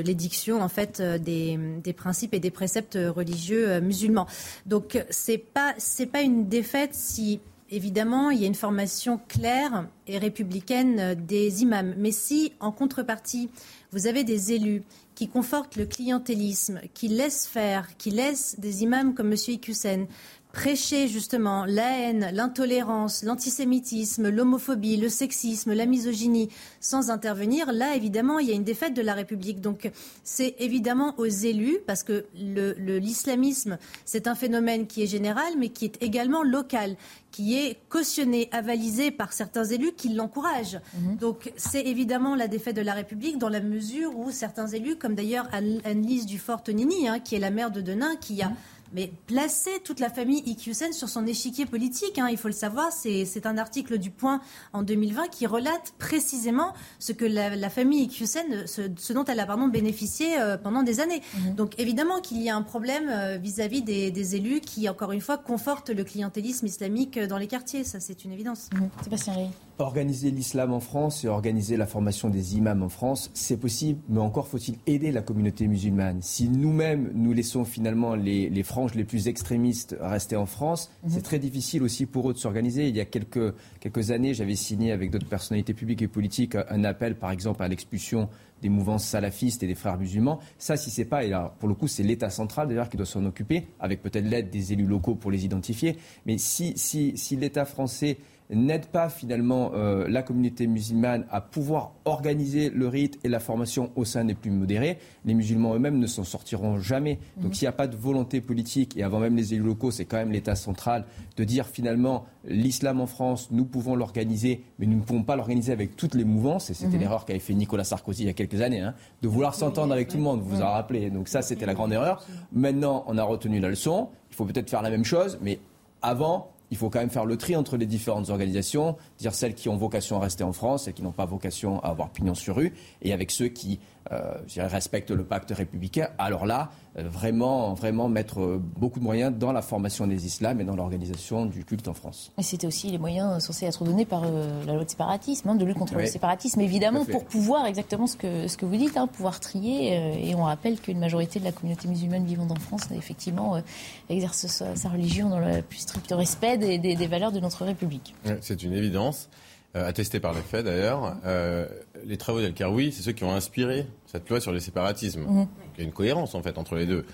l'édiction 0.00 0.60
en 0.60 0.68
fait 0.68 1.00
des, 1.00 1.92
principes 1.96 2.34
et 2.34 2.40
des 2.40 2.50
préceptes 2.50 2.98
religieux 3.00 3.80
musulmans. 3.80 4.26
Donc 4.66 5.02
c'est 5.10 5.38
pas 5.38 5.74
c'est 5.78 6.06
pas 6.06 6.20
une 6.20 6.48
défaite 6.48 6.94
si 6.94 7.40
évidemment 7.70 8.30
il 8.30 8.40
y 8.40 8.44
a 8.44 8.46
une 8.46 8.54
formation 8.54 9.20
claire 9.28 9.86
et 10.06 10.18
républicaine 10.18 11.14
des 11.14 11.62
imams, 11.62 11.94
mais 11.96 12.12
si 12.12 12.52
en 12.60 12.72
contrepartie 12.72 13.48
vous 13.92 14.06
avez 14.06 14.24
des 14.24 14.52
élus 14.52 14.82
qui 15.22 15.28
confortent 15.28 15.76
le 15.76 15.86
clientélisme, 15.86 16.80
qui 16.94 17.06
laissent 17.06 17.46
faire, 17.46 17.96
qui 17.96 18.10
laissent 18.10 18.58
des 18.58 18.82
imams 18.82 19.14
comme 19.14 19.30
M. 19.30 19.38
Iqiyoussen 19.38 20.08
prêcher 20.52 21.08
justement 21.08 21.64
la 21.64 21.98
haine, 21.98 22.30
l'intolérance, 22.32 23.22
l'antisémitisme, 23.24 24.28
l'homophobie, 24.28 24.96
le 24.96 25.08
sexisme, 25.08 25.72
la 25.72 25.86
misogynie, 25.86 26.50
sans 26.80 27.10
intervenir, 27.10 27.72
là, 27.72 27.96
évidemment, 27.96 28.38
il 28.38 28.48
y 28.48 28.52
a 28.52 28.54
une 28.54 28.64
défaite 28.64 28.94
de 28.94 29.02
la 29.02 29.14
République. 29.14 29.60
Donc, 29.60 29.90
c'est 30.24 30.54
évidemment 30.58 31.14
aux 31.18 31.26
élus, 31.26 31.78
parce 31.86 32.02
que 32.02 32.26
l'islamisme, 32.34 33.78
c'est 34.04 34.26
un 34.26 34.34
phénomène 34.34 34.86
qui 34.86 35.02
est 35.02 35.06
général, 35.06 35.54
mais 35.58 35.70
qui 35.70 35.86
est 35.86 36.02
également 36.02 36.42
local 36.42 36.96
qui 37.30 37.56
est 37.56 37.78
cautionné, 37.88 38.50
avalisé 38.52 39.10
par 39.10 39.32
certains 39.32 39.64
élus 39.64 39.92
qui 39.96 40.10
l'encouragent. 40.10 40.78
Mhm. 40.94 41.16
Donc 41.16 41.50
c'est 41.56 41.80
évidemment 41.80 42.36
la 42.36 42.46
défaite 42.46 42.76
de 42.76 42.82
la 42.82 42.92
République 42.92 43.38
dans 43.38 43.48
la 43.48 43.60
mesure 43.60 44.18
où 44.18 44.30
certains 44.30 44.66
élus, 44.66 44.96
comme 44.96 45.14
d'ailleurs 45.14 45.48
Anne-Lise 45.50 46.26
Dufort-Tonini, 46.26 47.08
hein, 47.08 47.20
qui 47.20 47.34
est 47.34 47.38
la 47.38 47.50
maire 47.50 47.70
de 47.70 47.80
Denain, 47.80 48.16
qui 48.16 48.42
a 48.42 48.50
mhm 48.50 48.56
mais 48.92 49.12
placer 49.26 49.70
toute 49.84 50.00
la 50.00 50.10
famille 50.10 50.42
Iqiyoussen 50.46 50.92
sur 50.92 51.08
son 51.08 51.26
échiquier 51.26 51.66
politique. 51.66 52.18
Hein, 52.18 52.28
il 52.30 52.36
faut 52.36 52.48
le 52.48 52.54
savoir, 52.54 52.92
c'est 52.92 53.46
un 53.46 53.58
article 53.58 53.98
du 53.98 54.10
Point 54.10 54.40
en 54.72 54.82
2020 54.82 55.28
qui 55.28 55.46
relate 55.46 55.94
précisément 55.98 56.72
ce 56.98 57.12
que 57.12 57.24
la, 57.24 57.70
famille 57.70 58.04
Iqiyoussen, 58.04 58.66
ce, 58.66 59.12
dont 59.12 59.24
elle 59.24 59.40
a 59.40 59.46
pardon, 59.46 59.68
bénéficié 59.68 60.38
euh, 60.38 60.56
pendant 60.56 60.82
des 60.82 61.00
années. 61.00 61.22
Mhm. 61.34 61.54
Donc 61.54 61.78
évidemment 61.78 62.20
qu'il 62.20 62.42
y 62.42 62.50
a 62.50 62.56
un 62.56 62.62
problème 62.62 63.08
euh, 63.08 63.36
vis-à-vis 63.36 63.82
des, 63.82 64.36
élus 64.36 64.60
qui, 64.60 64.88
encore 64.88 65.12
une 65.12 65.20
fois, 65.20 65.36
confortent 65.36 65.90
le 65.90 66.04
clientélisme 66.04 66.66
islamique 66.66 67.18
dans 67.18 67.38
les 67.38 67.46
quartiers. 67.46 67.84
Ça, 67.84 68.00
c'est 68.00 68.24
une 68.24 68.32
évidence. 68.32 68.68
Mhm. 68.74 68.88
Sébastien 69.02 69.34
Rey. 69.34 69.48
Organiser 69.78 70.30
l'islam 70.30 70.72
en 70.72 70.80
France 70.80 71.24
et 71.24 71.28
organiser 71.28 71.76
la 71.76 71.86
formation 71.86 72.28
des 72.28 72.56
imams 72.56 72.82
en 72.82 72.88
France, 72.88 73.30
c'est 73.34 73.56
possible, 73.56 74.00
mais 74.08 74.20
encore 74.20 74.46
faut-il 74.46 74.76
aider 74.86 75.10
la 75.10 75.22
communauté 75.22 75.66
musulmane. 75.66 76.20
Si 76.22 76.48
nous-mêmes, 76.48 77.10
nous 77.14 77.32
laissons 77.32 77.64
finalement 77.64 78.14
les, 78.14 78.48
les, 78.48 78.62
franges 78.82 78.94
les 78.96 79.04
plus 79.04 79.28
extrémistes 79.28 79.96
rester 80.00 80.34
en 80.34 80.46
France, 80.46 80.90
mhm. 81.04 81.10
c'est 81.10 81.22
très 81.22 81.38
difficile 81.38 81.84
aussi 81.84 82.04
pour 82.04 82.28
eux 82.28 82.32
de 82.32 82.38
s'organiser. 82.38 82.88
Il 82.88 82.96
y 82.96 83.00
a 83.00 83.04
quelques, 83.04 83.54
quelques 83.78 84.10
années, 84.10 84.34
j'avais 84.34 84.56
signé 84.56 84.90
avec 84.90 85.12
d'autres 85.12 85.28
personnalités 85.28 85.72
publiques 85.72 86.02
et 86.02 86.08
politiques 86.08 86.56
un 86.68 86.82
appel, 86.82 87.14
par 87.14 87.30
exemple, 87.30 87.62
à 87.62 87.68
l'expulsion 87.68 88.28
des 88.60 88.68
mouvances 88.68 89.04
salafistes 89.04 89.62
et 89.62 89.68
des 89.68 89.76
frères 89.76 89.98
musulmans. 89.98 90.40
Ça, 90.58 90.76
si 90.76 90.90
c'est 90.90 91.04
pas, 91.04 91.22
et 91.22 91.28
là, 91.28 91.54
pour 91.60 91.68
le 91.68 91.74
coup, 91.74 91.86
c'est 91.86 92.02
l'État 92.02 92.30
central 92.30 92.66
d'ailleurs 92.66 92.88
qui 92.88 92.96
doit 92.96 93.06
s'en 93.06 93.24
occuper, 93.24 93.68
avec 93.78 94.02
peut-être 94.02 94.24
l'aide 94.24 94.50
des 94.50 94.72
élus 94.72 94.86
locaux 94.86 95.14
pour 95.14 95.30
les 95.30 95.44
identifier. 95.44 95.96
Mais 96.26 96.38
si, 96.38 96.72
si, 96.76 97.16
si 97.16 97.36
l'État 97.36 97.64
français 97.64 98.18
n'aide 98.52 98.86
pas 98.86 99.08
finalement 99.08 99.72
euh, 99.74 100.06
la 100.08 100.22
communauté 100.22 100.66
musulmane 100.66 101.24
à 101.30 101.40
pouvoir 101.40 101.92
organiser 102.04 102.70
le 102.70 102.88
rite 102.88 103.18
et 103.24 103.28
la 103.28 103.40
formation 103.40 103.90
au 103.96 104.04
sein 104.04 104.24
des 104.24 104.34
plus 104.34 104.50
modérés, 104.50 104.98
les 105.24 105.34
musulmans 105.34 105.74
eux-mêmes 105.74 105.98
ne 105.98 106.06
s'en 106.06 106.24
sortiront 106.24 106.78
jamais. 106.78 107.18
Donc 107.36 107.48
mhm. 107.48 107.54
s'il 107.54 107.64
n'y 107.64 107.70
a 107.70 107.72
pas 107.72 107.86
de 107.86 107.96
volonté 107.96 108.40
politique, 108.40 108.96
et 108.96 109.02
avant 109.02 109.20
même 109.20 109.36
les 109.36 109.54
élus 109.54 109.64
locaux, 109.64 109.90
c'est 109.90 110.04
quand 110.04 110.16
même 110.16 110.32
l'État 110.32 110.54
central, 110.54 111.04
de 111.36 111.44
dire 111.44 111.66
finalement 111.66 112.26
l'islam 112.44 113.00
en 113.00 113.06
France, 113.06 113.48
nous 113.50 113.64
pouvons 113.64 113.96
l'organiser, 113.96 114.64
mais 114.78 114.86
nous 114.86 114.96
ne 114.96 115.02
pouvons 115.02 115.22
pas 115.22 115.36
l'organiser 115.36 115.72
avec 115.72 115.96
toutes 115.96 116.14
les 116.14 116.24
mouvances, 116.24 116.70
et 116.70 116.74
c'était 116.74 116.94
mhm. 116.94 117.00
l'erreur 117.00 117.24
qu'avait 117.24 117.38
fait 117.38 117.54
Nicolas 117.54 117.84
Sarkozy 117.84 118.24
il 118.24 118.26
y 118.26 118.30
a 118.30 118.34
quelques 118.34 118.60
années, 118.60 118.80
hein, 118.80 118.94
de 119.22 119.28
vouloir 119.28 119.54
s'entendre 119.54 119.92
avec 119.92 120.08
tout 120.08 120.16
le 120.16 120.22
monde, 120.22 120.40
vous 120.40 120.56
vous 120.56 120.62
en 120.62 120.70
rappelez. 120.70 121.10
Donc 121.10 121.28
ça, 121.28 121.42
c'était 121.42 121.66
la 121.66 121.74
grande 121.74 121.92
erreur. 121.92 122.24
Maintenant, 122.52 123.04
on 123.06 123.16
a 123.16 123.22
retenu 123.22 123.60
la 123.60 123.68
leçon, 123.68 124.08
il 124.30 124.36
faut 124.36 124.44
peut-être 124.44 124.68
faire 124.68 124.82
la 124.82 124.90
même 124.90 125.04
chose, 125.04 125.38
mais 125.42 125.58
avant, 126.02 126.51
il 126.72 126.78
faut 126.78 126.88
quand 126.88 127.00
même 127.00 127.10
faire 127.10 127.26
le 127.26 127.36
tri 127.36 127.54
entre 127.54 127.76
les 127.76 127.84
différentes 127.84 128.30
organisations, 128.30 128.96
dire 129.18 129.34
celles 129.34 129.54
qui 129.54 129.68
ont 129.68 129.76
vocation 129.76 130.16
à 130.16 130.20
rester 130.20 130.42
en 130.42 130.54
France, 130.54 130.84
celles 130.84 130.94
qui 130.94 131.02
n'ont 131.02 131.12
pas 131.12 131.26
vocation 131.26 131.78
à 131.80 131.88
avoir 131.88 132.08
pignon 132.08 132.34
sur 132.34 132.56
rue, 132.56 132.72
et 133.02 133.12
avec 133.12 133.30
ceux 133.30 133.48
qui 133.48 133.78
euh, 134.10 134.34
respectent 134.56 135.12
le 135.12 135.24
pacte 135.24 135.52
républicain. 135.52 136.08
Alors 136.18 136.44
là, 136.44 136.70
euh, 136.98 137.08
vraiment, 137.08 137.72
vraiment 137.74 138.08
mettre 138.08 138.40
euh, 138.40 138.60
beaucoup 138.60 138.98
de 138.98 139.04
moyens 139.04 139.32
dans 139.32 139.52
la 139.52 139.62
formation 139.62 140.08
des 140.08 140.26
islams 140.26 140.60
et 140.60 140.64
dans 140.64 140.74
l'organisation 140.74 141.46
du 141.46 141.64
culte 141.64 141.86
en 141.86 141.94
France. 141.94 142.32
Et 142.36 142.42
c'était 142.42 142.66
aussi 142.66 142.90
les 142.90 142.98
moyens 142.98 143.44
censés 143.44 143.64
être 143.64 143.84
donnés 143.84 144.04
par 144.04 144.22
la 144.22 144.74
loi 144.74 144.84
de 144.84 144.90
séparatisme, 144.90 145.48
hein, 145.48 145.54
de 145.54 145.64
lutte 145.64 145.78
contre 145.78 145.94
le 145.94 146.06
séparatisme, 146.06 146.60
évidemment, 146.60 147.04
pour 147.04 147.24
pouvoir 147.24 147.66
exactement 147.66 148.08
ce 148.08 148.16
que, 148.16 148.48
ce 148.48 148.56
que 148.56 148.66
vous 148.66 148.76
dites, 148.76 148.96
hein, 148.96 149.06
pouvoir 149.06 149.38
trier. 149.38 150.28
et 150.28 150.34
on 150.34 150.44
rappelle 150.44 150.80
qu'une 150.80 150.98
majorité 150.98 151.38
de 151.38 151.44
la 151.44 151.52
communauté 151.52 151.86
musulmane 151.86 152.24
vivant 152.24 152.48
en 152.50 152.56
France, 152.56 152.88
effectivement, 152.94 153.62
exerce 154.08 154.46
sa, 154.46 154.88
religion 154.88 155.30
dans 155.30 155.38
le 155.38 155.62
plus 155.62 155.78
strict 155.78 156.12
respect 156.12 156.58
des, 156.58 156.78
des 156.78 157.06
valeurs 157.06 157.32
de 157.32 157.40
notre 157.40 157.64
République. 157.64 158.14
C'est 158.40 158.62
une 158.62 158.72
évidence. 158.72 159.28
Euh, 159.74 159.88
attesté 159.88 160.20
par 160.20 160.34
les 160.34 160.42
faits 160.42 160.66
d'ailleurs, 160.66 161.16
euh, 161.24 161.66
les 162.04 162.18
travaux 162.18 162.42
d'El 162.42 162.52
Karoui, 162.52 162.92
c'est 162.92 163.00
ceux 163.00 163.12
qui 163.12 163.24
ont 163.24 163.32
inspiré 163.32 163.86
cette 164.04 164.28
loi 164.28 164.38
sur 164.38 164.52
les 164.52 164.60
séparatismes. 164.60 165.22
Mhm. 165.22 165.48
Il 165.74 165.78
y 165.78 165.80
a 165.80 165.84
une 165.84 165.94
cohérence 165.94 166.34
en 166.34 166.42
fait 166.42 166.58
entre 166.58 166.74
les 166.74 166.84
deux. 166.84 167.06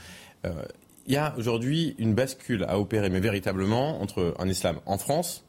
Euh, 0.44 0.50
il 1.06 1.12
y 1.12 1.16
a 1.16 1.34
aujourd'hui 1.38 1.94
une 1.98 2.14
bascule 2.14 2.64
à 2.64 2.80
opérer, 2.80 3.10
mais 3.10 3.20
véritablement, 3.20 4.02
entre 4.02 4.34
un 4.40 4.48
islam 4.48 4.80
en 4.86 4.98
France 4.98 5.44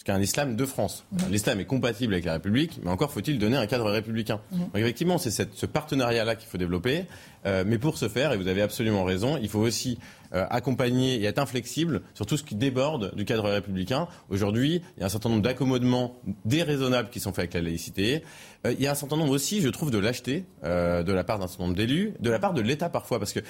jusqu'à 0.00 0.14
un 0.14 0.20
islam 0.20 0.56
de 0.56 0.64
France. 0.64 1.04
Mhm. 1.12 1.18
L'islam 1.30 1.60
est 1.60 1.66
compatible 1.66 2.14
avec 2.14 2.24
la 2.24 2.32
République, 2.32 2.80
mais 2.82 2.90
encore 2.90 3.12
faut-il 3.12 3.38
donner 3.38 3.58
un 3.58 3.66
cadre 3.66 3.90
républicain. 3.90 4.40
Mhm. 4.50 4.58
Donc 4.58 4.76
effectivement, 4.76 5.18
c'est 5.18 5.30
ce 5.30 5.66
partenariat-là 5.66 6.36
qu'il 6.36 6.48
faut 6.48 6.58
développer. 6.58 7.04
mais 7.44 7.78
pour 7.78 7.96
ce 7.96 8.08
faire, 8.08 8.32
et 8.32 8.36
vous 8.36 8.48
avez 8.48 8.60
absolument 8.60 9.02
raison, 9.02 9.38
il 9.40 9.48
faut 9.48 9.60
aussi 9.60 9.98
euh, 10.32 10.46
accompagner 10.48 11.16
et 11.16 11.24
être 11.24 11.40
inflexible 11.40 12.02
sur 12.14 12.24
tout 12.24 12.36
ce 12.36 12.44
qui 12.44 12.54
déborde 12.54 13.12
du 13.16 13.24
cadre 13.24 13.50
républicain. 13.50 14.06
Aujourd'hui, 14.28 14.80
il 14.96 15.00
y 15.00 15.02
a 15.02 15.06
un 15.06 15.08
certain 15.08 15.28
nombre 15.28 15.42
d'accommodements 15.42 16.20
déraisonnables 16.44 17.10
qui 17.10 17.18
sont 17.18 17.32
faits 17.32 17.38
avec 17.40 17.54
la 17.54 17.62
laïcité. 17.62 18.22
Euh, 18.64 18.72
il 18.72 18.80
y 18.80 18.86
a 18.86 18.92
un 18.92 18.94
certain 18.94 19.16
nombre 19.16 19.32
aussi, 19.32 19.60
je 19.60 19.68
trouve, 19.70 19.90
de 19.90 19.98
lâcheté 19.98 20.44
euh, 20.62 21.02
de 21.02 21.12
la 21.12 21.24
part 21.24 21.40
d'un 21.40 21.48
certain 21.48 21.64
nombre 21.64 21.74
d'élus, 21.74 22.14
de 22.20 22.30
la 22.30 22.38
part 22.38 22.54
de 22.54 22.60
l'État 22.60 22.88
parfois, 22.88 23.18
parce 23.18 23.32
que 23.32 23.40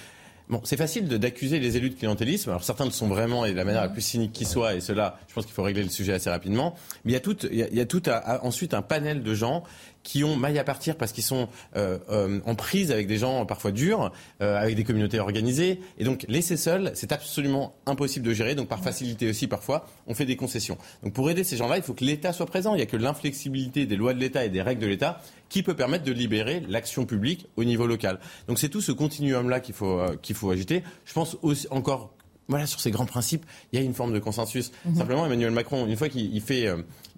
Bon, 0.51 0.61
c'est 0.65 0.77
facile 0.77 1.07
d'accuser 1.07 1.61
les 1.61 1.77
élus 1.77 1.91
de 1.91 1.95
clientélisme. 1.95 2.51
Alors 2.51 2.65
certains 2.65 2.85
le 2.85 2.91
sont 2.91 3.07
vraiment 3.07 3.45
et 3.45 3.53
de 3.53 3.57
la 3.57 3.65
manière 3.65 3.83
la 3.83 3.89
plus 3.89 4.01
cynique 4.03 4.33
qui 4.33 4.45
soit. 4.45 4.75
Et 4.75 4.81
cela, 4.81 5.17
je 5.29 5.35
pense 5.35 5.45
qu'il 5.47 5.55
faut 5.55 5.63
régler 5.63 5.85
le 5.85 5.89
sujet 5.89 6.13
assez 6.13 6.29
rapidement. 6.29 6.75
Mais 7.05 7.13
il 7.13 7.15
y 7.15 7.17
a 7.17 7.21
tout, 7.21 7.37
il 7.53 7.57
y 7.57 7.81
a, 7.81 7.87
tout 7.87 8.03
ensuite 8.43 8.75
un 8.75 8.83
panel 8.83 9.23
de 9.23 9.33
gens 9.33 9.63
qui 10.03 10.25
ont 10.25 10.37
maille 10.37 10.59
à 10.59 10.65
partir 10.65 10.97
parce 10.97 11.13
qu'ils 11.13 11.25
sont 11.25 11.49
euh, 11.77 11.99
euh, 12.11 12.41
en 12.47 12.55
prise 12.55 12.91
avec 12.91 13.07
des 13.07 13.19
gens 13.19 13.45
parfois 13.47 13.71
durs, 13.73 14.13
euh, 14.41 14.59
avec 14.59 14.77
des 14.77 14.85
communautés 14.85 15.21
organisées. 15.21 15.81
Et 15.99 16.05
donc 16.05 16.25
laisser 16.29 16.57
seuls, 16.57 16.93
c'est 16.95 17.13
absolument 17.13 17.75
impossible 17.87 18.27
de 18.27 18.33
gérer. 18.33 18.55
Donc 18.55 18.69
par 18.69 18.83
facilité 18.83 19.29
aussi, 19.29 19.47
parfois, 19.47 19.87
on 20.07 20.15
fait 20.15 20.25
des 20.25 20.37
concessions. 20.37 20.79
Donc 21.03 21.13
pour 21.13 21.31
aider 21.31 21.45
ces 21.45 21.57
gens-là, 21.57 21.77
il 21.77 21.83
faut 21.83 21.95
que 21.95 22.05
l'État 22.05 22.33
soit 22.33 22.47
présent. 22.47 22.75
Il 22.75 22.79
n'y 22.79 22.83
a 22.83 22.87
que 22.87 22.97
l'inflexibilité 22.97 23.87
des 23.87 23.97
lois 23.97 24.15
de 24.15 24.19
l'État 24.19 24.45
et 24.45 24.49
des 24.49 24.63
règles 24.63 24.83
de 24.83 24.87
l'État 24.87 25.21
qui 25.49 25.63
peut 25.63 25.75
permettre 25.75 26.05
de 26.05 26.13
libérer 26.13 26.63
l'action 26.69 27.05
publique 27.05 27.47
au 27.57 27.65
niveau 27.65 27.87
local. 27.87 28.21
Donc 28.49 28.59
c'est 28.59 28.69
tout 28.69 28.81
ce 28.81 28.93
continuum-là 28.93 29.61
qu'il 29.61 29.75
faut, 29.75 30.01
qu'il 30.23 30.37
faut 30.37 30.51
agiter. 30.51 30.83
Je 31.05 31.13
pense 31.13 31.37
aussi 31.43 31.67
encore 31.71 32.15
voilà, 32.49 32.67
sur 32.67 32.81
ces 32.81 32.91
grands 32.91 33.07
principes, 33.07 33.47
il 33.73 33.79
y 33.79 33.83
a 33.83 33.85
une 33.85 33.95
forme 33.95 34.13
de 34.13 34.19
consensus. 34.19 34.73
Mhm. 34.85 34.97
Simplement, 34.97 35.25
Emmanuel 35.25 35.53
Macron, 35.53 35.87
une 35.87 35.97
fois 35.97 36.09
qu'il 36.09 36.41
fait, 36.41 36.67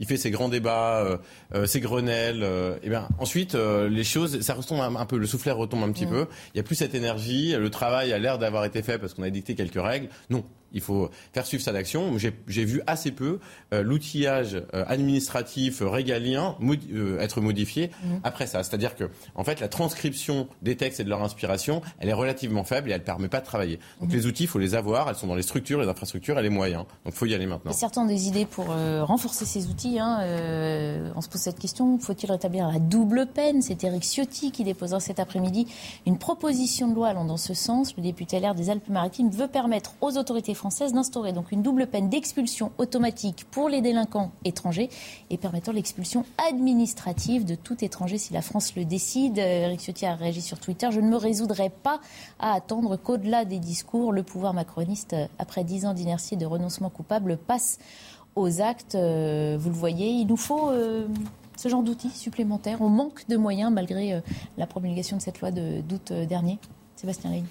il 0.02 0.08
fait 0.08 0.16
ses 0.16 0.32
grands 0.32 0.48
débats, 0.48 0.98
euh, 0.98 1.16
euh, 1.54 1.64
ses 1.64 1.78
Grenelles, 1.78 2.44
et 2.82 2.88
bien 2.88 3.08
ensuite 3.20 3.54
les 3.54 4.04
choses, 4.04 4.40
ça 4.40 4.54
retombe 4.54 4.80
un, 4.80 5.06
peu, 5.06 5.16
le 5.16 5.26
soufflet 5.26 5.52
retombe 5.52 5.84
un 5.84 5.92
petit 5.92 6.06
peu. 6.06 6.26
Il 6.48 6.56
n'y 6.56 6.60
a 6.60 6.64
plus 6.64 6.74
cette 6.74 6.96
énergie, 6.96 7.54
le 7.56 7.70
travail 7.70 8.12
a 8.12 8.18
l'air 8.18 8.38
d'avoir 8.38 8.64
été 8.64 8.82
fait 8.82 8.98
parce 8.98 9.14
qu'on 9.14 9.22
a 9.22 9.30
dicté 9.30 9.54
quelques 9.54 9.80
règles. 9.80 10.08
Non, 10.28 10.44
il 10.72 10.80
faut 10.80 11.10
faire 11.32 11.46
suivre 11.46 11.62
sa 11.62 11.72
action. 11.72 12.16
J'ai 12.18 12.64
vu 12.64 12.82
assez 12.86 13.12
peu 13.12 13.38
euh, 13.72 13.82
l'outillage 13.82 14.54
euh, 14.74 14.84
administratif 14.86 15.82
régalien 15.82 16.56
euh, 16.92 17.18
être 17.20 17.40
modifié 17.40 17.90
mhm. 18.02 18.20
après 18.24 18.46
ça. 18.46 18.62
C'est-à-dire 18.62 18.96
que, 18.96 19.10
en 19.34 19.44
fait, 19.44 19.60
la 19.60 19.68
transcription 19.68 20.48
des 20.62 20.76
textes 20.76 21.00
et 21.00 21.04
de 21.04 21.08
leur 21.08 21.22
inspiration, 21.22 21.82
elle 21.98 22.08
est 22.08 22.14
relativement 22.14 22.64
faible 22.64 22.90
et 22.90 22.92
elle 22.92 23.00
ne 23.00 23.06
permet 23.06 23.28
pas 23.28 23.40
de 23.40 23.46
travailler. 23.46 23.78
Donc 24.00 24.10
mhm. 24.10 24.16
les 24.16 24.26
outils, 24.26 24.44
il 24.44 24.48
faut 24.48 24.58
les 24.58 24.74
avoir. 24.74 25.08
Elles 25.08 25.16
sont 25.16 25.26
dans 25.26 25.34
les 25.34 25.42
structures, 25.42 25.80
les 25.80 25.88
infrastructures 25.88 26.38
et 26.38 26.42
les 26.42 26.50
moyens. 26.50 26.84
Donc 27.04 27.14
il 27.14 27.18
faut 27.18 27.26
y 27.26 27.34
aller 27.34 27.46
maintenant. 27.46 27.72
certains 27.72 28.02
ont 28.02 28.06
des 28.06 28.28
idées 28.28 28.46
pour 28.46 28.66
renforcer 28.66 29.44
ces 29.44 29.66
outils. 29.66 29.91
Hein, 29.98 30.20
on 31.14 31.20
se 31.20 31.28
pose 31.28 31.40
cette 31.40 31.58
question 31.58 31.98
faut-il 31.98 32.30
rétablir 32.30 32.68
la 32.68 32.78
double 32.78 33.26
peine? 33.26 33.62
C'est 33.62 33.84
Eric 33.84 34.02
Ciotti 34.02 34.50
qui 34.50 34.64
déposera 34.64 35.00
cet 35.00 35.20
après-midi 35.20 35.66
une 36.06 36.18
proposition 36.18 36.88
de 36.88 36.94
loi 36.94 37.08
allant 37.08 37.24
dans 37.24 37.36
ce 37.36 37.54
sens. 37.54 37.96
Le 37.96 38.02
député 38.02 38.40
LR 38.40 38.54
des 38.54 38.70
Alpes-Maritimes 38.70 39.30
veut 39.30 39.48
permettre 39.48 39.94
aux 40.00 40.16
autorités 40.16 40.54
française 40.54 40.92
d'instaurer 40.92 41.32
donc 41.32 41.52
une 41.52 41.62
double 41.62 41.86
peine 41.86 42.08
d'expulsion 42.08 42.72
automatique 42.78 43.46
pour 43.50 43.68
les 43.68 43.80
délinquants 43.80 44.32
étrangers 44.44 44.88
et 45.30 45.36
permettant 45.36 45.72
l'expulsion 45.72 46.24
administrative 46.48 47.44
de 47.44 47.54
tout 47.54 47.84
étranger 47.84 48.18
si 48.18 48.32
la 48.32 48.42
France 48.42 48.74
le 48.76 48.84
décide. 48.84 49.38
Euh, 49.38 49.64
Eric 49.64 49.80
Ciotti 49.80 50.06
a 50.06 50.14
réagi 50.14 50.42
sur 50.42 50.58
Twitter. 50.58 50.88
Je 50.90 51.00
ne 51.00 51.08
me 51.08 51.16
résoudrai 51.16 51.70
pas 51.70 52.00
à 52.38 52.52
attendre 52.52 52.96
qu'au-delà 52.96 53.44
des 53.44 53.58
discours, 53.58 54.12
le 54.12 54.22
pouvoir 54.22 54.54
macroniste, 54.54 55.12
euh, 55.14 55.26
après 55.38 55.64
dix 55.64 55.86
ans 55.86 55.94
d'inertie 55.94 56.34
et 56.34 56.36
de 56.36 56.46
renoncement 56.46 56.90
coupable, 56.90 57.36
passe 57.36 57.78
aux 58.34 58.60
actes. 58.60 58.94
Euh, 58.94 59.56
vous 59.58 59.70
le 59.70 59.74
voyez, 59.74 60.08
il 60.08 60.26
nous 60.26 60.36
faut 60.36 60.70
ce 61.56 61.68
genre 61.68 61.82
d'outils 61.82 62.10
supplémentaires. 62.10 62.80
On 62.80 62.88
manque 62.88 63.28
de 63.28 63.36
moyens 63.36 63.72
malgré 63.72 64.22
la 64.56 64.66
promulgation 64.66 65.16
de 65.16 65.22
cette 65.22 65.40
loi 65.40 65.50
d'août 65.50 66.12
dernier. 66.12 66.58
Sébastien 66.96 67.30
Ley. 67.30 67.42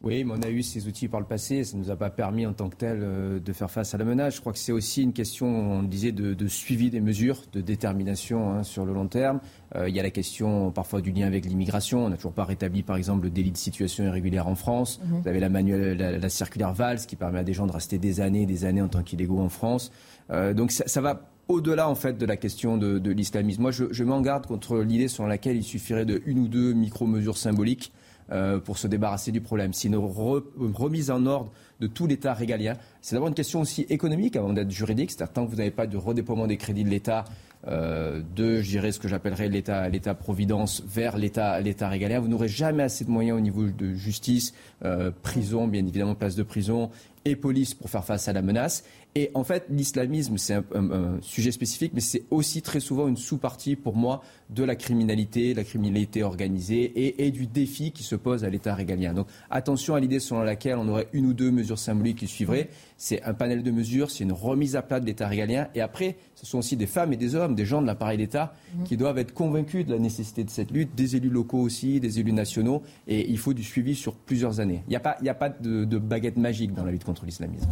Oui, 0.00 0.22
mais 0.22 0.34
on 0.38 0.42
a 0.42 0.48
eu 0.48 0.62
ces 0.62 0.86
outils 0.86 1.08
par 1.08 1.18
le 1.18 1.26
passé. 1.26 1.64
Ça 1.64 1.76
ne 1.76 1.82
nous 1.82 1.90
a 1.90 1.96
pas 1.96 2.10
permis 2.10 2.46
en 2.46 2.52
tant 2.52 2.68
que 2.68 2.76
tel 2.76 3.00
euh, 3.02 3.40
de 3.40 3.52
faire 3.52 3.70
face 3.70 3.94
à 3.94 3.98
la 3.98 4.04
menace. 4.04 4.36
Je 4.36 4.40
crois 4.40 4.52
que 4.52 4.58
c'est 4.58 4.70
aussi 4.70 5.02
une 5.02 5.12
question, 5.12 5.48
on 5.48 5.82
disait, 5.82 6.12
de, 6.12 6.46
suivi 6.46 6.88
des 6.90 7.00
mesures, 7.00 7.42
de 7.52 7.60
détermination 7.60 8.52
hein, 8.52 8.62
sur 8.62 8.84
le 8.84 8.92
long 8.92 9.08
terme. 9.08 9.40
Euh, 9.74 9.88
il 9.88 9.96
y 9.96 10.00
a 10.00 10.04
la 10.04 10.10
question 10.10 10.70
parfois 10.70 11.00
du 11.00 11.10
lien 11.10 11.26
avec 11.26 11.44
l'immigration. 11.44 12.06
On 12.06 12.10
n'a 12.10 12.16
toujours 12.16 12.32
pas 12.32 12.44
rétabli, 12.44 12.84
par 12.84 12.96
exemple, 12.96 13.24
le 13.24 13.30
délit 13.30 13.50
de 13.50 13.56
situation 13.56 14.04
irrégulière 14.04 14.46
en 14.46 14.54
France. 14.54 15.00
Mhm. 15.04 15.20
Vous 15.22 15.28
avez 15.28 15.40
la, 15.40 15.48
manuelle, 15.48 16.20
la, 16.20 16.28
circulaire 16.28 16.72
Valls 16.72 17.00
qui 17.00 17.16
permet 17.16 17.40
à 17.40 17.44
des 17.44 17.52
gens 17.52 17.66
de 17.66 17.72
rester 17.72 17.98
des 17.98 18.20
années 18.20 18.42
et 18.42 18.46
des 18.46 18.64
années 18.64 18.82
en 18.82 18.88
tant 18.88 19.02
qu'illégaux 19.02 19.40
en 19.40 19.48
France. 19.48 19.90
Euh, 20.30 20.54
donc 20.54 20.70
ça, 20.70 21.00
va 21.00 21.28
au-delà 21.48 21.88
en 21.88 21.96
fait 21.96 22.16
de 22.16 22.26
la 22.26 22.36
question 22.36 22.76
de, 22.76 23.10
l'islamisme. 23.10 23.62
Moi, 23.62 23.72
je, 23.72 23.86
je 23.90 24.04
m'en 24.04 24.20
garde 24.20 24.46
contre 24.46 24.78
l'idée 24.78 25.08
selon 25.08 25.26
laquelle 25.26 25.56
il 25.56 25.64
suffirait 25.64 26.06
de 26.06 26.22
une 26.24 26.38
ou 26.38 26.46
deux 26.46 26.72
micro-mesures 26.72 27.36
symboliques 27.36 27.92
euh, 28.30 28.58
pour 28.58 28.78
se 28.78 28.86
débarrasser 28.86 29.32
du 29.32 29.40
problème. 29.40 29.72
C'est 29.72 29.88
une 29.88 29.96
remise 29.96 31.10
en 31.10 31.24
ordre 31.26 31.50
de 31.80 31.86
tout 31.86 32.06
l'État 32.06 32.34
régalien. 32.34 32.74
C'est 33.00 33.14
d'abord 33.14 33.28
une 33.28 33.34
question 33.34 33.60
aussi 33.60 33.82
économique 33.88 34.36
avant 34.36 34.52
d'être 34.52 34.70
juridique. 34.70 35.10
C'est-à-dire 35.10 35.32
tant 35.32 35.46
que 35.46 35.50
vous 35.50 35.56
n'avez 35.56 35.70
pas 35.70 35.86
de 35.86 35.96
redéploiement 35.96 36.46
des 36.46 36.56
crédits 36.56 36.84
de 36.84 36.90
l'État, 36.90 37.24
euh, 37.66 38.22
de, 38.36 38.60
je 38.60 38.68
dirais, 38.68 38.92
ce 38.92 39.00
que 39.00 39.08
j'appellerais 39.08 39.48
l'État, 39.48 39.88
l'État-providence 39.88 40.82
vers 40.86 41.16
l'État, 41.16 41.60
l'État 41.60 41.88
régalien, 41.88 42.20
vous 42.20 42.28
n'aurez 42.28 42.48
jamais 42.48 42.82
assez 42.82 43.04
de 43.04 43.10
moyens 43.10 43.38
au 43.38 43.40
niveau 43.40 43.66
de 43.66 43.94
justice, 43.94 44.52
euh, 44.84 45.10
prison, 45.22 45.66
bien 45.66 45.80
évidemment, 45.80 46.14
place 46.14 46.36
de 46.36 46.42
prison, 46.42 46.90
et 47.24 47.36
police 47.36 47.74
pour 47.74 47.90
faire 47.90 48.04
face 48.04 48.28
à 48.28 48.32
la 48.32 48.42
menace. 48.42 48.84
Et 49.14 49.30
en 49.34 49.42
fait, 49.42 49.64
l'islamisme, 49.68 50.38
c'est 50.38 50.54
un, 50.54 51.18
sujet 51.22 51.50
spécifique, 51.50 51.92
mais 51.94 52.00
c'est 52.00 52.22
aussi 52.30 52.62
très 52.62 52.78
souvent 52.78 53.08
une 53.08 53.16
sous-partie 53.16 53.74
pour 53.74 53.96
moi 53.96 54.22
de 54.50 54.62
la 54.62 54.76
criminalité, 54.76 55.54
la 55.54 55.64
criminalité 55.64 56.22
organisée 56.22 57.24
et, 57.24 57.30
du 57.30 57.46
défi 57.46 57.90
qui 57.90 58.02
se 58.02 58.14
pose 58.14 58.44
à 58.44 58.50
l'État 58.50 58.74
régalien. 58.74 59.14
Donc 59.14 59.26
attention 59.50 59.94
à 59.94 60.00
l'idée 60.00 60.20
selon 60.20 60.42
laquelle 60.42 60.76
on 60.78 60.88
aurait 60.88 61.08
une 61.12 61.26
ou 61.26 61.32
deux 61.32 61.50
mesures 61.50 61.78
symboliques 61.78 62.18
qui 62.18 62.26
suivraient. 62.26 62.68
C'est 62.96 63.22
un 63.24 63.34
panel 63.34 63.62
de 63.62 63.70
mesures, 63.70 64.10
c'est 64.10 64.24
une 64.24 64.32
remise 64.32 64.76
à 64.76 64.82
plat 64.82 65.00
de 65.00 65.06
l'État 65.06 65.26
régalien. 65.26 65.68
Et 65.74 65.80
après, 65.80 66.16
ce 66.34 66.46
sont 66.46 66.58
aussi 66.58 66.76
des 66.76 66.86
femmes 66.86 67.12
et 67.12 67.16
des 67.16 67.34
hommes, 67.34 67.54
des 67.54 67.66
gens 67.66 67.82
de 67.82 67.86
l'appareil 67.86 68.18
d'État 68.18 68.54
mhm. 68.76 68.84
qui 68.84 68.96
doivent 68.96 69.18
être 69.18 69.34
convaincus 69.34 69.84
de 69.84 69.92
la 69.92 69.98
nécessité 69.98 70.44
de 70.44 70.50
cette 70.50 70.70
lutte, 70.70 70.94
des 70.94 71.16
élus 71.16 71.30
locaux 71.30 71.60
aussi, 71.60 72.00
des 72.00 72.20
élus 72.20 72.32
nationaux. 72.32 72.82
Et 73.06 73.28
il 73.28 73.38
faut 73.38 73.52
du 73.52 73.64
suivi 73.64 73.94
sur 73.94 74.14
plusieurs 74.14 74.60
années. 74.60 74.82
Il 74.86 74.90
n'y 74.90 74.96
a 74.96 75.00
pas, 75.00 75.16
a 75.24 75.34
pas 75.34 75.48
de, 75.48 75.84
de 75.84 75.98
baguette 75.98 76.36
magique 76.36 76.72
dans 76.72 76.84
la 76.84 76.92
lutte 76.92 77.04
contre 77.08 77.24
l'islamisme. 77.24 77.66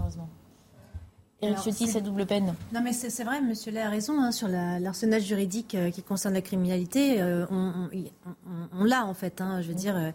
Éric 1.42 1.58
Ciotti, 1.58 1.86
sa 1.86 2.00
double 2.00 2.24
peine. 2.24 2.54
Non, 2.72 2.80
mais 2.82 2.94
c'est 2.94 3.22
vrai, 3.22 3.42
monsieur 3.42 3.70
Lay 3.70 3.82
a 3.82 3.90
raison 3.90 4.18
hein, 4.18 4.32
sur 4.32 4.48
l'arsenal 4.48 5.20
juridique 5.20 5.74
euh, 5.74 5.90
qui 5.90 6.02
concerne 6.02 6.32
la 6.32 6.40
criminalité. 6.40 7.20
Euh, 7.20 7.44
on, 7.50 8.84
l'a, 8.84 9.04
en 9.04 9.12
fait. 9.12 9.42
Hein, 9.42 9.60
je 9.60 9.68
veux 9.68 9.74
dire, 9.74 9.94
euh, 9.94 10.10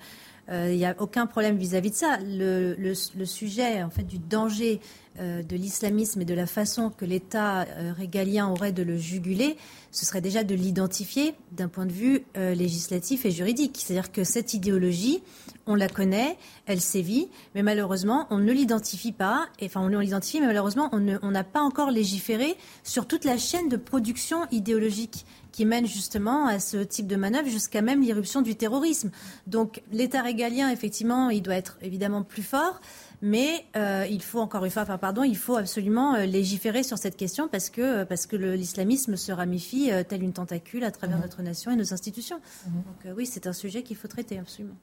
il 0.52 0.78
n'y 0.78 0.86
a 0.86 0.96
aucun 1.00 1.28
problème 1.28 1.58
vis-à-vis 1.58 1.92
de 1.92 1.96
ça. 1.96 2.18
Le, 2.22 2.94
sujet, 3.26 3.84
en 3.84 3.90
fait, 3.90 4.04
du 4.04 4.20
danger 4.20 4.80
de 5.20 5.56
l'islamisme 5.56 6.22
et 6.22 6.26
de 6.26 6.34
la 6.34 6.46
façon 6.46 6.90
que 6.90 7.06
l'État 7.06 7.66
régalien 7.98 8.50
aurait 8.50 8.72
de 8.72 8.84
le 8.84 8.98
juguler, 8.98 9.58
ce 9.92 10.06
serait 10.06 10.22
déjà 10.22 10.44
de 10.44 10.56
l'identifier 10.56 11.36
d'un 11.52 11.68
point 11.68 11.86
de 11.86 11.92
vue 11.92 12.24
législatif 12.36 13.26
et 13.26 13.32
juridique. 13.32 13.78
C'est-à-dire 13.78 14.12
que 14.12 14.24
cette 14.24 14.54
idéologie, 14.54 15.22
on 15.68 15.76
la 15.76 15.88
connaît, 15.88 16.38
elle 16.66 16.82
sévit, 16.82 17.30
mais 17.56 17.64
malheureusement, 17.64 18.28
on 18.30 18.38
ne 18.38 18.52
l'identifie 18.52 19.12
pas. 19.12 19.48
Enfin, 19.64 19.82
on 19.82 20.00
l'identifie, 20.00 20.42
mais 20.42 20.48
malheureusement, 20.48 20.90
on 20.92 21.32
n'a 21.32 21.44
pas 21.44 21.62
encore 21.62 21.92
légiféré 21.92 22.56
sur 22.84 23.06
toute 23.06 23.26
la 23.26 23.38
chaîne 23.38 23.70
de 23.70 23.78
production 23.78 24.48
idéologique 24.52 25.26
qui 25.52 25.66
mène 25.66 25.86
justement 25.86 26.48
à 26.48 26.60
ce 26.60 26.78
type 26.78 27.08
de 27.08 27.16
manœuvre 27.16 27.50
jusqu'à 27.50 27.82
même 27.82 28.02
l'irruption 28.02 28.42
du 28.42 28.56
terrorisme. 28.56 29.12
Donc 29.48 29.82
l'État 29.92 30.22
régalien, 30.22 30.70
effectivement, 30.70 31.30
il 31.30 31.42
doit 31.42 31.56
être 31.56 31.78
évidemment 31.82 32.24
plus 32.24 32.44
fort. 32.44 32.80
Mais 33.24 33.66
euh, 33.76 34.08
il 34.10 34.24
faut 34.24 34.40
encore 34.40 34.66
une 34.66 34.72
fois, 34.72 34.82
enfin, 34.82 34.98
pardon, 34.98 35.24
il 35.24 35.38
faut 35.38 35.56
absolument 35.56 36.16
euh, 36.16 36.26
légiférer 36.26 36.82
sur 36.82 36.98
cette 36.98 37.16
question 37.16 37.48
parce 37.48 37.70
que, 37.70 38.04
parce 38.04 38.26
que 38.26 38.36
l'islamisme 38.36 39.16
se 39.16 39.32
ramifie 39.32 39.92
euh, 39.92 40.04
tel 40.04 40.24
une 40.24 40.34
tentacule 40.34 40.84
à 40.84 40.90
travers 40.90 41.20
mmh. 41.20 41.22
notre 41.22 41.42
nation 41.44 41.72
et 41.72 41.76
nos 41.76 41.94
institutions. 41.94 42.40
Mmh. 42.66 42.72
Donc 42.72 43.16
oui, 43.16 43.28
c'est 43.28 43.46
un 43.46 43.54
sujet 43.54 43.84
qu'il 43.84 43.96
faut 43.96 44.08
traiter 44.08 44.40
absolument 44.40 44.76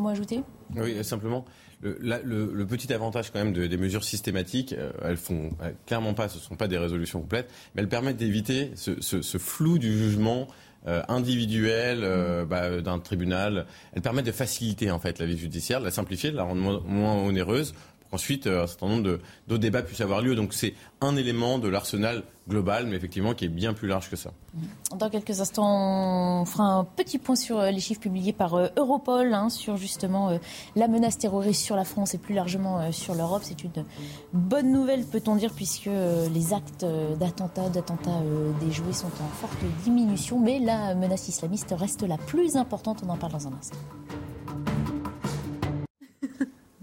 mot 0.00 0.08
ajouter? 0.08 0.42
Oui, 0.76 1.02
simplement. 1.04 1.44
Le, 1.82 2.64
petit 2.64 2.92
avantage 2.92 3.30
quand 3.30 3.38
même 3.38 3.52
des 3.52 3.76
mesures 3.76 4.04
systématiques, 4.04 4.72
euh, 4.72 4.90
elles 5.02 5.16
font 5.16 5.50
clairement 5.86 6.14
pas, 6.14 6.28
ce 6.28 6.38
ne 6.38 6.42
sont 6.42 6.56
pas 6.56 6.68
des 6.68 6.78
résolutions 6.78 7.20
complètes, 7.20 7.50
mais 7.74 7.82
elles 7.82 7.88
permettent 7.88 8.16
d'éviter 8.16 8.72
ce, 8.74 9.38
flou 9.38 9.78
du 9.78 9.96
jugement 9.96 10.48
euh, 10.86 11.02
individuel 11.08 12.00
euh, 12.02 12.44
bah, 12.44 12.80
d'un 12.80 12.98
tribunal. 12.98 13.66
Elles 13.92 14.02
permettent 14.02 14.26
de 14.26 14.32
faciliter 14.32 14.90
en 14.90 14.98
fait 14.98 15.18
la 15.18 15.26
vie 15.26 15.36
judiciaire, 15.36 15.80
de 15.80 15.84
la 15.84 15.90
simplifier, 15.90 16.30
de 16.30 16.36
la 16.36 16.44
rendre 16.44 16.82
moins 16.86 17.14
onéreuse 17.16 17.74
Ensuite, 18.16 18.46
euh, 18.46 18.62
un 18.62 18.66
certain 18.66 18.88
nombre 18.88 19.18
d'autres 19.46 19.60
débats 19.60 19.82
puissent 19.82 20.00
avoir 20.00 20.22
lieu. 20.22 20.34
Donc 20.34 20.54
c'est 20.54 20.72
un 21.02 21.16
élément 21.16 21.58
de 21.58 21.68
l'arsenal 21.68 22.22
global, 22.48 22.86
mais 22.86 22.96
effectivement 22.96 23.34
qui 23.34 23.44
est 23.44 23.50
bien 23.50 23.74
plus 23.74 23.88
large 23.88 24.08
que 24.08 24.16
ça. 24.16 24.30
Dans 24.96 25.10
quelques 25.10 25.38
instants, 25.42 26.40
on 26.40 26.46
fera 26.46 26.64
un 26.64 26.84
petit 26.84 27.18
point 27.18 27.36
sur 27.36 27.58
euh, 27.58 27.70
les 27.70 27.80
chiffres 27.80 28.00
publiés 28.00 28.32
par 28.32 28.54
euh, 28.54 28.68
Europol, 28.78 29.34
hein, 29.34 29.50
sur 29.50 29.76
justement 29.76 30.38
la 30.76 30.88
menace 30.88 31.18
terroriste 31.18 31.62
sur 31.62 31.76
la 31.76 31.84
France 31.84 32.14
et 32.14 32.18
plus 32.18 32.34
largement 32.34 32.90
sur 32.90 33.14
l'Europe. 33.14 33.42
C'est 33.44 33.62
une 33.64 33.84
bonne 34.32 34.72
nouvelle, 34.72 35.04
peut-on 35.04 35.36
dire, 35.36 35.52
puisque 35.54 35.90
les 36.32 36.54
actes 36.54 36.86
d'attentats, 37.20 37.68
d'attentats 37.68 38.22
déjoués 38.60 38.94
sont 38.94 39.08
en 39.08 39.28
forte 39.40 39.58
diminution, 39.84 40.40
mais 40.40 40.58
la 40.58 40.94
menace 40.94 41.28
islamiste 41.28 41.74
reste 41.76 42.02
la 42.02 42.16
plus 42.16 42.56
importante. 42.56 43.02
On 43.06 43.10
en 43.10 43.18
parle 43.18 43.32
dans 43.32 43.46
un 43.48 43.52
instant. 43.52 43.76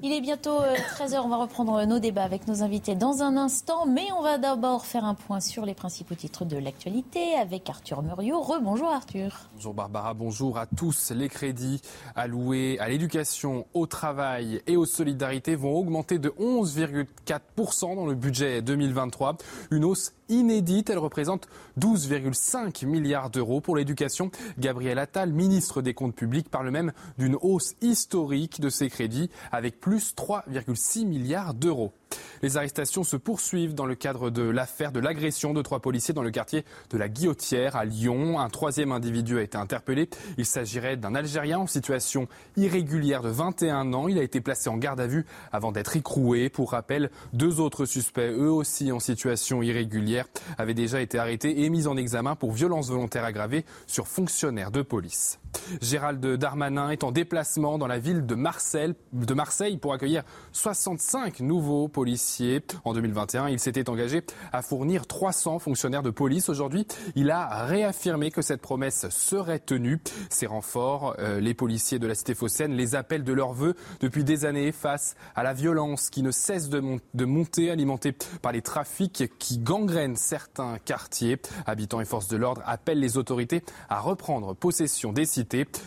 Il 0.05 0.11
est 0.11 0.19
bientôt 0.19 0.59
13h, 0.59 1.13
euh, 1.13 1.21
on 1.23 1.29
va 1.29 1.37
reprendre 1.37 1.85
nos 1.85 1.97
débats 1.97 2.25
avec 2.25 2.45
nos 2.49 2.61
invités 2.61 2.93
dans 2.93 3.23
un 3.23 3.37
instant, 3.37 3.85
mais 3.85 4.11
on 4.17 4.21
va 4.21 4.37
d'abord 4.37 4.85
faire 4.85 5.05
un 5.05 5.13
point 5.13 5.39
sur 5.39 5.65
les 5.65 5.73
principaux 5.73 6.13
titres 6.13 6.43
de 6.43 6.57
l'actualité 6.57 7.35
avec 7.35 7.69
Arthur 7.69 8.03
Muriot. 8.03 8.41
Rebonjour 8.41 8.89
Arthur. 8.89 9.49
Bonjour 9.53 9.73
Barbara, 9.73 10.13
bonjour 10.13 10.57
à 10.57 10.65
tous. 10.65 11.11
Les 11.11 11.29
crédits 11.29 11.79
alloués 12.17 12.77
à 12.81 12.89
l'éducation, 12.89 13.65
au 13.73 13.87
travail 13.87 14.61
et 14.67 14.75
aux 14.75 14.85
solidarités 14.85 15.55
vont 15.55 15.73
augmenter 15.73 16.19
de 16.19 16.31
11,4% 16.31 17.95
dans 17.95 18.05
le 18.05 18.15
budget 18.15 18.61
2023. 18.61 19.37
Une 19.71 19.85
hausse 19.85 20.11
inédite. 20.29 20.89
Elle 20.89 20.97
représente 20.97 21.47
12,5 21.79 22.85
milliards 22.85 23.29
d'euros 23.29 23.61
pour 23.61 23.75
l'éducation. 23.75 24.31
Gabriel 24.57 24.99
Attal, 24.99 25.33
ministre 25.33 25.81
des 25.81 25.93
Comptes 25.93 26.15
publics, 26.15 26.49
parle 26.49 26.71
même 26.71 26.93
d'une 27.17 27.37
hausse 27.41 27.75
historique 27.81 28.61
de 28.61 28.69
ces 28.69 28.89
crédits 28.89 29.29
avec 29.51 29.79
plus 29.79 30.13
3,6 30.15 31.05
milliards 31.05 31.53
d'euros. 31.53 31.93
Les 32.41 32.57
arrestations 32.57 33.03
se 33.03 33.15
poursuivent 33.15 33.73
dans 33.73 33.85
le 33.85 33.95
cadre 33.95 34.29
de 34.29 34.43
l'affaire 34.43 34.91
de 34.91 34.99
l'agression 34.99 35.53
de 35.53 35.61
trois 35.61 35.79
policiers 35.79 36.13
dans 36.13 36.23
le 36.23 36.31
quartier 36.31 36.65
de 36.89 36.97
la 36.97 37.09
Guillotière 37.09 37.75
à 37.75 37.85
Lyon. 37.85 38.39
Un 38.39 38.49
troisième 38.49 38.91
individu 38.91 39.37
a 39.37 39.41
été 39.41 39.57
interpellé. 39.57 40.09
Il 40.37 40.45
s'agirait 40.45 40.97
d'un 40.97 41.15
Algérien 41.15 41.59
en 41.59 41.67
situation 41.67 42.27
irrégulière 42.57 43.21
de 43.21 43.29
21 43.29 43.93
ans. 43.93 44.07
Il 44.07 44.19
a 44.19 44.23
été 44.23 44.41
placé 44.41 44.69
en 44.69 44.77
garde 44.77 44.99
à 44.99 45.07
vue 45.07 45.25
avant 45.51 45.71
d'être 45.71 45.95
écroué. 45.95 46.49
Pour 46.49 46.71
rappel, 46.71 47.09
deux 47.33 47.59
autres 47.59 47.85
suspects, 47.85 48.31
eux 48.31 48.51
aussi 48.51 48.91
en 48.91 48.99
situation 48.99 49.61
irrégulière, 49.61 50.25
avaient 50.57 50.73
déjà 50.73 51.01
été 51.01 51.19
arrêtés 51.19 51.63
et 51.63 51.69
mis 51.69 51.87
en 51.87 51.97
examen 51.97 52.35
pour 52.35 52.51
violence 52.51 52.89
volontaire 52.89 53.23
aggravée 53.23 53.65
sur 53.87 54.07
fonctionnaires 54.07 54.71
de 54.71 54.81
police. 54.81 55.39
Gérald 55.81 56.25
Darmanin 56.25 56.89
est 56.89 57.03
en 57.03 57.11
déplacement 57.11 57.77
dans 57.77 57.87
la 57.87 57.99
ville 57.99 58.25
de 58.25 58.35
Marseille, 58.35 59.77
pour 59.77 59.93
accueillir 59.93 60.23
65 60.51 61.39
nouveaux 61.41 61.87
policiers. 61.87 62.63
En 62.83 62.93
2021, 62.93 63.49
il 63.49 63.59
s'était 63.59 63.89
engagé 63.89 64.23
à 64.51 64.61
fournir 64.61 65.07
300 65.07 65.59
fonctionnaires 65.59 66.03
de 66.03 66.09
police. 66.09 66.49
Aujourd'hui, 66.49 66.87
il 67.15 67.31
a 67.31 67.65
réaffirmé 67.65 68.31
que 68.31 68.41
cette 68.41 68.61
promesse 68.61 69.07
serait 69.09 69.59
tenue. 69.59 69.99
Ces 70.29 70.47
renforts, 70.47 71.15
euh, 71.19 71.39
les 71.39 71.53
policiers 71.53 71.99
de 71.99 72.07
la 72.07 72.15
cité 72.15 72.33
phocéenne 72.33 72.73
les 72.73 72.95
appellent 72.95 73.23
de 73.23 73.33
leur 73.33 73.53
vœu 73.53 73.75
depuis 73.99 74.23
des 74.23 74.45
années 74.45 74.71
face 74.71 75.15
à 75.35 75.43
la 75.43 75.53
violence 75.53 76.09
qui 76.09 76.23
ne 76.23 76.31
cesse 76.31 76.69
de, 76.69 76.81
de 77.13 77.25
monter, 77.25 77.69
alimentée 77.69 78.15
par 78.41 78.51
les 78.51 78.61
trafics 78.61 79.31
qui 79.39 79.59
gangrènent 79.59 80.15
certains 80.15 80.77
quartiers. 80.83 81.39
Habitants 81.65 82.01
et 82.01 82.05
forces 82.05 82.27
de 82.27 82.37
l'ordre 82.37 82.61
appellent 82.65 82.99
les 82.99 83.17
autorités 83.17 83.63
à 83.89 83.99
reprendre 83.99 84.55
possession 84.55 85.13
des 85.13 85.25
cités 85.25 85.42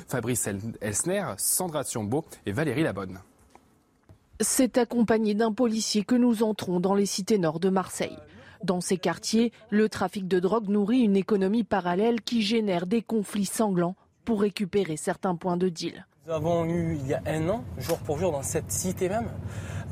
Fabrice 0.09 0.49
Elsner, 0.81 1.35
Sandra 1.39 1.85
Thiombo 1.85 2.25
et 2.45 2.53
Valérie 2.53 2.83
Labonne. 2.83 3.21
C'est 4.41 4.77
accompagné 4.77 5.35
d'un 5.35 5.53
policier 5.53 6.05
que 6.05 6.15
nous 6.15 6.43
entrons 6.43 6.79
dans 6.79 6.95
les 6.95 7.07
cités 7.07 7.39
nord 7.39 7.59
de 7.59 7.71
Marseille. 7.71 8.19
Dans 8.63 8.81
ces 8.81 8.97
quartiers, 8.97 9.53
le 9.71 9.89
trafic 9.89 10.29
de 10.29 10.41
drogue 10.41 10.69
nourrit 10.69 11.01
une 11.01 11.17
économie 11.17 11.65
parallèle 11.65 12.21
qui 12.21 12.43
génère 12.43 12.87
des 12.87 13.03
conflits 13.03 13.47
sanglants 13.47 13.97
pour 14.25 14.41
récupérer 14.41 14.97
certains 14.97 15.37
points 15.37 15.57
de 15.57 15.69
deal. 15.69 16.07
Nous 16.27 16.33
avons 16.33 16.65
eu 16.65 16.99
il 17.01 17.07
y 17.07 17.15
a 17.15 17.23
un 17.27 17.49
an, 17.49 17.65
jour 17.79 17.99
pour 17.99 18.19
jour, 18.19 18.33
dans 18.33 18.43
cette 18.43 18.73
cité 18.73 19.09
même, 19.09 19.31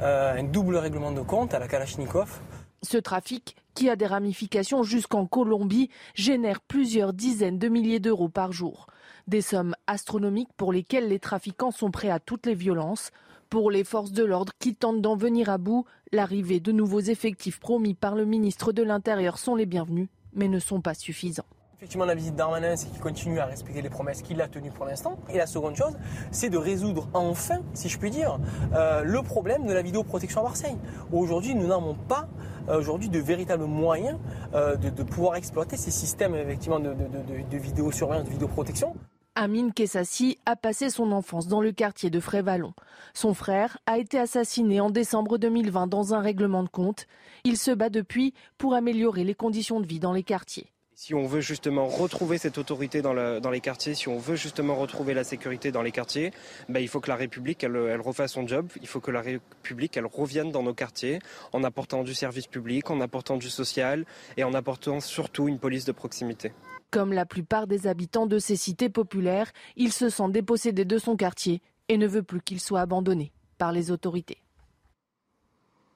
euh, 0.00 0.38
un 0.38 0.42
double 0.42 0.76
règlement 0.76 1.12
de 1.12 1.20
compte 1.20 1.54
à 1.54 1.58
la 1.58 1.68
Kalachnikov. 1.68 2.40
Ce 2.82 2.98
trafic, 2.98 3.56
qui 3.74 3.88
a 3.88 3.96
des 3.96 4.06
ramifications 4.06 4.82
jusqu'en 4.82 5.26
Colombie, 5.26 5.90
génère 6.14 6.60
plusieurs 6.60 7.12
dizaines 7.12 7.58
de 7.58 7.68
milliers 7.68 8.00
d'euros 8.00 8.28
par 8.28 8.52
jour. 8.52 8.88
Des 9.26 9.40
sommes 9.40 9.74
astronomiques 9.86 10.52
pour 10.58 10.70
lesquelles 10.70 11.08
les 11.08 11.18
trafiquants 11.18 11.70
sont 11.70 11.90
prêts 11.90 12.10
à 12.10 12.20
toutes 12.20 12.44
les 12.44 12.54
violences. 12.54 13.10
Pour 13.48 13.70
les 13.70 13.82
forces 13.82 14.12
de 14.12 14.22
l'ordre 14.22 14.52
qui 14.58 14.74
tentent 14.74 15.00
d'en 15.00 15.16
venir 15.16 15.48
à 15.48 15.56
bout, 15.56 15.86
l'arrivée 16.12 16.60
de 16.60 16.72
nouveaux 16.72 17.00
effectifs 17.00 17.58
promis 17.58 17.94
par 17.94 18.16
le 18.16 18.26
ministre 18.26 18.72
de 18.72 18.82
l'Intérieur 18.82 19.38
sont 19.38 19.54
les 19.54 19.64
bienvenus, 19.64 20.08
mais 20.34 20.48
ne 20.48 20.58
sont 20.58 20.82
pas 20.82 20.92
suffisants. 20.92 21.46
Effectivement, 21.78 22.04
la 22.04 22.14
visite 22.14 22.34
d'Armanin, 22.34 22.76
c'est 22.76 22.90
qu'il 22.90 23.00
continue 23.00 23.38
à 23.38 23.46
respecter 23.46 23.80
les 23.80 23.88
promesses 23.88 24.20
qu'il 24.20 24.40
a 24.42 24.48
tenues 24.48 24.70
pour 24.70 24.84
l'instant. 24.84 25.18
Et 25.30 25.38
la 25.38 25.46
seconde 25.46 25.76
chose, 25.76 25.96
c'est 26.30 26.50
de 26.50 26.58
résoudre 26.58 27.08
enfin, 27.14 27.60
si 27.72 27.88
je 27.88 27.98
puis 27.98 28.10
dire, 28.10 28.38
euh, 28.74 29.02
le 29.04 29.22
problème 29.22 29.66
de 29.66 29.72
la 29.72 29.82
vidéoprotection 29.82 30.40
à 30.40 30.44
Marseille. 30.44 30.76
Aujourd'hui, 31.12 31.54
nous 31.54 31.66
n'avons 31.66 31.94
pas 31.94 32.28
euh, 32.68 32.78
aujourd'hui 32.78 33.08
de 33.08 33.18
véritables 33.18 33.64
moyens 33.64 34.18
euh, 34.54 34.76
de, 34.76 35.02
pouvoir 35.02 35.36
exploiter 35.36 35.76
ces 35.76 35.90
systèmes 35.90 36.34
effectivement 36.34 36.80
de, 36.80 36.94
de, 36.94 37.50
de 37.50 37.56
vidéosurveillance, 37.56 38.24
de 38.24 38.30
vidéoprotection. 38.30 38.94
Amine 39.36 39.72
Kessassi 39.72 40.38
a 40.46 40.54
passé 40.54 40.90
son 40.90 41.10
enfance 41.10 41.48
dans 41.48 41.60
le 41.60 41.72
quartier 41.72 42.08
de 42.08 42.20
Frévalon. 42.20 42.72
Son 43.14 43.34
frère 43.34 43.78
a 43.84 43.98
été 43.98 44.16
assassiné 44.16 44.80
en 44.80 44.90
décembre 44.90 45.38
2020 45.38 45.88
dans 45.88 46.14
un 46.14 46.20
règlement 46.20 46.62
de 46.62 46.68
compte. 46.68 47.08
Il 47.42 47.56
se 47.56 47.72
bat 47.72 47.90
depuis 47.90 48.32
pour 48.58 48.74
améliorer 48.74 49.24
les 49.24 49.34
conditions 49.34 49.80
de 49.80 49.86
vie 49.88 49.98
dans 49.98 50.12
les 50.12 50.22
quartiers. 50.22 50.70
Si 50.94 51.14
on 51.14 51.26
veut 51.26 51.40
justement 51.40 51.88
retrouver 51.88 52.38
cette 52.38 52.58
autorité 52.58 53.02
dans, 53.02 53.12
les 53.12 53.60
quartiers, 53.60 53.96
si 53.96 54.06
on 54.06 54.18
veut 54.18 54.36
justement 54.36 54.76
retrouver 54.76 55.14
la 55.14 55.24
sécurité 55.24 55.72
dans 55.72 55.82
les 55.82 55.90
quartiers, 55.90 56.30
ben, 56.68 56.78
il 56.78 56.86
faut 56.86 57.00
que 57.00 57.10
la 57.10 57.16
République 57.16 57.64
elle, 57.64 57.74
elle, 57.74 58.00
refasse 58.00 58.34
son 58.34 58.46
job. 58.46 58.68
Il 58.80 58.86
faut 58.86 59.00
que 59.00 59.10
la 59.10 59.20
République 59.20 59.96
elle 59.96 60.06
revienne 60.06 60.52
dans 60.52 60.62
nos 60.62 60.74
quartiers 60.74 61.18
en 61.52 61.64
apportant 61.64 62.04
du 62.04 62.14
service 62.14 62.46
public, 62.46 62.88
en 62.88 63.00
apportant 63.00 63.36
du 63.36 63.50
social 63.50 64.04
et 64.36 64.44
en 64.44 64.54
apportant 64.54 65.00
surtout 65.00 65.48
une 65.48 65.58
police 65.58 65.86
de 65.86 65.92
proximité. 65.92 66.52
Comme 66.94 67.12
la 67.12 67.26
plupart 67.26 67.66
des 67.66 67.88
habitants 67.88 68.26
de 68.26 68.38
ces 68.38 68.54
cités 68.54 68.88
populaires, 68.88 69.50
il 69.74 69.92
se 69.92 70.08
sent 70.08 70.28
dépossédé 70.28 70.84
de 70.84 70.96
son 70.96 71.16
quartier 71.16 71.60
et 71.88 71.98
ne 71.98 72.06
veut 72.06 72.22
plus 72.22 72.40
qu'il 72.40 72.60
soit 72.60 72.82
abandonné 72.82 73.32
par 73.58 73.72
les 73.72 73.90
autorités. 73.90 74.38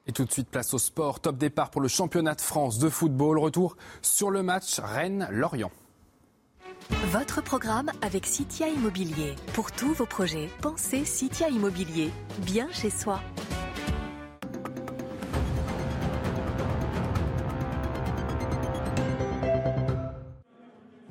Et 0.07 0.11
tout 0.11 0.25
de 0.25 0.31
suite, 0.31 0.49
place 0.49 0.73
au 0.73 0.77
sport. 0.77 1.21
Top 1.21 1.37
départ 1.37 1.71
pour 1.71 1.79
le 1.79 1.87
championnat 1.87 2.35
de 2.35 2.41
France 2.41 2.79
de 2.79 2.89
football. 2.89 3.39
Retour 3.39 3.77
sur 4.01 4.29
le 4.29 4.43
match 4.43 4.77
Rennes-Lorient. 4.77 5.71
Votre 7.11 7.41
programme 7.41 7.91
avec 8.01 8.25
Citia 8.25 8.67
Immobilier. 8.67 9.37
Pour 9.53 9.71
tous 9.71 9.93
vos 9.93 10.05
projets, 10.05 10.49
pensez 10.61 11.05
Citia 11.05 11.47
Immobilier. 11.47 12.11
Bien 12.39 12.69
chez 12.73 12.89
soi. 12.89 13.21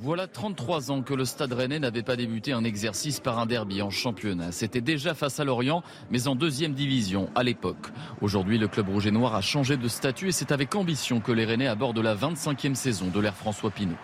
Voilà 0.09 0.27
33 0.27 0.91
ans 0.91 1.03
que 1.03 1.13
le 1.13 1.27
Stade 1.27 1.53
Rennais 1.53 1.81
n'avait 1.81 2.03
pas 2.03 2.17
débuté 2.17 2.53
un 2.53 2.65
exercice 2.65 3.21
par 3.21 3.39
un 3.39 3.45
derby 3.45 3.83
en 3.83 3.91
championnat. 3.91 4.53
C'était 4.53 4.81
déjà 4.81 5.13
face 5.13 5.39
à 5.39 5.45
Lorient, 5.45 5.83
mais 6.11 6.29
en 6.29 6.35
deuxième 6.35 6.73
division 6.73 7.29
à 7.35 7.43
l'époque. 7.43 7.89
Aujourd'hui, 8.23 8.57
le 8.57 8.69
club 8.69 8.89
rouge 8.89 9.07
et 9.07 9.11
noir 9.11 9.35
a 9.35 9.43
changé 9.43 9.77
de 9.77 9.87
statut 9.87 10.29
et 10.29 10.33
c'est 10.33 10.51
avec 10.51 10.75
ambition 10.75 11.21
que 11.21 11.31
les 11.31 11.45
Rennais 11.45 11.67
abordent 11.67 11.99
la 11.99 12.15
25e 12.17 12.75
saison 12.75 13.09
de 13.09 13.21
l'ère 13.21 13.35
François 13.35 13.71
Pinault. 13.71 13.99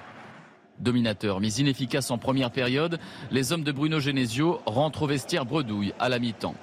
Dominateur, 0.78 1.40
mais 1.40 1.54
inefficace 1.54 2.10
en 2.10 2.18
première 2.18 2.50
période, 2.50 2.98
les 3.30 3.54
hommes 3.54 3.64
de 3.64 3.72
Bruno 3.72 3.98
Genesio 3.98 4.60
rentrent 4.66 5.04
au 5.04 5.06
vestiaire 5.06 5.46
bredouille 5.46 5.94
à 5.98 6.10
la 6.10 6.18
mi-temps. 6.18 6.54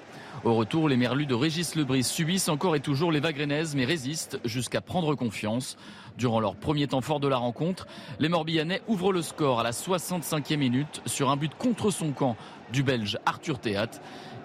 Au 0.44 0.56
retour, 0.56 0.90
les 0.90 0.98
merlus 0.98 1.28
de 1.28 1.36
Régis 1.36 1.76
Lebris 1.76 2.04
subissent 2.04 2.50
encore 2.50 2.76
et 2.76 2.80
toujours 2.80 3.12
les 3.12 3.20
Vagrenaises, 3.20 3.76
mais 3.76 3.86
résistent 3.86 4.40
jusqu'à 4.44 4.82
prendre 4.82 5.14
confiance. 5.14 5.78
Durant 6.18 6.40
leur 6.40 6.56
premier 6.56 6.88
temps 6.88 7.02
fort 7.02 7.20
de 7.20 7.28
la 7.28 7.38
rencontre, 7.38 7.88
les 8.20 8.30
Morbihanais 8.30 8.82
ouvrent 8.88 9.14
le 9.14 9.22
score 9.22 9.60
à 9.60 9.64
la 9.64 9.72
65e 9.72 10.58
minute 10.58 11.02
sur 11.06 11.30
un 11.30 11.38
but 11.38 11.54
contre 11.56 11.92
son 11.92 12.12
camp 12.12 12.36
du 12.72 12.84
Belge 12.84 13.18
Arthur 13.26 13.60
Théat. 13.60 13.90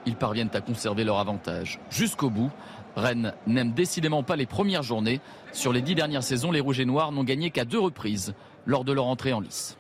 Ils 0.07 0.17
parviennent 0.17 0.51
à 0.55 0.61
conserver 0.61 1.05
leur 1.05 1.19
avantage 1.19 1.81
jusqu'au 1.91 2.31
bout. 2.31 2.51
Rennes 2.95 3.35
n'aime 3.47 3.73
décidément 3.73 4.23
pas 4.23 4.37
les 4.37 4.47
premières 4.47 4.83
journées. 4.83 5.21
Sur 5.53 5.73
les 5.73 5.83
dix 5.83 5.95
dernières 5.95 6.23
saisons, 6.23 6.51
les 6.51 6.61
Rouges 6.61 6.81
et 6.81 6.87
Noirs 6.87 7.13
n'ont 7.13 7.25
gagné 7.25 7.51
qu'à 7.51 7.65
deux 7.65 7.81
reprises 7.81 8.35
lors 8.65 8.85
de 8.85 8.93
leur 8.93 9.07
entrée 9.07 9.33
en 9.33 9.41
lice. 9.41 9.77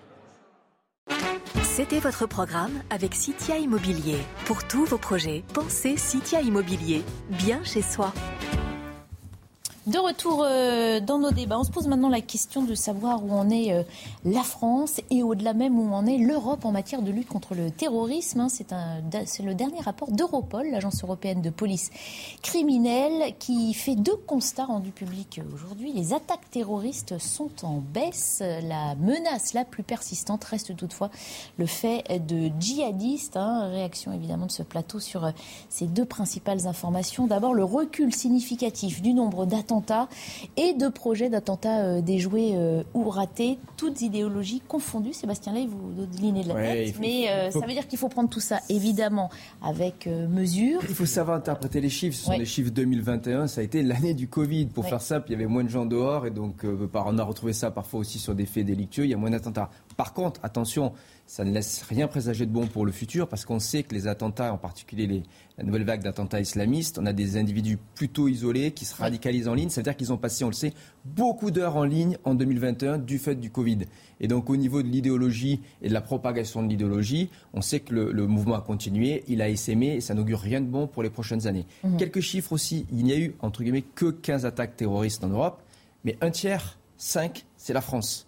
C'était 1.62 2.00
votre 2.00 2.26
programme 2.26 2.82
avec 2.88 3.14
Citia 3.14 3.58
Immobilier. 3.58 4.16
Pour 4.46 4.66
tous 4.66 4.86
vos 4.86 4.98
projets, 4.98 5.44
pensez 5.52 5.96
Citia 5.96 6.40
Immobilier, 6.40 7.02
bien 7.30 7.62
chez 7.64 7.82
soi. 7.82 8.12
De 9.86 9.98
retour 9.98 10.42
euh, 10.44 10.98
dans 10.98 11.20
nos 11.20 11.30
débats, 11.30 11.60
on 11.60 11.62
se 11.62 11.70
pose 11.70 11.86
maintenant 11.86 12.08
la 12.08 12.20
question 12.20 12.64
de 12.64 12.74
savoir 12.74 13.24
où 13.24 13.30
en 13.30 13.48
est 13.50 13.72
euh, 13.72 13.84
la 14.24 14.42
France 14.42 15.00
et 15.10 15.22
au-delà 15.22 15.54
même 15.54 15.78
où 15.78 15.94
en 15.94 16.06
est 16.06 16.18
l'Europe 16.18 16.64
en 16.64 16.72
matière 16.72 17.02
de 17.02 17.12
lutte 17.12 17.28
contre 17.28 17.54
le 17.54 17.70
terrorisme. 17.70 18.40
Hein. 18.40 18.48
C'est 18.48 19.42
le 19.44 19.54
dernier 19.54 19.80
rapport 19.80 20.10
d'Europol, 20.10 20.66
l'agence 20.72 21.04
européenne 21.04 21.40
de 21.40 21.50
police 21.50 21.92
criminelle, 22.42 23.34
qui 23.38 23.74
fait 23.74 23.94
deux 23.94 24.16
constats 24.16 24.64
rendus 24.64 24.90
publics 24.90 25.40
aujourd'hui. 25.54 25.92
Les 25.92 26.14
attaques 26.14 26.50
terroristes 26.50 27.18
sont 27.18 27.52
en 27.62 27.78
baisse. 27.78 28.42
La 28.42 28.96
menace 28.96 29.54
la 29.54 29.64
plus 29.64 29.84
persistante 29.84 30.42
reste 30.42 30.74
toutefois 30.74 31.10
le 31.58 31.66
fait 31.66 32.02
de 32.26 32.50
djihadistes. 32.58 33.36
Hein. 33.36 33.68
Réaction 33.70 34.12
évidemment 34.12 34.46
de 34.46 34.52
ce 34.52 34.64
plateau 34.64 34.98
sur 34.98 35.26
euh, 35.26 35.30
ces 35.68 35.86
deux 35.86 36.06
principales 36.06 36.66
informations. 36.66 37.28
D'abord, 37.28 37.54
le 37.54 37.62
recul 37.62 38.12
significatif 38.12 39.00
du 39.00 39.14
nombre 39.14 39.46
d'attentats 39.46 39.75
d'attentats 39.80 40.08
et 40.56 40.74
de 40.74 40.88
projets 40.88 41.28
d'attentats 41.28 42.00
déjoués 42.00 42.54
ou 42.94 43.08
ratés, 43.08 43.58
toutes 43.76 44.00
idéologies 44.02 44.60
confondues. 44.66 45.12
Sébastien 45.12 45.52
Lay, 45.52 45.66
vous 45.66 46.06
donnez 46.06 46.42
de 46.42 46.48
la 46.48 46.54
tête, 46.54 46.94
mais 47.00 47.50
ça 47.50 47.60
veut 47.60 47.72
dire 47.72 47.86
qu'il 47.86 47.98
faut 47.98 48.08
prendre 48.08 48.28
tout 48.28 48.40
ça 48.40 48.60
évidemment 48.68 49.30
avec 49.62 50.06
mesure. 50.06 50.80
Il 50.88 50.94
faut 50.94 51.06
savoir 51.06 51.36
interpréter 51.36 51.80
les 51.80 51.90
chiffres. 51.90 52.16
Ce 52.16 52.24
sont 52.24 52.32
les 52.32 52.44
chiffres 52.44 52.70
2021, 52.70 53.46
ça 53.46 53.60
a 53.60 53.64
été 53.64 53.82
l'année 53.82 54.14
du 54.14 54.28
Covid. 54.28 54.66
Pour 54.66 54.86
faire 54.86 55.02
simple, 55.02 55.26
il 55.28 55.32
y 55.32 55.34
avait 55.34 55.46
moins 55.46 55.64
de 55.64 55.68
gens 55.68 55.86
dehors 55.86 56.26
et 56.26 56.30
donc 56.30 56.64
on 56.64 57.18
a 57.18 57.22
retrouvé 57.22 57.52
ça 57.52 57.70
parfois 57.70 58.00
aussi 58.00 58.18
sur 58.18 58.34
des 58.34 58.46
faits 58.46 58.66
délictueux. 58.66 59.04
Il 59.04 59.10
y 59.10 59.14
a 59.14 59.18
moins 59.18 59.30
d'attentats. 59.30 59.70
Par 59.96 60.12
contre, 60.12 60.40
attention, 60.42 60.92
ça 61.26 61.44
ne 61.44 61.50
laisse 61.50 61.82
rien 61.82 62.06
présager 62.06 62.46
de 62.46 62.52
bon 62.52 62.66
pour 62.68 62.86
le 62.86 62.92
futur 62.92 63.28
parce 63.28 63.44
qu'on 63.44 63.58
sait 63.58 63.82
que 63.82 63.94
les 63.94 64.06
attentats, 64.06 64.52
en 64.52 64.58
particulier 64.58 65.06
les, 65.06 65.22
la 65.58 65.64
nouvelle 65.64 65.84
vague 65.84 66.02
d'attentats 66.02 66.40
islamistes, 66.40 66.98
on 66.98 67.06
a 67.06 67.12
des 67.12 67.36
individus 67.36 67.78
plutôt 67.94 68.28
isolés 68.28 68.70
qui 68.70 68.84
se 68.84 68.94
radicalisent 68.94 69.48
en 69.48 69.54
ligne. 69.54 69.68
C'est-à-dire 69.68 69.96
qu'ils 69.96 70.12
ont 70.12 70.18
passé, 70.18 70.44
on 70.44 70.48
le 70.48 70.54
sait, 70.54 70.72
beaucoup 71.04 71.50
d'heures 71.50 71.76
en 71.76 71.84
ligne 71.84 72.16
en 72.24 72.34
2021 72.34 72.98
du 72.98 73.18
fait 73.18 73.34
du 73.34 73.50
Covid. 73.50 73.78
Et 74.20 74.28
donc 74.28 74.48
au 74.50 74.56
niveau 74.56 74.82
de 74.82 74.88
l'idéologie 74.88 75.60
et 75.82 75.88
de 75.88 75.94
la 75.94 76.00
propagation 76.00 76.62
de 76.62 76.68
l'idéologie, 76.68 77.30
on 77.52 77.60
sait 77.60 77.80
que 77.80 77.92
le, 77.92 78.26
mouvement 78.26 78.54
a 78.54 78.60
continué, 78.60 79.24
il 79.26 79.42
a 79.42 79.48
essaimé 79.48 79.96
et 79.96 80.00
ça 80.00 80.14
n'augure 80.14 80.38
rien 80.38 80.60
de 80.60 80.66
bon 80.66 80.86
pour 80.86 81.02
les 81.02 81.10
prochaines 81.10 81.46
années. 81.48 81.66
Mhm. 81.82 81.96
Quelques 81.96 82.20
chiffres 82.20 82.52
aussi, 82.52 82.86
il 82.92 83.04
n'y 83.04 83.12
a 83.12 83.18
eu 83.18 83.34
entre 83.40 83.62
guillemets 83.62 83.82
que 83.82 84.10
15 84.10 84.46
attaques 84.46 84.76
terroristes 84.76 85.24
en 85.24 85.28
Europe, 85.28 85.60
mais 86.04 86.16
un 86.20 86.30
tiers, 86.30 86.78
5, 86.98 87.44
c'est 87.56 87.72
la 87.72 87.80
France. 87.80 88.25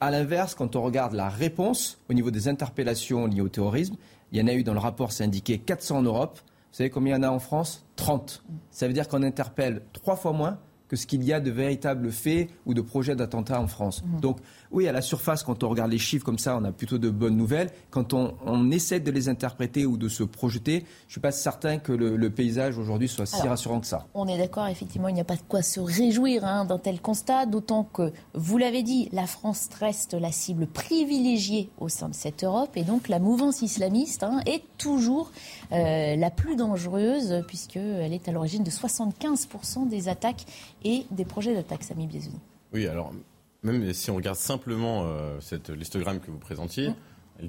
À 0.00 0.10
l'inverse, 0.10 0.54
quand 0.54 0.76
on 0.76 0.82
regarde 0.82 1.14
la 1.14 1.28
réponse 1.28 1.98
au 2.10 2.12
niveau 2.12 2.30
des 2.30 2.48
interpellations 2.48 3.26
liées 3.26 3.40
au 3.40 3.48
terrorisme, 3.48 3.96
il 4.30 4.38
y 4.38 4.42
en 4.42 4.46
a 4.46 4.52
eu 4.52 4.62
dans 4.62 4.74
le 4.74 4.78
rapport, 4.78 5.12
c'est 5.12 5.24
indiqué 5.24 5.58
400 5.58 5.98
en 5.98 6.02
Europe. 6.02 6.38
Vous 6.42 6.76
savez 6.78 6.90
combien 6.90 7.16
il 7.16 7.22
y 7.22 7.24
en 7.24 7.28
a 7.28 7.30
en 7.30 7.38
France? 7.38 7.86
30. 7.96 8.44
Ça 8.70 8.86
veut 8.86 8.92
dire 8.92 9.08
qu'on 9.08 9.22
interpelle 9.22 9.82
trois 9.92 10.16
fois 10.16 10.32
moins 10.32 10.58
que 10.88 10.96
ce 10.96 11.06
qu'il 11.06 11.24
y 11.24 11.32
a 11.32 11.40
de 11.40 11.50
véritables 11.50 12.12
faits 12.12 12.50
ou 12.66 12.74
de 12.74 12.80
projets 12.80 13.16
d'attentats 13.16 13.60
en 13.60 13.66
France. 13.66 14.04
Donc 14.20 14.38
oui, 14.70 14.88
à 14.88 14.92
la 14.92 15.02
surface, 15.02 15.42
quand 15.42 15.62
on 15.62 15.68
regarde 15.68 15.90
les 15.90 15.98
chiffres 15.98 16.24
comme 16.24 16.38
ça, 16.38 16.56
on 16.56 16.64
a 16.64 16.72
plutôt 16.72 16.98
de 16.98 17.10
bonnes 17.10 17.36
nouvelles. 17.36 17.70
Quand 17.90 18.12
on, 18.12 18.70
essaie 18.70 19.00
de 19.00 19.10
les 19.10 19.28
interpréter 19.28 19.86
ou 19.86 19.96
de 19.96 20.08
se 20.08 20.22
projeter, 20.22 20.80
je 20.80 21.06
ne 21.06 21.10
suis 21.10 21.20
pas 21.20 21.30
certain 21.30 21.78
que 21.78 21.92
le, 21.92 22.30
paysage 22.30 22.76
aujourd'hui 22.76 23.08
soit 23.08 23.26
si 23.26 23.46
rassurant 23.46 23.80
que 23.80 23.86
ça. 23.86 24.06
On 24.12 24.26
est 24.26 24.36
d'accord, 24.36 24.66
effectivement, 24.66 25.08
il 25.08 25.14
n'y 25.14 25.20
a 25.20 25.24
pas 25.24 25.36
de 25.36 25.42
quoi 25.48 25.62
se 25.62 25.78
réjouir 25.78 26.44
hein, 26.44 26.64
d'un 26.64 26.78
tel 26.78 27.00
constat, 27.00 27.46
d'autant 27.46 27.84
que, 27.84 28.12
vous 28.34 28.58
l'avez 28.58 28.82
dit, 28.82 29.08
la 29.12 29.26
France 29.26 29.68
reste 29.78 30.14
la 30.14 30.32
cible 30.32 30.66
privilégiée 30.66 31.70
au 31.78 31.88
sein 31.88 32.08
de 32.08 32.14
cette 32.14 32.42
Europe, 32.44 32.76
et 32.76 32.82
donc 32.82 33.08
la 33.08 33.20
mouvance 33.20 33.62
islamiste 33.62 34.24
hein, 34.24 34.40
est 34.46 34.62
toujours 34.76 35.30
euh, 35.72 36.16
la 36.16 36.30
plus 36.30 36.56
dangereuse, 36.56 37.44
puisqu'elle 37.46 38.12
est 38.12 38.28
à 38.28 38.32
l'origine 38.32 38.64
de 38.64 38.70
75% 38.70 39.88
des 39.88 40.08
attaques 40.08 40.44
et 40.84 41.06
des 41.12 41.24
projets 41.24 41.54
d'attaque, 41.54 41.84
Samy 41.84 42.06
Biazouni. 42.06 42.40
Oui, 42.72 42.86
alors 42.86 43.12
même 43.62 43.92
si 43.92 44.10
on 44.10 44.16
regarde 44.16 44.36
simplement 44.36 45.04
euh, 45.04 45.38
cette 45.40 45.70
listogramme 45.70 46.20
que 46.20 46.30
vous 46.30 46.38
présentiez, 46.38 46.90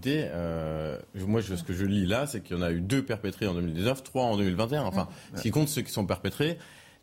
euh, 0.06 1.00
moi, 1.16 1.42
ce 1.42 1.64
que 1.64 1.74
je 1.74 1.86
lis 1.86 2.06
là, 2.06 2.28
c'est 2.28 2.42
qu'il 2.42 2.58
y 2.58 2.60
en 2.60 2.64
a 2.64 2.72
eu 2.72 2.82
deux 2.82 3.04
perpétrés 3.04 3.48
en 3.48 3.54
2019, 3.54 4.04
trois 4.04 4.24
en 4.24 4.38
2021. 4.38 4.84
Enfin, 4.84 5.08
ce 5.36 5.42
qui 5.42 5.52
compte, 5.52 5.70
ceux 5.70 5.82
qui 5.82 5.92
sont 5.92 6.06
perpétrés. 6.06 6.58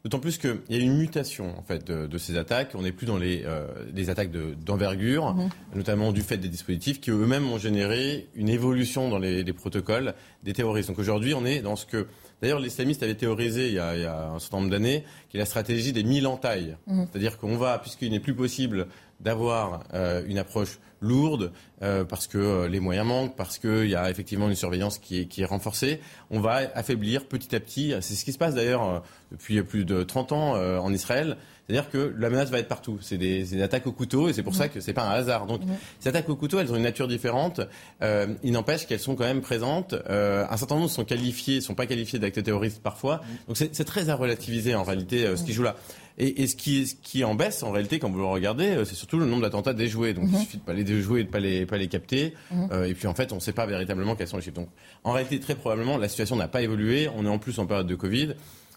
D'autant 0.04 0.18
plus 0.18 0.36
qu'il 0.36 0.60
y 0.68 0.74
a 0.74 0.80
une 0.80 0.98
mutation 0.98 1.58
en 1.58 1.62
fait 1.62 1.90
de, 1.90 2.18
ces 2.18 2.36
attaques. 2.36 2.72
On 2.74 2.82
n'est 2.82 2.92
plus 2.92 3.06
dans 3.06 3.16
les, 3.16 3.42
euh, 3.46 3.66
attaques 4.08 4.30
d'envergure, 4.30 5.32
mhm. 5.34 5.48
notamment 5.74 6.12
du 6.12 6.20
fait 6.20 6.36
des 6.36 6.48
dispositifs 6.48 7.00
qui 7.00 7.10
eux-mêmes 7.10 7.50
ont 7.50 7.56
généré 7.56 8.28
une 8.34 8.50
évolution 8.50 9.08
dans 9.08 9.18
les, 9.18 9.50
protocoles 9.54 10.14
des 10.42 10.52
terroristes. 10.52 10.88
Donc 10.88 10.98
aujourd'hui, 10.98 11.32
on 11.32 11.46
est 11.46 11.60
dans 11.60 11.76
ce 11.76 11.86
que 11.86 12.06
D'ailleurs, 12.44 12.60
l'islamiste 12.60 13.02
avait 13.02 13.14
théorisé 13.14 13.68
il 13.68 13.72
y, 13.72 13.78
a, 13.78 14.28
un 14.28 14.38
certain 14.38 14.58
nombre 14.58 14.68
d'années 14.68 15.04
qui 15.30 15.38
est 15.38 15.40
la 15.40 15.46
stratégie 15.46 15.94
des 15.94 16.04
mille 16.04 16.26
entailles. 16.26 16.76
Mhm. 16.86 17.08
C'est-à-dire 17.10 17.38
qu'on 17.38 17.56
va, 17.56 17.78
puisqu'il 17.78 18.10
n'est 18.10 18.20
plus 18.20 18.34
possible 18.34 18.86
d'avoir 19.18 19.84
euh, 19.94 20.22
une 20.26 20.36
approche 20.36 20.78
lourde 21.00 21.52
euh, 21.80 22.04
parce 22.04 22.26
que 22.26 22.36
euh, 22.36 22.68
les 22.68 22.80
moyens 22.80 23.06
manquent, 23.06 23.34
parce 23.34 23.56
qu'il 23.56 23.88
y 23.88 23.94
a 23.94 24.10
effectivement 24.10 24.50
une 24.50 24.56
surveillance 24.56 24.98
qui 24.98 25.20
est, 25.20 25.24
qui 25.24 25.40
est, 25.40 25.46
renforcée. 25.46 26.00
On 26.30 26.40
va 26.40 26.56
affaiblir 26.74 27.24
petit 27.28 27.56
à 27.56 27.60
petit. 27.60 27.94
C'est 28.02 28.14
ce 28.14 28.26
qui 28.26 28.32
se 28.34 28.38
passe 28.38 28.54
d'ailleurs 28.54 29.02
depuis 29.32 29.62
plus 29.62 29.86
de 29.86 30.02
30 30.02 30.32
ans 30.32 30.52
en 30.82 30.92
Israël. 30.92 31.38
C'est-à-dire 31.66 31.90
que 31.90 32.14
la 32.18 32.30
menace 32.30 32.50
va 32.50 32.58
être 32.58 32.68
partout. 32.68 32.98
C'est 33.00 33.16
des, 33.18 33.62
attaques 33.62 33.86
au 33.86 33.92
couteau 33.92 34.28
et 34.28 34.32
c'est 34.32 34.42
pour 34.42 34.54
ça 34.54 34.68
que 34.68 34.80
c'est 34.80 34.92
pas 34.92 35.04
un 35.04 35.10
hasard. 35.10 35.46
Donc, 35.46 35.62
ces 35.98 36.08
attaques 36.08 36.28
au 36.28 36.36
couteau, 36.36 36.58
elles 36.58 36.70
ont 36.72 36.76
une 36.76 36.82
nature 36.82 37.08
différente. 37.08 37.60
il 38.02 38.52
n'empêche 38.52 38.86
qu'elles 38.86 39.00
sont 39.00 39.14
quand 39.14 39.24
même 39.24 39.40
présentes. 39.40 39.94
un 40.08 40.56
certain 40.56 40.74
nombre 40.76 40.90
sont 40.90 41.04
qualifiés, 41.04 41.60
sont 41.60 41.74
pas 41.74 41.86
qualifiés 41.86 42.18
d'actes 42.18 42.42
terroristes 42.42 42.82
parfois. 42.82 43.22
Donc, 43.48 43.56
c'est 43.56 43.84
très 43.84 44.10
à 44.10 44.14
relativiser 44.14 44.74
en 44.74 44.82
réalité 44.82 45.36
ce 45.36 45.42
qui 45.42 45.52
joue 45.52 45.62
là. 45.62 45.74
Et, 46.16 46.46
ce, 46.46 46.54
qui, 46.54 46.86
ce 46.86 46.94
qui 46.94 47.24
en 47.24 47.34
baisse, 47.34 47.64
en 47.64 47.72
réalité, 47.72 47.98
quand 47.98 48.08
vous 48.08 48.18
le 48.18 48.24
regardez, 48.24 48.68
euh, 48.68 48.84
c'est 48.84 48.94
surtout 48.94 49.18
le 49.18 49.26
nombre 49.26 49.42
d'attentats 49.42 49.72
déjoués. 49.72 50.14
Donc 50.14 50.26
il 50.28 50.34
mhm. 50.34 50.40
suffit 50.40 50.58
de 50.58 50.62
pas 50.62 50.72
les 50.72 50.84
déjouer 50.84 51.20
et 51.22 51.24
de 51.24 51.28
pas 51.28 51.40
les, 51.40 51.66
pas 51.66 51.76
les 51.76 51.88
capter. 51.88 52.34
Mhm. 52.52 52.68
Euh, 52.70 52.84
et 52.84 52.94
puis 52.94 53.08
en 53.08 53.14
fait, 53.14 53.32
on 53.32 53.36
ne 53.36 53.40
sait 53.40 53.52
pas 53.52 53.66
véritablement 53.66 54.14
quels 54.14 54.28
sont 54.28 54.36
les 54.36 54.42
chiffres. 54.42 54.54
Donc 54.54 54.68
en 55.02 55.10
réalité, 55.10 55.40
très 55.40 55.56
probablement, 55.56 55.96
la 55.98 56.08
situation 56.08 56.36
n'a 56.36 56.46
pas 56.46 56.62
évolué. 56.62 57.08
On 57.16 57.26
est 57.26 57.28
en 57.28 57.38
plus 57.38 57.58
en 57.58 57.66
période 57.66 57.88
de 57.88 57.94
Covid. 57.96 58.34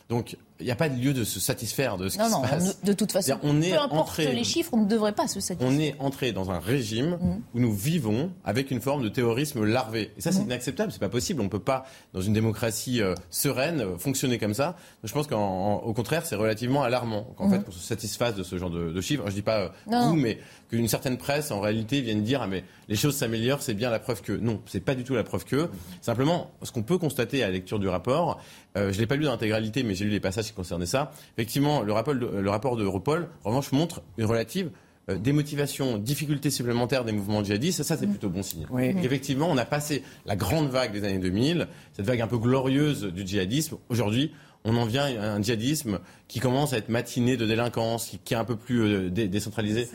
Donc, 0.09 0.37
il 0.59 0.65
n'y 0.65 0.71
a 0.71 0.75
pas 0.75 0.89
de 0.89 0.99
lieu 0.99 1.13
de 1.13 1.23
se 1.23 1.39
satisfaire 1.39 1.97
de 1.97 2.09
ce 2.09 2.17
qui 2.17 2.23
se 2.23 2.41
passe. 2.41 2.81
de 2.83 2.93
toute 2.93 3.11
façon, 3.11 3.37
on 3.43 3.61
est 3.61 3.71
peu 3.71 3.79
importe 3.79 4.17
les 4.17 4.43
chiffres, 4.43 4.73
on 4.73 4.81
ne 4.81 4.87
devrait 4.87 5.13
pas 5.13 5.27
se 5.27 5.39
satisfaire. 5.39 5.67
On 5.67 5.79
est 5.79 5.95
entré 5.99 6.31
dans 6.31 6.51
un 6.51 6.59
régime 6.59 7.17
mhm. 7.21 7.41
où 7.53 7.59
nous 7.59 7.73
vivons 7.73 8.31
avec 8.43 8.71
une 8.71 8.81
forme 8.81 9.03
de 9.03 9.09
terrorisme 9.09 9.63
larvé. 9.63 10.11
Et 10.17 10.21
ça, 10.21 10.31
c'est 10.31 10.39
mhm. 10.39 10.45
inacceptable, 10.45 10.91
c'est 10.91 10.99
pas 10.99 11.09
possible. 11.09 11.41
On 11.41 11.45
ne 11.45 11.49
peut 11.49 11.59
pas, 11.59 11.85
dans 12.13 12.21
une 12.21 12.33
démocratie 12.33 13.01
euh, 13.01 13.13
sereine, 13.29 13.81
euh, 13.81 13.97
fonctionner 13.97 14.37
comme 14.37 14.53
ça. 14.53 14.75
je 15.03 15.13
pense 15.13 15.27
qu'au 15.27 15.93
contraire, 15.93 16.25
c'est 16.25 16.35
relativement 16.35 16.83
alarmant 16.83 17.23
qu'en 17.37 17.47
mhm. 17.47 17.53
fait, 17.53 17.65
qu'on 17.65 17.71
se 17.71 17.79
satisfasse 17.79 18.35
de 18.35 18.43
ce 18.43 18.57
genre 18.57 18.69
de, 18.69 19.01
chiffres. 19.01 19.23
Je 19.27 19.33
dis 19.33 19.41
pas 19.41 19.59
euh, 19.59 19.69
vous, 19.87 20.15
mais 20.15 20.39
qu'une 20.69 20.87
certaine 20.87 21.17
presse, 21.17 21.51
en 21.51 21.61
réalité, 21.61 22.01
vienne 22.01 22.23
dire 22.23 22.41
ah 22.41 22.47
mais 22.47 22.63
les 22.89 22.95
choses 22.95 23.15
s'améliorent, 23.15 23.61
c'est 23.61 23.73
bien 23.73 23.89
la 23.89 23.99
preuve 23.99 24.21
que 24.21 24.33
non, 24.33 24.59
c'est 24.65 24.79
pas 24.79 24.95
du 24.95 25.03
tout 25.03 25.13
la 25.13 25.23
preuve 25.23 25.45
que. 25.45 25.69
Simplement, 26.01 26.51
ce 26.63 26.71
qu'on 26.71 26.83
peut 26.83 26.97
constater 26.97 27.43
à 27.43 27.47
la 27.47 27.53
lecture 27.53 27.79
du 27.79 27.87
rapport, 27.87 28.39
je 28.75 28.97
je 28.97 29.01
l'ai 29.01 29.07
pas 29.07 29.15
lu 29.15 29.25
dans 29.25 29.31
l'intégralité, 29.31 29.83
mais 29.83 29.93
j'ai 29.93 30.05
lu 30.05 30.11
les 30.11 30.19
passages 30.19 30.46
qui 30.47 30.53
concernaient 30.53 30.85
ça. 30.85 31.11
Effectivement, 31.37 31.81
le 31.81 31.93
rapport 31.93 32.15
de, 32.15 32.25
le 32.25 32.49
rapport 32.49 32.75
de 32.75 32.83
Europol, 32.83 33.29
en 33.43 33.49
revanche, 33.49 33.71
montre 33.71 34.01
une 34.17 34.25
relative 34.25 34.71
euh, 35.09 35.17
démotivation, 35.17 35.97
difficulté 35.97 36.49
supplémentaire 36.49 37.05
des 37.05 37.13
mouvements 37.13 37.41
djihadistes, 37.41 37.83
ça, 37.83 37.95
c'est 37.95 38.07
mm. 38.07 38.09
plutôt 38.09 38.29
bon 38.29 38.43
signe. 38.43 38.65
Effectivement, 39.03 39.47
on 39.49 39.57
a 39.57 39.63
passé 39.63 40.03
la 40.25 40.35
grande 40.35 40.67
vague 40.69 40.91
des 40.91 41.03
années 41.05 41.19
2000, 41.19 41.67
cette 41.93 42.05
vague 42.05 42.19
un 42.19 42.27
peu 42.27 42.37
glorieuse 42.37 43.03
du 43.03 43.25
djihadisme. 43.25 43.77
Aujourd'hui, 43.87 44.33
on 44.65 44.75
en 44.75 44.85
vient 44.85 45.05
à 45.05 45.31
un 45.31 45.41
djihadisme 45.41 45.99
qui 46.27 46.41
commence 46.41 46.73
à 46.73 46.77
être 46.77 46.89
matiné 46.89 47.37
de 47.37 47.45
délinquance, 47.45 48.17
qui, 48.25 48.33
est 48.33 48.37
un 48.37 48.43
peu 48.43 48.57
plus 48.57 48.81
euh, 48.81 49.09
décentralisé. 49.09 49.87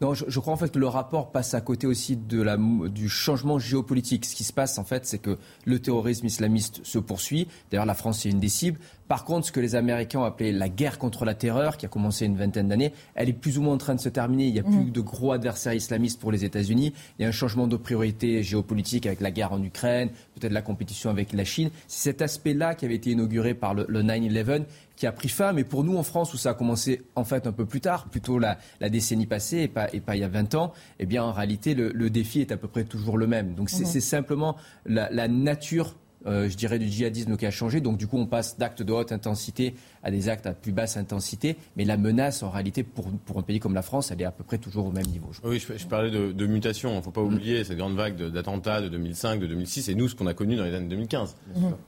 Non, 0.00 0.14
je, 0.14 0.40
crois 0.40 0.54
en 0.54 0.56
fait 0.56 0.72
que 0.72 0.78
le 0.78 0.86
rapport 0.86 1.30
passe 1.32 1.54
à 1.54 1.60
côté 1.60 1.86
aussi 1.86 2.16
de 2.16 2.42
la, 2.42 2.56
du 2.56 3.08
changement 3.08 3.58
géopolitique. 3.58 4.24
Ce 4.24 4.34
qui 4.34 4.44
se 4.44 4.52
passe 4.52 4.78
en 4.78 4.84
fait, 4.84 5.06
c'est 5.06 5.18
que 5.18 5.38
le 5.64 5.78
terrorisme 5.78 6.26
islamiste 6.26 6.80
se 6.84 6.98
poursuit. 6.98 7.48
D'ailleurs, 7.70 7.86
la 7.86 7.94
France 7.94 8.24
est 8.26 8.30
une 8.30 8.40
des 8.40 8.48
cibles. 8.48 8.78
Par 9.08 9.24
contre, 9.24 9.46
ce 9.46 9.52
que 9.52 9.60
les 9.60 9.74
Américains 9.74 10.20
ont 10.20 10.24
appelé 10.24 10.50
la 10.50 10.68
guerre 10.68 10.98
contre 10.98 11.26
la 11.26 11.34
terreur, 11.34 11.76
qui 11.76 11.84
a 11.84 11.88
commencé 11.88 12.24
une 12.24 12.36
vingtaine 12.36 12.68
d'années, 12.68 12.92
elle 13.14 13.28
est 13.28 13.34
plus 13.34 13.58
ou 13.58 13.62
moins 13.62 13.74
en 13.74 13.78
train 13.78 13.94
de 13.94 14.00
se 14.00 14.08
terminer. 14.08 14.46
Il 14.46 14.54
n'y 14.54 14.60
a 14.60 14.62
plus 14.62 14.86
mm. 14.86 14.92
de 14.92 15.00
gros 15.00 15.32
adversaires 15.32 15.74
islamistes 15.74 16.18
pour 16.20 16.32
les 16.32 16.44
États-Unis. 16.44 16.94
Il 17.18 17.22
y 17.22 17.24
a 17.26 17.28
un 17.28 17.32
changement 17.32 17.66
de 17.66 17.76
priorité 17.76 18.42
géopolitique 18.42 19.04
avec 19.06 19.20
la 19.20 19.30
guerre 19.30 19.52
en 19.52 19.62
Ukraine, 19.62 20.08
peut-être 20.34 20.52
la 20.52 20.62
compétition 20.62 21.10
avec 21.10 21.32
la 21.32 21.44
Chine. 21.44 21.70
C'est 21.86 22.10
cet 22.10 22.22
aspect-là 22.22 22.74
qui 22.74 22.86
avait 22.86 22.94
été 22.94 23.10
inauguré 23.10 23.54
par 23.54 23.74
le, 23.74 23.84
le 23.88 24.02
9-11 24.02 24.64
qui 24.96 25.06
a 25.06 25.12
pris 25.12 25.28
fin. 25.28 25.52
Mais 25.52 25.64
pour 25.64 25.84
nous, 25.84 25.96
en 25.96 26.02
France, 26.02 26.34
où 26.34 26.36
ça 26.36 26.50
a 26.50 26.54
commencé 26.54 27.02
en 27.14 27.24
fait 27.24 27.46
un 27.46 27.52
peu 27.52 27.66
plus 27.66 27.80
tard, 27.80 28.06
plutôt 28.08 28.38
la, 28.38 28.58
la 28.80 28.88
décennie 28.88 29.26
passée 29.26 29.62
et 29.62 29.68
pas, 29.68 29.88
et 29.92 30.00
pas 30.00 30.16
il 30.16 30.20
y 30.20 30.24
a 30.24 30.28
20 30.28 30.54
ans, 30.54 30.72
eh 30.98 31.06
bien 31.06 31.22
en 31.24 31.32
réalité, 31.32 31.74
le, 31.74 31.90
le 31.92 32.10
défi 32.10 32.40
est 32.40 32.52
à 32.52 32.56
peu 32.56 32.68
près 32.68 32.84
toujours 32.84 33.18
le 33.18 33.26
même. 33.26 33.54
Donc 33.54 33.70
c'est 33.70 33.84
mm-hmm. 33.84 34.00
simplement 34.00 34.56
la, 34.86 35.10
la 35.10 35.28
nature 35.28 35.94
euh, 36.26 36.48
je 36.48 36.56
dirais, 36.56 36.78
du 36.78 36.88
djihadisme 36.88 37.36
qui 37.36 37.46
a 37.46 37.50
changé. 37.50 37.80
Donc, 37.80 37.98
du 37.98 38.06
coup, 38.06 38.18
on 38.18 38.26
passe 38.26 38.58
d'actes 38.58 38.82
de 38.82 38.92
haute 38.92 39.12
intensité 39.12 39.74
à 40.02 40.10
des 40.10 40.28
actes 40.28 40.46
à 40.46 40.52
plus 40.52 40.72
basse 40.72 40.96
intensité. 40.96 41.56
Mais 41.76 41.84
la 41.84 41.96
menace, 41.96 42.42
en 42.42 42.50
réalité, 42.50 42.82
pour, 42.82 43.06
pour 43.24 43.38
un 43.38 43.42
pays 43.42 43.60
comme 43.60 43.74
la 43.74 43.82
France, 43.82 44.10
elle 44.10 44.20
est 44.22 44.26
à 44.26 44.30
peu 44.30 44.44
près 44.44 44.58
toujours 44.58 44.86
au 44.86 44.92
même 44.92 45.06
niveau. 45.06 45.30
Oui, 45.42 45.58
je, 45.58 45.86
parlais 45.86 46.10
de, 46.10 46.46
mutation. 46.46 46.92
Il 46.92 46.96
ne 46.96 47.02
faut 47.02 47.10
pas 47.10 47.22
oublier 47.22 47.64
cette 47.64 47.78
grande 47.78 47.96
vague 47.96 48.16
d'attentats 48.16 48.80
de, 48.80 48.88
2005, 48.88 49.40
de 49.40 49.46
2006, 49.46 49.88
et 49.88 49.94
nous, 49.94 50.08
ce 50.08 50.14
qu'on 50.14 50.26
a 50.26 50.34
connu 50.34 50.56
dans 50.56 50.64
les 50.64 50.74
années 50.74 50.88
2015. 50.88 51.36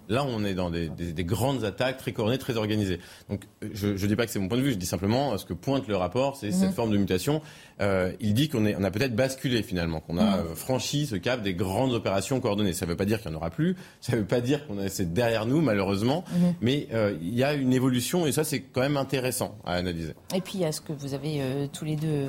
Là, 0.09 0.25
on 0.25 0.45
est 0.45 0.55
dans 0.55 0.71
des, 0.71 0.91
grandes 1.25 1.65
attaques 1.65 1.99
très 1.99 2.13
coordonnées, 2.13 2.39
très 2.39 2.57
organisées. 2.57 3.01
Donc, 3.29 3.45
je 3.73 3.89
ne 3.89 4.07
dis 4.07 4.17
pas 4.17 4.27
que 4.27 4.33
c'est 4.33 4.39
mon 4.39 4.49
point 4.49 4.59
de 4.59 4.63
vue, 4.63 4.73
je 4.73 4.77
dis 4.77 4.87
simplement 4.87 5.37
ce 5.39 5.45
que 5.45 5.55
pointe 5.55 5.89
le 5.89 5.97
rapport, 5.97 6.37
c'est 6.37 6.53
cette 6.53 6.73
forme 6.73 6.91
de 6.91 6.99
mutation. 6.99 7.43
Euh, 7.81 8.12
il 8.20 8.32
dit 8.32 8.48
qu'on 8.48 8.65
on 8.65 8.85
a 8.85 8.90
peut-être 8.90 9.15
basculé 9.15 9.62
finalement, 9.62 10.01
qu'on 10.01 10.16
a 10.16 10.39
euh, 10.39 10.55
franchi 10.55 11.07
ce 11.07 11.16
cap 11.16 11.43
des 11.43 11.55
grandes 11.55 11.93
opérations 11.93 12.40
coordonnées. 12.40 12.73
Ça 12.73 12.86
ne 12.86 12.90
veut 12.90 12.97
pas 12.97 13.05
dire 13.05 13.20
qu'il 13.20 13.31
n'y 13.31 13.36
en 13.36 13.39
aura 13.39 13.51
plus, 13.51 13.77
ça 14.01 14.12
ne 14.12 14.19
veut 14.19 14.27
pas 14.27 14.40
dire 14.40 14.66
qu'on 14.66 14.77
c'est 14.89 15.12
derrière 15.12 15.47
nous 15.47 15.61
malheureusement, 15.61 16.24
mais 16.61 16.89
euh, 16.93 17.16
il 17.20 17.35
y 17.35 17.44
a 17.44 17.55
une 17.55 17.73
évolution 17.73 18.27
et 18.27 18.32
ça 18.32 18.44
c'est 18.44 18.61
quand 18.61 18.81
même 18.81 18.97
intéressant 18.97 19.59
à 19.65 19.73
analyser. 19.73 20.15
Et 20.35 20.40
puis 20.40 20.55
il 20.55 20.61
y 20.61 20.65
a 20.65 20.73
ce 20.73 20.81
que 20.81 20.93
vous 20.93 21.15
avez 21.15 21.69
tous 21.73 21.85
les 21.85 21.97
deux 21.97 22.28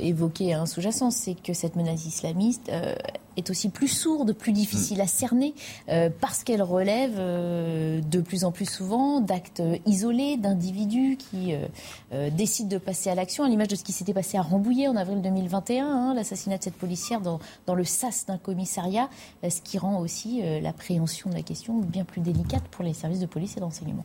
évoqué 0.00 0.54
hein, 0.54 0.66
sous-jacent, 0.66 1.10
c'est 1.10 1.40
que 1.40 1.52
cette 1.52 1.76
menace 1.76 2.06
islamiste 2.06 2.70
est 3.40 3.50
aussi 3.50 3.68
plus 3.68 3.88
sourde, 3.88 4.32
plus 4.32 4.52
difficile 4.52 5.00
à 5.00 5.06
cerner, 5.06 5.54
parce 6.20 6.44
qu'elle 6.44 6.62
relève 6.62 7.16
de 7.16 8.20
plus 8.20 8.44
en 8.44 8.52
plus 8.52 8.68
souvent 8.68 9.20
d'actes 9.20 9.62
isolés, 9.86 10.36
d'individus 10.36 11.16
qui 11.16 11.54
décident 12.32 12.68
de 12.68 12.78
passer 12.78 13.10
à 13.10 13.14
l'action, 13.14 13.44
à 13.44 13.48
l'image 13.48 13.68
de 13.68 13.76
ce 13.76 13.84
qui 13.84 13.92
s'était 13.92 14.14
passé 14.14 14.38
à 14.38 14.42
Rambouillet 14.42 14.88
en 14.88 14.96
avril 14.96 15.20
2021, 15.22 15.86
hein, 15.86 16.14
l'assassinat 16.14 16.58
de 16.58 16.62
cette 16.62 16.74
policière 16.74 17.20
dans, 17.20 17.40
dans 17.66 17.74
le 17.74 17.84
sas 17.84 18.26
d'un 18.26 18.38
commissariat, 18.38 19.08
ce 19.42 19.60
qui 19.62 19.78
rend 19.78 20.00
aussi 20.00 20.42
l'appréhension 20.60 21.30
de 21.30 21.34
la 21.34 21.42
question 21.42 21.78
bien 21.78 22.04
plus 22.04 22.20
délicate 22.20 22.64
pour 22.70 22.84
les 22.84 22.94
services 22.94 23.20
de 23.20 23.26
police 23.26 23.56
et 23.56 23.60
d'enseignement. 23.60 24.04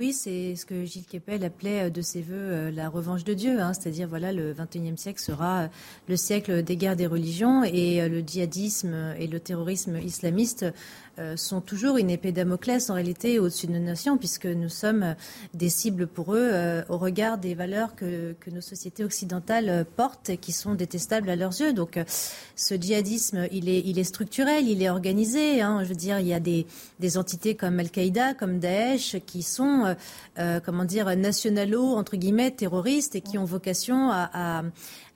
Oui, 0.00 0.12
c'est 0.12 0.54
ce 0.54 0.64
que 0.64 0.84
Gilles 0.84 1.06
Kepel 1.06 1.42
appelait 1.44 1.86
euh, 1.86 1.90
de 1.90 2.02
ses 2.02 2.22
voeux 2.22 2.36
euh, 2.36 2.70
la 2.70 2.88
revanche 2.88 3.24
de 3.24 3.34
Dieu, 3.34 3.58
hein. 3.58 3.72
c'est-à-dire 3.72 4.06
voilà 4.06 4.32
le 4.32 4.54
XXIe 4.54 4.96
siècle 4.96 5.20
sera 5.20 5.62
euh, 5.62 5.68
le 6.08 6.16
siècle 6.16 6.62
des 6.62 6.76
guerres 6.76 6.94
des 6.94 7.08
religions 7.08 7.64
et 7.64 8.08
le 8.08 8.20
djihadisme 8.20 9.14
et 9.18 9.26
le 9.26 9.40
terrorisme 9.40 9.96
islamiste 9.96 10.66
sont 11.36 11.60
toujours 11.60 11.96
une 11.96 12.10
épée 12.10 12.32
Damoclès 12.32 12.90
en 12.90 12.94
réalité 12.94 13.38
au-dessus 13.38 13.66
de 13.66 13.72
nos 13.72 13.84
nations, 13.84 14.18
puisque 14.18 14.46
nous 14.46 14.68
sommes 14.68 15.14
des 15.54 15.68
cibles 15.68 16.06
pour 16.06 16.34
eux 16.34 16.50
euh, 16.52 16.82
au 16.88 16.98
regard 16.98 17.38
des 17.38 17.54
valeurs 17.54 17.94
que, 17.94 18.34
que, 18.40 18.50
nos 18.50 18.60
sociétés 18.60 19.04
occidentales 19.04 19.84
portent 19.96 20.30
et 20.30 20.36
qui 20.36 20.52
sont 20.52 20.74
détestables 20.74 21.30
à 21.30 21.36
leurs 21.36 21.60
yeux. 21.60 21.72
Donc 21.72 21.98
ce 22.56 22.74
djihadisme, 22.74 23.46
il 23.52 23.68
est, 23.68 23.82
il 23.84 23.98
est 23.98 24.04
structurel, 24.04 24.68
il 24.68 24.82
est 24.82 24.90
organisé. 24.90 25.60
Hein. 25.60 25.80
Je 25.82 25.88
veux 25.88 25.94
dire, 25.94 26.18
il 26.20 26.26
y 26.26 26.34
a 26.34 26.40
des, 26.40 26.66
des 27.00 27.18
entités 27.18 27.54
comme 27.54 27.78
Al-Qaïda, 27.78 28.34
comme 28.34 28.58
Daesh, 28.58 29.16
qui 29.26 29.42
sont, 29.42 29.94
euh, 30.38 30.60
comment 30.64 30.84
dire, 30.84 31.14
nationalo, 31.16 31.94
entre 31.94 32.16
guillemets, 32.16 32.50
terroristes 32.50 33.14
et 33.14 33.20
qui 33.20 33.38
ont 33.38 33.44
vocation 33.44 34.10
à, 34.10 34.30
à 34.32 34.62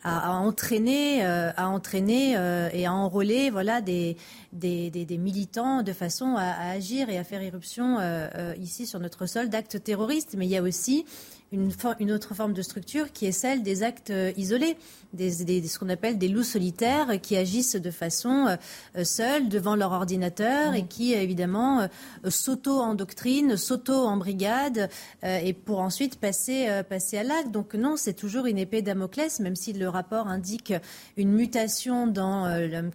à, 0.05 0.33
entraîner, 0.33 1.25
euh, 1.25 1.51
à 1.57 1.69
entraîner 1.69 2.37
euh, 2.37 2.69
et 2.73 2.87
à 2.87 2.93
enrôler 2.93 3.51
voilà, 3.51 3.81
des, 3.81 4.17
des, 4.53 4.91
des, 4.91 5.19
militants 5.19 5.83
de 5.83 5.93
façon 5.93 6.35
à, 6.37 6.71
agir 6.71 7.09
et 7.09 7.19
à 7.19 7.25
faire 7.25 7.43
irruption 7.43 7.99
euh, 8.01 8.55
ici 8.61 8.87
sur 8.87 8.99
notre 8.99 9.27
sol 9.27 9.49
d'actes 9.49 9.83
terroristes. 9.83 10.35
Mais 10.37 10.47
il 10.47 10.51
y 10.51 10.57
a 10.57 10.63
aussi 10.63 11.05
une, 11.53 11.71
une, 12.01 12.13
autre 12.13 12.35
forme 12.35 12.55
de 12.55 12.63
structure 12.63 13.13
qui 13.13 13.27
est 13.27 13.33
celle 13.33 13.63
des 13.63 13.83
actes 13.83 14.11
euh, 14.11 14.33
isolés, 14.37 14.77
des, 15.13 15.45
des, 15.45 15.67
ce 15.69 15.79
qu'on 15.79 15.91
appelle 15.91 16.17
des 16.17 16.29
loups 16.29 16.43
solitaires 16.43 17.21
qui 17.21 17.37
agissent 17.37 17.77
de 17.77 17.91
façon 17.91 18.47
euh, 18.47 18.57
euh, 18.97 19.05
seule 19.05 19.49
devant 19.49 19.77
leur 19.77 19.93
ordinateur 19.93 20.75
et 20.75 20.87
qui 20.87 21.13
évidemment 21.13 21.87
s'auto-endoctrinent, 22.27 23.57
s'auto-embrigadent 23.57 24.89
et 25.23 25.53
pour 25.53 25.81
ensuite 25.81 26.19
passer, 26.19 26.83
passer 26.89 27.19
à 27.19 27.23
l'acte. 27.23 27.51
Donc 27.51 27.75
non, 27.75 27.97
c'est 27.97 28.15
toujours 28.15 28.47
une 28.47 28.59
épée 28.59 28.83
Damoclès, 28.83 29.41
même 29.41 29.57
si 29.57 29.73
le 29.73 29.89
rapport 29.89 30.29
indique 30.29 30.73
une 31.17 31.33
mutation 31.33 32.07
dans 32.07 32.47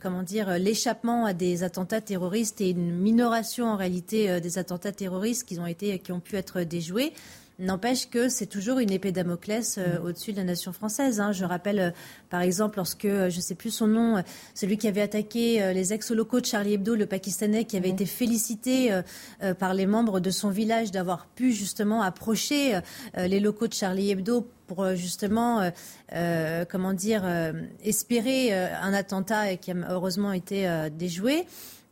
comment 0.02 0.24
dire 0.24 0.58
l'échappement 0.58 1.26
à 1.26 1.34
des 1.34 1.64
attentats 1.64 2.02
terroristes 2.02 2.62
et 2.62 2.72
une 2.72 2.96
minoration 2.96 3.68
en 3.68 3.76
réalité 3.76 4.40
des 4.42 4.58
attentats 4.58 4.92
terroristes 4.92 5.48
qui 5.48 5.60
ont 5.60 5.68
été 5.68 6.00
qui 6.00 6.12
ont 6.12 6.20
pu 6.20 6.36
être 6.36 6.62
déjoués. 6.62 7.14
N'empêche 7.60 8.08
que 8.08 8.30
c'est 8.30 8.46
toujours 8.46 8.78
une 8.78 8.92
épée 8.92 9.12
Damoclès 9.12 9.80
euh, 9.80 10.00
mm. 10.00 10.06
au-dessus 10.06 10.32
de 10.32 10.38
la 10.38 10.44
nation 10.44 10.72
française. 10.74 11.20
Hein. 11.20 11.32
Je 11.32 11.44
rappelle, 11.44 11.80
euh, 11.80 11.92
par 12.30 12.42
exemple, 12.42 12.78
lorsque, 12.78 13.06
euh, 13.06 13.32
je 13.32 13.38
ne 13.38 13.42
sais 13.42 13.56
plus 13.56 13.72
son 13.72 13.88
nom, 13.88 14.24
celui 14.54 14.78
qui 14.78 14.88
avait 14.88 15.02
attaqué 15.02 15.74
les 15.74 15.92
ex-locaux 15.92 16.40
de 16.40 16.46
Charlie 16.46 16.74
Hebdo, 16.74 16.94
le 16.94 17.08
Pakistanais, 17.08 17.66
qui 17.66 17.76
avait 17.76 17.90
mm. 17.90 17.94
été 17.94 18.06
félicité 18.06 19.02
par 19.60 19.74
les 19.74 19.86
membres 19.86 20.20
de 20.20 20.30
son 20.30 20.50
village 20.50 20.92
d'avoir 20.92 21.26
pu 21.28 21.52
justement 21.52 22.02
approcher 22.02 22.80
les 23.16 23.40
locaux 23.40 23.68
de 23.68 23.74
Charlie 23.74 24.12
Hebdo 24.12 24.48
pour 24.68 24.96
justement, 24.96 25.72
comment 26.70 26.94
dire, 26.94 27.24
espérer 27.84 28.54
un 28.54 28.94
attentat 28.94 29.58
qui 29.58 29.72
a 29.72 29.76
heureusement 29.90 30.32
été 30.32 30.70
déjoué. 30.92 31.46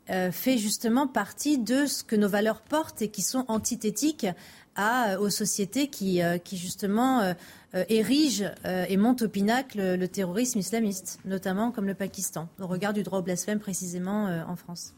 fait 0.07 0.57
justement 0.57 1.07
partie 1.07 1.57
de 1.57 1.85
ce 1.85 2.03
que 2.03 2.15
nos 2.15 2.29
valeurs 2.29 2.61
portent 2.61 3.01
et 3.01 3.09
qui 3.09 3.21
sont 3.21 3.45
antithétiques 3.47 4.27
à, 4.75 5.19
aux 5.19 5.29
sociétés 5.29 5.87
qui, 5.87 6.21
euh, 6.21 6.37
justement 6.51 7.21
euh, 7.21 7.33
euh, 7.75 7.83
érigent 7.89 8.51
et 8.65 8.97
montent 8.97 9.23
au 9.23 9.29
pinacle 9.29 9.95
le 9.95 10.07
terrorisme 10.07 10.59
islamiste, 10.59 11.19
notamment 11.25 11.71
comme 11.71 11.87
le 11.87 11.93
Pakistan, 11.93 12.47
au 12.61 12.67
regard 12.67 12.93
du 12.93 13.03
droit 13.03 13.19
au 13.19 13.21
blasphème 13.21 13.59
précisément 13.59 14.27
en 14.47 14.55
France. 14.55 14.93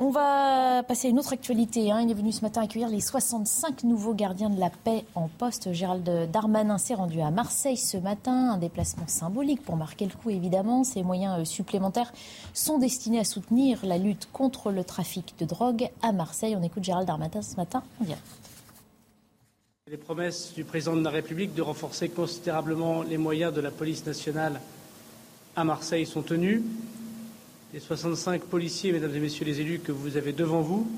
On 0.00 0.10
va 0.10 0.82
passer 0.82 1.06
à 1.06 1.10
une 1.10 1.20
autre 1.20 1.32
actualité. 1.32 1.92
Hein. 1.92 2.00
Il 2.00 2.10
est 2.10 2.14
venu 2.14 2.32
ce 2.32 2.42
matin 2.42 2.62
accueillir 2.62 2.88
les 2.88 3.00
65 3.00 3.84
nouveaux 3.84 4.12
gardiens 4.12 4.50
de 4.50 4.58
la 4.58 4.68
paix 4.68 5.04
en 5.14 5.28
poste. 5.28 5.72
Gérald 5.72 6.30
Darmanin 6.32 6.78
s'est 6.78 6.94
rendu 6.94 7.20
à 7.20 7.30
Marseille 7.30 7.76
ce 7.76 7.96
matin. 7.96 8.50
Un 8.50 8.58
déplacement 8.58 9.06
symbolique 9.06 9.62
pour 9.62 9.76
marquer 9.76 10.06
le 10.06 10.12
coup, 10.12 10.30
évidemment. 10.30 10.82
Ces 10.82 11.04
moyens 11.04 11.48
supplémentaires 11.48 12.12
sont 12.52 12.78
destinés 12.78 13.20
à 13.20 13.24
soutenir 13.24 13.78
la 13.84 13.96
lutte 13.96 14.28
contre 14.32 14.72
le 14.72 14.82
trafic 14.82 15.34
de 15.38 15.44
drogue 15.44 15.88
à 16.02 16.10
Marseille. 16.10 16.56
On 16.58 16.62
écoute 16.62 16.82
Gérald 16.82 17.06
Darmanin 17.06 17.40
ce 17.40 17.54
matin 17.56 17.84
en. 18.00 18.18
Les 19.90 19.98
promesses 19.98 20.54
du 20.54 20.64
président 20.64 20.96
de 20.96 21.04
la 21.04 21.10
République 21.10 21.54
de 21.54 21.60
renforcer 21.60 22.08
considérablement 22.08 23.02
les 23.02 23.18
moyens 23.18 23.52
de 23.52 23.60
la 23.60 23.70
police 23.70 24.06
nationale 24.06 24.58
à 25.56 25.62
Marseille 25.62 26.06
sont 26.06 26.22
tenues. 26.22 26.62
Les 27.74 27.80
65 27.80 28.44
policiers, 28.44 28.92
mesdames 28.92 29.14
et 29.14 29.20
messieurs 29.20 29.44
les 29.44 29.60
élus, 29.60 29.80
que 29.80 29.92
vous 29.92 30.16
avez 30.16 30.32
devant 30.32 30.62
vous 30.62 30.90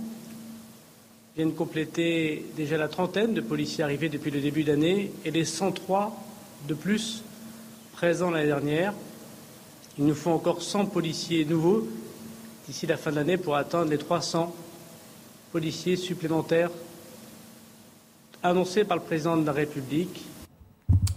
viennent 1.34 1.52
compléter 1.52 2.46
déjà 2.54 2.76
la 2.76 2.86
trentaine 2.86 3.34
de 3.34 3.40
policiers 3.40 3.82
arrivés 3.82 4.08
depuis 4.08 4.30
le 4.30 4.40
début 4.40 4.62
d'année 4.62 5.10
et 5.24 5.32
les 5.32 5.44
103 5.44 6.16
de 6.68 6.74
plus 6.74 7.24
présents 7.92 8.30
l'année 8.30 8.46
dernière. 8.46 8.94
Il 9.98 10.06
nous 10.06 10.14
faut 10.14 10.30
encore 10.30 10.62
100 10.62 10.86
policiers 10.86 11.44
nouveaux 11.44 11.88
d'ici 12.68 12.86
la 12.86 12.96
fin 12.96 13.10
de 13.10 13.16
l'année 13.16 13.36
pour 13.36 13.56
atteindre 13.56 13.90
les 13.90 13.98
300 13.98 14.54
policiers 15.50 15.96
supplémentaires 15.96 16.70
annoncé 18.48 18.84
par 18.84 18.96
le 18.96 19.02
président 19.02 19.36
de 19.36 19.44
la 19.44 19.52
République. 19.52 20.24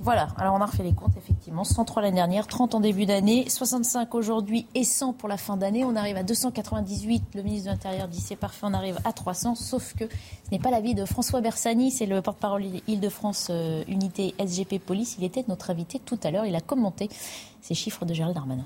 Voilà, 0.01 0.29
alors 0.37 0.55
on 0.55 0.61
a 0.61 0.65
refait 0.65 0.83
les 0.83 0.93
comptes, 0.93 1.17
effectivement. 1.17 1.65
103 1.65 2.01
l'année 2.01 2.15
dernière, 2.15 2.47
30 2.47 2.73
en 2.73 2.79
début 2.79 3.05
d'année, 3.05 3.49
65 3.49 4.15
aujourd'hui 4.15 4.65
et 4.73 4.85
100 4.85 5.11
pour 5.11 5.27
la 5.27 5.35
fin 5.35 5.57
d'année. 5.57 5.83
On 5.83 5.95
arrive 5.95 6.15
à 6.15 6.23
298. 6.23 7.23
Le 7.35 7.41
ministre 7.41 7.65
de 7.65 7.71
l'Intérieur 7.71 8.07
dit 8.07 8.21
c'est 8.21 8.37
parfait, 8.37 8.61
on 8.63 8.73
arrive 8.73 8.97
à 9.03 9.11
300. 9.11 9.55
Sauf 9.55 9.93
que 9.95 10.05
ce 10.05 10.51
n'est 10.51 10.59
pas 10.59 10.71
l'avis 10.71 10.95
de 10.95 11.03
François 11.03 11.41
Bersani, 11.41 11.91
c'est 11.91 12.05
le 12.05 12.21
porte-parole 12.21 12.63
Île-de-France 12.87 13.47
euh, 13.49 13.83
Unité 13.89 14.35
SGP 14.39 14.79
Police. 14.79 15.17
Il 15.19 15.25
était 15.25 15.43
notre 15.49 15.69
invité 15.69 15.99
tout 15.99 16.19
à 16.23 16.31
l'heure. 16.31 16.45
Il 16.45 16.55
a 16.55 16.61
commenté 16.61 17.09
ces 17.61 17.73
chiffres 17.73 18.05
de 18.05 18.13
Gérald 18.13 18.35
Darmanin. 18.35 18.65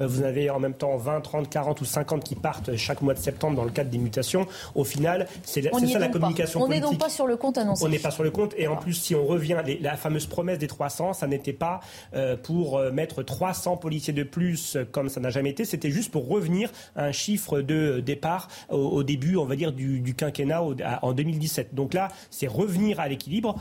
Euh, 0.00 0.06
vous 0.06 0.22
avez 0.22 0.50
en 0.50 0.58
même 0.58 0.74
temps 0.74 0.96
20, 0.96 1.20
30, 1.20 1.48
40 1.48 1.80
ou 1.80 1.84
50 1.84 2.24
qui 2.24 2.34
partent 2.34 2.74
chaque 2.76 3.02
mois 3.02 3.14
de 3.14 3.18
septembre 3.18 3.56
dans 3.56 3.64
le 3.64 3.70
cadre 3.70 3.90
des 3.90 3.98
mutations. 3.98 4.46
Au 4.74 4.84
final, 4.84 5.26
c'est 5.44 5.62
ça 5.62 5.98
la 5.98 6.08
communication 6.08 6.60
on 6.60 6.66
politique. 6.66 6.84
On 6.84 6.88
n'est 6.88 6.92
donc 6.92 6.98
pas 6.98 7.08
sur 7.08 7.26
le 7.26 7.36
compte 7.36 7.58
annoncé. 7.58 7.84
On 7.84 7.88
n'est 7.88 7.98
pas 7.98 8.10
sur 8.10 8.22
le 8.22 8.30
compte. 8.30 8.54
Et 8.56 8.66
en 8.66 8.76
plus, 8.76 8.94
si 8.94 9.14
on 9.14 9.24
revient, 9.24 9.56
la 9.80 9.96
fameuse 9.96 10.26
promesse 10.26 10.58
des 10.58 10.66
300, 10.66 11.12
ça 11.12 11.26
n'était 11.26 11.52
pas 11.52 11.80
euh, 12.14 12.36
pour 12.36 12.78
euh, 12.78 12.90
mettre 12.90 13.22
300 13.22 13.76
policiers 13.76 14.12
de 14.12 14.22
plus 14.22 14.76
comme 14.92 15.08
ça 15.08 15.20
n'a 15.20 15.30
jamais 15.30 15.50
été. 15.50 15.64
C'était 15.64 15.90
juste 15.90 16.10
pour 16.10 16.28
revenir 16.28 16.70
à 16.94 17.04
un 17.04 17.12
chiffre 17.12 17.60
de 17.60 18.00
départ 18.00 18.48
au, 18.68 19.02
début, 19.02 19.36
on 19.36 19.44
va 19.44 19.56
dire, 19.56 19.72
du, 19.72 20.14
quinquennat 20.14 20.62
en 21.02 21.12
2017. 21.12 21.74
Donc 21.74 21.94
là, 21.94 22.08
c'est 22.30 22.46
revenir 22.46 23.00
à 23.00 23.08
l'équilibre. 23.08 23.56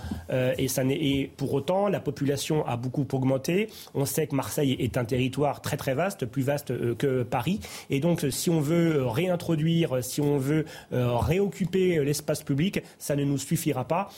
et, 0.58 0.68
ça 0.68 0.84
et 0.90 1.32
pour 1.38 1.54
autant, 1.54 1.88
la 1.88 2.00
population 2.00 2.66
a 2.66 2.78
beaucoup 2.78 3.06
augmenté. 3.14 3.70
On 3.94 4.06
sait 4.06 4.28
que 4.28 4.36
Marseille 4.36 4.76
est 4.80 4.98
un 4.98 5.06
territoire 5.06 5.62
très 5.62 5.78
très 5.78 5.94
vaste 5.94 6.25
plus 6.26 6.44
vaste 6.44 6.72
euh, 6.72 6.96
que 6.96 7.24
Paris. 7.24 7.60
Et 7.90 8.00
donc, 8.00 8.26
si 8.30 8.50
on 8.50 8.62
veut 8.62 8.98
euh, 8.98 9.08
réintroduire, 9.08 10.04
si 10.04 10.22
on 10.22 10.38
veut 10.38 10.66
euh, 10.94 11.18
réoccuper 11.18 12.04
l'espace 12.04 12.44
public, 12.44 12.82
ça 13.00 13.16
ne 13.16 13.24
nous 13.24 13.38
suffira 13.38 13.86
pas. 13.86 14.10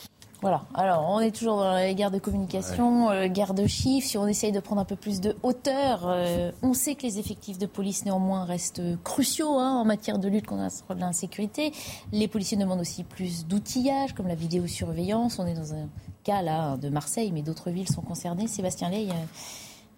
Voilà, 0.41 0.65
alors 0.75 1.09
on 1.09 1.19
est 1.19 1.35
toujours 1.35 1.57
dans 1.57 1.75
les 1.75 1.95
guerres 1.95 2.11
de 2.11 2.19
communication, 2.19 3.27
guerre 3.27 3.55
de 3.55 3.65
chiffres. 3.65 4.07
Si 4.07 4.19
on 4.19 4.27
essaye 4.27 4.51
de 4.51 4.59
prendre 4.59 4.79
un 4.79 4.85
peu 4.85 4.95
plus 4.95 5.19
de 5.19 5.35
hauteur, 5.41 6.15
on 6.61 6.75
sait 6.75 6.93
que 6.93 7.01
les 7.01 7.17
effectifs 7.17 7.57
de 7.57 7.65
police 7.65 8.05
néanmoins 8.05 8.45
restent 8.45 8.83
cruciaux 9.03 9.57
hein, 9.57 9.81
en 9.81 9.83
matière 9.83 10.19
de 10.19 10.27
lutte 10.27 10.45
contre 10.45 10.69
l'insécurité. 10.95 11.71
Les 12.11 12.27
policiers 12.27 12.55
demandent 12.55 12.81
aussi 12.81 13.03
plus 13.03 13.47
d'outillage, 13.47 14.13
comme 14.13 14.27
la 14.27 14.35
vidéosurveillance. 14.35 15.39
On 15.39 15.47
est 15.47 15.55
dans 15.55 15.73
un 15.73 15.87
cas 16.23 16.43
là 16.43 16.77
de 16.77 16.89
Marseille, 16.89 17.31
mais 17.33 17.41
d'autres 17.41 17.71
villes 17.71 17.89
sont 17.89 18.03
concernées. 18.03 18.47
Sébastien 18.47 18.91
Ley 18.91 19.07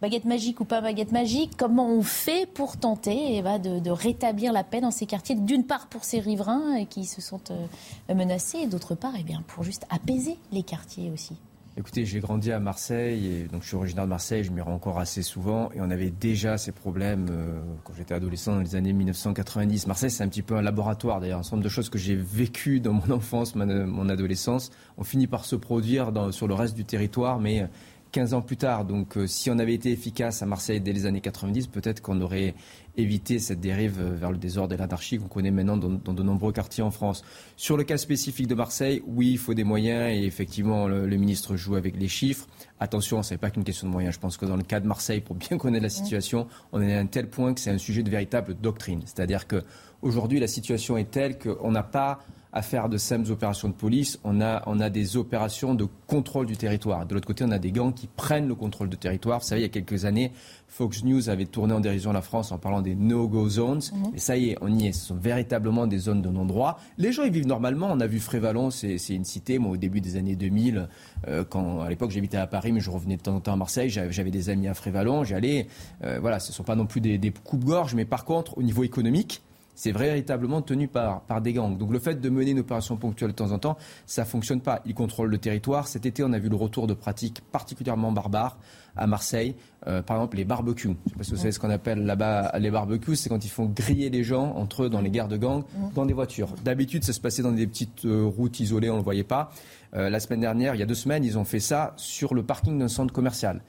baguette 0.01 0.25
magique 0.25 0.59
ou 0.61 0.65
pas 0.65 0.81
baguette 0.81 1.11
magique, 1.11 1.51
comment 1.57 1.89
on 1.89 2.01
fait 2.01 2.47
pour 2.51 2.77
tenter 2.77 3.37
eh 3.37 3.41
ben, 3.41 3.59
de, 3.59 3.91
rétablir 3.91 4.53
la 4.53 4.63
paix 4.63 4.81
dans 4.81 4.91
ces 4.91 5.05
quartiers, 5.05 5.35
d'une 5.35 5.65
part 5.65 5.87
pour 5.87 6.03
ces 6.03 6.19
riverains 6.19 6.85
qui 6.85 7.05
se 7.05 7.21
sentent 7.21 7.51
euh, 7.51 8.13
menacés, 8.13 8.59
et 8.59 8.67
d'autre 8.67 8.95
part 8.95 9.13
eh 9.19 9.23
bien, 9.23 9.43
pour 9.47 9.63
juste 9.63 9.85
apaiser 9.89 10.37
les 10.51 10.63
quartiers 10.63 11.11
aussi 11.11 11.35
Écoutez, 11.77 12.03
j'ai 12.03 12.19
grandi 12.19 12.51
à 12.51 12.59
Marseille, 12.59 13.47
donc 13.49 13.61
je 13.61 13.67
suis 13.69 13.77
originaire 13.77 14.03
de 14.03 14.09
Marseille, 14.09 14.43
je 14.43 14.51
m'y 14.51 14.59
rends 14.59 14.73
encore 14.73 14.99
assez 14.99 15.21
souvent, 15.21 15.71
et 15.71 15.79
on 15.79 15.89
avait 15.89 16.09
déjà 16.09 16.57
ces 16.57 16.73
problèmes 16.73 17.27
euh, 17.29 17.59
quand 17.85 17.93
j'étais 17.93 18.13
adolescent 18.13 18.53
dans 18.53 18.59
les 18.59 18.75
années 18.75 18.91
1990. 18.91 19.87
Marseille, 19.87 20.11
c'est 20.11 20.23
un 20.23 20.27
petit 20.27 20.41
peu 20.41 20.55
un 20.55 20.61
laboratoire, 20.61 21.21
d'ailleurs, 21.21 21.39
un 21.39 21.49
nombre 21.51 21.63
de 21.63 21.69
choses 21.69 21.89
que 21.89 21.97
j'ai 21.97 22.15
vécues 22.15 22.81
dans 22.81 22.93
mon 22.93 23.11
enfance, 23.11 23.55
mon 23.55 24.09
adolescence, 24.09 24.71
ont 24.97 25.05
fini 25.05 25.27
par 25.27 25.45
se 25.45 25.55
produire 25.55 26.11
sur 26.31 26.47
le 26.49 26.53
reste 26.53 26.75
du 26.75 26.83
territoire, 26.83 27.39
mais 27.39 27.69
15 28.11 28.33
ans 28.33 28.41
plus 28.41 28.57
tard. 28.57 28.85
Donc 28.85 29.17
si 29.27 29.49
on 29.49 29.59
avait 29.59 29.73
été 29.73 29.91
efficace 29.91 30.41
à 30.41 30.45
Marseille 30.45 30.81
dès 30.81 30.93
les 30.93 31.05
années 31.05 31.21
90, 31.21 31.67
peut-être 31.67 32.01
qu'on 32.01 32.21
aurait 32.21 32.55
éviter 32.97 33.39
cette 33.39 33.59
dérive 33.59 34.01
vers 34.01 34.31
le 34.31 34.37
désordre 34.37 34.73
et 34.73 34.77
l'anarchie 34.77 35.17
qu'on 35.17 35.27
connaît 35.27 35.51
maintenant 35.51 35.77
dans, 35.77 36.13
de 36.13 36.23
nombreux 36.23 36.51
quartiers 36.51 36.83
en 36.83 36.91
France. 36.91 37.23
Sur 37.55 37.77
le 37.77 37.83
cas 37.83 37.97
spécifique 37.97 38.47
de 38.47 38.55
Marseille, 38.55 39.01
oui, 39.07 39.31
il 39.31 39.37
faut 39.37 39.53
des 39.53 39.63
moyens 39.63 40.11
et 40.11 40.25
effectivement, 40.25 40.87
le, 40.87 41.07
ministre 41.17 41.55
joue 41.55 41.75
avec 41.75 41.97
les 41.97 42.07
chiffres. 42.07 42.47
Attention, 42.79 43.23
ce 43.23 43.33
n'est 43.33 43.37
pas 43.37 43.49
qu'une 43.49 43.63
question 43.63 43.87
de 43.87 43.91
moyens. 43.91 44.15
Je 44.15 44.19
pense 44.19 44.37
que 44.37 44.45
dans 44.45 44.57
le 44.57 44.63
cas 44.63 44.79
de 44.79 44.87
Marseille, 44.87 45.21
pour 45.21 45.35
bien 45.35 45.57
connaître 45.57 45.83
la 45.83 45.89
situation, 45.89 46.47
on 46.71 46.81
est 46.81 46.95
à 46.95 46.99
un 46.99 47.05
tel 47.05 47.29
point 47.29 47.53
que 47.53 47.59
c'est 47.59 47.71
un 47.71 47.77
sujet 47.77 48.03
de 48.03 48.09
véritable 48.09 48.55
doctrine. 48.55 49.01
C'est-à-dire 49.05 49.47
qu'aujourd'hui, 49.47 50.39
la 50.39 50.47
situation 50.47 50.97
est 50.97 51.11
telle 51.11 51.37
qu'on 51.37 51.71
n'a 51.71 51.83
pas 51.83 52.19
à 52.51 52.61
faire 52.61 52.89
de 52.89 52.97
simples 52.97 53.31
opérations 53.31 53.67
de 53.69 53.73
police, 53.73 54.19
on 54.23 54.41
a, 54.41 54.63
on 54.65 54.79
a 54.79 54.89
des 54.89 55.17
opérations 55.17 55.75
de 55.75 55.87
contrôle 56.07 56.47
du 56.47 56.57
territoire. 56.57 57.05
De 57.05 57.13
l'autre 57.13 57.27
côté, 57.27 57.43
on 57.43 57.51
a 57.51 57.59
des 57.59 57.71
gangs 57.71 57.93
qui 57.93 58.07
prennent 58.07 58.47
le 58.47 58.55
contrôle 58.55 58.89
du 58.89 58.97
territoire. 58.97 59.39
Vous 59.39 59.45
savez, 59.45 59.61
il 59.61 59.65
y 59.65 59.67
a 59.67 59.69
quelques 59.69 60.05
années, 60.05 60.31
Fox 60.67 61.03
News 61.03 61.29
avait 61.29 61.45
tourné 61.45 61.73
en 61.73 61.79
dérision 61.79 62.11
la 62.11 62.23
France 62.23 62.51
en 62.51 62.57
parlant 62.57 62.81
des 62.81 62.95
no-go 62.95 63.47
zones. 63.49 63.81
Mhm. 63.93 64.15
Et 64.15 64.19
ça 64.19 64.35
y 64.35 64.49
est, 64.49 64.57
on 64.61 64.73
y 64.73 64.87
est. 64.87 64.93
Ce 64.93 65.07
sont 65.07 65.15
véritablement 65.15 65.85
des 65.85 65.99
zones 65.99 66.23
de 66.23 66.29
non-droit. 66.29 66.79
Les 66.97 67.11
gens 67.11 67.23
y 67.23 67.29
vivent 67.29 67.47
normalement. 67.47 67.87
On 67.91 67.99
a 67.99 68.07
vu 68.07 68.19
Frévalon, 68.19 68.71
c'est 68.71 68.97
une 69.09 69.25
cité. 69.25 69.59
Moi, 69.59 69.71
au 69.71 69.77
début 69.77 70.01
des 70.01 70.15
années 70.15 70.35
2000, 70.35 70.89
euh, 71.27 71.43
quand 71.47 71.81
à 71.81 71.89
l'époque 71.89 72.09
j'habitais 72.09 72.37
à 72.37 72.47
Paris, 72.47 72.71
mais 72.71 72.79
je 72.79 72.89
revenais 72.89 73.17
de 73.17 73.21
temps 73.21 73.35
en 73.35 73.41
temps 73.41 73.53
à 73.53 73.57
Marseille, 73.57 73.89
j'avais 73.89 74.31
des 74.31 74.49
amis 74.49 74.67
à 74.67 74.73
Frévalon. 74.73 75.23
J'allais. 75.23 75.67
Euh, 76.03 76.17
voilà, 76.19 76.39
ce 76.39 76.51
ne 76.51 76.55
sont 76.55 76.63
pas 76.63 76.75
non 76.75 76.87
plus 76.87 77.01
des, 77.01 77.19
des 77.19 77.31
coupes-gorges, 77.31 77.93
mais 77.93 78.05
par 78.05 78.25
contre, 78.25 78.57
au 78.57 78.63
niveau 78.63 78.83
économique, 78.83 79.43
c'est 79.79 79.93
véritablement 79.93 80.61
tenu 80.61 80.89
par, 80.89 81.21
par 81.21 81.39
des 81.39 81.53
gangs. 81.53 81.77
Donc 81.77 81.93
le 81.93 81.99
fait 81.99 82.19
de 82.19 82.29
mener 82.29 82.51
une 82.51 82.59
opération 82.59 82.97
ponctuelle 82.97 83.29
de 83.29 83.35
temps 83.35 83.53
en 83.53 83.59
temps, 83.59 83.77
ça 84.05 84.23
ne 84.23 84.27
fonctionne 84.27 84.59
pas. 84.59 84.81
Ils 84.85 84.93
contrôlent 84.93 85.29
le 85.29 85.37
territoire. 85.37 85.87
Cet 85.87 86.05
été, 86.05 86.21
on 86.21 86.33
a 86.33 86.37
vu 86.37 86.49
le 86.49 86.57
retour 86.57 86.85
de 86.85 86.93
pratiques 86.93 87.39
particulièrement 87.53 88.11
barbares 88.11 88.57
à 88.97 89.07
Marseille. 89.07 89.55
Euh, 89.87 90.01
par 90.01 90.17
exemple, 90.17 90.35
les 90.35 90.43
barbecues. 90.43 90.97
Je 91.05 91.11
sais 91.11 91.15
pas 91.15 91.23
si 91.23 91.31
vous 91.31 91.37
savez 91.37 91.53
ce 91.53 91.59
qu'on 91.61 91.69
appelle 91.69 92.05
là-bas 92.05 92.59
les 92.59 92.71
barbecues. 92.71 93.15
C'est 93.15 93.29
quand 93.29 93.45
ils 93.45 93.49
font 93.49 93.67
griller 93.67 94.09
les 94.09 94.21
gens 94.25 94.53
entre 94.57 94.83
eux 94.83 94.89
dans 94.89 94.99
les 94.99 95.11
gares 95.11 95.29
de 95.29 95.37
gangs, 95.37 95.63
dans 95.95 96.05
des 96.05 96.13
voitures. 96.13 96.53
D'habitude, 96.61 97.05
ça 97.05 97.13
se 97.13 97.21
passait 97.21 97.41
dans 97.41 97.53
des 97.53 97.65
petites 97.65 98.03
euh, 98.03 98.25
routes 98.25 98.59
isolées, 98.59 98.89
on 98.89 98.95
ne 98.95 98.99
le 98.99 99.05
voyait 99.05 99.23
pas. 99.23 99.49
Euh, 99.95 100.09
la 100.09 100.19
semaine 100.19 100.41
dernière, 100.41 100.75
il 100.75 100.79
y 100.79 100.83
a 100.83 100.85
deux 100.85 100.93
semaines, 100.93 101.23
ils 101.23 101.37
ont 101.37 101.45
fait 101.45 101.61
ça 101.61 101.93
sur 101.95 102.33
le 102.33 102.43
parking 102.43 102.77
d'un 102.77 102.89
centre 102.89 103.13
commercial. 103.13 103.61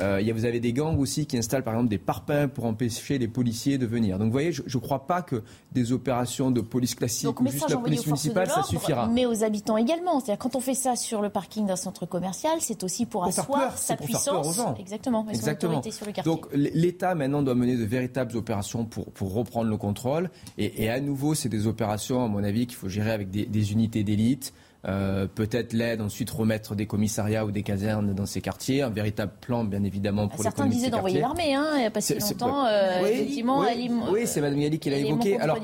Euh, 0.00 0.22
vous 0.34 0.44
avez 0.44 0.60
des 0.60 0.72
gangs 0.72 0.98
aussi 0.98 1.26
qui 1.26 1.36
installent 1.36 1.62
par 1.62 1.74
exemple 1.74 1.88
des 1.88 1.98
parpaings 1.98 2.48
pour 2.48 2.64
empêcher 2.64 3.18
les 3.18 3.28
policiers 3.28 3.78
de 3.78 3.86
venir. 3.86 4.18
Donc 4.18 4.26
vous 4.26 4.32
voyez, 4.32 4.52
je 4.52 4.62
ne 4.62 4.80
crois 4.80 5.06
pas 5.06 5.22
que 5.22 5.42
des 5.72 5.92
opérations 5.92 6.50
de 6.50 6.60
police 6.60 6.94
classique 6.94 7.40
ou 7.40 7.46
juste 7.48 7.68
la 7.68 7.76
police 7.76 8.06
municipale, 8.06 8.48
ça 8.48 8.62
suffira. 8.62 9.08
Mais 9.08 9.26
aux 9.26 9.44
habitants 9.44 9.76
également. 9.76 10.20
C'est-à-dire 10.20 10.38
quand 10.38 10.56
on 10.56 10.60
fait 10.60 10.74
ça 10.74 10.96
sur 10.96 11.22
le 11.22 11.30
parking 11.30 11.66
d'un 11.66 11.76
centre 11.76 12.06
commercial, 12.06 12.58
c'est 12.60 12.82
aussi 12.84 13.06
pour, 13.06 13.24
asseoir 13.24 13.76
sa 13.76 13.96
puissance. 13.96 14.60
Exactement. 14.78 15.26
Exactement. 15.28 15.82
Sur 15.82 16.06
le 16.06 16.22
Donc 16.22 16.46
l'État 16.52 17.14
maintenant 17.14 17.42
doit 17.42 17.54
mener 17.54 17.76
de 17.76 17.84
véritables 17.84 18.36
opérations 18.36 18.84
pour, 18.84 19.06
pour 19.12 19.32
reprendre 19.32 19.70
le 19.70 19.76
contrôle. 19.76 20.30
Et, 20.56 20.84
et 20.84 20.90
à 20.90 21.00
nouveau, 21.00 21.34
c'est 21.34 21.48
des 21.48 21.66
opérations, 21.66 22.24
à 22.24 22.28
mon 22.28 22.42
avis, 22.44 22.66
qu'il 22.66 22.76
faut 22.76 22.88
gérer 22.88 23.12
avec 23.12 23.30
des, 23.30 23.46
des 23.46 23.72
unités 23.72 24.04
d'élite. 24.04 24.52
Euh, 24.86 25.26
peut-être 25.26 25.72
l'aide, 25.72 26.00
ensuite 26.00 26.30
remettre 26.30 26.76
des 26.76 26.86
commissariats 26.86 27.44
ou 27.44 27.50
des 27.50 27.64
casernes 27.64 28.14
dans 28.14 28.26
ces 28.26 28.40
quartiers, 28.40 28.82
un 28.82 28.90
véritable 28.90 29.32
plan 29.40 29.64
bien 29.64 29.82
évidemment 29.82 30.28
pour 30.28 30.40
Certains 30.40 30.64
les 30.66 30.70
disaient 30.70 30.90
d'envoyer 30.90 31.20
l'armée, 31.20 31.52
hein, 31.52 31.66
il 31.74 31.80
n'y 31.80 31.86
a 31.86 31.90
pas 31.90 32.00
si 32.00 32.14
longtemps, 32.14 32.64
euh, 32.64 33.02
oui, 33.02 33.08
effectivement. 33.10 33.64
Oui, 34.12 34.20
c'est 34.24 34.40
Mme 34.40 34.60
Yali 34.60 34.78
qui 34.78 34.90
l'a 34.90 34.98
évoqué. 34.98 35.36
Alors, 35.38 35.58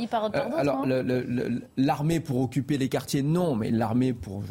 euh, 0.89 1.61
l'armée 1.77 2.19
pour 2.19 2.41
occuper 2.41 2.77
les 2.77 2.89
quartiers, 2.89 3.23
non, 3.23 3.55
mais 3.55 3.70
l'armée 3.70 4.12
pour 4.12 4.43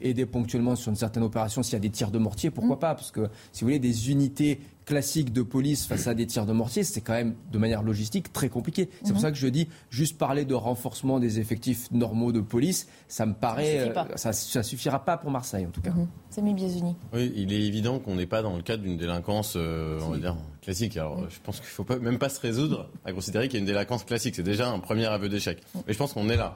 aider 0.00 0.26
ponctuellement 0.26 0.76
sur 0.76 0.90
une 0.90 0.96
certaine 0.96 1.24
opération 1.24 1.64
s'il 1.64 1.72
y 1.72 1.76
a 1.76 1.80
des 1.80 1.90
tirs 1.90 2.12
de 2.12 2.18
mortier, 2.18 2.50
pourquoi 2.50 2.76
mm. 2.76 2.80
pas? 2.80 2.94
Parce 2.94 3.10
que 3.10 3.28
si 3.50 3.64
vous 3.64 3.68
voulez, 3.68 3.80
des 3.80 4.12
unités 4.12 4.60
classique 4.88 5.34
de 5.34 5.42
police 5.42 5.84
face 5.86 6.06
à 6.06 6.14
des 6.14 6.26
tirs 6.26 6.46
de 6.46 6.52
mortier, 6.54 6.82
c'est 6.82 7.02
quand 7.02 7.12
même 7.12 7.34
de 7.52 7.58
manière 7.58 7.82
logistique 7.82 8.32
très 8.32 8.48
compliqué. 8.48 8.88
C'est 9.02 9.08
pour 9.08 9.16
mhm. 9.16 9.22
ça 9.22 9.30
que 9.30 9.36
je 9.36 9.46
dis, 9.46 9.68
juste 9.90 10.16
parler 10.16 10.46
de 10.46 10.54
renforcement 10.54 11.20
des 11.20 11.40
effectifs 11.40 11.90
normaux 11.92 12.32
de 12.32 12.40
police, 12.40 12.88
ça 13.06 13.26
me 13.26 13.34
paraît, 13.34 13.92
ça, 14.16 14.30
ne 14.30 14.62
suffira 14.62 15.04
pas 15.04 15.18
pour 15.18 15.30
Marseille 15.30 15.66
en 15.66 15.70
tout 15.70 15.82
cas. 15.82 15.92
C'est 16.30 16.40
-hmm. 16.40 16.58
Samy 16.58 16.94
Oui, 17.12 17.32
il 17.36 17.52
est 17.52 17.66
évident 17.66 17.98
qu'on 17.98 18.14
n'est 18.14 18.26
pas 18.26 18.40
dans 18.40 18.56
le 18.56 18.62
cadre 18.62 18.82
d'une 18.82 18.96
délinquance, 18.96 19.54
euh, 19.56 20.00
on 20.06 20.10
va 20.12 20.18
dire, 20.18 20.36
classique. 20.62 20.96
Alors, 20.96 21.28
je 21.28 21.38
pense 21.44 21.56
qu'il 21.56 21.68
ne 21.72 21.78
faut 21.78 21.84
pas, 21.84 21.98
même 21.98 22.18
pas 22.18 22.30
se 22.30 22.40
résoudre 22.40 22.88
à 23.04 23.12
considérer 23.12 23.48
qu'il 23.48 23.58
y 23.58 23.60
a 23.60 23.64
une 23.64 23.72
délinquance 23.72 24.04
classique. 24.04 24.34
C'est 24.36 24.50
déjà 24.54 24.66
un 24.70 24.80
premier 24.88 25.04
aveu 25.16 25.28
d'échec. 25.28 25.56
Mais 25.86 25.92
je 25.94 25.98
pense 25.98 26.14
qu'on 26.14 26.30
est 26.30 26.40
là. 26.44 26.50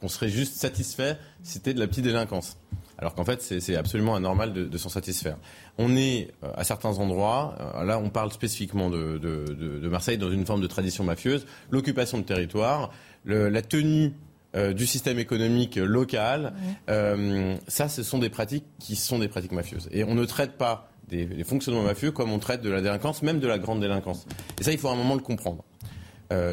qu'on 0.00 0.12
serait 0.16 0.32
juste 0.40 0.54
satisfait 0.66 1.14
si 1.42 1.54
c'était 1.54 1.74
de 1.74 1.80
la 1.80 1.88
petite 1.88 2.04
délinquance 2.04 2.56
alors 3.02 3.16
qu'en 3.16 3.24
fait 3.24 3.42
c'est 3.42 3.74
absolument 3.74 4.14
anormal 4.14 4.52
de, 4.52 4.78
s'en 4.78 4.88
satisfaire. 4.88 5.36
On 5.76 5.96
est 5.96 6.28
euh, 6.44 6.52
à 6.54 6.62
certains 6.62 6.98
endroits, 6.98 7.56
euh, 7.60 7.84
là 7.84 7.98
on 7.98 8.10
parle 8.10 8.30
spécifiquement 8.30 8.90
de, 8.90 9.88
Marseille 9.90 10.18
dans 10.18 10.30
une 10.30 10.46
forme 10.46 10.60
de 10.60 10.68
tradition 10.68 11.02
mafieuse, 11.02 11.44
l'occupation 11.72 12.18
de 12.18 12.22
territoire, 12.22 12.92
la 13.24 13.60
tenue 13.62 14.12
euh, 14.54 14.72
du 14.72 14.86
système 14.86 15.18
économique 15.18 15.76
local, 15.76 16.54
ça 17.66 17.88
ce 17.88 18.04
sont 18.04 18.18
des 18.18 18.30
pratiques 18.30 18.66
qui 18.78 18.94
sont 18.94 19.18
des 19.18 19.28
pratiques 19.28 19.52
mafieuses. 19.52 19.88
Et 19.90 20.04
on 20.04 20.14
ne 20.14 20.24
traite 20.24 20.52
pas 20.52 20.88
des, 21.08 21.42
fonctionnements 21.42 21.82
mafieux 21.82 22.12
comme 22.12 22.30
on 22.30 22.38
traite 22.38 22.62
de 22.62 22.70
la 22.70 22.80
délinquance, 22.80 23.22
même 23.22 23.40
de 23.40 23.48
la 23.48 23.58
grande 23.58 23.80
délinquance. 23.80 24.26
Et 24.60 24.62
ça 24.62 24.70
il 24.70 24.78
faut 24.78 24.90
un 24.90 24.96
moment 24.96 25.16
le 25.16 25.22
comprendre. 25.22 25.64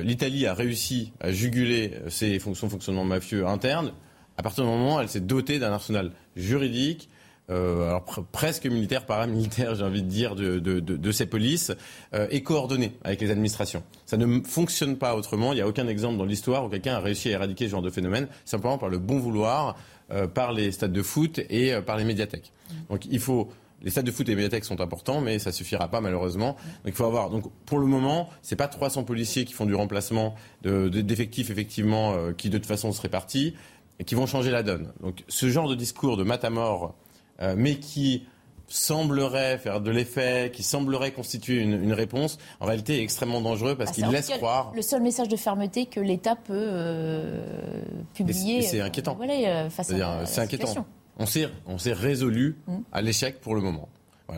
L'Italie 0.03 0.47
a 0.47 0.53
réussi 0.55 1.13
à 1.21 1.31
juguler 1.31 1.93
ses 2.09 2.39
fonctions, 2.39 2.67
fonctionnements 2.67 3.05
mafieux 3.05 3.45
internes 3.45 3.93
à 4.39 4.41
partir 4.41 4.63
du 4.63 4.69
moment 4.69 4.95
où 4.95 4.99
elle 5.01 5.09
s'est 5.09 5.19
dotée 5.19 5.59
d'un 5.59 5.73
arsenal 5.73 6.11
juridique, 6.37 7.09
euh, 7.49 7.89
alors 7.89 8.05
presque 8.31 8.65
militaire, 8.67 9.05
paramilitaire, 9.05 9.75
j'ai 9.75 9.83
envie 9.83 10.01
de 10.01 10.07
dire, 10.07 10.33
de, 10.33 10.59
de, 10.59 11.11
ces 11.11 11.25
polices, 11.25 11.73
euh, 12.13 12.25
et 12.31 12.41
coordonnée 12.41 12.93
avec 13.03 13.19
les 13.19 13.31
administrations. 13.31 13.83
Ça 14.05 14.15
ne 14.15 14.39
fonctionne 14.39 14.95
pas 14.95 15.17
autrement. 15.17 15.51
Il 15.51 15.55
n'y 15.55 15.61
a 15.61 15.67
aucun 15.67 15.89
exemple 15.89 16.17
dans 16.17 16.23
l'histoire 16.23 16.63
où 16.63 16.69
quelqu'un 16.69 16.95
a 16.95 16.99
réussi 16.99 17.27
à 17.27 17.31
éradiquer 17.33 17.65
ce 17.65 17.71
genre 17.71 17.81
de 17.81 17.89
phénomène, 17.89 18.29
simplement 18.45 18.77
par 18.77 18.87
le 18.87 18.97
bon 18.97 19.19
vouloir, 19.19 19.75
euh, 20.09 20.25
par 20.25 20.53
les 20.53 20.71
stades 20.71 20.93
de 20.93 21.01
foot 21.01 21.41
et 21.49 21.73
par 21.85 21.97
les 21.97 22.05
médiathèques. 22.05 22.53
Donc 22.89 23.07
il 23.11 23.19
faut 23.19 23.49
les 23.81 23.91
stades 23.91 24.05
de 24.05 24.11
foot 24.11 24.27
et 24.27 24.31
les 24.31 24.35
médiathèques 24.35 24.65
sont 24.65 24.79
importants, 24.79 25.21
mais 25.21 25.39
ça 25.39 25.51
suffira 25.51 25.89
pas 25.89 25.99
malheureusement. 25.99 26.55
Donc 26.83 26.87
il 26.87 26.93
faut 26.93 27.05
avoir. 27.05 27.29
Donc 27.29 27.45
pour 27.65 27.79
le 27.79 27.87
moment, 27.87 28.29
c'est 28.41 28.57
pas 28.57 28.67
300 28.67 29.03
policiers 29.03 29.43
qui 29.43 29.53
font 29.53 29.65
du 29.65 29.75
remplacement 29.75 30.35
d'effectifs 30.63 31.49
effectivement 31.49 32.33
qui 32.37 32.49
de 32.49 32.57
toute 32.57 32.67
façon 32.67 32.91
se 32.91 33.01
répartissent 33.01 33.53
et 33.99 34.03
qui 34.03 34.15
vont 34.15 34.25
changer 34.25 34.51
la 34.51 34.63
donne. 34.63 34.93
Donc 35.01 35.23
ce 35.27 35.49
genre 35.49 35.67
de 35.67 35.75
discours 35.75 36.17
de 36.17 36.23
matamor, 36.23 36.95
euh, 37.41 37.55
mais 37.57 37.75
qui 37.75 38.25
semblerait 38.67 39.57
faire 39.57 39.81
de 39.81 39.89
l'effet, 39.91 40.51
qui 40.53 40.63
semblerait 40.63 41.11
constituer 41.11 41.57
une, 41.57 41.91
réponse, 41.93 42.37
en 42.59 42.67
réalité 42.67 42.99
est 42.99 43.03
extrêmement 43.03 43.41
dangereux 43.41 43.75
parce 43.75 43.91
ah, 43.91 43.93
qu'il 43.93 44.07
laisse 44.07 44.29
croire. 44.29 44.71
Le 44.75 44.81
seul 44.81 45.01
message 45.01 45.27
de 45.27 45.35
fermeté 45.35 45.87
que 45.87 45.99
l'État 45.99 46.35
peut 46.35 46.53
euh, 46.53 47.81
publier. 48.13 48.61
C'est 48.61 48.81
inquiétant. 48.81 49.15
Voilà, 49.15 49.33
euh, 49.33 49.69
face 49.69 49.91
à, 49.91 50.25
C'est 50.25 50.41
inquiétant. 50.41 50.85
On 51.17 51.25
s'est, 51.25 51.49
on 51.65 51.77
s'est 51.77 51.93
résolu 51.93 52.57
mm. 52.67 52.77
à 52.91 53.01
l'échec 53.01 53.41
pour 53.41 53.55
le 53.55 53.61
moment 53.61 53.89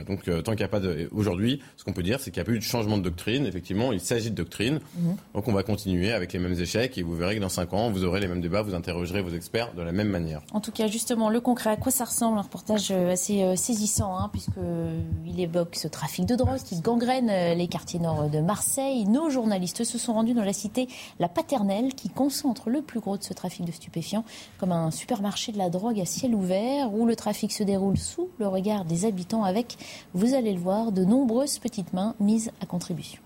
donc 0.07 0.27
euh, 0.27 0.41
tant 0.41 0.51
qu'il 0.51 0.59
n'y 0.59 0.65
a 0.65 0.69
pas 0.69 0.79
de... 0.79 1.09
Aujourd'hui, 1.11 1.61
ce 1.77 1.83
qu'on 1.83 1.93
peut 1.93 2.03
dire, 2.03 2.19
c'est 2.19 2.31
qu'il 2.31 2.41
n'y 2.41 2.47
a 2.47 2.49
pas 2.49 2.55
eu 2.55 2.59
de 2.59 2.63
changement 2.63 2.97
de 2.97 3.03
doctrine. 3.03 3.45
Effectivement, 3.45 3.91
il 3.91 3.99
s'agit 3.99 4.31
de 4.31 4.35
doctrine. 4.35 4.79
Mhm. 4.95 5.15
Donc 5.33 5.47
on 5.47 5.53
va 5.53 5.63
continuer 5.63 6.11
avec 6.11 6.33
les 6.33 6.39
mêmes 6.39 6.59
échecs 6.59 6.97
et 6.97 7.03
vous 7.03 7.15
verrez 7.15 7.35
que 7.35 7.41
dans 7.41 7.49
5 7.49 7.73
ans, 7.73 7.91
vous 7.91 8.03
aurez 8.03 8.19
les 8.19 8.27
mêmes 8.27 8.41
débats, 8.41 8.61
vous 8.61 8.75
interrogerez 8.75 9.21
vos 9.21 9.31
experts 9.31 9.73
de 9.73 9.81
la 9.81 9.91
même 9.91 10.09
manière. 10.09 10.41
En 10.53 10.61
tout 10.61 10.71
cas, 10.71 10.87
justement, 10.87 11.29
le 11.29 11.41
concret, 11.41 11.71
à 11.71 11.77
quoi 11.77 11.91
ça 11.91 12.05
ressemble 12.05 12.37
Un 12.37 12.41
reportage 12.41 12.89
euh, 12.91 13.11
assez 13.11 13.43
euh, 13.43 13.55
saisissant, 13.55 14.17
hein, 14.17 14.29
puisqu'il 14.31 15.39
évoque 15.39 15.75
ce 15.75 15.87
trafic 15.87 16.25
de 16.25 16.35
drogue 16.35 16.59
qui 16.63 16.79
gangrène 16.79 17.57
les 17.57 17.67
quartiers 17.67 17.99
nord 17.99 18.29
de 18.29 18.39
Marseille. 18.39 19.05
Nos 19.05 19.29
journalistes 19.29 19.83
se 19.83 19.97
sont 19.97 20.13
rendus 20.13 20.33
dans 20.33 20.43
la 20.43 20.53
cité 20.53 20.87
La 21.19 21.27
Paternelle, 21.27 21.93
qui 21.93 22.09
concentre 22.09 22.69
le 22.69 22.81
plus 22.81 22.99
gros 22.99 23.17
de 23.17 23.23
ce 23.23 23.33
trafic 23.33 23.65
de 23.65 23.71
stupéfiants, 23.71 24.23
comme 24.57 24.71
un 24.71 24.91
supermarché 24.91 25.51
de 25.51 25.57
la 25.57 25.69
drogue 25.69 25.99
à 25.99 26.05
ciel 26.05 26.33
ouvert, 26.35 26.93
où 26.93 27.05
le 27.05 27.15
trafic 27.15 27.51
se 27.51 27.63
déroule 27.63 27.97
sous 27.97 28.29
le 28.39 28.47
regard 28.47 28.85
des 28.85 29.05
habitants 29.05 29.43
avec 29.43 29.77
vous 30.13 30.33
allez 30.33 30.53
le 30.53 30.59
voir, 30.59 30.91
de 30.91 31.03
nombreuses 31.03 31.59
petites 31.59 31.93
mains 31.93 32.15
mises 32.19 32.51
à 32.61 32.65
contribution. 32.65 33.21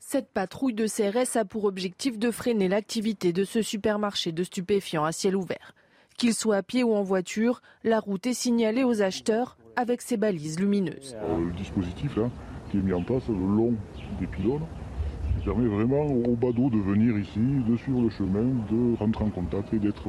Cette 0.00 0.30
patrouille 0.30 0.74
de 0.74 0.86
CRS 0.86 1.36
a 1.36 1.44
pour 1.44 1.64
objectif 1.64 2.18
de 2.18 2.30
freiner 2.30 2.68
l'activité 2.68 3.32
de 3.34 3.44
ce 3.44 3.60
supermarché 3.60 4.32
de 4.32 4.42
stupéfiants 4.42 5.04
à 5.04 5.12
ciel 5.12 5.36
ouvert. 5.36 5.74
Qu'il 6.16 6.32
soit 6.32 6.56
à 6.56 6.62
pied 6.62 6.82
ou 6.82 6.94
en 6.94 7.02
voiture, 7.02 7.60
la 7.84 8.00
route 8.00 8.26
est 8.26 8.32
signalée 8.32 8.84
aux 8.84 9.02
acheteurs 9.02 9.58
avec 9.76 10.00
ses 10.00 10.16
balises 10.16 10.58
lumineuses. 10.58 11.14
Euh, 11.22 11.44
le 11.44 11.52
dispositif 11.52 12.16
là, 12.16 12.30
qui 12.70 12.78
est 12.78 12.80
mis 12.80 12.92
en 12.92 13.02
place 13.02 13.28
le 13.28 13.34
long 13.34 13.74
des 14.18 14.26
pylônes 14.26 14.66
qui 15.38 15.44
permet 15.44 15.68
vraiment 15.68 16.06
aux 16.06 16.36
badauds 16.36 16.70
de 16.70 16.78
venir 16.78 17.18
ici, 17.18 17.38
de 17.38 17.76
suivre 17.76 18.00
le 18.00 18.10
chemin, 18.10 18.44
de 18.70 18.96
rentrer 18.96 19.24
en 19.24 19.30
contact 19.30 19.72
et 19.74 19.78
d'être 19.78 20.08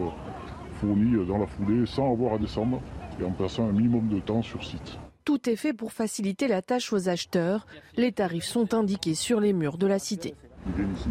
fournis 0.79 1.25
dans 1.27 1.37
la 1.37 1.47
foulée 1.47 1.85
sans 1.85 2.11
avoir 2.11 2.35
à 2.35 2.37
descendre 2.37 2.81
et 3.19 3.23
en 3.23 3.31
passant 3.31 3.67
un 3.67 3.73
minimum 3.73 4.07
de 4.07 4.19
temps 4.19 4.41
sur 4.41 4.63
site. 4.63 4.97
Tout 5.29 5.47
est 5.47 5.55
fait 5.55 5.73
pour 5.73 5.93
faciliter 5.93 6.47
la 6.47 6.63
tâche 6.63 6.91
aux 6.91 7.07
acheteurs. 7.07 7.67
Les 7.97 8.11
tarifs 8.11 8.45
sont 8.45 8.73
indiqués 8.73 9.13
sur 9.13 9.39
les 9.39 9.53
murs 9.53 9.77
de 9.77 9.85
la 9.85 9.99
cité. 9.99 10.33
Ils 10.65 10.73
viennent 10.73 10.95
ici, 10.95 11.09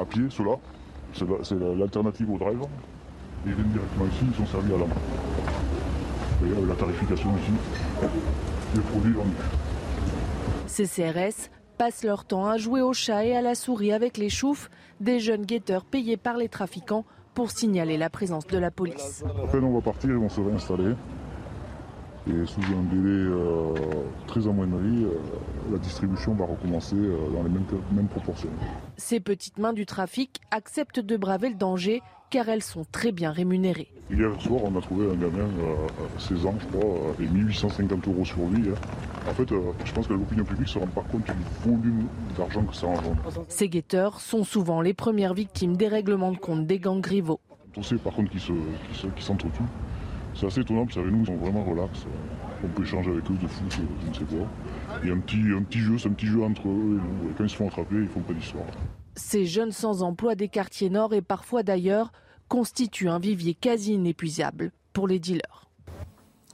à 0.00 0.04
pied, 0.06 0.22
ceux-là. 0.30 0.56
C'est 1.12 1.58
l'alternative 1.58 2.30
au 2.30 2.38
drive. 2.38 2.60
Ils 3.44 3.52
viennent 3.52 3.68
directement 3.68 4.06
ici, 4.06 4.24
ils 4.30 4.34
sont 4.34 4.46
servis 4.46 4.72
à 4.72 4.78
la 4.78 4.86
main. 4.86 4.94
Et 6.46 6.66
la 6.66 6.74
tarification 6.74 7.34
aussi 7.34 7.52
des 8.74 8.80
produits 8.80 9.12
vendus. 9.12 9.30
Ces 10.68 10.86
CRS 10.86 11.50
passent 11.76 12.02
leur 12.02 12.24
temps 12.24 12.46
à 12.46 12.56
jouer 12.56 12.80
au 12.80 12.94
chat 12.94 13.26
et 13.26 13.36
à 13.36 13.42
la 13.42 13.54
souris 13.54 13.92
avec 13.92 14.16
les 14.16 14.30
choufs, 14.30 14.70
des 15.00 15.20
jeunes 15.20 15.44
guetteurs 15.44 15.84
payés 15.84 16.16
par 16.16 16.38
les 16.38 16.48
trafiquants 16.48 17.04
pour 17.34 17.50
signaler 17.50 17.98
la 17.98 18.08
présence 18.08 18.46
de 18.46 18.56
la 18.56 18.70
police. 18.70 19.22
Après, 19.44 19.58
on 19.58 19.74
va 19.74 19.82
partir, 19.82 20.08
ils 20.08 20.16
vont 20.16 20.30
se 20.30 20.40
réinstaller. 20.40 20.94
Et 22.26 22.46
sous 22.46 22.60
un 22.60 22.82
délai 22.94 23.30
euh, 23.30 23.74
très 24.26 24.46
amoindri, 24.46 25.04
euh, 25.04 25.10
la 25.72 25.78
distribution 25.78 26.34
va 26.34 26.44
recommencer 26.44 26.96
euh, 26.96 27.16
dans 27.32 27.42
les 27.42 27.48
mêmes, 27.48 27.64
mêmes 27.92 28.08
proportions. 28.08 28.50
Ces 28.96 29.20
petites 29.20 29.58
mains 29.58 29.72
du 29.72 29.86
trafic 29.86 30.40
acceptent 30.50 31.00
de 31.00 31.16
braver 31.16 31.48
le 31.48 31.54
danger 31.54 32.02
car 32.30 32.50
elles 32.50 32.62
sont 32.62 32.84
très 32.92 33.12
bien 33.12 33.30
rémunérées. 33.30 33.88
Hier 34.10 34.28
soir, 34.42 34.60
on 34.64 34.76
a 34.76 34.82
trouvé 34.82 35.06
un 35.06 35.14
gamin, 35.14 35.46
à 35.46 36.20
16 36.20 36.46
ans, 36.46 36.54
je 36.60 36.66
crois, 36.66 37.10
avec 37.16 37.30
1850 37.30 38.08
euros 38.08 38.24
sur 38.24 38.38
lui. 38.52 38.68
Hein. 38.68 38.74
En 39.30 39.32
fait, 39.32 39.48
je 39.84 39.92
pense 39.92 40.06
que 40.06 40.12
l'opinion 40.12 40.44
publique 40.44 40.66
ne 40.66 40.72
se 40.72 40.78
rend 40.78 40.86
pas 40.88 41.04
compte 41.10 41.24
du 41.24 41.32
volume 41.70 42.06
d'argent 42.36 42.64
que 42.64 42.74
ça 42.74 42.86
engendre. 42.86 43.16
Ces 43.48 43.70
guetteurs 43.70 44.20
sont 44.20 44.44
souvent 44.44 44.82
les 44.82 44.92
premières 44.92 45.32
victimes 45.32 45.76
des 45.76 45.88
règlements 45.88 46.32
de 46.32 46.38
compte 46.38 46.66
des 46.66 46.78
gangs 46.78 47.04
rivaux. 47.04 47.40
On 47.78 47.82
sait 47.82 47.96
par 47.96 48.12
contre 48.12 48.30
qu'ils 48.30 49.22
s'entretuent. 49.22 49.62
C'est 50.38 50.46
assez 50.46 50.60
étonnant 50.60 50.84
parce 50.84 50.94
qu'avec 50.94 51.10
nous, 51.10 51.20
ils 51.22 51.26
sont 51.26 51.36
vraiment 51.36 51.64
relax. 51.64 52.06
On 52.62 52.68
peut 52.68 52.84
échanger 52.84 53.10
avec 53.10 53.28
eux 53.28 53.34
de 53.34 53.46
fou, 53.48 53.64
je 53.70 54.08
ne 54.08 54.14
sais 54.14 54.24
quoi. 54.24 54.46
Il 55.02 55.08
y 55.08 55.10
a 55.10 55.14
un 55.14 55.18
petit, 55.18 55.42
un 55.52 55.62
petit 55.62 55.80
jeu, 55.80 55.98
c'est 55.98 56.08
un 56.08 56.12
petit 56.12 56.26
jeu 56.26 56.42
entre 56.44 56.68
eux 56.68 57.00
et 57.00 57.24
nous. 57.26 57.34
quand 57.36 57.44
ils 57.44 57.50
se 57.50 57.56
font 57.56 57.66
attraper, 57.66 57.96
ils 57.96 58.06
font 58.08 58.20
pas 58.20 58.34
d'histoire. 58.34 58.66
Ces 59.16 59.46
jeunes 59.46 59.72
sans 59.72 60.02
emploi 60.02 60.36
des 60.36 60.48
quartiers 60.48 60.90
nord 60.90 61.12
et 61.12 61.22
parfois 61.22 61.64
d'ailleurs 61.64 62.12
constituent 62.46 63.08
un 63.08 63.18
vivier 63.18 63.54
quasi 63.54 63.94
inépuisable 63.94 64.70
pour 64.92 65.08
les 65.08 65.18
dealers. 65.18 65.68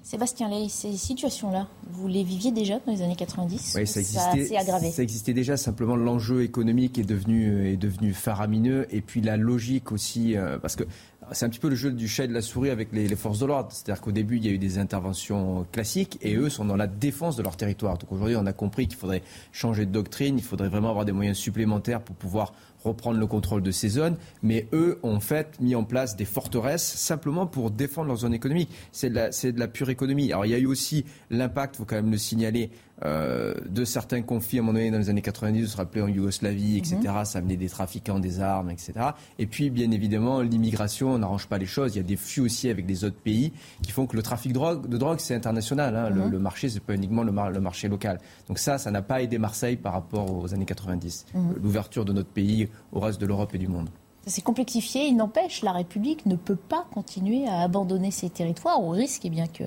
Sébastien 0.04 0.50
ces 0.68 0.92
situations-là, 0.98 1.66
vous 1.90 2.08
les 2.08 2.24
viviez 2.24 2.52
déjà 2.52 2.78
dans 2.84 2.92
les 2.92 3.00
années 3.00 3.16
90 3.16 3.74
Oui, 3.74 3.86
ça 3.86 4.00
existait. 4.00 4.44
Ça, 4.44 4.60
aggravé? 4.60 4.90
ça 4.90 5.02
existait 5.02 5.32
déjà. 5.32 5.56
Simplement, 5.56 5.96
l'enjeu 5.96 6.42
économique 6.42 6.98
est 6.98 7.04
devenu, 7.04 7.66
est 7.66 7.78
devenu 7.78 8.12
faramineux. 8.12 8.86
Et 8.90 9.00
puis 9.00 9.22
la 9.22 9.38
logique 9.38 9.92
aussi, 9.92 10.36
euh, 10.36 10.58
parce 10.58 10.76
que 10.76 10.84
c'est 11.32 11.44
un 11.44 11.48
petit 11.48 11.60
peu 11.60 11.68
le 11.68 11.76
jeu 11.76 11.90
du 11.90 12.08
chat 12.08 12.26
de 12.26 12.32
la 12.32 12.42
souris 12.42 12.70
avec 12.70 12.92
les, 12.92 13.14
forces 13.16 13.38
de 13.38 13.46
l'ordre. 13.46 13.70
C'est-à-dire 13.72 14.00
qu'au 14.00 14.12
début, 14.12 14.36
il 14.36 14.46
y 14.46 14.48
a 14.48 14.52
eu 14.52 14.58
des 14.58 14.78
interventions 14.78 15.66
classiques 15.72 16.18
et 16.22 16.36
eux 16.36 16.48
sont 16.48 16.64
dans 16.64 16.76
la 16.76 16.86
défense 16.86 17.36
de 17.36 17.42
leur 17.42 17.56
territoire. 17.56 17.98
Donc 17.98 18.12
aujourd'hui, 18.12 18.36
on 18.36 18.46
a 18.46 18.52
compris 18.52 18.88
qu'il 18.88 18.98
faudrait 18.98 19.22
changer 19.52 19.86
de 19.86 19.92
doctrine, 19.92 20.38
il 20.38 20.44
faudrait 20.44 20.68
vraiment 20.68 20.90
avoir 20.90 21.04
des 21.04 21.12
moyens 21.12 21.36
supplémentaires 21.36 22.00
pour 22.00 22.16
pouvoir 22.16 22.52
reprendre 22.84 23.18
le 23.18 23.26
contrôle 23.26 23.62
de 23.62 23.70
ces 23.70 23.88
zones, 23.88 24.16
mais 24.42 24.68
eux 24.74 24.98
ont 25.02 25.20
fait 25.20 25.58
mis 25.60 25.74
en 25.74 25.84
place 25.84 26.16
des 26.16 26.26
forteresses 26.26 26.84
simplement 26.84 27.46
pour 27.46 27.70
défendre 27.70 28.08
leur 28.08 28.18
zone 28.18 28.34
économique. 28.34 28.70
C'est 28.92 29.10
de, 29.10 29.50
de 29.52 29.58
la 29.58 29.68
pure 29.68 29.88
économie. 29.90 30.32
Alors 30.32 30.44
il 30.44 30.52
y 30.52 30.54
a 30.54 30.58
eu 30.58 30.66
aussi 30.66 31.06
l'impact, 31.30 31.76
il 31.76 31.78
faut 31.78 31.84
quand 31.84 31.96
même 31.96 32.10
le 32.10 32.18
signaler, 32.18 32.70
euh, 33.04 33.54
de 33.68 33.84
certains 33.84 34.22
conflits 34.22 34.58
à 34.58 34.62
un 34.62 34.64
moment 34.64 34.78
donné 34.78 34.90
dans 34.90 34.98
les 34.98 35.10
années 35.10 35.22
90, 35.22 35.62
vous 35.62 35.70
vous 35.70 35.76
rappelez 35.76 36.02
en 36.02 36.08
Yougoslavie, 36.08 36.78
etc. 36.78 36.98
Mhm. 37.04 37.24
Ça 37.24 37.38
amenait 37.38 37.56
des 37.56 37.68
trafiquants, 37.68 38.18
des 38.18 38.40
armes, 38.40 38.70
etc. 38.70 38.92
Et 39.38 39.46
puis 39.46 39.70
bien 39.70 39.90
évidemment 39.90 40.40
l'immigration 40.40 41.18
n'arrange 41.18 41.46
pas 41.46 41.58
les 41.58 41.66
choses. 41.66 41.94
Il 41.94 41.98
y 41.98 42.00
a 42.00 42.04
des 42.04 42.16
flux 42.16 42.42
aussi 42.42 42.70
avec 42.70 42.86
des 42.86 43.04
autres 43.04 43.16
pays 43.16 43.52
qui 43.82 43.92
font 43.92 44.06
que 44.06 44.16
le 44.16 44.22
trafic 44.22 44.52
de 44.52 44.58
drogue, 44.58 44.88
de 44.88 44.96
drogue 44.96 45.18
c'est 45.20 45.34
international. 45.34 45.96
Hein. 45.96 46.10
le, 46.10 46.22
mhm. 46.22 46.30
le, 46.30 46.38
marché 46.38 46.68
c'est 46.68 46.80
pas 46.80 46.94
uniquement 46.94 47.22
le, 47.22 47.32
le, 47.52 47.60
marché 47.60 47.88
local. 47.88 48.20
Donc 48.48 48.58
ça, 48.58 48.78
ça 48.78 48.90
n'a 48.90 49.02
pas 49.02 49.22
aidé 49.22 49.38
Marseille 49.38 49.76
par 49.76 49.92
rapport 49.92 50.34
aux 50.34 50.54
années 50.54 50.64
90. 50.64 51.26
Mhm. 51.34 51.54
L'ouverture 51.62 52.04
de 52.04 52.12
notre 52.12 52.30
pays 52.30 52.68
au 52.92 53.00
reste 53.00 53.20
de 53.20 53.26
l'Europe 53.26 53.54
et 53.54 53.58
du 53.58 53.68
monde. 53.68 53.88
Ça 54.24 54.30
s'est 54.30 54.42
complexifié. 54.42 55.06
Il 55.06 55.16
n'empêche, 55.16 55.62
la 55.62 55.72
République 55.72 56.24
ne 56.24 56.36
peut 56.36 56.56
pas 56.56 56.86
continuer 56.94 57.46
à 57.46 57.60
abandonner 57.60 58.10
ses 58.10 58.30
territoires 58.30 58.82
au 58.82 58.90
risque 58.90 59.22
eh 59.24 59.30
bien, 59.30 59.46
que 59.46 59.64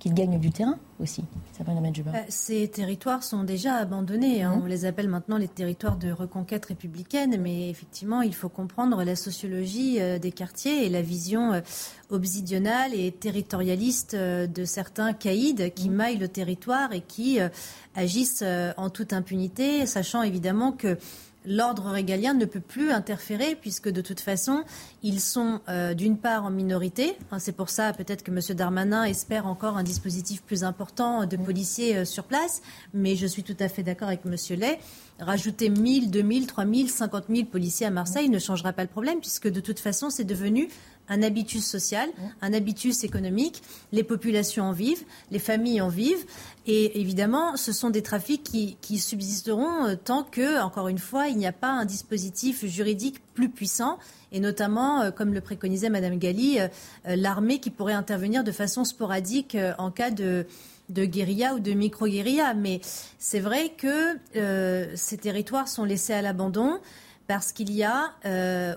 qu'ils 0.00 0.14
gagnent 0.14 0.40
du 0.40 0.50
terrain 0.50 0.78
aussi. 0.98 1.22
Euh, 1.60 2.12
ces 2.28 2.68
territoires 2.68 3.22
sont 3.22 3.44
déjà 3.44 3.74
abandonnés. 3.74 4.42
Hein. 4.42 4.56
Mhm. 4.56 4.62
On 4.62 4.66
les 4.66 4.84
appelle 4.86 5.08
maintenant 5.08 5.36
les 5.36 5.46
territoires 5.46 5.96
de 5.96 6.10
reconquête 6.10 6.64
républicaine, 6.66 7.38
mais 7.40 7.68
effectivement, 7.68 8.22
il 8.22 8.34
faut 8.34 8.48
comprendre 8.48 9.04
la 9.04 9.14
sociologie 9.14 10.00
euh, 10.00 10.18
des 10.18 10.32
quartiers 10.32 10.86
et 10.86 10.88
la 10.88 11.02
vision 11.02 11.52
euh, 11.52 11.60
obsidionale 12.08 12.94
et 12.94 13.12
territorialiste 13.12 14.16
de 14.16 14.64
certains 14.64 15.12
caïds 15.12 15.70
qui 15.76 15.90
mhm. 15.90 15.94
maillent 15.94 16.18
le 16.18 16.28
territoire 16.28 16.92
et 16.92 17.02
qui 17.02 17.38
agissent 17.94 18.42
en 18.76 18.90
toute 18.90 19.12
impunité, 19.12 19.86
sachant 19.86 20.22
évidemment 20.22 20.72
que 20.72 20.96
l'ordre 21.46 21.90
régalien 21.90 22.34
ne 22.34 22.44
peut 22.44 22.60
plus 22.60 22.90
interférer 22.90 23.56
puisque 23.60 23.88
de 23.88 24.00
toute 24.00 24.20
façon, 24.20 24.64
ils 25.02 25.20
sont 25.20 25.60
euh, 25.68 25.94
d'une 25.94 26.18
part 26.18 26.44
en 26.44 26.50
minorité. 26.50 27.16
c'est 27.38 27.56
pour 27.56 27.70
ça 27.70 27.92
peut-être 27.92 28.22
que 28.22 28.30
M. 28.30 28.56
Darmanin 28.56 29.04
espère 29.04 29.46
encore 29.46 29.76
un 29.76 29.82
dispositif 29.82 30.42
plus 30.42 30.64
important 30.64 31.26
de 31.26 31.36
policiers 31.36 31.98
euh, 31.98 32.04
sur 32.04 32.24
place. 32.24 32.62
Mais 32.94 33.16
je 33.16 33.26
suis 33.26 33.42
tout 33.42 33.56
à 33.60 33.68
fait 33.68 33.82
d'accord 33.82 34.08
avec 34.08 34.20
M. 34.24 34.36
Lay. 34.58 34.78
Rajouter 35.18 35.68
1000, 35.68 36.10
2000, 36.10 36.46
3000, 36.46 36.90
50 36.90 37.24
000 37.28 37.44
policiers 37.46 37.86
à 37.86 37.90
Marseille 37.90 38.28
ne 38.28 38.38
changera 38.38 38.72
pas 38.72 38.82
le 38.82 38.88
problème 38.88 39.20
puisque 39.20 39.48
de 39.48 39.60
toute 39.60 39.78
façon, 39.78 40.10
c'est 40.10 40.24
devenu 40.24 40.68
un 41.10 41.22
habitus 41.22 41.66
social, 41.66 42.08
un 42.40 42.52
habitus 42.54 43.04
économique. 43.04 43.62
Les 43.92 44.04
populations 44.04 44.64
en 44.64 44.72
vivent, 44.72 45.04
les 45.30 45.40
familles 45.40 45.80
en 45.80 45.88
vivent. 45.88 46.24
Et 46.66 47.00
évidemment, 47.00 47.56
ce 47.56 47.72
sont 47.72 47.88
des 47.88 48.02
trafics 48.02 48.42
qui, 48.42 48.98
subsisteront 48.98 49.86
euh, 49.86 49.94
tant 49.96 50.24
que, 50.24 50.60
encore 50.60 50.88
une 50.88 50.98
fois, 50.98 51.28
il 51.28 51.38
n'y 51.38 51.46
a 51.46 51.52
pas 51.52 51.70
un 51.70 51.86
dispositif 51.86 52.66
juridique 52.66 53.22
plus 53.34 53.48
puissant, 53.48 53.98
et 54.30 54.40
notamment, 54.40 55.00
euh, 55.00 55.10
comme 55.10 55.32
le 55.32 55.40
préconisait 55.40 55.88
Madame 55.88 56.18
Galli, 56.18 56.60
euh, 56.60 56.68
l'armée 57.16 57.60
qui 57.60 57.70
pourrait 57.70 57.94
intervenir 57.94 58.44
de 58.44 58.52
façon 58.52 58.84
sporadique 58.84 59.56
en 59.78 59.90
cas 59.90 60.10
de, 60.10 60.46
guérilla 60.90 61.54
ou 61.54 61.60
de 61.60 61.72
micro-guérilla. 61.72 62.52
Mais 62.52 62.80
c'est 63.18 63.40
vrai 63.40 63.70
que 63.70 64.18
ces 64.96 65.16
territoires 65.16 65.68
sont 65.68 65.84
laissés 65.84 66.12
à 66.12 66.20
l'abandon 66.20 66.78
parce 67.26 67.52
qu'il 67.52 67.72
y 67.72 67.84
a 67.84 68.12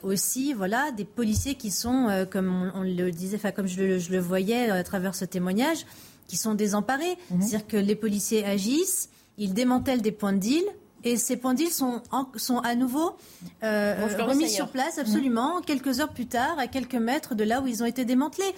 aussi 0.03 0.53
voilà 0.53 0.91
des 0.91 1.05
policiers 1.05 1.55
qui 1.55 1.71
sont, 1.71 2.27
comme 2.29 2.71
on, 2.75 2.83
le 2.83 3.11
disait, 3.11 3.39
comme 3.51 3.67
je 3.67 3.81
le, 4.11 4.19
voyais 4.19 4.69
à 4.69 4.83
travers 4.83 5.15
ce 5.15 5.25
témoignage, 5.25 5.85
qui 6.33 6.39
sont 6.39 6.55
désemparés. 6.55 7.15
Mhm. 7.29 7.41
C'est-à-dire 7.41 7.67
que 7.67 7.77
les 7.77 7.95
policiers 7.95 8.43
agissent, 8.43 9.09
ils 9.37 9.53
démantèlent 9.53 10.01
des 10.01 10.11
points 10.11 10.33
de 10.33 10.39
deal. 10.39 10.63
Et 11.03 11.15
ces 11.15 11.37
points 11.37 11.53
deal 11.53 11.69
sont, 11.69 12.01
sont 12.37 12.57
à 12.57 12.73
nouveau 12.73 13.15
remis 13.61 14.49
sur 14.49 14.69
place, 14.69 14.97
absolument, 14.97 15.57
mhm. 15.57 15.65
quelques 15.65 15.99
heures 15.99 16.11
plus 16.11 16.25
tard, 16.25 16.57
à 16.57 16.65
quelques 16.65 16.95
mètres 16.95 17.35
de 17.35 17.43
là 17.43 17.61
où 17.61 17.67
ils 17.67 17.83
ont 17.83 17.85
été 17.85 18.03
démantelés. 18.03 18.51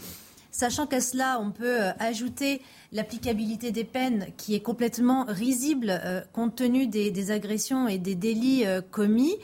Sachant 0.52 0.88
qu'à 0.88 1.02
cela, 1.02 1.41
on 1.41 1.52
peut 1.52 1.80
ajouter 1.99 2.61
l'applicabilité 2.93 3.72
des 3.72 3.84
peines 3.84 4.27
qui 4.38 4.56
est 4.56 4.61
complètement 4.61 5.26
risible 5.27 6.02
compte 6.31 6.56
tenu 6.56 6.88
des, 6.88 7.11
des, 7.11 7.31
agressions 7.31 7.89
et 7.89 7.97
des 7.97 8.15
délits 8.15 8.64
commis. 8.89 9.35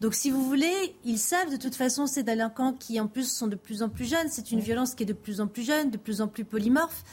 Donc, 0.00 0.14
si 0.14 0.30
vous 0.30 0.44
voulez, 0.44 0.94
ils 1.04 1.18
savent 1.18 1.50
de 1.50 1.56
toute 1.56 1.74
façon 1.74 2.06
ces 2.06 2.22
délinquants 2.22 2.74
qui, 2.74 3.00
en 3.00 3.06
plus, 3.06 3.32
sont 3.32 3.46
de 3.46 3.56
plus 3.56 3.82
en 3.82 3.88
plus 3.88 4.04
jeunes. 4.04 4.28
C'est 4.28 4.52
une 4.52 4.60
violence 4.60 4.94
qui 4.94 5.04
est 5.04 5.06
de 5.06 5.14
plus 5.14 5.40
en 5.40 5.46
plus 5.46 5.62
jeune, 5.62 5.90
de 5.90 5.96
plus 5.96 6.20
en 6.20 6.28
plus 6.28 6.44
polymorphe. 6.44 7.04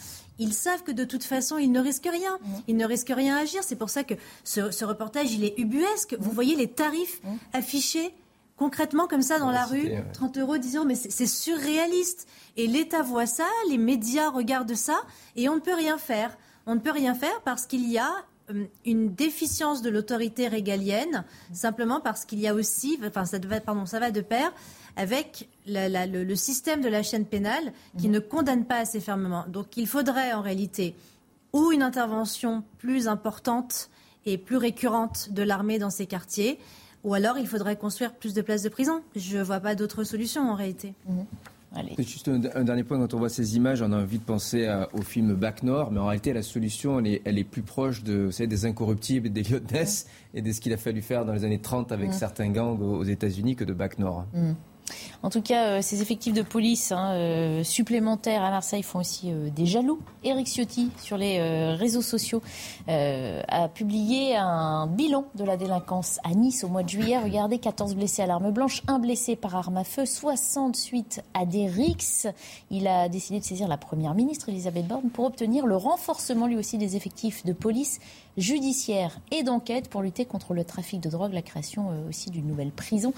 Ils 0.43 0.53
savent 0.53 0.83
que 0.83 0.91
de 0.91 1.05
toute 1.05 1.23
façon, 1.23 1.57
ils 1.57 1.71
ne 1.71 1.79
risquent 1.79 2.09
rien. 2.11 2.37
Ils 2.67 2.75
ne 2.75 2.85
risquent 2.85 3.13
rien 3.15 3.37
à 3.37 3.39
agir. 3.39 3.63
C'est 3.63 3.77
pour 3.77 3.89
ça 3.89 4.03
que 4.03 4.15
ce, 4.43 4.83
reportage, 4.83 5.31
il 5.31 5.45
est 5.45 5.57
ubuesque. 5.57 6.17
Vous 6.19 6.31
voyez 6.31 6.57
les 6.57 6.67
tarifs 6.67 7.21
affichés 7.53 8.13
concrètement 8.57 9.07
comme 9.07 9.21
ça 9.21 9.39
dans 9.39 9.51
la 9.51 9.65
rue, 9.65 9.89
30 10.13 10.37
euros, 10.37 10.57
disons, 10.57 10.83
mais 10.83 10.95
c'est 10.95 11.27
surréaliste. 11.27 12.27
Et 12.57 12.67
l'État 12.67 13.01
voit 13.01 13.25
ça, 13.25 13.47
les 13.69 13.77
médias 13.77 14.29
regardent 14.29 14.75
ça, 14.75 15.01
et 15.37 15.47
on 15.47 15.55
ne 15.55 15.59
peut 15.61 15.73
rien 15.73 15.97
faire. 15.97 16.37
On 16.65 16.75
ne 16.75 16.79
peut 16.79 16.91
rien 16.91 17.15
faire 17.15 17.41
parce 17.43 17.65
qu'il 17.65 17.89
y 17.89 17.97
a 17.97 18.11
euh, 18.51 18.65
une 18.85 19.13
déficience 19.13 19.81
de 19.81 19.89
l'autorité 19.89 20.49
régalienne, 20.49 21.23
simplement 21.53 22.01
parce 22.01 22.25
qu'il 22.25 22.39
y 22.39 22.47
a 22.47 22.53
aussi, 22.53 22.99
enfin 23.05 23.25
ça, 23.25 23.37
pardon, 23.65 23.85
ça 23.85 23.99
va 23.99 24.11
de 24.11 24.21
pair 24.21 24.53
avec 24.95 25.49
le, 25.65 26.35
système 26.35 26.81
de 26.81 26.89
la 26.89 27.03
chaîne 27.03 27.25
pénale 27.25 27.73
qui 27.97 28.09
ne 28.09 28.19
condamne 28.19 28.65
pas 28.65 28.77
assez 28.77 28.99
fermement. 28.99 29.45
Donc 29.47 29.77
il 29.77 29.87
faudrait 29.87 30.33
en 30.33 30.41
réalité 30.41 30.95
ou 31.53 31.71
une 31.71 31.83
intervention 31.83 32.63
plus 32.79 33.07
importante 33.07 33.89
et 34.25 34.37
plus 34.37 34.57
récurrente 34.57 35.29
de 35.31 35.43
l'armée 35.43 35.79
dans 35.79 35.89
ces 35.89 36.07
quartiers, 36.07 36.57
ou 37.03 37.13
alors 37.13 37.37
il 37.37 37.47
faudrait 37.47 37.75
construire 37.75 38.13
plus 38.13 38.33
de 38.33 38.41
places 38.41 38.63
de 38.63 38.69
prison. 38.69 39.03
Je 39.15 39.37
ne 39.37 39.43
vois 39.43 39.59
pas 39.59 39.75
d'autre 39.75 40.03
solution 40.03 40.49
en 40.49 40.55
réalité. 40.55 40.93
Mmh. 41.07 41.21
Juste 41.97 42.27
un, 42.27 42.63
dernier 42.63 42.83
point, 42.83 42.99
quand 42.99 43.15
on 43.15 43.17
voit 43.17 43.29
ces 43.29 43.55
images, 43.55 43.81
on 43.81 43.91
a 43.93 43.97
envie 43.97 44.19
de 44.19 44.23
penser 44.23 44.71
au 44.93 45.01
film 45.01 45.33
Back 45.33 45.63
Nord, 45.63 45.91
mais 45.91 45.99
en 45.99 46.05
réalité, 46.05 46.31
la 46.31 46.43
solution, 46.43 46.99
elle 46.99 47.37
est, 47.37 47.43
plus 47.43 47.63
proche 47.63 48.03
de, 48.03 48.29
des 48.45 48.65
incorruptibles, 48.65 49.29
des 49.31 49.43
Ness 49.71 50.07
et 50.35 50.43
de 50.43 50.51
ce 50.51 50.61
qu'il 50.61 50.71
a 50.73 50.77
fallu 50.77 51.01
faire 51.01 51.25
dans 51.25 51.33
les 51.33 51.45
années 51.45 51.59
30 51.59 51.91
avec 51.91 52.13
certains 52.13 52.49
gangs 52.49 52.79
aux, 52.79 53.03
États-Unis 53.03 53.55
que 53.55 53.63
de 53.63 53.73
Back 53.73 53.97
Nord. 53.97 54.25
En 55.21 55.29
tout 55.29 55.41
cas, 55.41 55.81
ces 55.81 56.01
effectifs 56.01 56.33
de 56.33 56.41
police 56.41 56.91
hein, 56.91 57.63
supplémentaires 57.63 58.43
à 58.43 58.49
Marseille 58.49 58.83
font 58.83 58.99
aussi 58.99 59.31
des 59.55 59.65
jaloux. 59.65 59.99
Eric 60.23 60.47
Ciotti, 60.47 60.89
sur 61.01 61.17
les 61.17 61.41
réseaux 61.73 62.01
sociaux, 62.01 62.41
a 62.87 63.69
publié 63.69 64.35
un 64.35 64.87
bilan 64.87 65.25
de 65.35 65.43
la 65.43 65.57
délinquance 65.57 66.19
à 66.23 66.31
Nice 66.31 66.63
au 66.63 66.67
mois 66.67 66.83
de 66.83 66.89
juillet. 66.89 67.17
Regardez, 67.17 67.57
14 67.57 67.95
blessés 67.95 68.21
à 68.21 68.27
l'arme 68.27 68.51
blanche, 68.51 68.81
un 68.87 68.99
blessé 68.99 69.35
par 69.35 69.55
arme 69.55 69.77
à 69.77 69.83
feu, 69.83 70.05
68 70.05 71.23
à 71.33 71.45
des 71.45 71.67
rixes. 71.67 72.27
Il 72.69 72.87
a 72.87 73.09
décidé 73.09 73.39
de 73.39 73.45
saisir 73.45 73.67
la 73.67 73.77
première 73.77 74.13
ministre, 74.13 74.49
Elisabeth 74.49 74.87
Borne, 74.87 75.09
pour 75.09 75.25
obtenir 75.25 75.65
le 75.65 75.75
renforcement 75.75 76.47
lui 76.47 76.57
aussi 76.57 76.77
des 76.77 76.95
effectifs 76.95 77.45
de 77.45 77.53
police 77.53 77.99
judiciaire 78.37 79.19
et 79.31 79.43
d'enquête 79.43 79.89
pour 79.89 80.01
lutter 80.01 80.25
contre 80.25 80.53
le 80.53 80.63
trafic 80.63 80.99
de 80.99 81.09
drogue, 81.09 81.33
la 81.33 81.41
création 81.41 81.91
euh, 81.91 82.09
aussi 82.09 82.29
d'une 82.29 82.47
nouvelle 82.47 82.71
prison, 82.71 83.13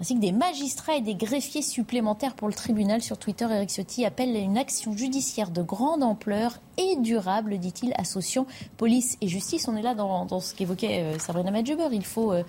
ainsi 0.00 0.14
que 0.14 0.20
des 0.20 0.32
magistrats 0.32 0.96
et 0.96 1.00
des 1.00 1.14
greffiers 1.14 1.62
supplémentaires 1.62 2.34
pour 2.34 2.48
le 2.48 2.54
tribunal. 2.54 3.02
Sur 3.02 3.18
Twitter, 3.18 3.46
Eric 3.50 3.70
Ciotti 3.70 4.04
appelle 4.04 4.34
à 4.34 4.40
une 4.40 4.58
action 4.58 4.96
judiciaire 4.96 5.50
de 5.50 5.62
grande 5.62 6.02
ampleur 6.02 6.60
et 6.78 6.96
durable, 6.96 7.58
dit-il, 7.58 7.92
associant 7.96 8.46
police 8.76 9.16
et 9.20 9.28
justice. 9.28 9.68
On 9.68 9.76
est 9.76 9.82
là 9.82 9.94
dans, 9.94 10.40
ce 10.40 10.54
qu'évoquait 10.54 11.02
euh, 11.02 11.18
Sabrina 11.18 11.50
Medjeber. 11.50 11.88
Il 11.92 12.04
faut 12.04 12.32
euh, 12.32 12.42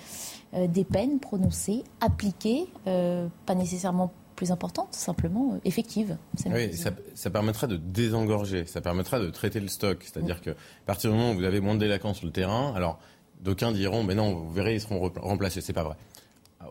des 0.54 0.84
peines 0.84 1.20
prononcées, 1.20 1.84
appliquées, 2.02 2.68
pas 2.86 3.56
nécessairement 3.56 4.12
plus 4.38 4.52
importante, 4.52 4.94
simplement 4.94 5.56
euh, 5.56 5.60
effective. 5.66 6.16
Oui, 6.46 6.74
ça, 6.74 6.92
ça, 7.16 7.30
permettra 7.30 7.68
de 7.68 7.76
désengorger, 7.76 8.66
ça 8.66 8.80
permettra 8.80 9.20
de 9.20 9.30
traiter 9.30 9.60
le 9.60 9.68
stock. 9.68 9.98
C'est-à-dire 10.02 10.42
que 10.42 10.52
à 10.52 10.86
partir 10.86 11.12
du 11.12 11.18
moment 11.18 11.32
où 11.32 11.36
vous 11.36 11.44
avez 11.44 11.60
moins 11.60 11.76
de 11.76 11.80
délinquants 11.80 12.14
sur 12.14 12.26
le 12.26 12.32
terrain, 12.32 12.72
alors 12.74 13.00
d'aucuns 13.42 13.74
diront, 13.74 14.04
mais 14.04 14.16
non, 14.16 14.34
vous 14.34 14.54
verrez, 14.54 14.76
ils 14.76 14.82
seront 14.82 15.12
remplacés. 15.18 15.60
C'est 15.60 15.74
pas 15.74 15.84
vrai. 15.84 15.96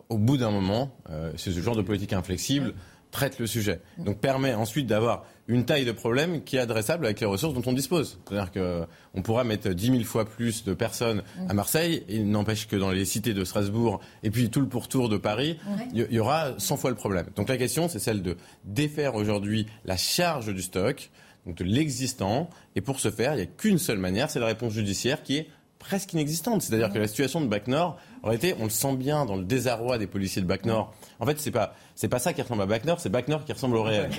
Au 0.09 0.17
bout 0.17 0.37
d'un 0.37 0.51
moment, 0.51 0.97
euh, 1.11 1.33
c'est 1.37 1.51
ce 1.51 1.61
genre 1.61 1.77
de 1.77 1.83
politique 1.83 2.13
inflexible 2.13 2.73
traite 3.11 3.39
le 3.39 3.47
sujet. 3.47 3.81
Donc 3.99 4.21
permet 4.21 4.55
ensuite 4.55 4.87
d'avoir 4.87 5.25
une 5.49 5.65
taille 5.65 5.85
de 5.85 5.93
problème 5.93 6.43
qui 6.43 6.57
est 6.57 6.61
adressable 6.61 7.07
avec 7.07 7.21
les 7.21 7.27
ressources 7.27 7.55
dont 7.55 7.63
on 7.67 7.73
dispose. 7.73 8.19
C'est-à-dire 8.29 8.51
qu'on 8.53 9.23
pourra 9.23 9.45
mettre 9.45 9.69
10 9.69 9.87
000 9.87 10.03
fois 10.03 10.25
plus 10.25 10.65
de 10.65 10.75
personnes 10.75 11.23
à 11.49 11.55
Marseille, 11.55 12.05
et 12.09 12.17
il 12.17 12.31
n'empêche 12.31 12.67
que 12.67 12.77
dans 12.77 12.91
les 12.91 13.05
cités 13.05 13.35
de 13.35 13.45
Strasbourg 13.45 14.01
et 14.23 14.31
puis 14.31 14.51
tout 14.51 14.61
le 14.61 14.69
pourtour 14.69 15.09
de 15.09 15.17
Paris, 15.17 15.59
il 15.95 16.07
y, 16.11 16.19
aura 16.19 16.59
100 16.59 16.77
fois 16.77 16.91
le 16.91 16.97
problème. 16.97 17.27
Donc 17.37 17.49
la 17.49 17.57
question, 17.57 17.89
c'est 17.89 18.01
celle 18.01 18.23
de 18.23 18.37
défaire 18.65 19.15
aujourd'hui 19.15 19.67
la 19.85 19.97
charge 19.97 20.53
du 20.53 20.63
stock, 20.63 21.11
donc 21.47 21.57
de 21.57 21.65
l'existant, 21.65 22.51
et 22.75 22.81
pour 22.81 22.99
ce 22.99 23.11
faire, 23.11 23.35
il 23.35 23.37
n'y 23.37 23.43
a 23.43 23.47
qu'une 23.47 23.79
seule 23.79 23.99
manière, 23.99 24.31
c'est 24.31 24.41
la 24.41 24.47
réponse 24.47 24.73
judiciaire 24.73 25.23
qui 25.23 25.37
est 25.37 25.49
presque 25.87 26.13
inexistante. 26.13 26.63
C'est-à-dire 26.63 26.93
que 26.93 26.99
la 26.99 27.07
situation 27.07 27.41
de 27.41 27.47
Bac 27.47 27.69
Nord, 27.69 27.97
en 28.23 28.29
réalité, 28.29 28.55
on 28.59 28.65
le 28.65 28.71
sent 28.71 28.97
bien 28.97 29.25
dans 29.25 29.37
le 29.37 29.45
désarroi 29.45 29.99
des 29.99 30.07
policiers 30.07 30.43
de 30.43 30.47
Bac 30.47 30.65
Nord. 30.65 30.93
En 31.21 31.27
fait, 31.27 31.39
c'est 31.39 31.51
pas 31.51 31.75
c'est 31.95 32.09
pas 32.09 32.19
ça 32.19 32.33
qui 32.33 32.43
ressemble 32.43 32.63
à 32.63 32.67
Bac 32.67 32.85
Nord, 32.85 33.01
c'est 33.01 33.09
Bac 33.09 33.29
Nord 33.29 33.45
qui 33.45 33.53
ressemble 33.53 33.77
au 33.77 33.83
réel. 33.83 34.11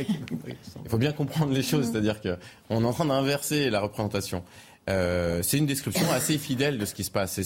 Il 0.48 0.90
faut 0.90 0.98
bien 0.98 1.12
comprendre 1.12 1.54
les 1.54 1.64
choses, 1.64 1.92
c'est-à-dire 1.92 2.22
qu'on 2.22 2.84
est 2.84 2.86
en 2.86 2.94
train 2.94 3.06
d'inverser 3.06 3.70
la 3.70 3.82
représentation. 3.82 4.44
Euh, 4.90 5.42
c'est 5.44 5.58
une 5.58 5.66
description 5.66 6.10
assez 6.12 6.38
fidèle 6.38 6.78
de 6.78 6.86
ce 6.86 6.94
qui 6.94 7.04
se 7.04 7.12
passe. 7.12 7.40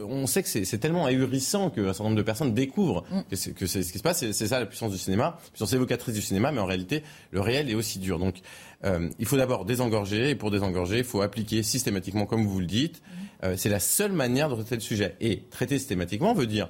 on 0.00 0.26
sait 0.26 0.42
que 0.42 0.48
c'est 0.48 0.78
tellement 0.78 1.06
ahurissant 1.06 1.70
qu'un 1.70 1.84
certain 1.84 2.04
nombre 2.04 2.16
de 2.16 2.22
personnes 2.22 2.54
découvrent 2.54 3.04
mm. 3.10 3.20
que 3.30 3.66
c'est 3.66 3.82
ce 3.82 3.92
qui 3.92 3.98
se 3.98 4.02
passe. 4.02 4.18
C'est 4.32 4.46
ça 4.48 4.58
la 4.58 4.66
puissance 4.66 4.90
du 4.90 4.98
cinéma, 4.98 5.38
puissance 5.52 5.72
évocatrice 5.72 6.14
du 6.14 6.22
cinéma, 6.22 6.50
mais 6.50 6.60
en 6.60 6.66
réalité, 6.66 7.04
le 7.30 7.40
réel 7.40 7.70
est 7.70 7.74
aussi 7.74 8.00
dur. 8.00 8.18
Donc, 8.18 8.40
euh, 8.84 9.08
il 9.18 9.26
faut 9.26 9.36
d'abord 9.36 9.64
désengorger, 9.64 10.30
et 10.30 10.34
pour 10.34 10.50
désengorger, 10.50 10.98
il 10.98 11.04
faut 11.04 11.22
appliquer 11.22 11.62
systématiquement, 11.62 12.26
comme 12.26 12.44
vous 12.46 12.60
le 12.60 12.66
dites. 12.66 13.00
Euh, 13.44 13.54
c'est 13.56 13.68
la 13.68 13.80
seule 13.80 14.12
manière 14.12 14.48
de 14.48 14.54
traiter 14.54 14.74
le 14.74 14.80
sujet. 14.80 15.16
Et 15.20 15.42
traiter 15.50 15.78
systématiquement 15.78 16.34
veut 16.34 16.46
dire 16.46 16.68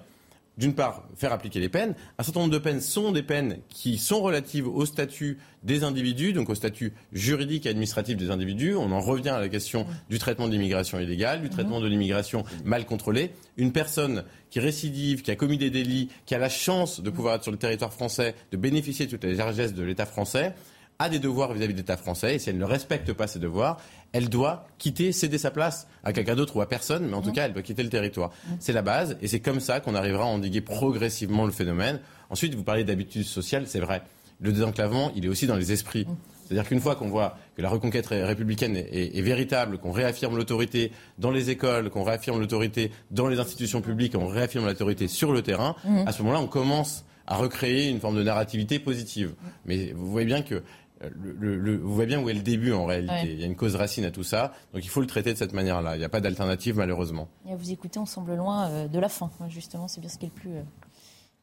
d'une 0.58 0.74
part, 0.74 1.04
faire 1.16 1.32
appliquer 1.32 1.60
les 1.60 1.68
peines. 1.68 1.94
Un 2.18 2.24
certain 2.24 2.40
nombre 2.40 2.52
de 2.52 2.58
peines 2.58 2.80
sont 2.80 3.12
des 3.12 3.22
peines 3.22 3.58
qui 3.68 3.96
sont 3.96 4.20
relatives 4.20 4.66
au 4.66 4.84
statut 4.84 5.38
des 5.62 5.84
individus, 5.84 6.32
donc 6.32 6.50
au 6.50 6.54
statut 6.54 6.92
juridique 7.12 7.64
et 7.64 7.68
administratif 7.68 8.16
des 8.16 8.30
individus. 8.30 8.74
On 8.74 8.90
en 8.90 9.00
revient 9.00 9.28
à 9.28 9.38
la 9.38 9.48
question 9.48 9.86
du 10.10 10.18
traitement 10.18 10.48
de 10.48 10.52
l'immigration 10.52 10.98
illégale, 10.98 11.42
du 11.42 11.48
traitement 11.48 11.80
de 11.80 11.86
l'immigration 11.86 12.44
mal 12.64 12.84
contrôlée. 12.86 13.30
Une 13.56 13.70
personne 13.70 14.24
qui 14.50 14.58
récidive, 14.58 15.22
qui 15.22 15.30
a 15.30 15.36
commis 15.36 15.58
des 15.58 15.70
délits, 15.70 16.08
qui 16.26 16.34
a 16.34 16.38
la 16.38 16.48
chance 16.48 17.00
de 17.00 17.10
pouvoir 17.10 17.36
être 17.36 17.44
sur 17.44 17.52
le 17.52 17.58
territoire 17.58 17.92
français, 17.92 18.34
de 18.50 18.56
bénéficier 18.56 19.06
de 19.06 19.12
toutes 19.12 19.24
les 19.24 19.34
largesses 19.34 19.74
de 19.74 19.84
l'État 19.84 20.06
français, 20.06 20.54
a 21.00 21.08
des 21.08 21.20
devoirs 21.20 21.52
vis-à-vis 21.52 21.74
de 21.74 21.78
l'État 21.78 21.96
français, 21.96 22.34
et 22.34 22.38
si 22.40 22.50
elle 22.50 22.58
ne 22.58 22.64
respecte 22.64 23.12
pas 23.12 23.28
ces 23.28 23.38
devoirs, 23.38 23.80
elle 24.10 24.28
doit 24.28 24.66
quitter, 24.78 25.12
céder 25.12 25.38
sa 25.38 25.52
place 25.52 25.86
à 26.02 26.12
quelqu'un 26.12 26.34
d'autre 26.34 26.56
ou 26.56 26.60
à 26.60 26.68
personne, 26.68 27.06
mais 27.06 27.14
en 27.14 27.22
tout 27.22 27.30
mmh. 27.30 27.34
cas, 27.34 27.44
elle 27.44 27.52
doit 27.52 27.62
quitter 27.62 27.84
le 27.84 27.88
territoire. 27.88 28.30
Mmh. 28.30 28.52
C'est 28.58 28.72
la 28.72 28.82
base, 28.82 29.16
et 29.22 29.28
c'est 29.28 29.38
comme 29.38 29.60
ça 29.60 29.78
qu'on 29.78 29.94
arrivera 29.94 30.24
à 30.24 30.26
endiguer 30.26 30.60
progressivement 30.60 31.46
le 31.46 31.52
phénomène. 31.52 32.00
Ensuite, 32.30 32.56
vous 32.56 32.64
parlez 32.64 32.82
d'habitudes 32.82 33.22
sociales, 33.22 33.68
c'est 33.68 33.78
vrai. 33.78 34.02
Le 34.40 34.50
désenclavement, 34.50 35.12
il 35.14 35.24
est 35.24 35.28
aussi 35.28 35.46
dans 35.46 35.54
les 35.54 35.70
esprits. 35.70 36.04
Mmh. 36.04 36.16
C'est-à-dire 36.48 36.68
qu'une 36.68 36.80
fois 36.80 36.96
qu'on 36.96 37.08
voit 37.08 37.38
que 37.56 37.62
la 37.62 37.68
reconquête 37.68 38.06
républicaine 38.08 38.74
est, 38.74 39.20
véritable, 39.20 39.78
qu'on 39.78 39.92
réaffirme 39.92 40.36
l'autorité 40.36 40.90
dans 41.18 41.30
les 41.30 41.50
écoles, 41.50 41.90
qu'on 41.90 42.02
réaffirme 42.02 42.40
l'autorité 42.40 42.90
dans 43.12 43.28
les 43.28 43.38
institutions 43.38 43.82
publiques, 43.82 44.14
qu'on 44.14 44.26
réaffirme 44.26 44.66
l'autorité 44.66 45.06
sur 45.06 45.30
le 45.30 45.42
terrain, 45.42 45.76
à 46.06 46.12
ce 46.12 46.22
moment-là, 46.22 46.40
on 46.40 46.46
commence 46.46 47.04
à 47.28 47.36
recréer 47.36 47.90
une 47.90 48.00
forme 48.00 48.16
de 48.16 48.22
narrativité 48.22 48.78
positive. 48.78 49.34
Mais 49.66 49.92
vous 49.94 50.10
voyez 50.10 50.26
bien 50.26 50.40
que 50.40 50.62
le, 51.00 51.76
vous 51.76 51.94
voyez 51.94 52.08
bien 52.08 52.22
où 52.22 52.28
est 52.28 52.34
le 52.34 52.42
début 52.42 52.72
en 52.72 52.86
réalité. 52.86 53.32
Il 53.32 53.40
y 53.40 53.42
a 53.42 53.46
une 53.46 53.56
cause 53.56 53.76
racine 53.76 54.04
à 54.04 54.10
tout 54.10 54.24
ça, 54.24 54.52
donc 54.72 54.84
il 54.84 54.88
faut 54.88 55.00
le 55.00 55.06
traiter 55.06 55.32
de 55.32 55.38
cette 55.38 55.52
manière-là. 55.52 55.96
Il 55.96 55.98
n'y 55.98 56.04
a 56.04 56.08
pas 56.08 56.20
d'alternative 56.20 56.76
malheureusement. 56.76 57.28
Et 57.46 57.52
à 57.52 57.56
vous 57.56 57.70
écouter, 57.70 57.98
on 57.98 58.06
semble 58.06 58.34
loin 58.34 58.68
euh, 58.68 58.88
de 58.88 58.98
la 58.98 59.08
fin. 59.08 59.30
Justement, 59.48 59.88
c'est 59.88 60.00
bien 60.00 60.10
ce 60.10 60.18
qui 60.18 60.26
est 60.26 60.32
le 60.34 60.40
plus 60.40 60.56
euh, 60.56 60.62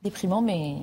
déprimant, 0.03 0.41
mais 0.41 0.77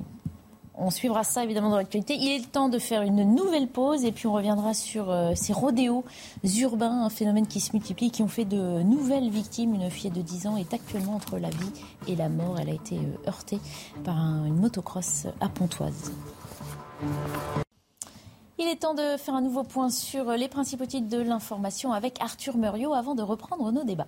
on 0.75 0.89
suivra 0.89 1.23
ça 1.23 1.43
évidemment 1.43 1.69
dans 1.69 1.77
l'actualité. 1.77 2.15
Il 2.15 2.31
est 2.31 2.39
le 2.39 2.45
temps 2.45 2.67
de 2.67 2.79
faire 2.79 3.03
une 3.03 3.35
nouvelle 3.35 3.67
pause 3.67 4.05
et 4.05 4.11
puis 4.11 4.25
on 4.25 4.33
reviendra 4.33 4.73
sur 4.73 5.11
euh, 5.11 5.33
ces 5.35 5.53
rodéos 5.53 6.03
urbains, 6.43 7.05
un 7.05 7.09
phénomène 7.09 7.45
qui 7.45 7.59
se 7.59 7.73
multiplie, 7.73 8.09
qui 8.09 8.23
ont 8.23 8.27
fait 8.27 8.45
de 8.45 8.81
nouvelles 8.81 9.29
victimes. 9.29 9.75
Une 9.75 9.89
fille 9.91 10.11
de 10.11 10.21
10 10.21 10.47
ans 10.47 10.57
est 10.57 10.73
actuellement 10.73 11.15
entre 11.15 11.37
la 11.37 11.49
vie 11.49 11.71
et 12.07 12.15
la 12.15 12.29
mort. 12.29 12.57
Elle 12.59 12.69
a 12.69 12.73
été 12.73 12.97
heurtée 13.27 13.59
par 14.03 14.17
une 14.17 14.55
motocross 14.55 15.27
à 15.41 15.49
Pontoise. 15.49 16.11
Il 18.59 18.67
est 18.67 18.75
temps 18.75 18.93
de 18.93 19.17
faire 19.17 19.33
un 19.33 19.41
nouveau 19.41 19.63
point 19.63 19.89
sur 19.89 20.29
les 20.31 20.47
principaux 20.47 20.85
titres 20.85 21.09
de 21.09 21.19
l'information 21.19 21.91
avec 21.91 22.21
Arthur 22.21 22.55
Muriot 22.55 22.93
avant 22.93 23.15
de 23.15 23.23
reprendre 23.23 23.71
nos 23.71 23.83
débats. 23.83 24.05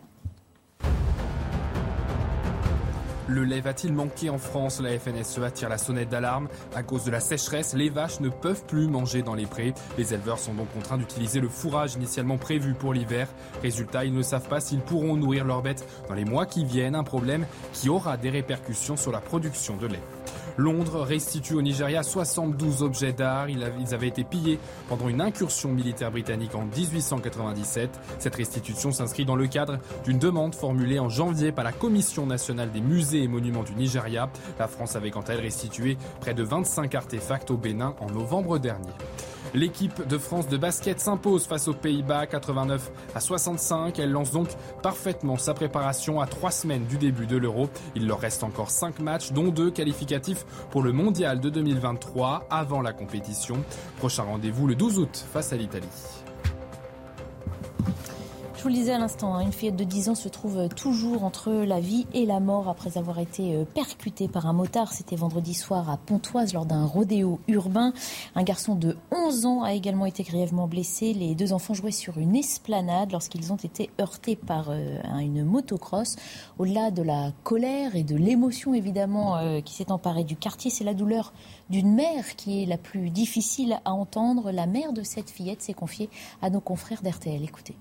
Le 3.28 3.44
lait 3.44 3.60
va-t-il 3.60 3.92
manquer 3.92 4.30
en 4.30 4.38
France? 4.38 4.80
La 4.80 5.00
FNSEA 5.00 5.50
tire 5.50 5.68
la 5.68 5.80
sonnette 5.80 6.10
d'alarme. 6.10 6.48
À 6.76 6.84
cause 6.84 7.06
de 7.06 7.10
la 7.10 7.22
sécheresse, 7.22 7.74
les 7.74 7.90
vaches 7.90 8.20
ne 8.20 8.30
peuvent 8.30 8.64
plus 8.66 8.88
manger 8.88 9.24
dans 9.24 9.34
les 9.34 9.48
prés. 9.48 9.74
Les 9.98 10.14
éleveurs 10.14 10.38
sont 10.38 10.54
donc 10.54 10.72
contraints 10.74 11.00
d'utiliser 11.00 11.40
le 11.40 11.50
fourrage 11.50 11.96
initialement 11.96 12.38
prévu 12.38 12.76
pour 12.76 12.94
l'hiver. 12.94 13.28
Résultat, 13.64 14.06
ils 14.06 14.14
ne 14.14 14.22
savent 14.22 14.48
pas 14.48 14.60
s'ils 14.60 14.82
pourront 14.82 15.16
nourrir 15.16 15.44
leurs 15.44 15.64
bêtes 15.64 15.88
dans 16.08 16.14
les 16.14 16.24
mois 16.24 16.46
qui 16.46 16.66
viennent, 16.66 16.94
un 16.94 17.04
problème 17.04 17.48
qui 17.74 17.90
aura 17.90 18.16
des 18.16 18.30
répercussions 18.30 18.96
sur 18.96 19.12
la 19.12 19.22
production 19.22 19.76
de 19.76 19.88
lait. 19.88 20.04
Londres 20.58 21.02
restitue 21.02 21.56
au 21.56 21.62
Nigeria 21.62 22.04
72 22.04 22.84
objets 22.84 23.14
d'art. 23.14 23.50
Ils 23.50 23.94
avaient 23.94 24.08
été 24.08 24.24
pillés 24.24 24.60
pendant 24.88 25.10
une 25.10 25.22
incursion 25.22 25.72
militaire 25.72 26.12
britannique 26.12 26.56
en 26.56 26.66
1897. 26.66 27.90
Cette 28.20 28.36
restitution 28.36 28.92
s'inscrit 28.92 29.26
dans 29.26 29.36
le 29.36 29.48
cadre 29.48 29.80
d'une 30.04 30.20
demande 30.20 30.56
formulée 30.56 31.00
en 31.00 31.10
janvier 31.10 31.52
par 31.52 31.64
la 31.64 31.72
Commission 31.72 32.26
nationale 32.26 32.72
des 32.72 32.82
musées 32.82 33.24
et 33.24 33.28
monuments 33.28 33.64
du 33.64 33.76
Nigeria. 33.76 34.30
La 34.60 34.68
France 34.68 34.96
avait 34.96 35.12
quant 35.12 35.22
à 35.22 35.34
elle 35.34 35.42
restitué 35.42 35.98
près 36.22 36.34
de 36.34 36.44
25 36.44 36.96
artefacts 36.96 37.52
au 37.52 37.58
Bénin 37.58 37.96
en 38.00 38.10
novembre 38.10 38.58
dernier. 38.58 38.92
L'équipe 39.56 40.06
de 40.06 40.18
France 40.18 40.50
de 40.50 40.58
basket 40.58 41.00
s'impose 41.00 41.46
face 41.46 41.70
aux 41.70 41.74
Pays-Bas 41.74 42.28
89 42.28 42.92
à 43.16 43.22
65. 43.22 43.98
Elle 44.00 44.12
lance 44.12 44.32
donc 44.32 44.50
parfaitement 44.84 45.38
sa 45.38 45.54
préparation 45.54 46.20
à 46.20 46.28
trois 46.28 46.52
semaines 46.52 46.86
du 46.86 46.98
début 46.98 47.26
de 47.26 47.38
l'Euro. 47.38 47.70
Il 47.96 48.06
leur 48.06 48.20
reste 48.20 48.44
encore 48.44 48.70
cinq 48.70 49.00
matchs, 49.00 49.32
dont 49.32 49.48
deux 49.48 49.72
qualificatifs 49.72 50.46
pour 50.72 50.84
le 50.84 50.92
Mondial 50.92 51.40
de 51.40 51.50
2023 51.50 52.48
avant 52.50 52.82
la 52.82 52.92
compétition. 52.92 53.56
Prochain 53.98 54.24
rendez-vous 54.24 54.68
le 54.68 54.76
12 54.76 55.00
août 55.00 55.26
face 55.32 55.54
à 55.54 55.56
l'Italie 55.56 55.88
vous 58.66 58.70
le 58.70 58.78
disais 58.78 58.94
à 58.94 58.98
l'instant, 58.98 59.36
hein, 59.36 59.42
une 59.42 59.52
fillette 59.52 59.76
de 59.76 59.84
10 59.84 60.10
ans 60.10 60.16
se 60.16 60.28
trouve 60.28 60.70
toujours 60.70 61.24
entre 61.24 61.52
la 61.52 61.80
vie 61.80 62.08
et 62.16 62.26
la 62.26 62.40
mort 62.40 62.68
après 62.68 62.98
avoir 62.98 63.20
été 63.20 63.54
euh, 63.54 63.64
percutée 63.64 64.28
par 64.28 64.48
un 64.48 64.54
motard. 64.54 64.92
C'était 64.92 65.16
vendredi 65.16 65.54
soir 65.54 65.88
à 65.88 65.98
Pontoise 65.98 66.52
lors 66.52 66.66
d'un 66.66 66.84
rodéo 66.84 67.40
urbain. 67.48 67.94
Un 68.34 68.42
garçon 68.42 68.74
de 68.74 68.98
11 69.12 69.46
ans 69.46 69.62
a 69.62 69.74
également 69.76 70.08
été 70.08 70.24
grièvement 70.24 70.68
blessé. 70.68 71.14
Les 71.14 71.36
deux 71.36 71.54
enfants 71.54 71.76
jouaient 71.76 71.92
sur 71.92 72.18
une 72.18 72.36
esplanade 72.36 73.12
lorsqu'ils 73.12 73.54
ont 73.54 73.58
été 73.58 73.92
heurtés 74.02 74.36
par 74.36 74.72
euh, 74.72 74.98
une 75.20 75.44
motocross. 75.44 76.16
Au-delà 76.58 76.90
de 76.90 77.04
la 77.04 77.34
colère 77.44 77.96
et 77.96 78.04
de 78.04 78.16
l'émotion 78.16 78.74
évidemment 78.74 79.38
euh, 79.38 79.62
qui 79.62 79.76
s'est 79.76 79.92
emparée 79.92 80.24
du 80.24 80.38
quartier, 80.38 80.72
c'est 80.72 80.84
la 80.84 80.96
douleur 80.96 81.34
d'une 81.70 81.94
mère 81.94 82.36
qui 82.36 82.64
est 82.64 82.66
la 82.66 82.80
plus 82.80 83.12
difficile 83.12 83.80
à 83.86 83.94
entendre. 83.94 84.52
La 84.52 84.66
mère 84.66 84.92
de 84.92 85.04
cette 85.04 85.30
fillette 85.30 85.62
s'est 85.62 85.76
confiée 85.76 86.10
à 86.42 86.50
nos 86.50 86.62
confrères 86.62 87.04
d'RTL. 87.04 87.44
Écoutez. 87.44 87.76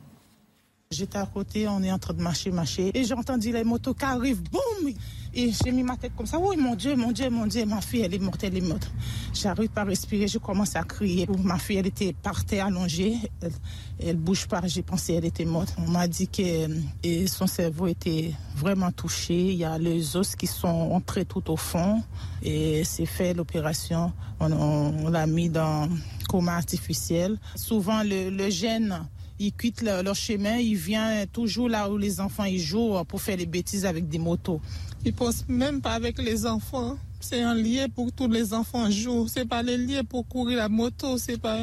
J'étais 0.94 1.18
à 1.18 1.26
côté, 1.26 1.66
on 1.68 1.82
est 1.82 1.90
en 1.90 1.98
train 1.98 2.14
de 2.14 2.22
marcher, 2.22 2.50
marcher. 2.50 2.90
Et 2.94 3.04
j'ai 3.04 3.14
entendu 3.14 3.52
les 3.52 3.64
motos 3.64 3.94
qui 3.94 4.04
arrivent, 4.04 4.42
boum 4.42 4.92
Et 5.34 5.50
j'ai 5.52 5.72
mis 5.72 5.82
ma 5.82 5.96
tête 5.96 6.12
comme 6.16 6.26
ça. 6.26 6.38
Oui, 6.38 6.56
mon 6.56 6.76
Dieu, 6.76 6.94
mon 6.94 7.10
Dieu, 7.10 7.28
mon 7.30 7.46
Dieu, 7.46 7.66
ma 7.66 7.80
fille, 7.80 8.02
elle 8.02 8.14
est 8.14 8.18
morte, 8.20 8.44
elle 8.44 8.56
est 8.56 8.60
morte. 8.60 8.90
J'arrive 9.32 9.70
pas 9.70 9.80
à 9.80 9.84
respirer, 9.84 10.28
je 10.28 10.38
commence 10.38 10.76
à 10.76 10.84
crier. 10.84 11.26
Ma 11.42 11.58
fille, 11.58 11.78
elle 11.78 11.88
était 11.88 12.12
par 12.12 12.44
terre 12.44 12.66
allongée. 12.66 13.16
Elle, 13.42 13.52
elle 13.98 14.16
bouge 14.16 14.46
pas. 14.46 14.60
J'ai 14.66 14.82
pensé 14.82 15.14
qu'elle 15.14 15.24
était 15.24 15.44
morte. 15.44 15.74
On 15.78 15.90
m'a 15.90 16.06
dit 16.06 16.28
que 16.28 16.68
et 17.02 17.26
son 17.26 17.48
cerveau 17.48 17.88
était 17.88 18.32
vraiment 18.56 18.92
touché. 18.92 19.34
Il 19.34 19.56
y 19.56 19.64
a 19.64 19.76
les 19.78 20.16
os 20.16 20.36
qui 20.36 20.46
sont 20.46 20.68
entrés 20.68 21.24
tout 21.24 21.50
au 21.50 21.56
fond. 21.56 22.02
Et 22.42 22.84
c'est 22.84 23.06
fait 23.06 23.34
l'opération. 23.34 24.12
On, 24.38 25.08
l'a 25.08 25.26
mis 25.26 25.48
dans 25.48 25.88
coma 26.28 26.54
artificiel. 26.54 27.38
Souvent, 27.56 28.02
le 28.04 28.50
gène 28.50 29.06
ils 29.39 29.52
quittent 29.52 29.82
leur, 29.82 30.15
chemin, 30.15 30.56
ils 30.56 30.77
viennent 30.77 31.27
toujours 31.28 31.69
là 31.69 31.90
où 31.90 31.97
les 31.97 32.20
enfants 32.20 32.44
jouent 32.56 33.02
pour 33.05 33.20
faire 33.20 33.36
des 33.36 33.47
bêtises 33.47 33.85
avec 33.85 34.09
des 34.09 34.19
motos. 34.19 34.61
Ils 35.05 35.12
pensent 35.12 35.44
même 35.48 35.81
pas 35.81 35.93
avec 35.93 36.19
les 36.19 36.47
enfants. 36.47 36.97
C'est 37.20 37.43
un 37.43 37.55
lien 37.55 37.89
pour 37.89 38.12
tous 38.12 38.28
les 38.28 38.52
enfants 38.52 38.90
jouent. 38.90 39.27
C'est 39.28 39.47
pas 39.47 39.62
le 39.62 39.77
lien 39.77 40.05
pour 40.05 40.27
courir 40.27 40.59
la 40.59 40.69
moto. 40.69 41.19
C'est 41.19 41.39
pas. 41.39 41.59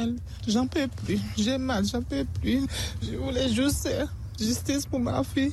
J'en 0.46 0.66
peux 0.66 0.88
plus. 1.04 1.20
J'ai 1.36 1.58
mal. 1.58 1.84
J'en 1.86 2.02
peux 2.02 2.24
plus. 2.40 2.66
Je 3.02 3.16
voulais 3.16 3.48
juste 3.52 3.88
justice 4.38 4.86
pour 4.86 5.00
ma 5.00 5.22
fille. 5.22 5.52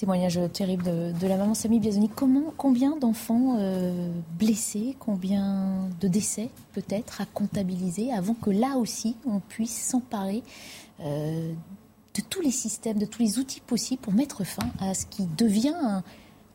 Témoignage 0.00 0.40
terrible 0.54 0.84
de, 0.84 1.26
la 1.26 1.36
maman 1.36 1.52
Samy 1.52 1.78
Biazoni. 1.78 2.08
Comment, 2.08 2.54
combien 2.56 2.96
d'enfants 2.96 3.58
euh, 3.58 4.10
blessés, 4.38 4.96
combien 4.98 5.90
de 6.00 6.08
décès 6.08 6.48
peut-être 6.72 7.20
à 7.20 7.26
comptabiliser 7.26 8.10
avant 8.10 8.32
que 8.32 8.48
là 8.48 8.78
aussi 8.78 9.14
on 9.26 9.40
puisse 9.40 9.76
s'emparer 9.76 10.42
euh, 11.00 11.52
de 12.14 12.22
tous 12.30 12.40
les 12.40 12.50
systèmes, 12.50 12.96
de 12.96 13.04
tous 13.04 13.20
les 13.20 13.38
outils 13.38 13.60
possibles 13.60 14.00
pour 14.00 14.14
mettre 14.14 14.42
fin 14.42 14.70
à 14.80 14.94
ce 14.94 15.04
qui 15.04 15.26
devient 15.36 16.02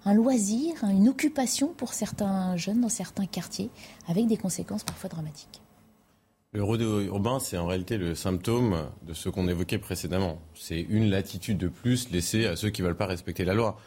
un, 0.06 0.14
loisir, 0.15 0.83
une 0.83 1.07
occupation 1.07 1.67
pour 1.67 1.93
certains 1.93 2.57
jeunes 2.57 2.82
dans 2.82 2.90
certains 2.90 3.27
quartiers, 3.27 3.69
avec 4.07 4.25
des 4.25 4.38
conséquences 4.38 4.83
parfois 4.83 5.11
dramatiques? 5.11 5.61
Le 6.56 6.64
rodéo 6.64 7.01
urbain, 7.01 7.42
c'est 7.42 7.58
en 7.58 7.67
réalité 7.67 7.98
le 7.98 8.16
symptôme 8.16 8.77
de 9.06 9.14
ce 9.14 9.27
qu'on 9.27 9.50
évoquait 9.50 9.77
précédemment. 9.77 10.40
C'est 10.53 10.80
une 10.88 11.09
latitude 11.09 11.58
de 11.58 11.67
plus 11.67 12.09
laissée 12.11 12.45
à 12.45 12.56
ceux 12.56 12.69
qui 12.69 12.82
ne 12.82 12.88
veulent 12.88 12.95
pas 12.95 13.08
respecter 13.08 13.43
la 13.43 13.53
loi. 13.53 13.77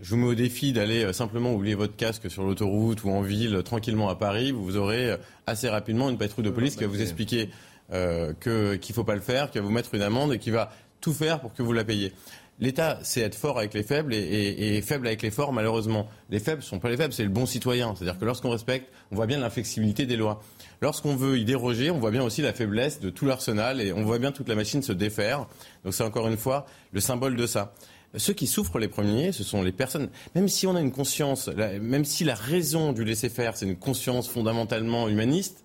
Je 0.00 0.10
vous 0.10 0.18
mets 0.18 0.28
au 0.28 0.34
défi 0.36 0.72
d'aller 0.72 1.02
euh, 1.02 1.12
simplement 1.12 1.52
oublier 1.52 1.74
votre 1.74 1.96
casque 1.96 2.30
sur 2.30 2.44
l'autoroute 2.44 3.02
ou 3.02 3.10
en 3.10 3.20
ville, 3.20 3.60
tranquillement 3.64 4.08
à 4.10 4.14
Paris. 4.14 4.52
Vous 4.52 4.76
aurez 4.76 5.10
euh, 5.10 5.16
assez 5.48 5.68
rapidement 5.68 6.08
une 6.08 6.16
patrouille 6.16 6.44
de 6.44 6.50
police 6.50 6.76
qui 6.76 6.84
va 6.84 6.88
vous 6.88 7.02
expliquer 7.02 7.50
euh, 7.92 8.32
qu'il 8.40 8.52
ne 8.52 8.94
faut 8.94 9.02
pas 9.02 9.16
le 9.16 9.20
faire, 9.20 9.50
qui 9.50 9.58
va 9.58 9.64
vous 9.64 9.72
mettre 9.72 9.92
une 9.92 10.02
amende 10.02 10.34
et 10.34 10.38
qui 10.38 10.50
va 10.50 10.70
tout 11.00 11.12
faire 11.12 11.40
pour 11.40 11.52
que 11.52 11.64
vous 11.64 11.72
la 11.72 11.82
payiez. 11.82 12.12
L'État, 12.60 13.00
c'est 13.02 13.22
être 13.22 13.34
fort 13.34 13.58
avec 13.58 13.74
les 13.74 13.82
faibles 13.82 14.14
et, 14.14 14.80
faible 14.82 15.08
avec 15.08 15.22
les 15.22 15.32
forts, 15.32 15.52
malheureusement. 15.52 16.08
Les 16.30 16.38
faibles 16.38 16.60
ne 16.60 16.64
sont 16.64 16.78
pas 16.78 16.88
les 16.88 16.96
faibles, 16.96 17.12
c'est 17.12 17.24
le 17.24 17.28
bon 17.28 17.46
citoyen. 17.46 17.96
C'est-à-dire 17.96 18.18
que 18.18 18.24
lorsqu'on 18.24 18.50
respecte, 18.50 18.92
on 19.10 19.16
voit 19.16 19.26
bien 19.26 19.38
l'inflexibilité 19.38 20.06
des 20.06 20.16
lois. 20.16 20.40
Lorsqu'on 20.80 21.16
veut 21.16 21.38
y 21.38 21.44
déroger, 21.44 21.90
on 21.90 21.98
voit 21.98 22.10
bien 22.10 22.22
aussi 22.22 22.42
la 22.42 22.52
faiblesse 22.52 23.00
de 23.00 23.10
tout 23.10 23.26
l'arsenal 23.26 23.80
et 23.80 23.92
on 23.92 24.04
voit 24.04 24.18
bien 24.18 24.32
toute 24.32 24.48
la 24.48 24.54
machine 24.54 24.82
se 24.82 24.92
défaire. 24.92 25.46
Donc 25.84 25.94
c'est 25.94 26.04
encore 26.04 26.28
une 26.28 26.36
fois 26.36 26.66
le 26.92 27.00
symbole 27.00 27.36
de 27.36 27.46
ça. 27.46 27.74
Ceux 28.16 28.32
qui 28.32 28.46
souffrent 28.46 28.78
les 28.78 28.88
premiers, 28.88 29.32
ce 29.32 29.42
sont 29.42 29.62
les 29.62 29.72
personnes, 29.72 30.08
même 30.34 30.48
si 30.48 30.66
on 30.66 30.76
a 30.76 30.80
une 30.80 30.92
conscience, 30.92 31.48
même 31.48 32.04
si 32.04 32.22
la 32.22 32.36
raison 32.36 32.92
du 32.92 33.04
laisser-faire, 33.04 33.56
c'est 33.56 33.66
une 33.66 33.76
conscience 33.76 34.28
fondamentalement 34.28 35.08
humaniste, 35.08 35.64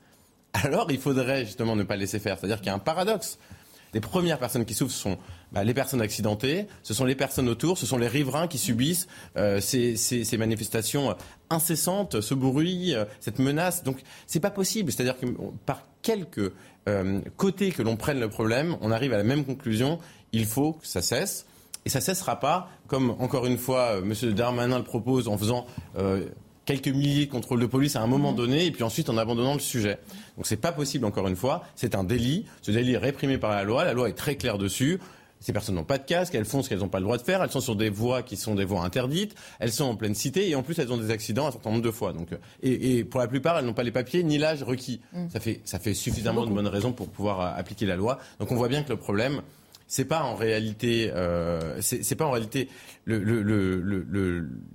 alors 0.54 0.92
il 0.92 1.00
faudrait 1.00 1.46
justement 1.46 1.76
ne 1.76 1.84
pas 1.84 1.96
laisser 1.96 2.18
faire. 2.18 2.40
C'est-à-dire 2.40 2.58
qu'il 2.58 2.68
y 2.68 2.72
a 2.72 2.76
un 2.76 2.80
paradoxe 2.80 3.38
les 3.94 4.00
premières 4.00 4.40
personnes 4.40 4.66
qui 4.66 4.74
souffrent 4.74 4.94
sont 4.94 5.18
bah, 5.52 5.64
les 5.64 5.74
personnes 5.74 6.02
accidentées, 6.02 6.68
ce 6.84 6.94
sont 6.94 7.06
les 7.06 7.16
personnes 7.16 7.50
autour, 7.50 7.78
ce 7.78 7.86
sont 7.86 7.98
les 7.98 8.08
riverains 8.08 8.48
qui 8.48 8.58
subissent 8.58 9.08
euh, 9.38 9.60
ces, 9.60 10.38
manifestations 10.38 11.16
incessantes, 11.50 12.22
ce 12.22 12.34
bruit, 12.34 12.94
euh, 12.94 13.06
cette 13.19 13.40
menace. 13.40 13.84
Donc 13.84 13.98
c'est 14.28 14.40
pas 14.40 14.52
possible. 14.52 14.92
C'est-à-dire 14.92 15.18
que 15.18 15.26
par 15.66 15.88
quelque 16.02 16.53
euh, 16.88 17.19
côté 17.38 17.72
que 17.72 17.82
l'on 17.82 17.98
prenne 17.98 18.19
le 18.19 18.30
problème, 18.30 18.78
on 18.82 18.92
arrive 18.92 19.14
à 19.14 19.18
la 19.18 19.24
même 19.24 19.44
conclusion. 19.44 20.00
Il 20.32 20.45
faut 20.45 20.74
que 20.74 20.86
ça 20.86 21.02
cesse. 21.02 21.45
Et 21.86 21.90
ça 21.90 22.02
cessera 22.02 22.40
pas, 22.40 22.69
comme 22.88 23.11
encore 23.19 23.45
une 23.45 23.58
fois 23.58 24.00
M. 24.00 24.14
Darmanin 24.34 24.78
le 24.78 24.84
propose 24.84 25.30
en 25.30 25.38
faisant 25.38 25.66
quelques 26.69 26.90
milliers 26.90 27.26
de 27.26 27.32
contrôles 27.32 27.61
de 27.61 27.66
police 27.66 27.95
à 27.95 28.02
un 28.02 28.06
moment 28.06 28.30
mhm. 28.30 28.38
donné, 28.38 28.66
et 28.68 28.72
puis 28.72 28.84
ensuite 28.84 29.10
en 29.10 29.18
abandonnant 29.18 29.56
le 29.56 29.60
sujet. 29.60 29.98
Donc 30.36 30.45
c'est 30.45 30.58
pas 30.58 30.72
possible, 30.72 31.06
encore 31.06 31.28
une 31.28 31.36
fois. 31.36 31.64
C'est 31.76 31.95
un 31.95 32.03
délit. 32.03 32.45
Ce 32.61 32.69
délit 32.69 32.94
est 32.94 32.98
réprimé 32.98 33.40
par 33.40 33.50
la 33.50 33.64
loi. 33.64 33.86
La 33.86 33.94
loi 33.94 34.08
est 34.08 34.14
très 34.14 34.36
claire 34.36 34.60
dessus. 34.60 35.00
Ces 35.40 35.53
personnes 35.53 35.76
n'ont 35.76 35.84
pas 35.84 35.98
de 35.98 36.03
casque, 36.03 36.35
elles 36.35 36.45
font 36.45 36.61
ce 36.61 36.69
qu'elles 36.69 36.80
n'ont 36.80 36.90
pas 36.90 37.00
le 37.00 37.06
droit 37.06 37.18
de 37.18 37.22
faire, 37.22 37.42
elles 37.42 37.51
sont 37.51 37.61
sur 37.61 37.76
des 37.76 37.90
voies 37.90 38.24
qui 38.24 38.35
sont 38.35 38.56
des 38.56 38.66
voies 38.66 38.82
interdites, 38.82 39.35
elles 39.59 39.72
sont 39.72 39.85
en 39.85 39.95
pleine 39.95 40.16
cité 40.16 40.50
et 40.50 40.56
en 40.56 40.64
plus 40.64 40.77
elles 40.80 40.92
ont 40.92 40.98
des 40.98 41.11
accidents 41.11 41.48
un 41.48 41.51
certain 41.51 41.69
nombre 41.69 41.82
de 41.82 41.92
fois. 41.92 42.11
Donc, 42.14 42.30
et, 42.61 43.03
pour 43.06 43.22
la 43.22 43.27
plupart, 43.27 43.58
elles 43.58 43.66
n'ont 43.66 43.74
pas 43.74 43.84
les 43.84 43.92
papiers 43.92 44.24
ni 44.24 44.38
l'âge 44.38 44.64
requis. 44.64 45.00
Mm. 45.14 45.30
Ça, 45.30 45.40
fait, 45.40 45.61
ça 45.64 45.80
fait 45.80 45.93
suffisamment 45.93 46.45
de 46.45 46.51
bonnes 46.51 46.68
raisons 46.68 46.92
pour 46.92 47.09
pouvoir 47.09 47.42
euh, 47.42 47.59
appliquer 47.59 47.85
la 47.85 47.95
loi. 47.95 48.19
Donc 48.40 48.51
on 48.51 48.56
voit 48.56 48.68
bien 48.68 48.84
que 48.84 48.90
le 48.90 48.98
problème, 48.98 49.42
c'est 49.90 50.06
pas 50.06 50.24
en 50.24 50.35
réalité, 50.35 51.11
euh, 51.14 51.82
c'est 51.82 52.16
pas 52.16 52.27
en 52.27 52.32
réalité 52.32 52.69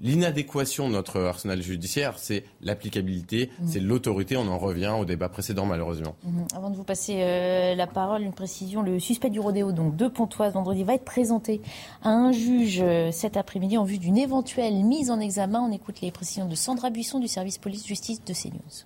l'inadéquation 0.03 0.89
de 0.89 0.95
notre 0.95 1.21
arsenal 1.21 1.63
judiciaire, 1.63 2.19
c'est 2.19 2.43
l'applicabilité, 2.61 3.49
mmh. 3.61 3.67
c'est 3.69 3.79
l'autorité. 3.79 4.37
On 4.37 4.49
en 4.49 4.59
revient 4.59 4.93
au 4.99 5.05
débat 5.05 5.29
précédent 5.29 5.67
malheureusement. 5.67 6.17
Mmh. 6.25 6.43
Avant 6.57 6.69
de 6.71 6.77
vous 6.77 6.83
passer 6.83 7.19
euh, 7.23 7.77
la 7.77 7.87
parole, 7.87 8.23
une 8.23 8.33
précision 8.33 8.83
le 8.83 8.99
suspect 8.99 9.31
du 9.31 9.39
rodéo, 9.39 9.71
donc 9.71 9.95
de 9.95 10.09
Pontoise, 10.09 10.55
vendredi, 10.55 10.83
va 10.83 10.95
être 10.95 11.05
présenté 11.05 11.63
à 12.03 12.11
un 12.11 12.33
juge 12.33 12.81
euh, 12.83 13.13
cet 13.13 13.37
après-midi 13.37 13.79
en 13.79 13.85
vue 13.85 13.99
d'une 13.99 14.19
éventuelle 14.19 14.83
mise 14.83 15.13
en 15.13 15.21
examen. 15.21 15.61
On 15.61 15.71
écoute 15.71 16.01
les 16.01 16.11
précisions 16.11 16.49
de 16.49 16.57
Sandra 16.57 16.91
Buisson 16.91 17.21
du 17.21 17.29
service 17.29 17.59
police-justice 17.59 18.25
de 18.25 18.35
CNews. 18.35 18.85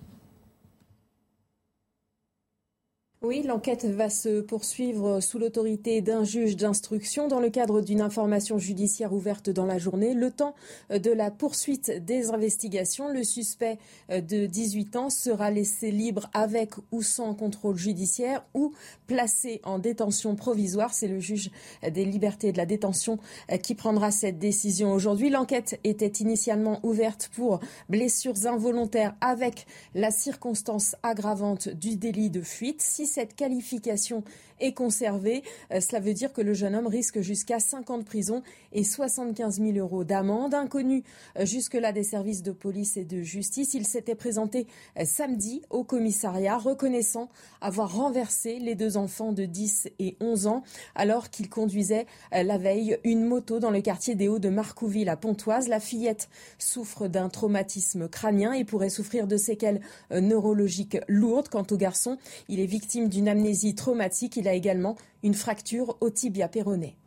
Oui, 3.21 3.43
l'enquête 3.43 3.83
va 3.83 4.09
se 4.09 4.39
poursuivre 4.39 5.19
sous 5.19 5.39
l'autorité 5.39 5.99
d'un 5.99 6.23
juge 6.23 6.55
d'instruction 6.55 7.27
dans 7.27 7.41
le 7.41 7.49
cadre 7.49 7.81
d'une 7.81 7.99
information 7.99 8.57
judiciaire 8.57 9.11
ouverte 9.11 9.49
dans 9.49 9.65
la 9.65 9.77
journée. 9.77 10.13
Le 10.13 10.31
temps 10.31 10.55
de 10.89 11.11
la 11.11 11.29
poursuite 11.29 11.91
des 12.05 12.29
investigations, 12.29 13.09
le 13.09 13.25
suspect 13.25 13.77
de 14.07 14.45
18 14.45 14.95
ans 14.95 15.09
sera 15.09 15.51
laissé 15.51 15.91
libre 15.91 16.29
avec 16.33 16.75
ou 16.93 17.01
sans 17.01 17.33
contrôle 17.35 17.75
judiciaire 17.75 18.45
ou 18.53 18.71
placé 19.05 19.59
en 19.65 19.79
détention 19.79 20.37
provisoire. 20.37 20.93
C'est 20.93 21.09
le 21.09 21.19
juge 21.19 21.51
des 21.83 22.05
libertés 22.05 22.47
et 22.47 22.51
de 22.53 22.57
la 22.57 22.65
détention 22.65 23.19
qui 23.61 23.75
prendra 23.75 24.11
cette 24.11 24.39
décision 24.39 24.93
aujourd'hui. 24.93 25.29
L'enquête 25.29 25.77
était 25.83 26.07
initialement 26.07 26.79
ouverte 26.83 27.29
pour 27.35 27.59
blessures 27.89 28.45
involontaires 28.45 29.13
avec 29.19 29.67
la 29.93 30.09
circonstance 30.09 30.95
aggravante 31.03 31.67
du 31.67 31.97
délit 31.97 32.29
de 32.29 32.41
fuite 32.41 32.81
cette 33.09 33.35
qualification 33.35 34.23
est 34.59 34.73
conservée, 34.73 35.43
euh, 35.71 35.79
cela 35.79 35.99
veut 35.99 36.13
dire 36.13 36.33
que 36.33 36.41
le 36.41 36.53
jeune 36.53 36.75
homme 36.75 36.87
risque 36.87 37.21
jusqu'à 37.21 37.59
5 37.59 37.89
ans 37.89 37.97
de 37.97 38.03
prison 38.03 38.43
et 38.73 38.83
75 38.83 39.59
000 39.59 39.77
euros 39.77 40.03
d'amende. 40.03 40.53
Inconnu 40.53 41.03
euh, 41.37 41.45
jusque-là 41.45 41.91
des 41.91 42.03
services 42.03 42.43
de 42.43 42.51
police 42.51 42.97
et 42.97 43.05
de 43.05 43.21
justice, 43.21 43.73
il 43.73 43.85
s'était 43.85 44.15
présenté 44.15 44.67
euh, 44.97 45.05
samedi 45.05 45.61
au 45.69 45.83
commissariat, 45.83 46.57
reconnaissant 46.57 47.29
avoir 47.61 47.95
renversé 47.95 48.59
les 48.59 48.75
deux 48.75 48.97
enfants 48.97 49.31
de 49.31 49.45
10 49.45 49.89
et 49.99 50.17
11 50.19 50.47
ans 50.47 50.63
alors 50.95 51.29
qu'il 51.29 51.49
conduisait 51.49 52.05
la 52.31 52.57
veille 52.57 52.97
une 53.03 53.25
moto 53.25 53.59
dans 53.59 53.71
le 53.71 53.81
quartier 53.81 54.15
des 54.15 54.27
Hauts 54.27 54.39
de 54.39 54.49
Marcouville 54.49 55.09
à 55.09 55.17
Pontoise. 55.17 55.67
La 55.67 55.79
fillette 55.79 56.29
souffre 56.57 57.07
d'un 57.07 57.29
traumatisme 57.29 58.07
crânien 58.07 58.53
et 58.53 58.65
pourrait 58.65 58.89
souffrir 58.89 59.27
de 59.27 59.37
séquelles 59.37 59.81
neurologiques 60.11 60.97
lourdes. 61.07 61.49
Quant 61.49 61.65
au 61.71 61.77
garçon, 61.77 62.17
il 62.47 62.59
est 62.59 62.65
victime 62.65 62.98
d'une 63.07 63.29
amnésie 63.29 63.75
traumatique. 63.75 64.35
Il 64.35 64.47
a 64.47 64.53
également 64.53 64.95
une 65.23 65.33
fracture 65.33 65.95
au 66.01 66.09
tibia 66.09 66.49
péroné. 66.49 66.97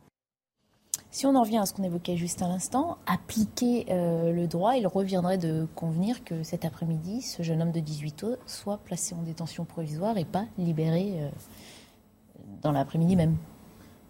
Si 1.11 1.27
on 1.27 1.35
en 1.35 1.43
revient 1.43 1.59
à 1.59 1.67
ce 1.67 1.73
qu'on 1.73 1.83
évoquait 1.83 2.17
juste 2.17 2.41
à 2.41 2.47
l'instant, 2.47 2.97
appliquer 3.05 3.85
euh, 3.91 4.31
le 4.31 4.47
droit, 4.47 4.75
il 4.77 4.87
reviendrait 4.87 5.37
de 5.37 5.67
convenir 5.75 6.23
que 6.23 6.41
cet 6.41 6.65
après-midi, 6.65 7.21
ce 7.21 7.43
jeune 7.43 7.61
homme 7.61 7.71
de 7.71 7.79
18 7.79 8.23
ans 8.23 8.35
soit 8.47 8.77
placé 8.77 9.13
en 9.13 9.21
détention 9.21 9.63
provisoire 9.63 10.17
et 10.17 10.25
pas 10.25 10.45
libéré 10.57 11.17
euh, 11.19 11.29
dans 12.63 12.71
l'après-midi 12.71 13.15
même. 13.15 13.35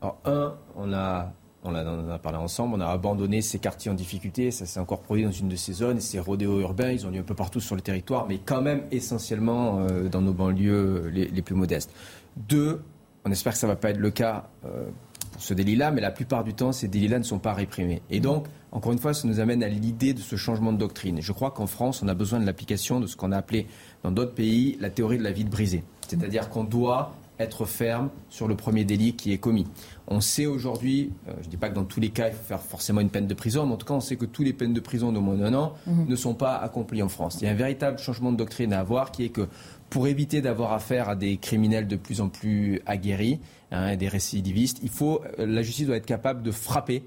Alors, 0.02 0.18
un, 0.24 0.56
on 0.78 0.94
a, 0.94 1.34
on, 1.64 1.76
a, 1.76 2.20
parlé 2.20 2.38
ensemble, 2.38 2.76
on 2.76 2.82
a 2.82 2.88
abandonné 2.88 3.42
ces 3.42 3.60
quartiers 3.60 3.90
en 3.90 3.94
difficulté, 3.94 4.52
ça 4.52 4.66
s'est 4.66 4.80
encore 4.80 5.02
produit 5.02 5.24
dans 5.24 5.32
une 5.32 5.50
de 5.50 5.56
ces 5.56 5.74
zones, 5.74 6.00
ces 6.00 6.20
rodéos 6.20 6.60
urbains, 6.60 6.92
ils 6.92 7.06
ont 7.06 7.10
lieu 7.10 7.20
un 7.20 7.24
peu 7.24 7.36
partout 7.36 7.60
sur 7.60 7.76
le 7.76 7.82
territoire, 7.82 8.26
mais 8.28 8.40
quand 8.44 8.62
même 8.62 8.84
essentiellement 8.92 9.80
euh, 9.80 10.10
dans 10.10 10.22
nos 10.22 10.34
banlieues 10.34 11.10
les, 11.10 11.42
plus 11.42 11.56
modestes. 11.56 11.92
Deux, 12.36 12.82
on 13.26 13.32
espère 13.32 13.54
que 13.54 13.60
ça 13.60 13.68
ne 13.68 13.72
va 13.72 13.76
pas 13.76 13.92
être 13.92 13.98
le 13.98 14.12
cas 14.12 14.50
euh, 14.66 14.90
pour 15.32 15.42
ce 15.42 15.54
délit-là, 15.54 15.92
mais 15.92 16.02
la 16.02 16.12
plupart 16.12 16.44
du 16.44 16.54
temps, 16.54 16.72
ces 16.72 16.88
délits-là 16.88 17.20
ne 17.20 17.24
sont 17.24 17.40
pas 17.40 17.54
réprimés. 17.54 18.02
Et 18.10 18.20
donc, 18.20 18.48
encore 18.72 18.92
une 18.92 19.00
fois, 19.00 19.14
ça 19.14 19.28
nous 19.28 19.40
amène 19.40 19.64
à 19.64 19.68
l'idée 19.68 20.14
de 20.14 20.20
ce 20.20 20.36
changement 20.36 20.74
de 20.74 20.78
doctrine. 20.78 21.22
Je 21.22 21.32
crois 21.32 21.52
qu'en 21.52 21.68
France, 21.68 22.02
on 22.04 22.08
a 22.08 22.14
besoin 22.14 22.40
de 22.40 22.46
l'application 22.46 23.00
de 23.00 23.08
ce 23.08 23.16
qu'on 23.16 23.32
a 23.32 23.38
appelé 23.38 23.68
dans 24.04 24.12
d'autres 24.12 24.34
pays 24.34 24.78
la 24.80 24.90
théorie 24.90 25.18
de 25.18 25.24
la 25.24 25.32
vide 25.32 25.50
brisée. 25.50 25.84
C'est-à-dire 26.08 26.50
qu'on 26.50 26.64
doit 26.64 27.14
être 27.40 27.66
ferme 27.66 28.10
sur 28.30 28.48
le 28.48 28.56
premier 28.56 28.86
délit 28.86 29.16
qui 29.16 29.34
est 29.34 29.38
commis. 29.38 29.66
On 30.08 30.22
sait 30.22 30.46
aujourd'hui, 30.46 31.12
euh, 31.28 31.34
je 31.42 31.46
ne 31.46 31.50
dis 31.50 31.58
pas 31.58 31.70
que 31.70 31.76
dans 31.76 31.84
tous 31.84 32.00
les 32.00 32.10
cas 32.10 32.28
il 32.28 32.34
faut 32.34 32.44
faire 32.44 32.62
forcément 32.62 33.02
une 33.02 33.10
peine 33.10 33.28
de 33.28 33.34
prison, 33.34 33.66
mais 33.66 33.74
en 33.74 33.78
tout 33.78 33.86
cas 33.86 33.94
on 33.94 34.00
sait 34.00 34.16
que 34.16 34.26
toutes 34.26 34.46
les 34.46 34.54
peines 34.54 34.74
de 34.74 34.80
prison 34.80 35.12
de 35.12 35.20
moins 35.20 35.36
d'un 35.36 35.54
an 35.54 35.74
mhm. 35.88 36.08
ne 36.08 36.16
sont 36.16 36.36
pas 36.36 36.56
accomplies 36.56 37.02
en 37.02 37.10
France. 37.10 37.38
Il 37.42 37.46
y 37.46 37.48
a 37.48 37.52
un 37.52 37.56
véritable 37.56 37.98
changement 37.98 38.32
de 38.32 38.38
doctrine 38.38 38.74
à 38.74 38.80
avoir 38.80 39.12
qui 39.12 39.26
est 39.26 39.30
que 39.30 39.48
pour 39.90 40.08
éviter 40.08 40.42
d'avoir 40.42 40.74
affaire 40.74 41.10
à 41.10 41.16
des 41.16 41.38
criminels 41.38 41.88
de 41.88 41.96
plus 41.96 42.20
en 42.20 42.28
plus 42.28 42.82
aguerris, 42.86 43.40
hein, 43.72 43.96
des 43.96 44.08
récidivistes, 44.08 44.80
il 44.82 44.90
faut, 44.90 45.22
euh, 45.40 45.46
la 45.46 45.62
justice 45.62 45.86
doit 45.86 45.98
être 45.98 46.06
capable 46.06 46.42
de 46.42 46.52
frapper 46.52 47.04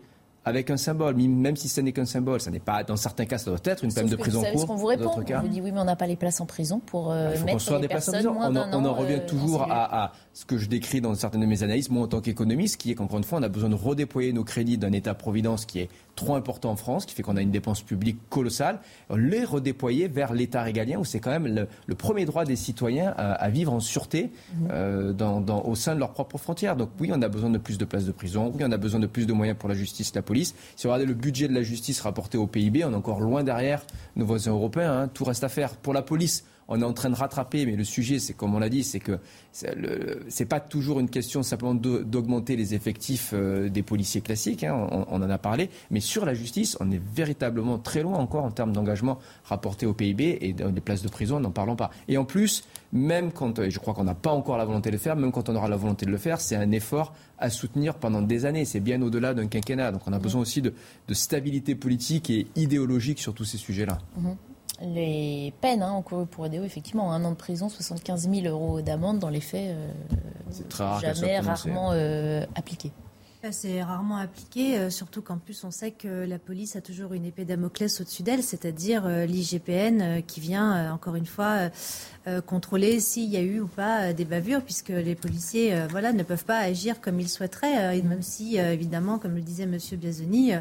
avec 0.46 0.70
un 0.70 0.76
symbole, 0.76 1.16
même 1.16 1.56
si 1.56 1.68
ce 1.68 1.80
n'est 1.80 1.92
qu'un 1.92 2.06
symbole. 2.06 2.40
Ça 2.40 2.52
n'est 2.52 2.60
pas, 2.60 2.84
dans 2.84 2.94
certains 2.96 3.26
cas, 3.26 3.36
ça 3.36 3.50
doit 3.50 3.58
être 3.64 3.82
une 3.82 3.92
peine 3.92 4.06
de 4.06 4.14
prison 4.14 4.42
courte. 4.42 4.58
ce 4.58 4.64
qu'on 4.64 4.76
vous 4.76 4.86
répond. 4.86 5.10
On 5.16 5.40
vous 5.40 5.48
dit 5.48 5.60
oui, 5.60 5.72
mais 5.72 5.80
on 5.80 5.84
n'a 5.84 5.96
pas 5.96 6.06
les 6.06 6.14
places 6.14 6.40
en 6.40 6.46
prison 6.46 6.78
pour 6.78 7.10
euh, 7.10 7.34
faut 7.34 7.44
mettre 7.44 7.78
les 7.80 7.84
en 7.84 8.12
prison. 8.12 8.36
On, 8.38 8.56
en, 8.56 8.72
on 8.72 8.84
en 8.84 8.94
revient 8.94 9.14
euh, 9.14 9.26
toujours 9.26 9.62
à, 9.62 10.04
à, 10.04 10.12
ce 10.36 10.44
que 10.44 10.58
je 10.58 10.68
décris 10.68 11.00
dans 11.00 11.14
certaines 11.14 11.40
de 11.40 11.46
mes 11.46 11.62
analyses, 11.62 11.88
moi 11.88 12.02
en 12.02 12.08
tant 12.08 12.20
qu'économiste, 12.20 12.76
qui 12.76 12.90
est 12.90 12.94
qu'encore 12.94 13.16
une 13.16 13.24
fois, 13.24 13.38
on 13.38 13.42
a 13.42 13.48
besoin 13.48 13.70
de 13.70 13.74
redéployer 13.74 14.34
nos 14.34 14.44
crédits 14.44 14.76
d'un 14.76 14.92
État-providence 14.92 15.64
qui 15.64 15.78
est 15.78 15.88
trop 16.14 16.34
important 16.34 16.72
en 16.72 16.76
France, 16.76 17.06
qui 17.06 17.14
fait 17.14 17.22
qu'on 17.22 17.38
a 17.38 17.40
une 17.40 17.50
dépense 17.50 17.80
publique 17.80 18.18
colossale, 18.28 18.80
les 19.16 19.44
redéployer 19.44 20.08
vers 20.08 20.34
l'État 20.34 20.62
régalien, 20.62 20.98
où 20.98 21.06
c'est 21.06 21.20
quand 21.20 21.30
même 21.30 21.66
le, 21.86 21.94
premier 21.94 22.26
droit 22.26 22.44
des 22.44 22.54
citoyens 22.54 23.14
à, 23.16 23.48
vivre 23.48 23.72
en 23.72 23.80
sûreté 23.80 24.24
mhm. 24.24 24.68
euh, 24.72 25.12
dans, 25.14 25.40
dans, 25.40 25.64
au 25.64 25.74
sein 25.74 25.94
de 25.94 26.00
leurs 26.00 26.12
propres 26.12 26.36
frontières. 26.36 26.76
Donc 26.76 26.90
oui, 27.00 27.10
on 27.14 27.22
a 27.22 27.28
besoin 27.28 27.48
de 27.48 27.56
plus 27.56 27.78
de 27.78 27.86
places 27.86 28.04
de 28.04 28.12
prison, 28.12 28.52
oui, 28.54 28.62
on 28.62 28.72
a 28.72 28.76
besoin 28.76 29.00
de 29.00 29.06
plus 29.06 29.24
de 29.24 29.32
moyens 29.32 29.56
pour 29.58 29.70
la 29.70 29.74
justice, 29.74 30.14
la 30.14 30.20
police. 30.20 30.54
Si 30.76 30.86
on 30.86 30.92
regarde 30.92 31.08
le 31.08 31.14
budget 31.14 31.48
de 31.48 31.54
la 31.54 31.62
justice 31.62 32.02
rapporté 32.02 32.36
au 32.36 32.46
PIB, 32.46 32.84
on 32.84 32.92
est 32.92 32.94
encore 32.94 33.20
loin 33.20 33.42
derrière 33.42 33.86
nos 34.16 34.26
voisins 34.26 34.50
européens. 34.50 35.00
Hein. 35.00 35.08
Tout 35.08 35.24
reste 35.24 35.44
à 35.44 35.48
faire. 35.48 35.76
Pour 35.76 35.94
la 35.94 36.02
police, 36.02 36.44
on 36.68 36.80
est 36.80 36.84
en 36.84 36.92
train 36.92 37.10
de 37.10 37.14
rattraper, 37.14 37.64
mais 37.66 37.76
le 37.76 37.84
sujet, 37.84 38.18
c'est 38.18 38.32
comme 38.32 38.54
on 38.54 38.58
l'a 38.58 38.68
dit, 38.68 38.84
c'est 38.84 39.00
que 39.00 39.18
c'est 39.52 40.46
pas 40.46 40.60
toujours 40.60 41.00
une 41.00 41.08
question 41.08 41.42
simplement 41.42 41.74
d'augmenter 41.74 42.56
les 42.56 42.74
effectifs 42.74 43.30
euh, 43.32 43.68
des 43.68 43.82
policiers 43.82 44.20
classiques, 44.20 44.64
hein, 44.64 44.88
on, 44.90 45.22
en 45.22 45.30
a 45.30 45.38
parlé, 45.38 45.70
mais 45.90 46.00
sur 46.00 46.24
la 46.24 46.34
justice, 46.34 46.76
on 46.80 46.90
est 46.90 47.00
véritablement 47.14 47.78
très 47.78 48.02
loin 48.02 48.18
encore 48.18 48.44
en 48.44 48.50
termes 48.50 48.72
d'engagement 48.72 49.18
rapporté 49.44 49.86
au 49.86 49.94
PIB 49.94 50.38
et 50.40 50.52
dans 50.52 50.70
les 50.70 50.80
places 50.80 51.02
de 51.02 51.08
prison, 51.08 51.40
n'en 51.40 51.50
parlons 51.50 51.76
pas. 51.76 51.90
Et 52.08 52.18
en 52.18 52.24
plus, 52.24 52.64
même 52.92 53.32
quand, 53.32 53.58
et 53.58 53.70
je 53.70 53.78
crois 53.78 53.94
qu'on 53.94 54.04
n'a 54.04 54.14
pas 54.14 54.32
encore 54.32 54.58
la 54.58 54.64
volonté 54.64 54.90
de 54.90 54.94
le 54.94 55.00
faire, 55.00 55.16
même 55.16 55.32
quand 55.32 55.48
on 55.48 55.56
aura 55.56 55.68
la 55.68 55.76
volonté 55.76 56.06
de 56.06 56.10
le 56.10 56.18
faire, 56.18 56.40
c'est 56.40 56.56
un 56.56 56.70
effort 56.72 57.14
à 57.38 57.50
soutenir 57.50 57.94
pendant 57.94 58.22
des 58.22 58.44
années. 58.44 58.64
C'est 58.64 58.80
bien 58.80 59.00
au-delà 59.02 59.34
d'un 59.34 59.46
quinquennat. 59.46 59.92
Donc 59.92 60.02
on 60.06 60.12
a 60.12 60.18
besoin 60.18 60.40
aussi 60.40 60.62
de, 60.62 60.72
stabilité 61.12 61.74
politique 61.74 62.30
et 62.30 62.46
idéologique 62.56 63.20
sur 63.20 63.34
tous 63.34 63.44
ces 63.44 63.58
sujets-là. 63.58 63.98
Mmh 64.16 64.30
les 64.80 65.52
peines 65.60 65.82
hein, 65.82 65.92
encourues 65.92 66.26
pour 66.26 66.46
EDO, 66.46 66.64
effectivement, 66.64 67.12
un 67.12 67.24
an 67.24 67.30
de 67.30 67.36
prison, 67.36 67.68
75 67.68 68.28
000 68.30 68.46
euros 68.46 68.80
d'amende, 68.82 69.18
dans 69.18 69.28
les 69.28 69.40
faits, 69.40 69.70
euh, 69.70 69.90
c'est 70.50 70.68
très 70.68 70.84
rare 70.84 71.00
jamais 71.00 71.38
rarement 71.40 71.90
euh, 71.92 72.44
appliqué. 72.54 72.92
C'est 73.52 73.80
rarement 73.80 74.16
appliqué, 74.16 74.76
euh, 74.76 74.90
surtout 74.90 75.22
qu'en 75.22 75.38
plus 75.38 75.62
on 75.62 75.70
sait 75.70 75.92
que 75.92 76.26
la 76.26 76.38
police 76.40 76.74
a 76.74 76.80
toujours 76.80 77.12
une 77.12 77.24
épée 77.24 77.44
Damoclès 77.44 78.00
au-dessus 78.00 78.24
d'elle, 78.24 78.42
c'est-à-dire 78.42 79.06
l'IGPN 79.08 80.22
qui 80.26 80.40
vient 80.40 80.92
encore 80.92 81.14
une 81.14 81.26
fois 81.26 81.70
contrôler 82.46 82.98
s'il 82.98 83.30
y 83.30 83.36
a 83.36 83.42
eu 83.42 83.60
ou 83.60 83.68
pas 83.68 84.12
des 84.12 84.24
bavures, 84.24 84.62
puisque 84.62 84.88
les 84.88 85.14
policiers 85.14 85.86
voilà, 85.88 86.12
ne 86.12 86.24
peuvent 86.24 86.44
pas 86.44 86.58
agir 86.58 87.00
comme 87.00 87.20
ils 87.20 87.28
souhaiteraient, 87.28 88.02
même 88.02 88.22
si 88.22 88.56
évidemment, 88.56 89.20
comme 89.20 89.36
le 89.36 89.42
disait 89.42 89.62
M. 89.62 89.78
Biazoni, 89.92 90.54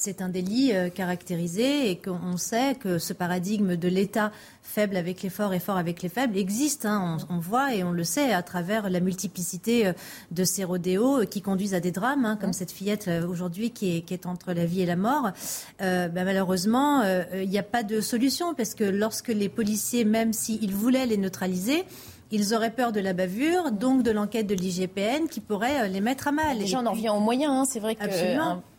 c'est 0.00 0.22
un 0.22 0.28
délit 0.28 0.72
euh, 0.72 0.90
caractérisé 0.90 1.90
et 1.90 1.96
qu'on 1.96 2.36
sait 2.36 2.76
que 2.76 2.98
ce 2.98 3.12
paradigme 3.12 3.74
de 3.74 3.88
l'État 3.88 4.30
faible 4.62 4.96
avec 4.96 5.22
les 5.22 5.28
forts 5.28 5.54
et 5.54 5.58
fort 5.58 5.76
avec 5.76 6.02
les 6.02 6.08
faibles 6.08 6.38
existe. 6.38 6.86
Hein. 6.86 7.16
On, 7.28 7.38
voit 7.38 7.74
et 7.74 7.82
on 7.82 7.90
le 7.90 8.04
sait 8.04 8.32
à 8.32 8.42
travers 8.42 8.90
la 8.90 9.00
multiplicité 9.00 9.88
euh, 9.88 9.92
de 10.30 10.44
ces 10.44 10.62
rodéos 10.62 11.22
euh, 11.22 11.24
qui 11.24 11.42
conduisent 11.42 11.74
à 11.74 11.80
des 11.80 11.90
drames, 11.90 12.24
hein, 12.24 12.38
comme 12.40 12.52
cette 12.52 12.70
fillette 12.70 13.10
aujourd'hui 13.28 13.72
qui 13.72 14.04
est, 14.08 14.26
entre 14.26 14.52
la 14.52 14.66
vie 14.66 14.82
et 14.82 14.86
la 14.86 14.96
mort. 14.96 15.30
Ben, 15.78 16.10
malheureusement, 16.12 17.02
il 17.34 17.48
n'y 17.48 17.58
a 17.58 17.62
pas 17.62 17.82
de 17.82 18.00
solution 18.00 18.54
parce 18.54 18.74
que 18.74 18.84
lorsque 18.84 19.28
les 19.28 19.48
policiers, 19.48 20.04
même 20.04 20.32
s'ils 20.32 20.72
voulaient 20.72 21.06
les 21.06 21.16
neutraliser, 21.16 21.84
ils 22.30 22.54
auraient 22.54 22.70
peur 22.70 22.92
de 22.92 23.00
la 23.00 23.12
bavure, 23.12 23.70
donc 23.72 24.02
de 24.02 24.10
l'enquête 24.10 24.46
de 24.46 24.54
l'IGPN 24.54 25.28
qui 25.30 25.40
pourrait 25.40 25.88
les 25.88 26.00
mettre 26.00 26.28
à 26.28 26.32
mal. 26.32 26.58
Déjà, 26.58 26.80
on 26.80 26.86
en 26.86 26.92
revient 26.92 27.10
aux 27.10 27.20
moyens. 27.20 27.52
Hein. 27.52 27.64
C'est 27.64 27.80
vrai 27.80 27.94
que 27.94 28.04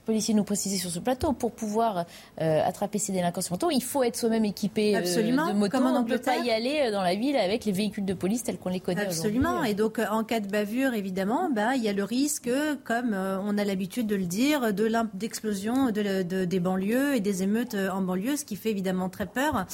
policiers 0.09 0.33
nous 0.33 0.43
préciser 0.43 0.77
sur 0.77 0.89
ce 0.89 0.97
plateau, 0.97 1.33
pour 1.33 1.51
pouvoir 1.51 2.05
euh, 2.41 2.61
attraper 2.65 2.97
ces 2.97 3.11
délinquants 3.11 3.41
sur 3.41 3.53
moto, 3.53 3.69
il 3.69 3.83
faut 3.83 4.01
être 4.01 4.15
soi-même 4.15 4.43
équipé 4.43 4.95
euh, 4.95 5.01
de 5.01 5.55
moto. 5.55 5.69
Comme 5.69 5.85
on 5.85 6.01
ne 6.01 6.07
peut 6.07 6.17
pas 6.17 6.37
y 6.37 6.49
aller 6.49 6.81
euh, 6.81 6.91
dans 6.91 7.03
la 7.03 7.13
ville 7.13 7.35
avec 7.35 7.63
les 7.63 7.71
véhicules 7.71 8.05
de 8.05 8.15
police 8.15 8.41
tels 8.41 8.57
qu'on 8.57 8.69
les 8.69 8.79
connaît 8.79 9.03
Absolument. 9.03 9.63
Et 9.63 9.75
donc, 9.75 10.01
en 10.09 10.23
cas 10.23 10.39
de 10.39 10.47
bavure, 10.47 10.95
évidemment, 10.95 11.51
bah, 11.51 11.75
il 11.75 11.83
y 11.83 11.89
a 11.89 11.93
le 11.93 12.03
risque, 12.03 12.49
comme 12.85 13.13
on 13.13 13.55
a 13.59 13.63
l'habitude 13.63 14.07
de 14.07 14.15
le 14.15 14.25
dire, 14.25 14.73
d'explosion 15.13 15.91
de, 15.91 16.23
de, 16.23 16.45
des 16.45 16.59
banlieues 16.59 17.13
et 17.13 17.19
des 17.19 17.43
émeutes 17.43 17.75
en 17.75 18.01
banlieue, 18.01 18.35
ce 18.35 18.45
qui 18.45 18.55
fait 18.55 18.71
évidemment 18.71 19.09
très 19.09 19.27
peur 19.27 19.67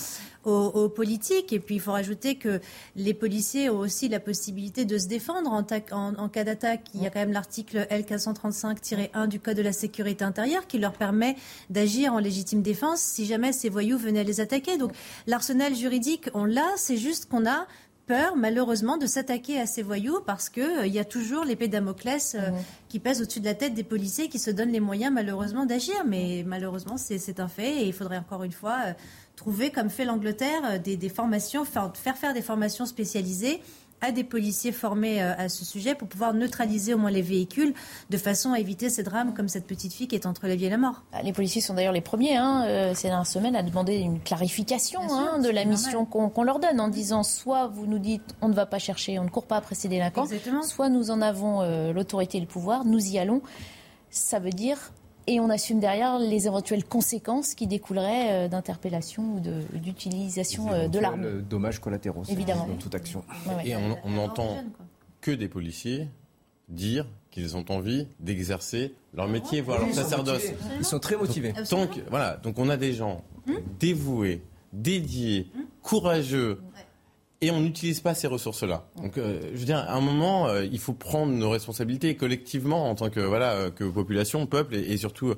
aux, 0.43 0.89
politiques. 0.89 1.53
Et 1.53 1.59
puis, 1.59 1.75
il 1.75 1.81
faut 1.81 1.93
rajouter 1.93 2.35
que 2.35 2.59
les 2.95 3.13
policiers 3.13 3.69
ont 3.69 3.79
aussi 3.79 4.09
la 4.09 4.19
possibilité 4.19 4.85
de 4.85 4.97
se 4.97 5.07
défendre 5.07 5.51
en, 5.51 5.63
en, 6.15 6.29
cas 6.29 6.43
d'attaque. 6.43 6.81
Il 6.93 7.01
y 7.01 7.07
a 7.07 7.09
quand 7.09 7.19
même 7.19 7.31
l'article 7.31 7.87
L435-1 7.89 9.27
du 9.27 9.39
Code 9.39 9.57
de 9.57 9.63
la 9.63 9.73
sécurité 9.73 10.24
intérieure 10.25 10.67
qui 10.67 10.79
leur 10.79 10.93
permet 10.93 11.35
d'agir 11.69 12.13
en 12.13 12.19
légitime 12.19 12.61
défense 12.61 12.99
si 12.99 13.25
jamais 13.25 13.53
ces 13.53 13.69
voyous 13.69 13.97
venaient 13.97 14.21
à 14.21 14.23
les 14.23 14.41
attaquer. 14.41 14.77
Donc, 14.77 14.91
l'arsenal 15.27 15.75
juridique, 15.75 16.29
on 16.33 16.45
l'a, 16.45 16.67
c'est 16.75 16.97
juste 16.97 17.29
qu'on 17.29 17.45
a 17.45 17.67
peur, 18.05 18.35
malheureusement, 18.35 18.97
de 18.97 19.07
s'attaquer 19.07 19.59
à 19.59 19.65
ces 19.65 19.81
voyous 19.81 20.19
parce 20.25 20.49
qu'il 20.49 20.63
euh, 20.63 20.87
y 20.87 20.99
a 20.99 21.05
toujours 21.05 21.43
l'épée 21.43 21.67
Damoclès 21.67 22.35
euh, 22.35 22.51
qui 22.87 22.99
pèse 22.99 23.21
au-dessus 23.21 23.39
de 23.39 23.45
la 23.45 23.55
tête 23.55 23.73
des 23.73 23.83
policiers 23.83 24.29
qui 24.29 24.39
se 24.39 24.51
donnent 24.51 24.71
les 24.71 24.79
moyens, 24.79 25.11
malheureusement, 25.13 25.65
d'agir. 25.65 25.95
Mais 26.05 26.43
malheureusement, 26.45 26.97
c'est 26.97 27.39
un 27.39 27.47
fait 27.47 27.81
et 27.81 27.87
il 27.87 27.93
faudrait 27.93 28.17
encore 28.17 28.43
une 28.43 28.51
fois 28.51 28.77
euh, 28.87 28.93
trouver, 29.35 29.71
comme 29.71 29.89
fait 29.89 30.05
l'Angleterre, 30.05 30.79
des, 30.79 31.09
formations, 31.09 31.65
faire, 31.65 31.91
faire 32.17 32.33
des 32.33 32.41
formations 32.41 32.85
spécialisées 32.85 33.61
à 34.01 34.11
des 34.11 34.23
policiers 34.23 34.71
formés 34.71 35.21
euh, 35.21 35.33
à 35.37 35.49
ce 35.49 35.65
sujet 35.65 35.95
pour 35.95 36.07
pouvoir 36.07 36.33
neutraliser 36.33 36.93
au 36.93 36.97
moins 36.97 37.11
les 37.11 37.21
véhicules 37.21 37.73
de 38.09 38.17
façon 38.17 38.51
à 38.51 38.59
éviter 38.59 38.89
ces 38.89 39.03
drames 39.03 39.33
comme 39.33 39.47
cette 39.47 39.65
petite 39.65 39.93
fille 39.93 40.07
qui 40.07 40.15
est 40.15 40.25
entre 40.25 40.47
la 40.47 40.55
vie 40.55 40.65
et 40.65 40.69
la 40.69 40.77
mort. 40.77 41.03
Ah, 41.13 41.21
les 41.23 41.33
policiers 41.33 41.61
sont 41.61 41.73
d'ailleurs 41.73 41.93
les 41.93 42.01
premiers 42.01 42.35
hein, 42.35 42.65
euh, 42.65 42.93
ces 42.93 43.07
dernières 43.07 43.27
semaines 43.27 43.55
à 43.55 43.63
demander 43.63 43.97
une 43.97 44.19
clarification 44.19 45.01
hein, 45.11 45.39
de 45.39 45.49
la 45.49 45.65
mission 45.65 46.05
qu'on 46.05 46.43
leur 46.43 46.59
donne 46.59 46.79
en 46.79 46.89
disant 46.89 47.23
soit 47.23 47.67
vous 47.67 47.87
nous 47.87 47.99
dites 47.99 48.35
on 48.41 48.49
ne 48.49 48.53
va 48.53 48.65
pas 48.65 48.79
chercher, 48.79 49.17
on 49.19 49.23
ne 49.23 49.29
court 49.29 49.45
pas 49.45 49.57
après 49.57 49.75
ces 49.75 49.87
délinquants, 49.87 50.27
soit 50.63 50.89
nous 50.89 51.11
en 51.11 51.21
avons 51.21 51.61
l'autorité 51.91 52.37
et 52.37 52.41
le 52.41 52.47
pouvoir, 52.47 52.85
nous 52.85 52.99
y 53.07 53.17
allons. 53.17 53.41
Ça 54.09 54.39
veut 54.39 54.51
dire 54.51 54.91
et 55.27 55.39
on 55.39 55.49
assume 55.49 55.79
derrière 55.79 56.19
les 56.19 56.47
éventuelles 56.47 56.85
conséquences 56.85 57.55
qui 57.55 57.67
découleraient 57.67 58.45
euh, 58.45 58.47
d'interpellation 58.47 59.35
ou 59.35 59.39
d'utilisation 59.77 60.71
euh, 60.71 60.87
de 60.87 60.99
l'arme. 60.99 61.23
Euh, 61.23 61.41
dommages 61.41 61.79
collatéraux, 61.79 62.23
évidemment, 62.29 62.67
dans 62.67 62.75
toute 62.75 62.95
action. 62.95 63.23
Et 63.63 63.75
on 63.75 64.09
n'entend 64.09 64.63
que 65.21 65.31
des 65.31 65.47
policiers 65.47 66.07
dire 66.69 67.07
qu'ils 67.31 67.57
ont 67.57 67.65
envie 67.69 68.07
d'exercer 68.19 68.93
leur 69.13 69.27
métier, 69.27 69.61
voire 69.61 69.79
leur 69.79 69.93
sacerdoce. 69.93 70.45
Ils 70.79 70.85
sont 70.85 70.99
très 70.99 71.17
motivés. 71.17 71.53
Donc, 71.69 72.01
voilà, 72.09 72.37
donc 72.37 72.57
on 72.59 72.69
a 72.69 72.77
des 72.77 72.93
gens 72.93 73.23
hum 73.47 73.55
dévoués, 73.79 74.41
dédiés, 74.73 75.47
hum 75.55 75.65
courageux, 75.81 76.61
et 77.41 77.51
on 77.51 77.59
n'utilise 77.59 77.99
pas 77.99 78.13
ces 78.13 78.27
ressources-là. 78.27 78.85
Donc, 79.01 79.17
euh, 79.17 79.39
je 79.53 79.59
veux 79.59 79.65
dire, 79.65 79.77
à 79.77 79.93
un 79.93 80.01
moment, 80.01 80.47
euh, 80.47 80.65
il 80.65 80.79
faut 80.79 80.93
prendre 80.93 81.33
nos 81.33 81.49
responsabilités 81.49 82.15
collectivement 82.15 82.89
en 82.89 82.95
tant 82.95 83.09
que 83.09 83.19
voilà 83.19 83.51
euh, 83.51 83.71
que 83.71 83.83
population, 83.83 84.45
peuple 84.47 84.75
et, 84.75 84.97
surtout 84.97 85.33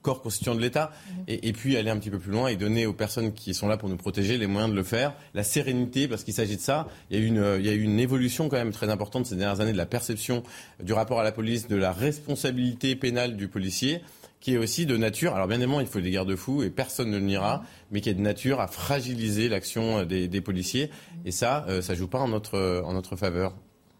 corps 0.00 0.22
constituant 0.22 0.54
de 0.54 0.60
l'État, 0.60 0.92
mhm. 1.10 1.24
et, 1.26 1.52
puis 1.52 1.76
aller 1.76 1.90
un 1.90 1.98
petit 1.98 2.10
peu 2.10 2.20
plus 2.20 2.30
loin 2.30 2.46
et 2.46 2.56
donner 2.56 2.86
aux 2.86 2.92
personnes 2.92 3.32
qui 3.32 3.52
sont 3.52 3.66
là 3.66 3.76
pour 3.76 3.88
nous 3.88 3.96
protéger 3.96 4.38
les 4.38 4.46
moyens 4.46 4.70
de 4.70 4.76
le 4.76 4.84
faire, 4.84 5.12
la 5.34 5.42
sérénité, 5.42 6.06
parce 6.06 6.22
qu'il 6.22 6.32
s'agit 6.32 6.56
de 6.56 6.60
ça. 6.60 6.86
Il 7.10 7.18
y 7.18 7.20
a 7.20 7.24
eu 7.24 7.26
une, 7.26 7.56
il 7.58 7.66
y 7.66 7.68
a 7.68 7.72
eu 7.72 7.82
une 7.82 7.98
évolution 7.98 8.48
quand 8.48 8.56
même 8.56 8.70
très 8.70 8.90
importante 8.90 9.26
ces 9.26 9.34
dernières 9.34 9.60
années 9.60 9.72
de 9.72 9.76
la 9.76 9.86
perception 9.86 10.44
du 10.80 10.92
rapport 10.92 11.18
à 11.18 11.24
la 11.24 11.32
police, 11.32 11.66
de 11.66 11.76
la 11.76 11.92
responsabilité 11.92 12.94
pénale 12.94 13.36
du 13.36 13.48
policier 13.48 14.00
qui 14.40 14.54
est 14.54 14.58
aussi 14.58 14.86
de 14.86 14.96
nature, 14.96 15.34
alors 15.34 15.46
bien 15.46 15.56
évidemment 15.56 15.80
il 15.80 15.86
faut 15.86 16.00
des 16.00 16.10
garde-fous 16.10 16.62
et 16.62 16.70
personne 16.70 17.10
ne 17.10 17.18
le 17.18 17.24
niera, 17.24 17.62
mais 17.90 18.00
qui 18.00 18.08
est 18.08 18.14
de 18.14 18.20
nature 18.20 18.60
à 18.60 18.66
fragiliser 18.66 19.48
l'action 19.48 20.04
des, 20.04 20.40
policiers. 20.40 20.90
Et 21.24 21.32
ça, 21.32 21.64
euh, 21.68 21.82
ça 21.82 21.94
joue 21.94 22.06
pas 22.06 22.18
en 22.18 22.28
notre, 22.28 22.82
en 22.84 22.92
notre 22.92 23.16
faveur. 23.16 23.54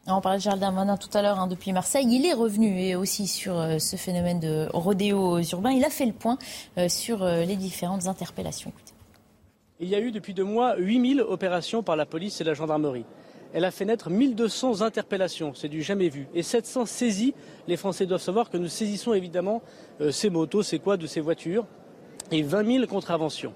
On 0.07 0.21
parlait 0.21 0.39
de 0.39 0.43
Gérald 0.43 0.61
Darmanin 0.61 0.97
tout 0.97 1.11
à 1.13 1.21
l'heure 1.21 1.39
hein, 1.39 1.49
depuis 1.49 1.73
Marseille. 1.73 2.07
Il 2.09 2.25
est 2.25 2.33
revenu 2.33 2.81
et 2.81 2.97
aussi 2.97 3.27
sur 3.27 3.59
euh, 3.59 3.79
ce 3.79 3.97
phénomène 3.97 4.41
de 4.41 4.69
rodéo 4.73 5.39
urbain. 5.53 5.71
Il 5.71 5.85
a 5.85 5.91
fait 5.91 6.07
le 6.07 6.13
point 6.13 6.39
euh, 6.79 6.89
sur 6.89 7.25
les 7.25 7.57
différentes 7.57 8.07
interpellations. 8.07 8.73
Il 9.81 9.89
y 9.89 9.95
a 9.95 10.01
eu 10.01 10.11
depuis 10.11 10.35
deux 10.35 10.45
mois 10.45 10.77
8000 10.79 11.21
opérations 11.21 11.83
par 11.83 11.95
la 11.95 12.07
police 12.07 12.41
et 12.41 12.45
la 12.45 12.55
gendarmerie 12.55 13.05
elle 13.53 13.65
a 13.65 13.71
fait 13.71 13.85
naître 13.85 14.11
1200 14.11 14.83
interpellations, 14.83 15.53
c'est 15.55 15.69
du 15.69 15.83
jamais 15.83 16.09
vu, 16.09 16.29
et 16.35 16.43
700 16.43 16.87
saisies. 16.87 17.35
Les 17.67 17.77
Français 17.77 18.07
doivent 18.07 18.21
savoir 18.21 18.51
que 18.51 18.57
nous 18.57 18.69
saisissons 18.69 19.15
évidemment 19.15 19.63
euh, 20.01 20.11
ces 20.11 20.31
motos, 20.31 20.63
ces 20.63 20.79
quoi 20.79 20.97
de 20.97 21.07
ces 21.07 21.21
voitures, 21.21 21.67
et 22.31 22.43
20 22.43 22.73
000 22.73 22.87
contraventions. 22.87 23.55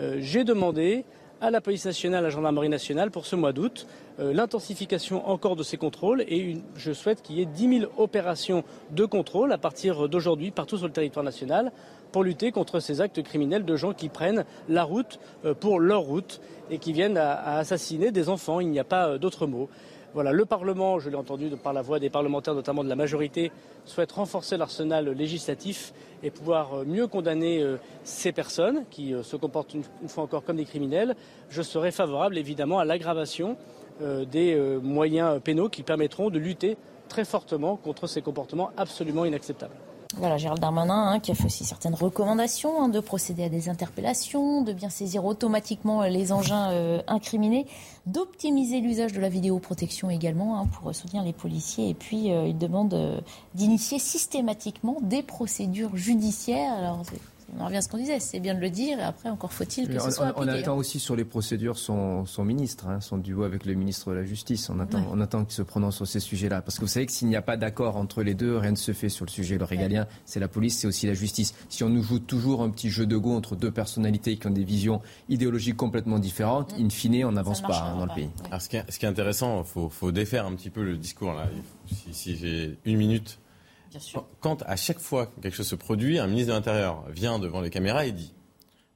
Euh, 0.00 0.16
j'ai 0.20 0.44
demandé 0.44 1.04
à 1.40 1.50
la 1.50 1.60
police 1.60 1.84
nationale, 1.84 2.20
à 2.20 2.22
la 2.22 2.30
gendarmerie 2.30 2.70
nationale 2.70 3.10
pour 3.10 3.26
ce 3.26 3.36
mois 3.36 3.52
d'août. 3.52 3.86
Euh, 4.20 4.32
l'intensification 4.32 5.28
encore 5.28 5.54
de 5.54 5.62
ces 5.62 5.76
contrôles 5.76 6.22
et 6.22 6.56
je 6.76 6.92
souhaite 6.92 7.22
qu'il 7.22 7.36
y 7.36 7.42
ait 7.42 7.46
10 7.46 7.80
000 7.80 7.92
opérations 7.98 8.64
de 8.90 9.04
contrôle 9.04 9.52
à 9.52 9.58
partir 9.58 10.08
d'aujourd'hui 10.08 10.50
partout 10.50 10.78
sur 10.78 10.86
le 10.86 10.92
territoire 10.92 11.24
national 11.24 11.72
pour 12.12 12.24
lutter 12.24 12.52
contre 12.52 12.80
ces 12.80 13.00
actes 13.00 13.22
criminels 13.22 13.64
de 13.64 13.76
gens 13.76 13.92
qui 13.92 14.08
prennent 14.08 14.44
la 14.68 14.84
route 14.84 15.18
euh, 15.44 15.54
pour 15.54 15.80
leur 15.80 16.02
route 16.02 16.40
et 16.70 16.78
qui 16.78 16.92
viennent 16.92 17.16
à, 17.16 17.58
assassiner 17.58 18.10
des 18.10 18.28
enfants. 18.28 18.60
Il 18.60 18.68
n'y 18.68 18.78
a 18.78 18.84
pas 18.84 19.08
euh, 19.08 19.18
d'autre 19.18 19.46
mot. 19.46 19.68
Le 20.14 20.46
Parlement, 20.46 20.98
je 20.98 21.10
l'ai 21.10 21.16
entendu 21.16 21.50
par 21.62 21.74
la 21.74 21.82
voix 21.82 21.98
des 21.98 22.08
parlementaires, 22.08 22.54
notamment 22.54 22.82
de 22.82 22.88
la 22.88 22.96
majorité, 22.96 23.52
souhaite 23.84 24.12
renforcer 24.12 24.56
l'arsenal 24.56 25.10
législatif 25.10 25.92
et 26.22 26.30
pouvoir 26.30 26.72
euh, 26.72 26.84
mieux 26.86 27.06
condamner 27.06 27.62
ces 28.02 28.32
personnes 28.32 28.84
qui 28.90 29.14
se 29.22 29.36
comportent 29.36 29.74
une 29.74 30.08
fois 30.08 30.24
encore 30.24 30.42
comme 30.42 30.56
des 30.56 30.64
criminels. 30.64 31.16
Je 31.50 31.60
serai 31.60 31.90
favorable 31.90 32.38
évidemment 32.38 32.78
à 32.78 32.86
l'aggravation 32.86 33.58
des 34.00 34.78
moyens 34.82 35.40
pénaux 35.42 35.68
qui 35.68 35.82
permettront 35.82 36.28
de 36.30 36.38
lutter 36.38 36.76
très 37.08 37.24
fortement 37.24 37.76
contre 37.76 38.06
ces 38.06 38.22
comportements 38.22 38.70
absolument 38.76 39.24
inacceptables. 39.24 39.76
Voilà, 40.18 40.38
Gérald 40.38 40.60
Darmanin 40.62 41.12
hein, 41.12 41.20
qui 41.20 41.30
a 41.30 41.34
fait 41.34 41.44
aussi 41.44 41.64
certaines 41.64 41.94
recommandations 41.94 42.82
hein, 42.82 42.88
de 42.88 43.00
procéder 43.00 43.44
à 43.44 43.48
des 43.50 43.68
interpellations, 43.68 44.62
de 44.62 44.72
bien 44.72 44.88
saisir 44.88 45.26
automatiquement 45.26 46.02
euh, 46.02 46.08
les 46.08 46.32
engins 46.32 46.70
euh, 46.70 47.02
incriminés, 47.06 47.66
d'optimiser 48.06 48.80
l'usage 48.80 49.12
de 49.12 49.20
la 49.20 49.28
vidéoprotection 49.28 50.08
également 50.08 50.58
hein, 50.58 50.68
pour 50.72 50.94
soutenir 50.94 51.22
les 51.22 51.34
policiers. 51.34 51.90
Et 51.90 51.94
puis, 51.94 52.32
euh, 52.32 52.48
il 52.48 52.56
demande 52.56 53.22
d'initier 53.54 53.98
systématiquement 53.98 54.96
des 55.02 55.22
procédures 55.22 55.94
judiciaires. 55.96 56.72
Alors, 56.72 57.02
on 57.58 57.64
revient 57.64 57.76
à 57.76 57.82
ce 57.82 57.88
qu'on 57.88 57.96
disait, 57.96 58.18
c'est 58.18 58.40
bien 58.40 58.54
de 58.54 58.60
le 58.60 58.70
dire, 58.70 58.98
et 58.98 59.02
après, 59.02 59.28
encore 59.28 59.52
faut-il 59.52 59.88
que 59.88 59.98
ce 59.98 60.10
soit 60.10 60.26
appliqué. 60.26 60.50
On 60.50 60.52
attend 60.52 60.76
aussi 60.76 60.98
sur 60.98 61.16
les 61.16 61.24
procédures 61.24 61.78
son, 61.78 62.24
ministre, 62.44 62.88
hein, 62.88 63.00
son 63.00 63.18
duo 63.18 63.44
avec 63.44 63.64
le 63.64 63.74
ministre 63.74 64.10
de 64.10 64.16
la 64.16 64.24
Justice. 64.24 64.68
On 64.68 64.80
attend, 64.80 65.02
on 65.12 65.20
attend 65.20 65.44
qu'il 65.44 65.54
se 65.54 65.62
prononce 65.62 65.96
sur 65.96 66.06
ces 66.06 66.20
sujets-là. 66.20 66.60
Parce 66.62 66.76
que 66.76 66.82
vous 66.82 66.88
savez 66.88 67.06
que 67.06 67.12
s'il 67.12 67.28
n'y 67.28 67.36
a 67.36 67.42
pas 67.42 67.56
d'accord 67.56 67.96
entre 67.96 68.22
les 68.22 68.34
deux, 68.34 68.56
rien 68.56 68.72
ne 68.72 68.76
se 68.76 68.92
fait 68.92 69.08
sur 69.08 69.24
le 69.24 69.30
sujet. 69.30 69.58
Le 69.58 69.64
régalien, 69.64 70.06
c'est 70.24 70.40
la 70.40 70.48
police, 70.48 70.78
c'est 70.78 70.86
aussi 70.86 71.06
la 71.06 71.14
justice. 71.14 71.54
Si 71.68 71.84
on 71.84 71.88
nous 71.88 72.02
joue 72.02 72.18
toujours 72.18 72.62
un 72.62 72.70
petit 72.70 72.90
jeu 72.90 73.06
de 73.06 73.16
go 73.16 73.34
entre 73.34 73.54
deux 73.56 73.70
personnalités 73.70 74.36
qui 74.36 74.46
ont 74.46 74.50
des 74.50 74.64
visions 74.64 75.00
idéologiques 75.28 75.76
complètement 75.76 76.18
différentes, 76.18 76.74
in 76.78 76.90
fine, 76.90 77.24
on 77.24 77.32
n'avance 77.32 77.62
pas 77.62 77.92
hein, 77.92 77.98
dans 77.98 78.06
le 78.06 78.14
pays. 78.14 78.30
Alors, 78.48 78.60
ce, 78.60 78.68
qui 78.68 78.76
est, 78.76 78.90
ce 78.90 78.98
qui 78.98 79.06
est 79.06 79.08
intéressant, 79.08 79.64
il 79.76 79.90
faut, 79.90 80.12
défaire 80.12 80.46
un 80.46 80.54
petit 80.54 80.70
peu 80.70 80.82
le 80.82 80.96
discours. 80.96 81.32
Là. 81.32 81.48
si 82.12 82.36
j'ai 82.36 82.78
une 82.84 82.96
minute 82.96 83.38
quand 84.40 84.62
à 84.66 84.76
chaque 84.76 85.00
fois 85.00 85.26
que 85.26 85.40
quelque 85.40 85.54
chose 85.54 85.68
se 85.68 85.74
produit, 85.74 86.18
un 86.18 86.26
ministre 86.26 86.48
de 86.48 86.56
l'Intérieur 86.56 87.04
vient 87.10 87.38
devant 87.38 87.60
les 87.60 87.70
caméras 87.70 88.06
et 88.06 88.12
dit 88.12 88.32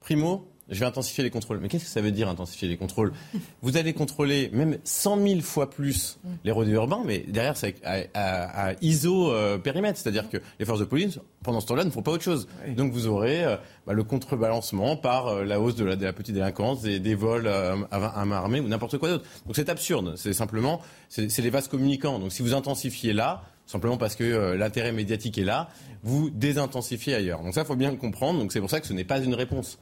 Primo, 0.00 0.50
je 0.70 0.78
vais 0.78 0.86
intensifier 0.86 1.24
les 1.24 1.30
contrôles. 1.30 1.58
Mais 1.60 1.68
qu'est-ce 1.68 1.84
que 1.84 1.90
ça 1.90 2.00
veut 2.00 2.12
dire 2.12 2.28
intensifier 2.28 2.68
les 2.68 2.76
contrôles? 2.76 3.12
Vous 3.62 3.76
allez 3.76 3.92
contrôler 3.92 4.50
même 4.52 4.78
100 4.84 5.26
000 5.26 5.40
fois 5.40 5.68
plus 5.68 6.18
mm. 6.22 6.28
les 6.44 6.52
rodés 6.52 6.70
urbains, 6.70 7.02
mais 7.04 7.24
derrière 7.26 7.56
c'est 7.56 7.74
à, 7.84 8.72
ISO 8.80 9.32
euh, 9.32 9.58
périmètre, 9.58 9.98
c'est-à-dire 9.98 10.30
que 10.30 10.38
les 10.58 10.64
forces 10.64 10.80
de 10.80 10.84
police 10.84 11.18
pendant 11.42 11.60
ce 11.60 11.66
temps-là 11.66 11.84
ne 11.84 11.90
font 11.90 12.02
pas 12.02 12.12
autre 12.12 12.22
chose. 12.22 12.48
Donc 12.76 12.92
vous 12.92 13.06
aurez 13.06 13.44
euh, 13.44 13.56
bah, 13.86 13.92
le 13.92 14.04
contrebalancement 14.04 14.96
par 14.96 15.26
euh, 15.28 15.44
la 15.44 15.60
hausse 15.60 15.74
de 15.74 15.84
la, 15.84 16.12
petite 16.12 16.34
délinquance, 16.34 16.82
des, 16.82 17.00
des 17.00 17.14
vols 17.14 17.48
à 17.48 18.24
main 18.24 18.36
armée 18.36 18.60
ou 18.60 18.68
n'importe 18.68 18.98
quoi 18.98 19.08
d'autre. 19.08 19.24
Donc 19.46 19.56
c'est 19.56 19.68
absurde. 19.68 20.14
C'est 20.16 20.32
simplement 20.32 20.80
c'est 21.08 21.36
les 21.38 21.50
vases 21.50 21.68
communicants. 21.68 22.18
Donc 22.18 22.32
si 22.32 22.42
vous 22.42 22.54
intensifiez 22.54 23.12
là, 23.12 23.42
simplement 23.70 23.96
parce 23.96 24.16
que 24.16 24.24
euh, 24.24 24.56
l'intérêt 24.56 24.92
médiatique 24.92 25.38
est 25.38 25.44
là, 25.44 25.68
vous 26.02 26.30
désintensifiez 26.30 27.14
ailleurs. 27.14 27.42
Donc 27.42 27.54
ça, 27.54 27.62
il 27.62 27.66
faut 27.66 27.76
bien 27.76 27.90
le 27.90 27.96
comprendre. 27.96 28.38
Donc 28.38 28.52
c'est 28.52 28.60
pour 28.60 28.70
ça 28.70 28.80
que 28.80 28.86
ce 28.86 28.92
n'est 28.92 29.04
pas 29.04 29.20
une 29.20 29.34
réponse. 29.34 29.78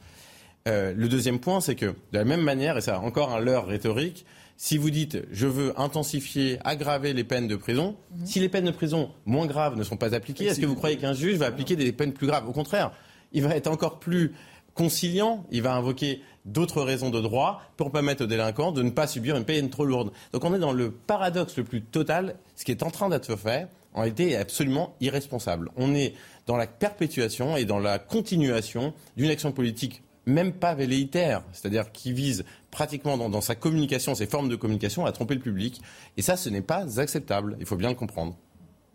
Euh, 0.67 0.93
le 0.95 1.09
deuxième 1.09 1.39
point, 1.39 1.61
c'est 1.61 1.75
que 1.75 1.85
de 1.87 1.95
la 2.11 2.25
même 2.25 2.41
manière, 2.41 2.77
et 2.77 2.81
ça 2.81 2.97
a 2.97 2.99
encore 2.99 3.33
un 3.33 3.39
leurre 3.39 3.67
rhétorique, 3.67 4.25
si 4.57 4.77
vous 4.77 4.89
dites 4.89 5.17
je 5.31 5.47
veux 5.47 5.79
intensifier, 5.79 6.59
aggraver 6.63 7.13
les 7.13 7.23
peines 7.23 7.47
de 7.47 7.55
prison, 7.55 7.95
mhm. 8.15 8.25
si 8.25 8.39
les 8.39 8.49
peines 8.49 8.65
de 8.65 8.71
prison 8.71 9.11
moins 9.25 9.47
graves 9.47 9.77
ne 9.77 9.83
sont 9.83 9.97
pas 9.97 10.13
appliquées, 10.13 10.45
est-ce 10.45 10.59
que 10.59 10.65
vous 10.65 10.75
croyez 10.75 10.97
qu'un 10.97 11.13
juge 11.13 11.37
va 11.37 11.47
appliquer 11.47 11.75
des 11.75 11.91
peines 11.91 12.13
plus 12.13 12.27
graves? 12.27 12.47
Au 12.47 12.51
contraire, 12.51 12.91
il 13.31 13.41
va 13.41 13.55
être 13.55 13.67
encore 13.67 13.99
plus 13.99 14.33
conciliant, 14.73 15.45
il 15.51 15.61
va 15.61 15.73
invoquer 15.73 16.21
d'autres 16.45 16.81
raisons 16.81 17.09
de 17.09 17.19
droit 17.19 17.61
pour 17.77 17.91
permettre 17.91 18.23
aux 18.23 18.27
délinquants 18.27 18.71
de 18.71 18.81
ne 18.81 18.89
pas 18.89 19.07
subir 19.07 19.35
une 19.35 19.45
peine 19.45 19.69
trop 19.69 19.85
lourde. 19.85 20.11
Donc 20.33 20.43
on 20.43 20.53
est 20.53 20.59
dans 20.59 20.73
le 20.73 20.91
paradoxe 20.91 21.57
le 21.57 21.63
plus 21.63 21.81
total, 21.81 22.35
ce 22.55 22.65
qui 22.65 22.71
est 22.71 22.83
en 22.83 22.89
train 22.89 23.09
d'être 23.09 23.35
fait, 23.35 23.67
en 23.93 24.01
réalité 24.01 24.31
est 24.31 24.35
absolument 24.37 24.95
irresponsable. 25.01 25.71
On 25.75 25.95
est 25.95 26.13
dans 26.45 26.57
la 26.57 26.67
perpétuation 26.67 27.57
et 27.57 27.65
dans 27.65 27.79
la 27.79 27.99
continuation 27.99 28.93
d'une 29.17 29.29
action 29.29 29.51
politique 29.51 30.03
même 30.25 30.53
pas 30.53 30.75
velléitaire, 30.75 31.43
c'est-à-dire 31.51 31.91
qui 31.91 32.13
vise 32.13 32.45
pratiquement 32.71 33.17
dans, 33.17 33.41
sa 33.41 33.55
communication, 33.55 34.15
ses 34.15 34.27
formes 34.27 34.47
de 34.47 34.55
communication, 34.55 35.05
à 35.05 35.11
tromper 35.11 35.33
le 35.33 35.41
public. 35.41 35.81
Et 36.17 36.21
ça, 36.21 36.37
ce 36.37 36.49
n'est 36.49 36.61
pas 36.61 36.99
acceptable. 36.99 37.57
Il 37.59 37.65
faut 37.65 37.75
bien 37.75 37.89
le 37.89 37.95
comprendre. 37.95 38.35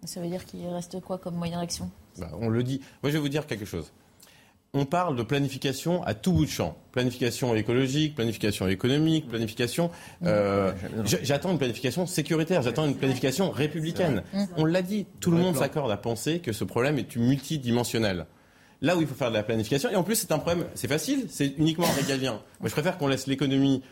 Ça 0.04 0.20
veut 0.20 0.28
dire 0.28 0.44
qu'il 0.44 0.66
reste 0.68 1.00
quoi 1.00 1.18
comme 1.18 1.34
moyen 1.34 1.60
d'action? 1.60 1.90
Bah, 2.18 2.30
On 2.40 2.48
le 2.48 2.62
dit. 2.62 2.80
Moi, 3.02 3.10
je 3.10 3.16
vais 3.16 3.20
vous 3.20 3.28
dire 3.28 3.46
quelque 3.46 3.64
chose 3.64 3.92
on 4.74 4.84
parle 4.84 5.16
de 5.16 5.22
planification 5.22 6.02
à 6.02 6.14
tout 6.14 6.32
bout 6.32 6.44
de 6.44 6.50
champ. 6.50 6.76
Planification 6.92 7.54
écologique, 7.54 8.16
planification 8.16 8.68
économique, 8.68 9.28
planification. 9.28 9.90
Euh, 10.24 10.72
j'attends 11.22 11.52
une 11.52 11.58
planification 11.58 12.06
sécuritaire, 12.06 12.60
j'attends 12.62 12.84
une 12.84 12.96
planification 12.96 13.50
républicaine. 13.50 14.22
On 14.56 14.64
l'a 14.64 14.82
dit, 14.82 15.06
tout 15.20 15.30
le 15.30 15.38
monde 15.38 15.56
s'accorde 15.56 15.90
à 15.90 15.96
penser 15.96 16.40
que 16.40 16.52
ce 16.52 16.64
problème 16.64 16.98
est 16.98 17.16
multidimensionnel. 17.16 18.26
Là 18.82 18.96
où 18.96 19.00
il 19.00 19.06
faut 19.06 19.14
faire 19.14 19.30
de 19.30 19.36
la 19.36 19.44
planification, 19.44 19.88
et 19.90 19.96
en 19.96 20.02
plus 20.02 20.16
c'est 20.16 20.32
un 20.32 20.38
problème, 20.38 20.66
c'est 20.74 20.88
facile, 20.88 21.26
c'est 21.30 21.54
uniquement 21.56 21.86
régalien. 21.96 22.40
Moi 22.60 22.68
je 22.68 22.72
préfère 22.72 22.98
qu'on 22.98 23.06
laisse 23.06 23.26
l'économie 23.26 23.82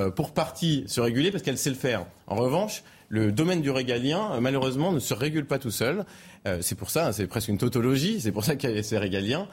euh, 0.00 0.10
pour 0.10 0.32
partie 0.32 0.84
se 0.88 1.00
réguler 1.00 1.30
parce 1.30 1.44
qu'elle 1.44 1.58
sait 1.58 1.70
le 1.70 1.76
faire. 1.76 2.06
En 2.26 2.36
revanche, 2.36 2.82
le 3.12 3.30
domaine 3.30 3.60
du 3.60 3.70
régalien, 3.70 4.32
euh, 4.32 4.40
malheureusement, 4.40 4.90
ne 4.90 4.98
se 4.98 5.12
régule 5.12 5.44
pas 5.44 5.58
tout 5.58 5.70
seul. 5.70 6.06
Euh, 6.48 6.58
c'est 6.62 6.74
pour 6.74 6.90
ça, 6.90 7.12
c'est 7.12 7.26
presque 7.26 7.48
une 7.48 7.58
tautologie, 7.58 8.22
c'est 8.22 8.32
pour 8.32 8.42
ça 8.42 8.56
qu'il 8.56 8.70
y 8.70 8.78
a 8.78 8.82
ces 8.82 8.96
régaliens. 8.96 9.46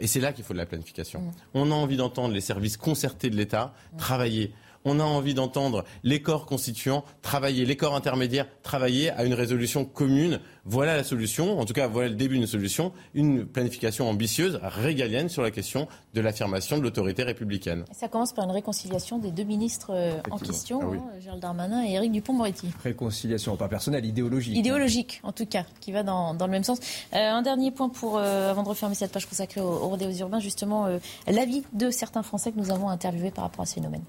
et 0.00 0.06
c'est 0.06 0.20
là 0.20 0.32
qu'il 0.32 0.42
faut 0.42 0.54
de 0.54 0.58
la 0.58 0.64
planification. 0.64 1.20
Mmh. 1.20 1.32
On 1.52 1.70
a 1.70 1.74
envie 1.74 1.98
d'entendre 1.98 2.32
les 2.32 2.40
services 2.40 2.78
concertés 2.78 3.28
de 3.28 3.36
l'État 3.36 3.74
travailler 3.98 4.54
on 4.84 5.00
a 5.00 5.04
envie 5.04 5.34
d'entendre 5.34 5.84
les 6.02 6.20
corps 6.20 6.46
constituants 6.46 7.04
travailler, 7.22 7.64
les 7.64 7.76
corps 7.76 7.94
intermédiaires 7.94 8.46
travailler 8.62 9.10
à 9.10 9.24
une 9.24 9.34
résolution 9.34 9.84
commune. 9.84 10.40
Voilà 10.66 10.96
la 10.96 11.04
solution, 11.04 11.58
en 11.58 11.64
tout 11.64 11.72
cas 11.72 11.88
voilà 11.88 12.08
le 12.08 12.14
début 12.14 12.38
d'une 12.38 12.46
solution, 12.46 12.92
une 13.14 13.44
planification 13.44 14.08
ambitieuse, 14.08 14.58
régalienne 14.62 15.28
sur 15.28 15.42
la 15.42 15.50
question 15.50 15.88
de 16.14 16.20
l'affirmation 16.20 16.78
de 16.78 16.82
l'autorité 16.82 17.22
républicaine. 17.22 17.84
Ça 17.92 18.08
commence 18.08 18.32
par 18.32 18.44
une 18.44 18.50
réconciliation 18.50 19.18
des 19.18 19.30
deux 19.30 19.42
ministres 19.42 19.90
euh, 19.90 20.20
en 20.30 20.38
question, 20.38 20.80
ah 20.82 20.94
hein, 20.94 21.20
Gérald 21.20 21.42
Darmanin 21.42 21.84
et 21.84 21.92
Éric 21.92 22.12
Dupont-Moretti. 22.12 22.68
Réconciliation, 22.82 23.56
pas 23.56 23.68
personnelle, 23.68 24.04
idéologique. 24.04 24.56
Idéologique, 24.56 25.20
en 25.22 25.32
tout 25.32 25.46
cas, 25.46 25.64
qui 25.80 25.92
va 25.92 26.02
dans, 26.02 26.32
le 26.32 26.46
même 26.46 26.64
sens. 26.64 26.78
Euh, 27.12 27.18
un 27.18 27.42
dernier 27.42 27.70
point 27.70 27.88
pour, 27.88 28.16
euh, 28.16 28.50
avant 28.50 28.62
de 28.62 28.68
refermer 28.68 28.94
cette 28.94 29.12
page 29.12 29.26
consacrée 29.26 29.60
aux, 29.60 29.64
aux 29.64 29.88
rodéos 29.88 30.12
urbains, 30.12 30.40
justement, 30.40 30.88
l'avis 31.26 31.62
de 31.72 31.90
certains 31.90 32.22
Français 32.22 32.52
que 32.52 32.58
nous 32.58 32.70
avons 32.70 32.88
interviewés 32.88 33.30
par 33.30 33.44
rapport 33.44 33.62
à 33.62 33.66
ce 33.66 33.74
phénomène. 33.74 34.02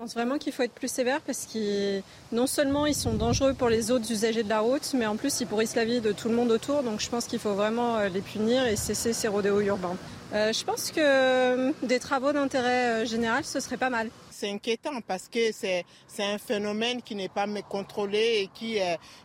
Je 0.00 0.04
pense 0.06 0.14
vraiment 0.14 0.38
qu'il 0.38 0.54
faut 0.54 0.62
être 0.62 0.72
plus 0.72 0.90
sévère 0.90 1.20
parce 1.20 1.44
que 1.44 2.00
non 2.32 2.46
seulement 2.46 2.86
ils 2.86 2.94
sont 2.94 3.12
dangereux 3.12 3.52
pour 3.52 3.68
les 3.68 3.90
autres 3.90 4.10
usagers 4.10 4.42
de 4.42 4.48
la 4.48 4.60
route, 4.60 4.94
mais 4.94 5.04
en 5.04 5.16
plus 5.16 5.42
ils 5.42 5.46
pourrissent 5.46 5.76
la 5.76 5.84
vie 5.84 6.00
de 6.00 6.10
tout 6.10 6.30
le 6.30 6.34
monde 6.34 6.50
autour. 6.50 6.82
Donc 6.82 7.00
je 7.00 7.10
pense 7.10 7.26
qu'il 7.26 7.38
faut 7.38 7.52
vraiment 7.52 7.98
euh, 7.98 8.08
les 8.08 8.22
punir 8.22 8.66
et 8.66 8.76
cesser 8.76 9.12
ces 9.12 9.28
rodéos 9.28 9.60
urbains. 9.60 9.98
Euh, 10.32 10.54
je 10.54 10.64
pense 10.64 10.90
que 10.90 11.00
euh, 11.00 11.72
des 11.82 11.98
travaux 11.98 12.32
d'intérêt 12.32 13.04
général, 13.04 13.44
ce 13.44 13.60
serait 13.60 13.76
pas 13.76 13.90
mal 13.90 14.08
c'est 14.40 14.50
inquiétant 14.50 15.00
parce 15.06 15.28
que 15.28 15.52
c'est 15.52 15.84
un 16.18 16.38
phénomène 16.38 17.02
qui 17.02 17.14
n'est 17.14 17.28
pas 17.28 17.46
contrôlé 17.68 18.42
et 18.42 18.50
qui, 18.52 18.78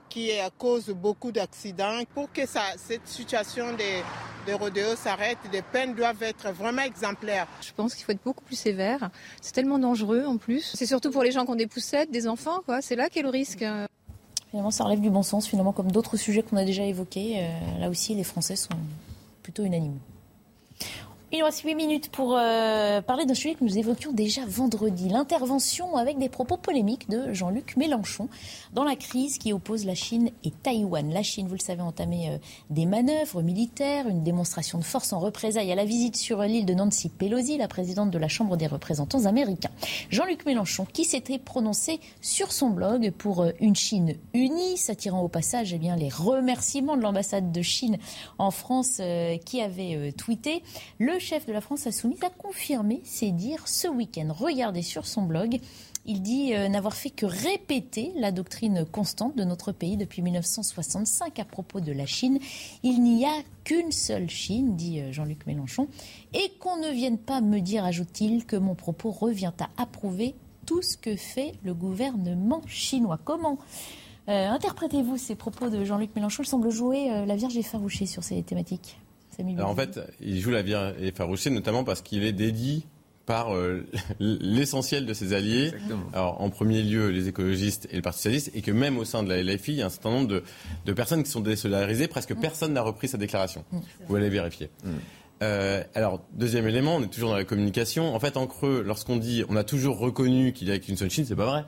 qui 0.09 0.31
cause 0.57 0.89
beaucoup 0.89 1.31
d'accidents. 1.31 2.01
Pour 2.13 2.31
que 2.31 2.45
ça, 2.45 2.61
cette 2.77 3.07
situation 3.07 3.73
des, 3.73 4.01
des 4.45 4.53
rodéos 4.53 4.95
s'arrête, 4.95 5.37
les 5.53 5.61
peines 5.61 5.95
doivent 5.95 6.21
être 6.21 6.51
vraiment 6.51 6.81
exemplaires. 6.81 7.47
Je 7.61 7.71
pense 7.71 7.95
qu'il 7.95 8.03
faut 8.03 8.11
être 8.11 8.23
beaucoup 8.23 8.43
plus 8.43 8.57
sévère. 8.57 9.09
C'est 9.41 9.53
tellement 9.53 9.79
dangereux 9.79 10.25
en 10.25 10.37
plus. 10.37 10.73
C'est 10.75 10.85
surtout 10.85 11.11
pour 11.11 11.23
les 11.23 11.31
gens 11.31 11.45
qui 11.45 11.51
ont 11.51 11.55
des 11.55 11.67
poussettes, 11.67 12.11
des 12.11 12.27
enfants, 12.27 12.59
quoi. 12.65 12.81
C'est 12.81 12.95
là 12.95 13.09
qu'est 13.09 13.21
le 13.21 13.29
risque. 13.29 13.65
Finalement, 14.49 14.71
ça 14.71 14.83
relève 14.83 15.01
du 15.01 15.09
bon 15.09 15.23
sens, 15.23 15.47
finalement, 15.47 15.71
comme 15.71 15.91
d'autres 15.91 16.17
sujets 16.17 16.43
qu'on 16.43 16.57
a 16.57 16.65
déjà 16.65 16.83
évoqués. 16.83 17.39
Euh, 17.39 17.79
là 17.79 17.89
aussi, 17.89 18.15
les 18.15 18.23
Français 18.23 18.55
sont 18.55 18.69
plutôt 19.43 19.63
unanimes. 19.63 19.99
Il 21.35 21.39
nous 21.39 21.45
reste 21.45 21.63
8 21.63 21.75
minutes 21.75 22.09
pour 22.11 22.37
euh, 22.37 23.01
parler 23.01 23.25
d'un 23.25 23.33
sujet 23.33 23.55
que 23.55 23.63
nous 23.65 23.77
évoquions 23.77 24.13
déjà 24.13 24.45
vendredi, 24.47 25.09
l'intervention 25.09 25.97
avec 25.97 26.17
des 26.17 26.29
propos 26.29 26.55
polémiques 26.55 27.09
de 27.09 27.33
Jean-Luc 27.33 27.75
Mélenchon 27.75 28.29
dans 28.71 28.85
la 28.85 28.95
crise 28.95 29.37
qui 29.37 29.51
oppose 29.51 29.85
la 29.85 29.95
Chine 29.95 30.29
et 30.45 30.51
Taïwan. 30.51 31.11
La 31.11 31.23
Chine, 31.23 31.47
vous 31.47 31.55
le 31.55 31.59
savez, 31.59 31.81
a 31.81 31.83
entamé 31.83 32.29
euh, 32.29 32.37
des 32.69 32.85
manœuvres 32.85 33.41
militaires, 33.41 34.07
une 34.07 34.23
démonstration 34.23 34.77
de 34.77 34.85
force 34.85 35.11
en 35.11 35.19
représailles 35.19 35.73
à 35.73 35.75
la 35.75 35.83
visite 35.83 36.15
sur 36.15 36.41
l'île 36.41 36.65
de 36.65 36.73
Nancy 36.73 37.09
Pelosi, 37.09 37.57
la 37.57 37.67
présidente 37.67 38.11
de 38.11 38.17
la 38.17 38.29
Chambre 38.29 38.55
des 38.55 38.67
représentants 38.67 39.25
américains. 39.25 39.71
Jean-Luc 40.11 40.45
Mélenchon, 40.45 40.85
qui 40.85 41.03
s'était 41.03 41.37
prononcé 41.37 41.99
sur 42.21 42.53
son 42.53 42.69
blog 42.69 43.11
pour 43.11 43.41
euh, 43.41 43.51
une 43.59 43.75
Chine 43.75 44.15
unie, 44.33 44.77
s'attirant 44.77 45.21
au 45.21 45.27
passage 45.27 45.73
eh 45.73 45.79
bien, 45.79 45.97
les 45.97 46.07
remerciements 46.07 46.95
de 46.95 47.01
l'ambassade 47.01 47.51
de 47.51 47.61
Chine 47.61 47.97
en 48.37 48.51
France 48.51 49.01
qui 49.45 49.61
avait 49.61 50.13
tweeté. 50.13 50.63
Le 50.99 51.19
chef 51.25 51.47
de 51.47 51.53
la 51.53 51.59
France 51.59 51.87
Insoumise 51.87 52.23
a 52.23 52.29
confirmé 52.29 53.01
ses 53.03 53.31
dires 53.31 53.67
ce 53.67 53.87
week-end. 53.87 54.27
Regardez 54.29 54.83
sur 54.83 55.07
son 55.07 55.23
blog. 55.23 55.59
Il 56.05 56.21
dit 56.21 56.53
euh, 56.53 56.69
n'avoir 56.69 56.93
fait 56.93 57.09
que 57.09 57.25
répéter 57.25 58.11
la 58.15 58.31
doctrine 58.31 58.85
constante 58.85 59.35
de 59.35 59.43
notre 59.43 59.71
pays 59.71 59.97
depuis 59.97 60.21
1965 60.21 61.39
à 61.39 61.45
propos 61.45 61.79
de 61.79 61.91
la 61.91 62.05
Chine. 62.05 62.37
Il 62.83 63.01
n'y 63.01 63.25
a 63.25 63.33
qu'une 63.63 63.91
seule 63.91 64.29
Chine, 64.29 64.75
dit 64.75 65.01
euh, 65.01 65.11
Jean-Luc 65.11 65.47
Mélenchon, 65.47 65.87
et 66.35 66.51
qu'on 66.59 66.77
ne 66.77 66.91
vienne 66.91 67.17
pas 67.17 67.41
me 67.41 67.59
dire, 67.59 67.85
ajoute-t-il, 67.85 68.45
que 68.45 68.55
mon 68.55 68.75
propos 68.75 69.09
revient 69.09 69.53
à 69.59 69.81
approuver 69.81 70.35
tout 70.67 70.83
ce 70.83 70.95
que 70.95 71.15
fait 71.15 71.55
le 71.63 71.73
gouvernement 71.73 72.61
chinois. 72.67 73.19
Comment 73.23 73.57
euh, 74.29 74.49
interprétez-vous 74.49 75.17
ces 75.17 75.33
propos 75.33 75.69
de 75.69 75.85
Jean-Luc 75.85 76.15
Mélenchon? 76.15 76.43
Il 76.43 76.47
semble 76.47 76.69
jouer 76.69 77.25
la 77.25 77.35
Vierge 77.35 77.57
effarouchée 77.57 78.05
sur 78.05 78.23
ces 78.23 78.43
thématiques. 78.43 78.99
En 79.59 79.75
fait, 79.75 79.99
il 80.21 80.39
joue 80.39 80.51
la 80.51 80.61
Vierge 80.61 80.93
effarouchée 81.01 81.49
notamment 81.49 81.83
parce 81.83 82.01
qu'il 82.01 82.23
est 82.23 82.33
dédié 82.33 82.83
par 83.25 83.55
euh, 83.55 83.85
l'essentiel 84.19 85.05
de 85.05 85.13
ses 85.13 85.33
alliés. 85.33 85.71
Alors, 86.13 86.41
en 86.41 86.49
premier 86.49 86.81
lieu, 86.81 87.09
les 87.09 87.27
écologistes 87.27 87.87
et 87.91 87.95
le 87.95 88.01
Parti 88.01 88.19
socialiste, 88.19 88.51
et 88.53 88.61
que 88.61 88.71
même 88.71 88.97
au 88.97 89.05
sein 89.05 89.23
de 89.23 89.29
la 89.29 89.41
LFI, 89.41 89.73
il 89.73 89.77
y 89.77 89.81
a 89.81 89.87
un 89.87 89.89
certain 89.89 90.11
nombre 90.11 90.27
de, 90.27 90.43
de 90.85 90.93
personnes 90.93 91.23
qui 91.23 91.31
sont 91.31 91.41
désolidarisées. 91.41 92.07
Presque 92.07 92.31
mm. 92.31 92.39
personne 92.39 92.73
n'a 92.73 92.81
repris 92.81 93.07
sa 93.07 93.17
déclaration. 93.17 93.65
Mm. 93.71 93.77
Vous 94.07 94.15
allez 94.15 94.29
vérifier. 94.29 94.69
Mm. 94.83 94.89
Euh, 95.43 95.83
alors, 95.95 96.21
deuxième 96.33 96.67
élément, 96.67 96.95
on 96.95 97.03
est 97.03 97.11
toujours 97.11 97.31
dans 97.31 97.35
la 97.35 97.43
communication. 97.43 98.15
En 98.15 98.19
fait, 98.19 98.37
en 98.37 98.47
creux, 98.47 98.83
lorsqu'on 98.85 99.17
dit 99.17 99.43
on 99.49 99.55
a 99.55 99.63
toujours 99.63 99.97
reconnu 99.97 100.53
qu'il 100.53 100.69
y 100.69 100.71
a 100.71 100.79
qu'une 100.79 100.95
seule 100.95 101.09
Chine, 101.09 101.25
c'est 101.27 101.35
pas 101.35 101.45
vrai. 101.45 101.65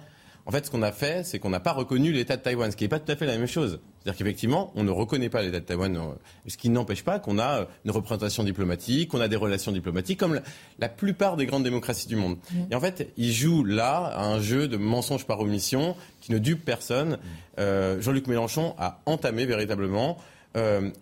En 0.47 0.51
fait, 0.51 0.65
ce 0.65 0.71
qu'on 0.71 0.81
a 0.81 0.93
fait, 0.93 1.25
c'est 1.25 1.39
qu'on 1.39 1.49
n'a 1.49 1.59
pas 1.59 1.73
reconnu 1.73 2.13
l'État 2.13 2.37
de 2.37 2.41
Taïwan, 2.41 2.71
ce 2.71 2.77
qui 2.77 2.85
n'est 2.85 2.89
pas 2.89 2.99
tout 2.99 3.11
à 3.11 3.17
fait 3.17 3.25
la 3.25 3.37
même 3.37 3.47
chose. 3.47 3.81
C'est-à-dire 3.99 4.17
qu'effectivement, 4.17 4.71
on 4.75 4.85
ne 4.85 4.91
reconnaît 4.91 5.27
pas 5.27 5.41
l'État 5.41 5.59
de 5.59 5.65
Taïwan, 5.65 5.97
euh, 5.97 6.01
ce 6.47 6.55
qui 6.55 6.69
n'empêche 6.69 7.03
pas 7.03 7.19
qu'on 7.19 7.37
a 7.37 7.59
euh, 7.59 7.65
une 7.83 7.91
représentation 7.91 8.45
diplomatique, 8.45 9.11
qu'on 9.11 9.19
a 9.19 9.27
des 9.27 9.35
relations 9.35 9.73
diplomatiques, 9.73 10.17
comme 10.17 10.39
la, 10.79 10.87
plupart 10.87 11.35
des 11.35 11.47
grandes 11.47 11.65
démocraties 11.65 12.07
du 12.07 12.15
monde. 12.15 12.37
Mmh. 12.37 12.55
Et 12.71 12.75
en 12.75 12.79
fait, 12.79 13.11
il 13.17 13.33
joue 13.33 13.65
là 13.65 14.05
à 14.05 14.23
un 14.23 14.39
jeu 14.39 14.69
de 14.69 14.77
mensonge 14.77 15.27
par 15.27 15.41
omission 15.41 15.97
qui 16.21 16.31
ne 16.31 16.37
dupe 16.37 16.63
personne. 16.63 17.15
Mmh. 17.15 17.19
Euh, 17.59 18.01
Jean-Luc 18.01 18.27
Mélenchon 18.27 18.73
a 18.77 19.01
entamé 19.05 19.45
véritablement 19.45 20.17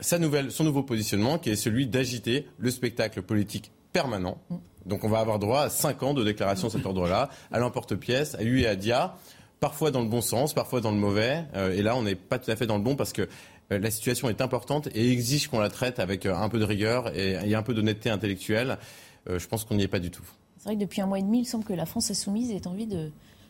sa 0.02 0.20
nouvelle, 0.20 0.52
son 0.52 0.66
nouveau 0.66 0.84
positionnement, 0.84 1.40
qui 1.40 1.50
est 1.50 1.56
celui 1.56 1.88
d'agiter 1.88 2.46
le 2.58 2.70
spectacle 2.70 3.22
politique 3.22 3.72
permanent. 3.94 4.38
Mmh. 4.50 4.56
Donc 4.86 5.04
on 5.04 5.08
va 5.08 5.20
avoir 5.20 5.40
droit 5.40 5.62
à 5.62 5.70
cinq 5.70 6.04
ans 6.04 6.14
de 6.14 6.24
déclaration 6.24 6.68
de 6.68 6.74
cet 6.74 6.86
ordre-là, 6.86 7.30
à 7.54 7.60
l'emporte-pièce, 7.60 8.36
à 8.36 8.44
lui 8.44 8.64
et 8.64 8.68
à 8.68 8.76
Dia 8.76 9.16
parfois 9.60 9.92
dans 9.92 10.02
le 10.02 10.08
bon 10.08 10.22
sens, 10.22 10.54
parfois 10.54 10.82
dans 10.82 10.92
le 10.92 10.98
mauvais. 10.98 11.46
Euh, 11.56 11.74
et 11.74 11.82
là, 11.82 11.96
on 11.96 12.04
n'est 12.04 12.16
pas 12.16 12.40
tout 12.40 12.52
à 12.52 12.56
fait 12.56 12.68
dans 12.68 12.78
le 12.78 12.84
bon 12.84 12.96
parce 12.96 13.14
que 13.14 13.24
euh, 13.72 13.80
la 13.80 13.92
situation 13.92 14.30
est 14.30 14.42
importante 14.42 14.88
et 14.94 15.12
exige 15.12 15.48
qu'on 15.48 15.60
la 15.60 15.70
traite 15.70 16.00
avec 16.00 16.26
euh, 16.26 16.36
un 16.36 16.50
peu 16.50 16.60
de 16.60 16.64
rigueur 16.64 17.16
et, 17.16 17.54
un 17.56 17.64
peu 17.64 17.74
d'honnêteté 17.74 18.10
intellectuelle. 18.10 18.78
je 19.28 19.48
pense 19.48 19.64
qu'on 19.64 19.76
n'y 19.76 19.84
est 19.84 19.88
pas 19.88 20.00
du 20.00 20.12
tout. 20.12 20.26
C'est 20.58 20.66
vrai 20.66 20.76
que 20.76 20.82
depuis 20.82 21.02
un 21.02 21.08
mois 21.08 21.20
et 21.20 21.24
demi, 21.24 21.40
il 21.40 21.46
semble 21.46 21.64
que 21.64 21.74
la 21.74 21.86
France 21.86 22.12
insoumise 22.12 22.52
ait 22.52 22.68
envie 22.68 22.88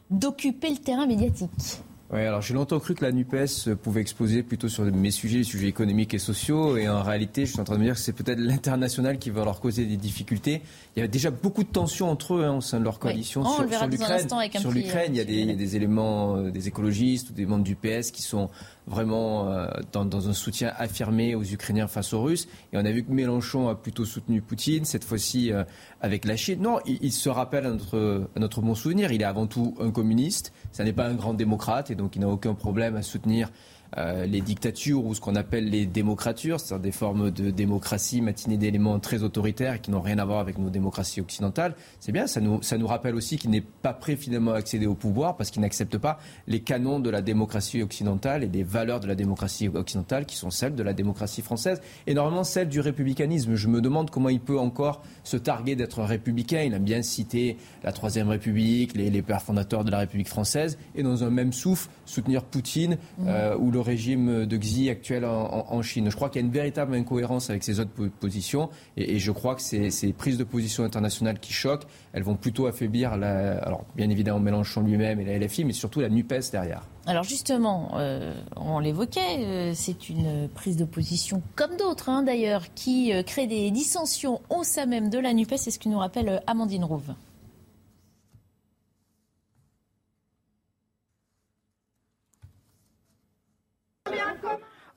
d'occuper 0.09 0.69
le 0.69 0.77
terrain 0.77 1.05
médiatique. 1.05 1.81
Oui, 2.13 2.19
alors 2.19 2.41
j'ai 2.41 2.53
longtemps 2.53 2.79
cru 2.79 2.93
que 2.93 3.03
la 3.03 3.11
NUPES 3.11 3.73
pouvait 3.81 4.01
exposer 4.01 4.43
plutôt 4.43 4.69
sur 4.69 4.83
mes 4.83 5.09
sujets, 5.09 5.39
les 5.39 5.43
sujets 5.43 5.67
économiques 5.67 6.13
et 6.13 6.19
sociaux, 6.19 6.77
et 6.77 6.87
en 6.87 7.01
réalité, 7.01 7.47
je 7.47 7.53
suis 7.53 7.59
en 7.59 7.63
train 7.63 7.75
de 7.75 7.79
me 7.79 7.85
dire 7.85 7.95
que 7.95 7.99
c'est 7.99 8.13
peut-être 8.13 8.39
l'international 8.39 9.17
qui 9.17 9.31
va 9.31 9.43
leur 9.43 9.59
causer 9.59 9.85
des 9.85 9.97
difficultés. 9.97 10.61
Il 10.95 10.99
y 10.99 11.03
a 11.03 11.07
déjà 11.07 11.31
beaucoup 11.31 11.63
de 11.63 11.69
tensions 11.69 12.09
entre 12.11 12.35
eux 12.35 12.45
hein, 12.45 12.57
au 12.57 12.61
sein 12.61 12.79
de 12.79 12.83
leur 12.83 12.99
coalition 12.99 13.43
sur, 13.43 13.63
l'Ukraine. 13.63 14.29
Sur 14.59 14.71
l'Ukraine, 14.71 15.15
il, 15.15 15.17
y 15.17 15.19
a 15.19 15.55
des, 15.55 15.75
éléments 15.75 16.37
euh, 16.37 16.51
des 16.51 16.67
écologistes 16.67 17.31
ou 17.31 17.33
des 17.33 17.47
membres 17.47 17.63
du 17.63 17.75
PS 17.75 18.11
qui 18.11 18.21
sont 18.21 18.51
vraiment 18.87 19.49
euh, 19.49 19.67
dans, 19.91 20.29
un 20.29 20.33
soutien 20.33 20.71
affirmé 20.77 21.35
aux 21.35 21.43
Ukrainiens 21.43 21.87
face 21.87 22.13
aux 22.13 22.21
Russes. 22.21 22.47
Et 22.71 22.77
on 22.77 22.85
a 22.85 22.91
vu 22.91 23.03
que 23.03 23.11
Mélenchon 23.11 23.67
a 23.67 23.75
plutôt 23.75 24.05
soutenu 24.05 24.41
Poutine, 24.41 24.85
cette 24.85 25.03
fois-ci 25.03 25.51
euh, 25.51 25.63
avec 26.01 26.25
la 26.25 26.35
Chine. 26.35 26.61
Non, 26.61 26.79
il, 26.85 27.11
se 27.11 27.29
rappelle 27.29 27.65
à 27.65 27.69
notre, 27.69 28.27
à 28.35 28.39
notre 28.39 28.61
bon 28.61 28.75
souvenir, 28.75 29.11
il 29.11 29.21
est 29.21 29.25
avant 29.25 29.47
tout 29.47 29.75
un 29.79 29.91
communiste, 29.91 30.53
ça 30.71 30.83
n'est 30.83 30.93
pas 30.93 31.07
un 31.07 31.15
grand 31.15 31.33
démocrate, 31.33 31.91
et 31.91 31.95
donc 31.95 32.15
il 32.15 32.19
n'a 32.19 32.29
aucun 32.29 32.53
problème 32.53 32.95
à 32.95 33.01
soutenir 33.01 33.49
euh, 33.97 34.25
les 34.25 34.41
dictatures 34.41 35.05
ou 35.05 35.13
ce 35.13 35.21
qu'on 35.21 35.35
appelle 35.35 35.69
les 35.69 35.85
démocratures, 35.85 36.59
c'est-à-dire 36.59 36.83
des 36.83 36.91
formes 36.91 37.31
de 37.31 37.49
démocratie 37.49 38.21
matinées 38.21 38.57
d'éléments 38.57 38.99
très 38.99 39.23
autoritaires 39.23 39.81
qui 39.81 39.91
n'ont 39.91 40.01
rien 40.01 40.17
à 40.19 40.25
voir 40.25 40.39
avec 40.39 40.57
nos 40.57 40.69
démocraties 40.69 41.21
occidentales. 41.21 41.75
C'est 41.99 42.11
bien, 42.11 42.27
ça 42.27 42.41
nous, 42.41 42.61
ça 42.61 42.77
nous 42.77 42.87
rappelle 42.87 43.15
aussi 43.15 43.37
qu'il 43.37 43.51
n'est 43.51 43.61
pas 43.61 43.93
prêt 43.93 44.15
finalement 44.15 44.51
à 44.51 44.57
accéder 44.57 44.85
au 44.85 44.95
pouvoir 44.95 45.37
parce 45.37 45.49
qu'il 45.49 45.61
n'accepte 45.61 45.97
pas 45.97 46.19
les 46.47 46.59
canons 46.59 46.99
de 46.99 47.09
la 47.09 47.21
démocratie 47.21 47.81
occidentale 47.81 48.43
et 48.43 48.47
les 48.47 48.63
valeurs 48.63 48.99
de 48.99 49.07
la 49.07 49.15
démocratie 49.15 49.69
occidentale 49.69 50.25
qui 50.25 50.35
sont 50.35 50.49
celles 50.49 50.75
de 50.75 50.83
la 50.83 50.93
démocratie 50.93 51.41
française 51.41 51.81
et 52.07 52.13
normalement 52.13 52.43
celles 52.43 52.69
du 52.69 52.79
républicanisme. 52.79 53.55
Je 53.55 53.67
me 53.67 53.81
demande 53.81 54.09
comment 54.09 54.29
il 54.29 54.39
peut 54.39 54.59
encore 54.59 55.01
se 55.23 55.37
targuer 55.37 55.75
d'être 55.75 56.01
républicain. 56.01 56.63
Il 56.63 56.73
a 56.73 56.79
bien 56.79 57.01
cité 57.01 57.57
la 57.83 57.91
Troisième 57.91 58.29
République, 58.29 58.95
les, 58.95 59.09
les 59.09 59.21
pères 59.21 59.41
fondateurs 59.41 59.83
de 59.83 59.91
la 59.91 59.99
République 59.99 60.27
française 60.27 60.77
et 60.95 61.03
dans 61.03 61.23
un 61.23 61.29
même 61.29 61.53
souffle 61.53 61.89
soutenir 62.05 62.43
Poutine 62.43 62.97
mmh. 63.17 63.23
euh, 63.27 63.57
ou 63.57 63.71
le 63.75 63.81
régime 63.81 64.45
de 64.45 64.57
Xi 64.57 64.89
actuel 64.89 65.25
en, 65.25 65.81
Chine. 65.81 66.09
Je 66.09 66.15
crois 66.15 66.29
qu'il 66.29 66.41
y 66.41 66.43
a 66.43 66.47
une 66.47 66.53
véritable 66.53 66.95
incohérence 66.95 67.49
avec 67.49 67.63
ces 67.63 67.79
autres 67.79 67.91
positions 68.19 68.69
et, 68.95 69.19
je 69.19 69.31
crois 69.31 69.55
que 69.55 69.61
ces, 69.61 70.13
prises 70.13 70.37
de 70.37 70.43
position 70.45 70.83
internationales 70.83 71.39
qui 71.39 71.51
choquent, 71.51 71.85
elles 72.13 72.23
vont 72.23 72.35
plutôt 72.35 72.67
affaiblir, 72.67 73.11
alors 73.13 73.83
bien 73.95 74.09
évidemment 74.09 74.39
Mélenchon 74.39 74.81
lui-même 74.81 75.19
et 75.19 75.25
la 75.25 75.37
LFI, 75.37 75.65
mais 75.65 75.73
surtout 75.73 75.99
la 75.99 76.09
NUPES 76.09 76.51
derrière. 76.51 76.87
Alors 77.05 77.23
justement, 77.23 77.91
euh, 77.97 78.33
on 78.55 78.79
l'évoquait, 78.79 79.39
euh, 79.39 79.71
c'est 79.75 80.09
une 80.09 80.47
prise 80.47 80.77
de 80.77 80.85
position 80.85 81.43
comme 81.55 81.77
d'autres 81.77 82.09
hein, 82.09 82.23
d'ailleurs, 82.23 82.73
qui 82.73 83.13
euh, 83.13 83.21
crée 83.21 83.45
des 83.45 83.69
dissensions 83.69 84.41
au 84.49 84.63
sein 84.63 84.87
même 84.87 85.09
de 85.09 85.19
la 85.19 85.33
NUPES, 85.33 85.57
c'est 85.57 85.71
ce 85.71 85.79
que 85.79 85.89
nous 85.89 85.99
rappelle 85.99 86.41
Amandine 86.47 86.83
Rouve. 86.83 87.13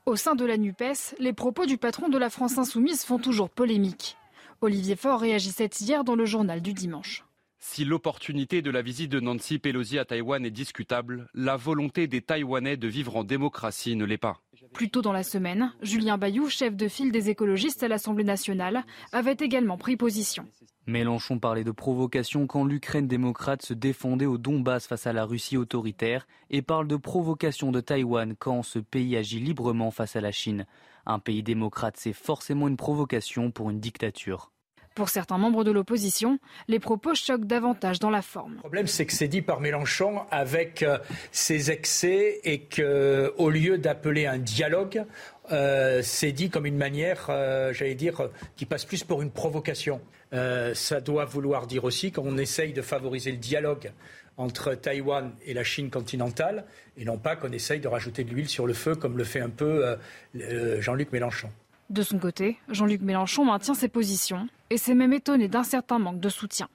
Au 0.09 0.17
sein 0.17 0.35
de 0.35 0.47
la 0.47 0.57
NUPES, 0.57 1.17
les 1.19 1.35
propos 1.35 1.67
du 1.67 1.77
patron 1.77 2.09
de 2.09 2.17
la 2.17 2.31
France 2.31 2.57
insoumise 2.57 3.05
font 3.05 3.19
toujours 3.19 3.51
polémique. 3.51 4.17
Olivier 4.63 4.97
Faure 4.97 5.21
réagissait 5.21 5.69
hier 5.83 6.03
dans 6.03 6.15
le 6.15 6.25
journal 6.25 6.63
du 6.63 6.73
dimanche. 6.73 7.27
Si 7.59 7.85
l'opportunité 7.85 8.63
de 8.63 8.71
la 8.71 8.81
visite 8.81 9.13
de 9.13 9.21
Nancy 9.21 9.59
Pelosi 9.59 9.99
à 9.99 10.07
Taïwan 10.07 10.47
est 10.47 10.51
discutable, 10.51 11.29
la 11.35 11.59
volonté 11.59 12.07
des 12.07 12.23
Taïwanais 12.23 12.79
de 12.79 12.89
vivre 12.89 13.17
en 13.17 13.23
démocratie 13.23 13.97
ne 13.97 14.07
l'est 14.07 14.17
pas. 14.17 14.41
Plus 14.79 14.91
tôt 14.91 15.03
dans 15.03 15.13
la 15.13 15.25
semaine, 15.25 15.73
Julien 15.83 16.19
Bayou, 16.19 16.49
chef 16.49 16.77
de 16.77 16.87
file 16.87 17.11
des 17.11 17.31
écologistes 17.31 17.83
à 17.83 17.89
l'Assemblée 17.89 18.23
nationale, 18.23 18.85
avait 19.11 19.37
également 19.41 19.77
pris 19.77 19.97
position. 19.97 20.47
Mélenchon 20.87 21.41
parlait 21.41 21.65
de 21.65 21.73
provocation 21.73 22.47
quand 22.47 22.65
l'Ukraine 22.65 23.09
démocrate 23.09 23.63
se 23.63 23.75
défendait 23.75 24.25
au 24.25 24.39
Donbass 24.39 24.87
face 24.87 25.09
à 25.09 25.13
la 25.13 25.25
Russie 25.25 25.57
autoritaire 25.57 26.29
et 26.51 26.63
parle 26.63 26.87
de 26.87 26.95
provocation 26.95 27.73
de 27.73 27.81
Taïwan 27.81 28.37
quand 28.39 28.63
ce 28.63 28.79
pays 28.79 29.17
agit 29.17 29.41
librement 29.41 29.91
face 29.91 30.15
à 30.15 30.21
la 30.21 30.31
Chine. 30.31 30.65
Un 31.07 31.19
pays 31.19 31.43
démocrate, 31.43 31.97
c'est 31.97 32.13
forcément 32.13 32.69
une 32.69 32.77
provocation 32.77 33.51
pour 33.51 33.71
une 33.71 33.81
dictature. 33.81 34.53
Pour 34.99 35.11
certains 35.11 35.39
membres 35.39 35.63
de 35.63 35.71
l'opposition, 35.71 36.41
les 36.67 36.81
propos 36.81 37.15
choquent 37.15 37.45
davantage 37.45 38.01
dans 38.01 38.11
la 38.11 38.21
forme. 38.21 38.55
Le 38.55 38.59
problème, 38.59 38.89
c'est 38.89 39.07
que 39.07 39.13
c'est 39.13 39.29
dit 39.29 39.43
par 39.43 39.61
Mélenchon 39.61 40.23
avec 40.33 40.83
euh, 40.83 40.99
ses 41.31 41.71
excès 41.71 42.41
et 42.43 42.63
qu'au 42.63 43.49
lieu 43.49 43.79
d'appeler 43.79 44.27
un 44.27 44.39
dialogue, 44.39 45.05
euh, 45.53 46.01
c'est 46.03 46.33
dit 46.33 46.51
comme 46.51 46.67
une 46.67 46.77
manière, 46.77 47.27
euh, 47.29 47.73
j'allais 47.73 47.95
dire, 47.95 48.29
qui 48.57 48.67
passe 48.67 48.85
plus 48.85 49.05
pour 49.05 49.23
une 49.23 49.31
provocation. 49.31 50.01
Euh, 50.33 50.75
ça 50.75 51.01
doit 51.01 51.27
vouloir 51.27 51.69
dire 51.69 51.85
aussi 51.85 52.11
qu'on 52.11 52.37
essaye 52.37 52.73
de 52.73 52.83
favoriser 52.83 53.31
le 53.31 53.39
dialogue 53.39 53.93
entre 54.37 54.75
Taïwan 54.75 55.31
et 55.47 55.55
la 55.55 55.63
Chine 55.63 55.91
continentale, 55.91 56.65
et 56.97 57.05
non 57.05 57.19
pas 57.19 57.37
qu'on 57.37 57.53
essaye 57.53 57.79
de 57.79 57.87
rajouter 57.87 58.25
de 58.25 58.31
l'huile 58.31 58.49
sur 58.49 58.67
le 58.67 58.75
feu, 58.75 58.97
comme 58.97 59.17
le 59.17 59.23
fait 59.23 59.41
un 59.41 59.49
peu 59.49 59.97
Jean-Luc 60.35 61.13
Mélenchon. 61.13 61.51
De 61.89 62.03
son 62.03 62.19
côté, 62.19 62.59
Jean-Luc 62.69 63.01
Mélenchon 63.01 63.45
maintient 63.45 63.75
ses 63.75 63.89
positions 63.89 64.49
et 64.71 64.79
s'est 64.79 64.95
même 64.95 65.13
étonné 65.13 65.49
d'un 65.49 65.65
certain 65.65 65.99
manque 65.99 66.21
de 66.21 66.29
soutien. 66.29 66.69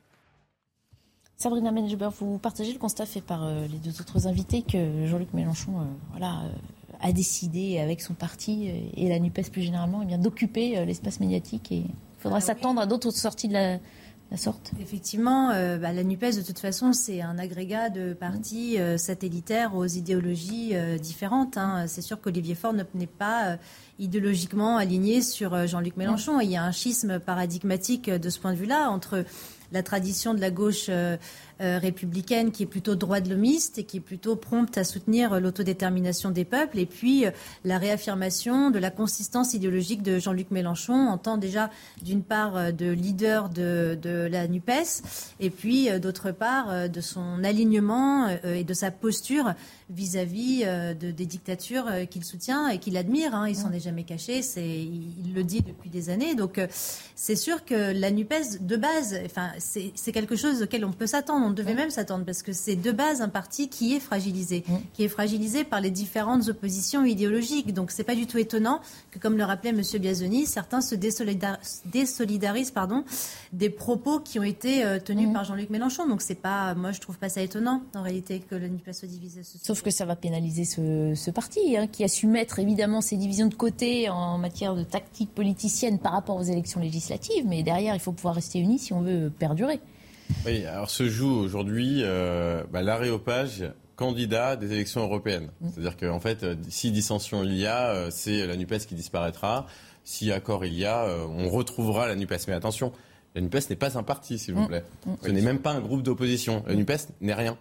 Sabrina 1.37 1.71
Mengeber, 1.71 2.09
vous 2.19 2.37
partagez 2.37 2.71
le 2.71 2.79
constat 2.79 3.05
fait 3.05 3.21
par 3.21 3.49
les 3.49 3.79
deux 3.79 3.99
autres 3.99 4.27
invités 4.27 4.61
que 4.61 5.05
Jean-Luc 5.07 5.33
Mélenchon 5.33 5.71
voilà, 6.11 6.43
a 7.03 7.11
décidé 7.11 7.79
avec 7.79 8.01
son 8.01 8.13
parti 8.13 8.69
euh, 8.69 8.89
et 8.95 9.09
la 9.09 9.19
NUPES 9.19 9.51
plus 9.51 9.61
généralement 9.61 9.99
eh 10.01 10.05
bien, 10.05 10.17
d'occuper 10.17 10.77
euh, 10.77 10.85
l'espace 10.85 11.19
médiatique 11.19 11.71
et 11.71 11.77
il 11.77 12.19
faudra 12.19 12.39
s'attendre 12.39 12.81
à 12.81 12.85
d'autres 12.85 13.11
sorties 13.11 13.49
de 13.49 13.53
la, 13.53 13.77
sorte 14.37 14.71
Effectivement, 14.81 15.51
euh, 15.51 15.77
bah, 15.77 15.91
la 15.93 16.03
NUPES, 16.03 16.37
de 16.37 16.41
toute 16.41 16.59
façon, 16.59 16.93
c'est 16.93 17.21
un 17.21 17.37
agrégat 17.37 17.89
de 17.89 18.13
partis 18.13 18.77
satellitaires 18.97 19.75
aux 19.75 19.85
idéologies 19.85 20.73
différentes. 20.99 21.57
Hein. 21.57 21.85
C'est 21.87 22.01
sûr 22.01 22.19
qu'Olivier 22.19 22.55
Faure 22.55 22.73
n'est 22.73 23.07
pas 23.07 23.57
idéologiquement 23.99 24.77
aligné 24.77 25.21
sur 25.21 25.67
Jean-Luc 25.67 25.97
Mélenchon. 25.97 26.39
Il 26.39 26.49
y 26.49 26.57
a 26.57 26.63
un 26.63 26.71
schisme 26.71 27.19
paradigmatique 27.19 28.09
de 28.09 28.29
ce 28.29 28.39
point 28.39 28.53
de 28.53 28.57
vue-là 28.57 28.89
entre 28.89 29.23
la 29.71 29.83
tradition 29.83 30.33
de 30.33 30.41
la 30.41 30.51
gauche 30.51 30.89
euh, 31.61 31.77
républicaine 31.77 32.51
qui 32.51 32.63
est 32.63 32.67
plutôt 32.67 32.95
droit 32.95 33.19
de 33.19 33.29
l'homiste 33.29 33.77
et 33.77 33.83
qui 33.83 33.97
est 33.97 33.99
plutôt 33.99 34.35
prompte 34.35 34.75
à 34.77 34.83
soutenir 34.83 35.39
l'autodétermination 35.39 36.31
des 36.31 36.45
peuples. 36.45 36.79
Et 36.79 36.87
puis 36.87 37.27
euh, 37.27 37.31
la 37.63 37.77
réaffirmation 37.77 38.71
de 38.71 38.79
la 38.79 38.89
consistance 38.89 39.53
idéologique 39.53 40.01
de 40.01 40.17
Jean-Luc 40.17 40.49
Mélenchon 40.49 40.93
en 40.93 41.19
tant 41.19 41.37
déjà 41.37 41.69
d'une 42.01 42.23
part 42.23 42.57
euh, 42.57 42.71
de 42.71 42.89
leader 42.89 43.49
de, 43.49 43.97
de 44.01 44.27
la 44.31 44.47
NUPES 44.47 45.03
et 45.39 45.51
puis 45.51 45.89
d'autre 45.99 46.31
part 46.31 46.89
de 46.89 47.01
son 47.01 47.43
alignement 47.43 48.27
et 48.43 48.63
de 48.63 48.73
sa 48.73 48.89
posture 48.89 49.53
vis-à-vis 49.89 50.63
de, 50.63 51.11
des 51.11 51.25
dictatures 51.25 51.85
qu'il 52.09 52.23
soutient 52.23 52.67
et 52.69 52.79
qu'il 52.79 52.97
admire. 52.97 53.35
Hein. 53.35 53.47
Il 53.47 53.55
s'en 53.55 53.71
est 53.71 53.79
jamais 53.79 54.03
caché, 54.03 54.41
c'est, 54.41 54.67
il, 54.67 55.33
le 55.35 55.43
dit 55.43 55.61
depuis 55.61 55.89
des 55.89 56.09
années. 56.09 56.35
Donc 56.35 56.59
c'est 57.15 57.35
sûr 57.35 57.65
que 57.65 57.93
la 57.93 58.11
NUPES, 58.11 58.61
de 58.61 58.75
base, 58.75 59.19
enfin, 59.25 59.51
c'est 59.59 60.11
quelque 60.11 60.35
chose 60.35 60.63
auquel 60.63 60.85
on 60.85 60.91
peut 60.91 61.07
s'attendre. 61.07 61.42
On 61.43 61.51
devait 61.51 61.73
même 61.73 61.89
s'attendre 61.89 62.25
parce 62.25 62.43
que 62.43 62.53
c'est 62.53 62.75
de 62.75 62.91
base 62.91 63.21
un 63.21 63.29
parti 63.29 63.69
qui 63.69 63.95
est 63.95 63.99
fragilisé, 63.99 64.63
mm. 64.67 64.75
qui 64.93 65.03
est 65.03 65.07
fragilisé 65.09 65.63
par 65.63 65.81
les 65.81 65.91
différentes 65.91 66.47
oppositions 66.47 67.03
idéologiques. 67.03 67.73
Donc 67.73 67.91
c'est 67.91 68.03
pas 68.03 68.15
du 68.15 68.27
tout 68.27 68.37
étonnant 68.37 68.79
que, 69.11 69.19
comme 69.19 69.37
le 69.37 69.43
rappelait 69.43 69.71
M. 69.71 69.81
Biazoni, 69.99 70.45
certains 70.45 70.81
se 70.81 70.95
désolidarisent 70.95 72.71
pardon, 72.71 73.03
des 73.51 73.69
propos 73.69 74.19
qui 74.19 74.39
ont 74.39 74.43
été 74.43 74.83
euh, 74.83 74.99
tenus 74.99 75.29
mm. 75.29 75.33
par 75.33 75.43
Jean-Luc 75.43 75.69
Mélenchon. 75.69 76.07
Donc 76.07 76.21
c'est 76.21 76.35
pas, 76.35 76.73
moi 76.75 76.91
je 76.91 77.01
trouve 77.01 77.17
pas 77.17 77.29
ça 77.29 77.41
étonnant 77.41 77.83
en 77.95 78.01
réalité 78.01 78.39
que 78.39 78.55
la 78.55 78.67
NUPES 78.67 78.93
soit 78.93 79.07
divisée. 79.07 79.41
Sauf 79.43 79.81
que 79.81 79.91
ça 79.91 80.05
va 80.05 80.15
pénaliser 80.15 80.65
ce, 80.65 81.31
parti 81.31 81.77
hein, 81.77 81.87
qui 81.87 82.03
a 82.03 82.07
su 82.07 82.27
mettre 82.27 82.59
évidemment 82.59 83.01
ses 83.01 83.17
divisions 83.17 83.47
de 83.47 83.55
côté 83.55 84.09
en 84.09 84.37
matière 84.37 84.75
de 84.75 84.83
tactique 84.83 85.33
politicienne 85.33 85.99
par 85.99 86.13
rapport 86.13 86.37
aux 86.37 86.43
élections 86.43 86.79
législatives, 86.79 87.45
mais 87.47 87.63
derrière 87.63 87.95
il 87.95 87.99
faut 87.99 88.11
pouvoir 88.11 88.35
rester 88.35 88.59
unis 88.59 88.79
si 88.79 88.93
on 88.93 89.01
veut 89.01 89.31
perdurer. 89.37 89.79
Oui, 90.45 90.65
alors 90.65 90.89
se 90.89 91.07
joue 91.07 91.31
aujourd'hui 91.31 92.01
euh, 92.03 92.63
bah, 92.71 92.81
l'aréopage 92.81 93.65
candidat 93.95 94.55
des 94.55 94.71
élections 94.73 95.01
européennes. 95.01 95.49
Mm. 95.61 95.69
C'est-à-dire 95.69 95.97
qu'en 95.97 96.19
fait, 96.19 96.43
euh, 96.43 96.55
si 96.69 96.91
dissension 96.91 97.43
il 97.43 97.55
y 97.55 97.65
a, 97.65 97.89
euh, 97.89 98.07
c'est 98.11 98.45
la 98.47 98.55
NUPES 98.55 98.85
qui 98.87 98.95
disparaîtra. 98.95 99.67
Si 100.03 100.31
accord 100.31 100.65
il 100.65 100.73
y 100.73 100.85
a, 100.85 101.07
on 101.29 101.49
retrouvera 101.49 102.07
la 102.07 102.15
NUPES. 102.15 102.47
Mais 102.47 102.53
attention, 102.53 102.91
la 103.35 103.41
NUPES 103.41 103.69
n'est 103.69 103.75
pas 103.77 103.97
un 103.97 104.03
parti, 104.03 104.37
s'il 104.37 104.53
vous 104.53 104.63
mm. 104.63 104.67
plaît. 104.67 104.83
Mm. 105.05 105.11
Ce 105.21 105.29
n'est 105.29 105.41
même 105.41 105.59
pas 105.59 105.71
un 105.71 105.79
groupe 105.79 106.03
d'opposition. 106.03 106.63
La 106.67 106.75
NUPES 106.75 107.13
n'est 107.21 107.33
rien. 107.33 107.57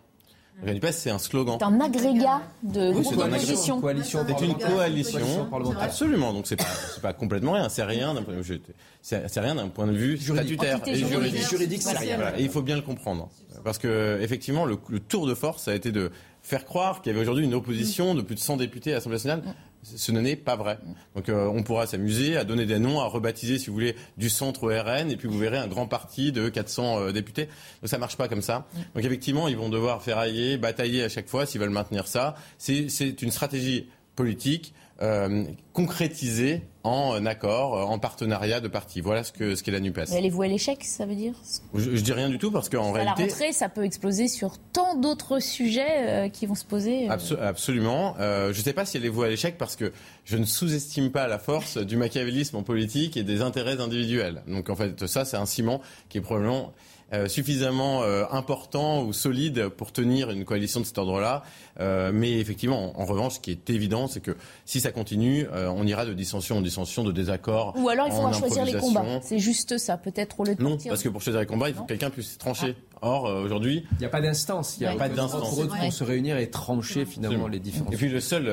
La 0.65 0.75
NUPES, 0.75 0.93
c'est 0.93 1.11
un 1.11 1.19
slogan. 1.19 1.57
C'est 1.59 1.65
un 1.65 1.81
agrégat 1.81 2.41
de 2.63 2.93
oui, 2.93 3.03
d'opposition. 3.03 3.83
C'est 3.83 4.45
une 4.45 4.55
coalition. 4.55 5.49
Absolument. 5.81 6.33
Donc 6.33 6.47
c'est 6.47 6.57
pas, 6.57 6.65
pas 7.03 7.13
complètement 7.13 7.53
rien. 7.53 7.69
C'est 7.69 7.83
rien 7.83 8.15
d'un 8.15 8.23
point 8.23 8.35
de 8.35 8.43
vue, 8.43 8.61
c'est 9.01 9.41
rien 9.41 9.57
d'un 9.57 9.69
point 9.69 9.87
de 9.87 9.93
vue 9.93 10.19
statutaire 10.19 10.81
et 10.87 10.95
juridique. 10.95 11.49
juridique 11.49 11.83
c'est 11.83 11.99
rien. 11.99 12.33
Et 12.37 12.43
il 12.43 12.51
faut 12.51 12.63
bien 12.63 12.77
le 12.77 12.83
comprendre. 12.83 13.29
Parce 13.65 13.79
que, 13.79 14.19
effectivement, 14.21 14.65
le, 14.65 14.79
le 14.89 15.01
tour 15.01 15.27
de 15.27 15.35
force 15.35 15.69
a 15.69 15.75
été 15.75 15.93
de 15.93 16.11
faire 16.43 16.65
croire 16.65 17.01
qu'il 17.01 17.13
y 17.13 17.15
avait 17.15 17.23
aujourd'hui 17.23 17.45
une 17.45 17.55
opposition 17.55 18.15
de 18.15 18.23
plus 18.23 18.35
de 18.35 18.41
100 18.41 18.57
députés 18.57 18.93
à 18.93 18.95
l'Assemblée 18.95 19.17
nationale 19.17 19.43
ce 19.83 20.13
n'est 20.13 20.37
pas 20.37 20.57
vrai. 20.57 20.79
Donc 21.15 21.29
euh, 21.29 21.47
on 21.47 21.63
pourra 21.63 21.87
s'amuser 21.87 22.37
à 22.37 22.45
donner 22.45 22.67
des 22.67 22.79
noms, 22.79 23.01
à 23.01 23.07
rebaptiser, 23.07 23.59
si 23.59 23.67
vous 23.67 23.75
voulez, 23.75 23.97
du 24.17 24.31
centre 24.31 24.71
RN, 24.71 25.11
et 25.11 25.17
puis 25.17 25.29
vous 25.29 25.39
verrez 25.39 25.59
un 25.59 25.67
grand 25.67 25.87
parti 25.87 26.33
de 26.33 26.49
400 26.49 27.01
euh, 27.01 27.13
députés. 27.13 27.47
Donc 27.47 27.89
ça 27.89 27.99
marche 27.99 28.17
pas 28.17 28.29
comme 28.29 28.43
ça. 28.43 28.67
Donc 28.95 29.05
effectivement, 29.05 29.49
ils 29.49 29.57
vont 29.57 29.69
devoir 29.69 30.03
ferrailler, 30.03 30.57
batailler 30.57 31.03
à 31.03 31.09
chaque 31.09 31.29
fois 31.29 31.47
s'ils 31.47 31.61
veulent 31.61 31.71
maintenir 31.71 32.07
ça. 32.07 32.37
C'est 32.59 33.23
une 33.23 33.31
stratégie 33.31 33.89
politique 34.15 34.75
euh, 35.01 35.45
concrétisée 35.73 36.63
en 36.85 37.25
accord, 37.27 37.91
en 37.91 37.99
partenariat 37.99 38.61
de 38.61 38.69
partis. 38.69 39.01
Voilà 39.01 39.25
ce 39.25 39.33
qu'est 39.33 39.57
ce 39.57 39.63
qu'est 39.63 39.71
la 39.71 39.81
NUPES. 39.81 40.05
Mais 40.11 40.17
allez-vous 40.17 40.43
à 40.43 40.49
l'échec, 40.49 40.85
ça 40.85 41.07
veut 41.07 41.15
dire? 41.15 41.35
Je, 41.75 41.97
je, 41.97 42.03
dis 42.03 42.13
rien 42.13 42.29
du 42.29 42.39
tout 42.39 42.51
parce 42.51 42.69
qu'en 42.69 42.93
réalité... 42.93 43.23
À 43.23 43.27
la 43.27 43.33
rentrée, 43.33 43.53
ça 43.53 43.69
peut 43.69 43.85
exploser 43.85 44.29
sur 44.29 44.59
tant 44.73 44.97
d'autres 44.97 45.39
sujets 45.39 46.27
euh, 46.27 46.29
qui 46.29 46.47
vont 46.47 46.55
se 46.55 46.65
poser. 46.65 47.09
Euh. 47.09 47.17
absolument. 47.41 48.17
je 48.19 48.49
ne 48.49 48.53
sais 48.53 48.73
pas 48.73 48.85
si 48.85 48.97
allez-vous 48.97 49.23
à 49.23 49.29
l'échec 49.29 49.57
parce 49.59 49.77
que 49.77 49.93
je 50.25 50.37
ne 50.37 50.45
sous-estime 50.45 51.11
pas 51.11 51.29
la 51.29 51.39
force 51.39 51.79
du 51.79 51.97
machiavélisme 51.97 52.57
en 52.57 52.63
politique 52.63 53.17
et 53.17 53.23
des 53.23 53.43
intérêts 53.43 53.81
individuels. 53.81 54.43
Donc 54.47 54.71
en 54.71 54.77
fait, 54.77 55.07
ça, 55.07 55.25
c'est 55.25 55.37
un 55.37 55.47
ciment 55.47 55.81
qui 56.09 56.19
est 56.19 56.23
probablement 56.23 56.73
euh, 57.13 57.29
suffisamment 57.29 58.03
euh, 58.05 58.25
important 58.31 59.03
ou 59.03 59.13
solide 59.13 59.69
pour 59.69 59.93
tenir 59.93 60.31
une 60.31 60.47
coalition 60.47 60.81
de 60.81 60.87
cet 60.87 60.97
ordre-là. 60.97 61.43
Euh, 61.79 62.11
mais 62.13 62.39
effectivement, 62.41 62.99
en, 62.99 63.05
revanche, 63.05 63.35
ce 63.35 63.41
qui 63.41 63.51
est 63.51 63.69
évident, 63.69 64.07
c'est 64.07 64.21
que 64.21 64.35
si 64.65 64.81
ça 64.81 64.93
continue, 64.93 65.47
on 65.53 65.87
ira 65.87 66.07
de 66.07 66.15
dissension 66.15 66.59
en 66.59 66.61
dissension, 66.63 67.05
de 67.05 67.13
désaccord. 67.13 67.75
Ou 67.77 67.91
alors 67.91 68.07
il 68.07 68.13
faudra 68.13 68.33
choisir 68.33 68.65
les 68.65 68.75
combats. 68.75 69.05
C'est 69.23 69.39
juste 69.39 69.77
ça, 69.77 69.99
peut-être 69.99 70.41
au 70.41 70.45
lieu 70.45 70.55
de 70.55 70.63
Non, 70.63 70.79
parce 70.89 71.03
que 71.03 71.11
pour 71.11 71.21
choisir 71.21 71.41
les 71.41 71.47
combats, 71.47 71.69
il 71.69 71.75
faut 71.75 71.83
que 71.83 71.89
quelqu'un 71.89 72.11
puisse 72.11 72.39
trancher. 72.39 72.77
Ah. 72.79 72.89
Or, 73.05 73.25
aujourd'hui. 73.25 73.85
Il 73.95 73.99
n'y 73.99 74.07
a 74.07 74.09
pas 74.09 74.21
d'instance. 74.21 74.77
Il 74.79 74.87
n'y 74.87 74.87
a 74.87 74.95
pas 74.95 75.09
d'instance. 75.09 75.41
Pour 75.41 75.93
se 75.93 76.05
réunir 76.05 76.39
et 76.39 76.49
trancher 76.51 77.05
finalement 77.05 77.49
les 77.49 77.59
différents. 77.59 77.91
Et 77.91 77.97
puis, 77.97 78.09
le 78.09 78.21
seul, 78.21 78.47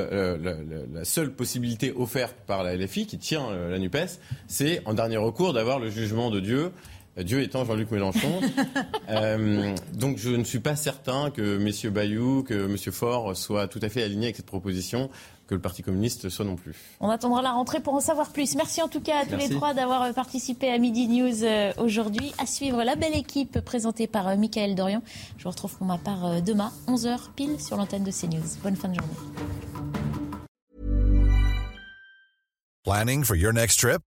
la 0.92 1.06
seule 1.06 1.32
possibilité 1.32 1.94
offerte 1.96 2.36
par 2.48 2.64
la 2.64 2.76
LFI, 2.76 3.06
qui 3.06 3.20
tient 3.20 3.52
la 3.52 3.78
NUPES, 3.80 4.20
c'est 4.48 4.82
en 4.86 4.96
dernier 4.96 5.18
recours 5.18 5.54
d'avoir 5.54 5.80
le 5.80 5.90
jugement 5.90 6.30
de 6.30 6.40
Dieu 6.40 6.72
Dieu 7.24 7.42
étant 7.42 7.66
Jean-Luc 7.66 7.92
Mélenchon. 7.92 8.42
euh, 9.10 9.76
donc 9.94 10.18
je 10.18 10.30
ne 10.30 10.44
suis 10.44 10.60
pas 10.60 10.76
certain 10.76 11.32
que 11.32 11.58
messieurs 11.58 11.90
Bayou, 11.90 12.44
que 12.44 12.68
monsieur 12.68 12.92
Faure 12.92 13.36
soient 13.36 13.68
tout 13.68 13.80
à 13.82 13.90
fait 13.90 14.04
alignés 14.04 14.28
avec 14.28 14.36
cette 14.36 14.46
proposition 14.46 15.10
que 15.50 15.56
le 15.56 15.62
Parti 15.62 15.82
communiste 15.82 16.30
soit 16.30 16.46
non 16.46 16.56
plus. 16.56 16.76
On 17.00 17.10
attendra 17.10 17.42
la 17.42 17.52
rentrée 17.52 17.80
pour 17.80 17.96
en 17.96 18.00
savoir 18.00 18.32
plus. 18.32 18.56
Merci 18.56 18.84
en 18.84 18.88
tout 18.88 19.02
cas 19.02 19.22
à 19.24 19.26
tous 19.26 19.36
les 19.36 19.50
trois 19.50 19.74
d'avoir 19.74 20.14
participé 20.14 20.70
à 20.72 20.78
Midi 20.78 21.08
News 21.08 21.44
euh, 21.44 21.74
aujourd'hui. 21.78 22.32
À 22.38 22.46
suivre 22.46 22.84
la 22.84 22.96
belle 22.96 23.16
équipe 23.16 23.60
présentée 23.62 24.06
par 24.06 24.28
euh, 24.28 24.36
Michael 24.38 24.76
Dorian. 24.76 25.02
Je 25.38 25.44
vous 25.44 25.50
retrouve 25.50 25.76
pour 25.76 25.88
ma 25.88 25.98
part 25.98 26.26
euh, 26.26 26.42
demain, 26.42 26.72
11h 26.88 27.32
pile 27.36 27.60
sur 27.60 27.78
l'antenne 27.78 28.04
de 28.04 28.12
CNews. 28.12 28.46
Bonne 28.64 28.76
fin 28.76 28.90
de 28.90 28.96
journée. 28.96 29.14
Planning 32.84 33.24
for 33.24 33.36
your 33.36 33.52
next 33.52 33.80
trip? 33.80 34.02